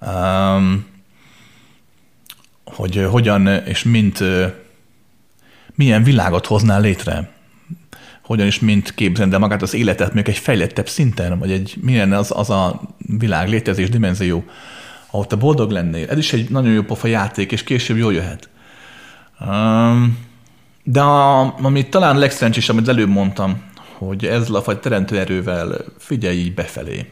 Um, 0.00 0.86
hogy 2.64 3.06
hogyan 3.10 3.46
és 3.46 3.82
mint 3.82 4.24
milyen 5.74 6.02
világot 6.02 6.46
hoznál 6.46 6.80
létre 6.80 7.33
hogyan 8.24 8.46
is 8.46 8.60
mint 8.60 8.94
képzeled 8.94 9.32
el 9.32 9.38
magát 9.38 9.62
az 9.62 9.74
életet, 9.74 10.06
mondjuk 10.06 10.36
egy 10.36 10.42
fejlettebb 10.42 10.88
szinten, 10.88 11.38
vagy 11.38 11.52
egy 11.52 11.76
milyen 11.80 12.12
az, 12.12 12.32
az 12.34 12.50
a 12.50 12.80
világ 12.98 13.48
létezés 13.48 13.88
dimenzió, 13.88 14.44
ahol 15.10 15.26
te 15.26 15.36
boldog 15.36 15.70
lennél. 15.70 16.08
Ez 16.08 16.18
is 16.18 16.32
egy 16.32 16.50
nagyon 16.50 16.72
jó 16.72 16.82
pofa 16.82 17.06
játék, 17.06 17.52
és 17.52 17.64
később 17.64 17.96
jól 17.96 18.12
jöhet. 18.12 18.48
De 20.82 21.00
a, 21.00 21.40
amit 21.58 21.90
talán 21.90 22.18
legszerencsésebb, 22.18 22.76
amit 22.76 22.88
előbb 22.88 23.08
mondtam, 23.08 23.62
hogy 23.98 24.26
ezzel 24.26 24.54
a 24.54 24.62
fajta 24.62 24.80
teremtő 24.80 25.18
erővel 25.18 25.84
figyelj 25.98 26.50
befelé, 26.50 27.10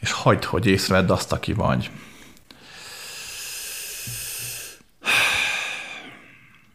és 0.00 0.12
hagyd, 0.12 0.44
hogy 0.44 0.66
észrevedd 0.66 1.10
azt, 1.10 1.32
aki 1.32 1.52
vagy. 1.52 1.90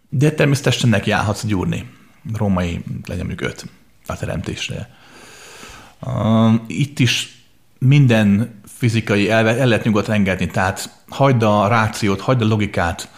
De 0.09 0.31
természetesen 0.31 0.89
neki 0.89 1.11
állhatsz 1.11 1.45
gyúrni 1.45 1.89
római, 2.33 2.83
legyen 3.05 3.25
mondjuk 3.25 3.49
öt 3.49 3.65
a 4.05 4.17
teremtésre. 4.17 4.89
Itt 6.67 6.99
is 6.99 7.43
minden 7.77 8.59
fizikai 8.65 9.29
elvet 9.29 9.59
el 9.59 9.67
lehet 9.67 9.83
nyugodtan 9.83 10.15
engedni, 10.15 10.47
tehát 10.47 11.03
hagyd 11.09 11.43
a 11.43 11.67
rációt, 11.67 12.21
hagyd 12.21 12.41
a 12.41 12.45
logikát, 12.45 13.09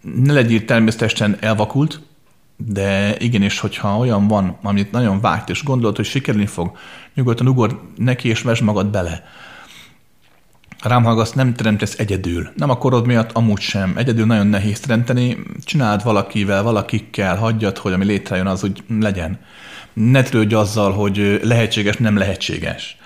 ne 0.00 0.32
legyél 0.32 0.64
természetesen 0.64 1.36
elvakult, 1.40 2.00
de 2.56 3.16
igenis, 3.18 3.58
hogyha 3.58 3.98
olyan 3.98 4.28
van, 4.28 4.58
amit 4.62 4.92
nagyon 4.92 5.20
vágt, 5.20 5.48
és 5.48 5.62
gondolod, 5.62 5.96
hogy 5.96 6.04
sikerülni 6.04 6.46
fog, 6.46 6.76
nyugodtan 7.14 7.48
ugor 7.48 7.82
neki, 7.96 8.28
és 8.28 8.42
vesd 8.42 8.62
magad 8.62 8.86
bele 8.86 9.24
rám 10.88 11.04
hallgatsz, 11.04 11.32
nem 11.32 11.54
teremtesz 11.54 11.98
egyedül. 11.98 12.48
Nem 12.56 12.70
a 12.70 12.78
korod 12.78 13.06
miatt, 13.06 13.32
amúgy 13.32 13.60
sem. 13.60 13.92
Egyedül 13.96 14.26
nagyon 14.26 14.46
nehéz 14.46 14.80
teremteni. 14.80 15.36
Csináld 15.64 16.02
valakivel, 16.02 16.62
valakikkel, 16.62 17.36
hagyjad, 17.36 17.78
hogy 17.78 17.92
ami 17.92 18.04
létrejön, 18.04 18.46
az 18.46 18.64
úgy 18.64 18.82
legyen. 19.00 19.38
Ne 19.92 20.22
törődj 20.22 20.54
azzal, 20.54 20.92
hogy 20.92 21.40
lehetséges, 21.42 21.96
nem 21.96 22.16
lehetséges. 22.16 22.96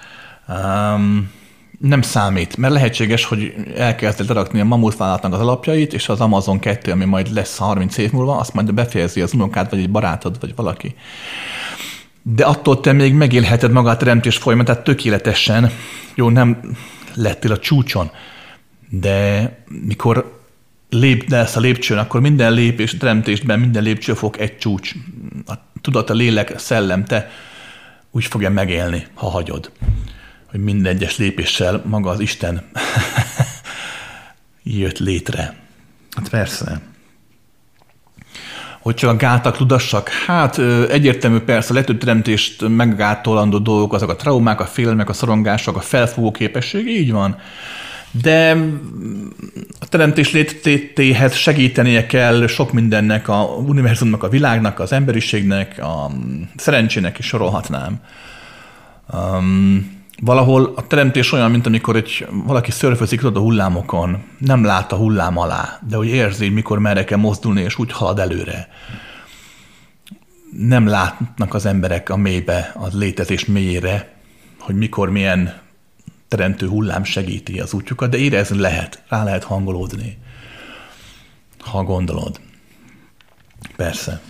Um, 0.48 1.30
nem 1.78 2.02
számít, 2.02 2.56
mert 2.56 2.72
lehetséges, 2.72 3.24
hogy 3.24 3.54
elkezded 3.76 4.30
rakni 4.30 4.60
a 4.60 4.64
mamutvállalatnak 4.64 5.32
az 5.32 5.40
alapjait, 5.40 5.92
és 5.92 6.08
az 6.08 6.20
Amazon 6.20 6.58
2, 6.58 6.90
ami 6.90 7.04
majd 7.04 7.32
lesz 7.32 7.58
30 7.58 7.96
év 7.96 8.12
múlva, 8.12 8.36
azt 8.36 8.54
majd 8.54 8.74
befejezi 8.74 9.20
az 9.20 9.34
unokád, 9.34 9.70
vagy 9.70 9.78
egy 9.78 9.90
barátod, 9.90 10.36
vagy 10.40 10.54
valaki. 10.54 10.94
De 12.22 12.44
attól 12.44 12.80
te 12.80 12.92
még 12.92 13.14
megélheted 13.14 13.72
magát 13.72 13.94
a 13.94 13.98
teremtés 13.98 14.36
folyamatát 14.36 14.84
tökéletesen. 14.84 15.70
Jó, 16.14 16.28
nem 16.28 16.60
lettél 17.18 17.52
a 17.52 17.58
csúcson, 17.58 18.10
de 18.88 19.64
mikor 19.68 20.40
lépsz 20.90 21.56
a 21.56 21.60
lépcsőn, 21.60 21.98
akkor 21.98 22.20
minden 22.20 22.52
lépés 22.52 22.96
teremtésben, 22.96 23.60
minden 23.60 23.82
lépcsőfok 23.82 24.38
egy 24.38 24.58
csúcs. 24.58 24.92
A 25.46 25.54
tudat, 25.80 26.10
a 26.10 26.14
lélek, 26.14 26.50
a 26.54 26.58
szellem, 26.58 27.04
te 27.04 27.30
úgy 28.10 28.24
fogja 28.24 28.50
megélni, 28.50 29.06
ha 29.14 29.28
hagyod, 29.28 29.70
hogy 30.50 30.60
minden 30.60 30.94
egyes 30.94 31.16
lépéssel 31.16 31.82
maga 31.86 32.10
az 32.10 32.20
Isten 32.20 32.70
jött 34.62 34.98
létre. 34.98 35.56
Hát 36.16 36.28
persze. 36.28 36.80
Hogy 38.88 38.96
csak 38.96 39.10
a 39.10 39.16
gátak 39.16 39.56
tudassak? 39.56 40.08
Hát 40.08 40.58
egyértelmű 40.88 41.38
persze, 41.38 41.70
a 41.70 41.74
legtöbb 41.74 41.98
teremtést 41.98 42.68
meggátolandó 42.68 43.58
dolgok, 43.58 43.92
azok 43.92 44.10
a 44.10 44.16
traumák, 44.16 44.60
a 44.60 44.64
félelmek, 44.64 45.08
a 45.08 45.12
szorongások, 45.12 45.76
a 45.76 45.80
felfogó 45.80 46.30
képesség, 46.30 46.86
így 46.86 47.12
van. 47.12 47.36
De 48.10 48.56
a 49.80 49.88
teremtés 49.88 50.32
létéhez 50.32 51.34
segítenie 51.34 52.06
kell 52.06 52.46
sok 52.46 52.72
mindennek, 52.72 53.28
a 53.28 53.42
univerzumnak, 53.66 54.22
a 54.22 54.28
világnak, 54.28 54.80
az 54.80 54.92
emberiségnek, 54.92 55.78
a 55.78 56.10
szerencsének 56.56 57.18
is 57.18 57.26
sorolhatnám. 57.26 58.00
Um, 59.12 59.97
valahol 60.20 60.72
a 60.76 60.86
teremtés 60.86 61.32
olyan, 61.32 61.50
mint 61.50 61.66
amikor 61.66 61.96
egy, 61.96 62.26
valaki 62.30 62.70
szörfözik 62.70 63.24
a 63.24 63.38
hullámokon, 63.38 64.22
nem 64.38 64.64
lát 64.64 64.92
a 64.92 64.96
hullám 64.96 65.38
alá, 65.38 65.80
de 65.88 65.96
hogy 65.96 66.06
érzi, 66.06 66.48
mikor 66.48 66.78
merre 66.78 67.04
kell 67.04 67.18
mozdulni, 67.18 67.62
és 67.62 67.78
úgy 67.78 67.92
halad 67.92 68.18
előre. 68.18 68.68
Nem 70.50 70.86
látnak 70.86 71.54
az 71.54 71.66
emberek 71.66 72.10
a 72.10 72.16
mélybe, 72.16 72.72
a 72.74 72.86
létezés 72.92 73.44
mélyére, 73.44 74.12
hogy 74.58 74.74
mikor 74.74 75.10
milyen 75.10 75.60
teremtő 76.28 76.68
hullám 76.68 77.04
segíti 77.04 77.60
az 77.60 77.72
útjukat, 77.72 78.10
de 78.10 78.16
érezni 78.16 78.58
lehet, 78.58 79.02
rá 79.08 79.24
lehet 79.24 79.44
hangolódni, 79.44 80.18
ha 81.58 81.82
gondolod. 81.82 82.40
Persze. 83.76 84.20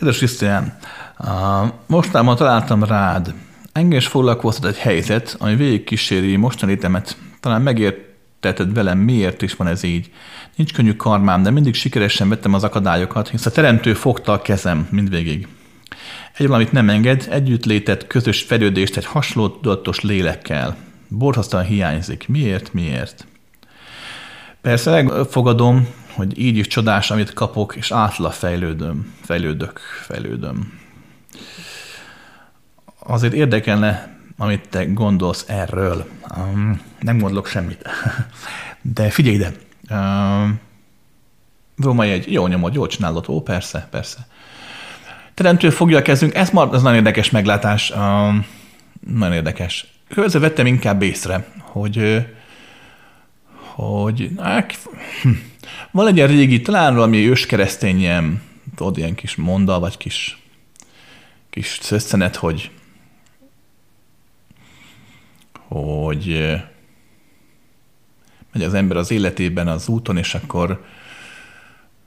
Kedves 0.00 0.18
Krisztián, 0.18 0.78
mostában 1.86 2.36
találtam 2.36 2.84
rád. 2.84 3.34
Engem 3.72 3.98
is 3.98 4.06
foglalkoztat 4.06 4.70
egy 4.70 4.78
helyzet, 4.78 5.36
ami 5.38 5.54
végig 5.54 5.84
kíséri 5.84 6.36
mostani 6.36 6.72
létemet. 6.72 7.16
Talán 7.40 7.62
megérteted 7.62 8.72
velem, 8.74 8.98
miért 8.98 9.42
is 9.42 9.54
van 9.54 9.66
ez 9.66 9.82
így. 9.82 10.10
Nincs 10.56 10.72
könnyű 10.72 10.92
karmám, 10.92 11.42
de 11.42 11.50
mindig 11.50 11.74
sikeresen 11.74 12.28
vettem 12.28 12.54
az 12.54 12.64
akadályokat, 12.64 13.28
hisz 13.28 13.46
a 13.46 13.50
teremtő 13.50 13.94
fogta 13.94 14.32
a 14.32 14.42
kezem 14.42 14.88
mindvégig. 14.90 15.48
Egy 16.36 16.46
valamit 16.46 16.72
nem 16.72 16.90
enged, 16.90 17.26
együttlétet, 17.30 18.06
közös 18.06 18.42
fejlődést 18.42 18.96
egy 18.96 19.06
hasonló 19.06 19.48
tudatos 19.48 20.00
lélekkel. 20.00 20.76
Borzasztóan 21.08 21.64
hiányzik. 21.64 22.28
Miért? 22.28 22.72
Miért? 22.72 23.26
Persze 24.60 24.90
elfogadom, 24.90 25.88
hogy 26.14 26.38
így 26.38 26.56
is 26.56 26.66
csodás, 26.66 27.10
amit 27.10 27.32
kapok, 27.32 27.76
és 27.76 27.90
átla 27.90 28.30
fejlődöm, 28.30 29.14
fejlődök, 29.22 29.80
fejlődöm. 30.02 30.78
Azért 32.98 33.32
érdekelne, 33.32 34.18
amit 34.36 34.68
te 34.68 34.84
gondolsz 34.84 35.44
erről. 35.48 36.08
Um, 36.36 36.80
nem 37.00 37.18
gondolok 37.18 37.46
semmit. 37.46 37.88
De 38.94 39.10
figyelj 39.10 39.34
ide. 39.34 39.52
Um, 39.90 40.60
Római 41.76 42.10
egy 42.10 42.32
jó 42.32 42.46
nyomod, 42.46 42.74
jól 42.74 42.86
csinálod, 42.86 43.28
ó, 43.28 43.42
persze, 43.42 43.88
persze. 43.90 44.26
Teremtő 45.34 45.70
fogja 45.70 45.98
a 45.98 46.02
kezünk, 46.02 46.34
ez, 46.34 46.50
már, 46.50 46.68
ez 46.72 46.82
nagyon 46.82 46.98
érdekes 46.98 47.30
meglátás, 47.30 47.90
um, 47.90 48.46
nagyon 49.06 49.32
érdekes. 49.34 49.86
Közben 50.08 50.40
vettem 50.40 50.66
inkább 50.66 51.02
észre, 51.02 51.46
hogy 51.58 52.26
hogy 53.80 54.30
hát, 54.38 54.88
hm, 55.22 55.30
van 55.90 56.06
egy 56.06 56.16
ilyen 56.16 56.28
régi, 56.28 56.60
talán 56.60 56.94
valami 56.94 57.28
őskeresztény 57.28 57.98
ilyen, 57.98 58.42
tudod, 58.74 58.98
ilyen 58.98 59.14
kis 59.14 59.36
monda, 59.36 59.78
vagy 59.78 59.96
kis, 59.96 60.38
kis 61.50 61.78
szösszenet, 61.82 62.36
hogy 62.36 62.70
hogy 65.68 66.54
megy 68.52 68.62
az 68.62 68.74
ember 68.74 68.96
az 68.96 69.10
életében 69.10 69.68
az 69.68 69.88
úton, 69.88 70.16
és 70.16 70.34
akkor 70.34 70.84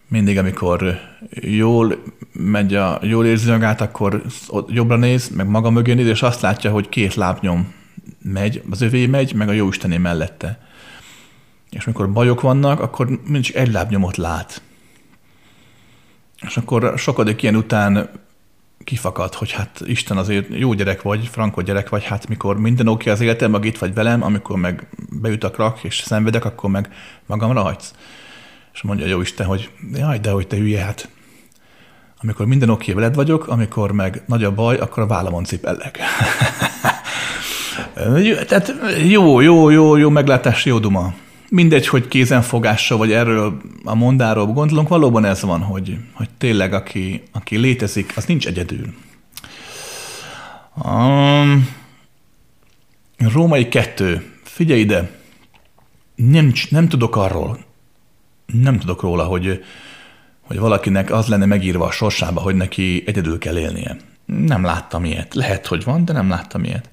mindig, 0.07 0.37
amikor 0.37 0.99
jól 1.41 2.03
megy 2.31 2.75
a, 2.75 2.99
jól 3.01 3.25
érzi 3.25 3.49
magát, 3.49 3.81
akkor 3.81 4.21
jobbra 4.67 4.95
néz, 4.95 5.29
meg 5.29 5.47
maga 5.47 5.69
mögé 5.69 5.93
néz, 5.93 6.07
és 6.07 6.21
azt 6.21 6.41
látja, 6.41 6.71
hogy 6.71 6.89
két 6.89 7.15
lábnyom 7.15 7.73
megy, 8.21 8.61
az 8.69 8.81
övé 8.81 9.05
megy, 9.05 9.33
meg 9.33 9.49
a 9.49 9.51
jó 9.51 9.67
Istené 9.67 9.97
mellette. 9.97 10.59
És 11.73 11.85
amikor 11.85 12.11
bajok 12.11 12.41
vannak, 12.41 12.79
akkor 12.79 13.07
mindig 13.07 13.55
egy 13.55 13.71
lábnyomot 13.71 14.17
lát. 14.17 14.61
És 16.41 16.57
akkor 16.57 16.93
sokadik 16.97 17.41
ilyen 17.41 17.55
után 17.55 18.09
kifakad, 18.83 19.33
hogy 19.33 19.51
hát 19.51 19.81
Isten 19.85 20.17
azért 20.17 20.47
jó 20.49 20.73
gyerek 20.73 21.01
vagy, 21.01 21.27
frankó 21.27 21.61
gyerek 21.61 21.89
vagy, 21.89 22.03
hát 22.03 22.27
mikor 22.27 22.59
minden 22.59 22.87
oké 22.87 23.09
az 23.09 23.21
életem, 23.21 23.51
meg 23.51 23.65
itt 23.65 23.77
vagy 23.77 23.93
velem, 23.93 24.23
amikor 24.23 24.57
meg 24.57 24.87
beüt 25.21 25.43
a 25.43 25.51
krak 25.51 25.83
és 25.83 25.97
szenvedek, 25.97 26.45
akkor 26.45 26.69
meg 26.69 26.89
magamra 27.25 27.61
hagysz. 27.61 27.93
És 28.73 28.81
mondja 28.81 29.05
jó 29.05 29.21
Isten, 29.21 29.45
hogy 29.45 29.69
jaj, 29.93 30.19
de 30.19 30.31
hogy 30.31 30.47
te 30.47 30.55
hülye, 30.55 30.83
hát 30.83 31.09
amikor 32.21 32.45
minden 32.45 32.69
oké 32.69 32.93
veled 32.93 33.15
vagyok, 33.15 33.47
amikor 33.47 33.91
meg 33.91 34.23
nagy 34.25 34.43
a 34.43 34.53
baj, 34.53 34.77
akkor 34.77 35.03
a 35.03 35.07
vállamon 35.07 35.43
cipellek. 35.43 35.99
Tehát 38.47 38.73
jó, 39.07 39.39
jó, 39.39 39.69
jó, 39.69 39.95
jó 39.95 40.09
meglátás, 40.09 40.65
jó 40.65 40.79
duma. 40.79 41.13
Mindegy, 41.53 41.87
hogy 41.87 42.07
kézenfogással, 42.07 42.97
vagy 42.97 43.11
erről 43.11 43.61
a 43.83 43.95
mondáról 43.95 44.45
gondolunk, 44.45 44.87
valóban 44.87 45.25
ez 45.25 45.41
van, 45.41 45.61
hogy, 45.61 45.97
hogy 46.13 46.29
tényleg 46.37 46.73
aki, 46.73 47.23
aki 47.31 47.57
létezik, 47.57 48.13
az 48.15 48.25
nincs 48.25 48.47
egyedül. 48.47 48.93
Um, 50.83 51.69
Római 53.17 53.67
kettő. 53.67 54.31
Figyelj 54.43 54.79
ide, 54.79 55.11
nem, 56.15 56.51
nem 56.69 56.87
tudok 56.87 57.15
arról, 57.15 57.59
nem 58.45 58.79
tudok 58.79 59.01
róla, 59.01 59.23
hogy, 59.23 59.63
hogy 60.41 60.59
valakinek 60.59 61.11
az 61.11 61.27
lenne 61.27 61.45
megírva 61.45 61.85
a 61.85 61.91
sorsába, 61.91 62.41
hogy 62.41 62.55
neki 62.55 63.03
egyedül 63.05 63.37
kell 63.37 63.57
élnie. 63.57 63.97
Nem 64.25 64.63
láttam 64.63 65.05
ilyet. 65.05 65.33
Lehet, 65.33 65.67
hogy 65.67 65.83
van, 65.83 66.05
de 66.05 66.13
nem 66.13 66.29
láttam 66.29 66.63
ilyet. 66.63 66.89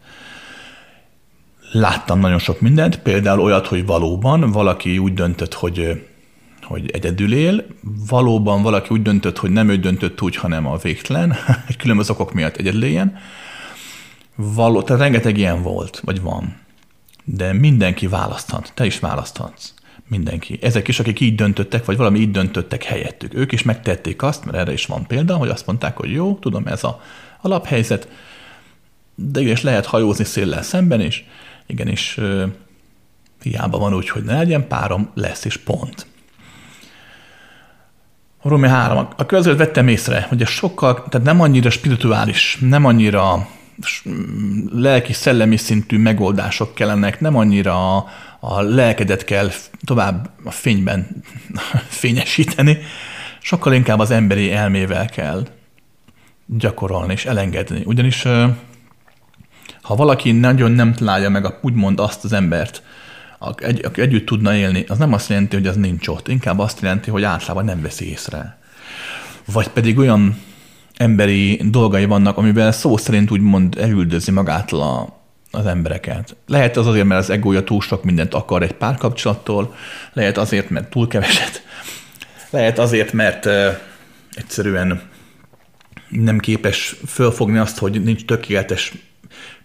Láttam 1.73 2.21
nagyon 2.21 2.39
sok 2.39 2.61
mindent, 2.61 2.99
például 2.99 3.41
olyat, 3.41 3.67
hogy 3.67 3.87
valóban 3.87 4.51
valaki 4.51 4.99
úgy 4.99 5.15
döntött, 5.15 5.55
hogy, 5.55 6.07
hogy 6.63 6.91
egyedül 6.91 7.35
él, 7.35 7.65
valóban 8.09 8.63
valaki 8.63 8.89
úgy 8.91 9.03
döntött, 9.03 9.39
hogy 9.39 9.51
nem 9.51 9.69
ő 9.69 9.77
döntött 9.77 10.23
úgy, 10.23 10.37
hanem 10.37 10.67
a 10.67 10.77
végtelen, 10.77 11.37
egy 11.69 11.77
különböző 11.77 12.13
okok 12.13 12.33
miatt 12.33 12.57
egyedül 12.57 12.85
éljen. 12.85 13.19
Való, 14.35 14.83
tehát 14.83 15.03
rengeteg 15.03 15.39
ilyen 15.39 15.63
volt, 15.63 16.01
vagy 16.05 16.21
van. 16.21 16.57
De 17.25 17.53
mindenki 17.53 18.07
választhat, 18.07 18.73
te 18.75 18.87
is 18.87 18.99
választhatsz. 18.99 19.75
Mindenki. 20.09 20.59
Ezek 20.63 20.89
is, 20.89 21.01
akik 21.01 21.21
így 21.21 21.35
döntöttek, 21.35 21.85
vagy 21.85 21.97
valami 21.97 22.19
így 22.19 22.31
döntöttek 22.31 22.83
helyettük. 22.83 23.35
Ők 23.35 23.53
is 23.53 23.63
megtették 23.63 24.23
azt, 24.23 24.45
mert 24.45 24.57
erre 24.57 24.73
is 24.73 24.87
van 24.87 25.07
példa, 25.07 25.37
hogy 25.37 25.49
azt 25.49 25.67
mondták, 25.67 25.97
hogy 25.97 26.13
jó, 26.13 26.39
tudom, 26.41 26.67
ez 26.67 26.85
a 26.85 27.01
alaphelyzet, 27.41 28.09
de 29.15 29.41
igenis 29.41 29.63
lehet 29.63 29.87
hajózni 29.87 30.25
széllel 30.25 30.63
szemben 30.63 31.01
is, 31.01 31.25
igenis 31.71 32.19
hiába 33.43 33.79
van 33.79 33.95
úgy, 33.95 34.09
hogy 34.09 34.23
ne 34.23 34.37
legyen 34.37 34.69
párom, 34.69 35.11
lesz 35.15 35.45
is 35.45 35.57
pont. 35.57 36.07
Rómi 38.43 38.69
3. 38.69 38.99
A 38.99 39.27
következőt 39.27 39.59
vettem 39.59 39.89
észre, 39.89 40.27
hogy 40.29 40.43
ez 40.43 40.49
sokkal, 40.49 40.95
tehát 41.09 41.27
nem 41.27 41.41
annyira 41.41 41.71
spirituális, 41.71 42.59
nem 42.61 42.85
annyira 42.85 43.49
lelki-szellemi 44.73 45.57
szintű 45.57 45.99
megoldások 45.99 46.75
kellenek, 46.75 47.21
nem 47.21 47.37
annyira 47.37 47.97
a, 47.97 48.07
a 48.41 48.61
lelkedet 48.61 49.25
kell 49.25 49.51
tovább 49.85 50.31
a 50.45 50.51
fényben 50.51 51.25
fényesíteni, 52.01 52.79
sokkal 53.41 53.73
inkább 53.73 53.99
az 53.99 54.11
emberi 54.11 54.53
elmével 54.53 55.09
kell 55.09 55.47
gyakorolni 56.47 57.13
és 57.13 57.25
elengedni. 57.25 57.83
Ugyanis 57.85 58.25
ha 59.91 59.97
valaki 59.97 60.33
nagyon 60.33 60.73
nem 60.73 60.95
találja 60.95 61.29
meg 61.29 61.45
a, 61.45 61.59
úgymond 61.63 62.01
azt 62.01 62.25
az 62.25 62.33
embert, 62.33 62.83
aki 63.39 64.01
együtt 64.01 64.27
tudna 64.27 64.55
élni, 64.55 64.85
az 64.89 64.99
nem 64.99 65.13
azt 65.13 65.29
jelenti, 65.29 65.57
hogy 65.57 65.67
az 65.67 65.77
nincs 65.77 66.09
ott. 66.09 66.29
Inkább 66.29 66.59
azt 66.59 66.81
jelenti, 66.81 67.11
hogy 67.11 67.23
általában 67.23 67.65
nem 67.65 67.83
veszi 67.83 68.11
észre. 68.11 68.59
Vagy 69.53 69.69
pedig 69.69 69.99
olyan 69.99 70.41
emberi 70.97 71.61
dolgai 71.71 72.05
vannak, 72.05 72.37
amivel 72.37 72.73
szó 72.73 72.97
szerint 72.97 73.31
úgymond 73.31 73.79
elüldözi 73.79 74.31
magától 74.31 74.81
a, 74.81 75.23
az 75.51 75.67
embereket. 75.67 76.37
Lehet 76.47 76.77
az 76.77 76.87
azért, 76.87 77.07
mert 77.07 77.21
az 77.21 77.31
egója 77.31 77.65
túl 77.65 77.81
sok 77.81 78.05
mindent 78.05 78.35
akar 78.35 78.63
egy 78.63 78.75
párkapcsolattól, 78.75 79.75
lehet 80.13 80.39
azért, 80.39 80.71
mert 80.71 80.91
túl 80.91 81.09
keveset, 81.09 81.63
lehet 82.51 82.79
azért, 82.79 83.13
mert 83.13 83.47
uh, 83.47 83.67
egyszerűen 84.33 85.01
nem 86.09 86.39
képes 86.39 86.97
fölfogni 87.07 87.59
azt, 87.59 87.79
hogy 87.79 88.03
nincs 88.03 88.25
tökéletes 88.25 88.93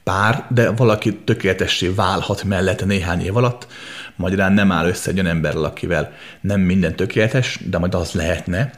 pár, 0.06 0.46
de 0.50 0.72
valaki 0.72 1.16
tökéletessé 1.16 1.88
válhat 1.88 2.44
mellette 2.44 2.86
néhány 2.86 3.22
év 3.22 3.38
alatt, 3.38 3.68
magyarán 4.16 4.54
nem 4.54 4.72
áll 4.72 4.88
össze 4.88 5.10
egy 5.10 5.20
olyan 5.20 5.36
emberrel, 5.36 5.64
akivel 5.64 6.14
nem 6.42 6.62
minden 6.62 6.96
tökéletes, 6.96 7.60
de 7.70 7.78
majd 7.78 7.96
az 7.96 8.12
lehetne. 8.12 8.72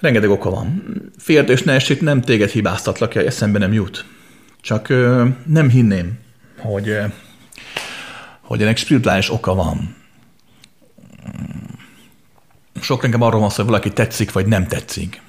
Rengeteg 0.00 0.30
oka 0.30 0.50
van. 0.50 0.82
Féltős 1.18 1.62
ne 1.62 1.72
esít, 1.72 2.00
nem 2.00 2.20
téged 2.20 2.50
hibáztatlak, 2.50 3.12
hogy 3.12 3.26
eszembe 3.26 3.58
nem 3.58 3.72
jut. 3.72 4.04
Csak 4.60 4.88
ö, 4.88 5.28
nem 5.46 5.68
hinném, 5.68 6.18
hogy, 6.58 6.88
ö, 6.88 7.04
hogy 8.40 8.62
ennek 8.62 8.76
spirituális 8.76 9.32
oka 9.32 9.54
van. 9.54 9.96
Sok 12.80 13.04
inkább 13.04 13.20
arról 13.20 13.40
van 13.40 13.50
szó, 13.50 13.56
hogy 13.56 13.66
valaki 13.66 13.92
tetszik, 13.92 14.32
vagy 14.32 14.46
nem 14.46 14.66
tetszik. 14.66 15.20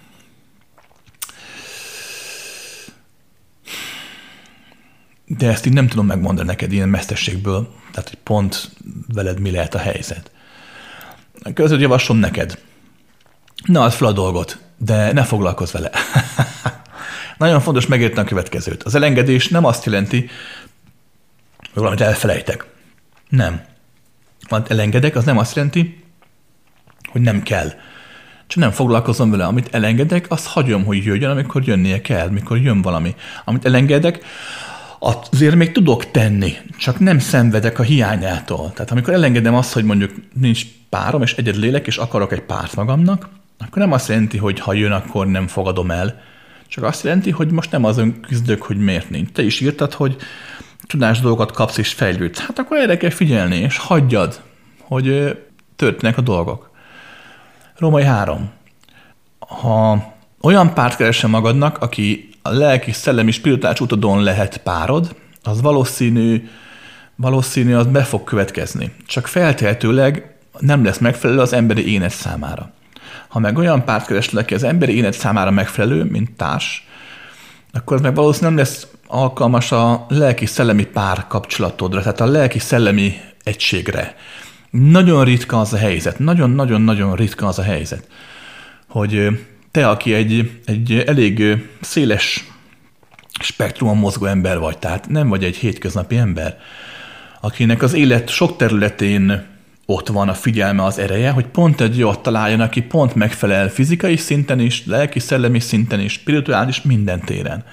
De 5.38 5.50
ezt 5.50 5.66
így 5.66 5.74
nem 5.74 5.88
tudom 5.88 6.06
megmondani 6.06 6.48
neked 6.48 6.72
ilyen 6.72 6.90
mesztességből, 6.90 7.74
tehát 7.92 8.10
hogy 8.10 8.20
pont 8.24 8.72
veled 9.14 9.40
mi 9.40 9.52
lehet 9.52 9.76
a 9.76 9.78
helyzet. 9.78 10.32
Között 11.54 11.80
javaslom 11.80 12.18
neked. 12.18 12.58
Na, 13.66 13.84
az 13.84 13.96
fel 13.96 14.08
a 14.08 14.12
dolgot, 14.12 14.60
de 14.78 15.12
ne 15.12 15.24
foglalkozz 15.24 15.72
vele. 15.72 15.92
Nagyon 17.38 17.62
fontos 17.62 17.86
megérteni 17.86 18.22
a 18.26 18.30
következőt. 18.30 18.84
Az 18.84 18.96
elengedés 18.96 19.48
nem 19.48 19.66
azt 19.66 19.86
jelenti, 19.86 20.30
hogy 21.58 21.82
valamit 21.82 22.02
elfelejtek. 22.02 22.66
Nem. 23.30 23.62
Amit 24.48 24.72
elengedek, 24.72 25.16
az 25.16 25.24
nem 25.24 25.38
azt 25.38 25.56
jelenti, 25.56 26.04
hogy 27.12 27.22
nem 27.22 27.44
kell. 27.44 27.74
Csak 28.48 28.60
nem 28.60 28.72
foglalkozom 28.72 29.32
vele. 29.32 29.46
Amit 29.46 29.68
elengedek, 29.72 30.26
azt 30.30 30.48
hagyom, 30.48 30.86
hogy 30.86 31.04
jöjjön, 31.04 31.30
amikor 31.30 31.68
jönnie 31.68 32.02
kell, 32.02 32.30
mikor 32.30 32.58
jön 32.58 32.82
valami. 32.82 33.16
Amit 33.46 33.66
elengedek, 33.66 34.26
azért 35.04 35.56
még 35.56 35.72
tudok 35.72 36.12
tenni, 36.12 36.54
csak 36.78 37.00
nem 37.00 37.20
szenvedek 37.20 37.80
a 37.80 37.84
hiányától. 37.84 38.72
Tehát 38.74 38.92
amikor 38.92 39.14
elengedem 39.14 39.56
azt, 39.56 39.74
hogy 39.74 39.84
mondjuk 39.84 40.12
nincs 40.34 40.66
párom, 40.90 41.22
és 41.22 41.34
egyedül 41.34 41.62
lélek, 41.62 41.88
és 41.88 41.98
akarok 41.98 42.32
egy 42.32 42.42
párt 42.42 42.76
magamnak, 42.76 43.30
akkor 43.58 43.78
nem 43.78 43.92
azt 43.92 44.08
jelenti, 44.08 44.38
hogy 44.38 44.60
ha 44.60 44.74
jön, 44.74 44.92
akkor 44.92 45.28
nem 45.28 45.48
fogadom 45.48 45.92
el, 45.92 46.22
csak 46.68 46.84
azt 46.84 47.04
jelenti, 47.04 47.32
hogy 47.32 47.52
most 47.52 47.72
nem 47.72 47.84
azon 47.84 48.20
küzdök, 48.22 48.62
hogy 48.62 48.78
miért 48.78 49.10
nincs. 49.10 49.32
Te 49.32 49.44
is 49.44 49.60
írtad, 49.60 49.94
hogy 49.94 50.16
tudás 50.88 51.20
dolgokat 51.20 51.52
kapsz 51.52 51.78
és 51.78 51.94
fejlődsz. 51.94 52.40
Hát 52.40 52.60
akkor 52.60 52.78
erre 52.78 52.98
kell 52.98 53.10
figyelni, 53.10 53.56
és 53.56 53.78
hagyjad, 53.78 54.42
hogy 54.80 55.38
történnek 55.76 56.18
a 56.18 56.22
dolgok. 56.22 56.72
Római 57.78 58.04
3. 58.04 58.52
Ha 59.40 60.13
olyan 60.44 60.74
párt 60.74 60.96
keresel 60.96 61.30
magadnak, 61.30 61.78
aki 61.78 62.30
a 62.42 62.50
lelki, 62.50 62.92
szellemi, 62.92 63.32
spirituális 63.32 63.80
utadon 63.80 64.24
lehet 64.24 64.58
párod, 64.58 65.16
az 65.44 65.62
valószínű, 65.62 66.50
valószínű 67.16 67.74
az 67.74 67.86
be 67.86 68.04
fog 68.04 68.24
következni. 68.24 68.92
Csak 69.06 69.28
feltehetőleg 69.28 70.36
nem 70.60 70.84
lesz 70.84 70.98
megfelelő 70.98 71.40
az 71.40 71.54
emberi 71.54 71.92
énet 71.92 72.12
számára. 72.12 72.72
Ha 73.28 73.40
meg 73.40 73.58
olyan 73.58 73.86
párt 73.86 74.06
keresel, 74.06 74.40
aki 74.40 74.54
az 74.54 74.64
emberi 74.64 74.96
énet 74.96 75.14
számára 75.14 75.52
megfelelő, 75.52 76.04
mint 76.04 76.32
társ, 76.32 76.88
akkor 77.74 78.02
meg 78.02 78.16
valószínűleg 78.16 78.56
nem 78.56 78.64
lesz 78.64 78.88
alkalmas 79.08 79.72
a 79.72 80.06
lelki-szellemi 80.10 80.86
pár 80.86 81.28
kapcsolatodra, 81.28 82.02
tehát 82.02 82.22
a 82.22 82.26
lelki-szellemi 82.26 83.22
egységre. 83.44 84.16
Nagyon 84.70 85.24
ritka 85.24 85.60
az 85.60 85.74
a 85.74 85.78
helyzet, 85.78 86.20
nagyon-nagyon-nagyon 86.20 87.16
ritka 87.16 87.48
az 87.48 87.60
a 87.60 87.64
helyzet, 87.64 88.08
hogy 88.88 89.30
te, 89.74 89.90
aki 89.90 90.14
egy, 90.14 90.62
egy 90.66 91.04
elég 91.08 91.66
széles 91.82 92.48
spektrumon 93.40 93.98
mozgó 93.98 94.26
ember 94.26 94.60
vagy, 94.60 94.78
tehát 94.78 95.10
nem 95.10 95.30
vagy 95.30 95.44
egy 95.44 95.56
hétköznapi 95.56 96.18
ember, 96.18 96.58
akinek 97.42 97.82
az 97.82 97.94
élet 97.94 98.30
sok 98.30 98.58
területén 98.58 99.46
ott 99.86 100.08
van 100.08 100.30
a 100.30 100.34
figyelme, 100.34 100.84
az 100.84 101.00
ereje, 101.00 101.32
hogy 101.32 101.46
pont 101.46 101.82
egy 101.82 101.98
jót 101.98 102.20
találjon, 102.20 102.60
aki 102.60 102.82
pont 102.82 103.16
megfelel 103.16 103.70
fizikai 103.70 104.18
szinten 104.18 104.60
is, 104.60 104.86
lelki-szellemi 104.86 105.60
szinten 105.60 106.00
is, 106.00 106.12
spirituális 106.12 106.82
minden 106.82 107.20
téren. 107.20 107.64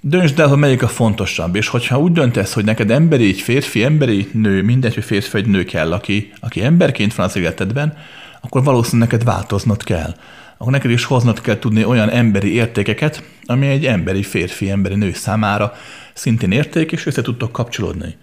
Döntsd 0.00 0.40
el, 0.40 0.48
hogy 0.48 0.58
melyik 0.58 0.82
a 0.82 0.88
fontosabb, 0.88 1.56
és 1.56 1.68
hogyha 1.68 2.00
úgy 2.00 2.12
döntesz, 2.12 2.52
hogy 2.52 2.64
neked 2.64 2.90
emberi, 2.90 3.28
egy 3.28 3.40
férfi, 3.40 3.84
emberi, 3.84 4.28
nő, 4.32 4.62
mindegy, 4.62 4.94
hogy 4.94 5.04
férfi 5.04 5.30
vagy 5.32 5.46
nő 5.46 5.64
kell, 5.64 5.92
aki, 5.92 6.32
aki 6.40 6.62
emberként 6.62 7.14
van 7.14 7.26
az 7.26 7.36
életedben, 7.36 7.96
akkor 8.40 8.64
valószínűleg 8.64 9.10
neked 9.10 9.26
változnod 9.26 9.84
kell. 9.84 10.14
Akkor 10.58 10.72
neked 10.72 10.90
is 10.90 11.04
hoznod 11.04 11.40
kell 11.40 11.58
tudni 11.58 11.84
olyan 11.84 12.10
emberi 12.10 12.54
értékeket, 12.54 13.22
ami 13.46 13.66
egy 13.66 13.86
emberi 13.86 14.22
férfi, 14.22 14.70
emberi 14.70 14.94
nő 14.94 15.12
számára 15.12 15.72
szintén 16.12 16.52
érték, 16.52 16.92
és 16.92 17.06
össze 17.06 17.22
tudtok 17.22 17.52
kapcsolódni. 17.52 18.16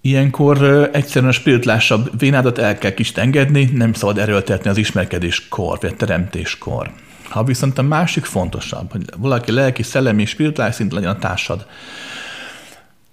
Ilyenkor 0.00 0.88
egyszerűen 0.92 1.30
a 1.30 1.34
spiritulásabb 1.34 2.18
vénádat 2.18 2.58
el 2.58 2.78
kell 2.78 2.94
kis 2.94 3.10
engedni, 3.12 3.70
nem 3.72 3.92
szabad 3.92 4.18
erőltetni 4.18 4.70
az 4.70 4.76
ismerkedéskor, 4.76 5.78
vagy 5.80 5.90
a 5.92 5.96
teremtéskor. 5.96 6.90
Ha 7.28 7.44
viszont 7.44 7.78
a 7.78 7.82
másik 7.82 8.24
fontosabb, 8.24 8.90
hogy 8.92 9.04
valaki 9.16 9.52
lelki, 9.52 9.82
szellemi, 9.82 10.24
spirituális 10.24 10.74
szint 10.74 10.92
legyen 10.92 11.10
a 11.10 11.18
társad, 11.18 11.66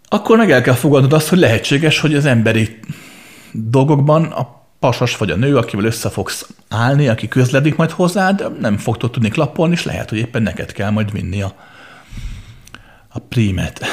akkor 0.07 0.37
meg 0.37 0.51
el 0.51 0.61
kell 0.61 0.73
fogadnod 0.73 1.13
azt, 1.13 1.29
hogy 1.29 1.39
lehetséges, 1.39 1.99
hogy 1.99 2.15
az 2.15 2.25
emberi 2.25 2.79
dolgokban 3.51 4.23
a 4.23 4.66
pasas 4.79 5.17
vagy 5.17 5.31
a 5.31 5.35
nő, 5.35 5.57
akivel 5.57 5.85
össze 5.85 6.09
fogsz 6.09 6.49
állni, 6.69 7.07
aki 7.07 7.27
közledik 7.27 7.75
majd 7.75 7.91
hozzád, 7.91 8.59
nem 8.59 8.77
fogtok 8.77 9.11
tudni 9.11 9.29
klappolni, 9.29 9.73
és 9.73 9.83
lehet, 9.83 10.09
hogy 10.09 10.17
éppen 10.17 10.43
neked 10.43 10.71
kell 10.71 10.89
majd 10.89 11.11
vinni 11.11 11.41
a, 11.41 11.55
a 13.09 13.19
prímet. 13.19 13.81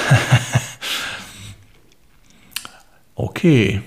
Oké. 3.14 3.64
Okay. 3.64 3.82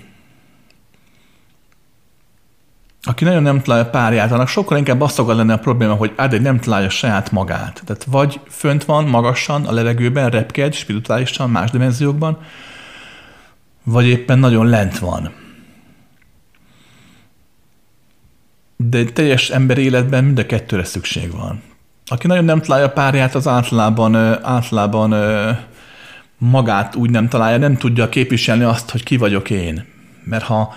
Aki 3.02 3.24
nagyon 3.24 3.44
nem 3.44 3.62
találja 3.62 3.90
párját, 3.90 4.32
annak 4.32 4.48
sokkal 4.48 4.78
inkább 4.78 5.10
szokott 5.10 5.36
lenne 5.36 5.54
a 5.54 5.60
probléma, 5.60 5.94
hogy 5.94 6.14
egy 6.18 6.42
nem 6.42 6.60
találja 6.60 6.90
saját 6.90 7.32
magát. 7.32 7.82
Tehát 7.86 8.04
vagy 8.04 8.40
fönt 8.50 8.86
van 8.86 9.06
magasan 9.06 9.66
a 9.66 9.72
levegőben, 9.72 10.30
repked, 10.30 10.74
spirituálisan, 10.74 11.50
más 11.50 11.72
dimenziókban, 11.72 12.38
vagy 13.84 14.06
éppen 14.06 14.40
nagyon 14.40 14.68
lent 14.68 15.00
van. 15.00 15.32
De 18.78 18.98
egy 18.98 19.14
teljes 19.14 19.50
ember 19.50 19.78
életben 19.78 20.24
mind 20.24 20.40
a 20.40 20.46
kettőre 20.46 20.84
szükség 20.84 21.32
van. 21.32 21.62
Aki 22.06 22.28
nagyon 22.28 22.46
nem 22.46 22.62
találja 22.62 22.90
párját, 22.90 23.36
az 23.36 23.48
általában, 23.48 24.16
általában 24.44 25.14
magát 26.38 26.96
úgy 26.96 27.10
nem 27.10 27.28
találja, 27.28 27.58
nem 27.58 27.78
tudja 27.78 28.10
képviselni 28.10 28.64
azt, 28.64 28.90
hogy 28.90 29.04
ki 29.04 29.18
vagyok 29.18 29.50
én. 29.50 29.86
Mert 30.24 30.44
ha 30.44 30.74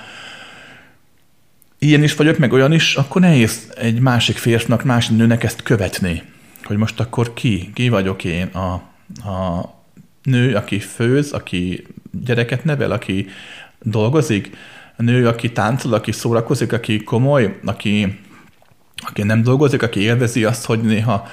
ilyen 1.78 2.02
is 2.02 2.14
vagyok, 2.14 2.38
meg 2.38 2.52
olyan 2.52 2.72
is, 2.72 2.96
akkor 2.96 3.20
nehéz 3.20 3.72
egy 3.76 4.00
másik 4.00 4.36
férfnak, 4.36 4.84
másik 4.84 5.16
nőnek 5.16 5.44
ezt 5.44 5.62
követni. 5.62 6.22
Hogy 6.64 6.76
most 6.76 7.00
akkor 7.00 7.34
ki? 7.34 7.70
Ki 7.74 7.88
vagyok 7.88 8.24
én? 8.24 8.46
A, 8.46 8.72
a 9.28 9.68
nő, 10.22 10.54
aki 10.54 10.78
főz, 10.78 11.32
aki 11.32 11.86
gyereket 12.24 12.64
nevel, 12.64 12.90
aki 12.90 13.28
dolgozik, 13.82 14.50
nő, 15.02 15.26
aki 15.26 15.52
táncol, 15.52 15.92
aki 15.92 16.12
szórakozik, 16.12 16.72
aki 16.72 17.04
komoly, 17.04 17.58
aki, 17.64 18.18
aki 18.96 19.22
nem 19.22 19.42
dolgozik, 19.42 19.82
aki 19.82 20.00
élvezi 20.00 20.44
azt, 20.44 20.64
hogy 20.64 20.80
néha 20.80 21.28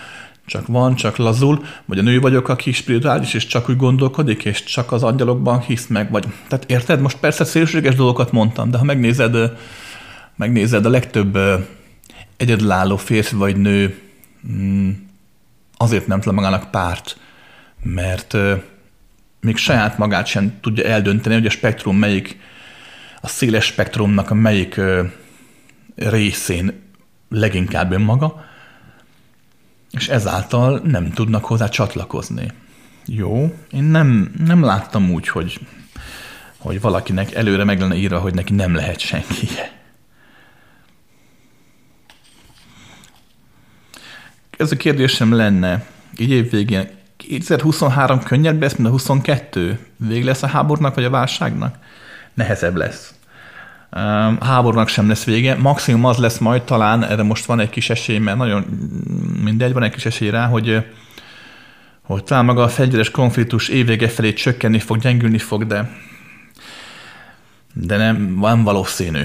csak 0.46 0.68
van, 0.68 0.96
csak 0.96 1.18
lazul, 1.18 1.66
vagy 1.86 2.00
a 2.00 2.02
nő 2.02 2.20
vagyok, 2.20 2.48
aki 2.50 2.72
spirituális, 2.72 3.34
és 3.34 3.46
csak 3.46 3.70
úgy 3.70 3.76
gondolkodik, 3.76 4.46
és 4.46 4.64
csak 4.64 4.92
az 4.92 5.04
angyalokban 5.04 5.60
hisz 5.60 5.88
meg, 5.88 6.12
vagy... 6.12 6.26
Tehát 6.48 6.70
érted? 6.70 7.02
Most 7.02 7.18
persze 7.18 7.44
szélsőséges 7.44 7.96
dolgokat 7.96 8.32
mondtam, 8.32 8.72
de 8.72 8.78
ha 8.78 8.84
megnézed, 8.84 9.52
megnézed 10.36 10.86
a 10.86 10.90
legtöbb 10.90 11.38
egyedülálló 12.38 12.98
férfi 12.98 13.36
vagy 13.36 13.56
nő 13.56 14.00
mm, 14.52 14.90
azért 15.78 16.08
nem 16.08 16.22
tud 16.22 16.34
magának 16.34 16.72
párt, 16.72 17.18
mert 17.84 18.38
még 19.40 19.58
saját 19.58 19.98
magát 19.98 20.26
sem 20.26 20.58
tudja 20.62 20.84
eldönteni, 20.84 21.36
hogy 21.36 21.46
a 21.46 21.50
spektrum 21.50 21.98
melyik, 21.98 22.40
a 23.22 23.28
széles 23.28 23.66
spektrumnak 23.66 24.30
a 24.30 24.34
melyik 24.34 24.82
részén 25.96 26.82
leginkább 27.30 27.92
önmaga, 27.92 28.46
és 29.92 30.08
ezáltal 30.08 30.82
nem 30.84 31.12
tudnak 31.12 31.46
hozzá 31.46 31.68
csatlakozni. 31.68 32.52
Jó, 33.06 33.56
én 33.72 33.84
nem, 33.84 34.34
nem 34.46 34.64
láttam 34.64 35.12
úgy, 35.12 35.28
hogy, 35.28 35.60
hogy 36.58 36.82
valakinek 36.82 37.34
előre 37.34 37.64
meg 37.64 37.80
lenne 37.80 37.96
írva, 37.96 38.20
hogy 38.20 38.34
neki 38.34 38.54
nem 38.54 38.76
lehet 38.76 39.00
senki. 39.00 39.48
Ez 44.58 44.72
a 44.72 44.76
kérdésem 44.76 45.34
lenne, 45.34 45.86
így 46.18 46.30
év 46.30 46.50
végén, 46.50 46.90
2023 47.18 48.24
könnyebb 48.24 48.62
lesz, 48.62 48.76
mint 48.76 48.88
a 48.88 48.92
22? 48.92 49.80
Vég 49.98 50.24
lesz 50.24 50.44
a 50.44 50.48
háborúnak 50.48 50.96
vagy 50.96 51.04
a 51.04 51.10
válságnak? 51.10 51.78
Nehezebb 52.38 52.76
lesz. 52.76 53.14
A 53.90 54.46
háborúnak 54.46 54.88
sem 54.88 55.08
lesz 55.08 55.24
vége. 55.24 55.56
Maximum 55.56 56.06
az 56.06 56.18
lesz 56.18 56.38
majd 56.38 56.62
talán, 56.62 57.04
erre 57.04 57.24
most 57.24 57.46
van 57.46 57.60
egy 57.60 57.70
kis 57.70 57.90
esély, 57.90 58.18
mert 58.18 58.38
nagyon 58.38 58.66
mindegy, 59.44 59.74
van 59.74 59.84
egy 59.84 59.92
kis 59.92 60.06
esély 60.06 60.30
rá, 60.30 60.46
hogy, 60.46 60.86
hogy 62.02 62.24
talán 62.24 62.46
maga 62.46 62.64
a 62.64 62.68
fegyveres 62.68 63.12
konfliktus 63.12 63.68
évvége 63.68 64.08
felé 64.08 64.34
csökkenni 64.34 64.80
fog, 64.80 64.98
gyengülni 64.98 65.38
fog, 65.38 65.66
de, 65.66 65.92
de 67.74 67.98
nem, 67.98 68.36
van 68.36 68.64
valószínű. 68.64 69.24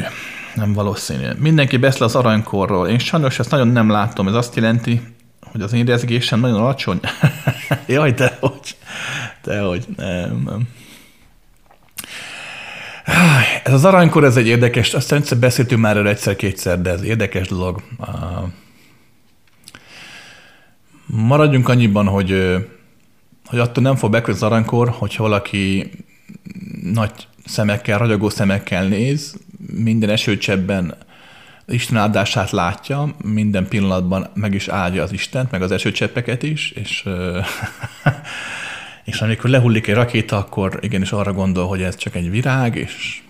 Nem 0.55 0.73
valószínű. 0.73 1.27
Mindenki 1.39 1.77
beszél 1.77 2.05
az 2.05 2.15
aranykorról. 2.15 2.89
Én 2.89 2.99
sajnos 2.99 3.39
ezt 3.39 3.51
nagyon 3.51 3.69
nem 3.69 3.91
látom. 3.91 4.29
Ez 4.29 4.35
azt 4.35 4.57
jelenti, 4.57 5.03
hogy 5.51 5.61
az 5.61 5.73
én 5.73 5.85
nagyon 6.31 6.61
alacsony. 6.61 7.01
Jaj, 7.87 8.13
de 8.13 8.37
hogy. 8.41 8.77
De 9.43 9.61
hogy. 9.61 9.85
Nem, 9.97 10.43
nem. 10.45 10.69
Ez 13.65 13.73
az 13.73 13.85
aranykor, 13.85 14.25
ez 14.25 14.37
egy 14.37 14.47
érdekes, 14.47 14.95
azt 14.95 15.13
egyszer 15.13 15.39
beszéltünk 15.39 15.81
már 15.81 15.97
erről 15.97 16.09
egyszer-kétszer, 16.09 16.81
de 16.81 16.91
ez 16.91 17.03
érdekes 17.03 17.49
dolog. 17.49 17.83
Maradjunk 21.07 21.69
annyiban, 21.69 22.07
hogy, 22.07 22.57
hogy 23.47 23.59
attól 23.59 23.83
nem 23.83 23.97
fog 23.97 24.11
beközni 24.11 24.47
az 24.47 24.53
aranykor, 24.53 24.89
hogyha 24.89 25.23
valaki 25.23 25.91
nagy 26.83 27.13
szemekkel, 27.45 27.99
ragyogó 27.99 28.29
szemekkel 28.29 28.87
néz, 28.87 29.37
minden 29.75 30.11
esőcsebben 30.11 30.95
Isten 31.67 31.97
áldását 31.97 32.51
látja, 32.51 33.15
minden 33.25 33.69
pillanatban 33.69 34.31
meg 34.35 34.55
is 34.55 34.69
áldja 34.69 35.03
az 35.03 35.13
Istent, 35.13 35.51
meg 35.51 35.63
az 35.63 35.71
esőcseppeket 35.71 36.43
is, 36.43 36.71
és 36.71 37.05
És 39.05 39.21
amikor 39.21 39.51
lehullik 39.51 39.87
egy 39.87 39.95
rakéta, 39.95 40.37
akkor 40.37 40.79
igenis 40.81 41.13
arra 41.13 41.33
gondol, 41.33 41.67
hogy 41.67 41.83
ez 41.83 41.97
csak 41.97 42.15
egy 42.15 42.31
virág, 42.31 42.77
és 42.77 43.23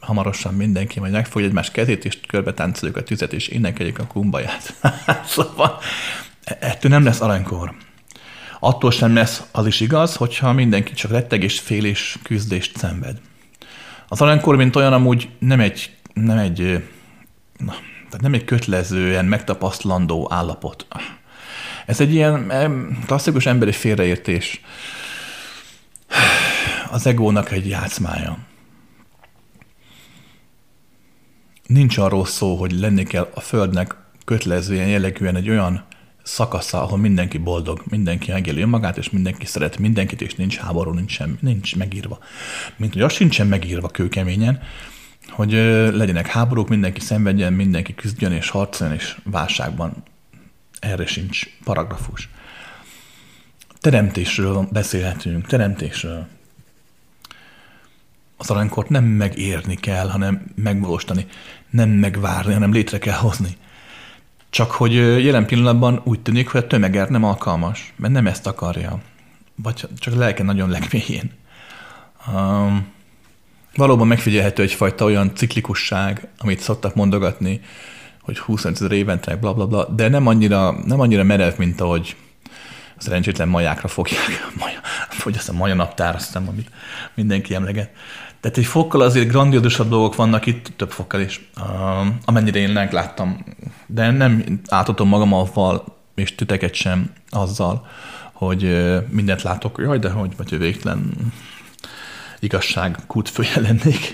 hamarosan 0.00 0.54
mindenki 0.54 1.00
majd 1.00 1.12
megfogja 1.12 1.48
egymás 1.48 1.70
kezét, 1.70 2.04
és 2.04 2.18
körbe 2.26 2.54
táncoljuk 2.54 2.96
a 2.96 3.02
tüzet, 3.02 3.32
és 3.32 3.48
énekeljük 3.48 3.98
a 3.98 4.06
kumbaját. 4.06 4.74
szóval 5.34 5.78
ettől 6.44 6.90
nem 6.90 7.04
lesz 7.04 7.20
aranykor. 7.20 7.74
Attól 8.60 8.90
sem 8.90 9.14
lesz 9.14 9.42
az 9.52 9.66
is 9.66 9.80
igaz, 9.80 10.16
hogyha 10.16 10.52
mindenki 10.52 10.92
csak 10.92 11.10
retteg 11.10 11.42
és 11.42 11.60
fél 11.60 11.84
és 11.84 12.18
küzdést 12.22 12.76
szenved. 12.76 13.20
Az 14.08 14.20
aranykor, 14.20 14.56
mint 14.56 14.76
olyan, 14.76 14.92
amúgy 14.92 15.28
nem 15.38 15.60
egy, 15.60 15.90
nem 16.14 16.38
egy, 16.38 16.84
na, 17.58 17.74
tehát 18.06 18.20
nem 18.20 18.34
egy 18.34 18.44
kötelezően 18.44 19.24
megtapasztalandó 19.24 20.28
állapot. 20.32 20.86
Ez 21.86 22.00
egy 22.00 22.14
ilyen 22.14 22.52
klasszikus 23.06 23.46
emberi 23.46 23.72
félreértés 23.72 24.60
az 26.90 27.06
egónak 27.06 27.50
egy 27.50 27.68
játszmája. 27.68 28.38
Nincs 31.66 31.98
arról 31.98 32.26
szó, 32.26 32.56
hogy 32.56 32.72
lenni 32.72 33.04
kell 33.04 33.30
a 33.34 33.40
Földnek 33.40 33.96
kötelezően 34.24 34.88
jellegűen 34.88 35.36
egy 35.36 35.50
olyan 35.50 35.84
szakasza, 36.22 36.82
ahol 36.82 36.98
mindenki 36.98 37.38
boldog, 37.38 37.82
mindenki 37.84 38.32
megéli 38.32 38.60
önmagát, 38.60 38.98
és 38.98 39.10
mindenki 39.10 39.46
szeret 39.46 39.78
mindenkit, 39.78 40.20
és 40.20 40.34
nincs 40.34 40.56
háború, 40.56 40.92
nincs, 40.92 41.12
semmi, 41.12 41.36
nincs 41.40 41.76
megírva. 41.76 42.18
Mint 42.76 42.92
hogy 42.92 43.02
az 43.02 43.12
sincsen 43.12 43.46
megírva 43.46 43.88
kőkeményen, 43.88 44.60
hogy 45.28 45.52
legyenek 45.92 46.26
háborúk, 46.26 46.68
mindenki 46.68 47.00
szenvedjen, 47.00 47.52
mindenki 47.52 47.94
küzdjön 47.94 48.32
és 48.32 48.50
harcoljon, 48.50 48.96
és 48.96 49.16
válságban. 49.24 50.02
Erre 50.80 51.06
sincs 51.06 51.46
paragrafus. 51.64 52.28
Teremtésről 53.80 54.68
beszélhetünk, 54.72 55.46
teremtésről 55.46 56.26
az 58.40 58.50
aranykort 58.50 58.88
nem 58.88 59.04
megérni 59.04 59.74
kell, 59.74 60.08
hanem 60.08 60.42
megvalósítani, 60.54 61.26
nem 61.70 61.88
megvárni, 61.88 62.52
hanem 62.52 62.72
létre 62.72 62.98
kell 62.98 63.16
hozni. 63.16 63.56
Csak 64.50 64.70
hogy 64.70 64.94
jelen 65.24 65.46
pillanatban 65.46 66.00
úgy 66.04 66.20
tűnik, 66.20 66.48
hogy 66.48 66.60
a 66.60 66.66
tömeger 66.66 67.08
nem 67.08 67.24
alkalmas, 67.24 67.92
mert 67.96 68.12
nem 68.12 68.26
ezt 68.26 68.46
akarja. 68.46 69.00
Vagy 69.54 69.86
csak 69.98 70.14
a 70.14 70.18
lelke 70.18 70.42
nagyon 70.42 70.70
legmélyén. 70.70 71.30
Um, 72.34 72.86
valóban 73.74 74.06
megfigyelhető 74.06 74.62
egyfajta 74.62 75.04
olyan 75.04 75.34
ciklikusság, 75.34 76.28
amit 76.38 76.60
szoktak 76.60 76.94
mondogatni, 76.94 77.60
hogy 78.22 78.38
25 78.38 78.76
ezer 78.76 78.92
évente, 78.92 79.36
bla, 79.36 79.54
bla, 79.54 79.66
bla, 79.66 79.84
de 79.84 80.08
nem 80.08 80.26
annyira, 80.26 80.76
nem 80.84 81.00
annyira 81.00 81.22
merev, 81.22 81.52
mint 81.56 81.80
ahogy 81.80 82.16
a 82.96 83.02
szerencsétlen 83.02 83.48
majákra 83.48 83.88
fogják, 83.88 84.52
maja, 84.58 84.80
vagy 85.24 85.36
azt 85.36 85.48
a 85.48 85.52
maja 85.52 85.74
naptár, 85.74 86.14
azt 86.14 86.36
amit 86.36 86.70
mindenki 87.14 87.54
emleget. 87.54 87.90
Tehát 88.40 88.56
egy 88.56 88.66
fokkal 88.66 89.00
azért 89.00 89.28
grandiódusabb 89.28 89.88
dolgok 89.88 90.14
vannak 90.14 90.46
itt, 90.46 90.72
több 90.76 90.90
fokkal 90.90 91.20
is, 91.20 91.50
amennyire 92.24 92.58
én 92.58 92.88
láttam. 92.90 93.44
De 93.86 94.10
nem 94.10 94.60
átadom 94.68 95.08
magam 95.08 95.32
avval, 95.32 95.96
és 96.14 96.34
titeket 96.34 96.74
sem 96.74 97.12
azzal, 97.30 97.86
hogy 98.32 98.92
mindent 99.08 99.42
látok, 99.42 99.78
jaj, 99.82 99.98
de 99.98 100.10
hogy, 100.10 100.36
vagy 100.36 100.58
végtelen 100.58 101.12
igazság 102.38 102.98
kútfője 103.06 103.60
lennék. 103.60 104.12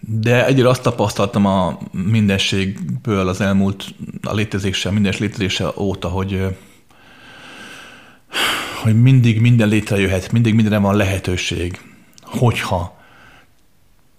De 0.00 0.46
egyre 0.46 0.68
azt 0.68 0.82
tapasztaltam 0.82 1.46
a 1.46 1.78
mindenségből 1.90 3.28
az 3.28 3.40
elmúlt, 3.40 3.94
a 4.22 4.34
létezéssel, 4.34 4.92
minden 4.92 5.14
létezése 5.18 5.72
óta, 5.76 6.08
hogy, 6.08 6.56
hogy 8.82 9.02
mindig 9.02 9.40
minden 9.40 9.68
létrejöhet, 9.68 10.32
mindig 10.32 10.54
mindenre 10.54 10.78
van 10.78 10.96
lehetőség, 10.96 11.80
hogyha 12.26 13.00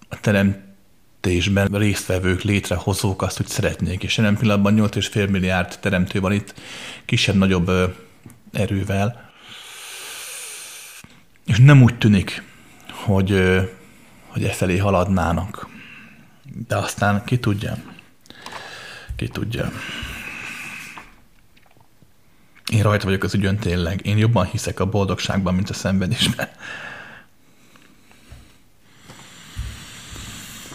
a 0.08 0.20
teremtésben 0.20 1.68
résztvevők, 1.68 2.42
létrehozók 2.42 3.22
azt, 3.22 3.36
hogy 3.36 3.46
szeretnék. 3.46 4.02
És 4.02 4.16
jelen 4.16 4.36
pillanatban 4.36 4.74
8,5 4.76 5.30
milliárd 5.30 5.78
teremtő 5.80 6.20
van 6.20 6.32
itt, 6.32 6.54
kisebb-nagyobb 7.04 7.96
erővel. 8.52 9.30
És 11.46 11.58
nem 11.58 11.82
úgy 11.82 11.98
tűnik, 11.98 12.42
hogy, 12.90 13.60
hogy 14.26 14.44
e 14.44 14.50
felé 14.50 14.76
haladnának. 14.76 15.68
De 16.68 16.76
aztán 16.76 17.24
ki 17.24 17.38
tudja. 17.38 17.76
Ki 19.16 19.28
tudja. 19.28 19.70
Én 22.72 22.82
rajta 22.82 23.04
vagyok 23.04 23.22
az 23.22 23.34
ügyön 23.34 23.56
tényleg. 23.56 24.06
Én 24.06 24.16
jobban 24.16 24.46
hiszek 24.46 24.80
a 24.80 24.86
boldogságban, 24.86 25.54
mint 25.54 25.70
a 25.70 25.74
szenvedésben. 25.74 26.48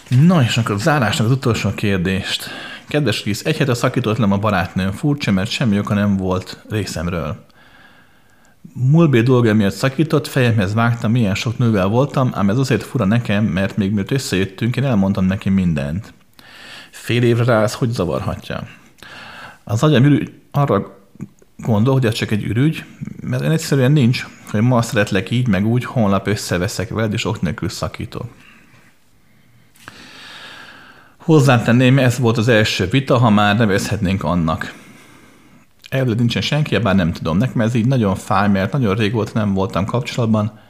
Na, 0.08 0.42
és 0.42 0.56
akkor 0.56 0.78
zárásnak 0.78 1.26
az 1.26 1.32
utolsó 1.32 1.70
kérdést. 1.74 2.48
Kedves 2.88 3.22
Krisz, 3.22 3.44
egy 3.44 3.56
hete 3.56 3.74
szakított 3.74 4.16
le 4.16 4.26
a 4.26 4.38
barátnőm. 4.38 4.90
Furcsa, 4.90 5.32
mert 5.32 5.50
semmi 5.50 5.78
oka 5.78 5.94
nem 5.94 6.16
volt 6.16 6.64
részemről. 6.70 7.44
Múlbé 8.72 9.20
dolga 9.20 9.54
miatt 9.54 9.74
szakított, 9.74 10.26
fejemhez 10.26 10.74
vágtam, 10.74 11.10
milyen 11.10 11.34
sok 11.34 11.58
nővel 11.58 11.86
voltam, 11.86 12.30
ám 12.34 12.50
ez 12.50 12.58
azért 12.58 12.82
fura 12.82 13.04
nekem, 13.04 13.44
mert 13.44 13.76
még 13.76 13.92
miért 13.92 14.10
összejöttünk, 14.10 14.76
én 14.76 14.84
elmondtam 14.84 15.24
neki 15.24 15.48
mindent. 15.48 16.12
Fél 16.90 17.22
évre 17.22 17.44
rá 17.44 17.62
ez 17.62 17.74
hogy 17.74 17.90
zavarhatja? 17.90 18.66
Az 19.64 19.82
agyam 19.82 20.04
ürügy, 20.04 20.32
arra 20.50 20.98
gondol, 21.56 21.94
hogy 21.94 22.06
ez 22.06 22.12
csak 22.12 22.30
egy 22.30 22.44
ürügy, 22.44 22.84
mert 23.20 23.42
én 23.42 23.50
egyszerűen 23.50 23.92
nincs, 23.92 24.26
hogy 24.50 24.60
ma 24.60 24.82
szeretlek 24.82 25.30
így, 25.30 25.48
meg 25.48 25.66
úgy, 25.66 25.84
holnap 25.84 26.26
összeveszek 26.26 26.88
veled, 26.88 27.12
és 27.12 27.24
ok 27.24 27.40
nélkül 27.40 27.68
szakítok. 27.68 28.26
Hozzátenném, 31.24 31.98
ez 31.98 32.18
volt 32.18 32.38
az 32.38 32.48
első 32.48 32.86
vita, 32.86 33.18
ha 33.18 33.30
már 33.30 33.56
nevezhetnénk 33.56 34.24
annak. 34.24 34.74
Erről 35.88 36.14
nincsen 36.14 36.42
senki, 36.42 36.78
bár 36.78 36.94
nem 36.94 37.12
tudom. 37.12 37.36
Nekem 37.36 37.60
ez 37.60 37.74
így 37.74 37.86
nagyon 37.86 38.14
fáj, 38.14 38.48
mert 38.48 38.72
nagyon 38.72 38.94
régóta 38.94 39.30
nem 39.34 39.54
voltam 39.54 39.84
kapcsolatban. 39.84 40.60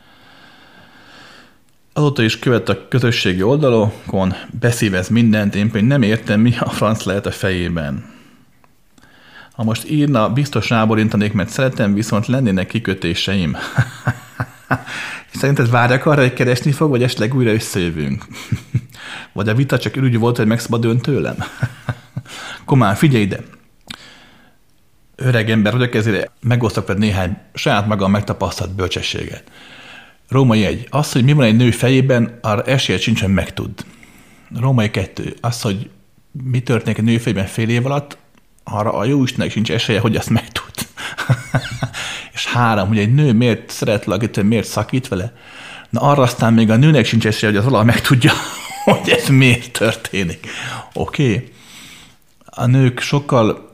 Azóta 1.92 2.22
is 2.22 2.38
követ 2.38 2.68
a 2.68 2.88
közösségi 2.88 3.42
oldalokon, 3.42 4.34
beszívez 4.60 5.08
mindent, 5.08 5.54
én 5.54 5.70
pedig 5.70 5.86
nem 5.86 6.02
értem, 6.02 6.40
mi 6.40 6.54
a 6.58 6.70
franc 6.70 7.04
lehet 7.04 7.26
a 7.26 7.30
fejében. 7.30 8.04
Ha 9.52 9.64
most 9.64 9.90
írna, 9.90 10.32
biztos 10.32 10.70
ráborintanék, 10.70 11.32
mert 11.32 11.48
szeretem, 11.48 11.94
viszont 11.94 12.26
lennének 12.26 12.66
kikötéseim. 12.66 13.56
Szerinted 15.38 15.70
várjak 15.70 16.06
arra, 16.06 16.20
hogy 16.20 16.32
keresni 16.32 16.72
fog, 16.72 16.90
vagy 16.90 17.02
esetleg 17.02 17.34
újra 17.34 17.52
összejövünk? 17.52 18.24
vagy 19.32 19.48
a 19.48 19.54
vita 19.54 19.78
csak 19.78 19.96
ürügy 19.96 20.18
volt, 20.18 20.36
hogy 20.36 20.46
megszabad 20.46 20.84
ön 20.84 20.98
tőlem? 20.98 21.36
Komán, 22.64 22.94
figyelj 22.94 23.22
ide! 23.22 23.40
Öreg 25.16 25.50
ember 25.50 25.72
vagyok, 25.72 25.94
ezért 25.94 26.30
megosztok 26.40 26.86
veled 26.86 27.02
néhány 27.02 27.36
saját 27.54 27.86
magam 27.86 28.10
megtapasztalt 28.10 28.74
bölcsességet. 28.74 29.44
Római 30.28 30.64
egy. 30.64 30.86
Az, 30.90 31.12
hogy 31.12 31.24
mi 31.24 31.32
van 31.32 31.44
egy 31.44 31.56
nő 31.56 31.70
fejében, 31.70 32.38
arra 32.42 32.62
esélye 32.62 32.98
sincs, 32.98 33.20
hogy 33.20 33.32
megtud. 33.32 33.70
Római 34.60 34.90
kettő. 34.90 35.34
Az, 35.40 35.60
hogy 35.60 35.90
mi 36.50 36.60
történik 36.60 36.98
egy 36.98 37.04
nő 37.04 37.18
fejében 37.18 37.46
fél 37.46 37.68
év 37.68 37.86
alatt, 37.86 38.16
arra 38.64 38.92
a 38.92 39.04
jó 39.04 39.22
Istennek 39.22 39.50
sincs 39.50 39.70
esélye, 39.70 40.00
hogy 40.00 40.16
azt 40.16 40.30
megtud. 40.30 40.72
és 42.34 42.46
három, 42.46 42.88
hogy 42.88 42.98
egy 42.98 43.14
nő 43.14 43.32
miért 43.32 43.70
szeret 43.70 44.04
valakit, 44.04 44.42
miért 44.42 44.66
szakít 44.66 45.08
vele, 45.08 45.32
na 45.90 46.00
arra 46.00 46.22
aztán 46.22 46.52
még 46.52 46.70
a 46.70 46.76
nőnek 46.76 47.04
sincs 47.04 47.26
esélye, 47.26 47.52
hogy 47.52 47.60
az 47.60 47.64
valaha 47.64 47.84
megtudja, 47.84 48.32
hogy 48.92 49.08
ez 49.08 49.28
miért 49.28 49.72
történik. 49.72 50.46
Oké? 50.92 51.34
Okay? 51.34 51.52
A 52.44 52.66
nők 52.66 53.00
sokkal 53.00 53.72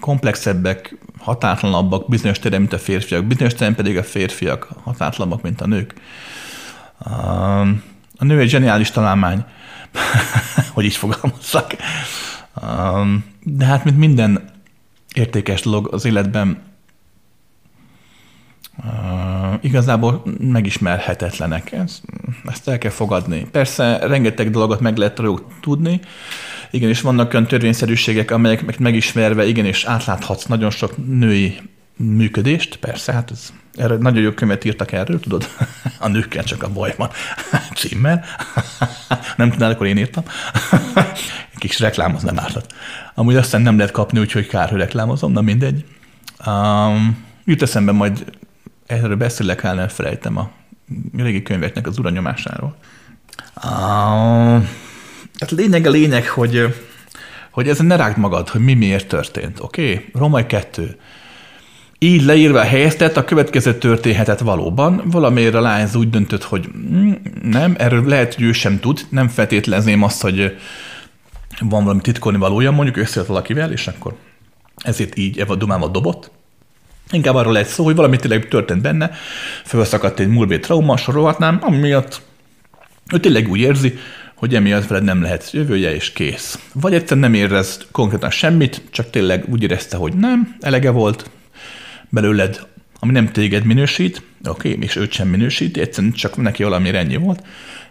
komplexebbek, 0.00 0.96
hatátlanabbak 1.18 2.08
bizonyos 2.08 2.38
terem, 2.38 2.60
mint 2.60 2.72
a 2.72 2.78
férfiak, 2.78 3.24
bizonyos 3.24 3.54
terem 3.54 3.74
pedig 3.74 3.96
a 3.96 4.04
férfiak 4.04 4.68
hatátlanabbak, 4.82 5.42
mint 5.42 5.60
a 5.60 5.66
nők. 5.66 5.94
A 8.18 8.24
nő 8.24 8.38
egy 8.40 8.48
zseniális 8.48 8.90
találmány, 8.90 9.44
hogy 10.74 10.84
így 10.84 10.96
fogalmazzak. 10.96 11.74
De 13.42 13.64
hát, 13.64 13.84
mint 13.84 13.98
minden 13.98 14.50
értékes 15.14 15.60
dolog 15.60 15.88
az 15.92 16.04
életben, 16.04 16.62
igazából 19.60 20.22
megismerhetetlenek. 20.38 21.72
Ezt, 21.72 22.02
ezt 22.46 22.68
el 22.68 22.78
kell 22.78 22.90
fogadni. 22.90 23.46
Persze 23.50 23.98
rengeteg 23.98 24.50
dolgot 24.50 24.80
meg 24.80 24.96
lehet 24.96 25.18
róluk 25.18 25.44
tudni, 25.60 26.00
igen, 26.70 26.88
és 26.88 27.00
vannak 27.00 27.32
olyan 27.32 27.46
törvényszerűségek, 27.46 28.30
amelyek 28.30 28.78
megismerve, 28.78 29.46
igen, 29.46 29.64
és 29.64 29.84
átláthatsz 29.84 30.44
nagyon 30.44 30.70
sok 30.70 31.06
női 31.06 31.60
működést, 31.96 32.76
persze, 32.76 33.12
hát 33.12 33.30
ez, 33.30 33.52
erre 33.74 33.96
nagyon 33.96 34.22
jó 34.22 34.30
könyvet 34.30 34.64
írtak 34.64 34.92
erről, 34.92 35.20
tudod? 35.20 35.48
A 35.98 36.08
nőkkel 36.08 36.44
csak 36.44 36.62
a 36.62 36.68
baj 36.68 36.94
van 36.96 37.10
címmel. 37.76 38.24
Nem 39.36 39.50
tudnál, 39.50 39.70
akkor 39.70 39.86
én 39.86 39.96
írtam. 39.96 40.24
Kis 41.54 41.78
reklám 41.78 42.14
az 42.14 42.22
nem 42.22 42.38
ártat. 42.38 42.74
Amúgy 43.14 43.36
aztán 43.36 43.60
nem 43.60 43.76
lehet 43.76 43.92
kapni, 43.92 44.20
úgyhogy 44.20 44.46
kár, 44.46 44.68
hogy 44.70 44.78
reklámozom, 44.78 45.32
na 45.32 45.40
mindegy. 45.40 45.84
Um, 46.46 47.24
jut 47.44 47.62
eszembe 47.62 47.92
majd 47.92 48.24
erről 48.86 49.16
beszélek, 49.16 49.62
el 49.62 49.74
nem 49.74 49.88
felejtem 49.88 50.36
a 50.36 50.50
régi 51.16 51.42
könyveknek 51.42 51.86
az 51.86 51.98
uranyomásáról. 51.98 52.76
Um, 53.64 54.68
tehát 55.38 55.50
lényeg 55.56 55.86
a 55.86 55.90
lényeg, 55.90 56.28
hogy, 56.28 56.74
hogy 57.50 57.68
ezen 57.68 57.86
ne 57.86 57.96
rágd 57.96 58.18
magad, 58.18 58.48
hogy 58.48 58.60
mi 58.60 58.74
miért 58.74 59.08
történt, 59.08 59.60
oké? 59.60 59.92
Okay? 59.92 60.10
Romai 60.12 60.46
2. 60.46 60.96
Így 61.98 62.22
leírva 62.22 62.60
a 62.60 62.64
helyzetet, 62.64 63.16
a 63.16 63.24
következő 63.24 63.78
történhetett 63.78 64.38
valóban. 64.38 65.02
Valamiért 65.04 65.54
a 65.54 65.60
Lions 65.60 65.94
úgy 65.94 66.10
döntött, 66.10 66.42
hogy 66.42 66.68
mm, 66.76 67.12
nem, 67.42 67.74
erről 67.78 68.04
lehet, 68.04 68.34
hogy 68.34 68.44
ő 68.44 68.52
sem 68.52 68.80
tud, 68.80 69.06
nem 69.08 69.28
feltételezném 69.28 70.02
azt, 70.02 70.22
hogy 70.22 70.58
van 71.60 71.82
valami 71.82 72.00
titkolni 72.00 72.38
valója, 72.38 72.70
mondjuk 72.70 72.96
összejött 72.96 73.28
valakivel, 73.28 73.72
és 73.72 73.86
akkor 73.86 74.16
ezért 74.76 75.18
így 75.18 75.38
Eva 75.38 75.54
Dumába 75.54 75.88
dobott. 75.88 76.30
Inkább 77.10 77.34
arról 77.34 77.52
lehet 77.52 77.68
szó, 77.68 77.84
hogy 77.84 77.94
valami 77.94 78.16
tényleg 78.16 78.48
történt 78.48 78.82
benne, 78.82 79.10
felszakadt 79.64 80.20
egy 80.20 80.28
múlbé 80.28 80.58
trauma, 80.58 80.96
sorolhatnám, 80.96 81.58
ami 81.60 81.76
miatt 81.76 82.22
ő 83.12 83.20
tényleg 83.20 83.48
úgy 83.48 83.60
érzi, 83.60 83.98
hogy 84.34 84.54
emiatt 84.54 84.86
veled 84.86 85.04
nem 85.04 85.22
lehet 85.22 85.50
jövője, 85.52 85.94
és 85.94 86.12
kész. 86.12 86.58
Vagy 86.72 86.94
egyszerűen 86.94 87.30
nem 87.30 87.40
érez 87.40 87.86
konkrétan 87.90 88.30
semmit, 88.30 88.82
csak 88.90 89.10
tényleg 89.10 89.44
úgy 89.48 89.62
érezte, 89.62 89.96
hogy 89.96 90.12
nem, 90.14 90.56
elege 90.60 90.90
volt 90.90 91.30
belőled, 92.08 92.66
ami 92.98 93.12
nem 93.12 93.32
téged 93.32 93.64
minősít, 93.64 94.22
oké, 94.44 94.72
okay, 94.72 94.82
és 94.82 94.96
őt 94.96 95.12
sem 95.12 95.28
minősíti, 95.28 95.80
egyszerűen 95.80 96.12
csak 96.12 96.36
neki 96.36 96.62
valami 96.62 96.96
ennyi 96.96 97.16
volt, 97.16 97.42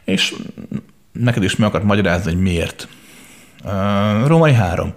és 0.03 0.35
neked 1.11 1.43
is 1.43 1.55
meg 1.55 1.67
akart 1.67 1.83
magyarázni, 1.83 2.31
hogy 2.31 2.41
miért. 2.41 2.87
Uh, 3.63 4.27
Római 4.27 4.53
3. 4.53 4.93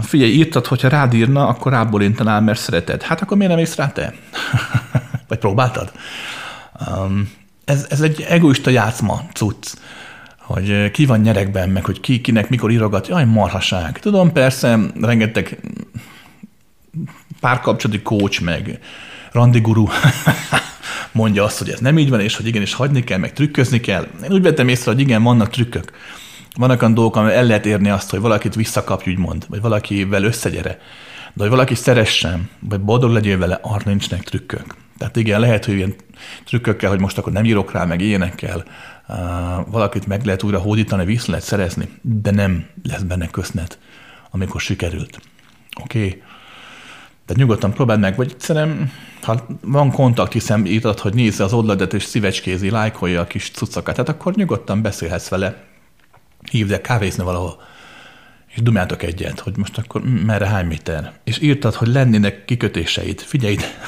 Figyelj, 0.00 0.30
írtad, 0.30 0.66
hogyha 0.66 0.88
rád 0.88 1.14
írna, 1.14 1.48
akkor 1.48 1.72
rábólintanál, 1.72 2.40
mert 2.40 2.58
szereted. 2.58 3.02
Hát 3.02 3.20
akkor 3.20 3.36
miért 3.36 3.52
nem 3.52 3.62
ész 3.62 3.76
rá 3.76 3.88
te? 3.88 4.14
Vagy 5.28 5.38
próbáltad? 5.38 5.92
Um, 6.88 7.30
ez, 7.64 7.86
ez 7.90 8.00
egy 8.00 8.24
egoista 8.28 8.70
játszma, 8.70 9.22
cucc 9.32 9.74
hogy 10.46 10.90
ki 10.90 11.06
van 11.06 11.20
nyerekben, 11.20 11.68
meg 11.68 11.84
hogy 11.84 12.00
ki, 12.00 12.20
kinek 12.20 12.48
mikor 12.48 12.70
írogat, 12.70 13.08
jaj, 13.08 13.24
marhaság. 13.24 13.98
Tudom, 13.98 14.32
persze, 14.32 14.78
rengeteg 15.00 15.58
párkapcsolati 17.40 18.02
coach, 18.02 18.42
meg 18.42 18.78
randiguru 19.32 19.88
mondja 21.12 21.44
azt, 21.44 21.58
hogy 21.58 21.68
ez 21.68 21.80
nem 21.80 21.98
így 21.98 22.10
van, 22.10 22.20
és 22.20 22.36
hogy 22.36 22.46
igenis 22.46 22.74
hagyni 22.74 23.04
kell, 23.04 23.18
meg 23.18 23.32
trükközni 23.32 23.80
kell. 23.80 24.06
Én 24.24 24.32
úgy 24.32 24.42
vettem 24.42 24.68
észre, 24.68 24.90
hogy 24.90 25.00
igen, 25.00 25.22
vannak 25.22 25.50
trükkök. 25.50 25.92
Vannak 26.56 26.82
olyan 26.82 26.94
dolgok, 26.94 27.16
amivel 27.16 27.36
el 27.36 27.44
lehet 27.44 27.66
érni 27.66 27.88
azt, 27.88 28.10
hogy 28.10 28.20
valakit 28.20 28.54
visszakapj, 28.54 29.10
úgymond, 29.10 29.46
vagy 29.48 29.60
valakivel 29.60 30.24
összegyere. 30.24 30.78
De 31.32 31.42
hogy 31.42 31.50
valaki 31.50 31.74
szeressen, 31.74 32.48
vagy 32.58 32.80
boldog 32.80 33.10
legyél 33.10 33.38
vele, 33.38 33.58
arra 33.62 33.82
nincsnek 33.84 34.22
trükkök. 34.22 34.74
Tehát 34.98 35.16
igen, 35.16 35.40
lehet, 35.40 35.64
hogy 35.64 35.74
ilyen 35.74 35.94
trükkökkel, 36.44 36.90
hogy 36.90 37.00
most 37.00 37.18
akkor 37.18 37.32
nem 37.32 37.44
írok 37.44 37.72
rá, 37.72 37.84
meg 37.84 38.00
ilyenekkel, 38.00 38.64
uh, 39.08 39.16
valakit 39.70 40.06
meg 40.06 40.24
lehet 40.24 40.42
újra 40.42 40.58
hódítani, 40.58 41.04
vissza 41.04 41.30
lehet 41.30 41.44
szerezni, 41.44 41.88
de 42.02 42.30
nem 42.30 42.66
lesz 42.82 43.02
benne 43.02 43.26
kösznet, 43.26 43.78
amikor 44.30 44.60
sikerült. 44.60 45.20
Oké? 45.82 45.98
Okay? 45.98 46.22
De 47.26 47.34
nyugodtan 47.36 47.72
próbáld 47.72 48.00
meg, 48.00 48.16
vagy 48.16 48.30
egyszerűen, 48.30 48.92
ha 49.22 49.46
van 49.60 49.90
kontakt, 49.90 50.32
hiszen 50.32 50.66
írtad, 50.66 50.98
hogy 50.98 51.14
nézze 51.14 51.44
az 51.44 51.52
oldaladat 51.52 51.94
és 51.94 52.04
szívecskézi, 52.04 52.70
lájkolja 52.70 53.20
a 53.20 53.26
kis 53.26 53.50
cuccokat, 53.50 53.94
tehát 53.94 54.08
akkor 54.08 54.34
nyugodtan 54.34 54.82
beszélhetsz 54.82 55.28
vele, 55.28 55.65
hívd 56.50 56.72
el 56.72 56.80
kávézni 56.80 57.24
valahol, 57.24 57.62
és 58.46 58.62
dumáltok 58.62 59.02
egyet, 59.02 59.40
hogy 59.40 59.56
most 59.56 59.78
akkor 59.78 60.02
merre 60.02 60.46
hány 60.46 60.66
méter. 60.66 61.12
És 61.24 61.40
írtad, 61.40 61.74
hogy 61.74 61.88
lennének 61.88 62.44
kikötéseid. 62.44 63.20
Figyelj 63.20 63.52
ide! 63.52 63.74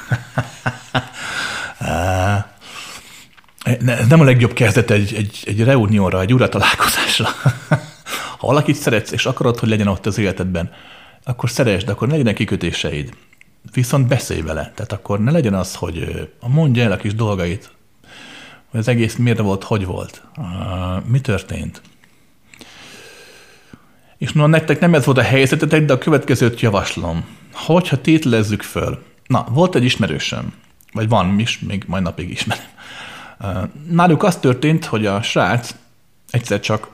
Ez 3.69 4.07
nem 4.09 4.21
a 4.21 4.25
legjobb 4.25 4.53
kezdet 4.53 4.91
egy, 4.91 5.15
egy, 5.15 5.43
egy 5.45 5.65
reunióra, 5.65 6.21
egy 6.21 6.33
ura 6.33 6.49
találkozásra. 6.49 7.29
ha 8.39 8.47
valakit 8.47 8.75
szeretsz, 8.75 9.11
és 9.11 9.27
akarod, 9.27 9.59
hogy 9.59 9.69
legyen 9.69 9.87
ott 9.87 10.07
az 10.07 10.19
életedben, 10.19 10.71
akkor 11.25 11.51
szeresd, 11.51 11.89
akkor 11.89 12.09
legyenek 12.09 12.35
kikötéseid. 12.35 13.15
Viszont 13.73 14.07
beszélj 14.07 14.41
vele. 14.41 14.73
Tehát 14.75 14.93
akkor 14.93 15.21
ne 15.21 15.31
legyen 15.31 15.55
az, 15.55 15.75
hogy 15.75 16.29
mondja 16.41 16.83
el 16.83 16.93
a 16.93 16.97
kis 16.97 17.15
dolgait, 17.15 17.71
hogy 18.71 18.81
az 18.81 18.89
egész 18.89 19.17
miért 19.17 19.39
volt, 19.39 19.65
hogy 19.65 19.85
volt, 19.85 20.23
mi 21.07 21.21
történt. 21.21 21.83
És 24.19 24.33
no, 24.33 24.47
nektek 24.47 24.81
nem 24.81 24.95
ez 24.95 25.05
volt 25.05 25.19
a 25.19 25.23
helyzetetek, 25.23 25.85
de 25.85 25.93
a 25.93 25.99
következőt 25.99 26.61
javaslom. 26.61 27.25
Hogyha 27.53 28.01
tételezzük 28.01 28.63
föl, 28.63 29.03
na, 29.27 29.47
volt 29.51 29.75
egy 29.75 29.85
ismerősöm, 29.85 30.53
vagy 30.93 31.09
van 31.09 31.39
is, 31.39 31.59
még 31.59 31.85
majd 31.87 32.03
napig 32.03 32.31
ismerem. 32.31 32.65
Náluk 33.91 34.23
az 34.23 34.37
történt, 34.37 34.85
hogy 34.85 35.07
a 35.07 35.23
srác 35.23 35.75
egyszer 36.31 36.61
csak 36.61 36.89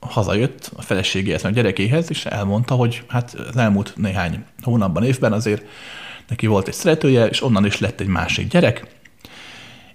hazajött 0.00 0.70
a 0.76 0.82
feleségéhez, 0.82 1.44
a 1.44 1.50
gyerekéhez, 1.50 2.06
és 2.10 2.24
elmondta, 2.24 2.74
hogy 2.74 3.02
hát 3.08 3.34
az 3.48 3.56
elmúlt 3.56 3.92
néhány 3.96 4.44
hónapban, 4.62 5.04
évben 5.04 5.32
azért 5.32 5.64
neki 6.28 6.46
volt 6.46 6.68
egy 6.68 6.74
szeretője, 6.74 7.26
és 7.26 7.42
onnan 7.42 7.66
is 7.66 7.78
lett 7.78 8.00
egy 8.00 8.06
másik 8.06 8.48
gyerek, 8.48 8.86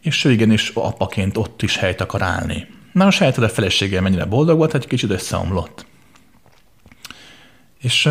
és 0.02 0.26
ő 0.26 0.32
igenis 0.32 0.72
apaként 0.74 1.38
ott 1.38 1.62
is 1.62 1.78
helyt 1.78 2.02
akar 2.02 2.22
állni. 2.22 2.68
Na, 2.92 3.06
a 3.06 3.12
saját 3.12 3.38
a 3.38 3.50
felesége 3.50 4.02
mennyire 4.02 4.26
boldog 4.26 4.58
volt, 4.58 4.74
egy 4.74 4.88
kicsit 4.88 5.10
összeomlott. 5.10 5.86
És, 7.84 8.10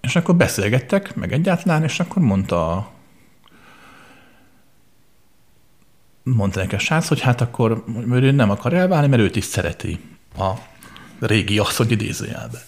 és 0.00 0.16
akkor 0.16 0.36
beszélgettek, 0.36 1.14
meg 1.14 1.32
egyáltalán, 1.32 1.82
és 1.82 2.00
akkor 2.00 2.22
mondta 2.22 2.90
mondta 6.22 6.60
neki 6.60 6.74
a 6.74 6.78
srác, 6.78 7.08
hogy 7.08 7.20
hát 7.20 7.40
akkor 7.40 7.84
ő 8.10 8.30
nem 8.30 8.50
akar 8.50 8.72
elválni, 8.72 9.06
mert 9.06 9.22
őt 9.22 9.36
is 9.36 9.44
szereti 9.44 10.00
a 10.38 10.50
régi 11.18 11.58
asszony 11.58 11.90
idézőjelbe. 11.90 12.58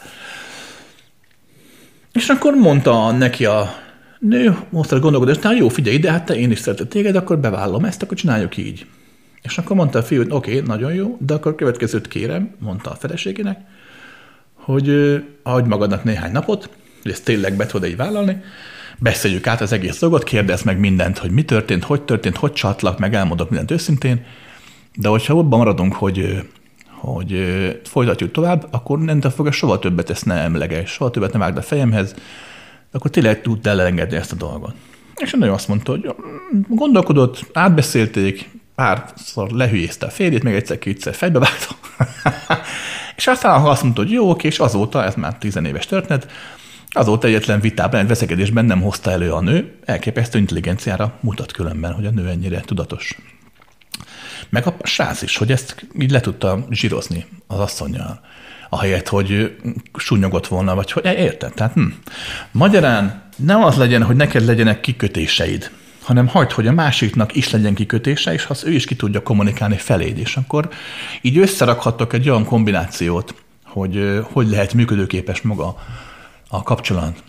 És 2.13 2.29
akkor 2.29 2.55
mondta 2.55 3.11
neki 3.11 3.45
a 3.45 3.75
nő, 4.19 4.59
most 4.71 5.01
gondolkodott, 5.01 5.43
hogy 5.43 5.57
jó, 5.57 5.69
figyelj 5.69 5.97
ide, 5.97 6.11
hát 6.11 6.25
te 6.25 6.35
én 6.35 6.51
is 6.51 6.59
szeretek 6.59 6.89
téged, 6.89 7.17
akkor 7.17 7.39
bevállom 7.39 7.85
ezt, 7.85 8.03
akkor 8.03 8.17
csináljuk 8.17 8.57
így. 8.57 8.87
És 9.43 9.59
akkor 9.59 9.77
mondta 9.77 9.99
a 9.99 10.03
fiú, 10.03 10.19
hogy 10.19 10.33
oké, 10.33 10.55
okay, 10.55 10.67
nagyon 10.67 10.95
jó, 10.95 11.17
de 11.21 11.35
akkor 11.35 11.55
következőt 11.55 12.09
kérem, 12.09 12.55
mondta 12.59 12.91
a 12.91 12.95
feleségének, 12.95 13.61
hogy 14.65 14.89
adj 15.43 15.69
magadnak 15.69 16.05
néhány 16.05 16.33
napot, 16.33 16.69
hogy 17.03 17.11
ezt 17.11 17.25
tényleg 17.25 17.57
be 17.57 17.67
tudod 17.67 17.89
így 17.89 17.97
vállalni, 17.97 18.43
beszéljük 18.99 19.47
át 19.47 19.61
az 19.61 19.73
egész 19.73 19.99
dolgot, 19.99 20.25
kérdezz 20.25 20.63
meg 20.63 20.79
mindent, 20.79 21.19
hogy 21.19 21.31
mi 21.31 21.45
történt, 21.45 21.85
hogy 21.85 22.03
történt, 22.03 22.37
hogy 22.37 22.53
csatlak, 22.53 22.99
meg 22.99 23.15
elmondok 23.15 23.49
mindent 23.49 23.71
őszintén, 23.71 24.25
de 24.95 25.09
hogyha 25.09 25.39
abban 25.39 25.59
maradunk, 25.59 25.95
hogy, 25.95 26.43
hogy 26.89 27.45
folytatjuk 27.85 28.31
tovább, 28.31 28.69
akkor 28.71 28.99
nem 28.99 29.21
fogja 29.21 29.53
soha 29.53 29.79
többet 29.79 30.11
ezt 30.11 30.25
ne 30.25 30.35
emleges, 30.35 30.91
soha 30.91 31.11
többet 31.11 31.33
nem 31.33 31.41
vágd 31.41 31.57
a 31.57 31.63
fejemhez, 31.63 32.15
akkor 32.93 33.11
tényleg 33.11 33.43
tud 33.43 33.67
elengedni 33.67 34.17
ezt 34.17 34.33
a 34.33 34.37
dolgot. 34.37 34.75
És 35.17 35.33
nő 35.39 35.51
azt 35.51 35.69
mondta, 35.69 35.91
hogy 35.91 36.15
gondolkodott, 36.69 37.51
átbeszélték, 37.53 38.51
párszor 38.75 39.51
lehülyézte 39.51 40.07
a 40.07 40.11
férjét, 40.11 40.43
még 40.43 40.55
egyszer-kétszer 40.55 41.15
fejbe 41.15 41.39
vágta. 41.39 41.75
és 43.23 43.29
aztán 43.29 43.61
azt 43.61 43.83
mondta, 43.83 44.03
hogy 44.03 44.11
jó, 44.11 44.33
és 44.33 44.59
azóta, 44.59 45.05
ez 45.05 45.15
már 45.15 45.39
tizenéves 45.39 45.87
történet, 45.87 46.27
Azóta 46.95 47.27
egyetlen 47.27 47.61
vitában, 47.61 48.01
egy 48.01 48.07
veszekedésben 48.07 48.65
nem 48.65 48.81
hozta 48.81 49.11
elő 49.11 49.33
a 49.33 49.41
nő, 49.41 49.79
elképesztő 49.85 50.39
intelligenciára 50.39 51.19
mutat 51.21 51.53
különben, 51.53 51.93
hogy 51.93 52.07
a 52.07 52.11
nő 52.11 52.29
ennyire 52.29 52.61
tudatos. 52.61 53.19
Meg 54.49 54.67
a 54.67 54.75
srác 54.83 55.23
is, 55.23 55.37
hogy 55.37 55.53
ezt 55.53 55.87
így 55.99 56.11
le 56.11 56.21
tudta 56.21 56.67
zsírozni 56.71 57.27
az 57.47 57.59
asszonyjal, 57.59 58.21
ahelyett, 58.69 59.09
hogy 59.09 59.57
súnyogott 59.95 60.47
volna, 60.47 60.75
vagy 60.75 60.93
hogy 60.93 61.05
érted? 61.05 61.55
Tehát, 61.55 61.73
hm. 61.73 61.87
Magyarán 62.51 63.23
nem 63.37 63.65
az 63.65 63.77
legyen, 63.77 64.03
hogy 64.03 64.17
neked 64.17 64.45
legyenek 64.45 64.81
kikötéseid, 64.81 65.71
hanem 66.03 66.27
hagyd, 66.27 66.53
hogy 66.53 66.67
a 66.67 66.73
másiknak 66.73 67.35
is 67.35 67.51
legyen 67.51 67.75
kikötése, 67.75 68.33
és 68.33 68.45
ha 68.45 68.55
ő 68.65 68.73
is 68.73 68.85
ki 68.85 68.97
tudja 68.97 69.23
kommunikálni 69.23 69.77
feléd, 69.77 70.19
és 70.19 70.37
akkor 70.37 70.69
így 71.21 71.39
összerakhattok 71.39 72.13
egy 72.13 72.29
olyan 72.29 72.45
kombinációt, 72.45 73.35
hogy 73.65 74.21
hogy 74.33 74.49
lehet 74.49 74.75
működőképes 74.75 75.43
maga 75.43 75.77
a 76.49 76.63
kapcsolat. 76.63 77.23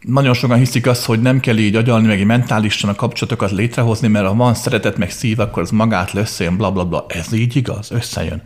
Nagyon 0.00 0.34
sokan 0.34 0.58
hiszik 0.58 0.86
azt, 0.86 1.04
hogy 1.04 1.22
nem 1.22 1.40
kell 1.40 1.56
így 1.56 1.76
agyalni, 1.76 2.06
meg 2.06 2.18
így 2.18 2.24
mentálisan 2.24 2.90
a 2.90 2.94
kapcsolatokat 2.94 3.50
létrehozni, 3.50 4.08
mert 4.08 4.26
ha 4.26 4.34
van 4.34 4.54
szeretet, 4.54 4.96
meg 4.96 5.10
szív, 5.10 5.40
akkor 5.40 5.62
az 5.62 5.70
magát 5.70 6.14
összejön, 6.14 6.56
bla, 6.56 6.72
bla, 6.72 6.84
bla. 6.84 7.06
Ez 7.08 7.32
így 7.32 7.56
igaz, 7.56 7.90
összejön. 7.90 8.42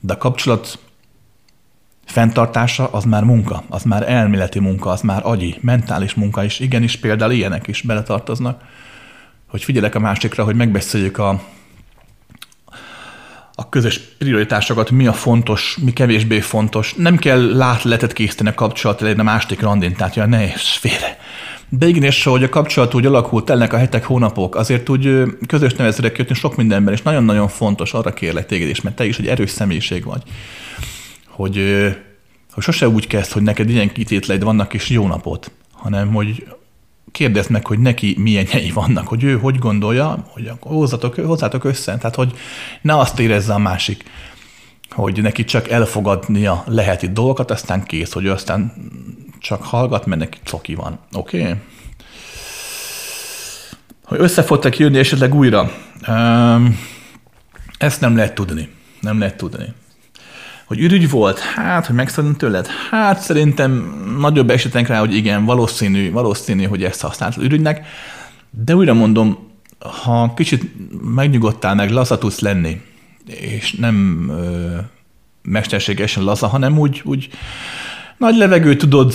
De 0.00 0.12
a 0.12 0.16
kapcsolat 0.16 0.78
fenntartása 2.06 2.86
az 2.86 3.04
már 3.04 3.22
munka, 3.22 3.64
az 3.68 3.82
már 3.82 4.10
elméleti 4.10 4.58
munka, 4.58 4.90
az 4.90 5.00
már 5.00 5.20
agyi, 5.24 5.58
mentális 5.60 6.14
munka 6.14 6.44
is. 6.44 6.60
Igenis, 6.60 6.96
például 6.96 7.32
ilyenek 7.32 7.66
is 7.66 7.82
beletartoznak, 7.82 8.60
hogy 9.46 9.64
figyelek 9.64 9.94
a 9.94 9.98
másikra, 9.98 10.44
hogy 10.44 10.56
megbeszéljük 10.56 11.18
a 11.18 11.40
a 13.58 13.68
közös 13.68 14.00
prioritásokat, 14.18 14.90
mi 14.90 15.06
a 15.06 15.12
fontos, 15.12 15.78
mi 15.82 15.92
kevésbé 15.92 16.40
fontos. 16.40 16.94
Nem 16.94 17.16
kell 17.16 17.56
látletet 17.56 18.12
készíteni 18.12 18.48
a 18.48 18.54
kapcsolat 18.54 19.00
elején 19.00 19.20
a 19.20 19.22
másik 19.22 19.60
randin, 19.60 19.94
tehát 19.94 20.16
ja, 20.16 20.26
ne 20.26 20.44
és 20.52 20.78
félre. 20.80 21.18
De 21.68 21.86
igenis, 21.86 22.24
hogy 22.24 22.42
a 22.42 22.48
kapcsolat 22.48 22.94
úgy 22.94 23.06
alakult, 23.06 23.44
telnek 23.44 23.72
a 23.72 23.76
hetek, 23.76 24.04
hónapok, 24.04 24.56
azért 24.56 24.88
úgy 24.88 25.22
közös 25.46 25.74
nevezőre 25.74 26.12
kötni 26.12 26.34
sok 26.34 26.56
mindenben, 26.56 26.94
és 26.94 27.02
nagyon-nagyon 27.02 27.48
fontos, 27.48 27.92
arra 27.92 28.12
kérlek 28.12 28.46
téged 28.46 28.68
is, 28.68 28.80
mert 28.80 28.96
te 28.96 29.04
is 29.04 29.18
egy 29.18 29.26
erős 29.26 29.50
személyiség 29.50 30.04
vagy, 30.04 30.22
hogy, 31.36 31.56
hogy 32.52 32.62
sose 32.62 32.88
úgy 32.88 33.06
kezd, 33.06 33.32
hogy 33.32 33.42
neked 33.42 33.70
ilyen 33.70 33.92
kitétleid 33.92 34.42
vannak, 34.42 34.74
és 34.74 34.88
jó 34.88 35.06
napot, 35.06 35.50
hanem 35.72 36.12
hogy 36.12 36.46
kérdezd 37.12 37.50
meg, 37.50 37.66
hogy 37.66 37.78
neki 37.78 38.16
milyen 38.18 38.46
nyei 38.52 38.70
vannak, 38.70 39.08
hogy 39.08 39.24
ő 39.24 39.38
hogy 39.38 39.58
gondolja, 39.58 40.26
hogy 40.28 40.50
hozzatok, 40.60 41.14
hozzátok 41.14 41.64
össze. 41.64 41.96
Tehát, 41.96 42.14
hogy 42.14 42.32
ne 42.82 42.98
azt 42.98 43.18
érezze 43.18 43.54
a 43.54 43.58
másik, 43.58 44.04
hogy 44.90 45.22
neki 45.22 45.44
csak 45.44 45.68
elfogadnia 45.70 46.64
lehet 46.66 47.02
itt 47.02 47.12
dolgokat, 47.12 47.50
aztán 47.50 47.84
kész, 47.84 48.12
hogy 48.12 48.24
ő 48.24 48.30
aztán 48.30 48.72
csak 49.38 49.62
hallgat, 49.62 50.06
mert 50.06 50.20
neki 50.20 50.38
coki 50.44 50.74
van. 50.74 50.98
Oké? 51.12 51.40
Okay? 51.40 51.54
Hogy 54.04 54.20
össze 54.20 54.42
fogtak 54.42 54.78
jönni 54.78 54.98
esetleg 54.98 55.34
újra, 55.34 55.70
ezt 57.78 58.00
nem 58.00 58.16
lehet 58.16 58.34
tudni. 58.34 58.68
Nem 59.00 59.18
lehet 59.18 59.36
tudni. 59.36 59.74
Hogy 60.66 60.80
ürügy 60.80 61.10
volt? 61.10 61.38
Hát, 61.38 61.86
hogy 61.86 61.94
megszabadulni 61.94 62.36
tőled? 62.36 62.66
Hát 62.90 63.20
szerintem 63.20 63.72
nagyobb 64.18 64.50
esetenk 64.50 64.86
rá, 64.86 64.98
hogy 64.98 65.14
igen, 65.14 65.44
valószínű, 65.44 66.10
valószínű, 66.10 66.64
hogy 66.64 66.84
ezt 66.84 67.00
használt 67.00 67.36
ürügynek. 67.36 67.86
De 68.50 68.74
újra 68.74 68.94
mondom, 68.94 69.38
ha 69.78 70.34
kicsit 70.34 70.70
megnyugodtál, 71.14 71.74
meg 71.74 71.90
laza 71.90 72.18
tudsz 72.18 72.40
lenni, 72.40 72.80
és 73.26 73.72
nem 73.72 74.26
ö, 74.30 74.76
mesterségesen 75.42 76.24
laza, 76.24 76.46
hanem 76.46 76.78
úgy, 76.78 77.00
úgy 77.04 77.28
nagy 78.16 78.36
levegő 78.36 78.76
tudod, 78.76 79.14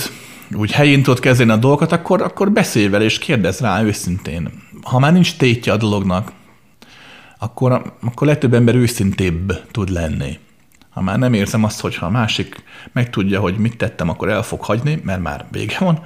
úgy 0.53 0.71
helyén 0.71 1.03
tudod 1.03 1.19
kezdeni 1.19 1.51
a 1.51 1.55
dolgokat, 1.57 1.91
akkor, 1.91 2.21
akkor 2.21 2.51
beszélj 2.51 2.87
vele, 2.87 3.03
és 3.03 3.17
kérdezz 3.17 3.59
rá 3.59 3.83
őszintén. 3.83 4.49
Ha 4.81 4.99
már 4.99 5.13
nincs 5.13 5.35
tétje 5.35 5.73
a 5.73 5.77
dolognak, 5.77 6.31
akkor, 7.39 7.95
akkor 8.01 8.27
legtöbb 8.27 8.53
ember 8.53 8.75
őszintébb 8.75 9.53
tud 9.71 9.89
lenni. 9.89 10.39
Ha 10.91 11.01
már 11.01 11.17
nem 11.17 11.33
érzem 11.33 11.63
azt, 11.63 11.79
hogy 11.79 11.95
ha 11.95 12.05
a 12.05 12.09
másik 12.09 12.63
megtudja, 12.91 13.39
hogy 13.39 13.57
mit 13.57 13.77
tettem, 13.77 14.09
akkor 14.09 14.29
el 14.29 14.43
fog 14.43 14.61
hagyni, 14.61 15.01
mert 15.03 15.21
már 15.21 15.45
vége 15.51 15.77
van, 15.79 16.03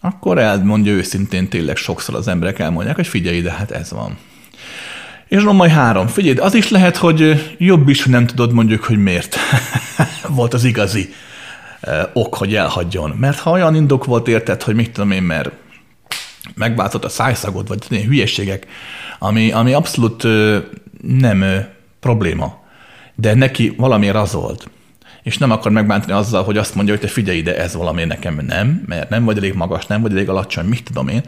akkor 0.00 0.38
elmondja 0.38 0.92
őszintén 0.92 1.48
tényleg 1.48 1.76
sokszor 1.76 2.14
az 2.14 2.28
emberek 2.28 2.58
elmondják, 2.58 2.96
hogy 2.96 3.06
figyelj 3.06 3.36
ide, 3.36 3.52
hát 3.52 3.70
ez 3.70 3.90
van. 3.90 4.18
És 5.28 5.42
majd 5.42 5.70
három. 5.70 6.06
Figyelj, 6.06 6.36
az 6.36 6.54
is 6.54 6.70
lehet, 6.70 6.96
hogy 6.96 7.54
jobb 7.58 7.88
is, 7.88 8.02
hogy 8.02 8.12
nem 8.12 8.26
tudod 8.26 8.52
mondjuk, 8.52 8.84
hogy 8.84 8.98
miért 8.98 9.36
volt 10.28 10.54
az 10.54 10.64
igazi 10.64 11.14
ok, 12.12 12.34
hogy 12.34 12.54
elhagyjon. 12.54 13.10
Mert 13.10 13.38
ha 13.38 13.50
olyan 13.50 13.74
indok 13.74 14.04
volt 14.04 14.28
érted, 14.28 14.62
hogy 14.62 14.74
mit 14.74 14.90
tudom 14.90 15.10
én, 15.10 15.22
mert 15.22 15.50
megváltozott 16.54 17.04
a 17.04 17.08
szájszagod, 17.08 17.68
vagy 17.68 17.86
ilyen 17.88 18.06
hülyeségek, 18.06 18.66
ami, 19.18 19.52
ami 19.52 19.72
abszolút 19.72 20.24
ö, 20.24 20.58
nem 21.00 21.40
ö, 21.40 21.58
probléma. 22.00 22.64
De 23.16 23.34
neki 23.34 23.74
valamiért 23.76 24.16
az 24.16 24.32
volt. 24.32 24.70
És 25.22 25.38
nem 25.38 25.50
akar 25.50 25.72
megbántani 25.72 26.12
azzal, 26.12 26.44
hogy 26.44 26.56
azt 26.56 26.74
mondja, 26.74 26.94
hogy 26.94 27.02
te 27.02 27.08
figyelj 27.08 27.38
ide, 27.38 27.56
ez 27.56 27.74
valami 27.74 28.04
nekem 28.04 28.40
nem, 28.46 28.82
mert 28.86 29.10
nem 29.10 29.24
vagy 29.24 29.36
elég 29.36 29.54
magas, 29.54 29.86
nem 29.86 30.02
vagy 30.02 30.12
elég 30.12 30.28
alacsony, 30.28 30.64
mit 30.64 30.84
tudom 30.84 31.08
én. 31.08 31.22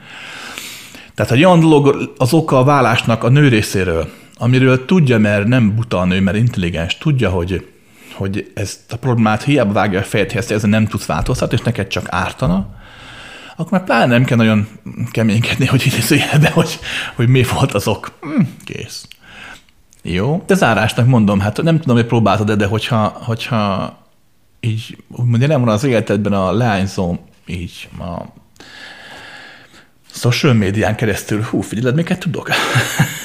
Tehát 1.15 1.33
egy 1.33 1.45
olyan 1.45 1.61
dolog 1.61 2.13
az 2.17 2.33
oka 2.33 2.59
a 2.59 2.65
vállásnak 2.65 3.25
a 3.25 3.29
nő 3.29 3.49
részéről, 3.49 4.13
amiről 4.35 4.85
tudja, 4.85 5.19
mert 5.19 5.47
nem 5.47 5.75
buta 5.75 5.99
a 5.99 6.05
nő, 6.05 6.21
mert 6.21 6.37
intelligens, 6.37 6.99
tudja, 6.99 7.31
hogy, 7.31 7.67
hogy 8.13 8.51
ezt 8.55 8.93
a 8.93 8.97
problémát 8.97 9.43
hiába 9.43 9.73
vágja 9.73 9.99
a 9.99 10.03
fejedhez, 10.03 10.51
ezzel 10.51 10.71
nem 10.71 10.87
tudsz 10.87 11.07
változtatni, 11.07 11.57
és 11.57 11.65
neked 11.65 11.87
csak 11.87 12.07
ártana, 12.09 12.77
akkor 13.57 13.73
már 13.73 13.85
pláne 13.85 14.07
nem 14.07 14.25
kell 14.25 14.37
nagyon 14.37 14.69
keménykedni, 15.11 15.67
hogy 15.67 15.87
idézőjelbe, 15.87 16.51
hogy, 16.51 16.79
hogy 17.15 17.29
mi 17.29 17.45
volt 17.55 17.75
az 17.75 17.87
ok. 17.87 18.13
Hm, 18.21 18.41
kész. 18.65 19.07
Jó, 20.03 20.43
de 20.47 20.55
zárásnak 20.55 21.07
mondom, 21.07 21.41
hát 21.41 21.63
nem 21.63 21.81
tudom, 21.81 21.97
hogy 21.97 22.07
próbáltad 22.07 22.53
de 22.53 22.67
hogyha, 22.67 23.07
hogyha 23.07 23.97
így, 24.61 24.97
úgymond 25.09 25.47
nem 25.47 25.61
van 25.65 25.75
az 25.75 25.85
életedben 25.85 26.33
a 26.33 26.53
leányzó, 26.53 27.17
így 27.47 27.89
a 27.99 28.23
social 30.13 30.53
médián 30.53 30.97
keresztül, 30.97 31.43
hú, 31.43 31.61
figyeled, 31.61 31.95
miket 31.95 32.19
tudok? 32.19 32.49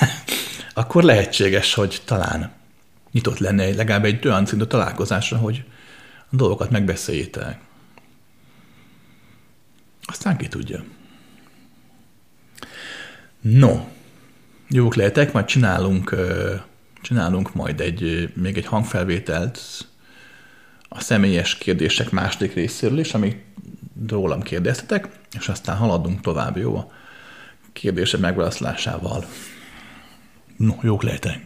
akkor 0.74 1.04
lehetséges, 1.04 1.74
hogy 1.74 2.02
talán 2.06 2.52
nyitott 3.12 3.38
lenne 3.38 3.76
legalább 3.76 4.06
egy 4.06 4.28
olyan 4.28 4.46
szintű 4.46 4.66
találkozásra, 4.66 5.38
hogy 5.38 5.64
a 6.32 6.36
dolgokat 6.36 6.70
megbeszéljétek. 6.70 7.60
Aztán 10.06 10.38
ki 10.38 10.48
tudja. 10.48 10.84
No, 13.42 13.80
jók 14.74 14.96
lehetek, 14.96 15.34
majd 15.34 15.46
csinálunk, 15.46 16.16
csinálunk 17.02 17.54
majd 17.54 17.82
egy, 17.82 18.32
még 18.36 18.58
egy 18.58 18.66
hangfelvételt 18.66 19.60
a 20.90 21.00
személyes 21.00 21.58
kérdések 21.58 22.12
második 22.12 22.54
részéről 22.54 23.00
is, 23.00 23.14
amit 23.14 23.44
rólam 24.08 24.42
kérdeztetek, 24.42 25.08
és 25.40 25.48
aztán 25.48 25.78
haladunk 25.78 26.22
tovább, 26.22 26.58
jó? 26.58 26.76
A 26.76 27.70
kérdések 27.74 28.20
megválaszolásával. 28.20 29.26
No, 30.58 30.74
jók 30.82 31.04
lehetek. 31.04 31.46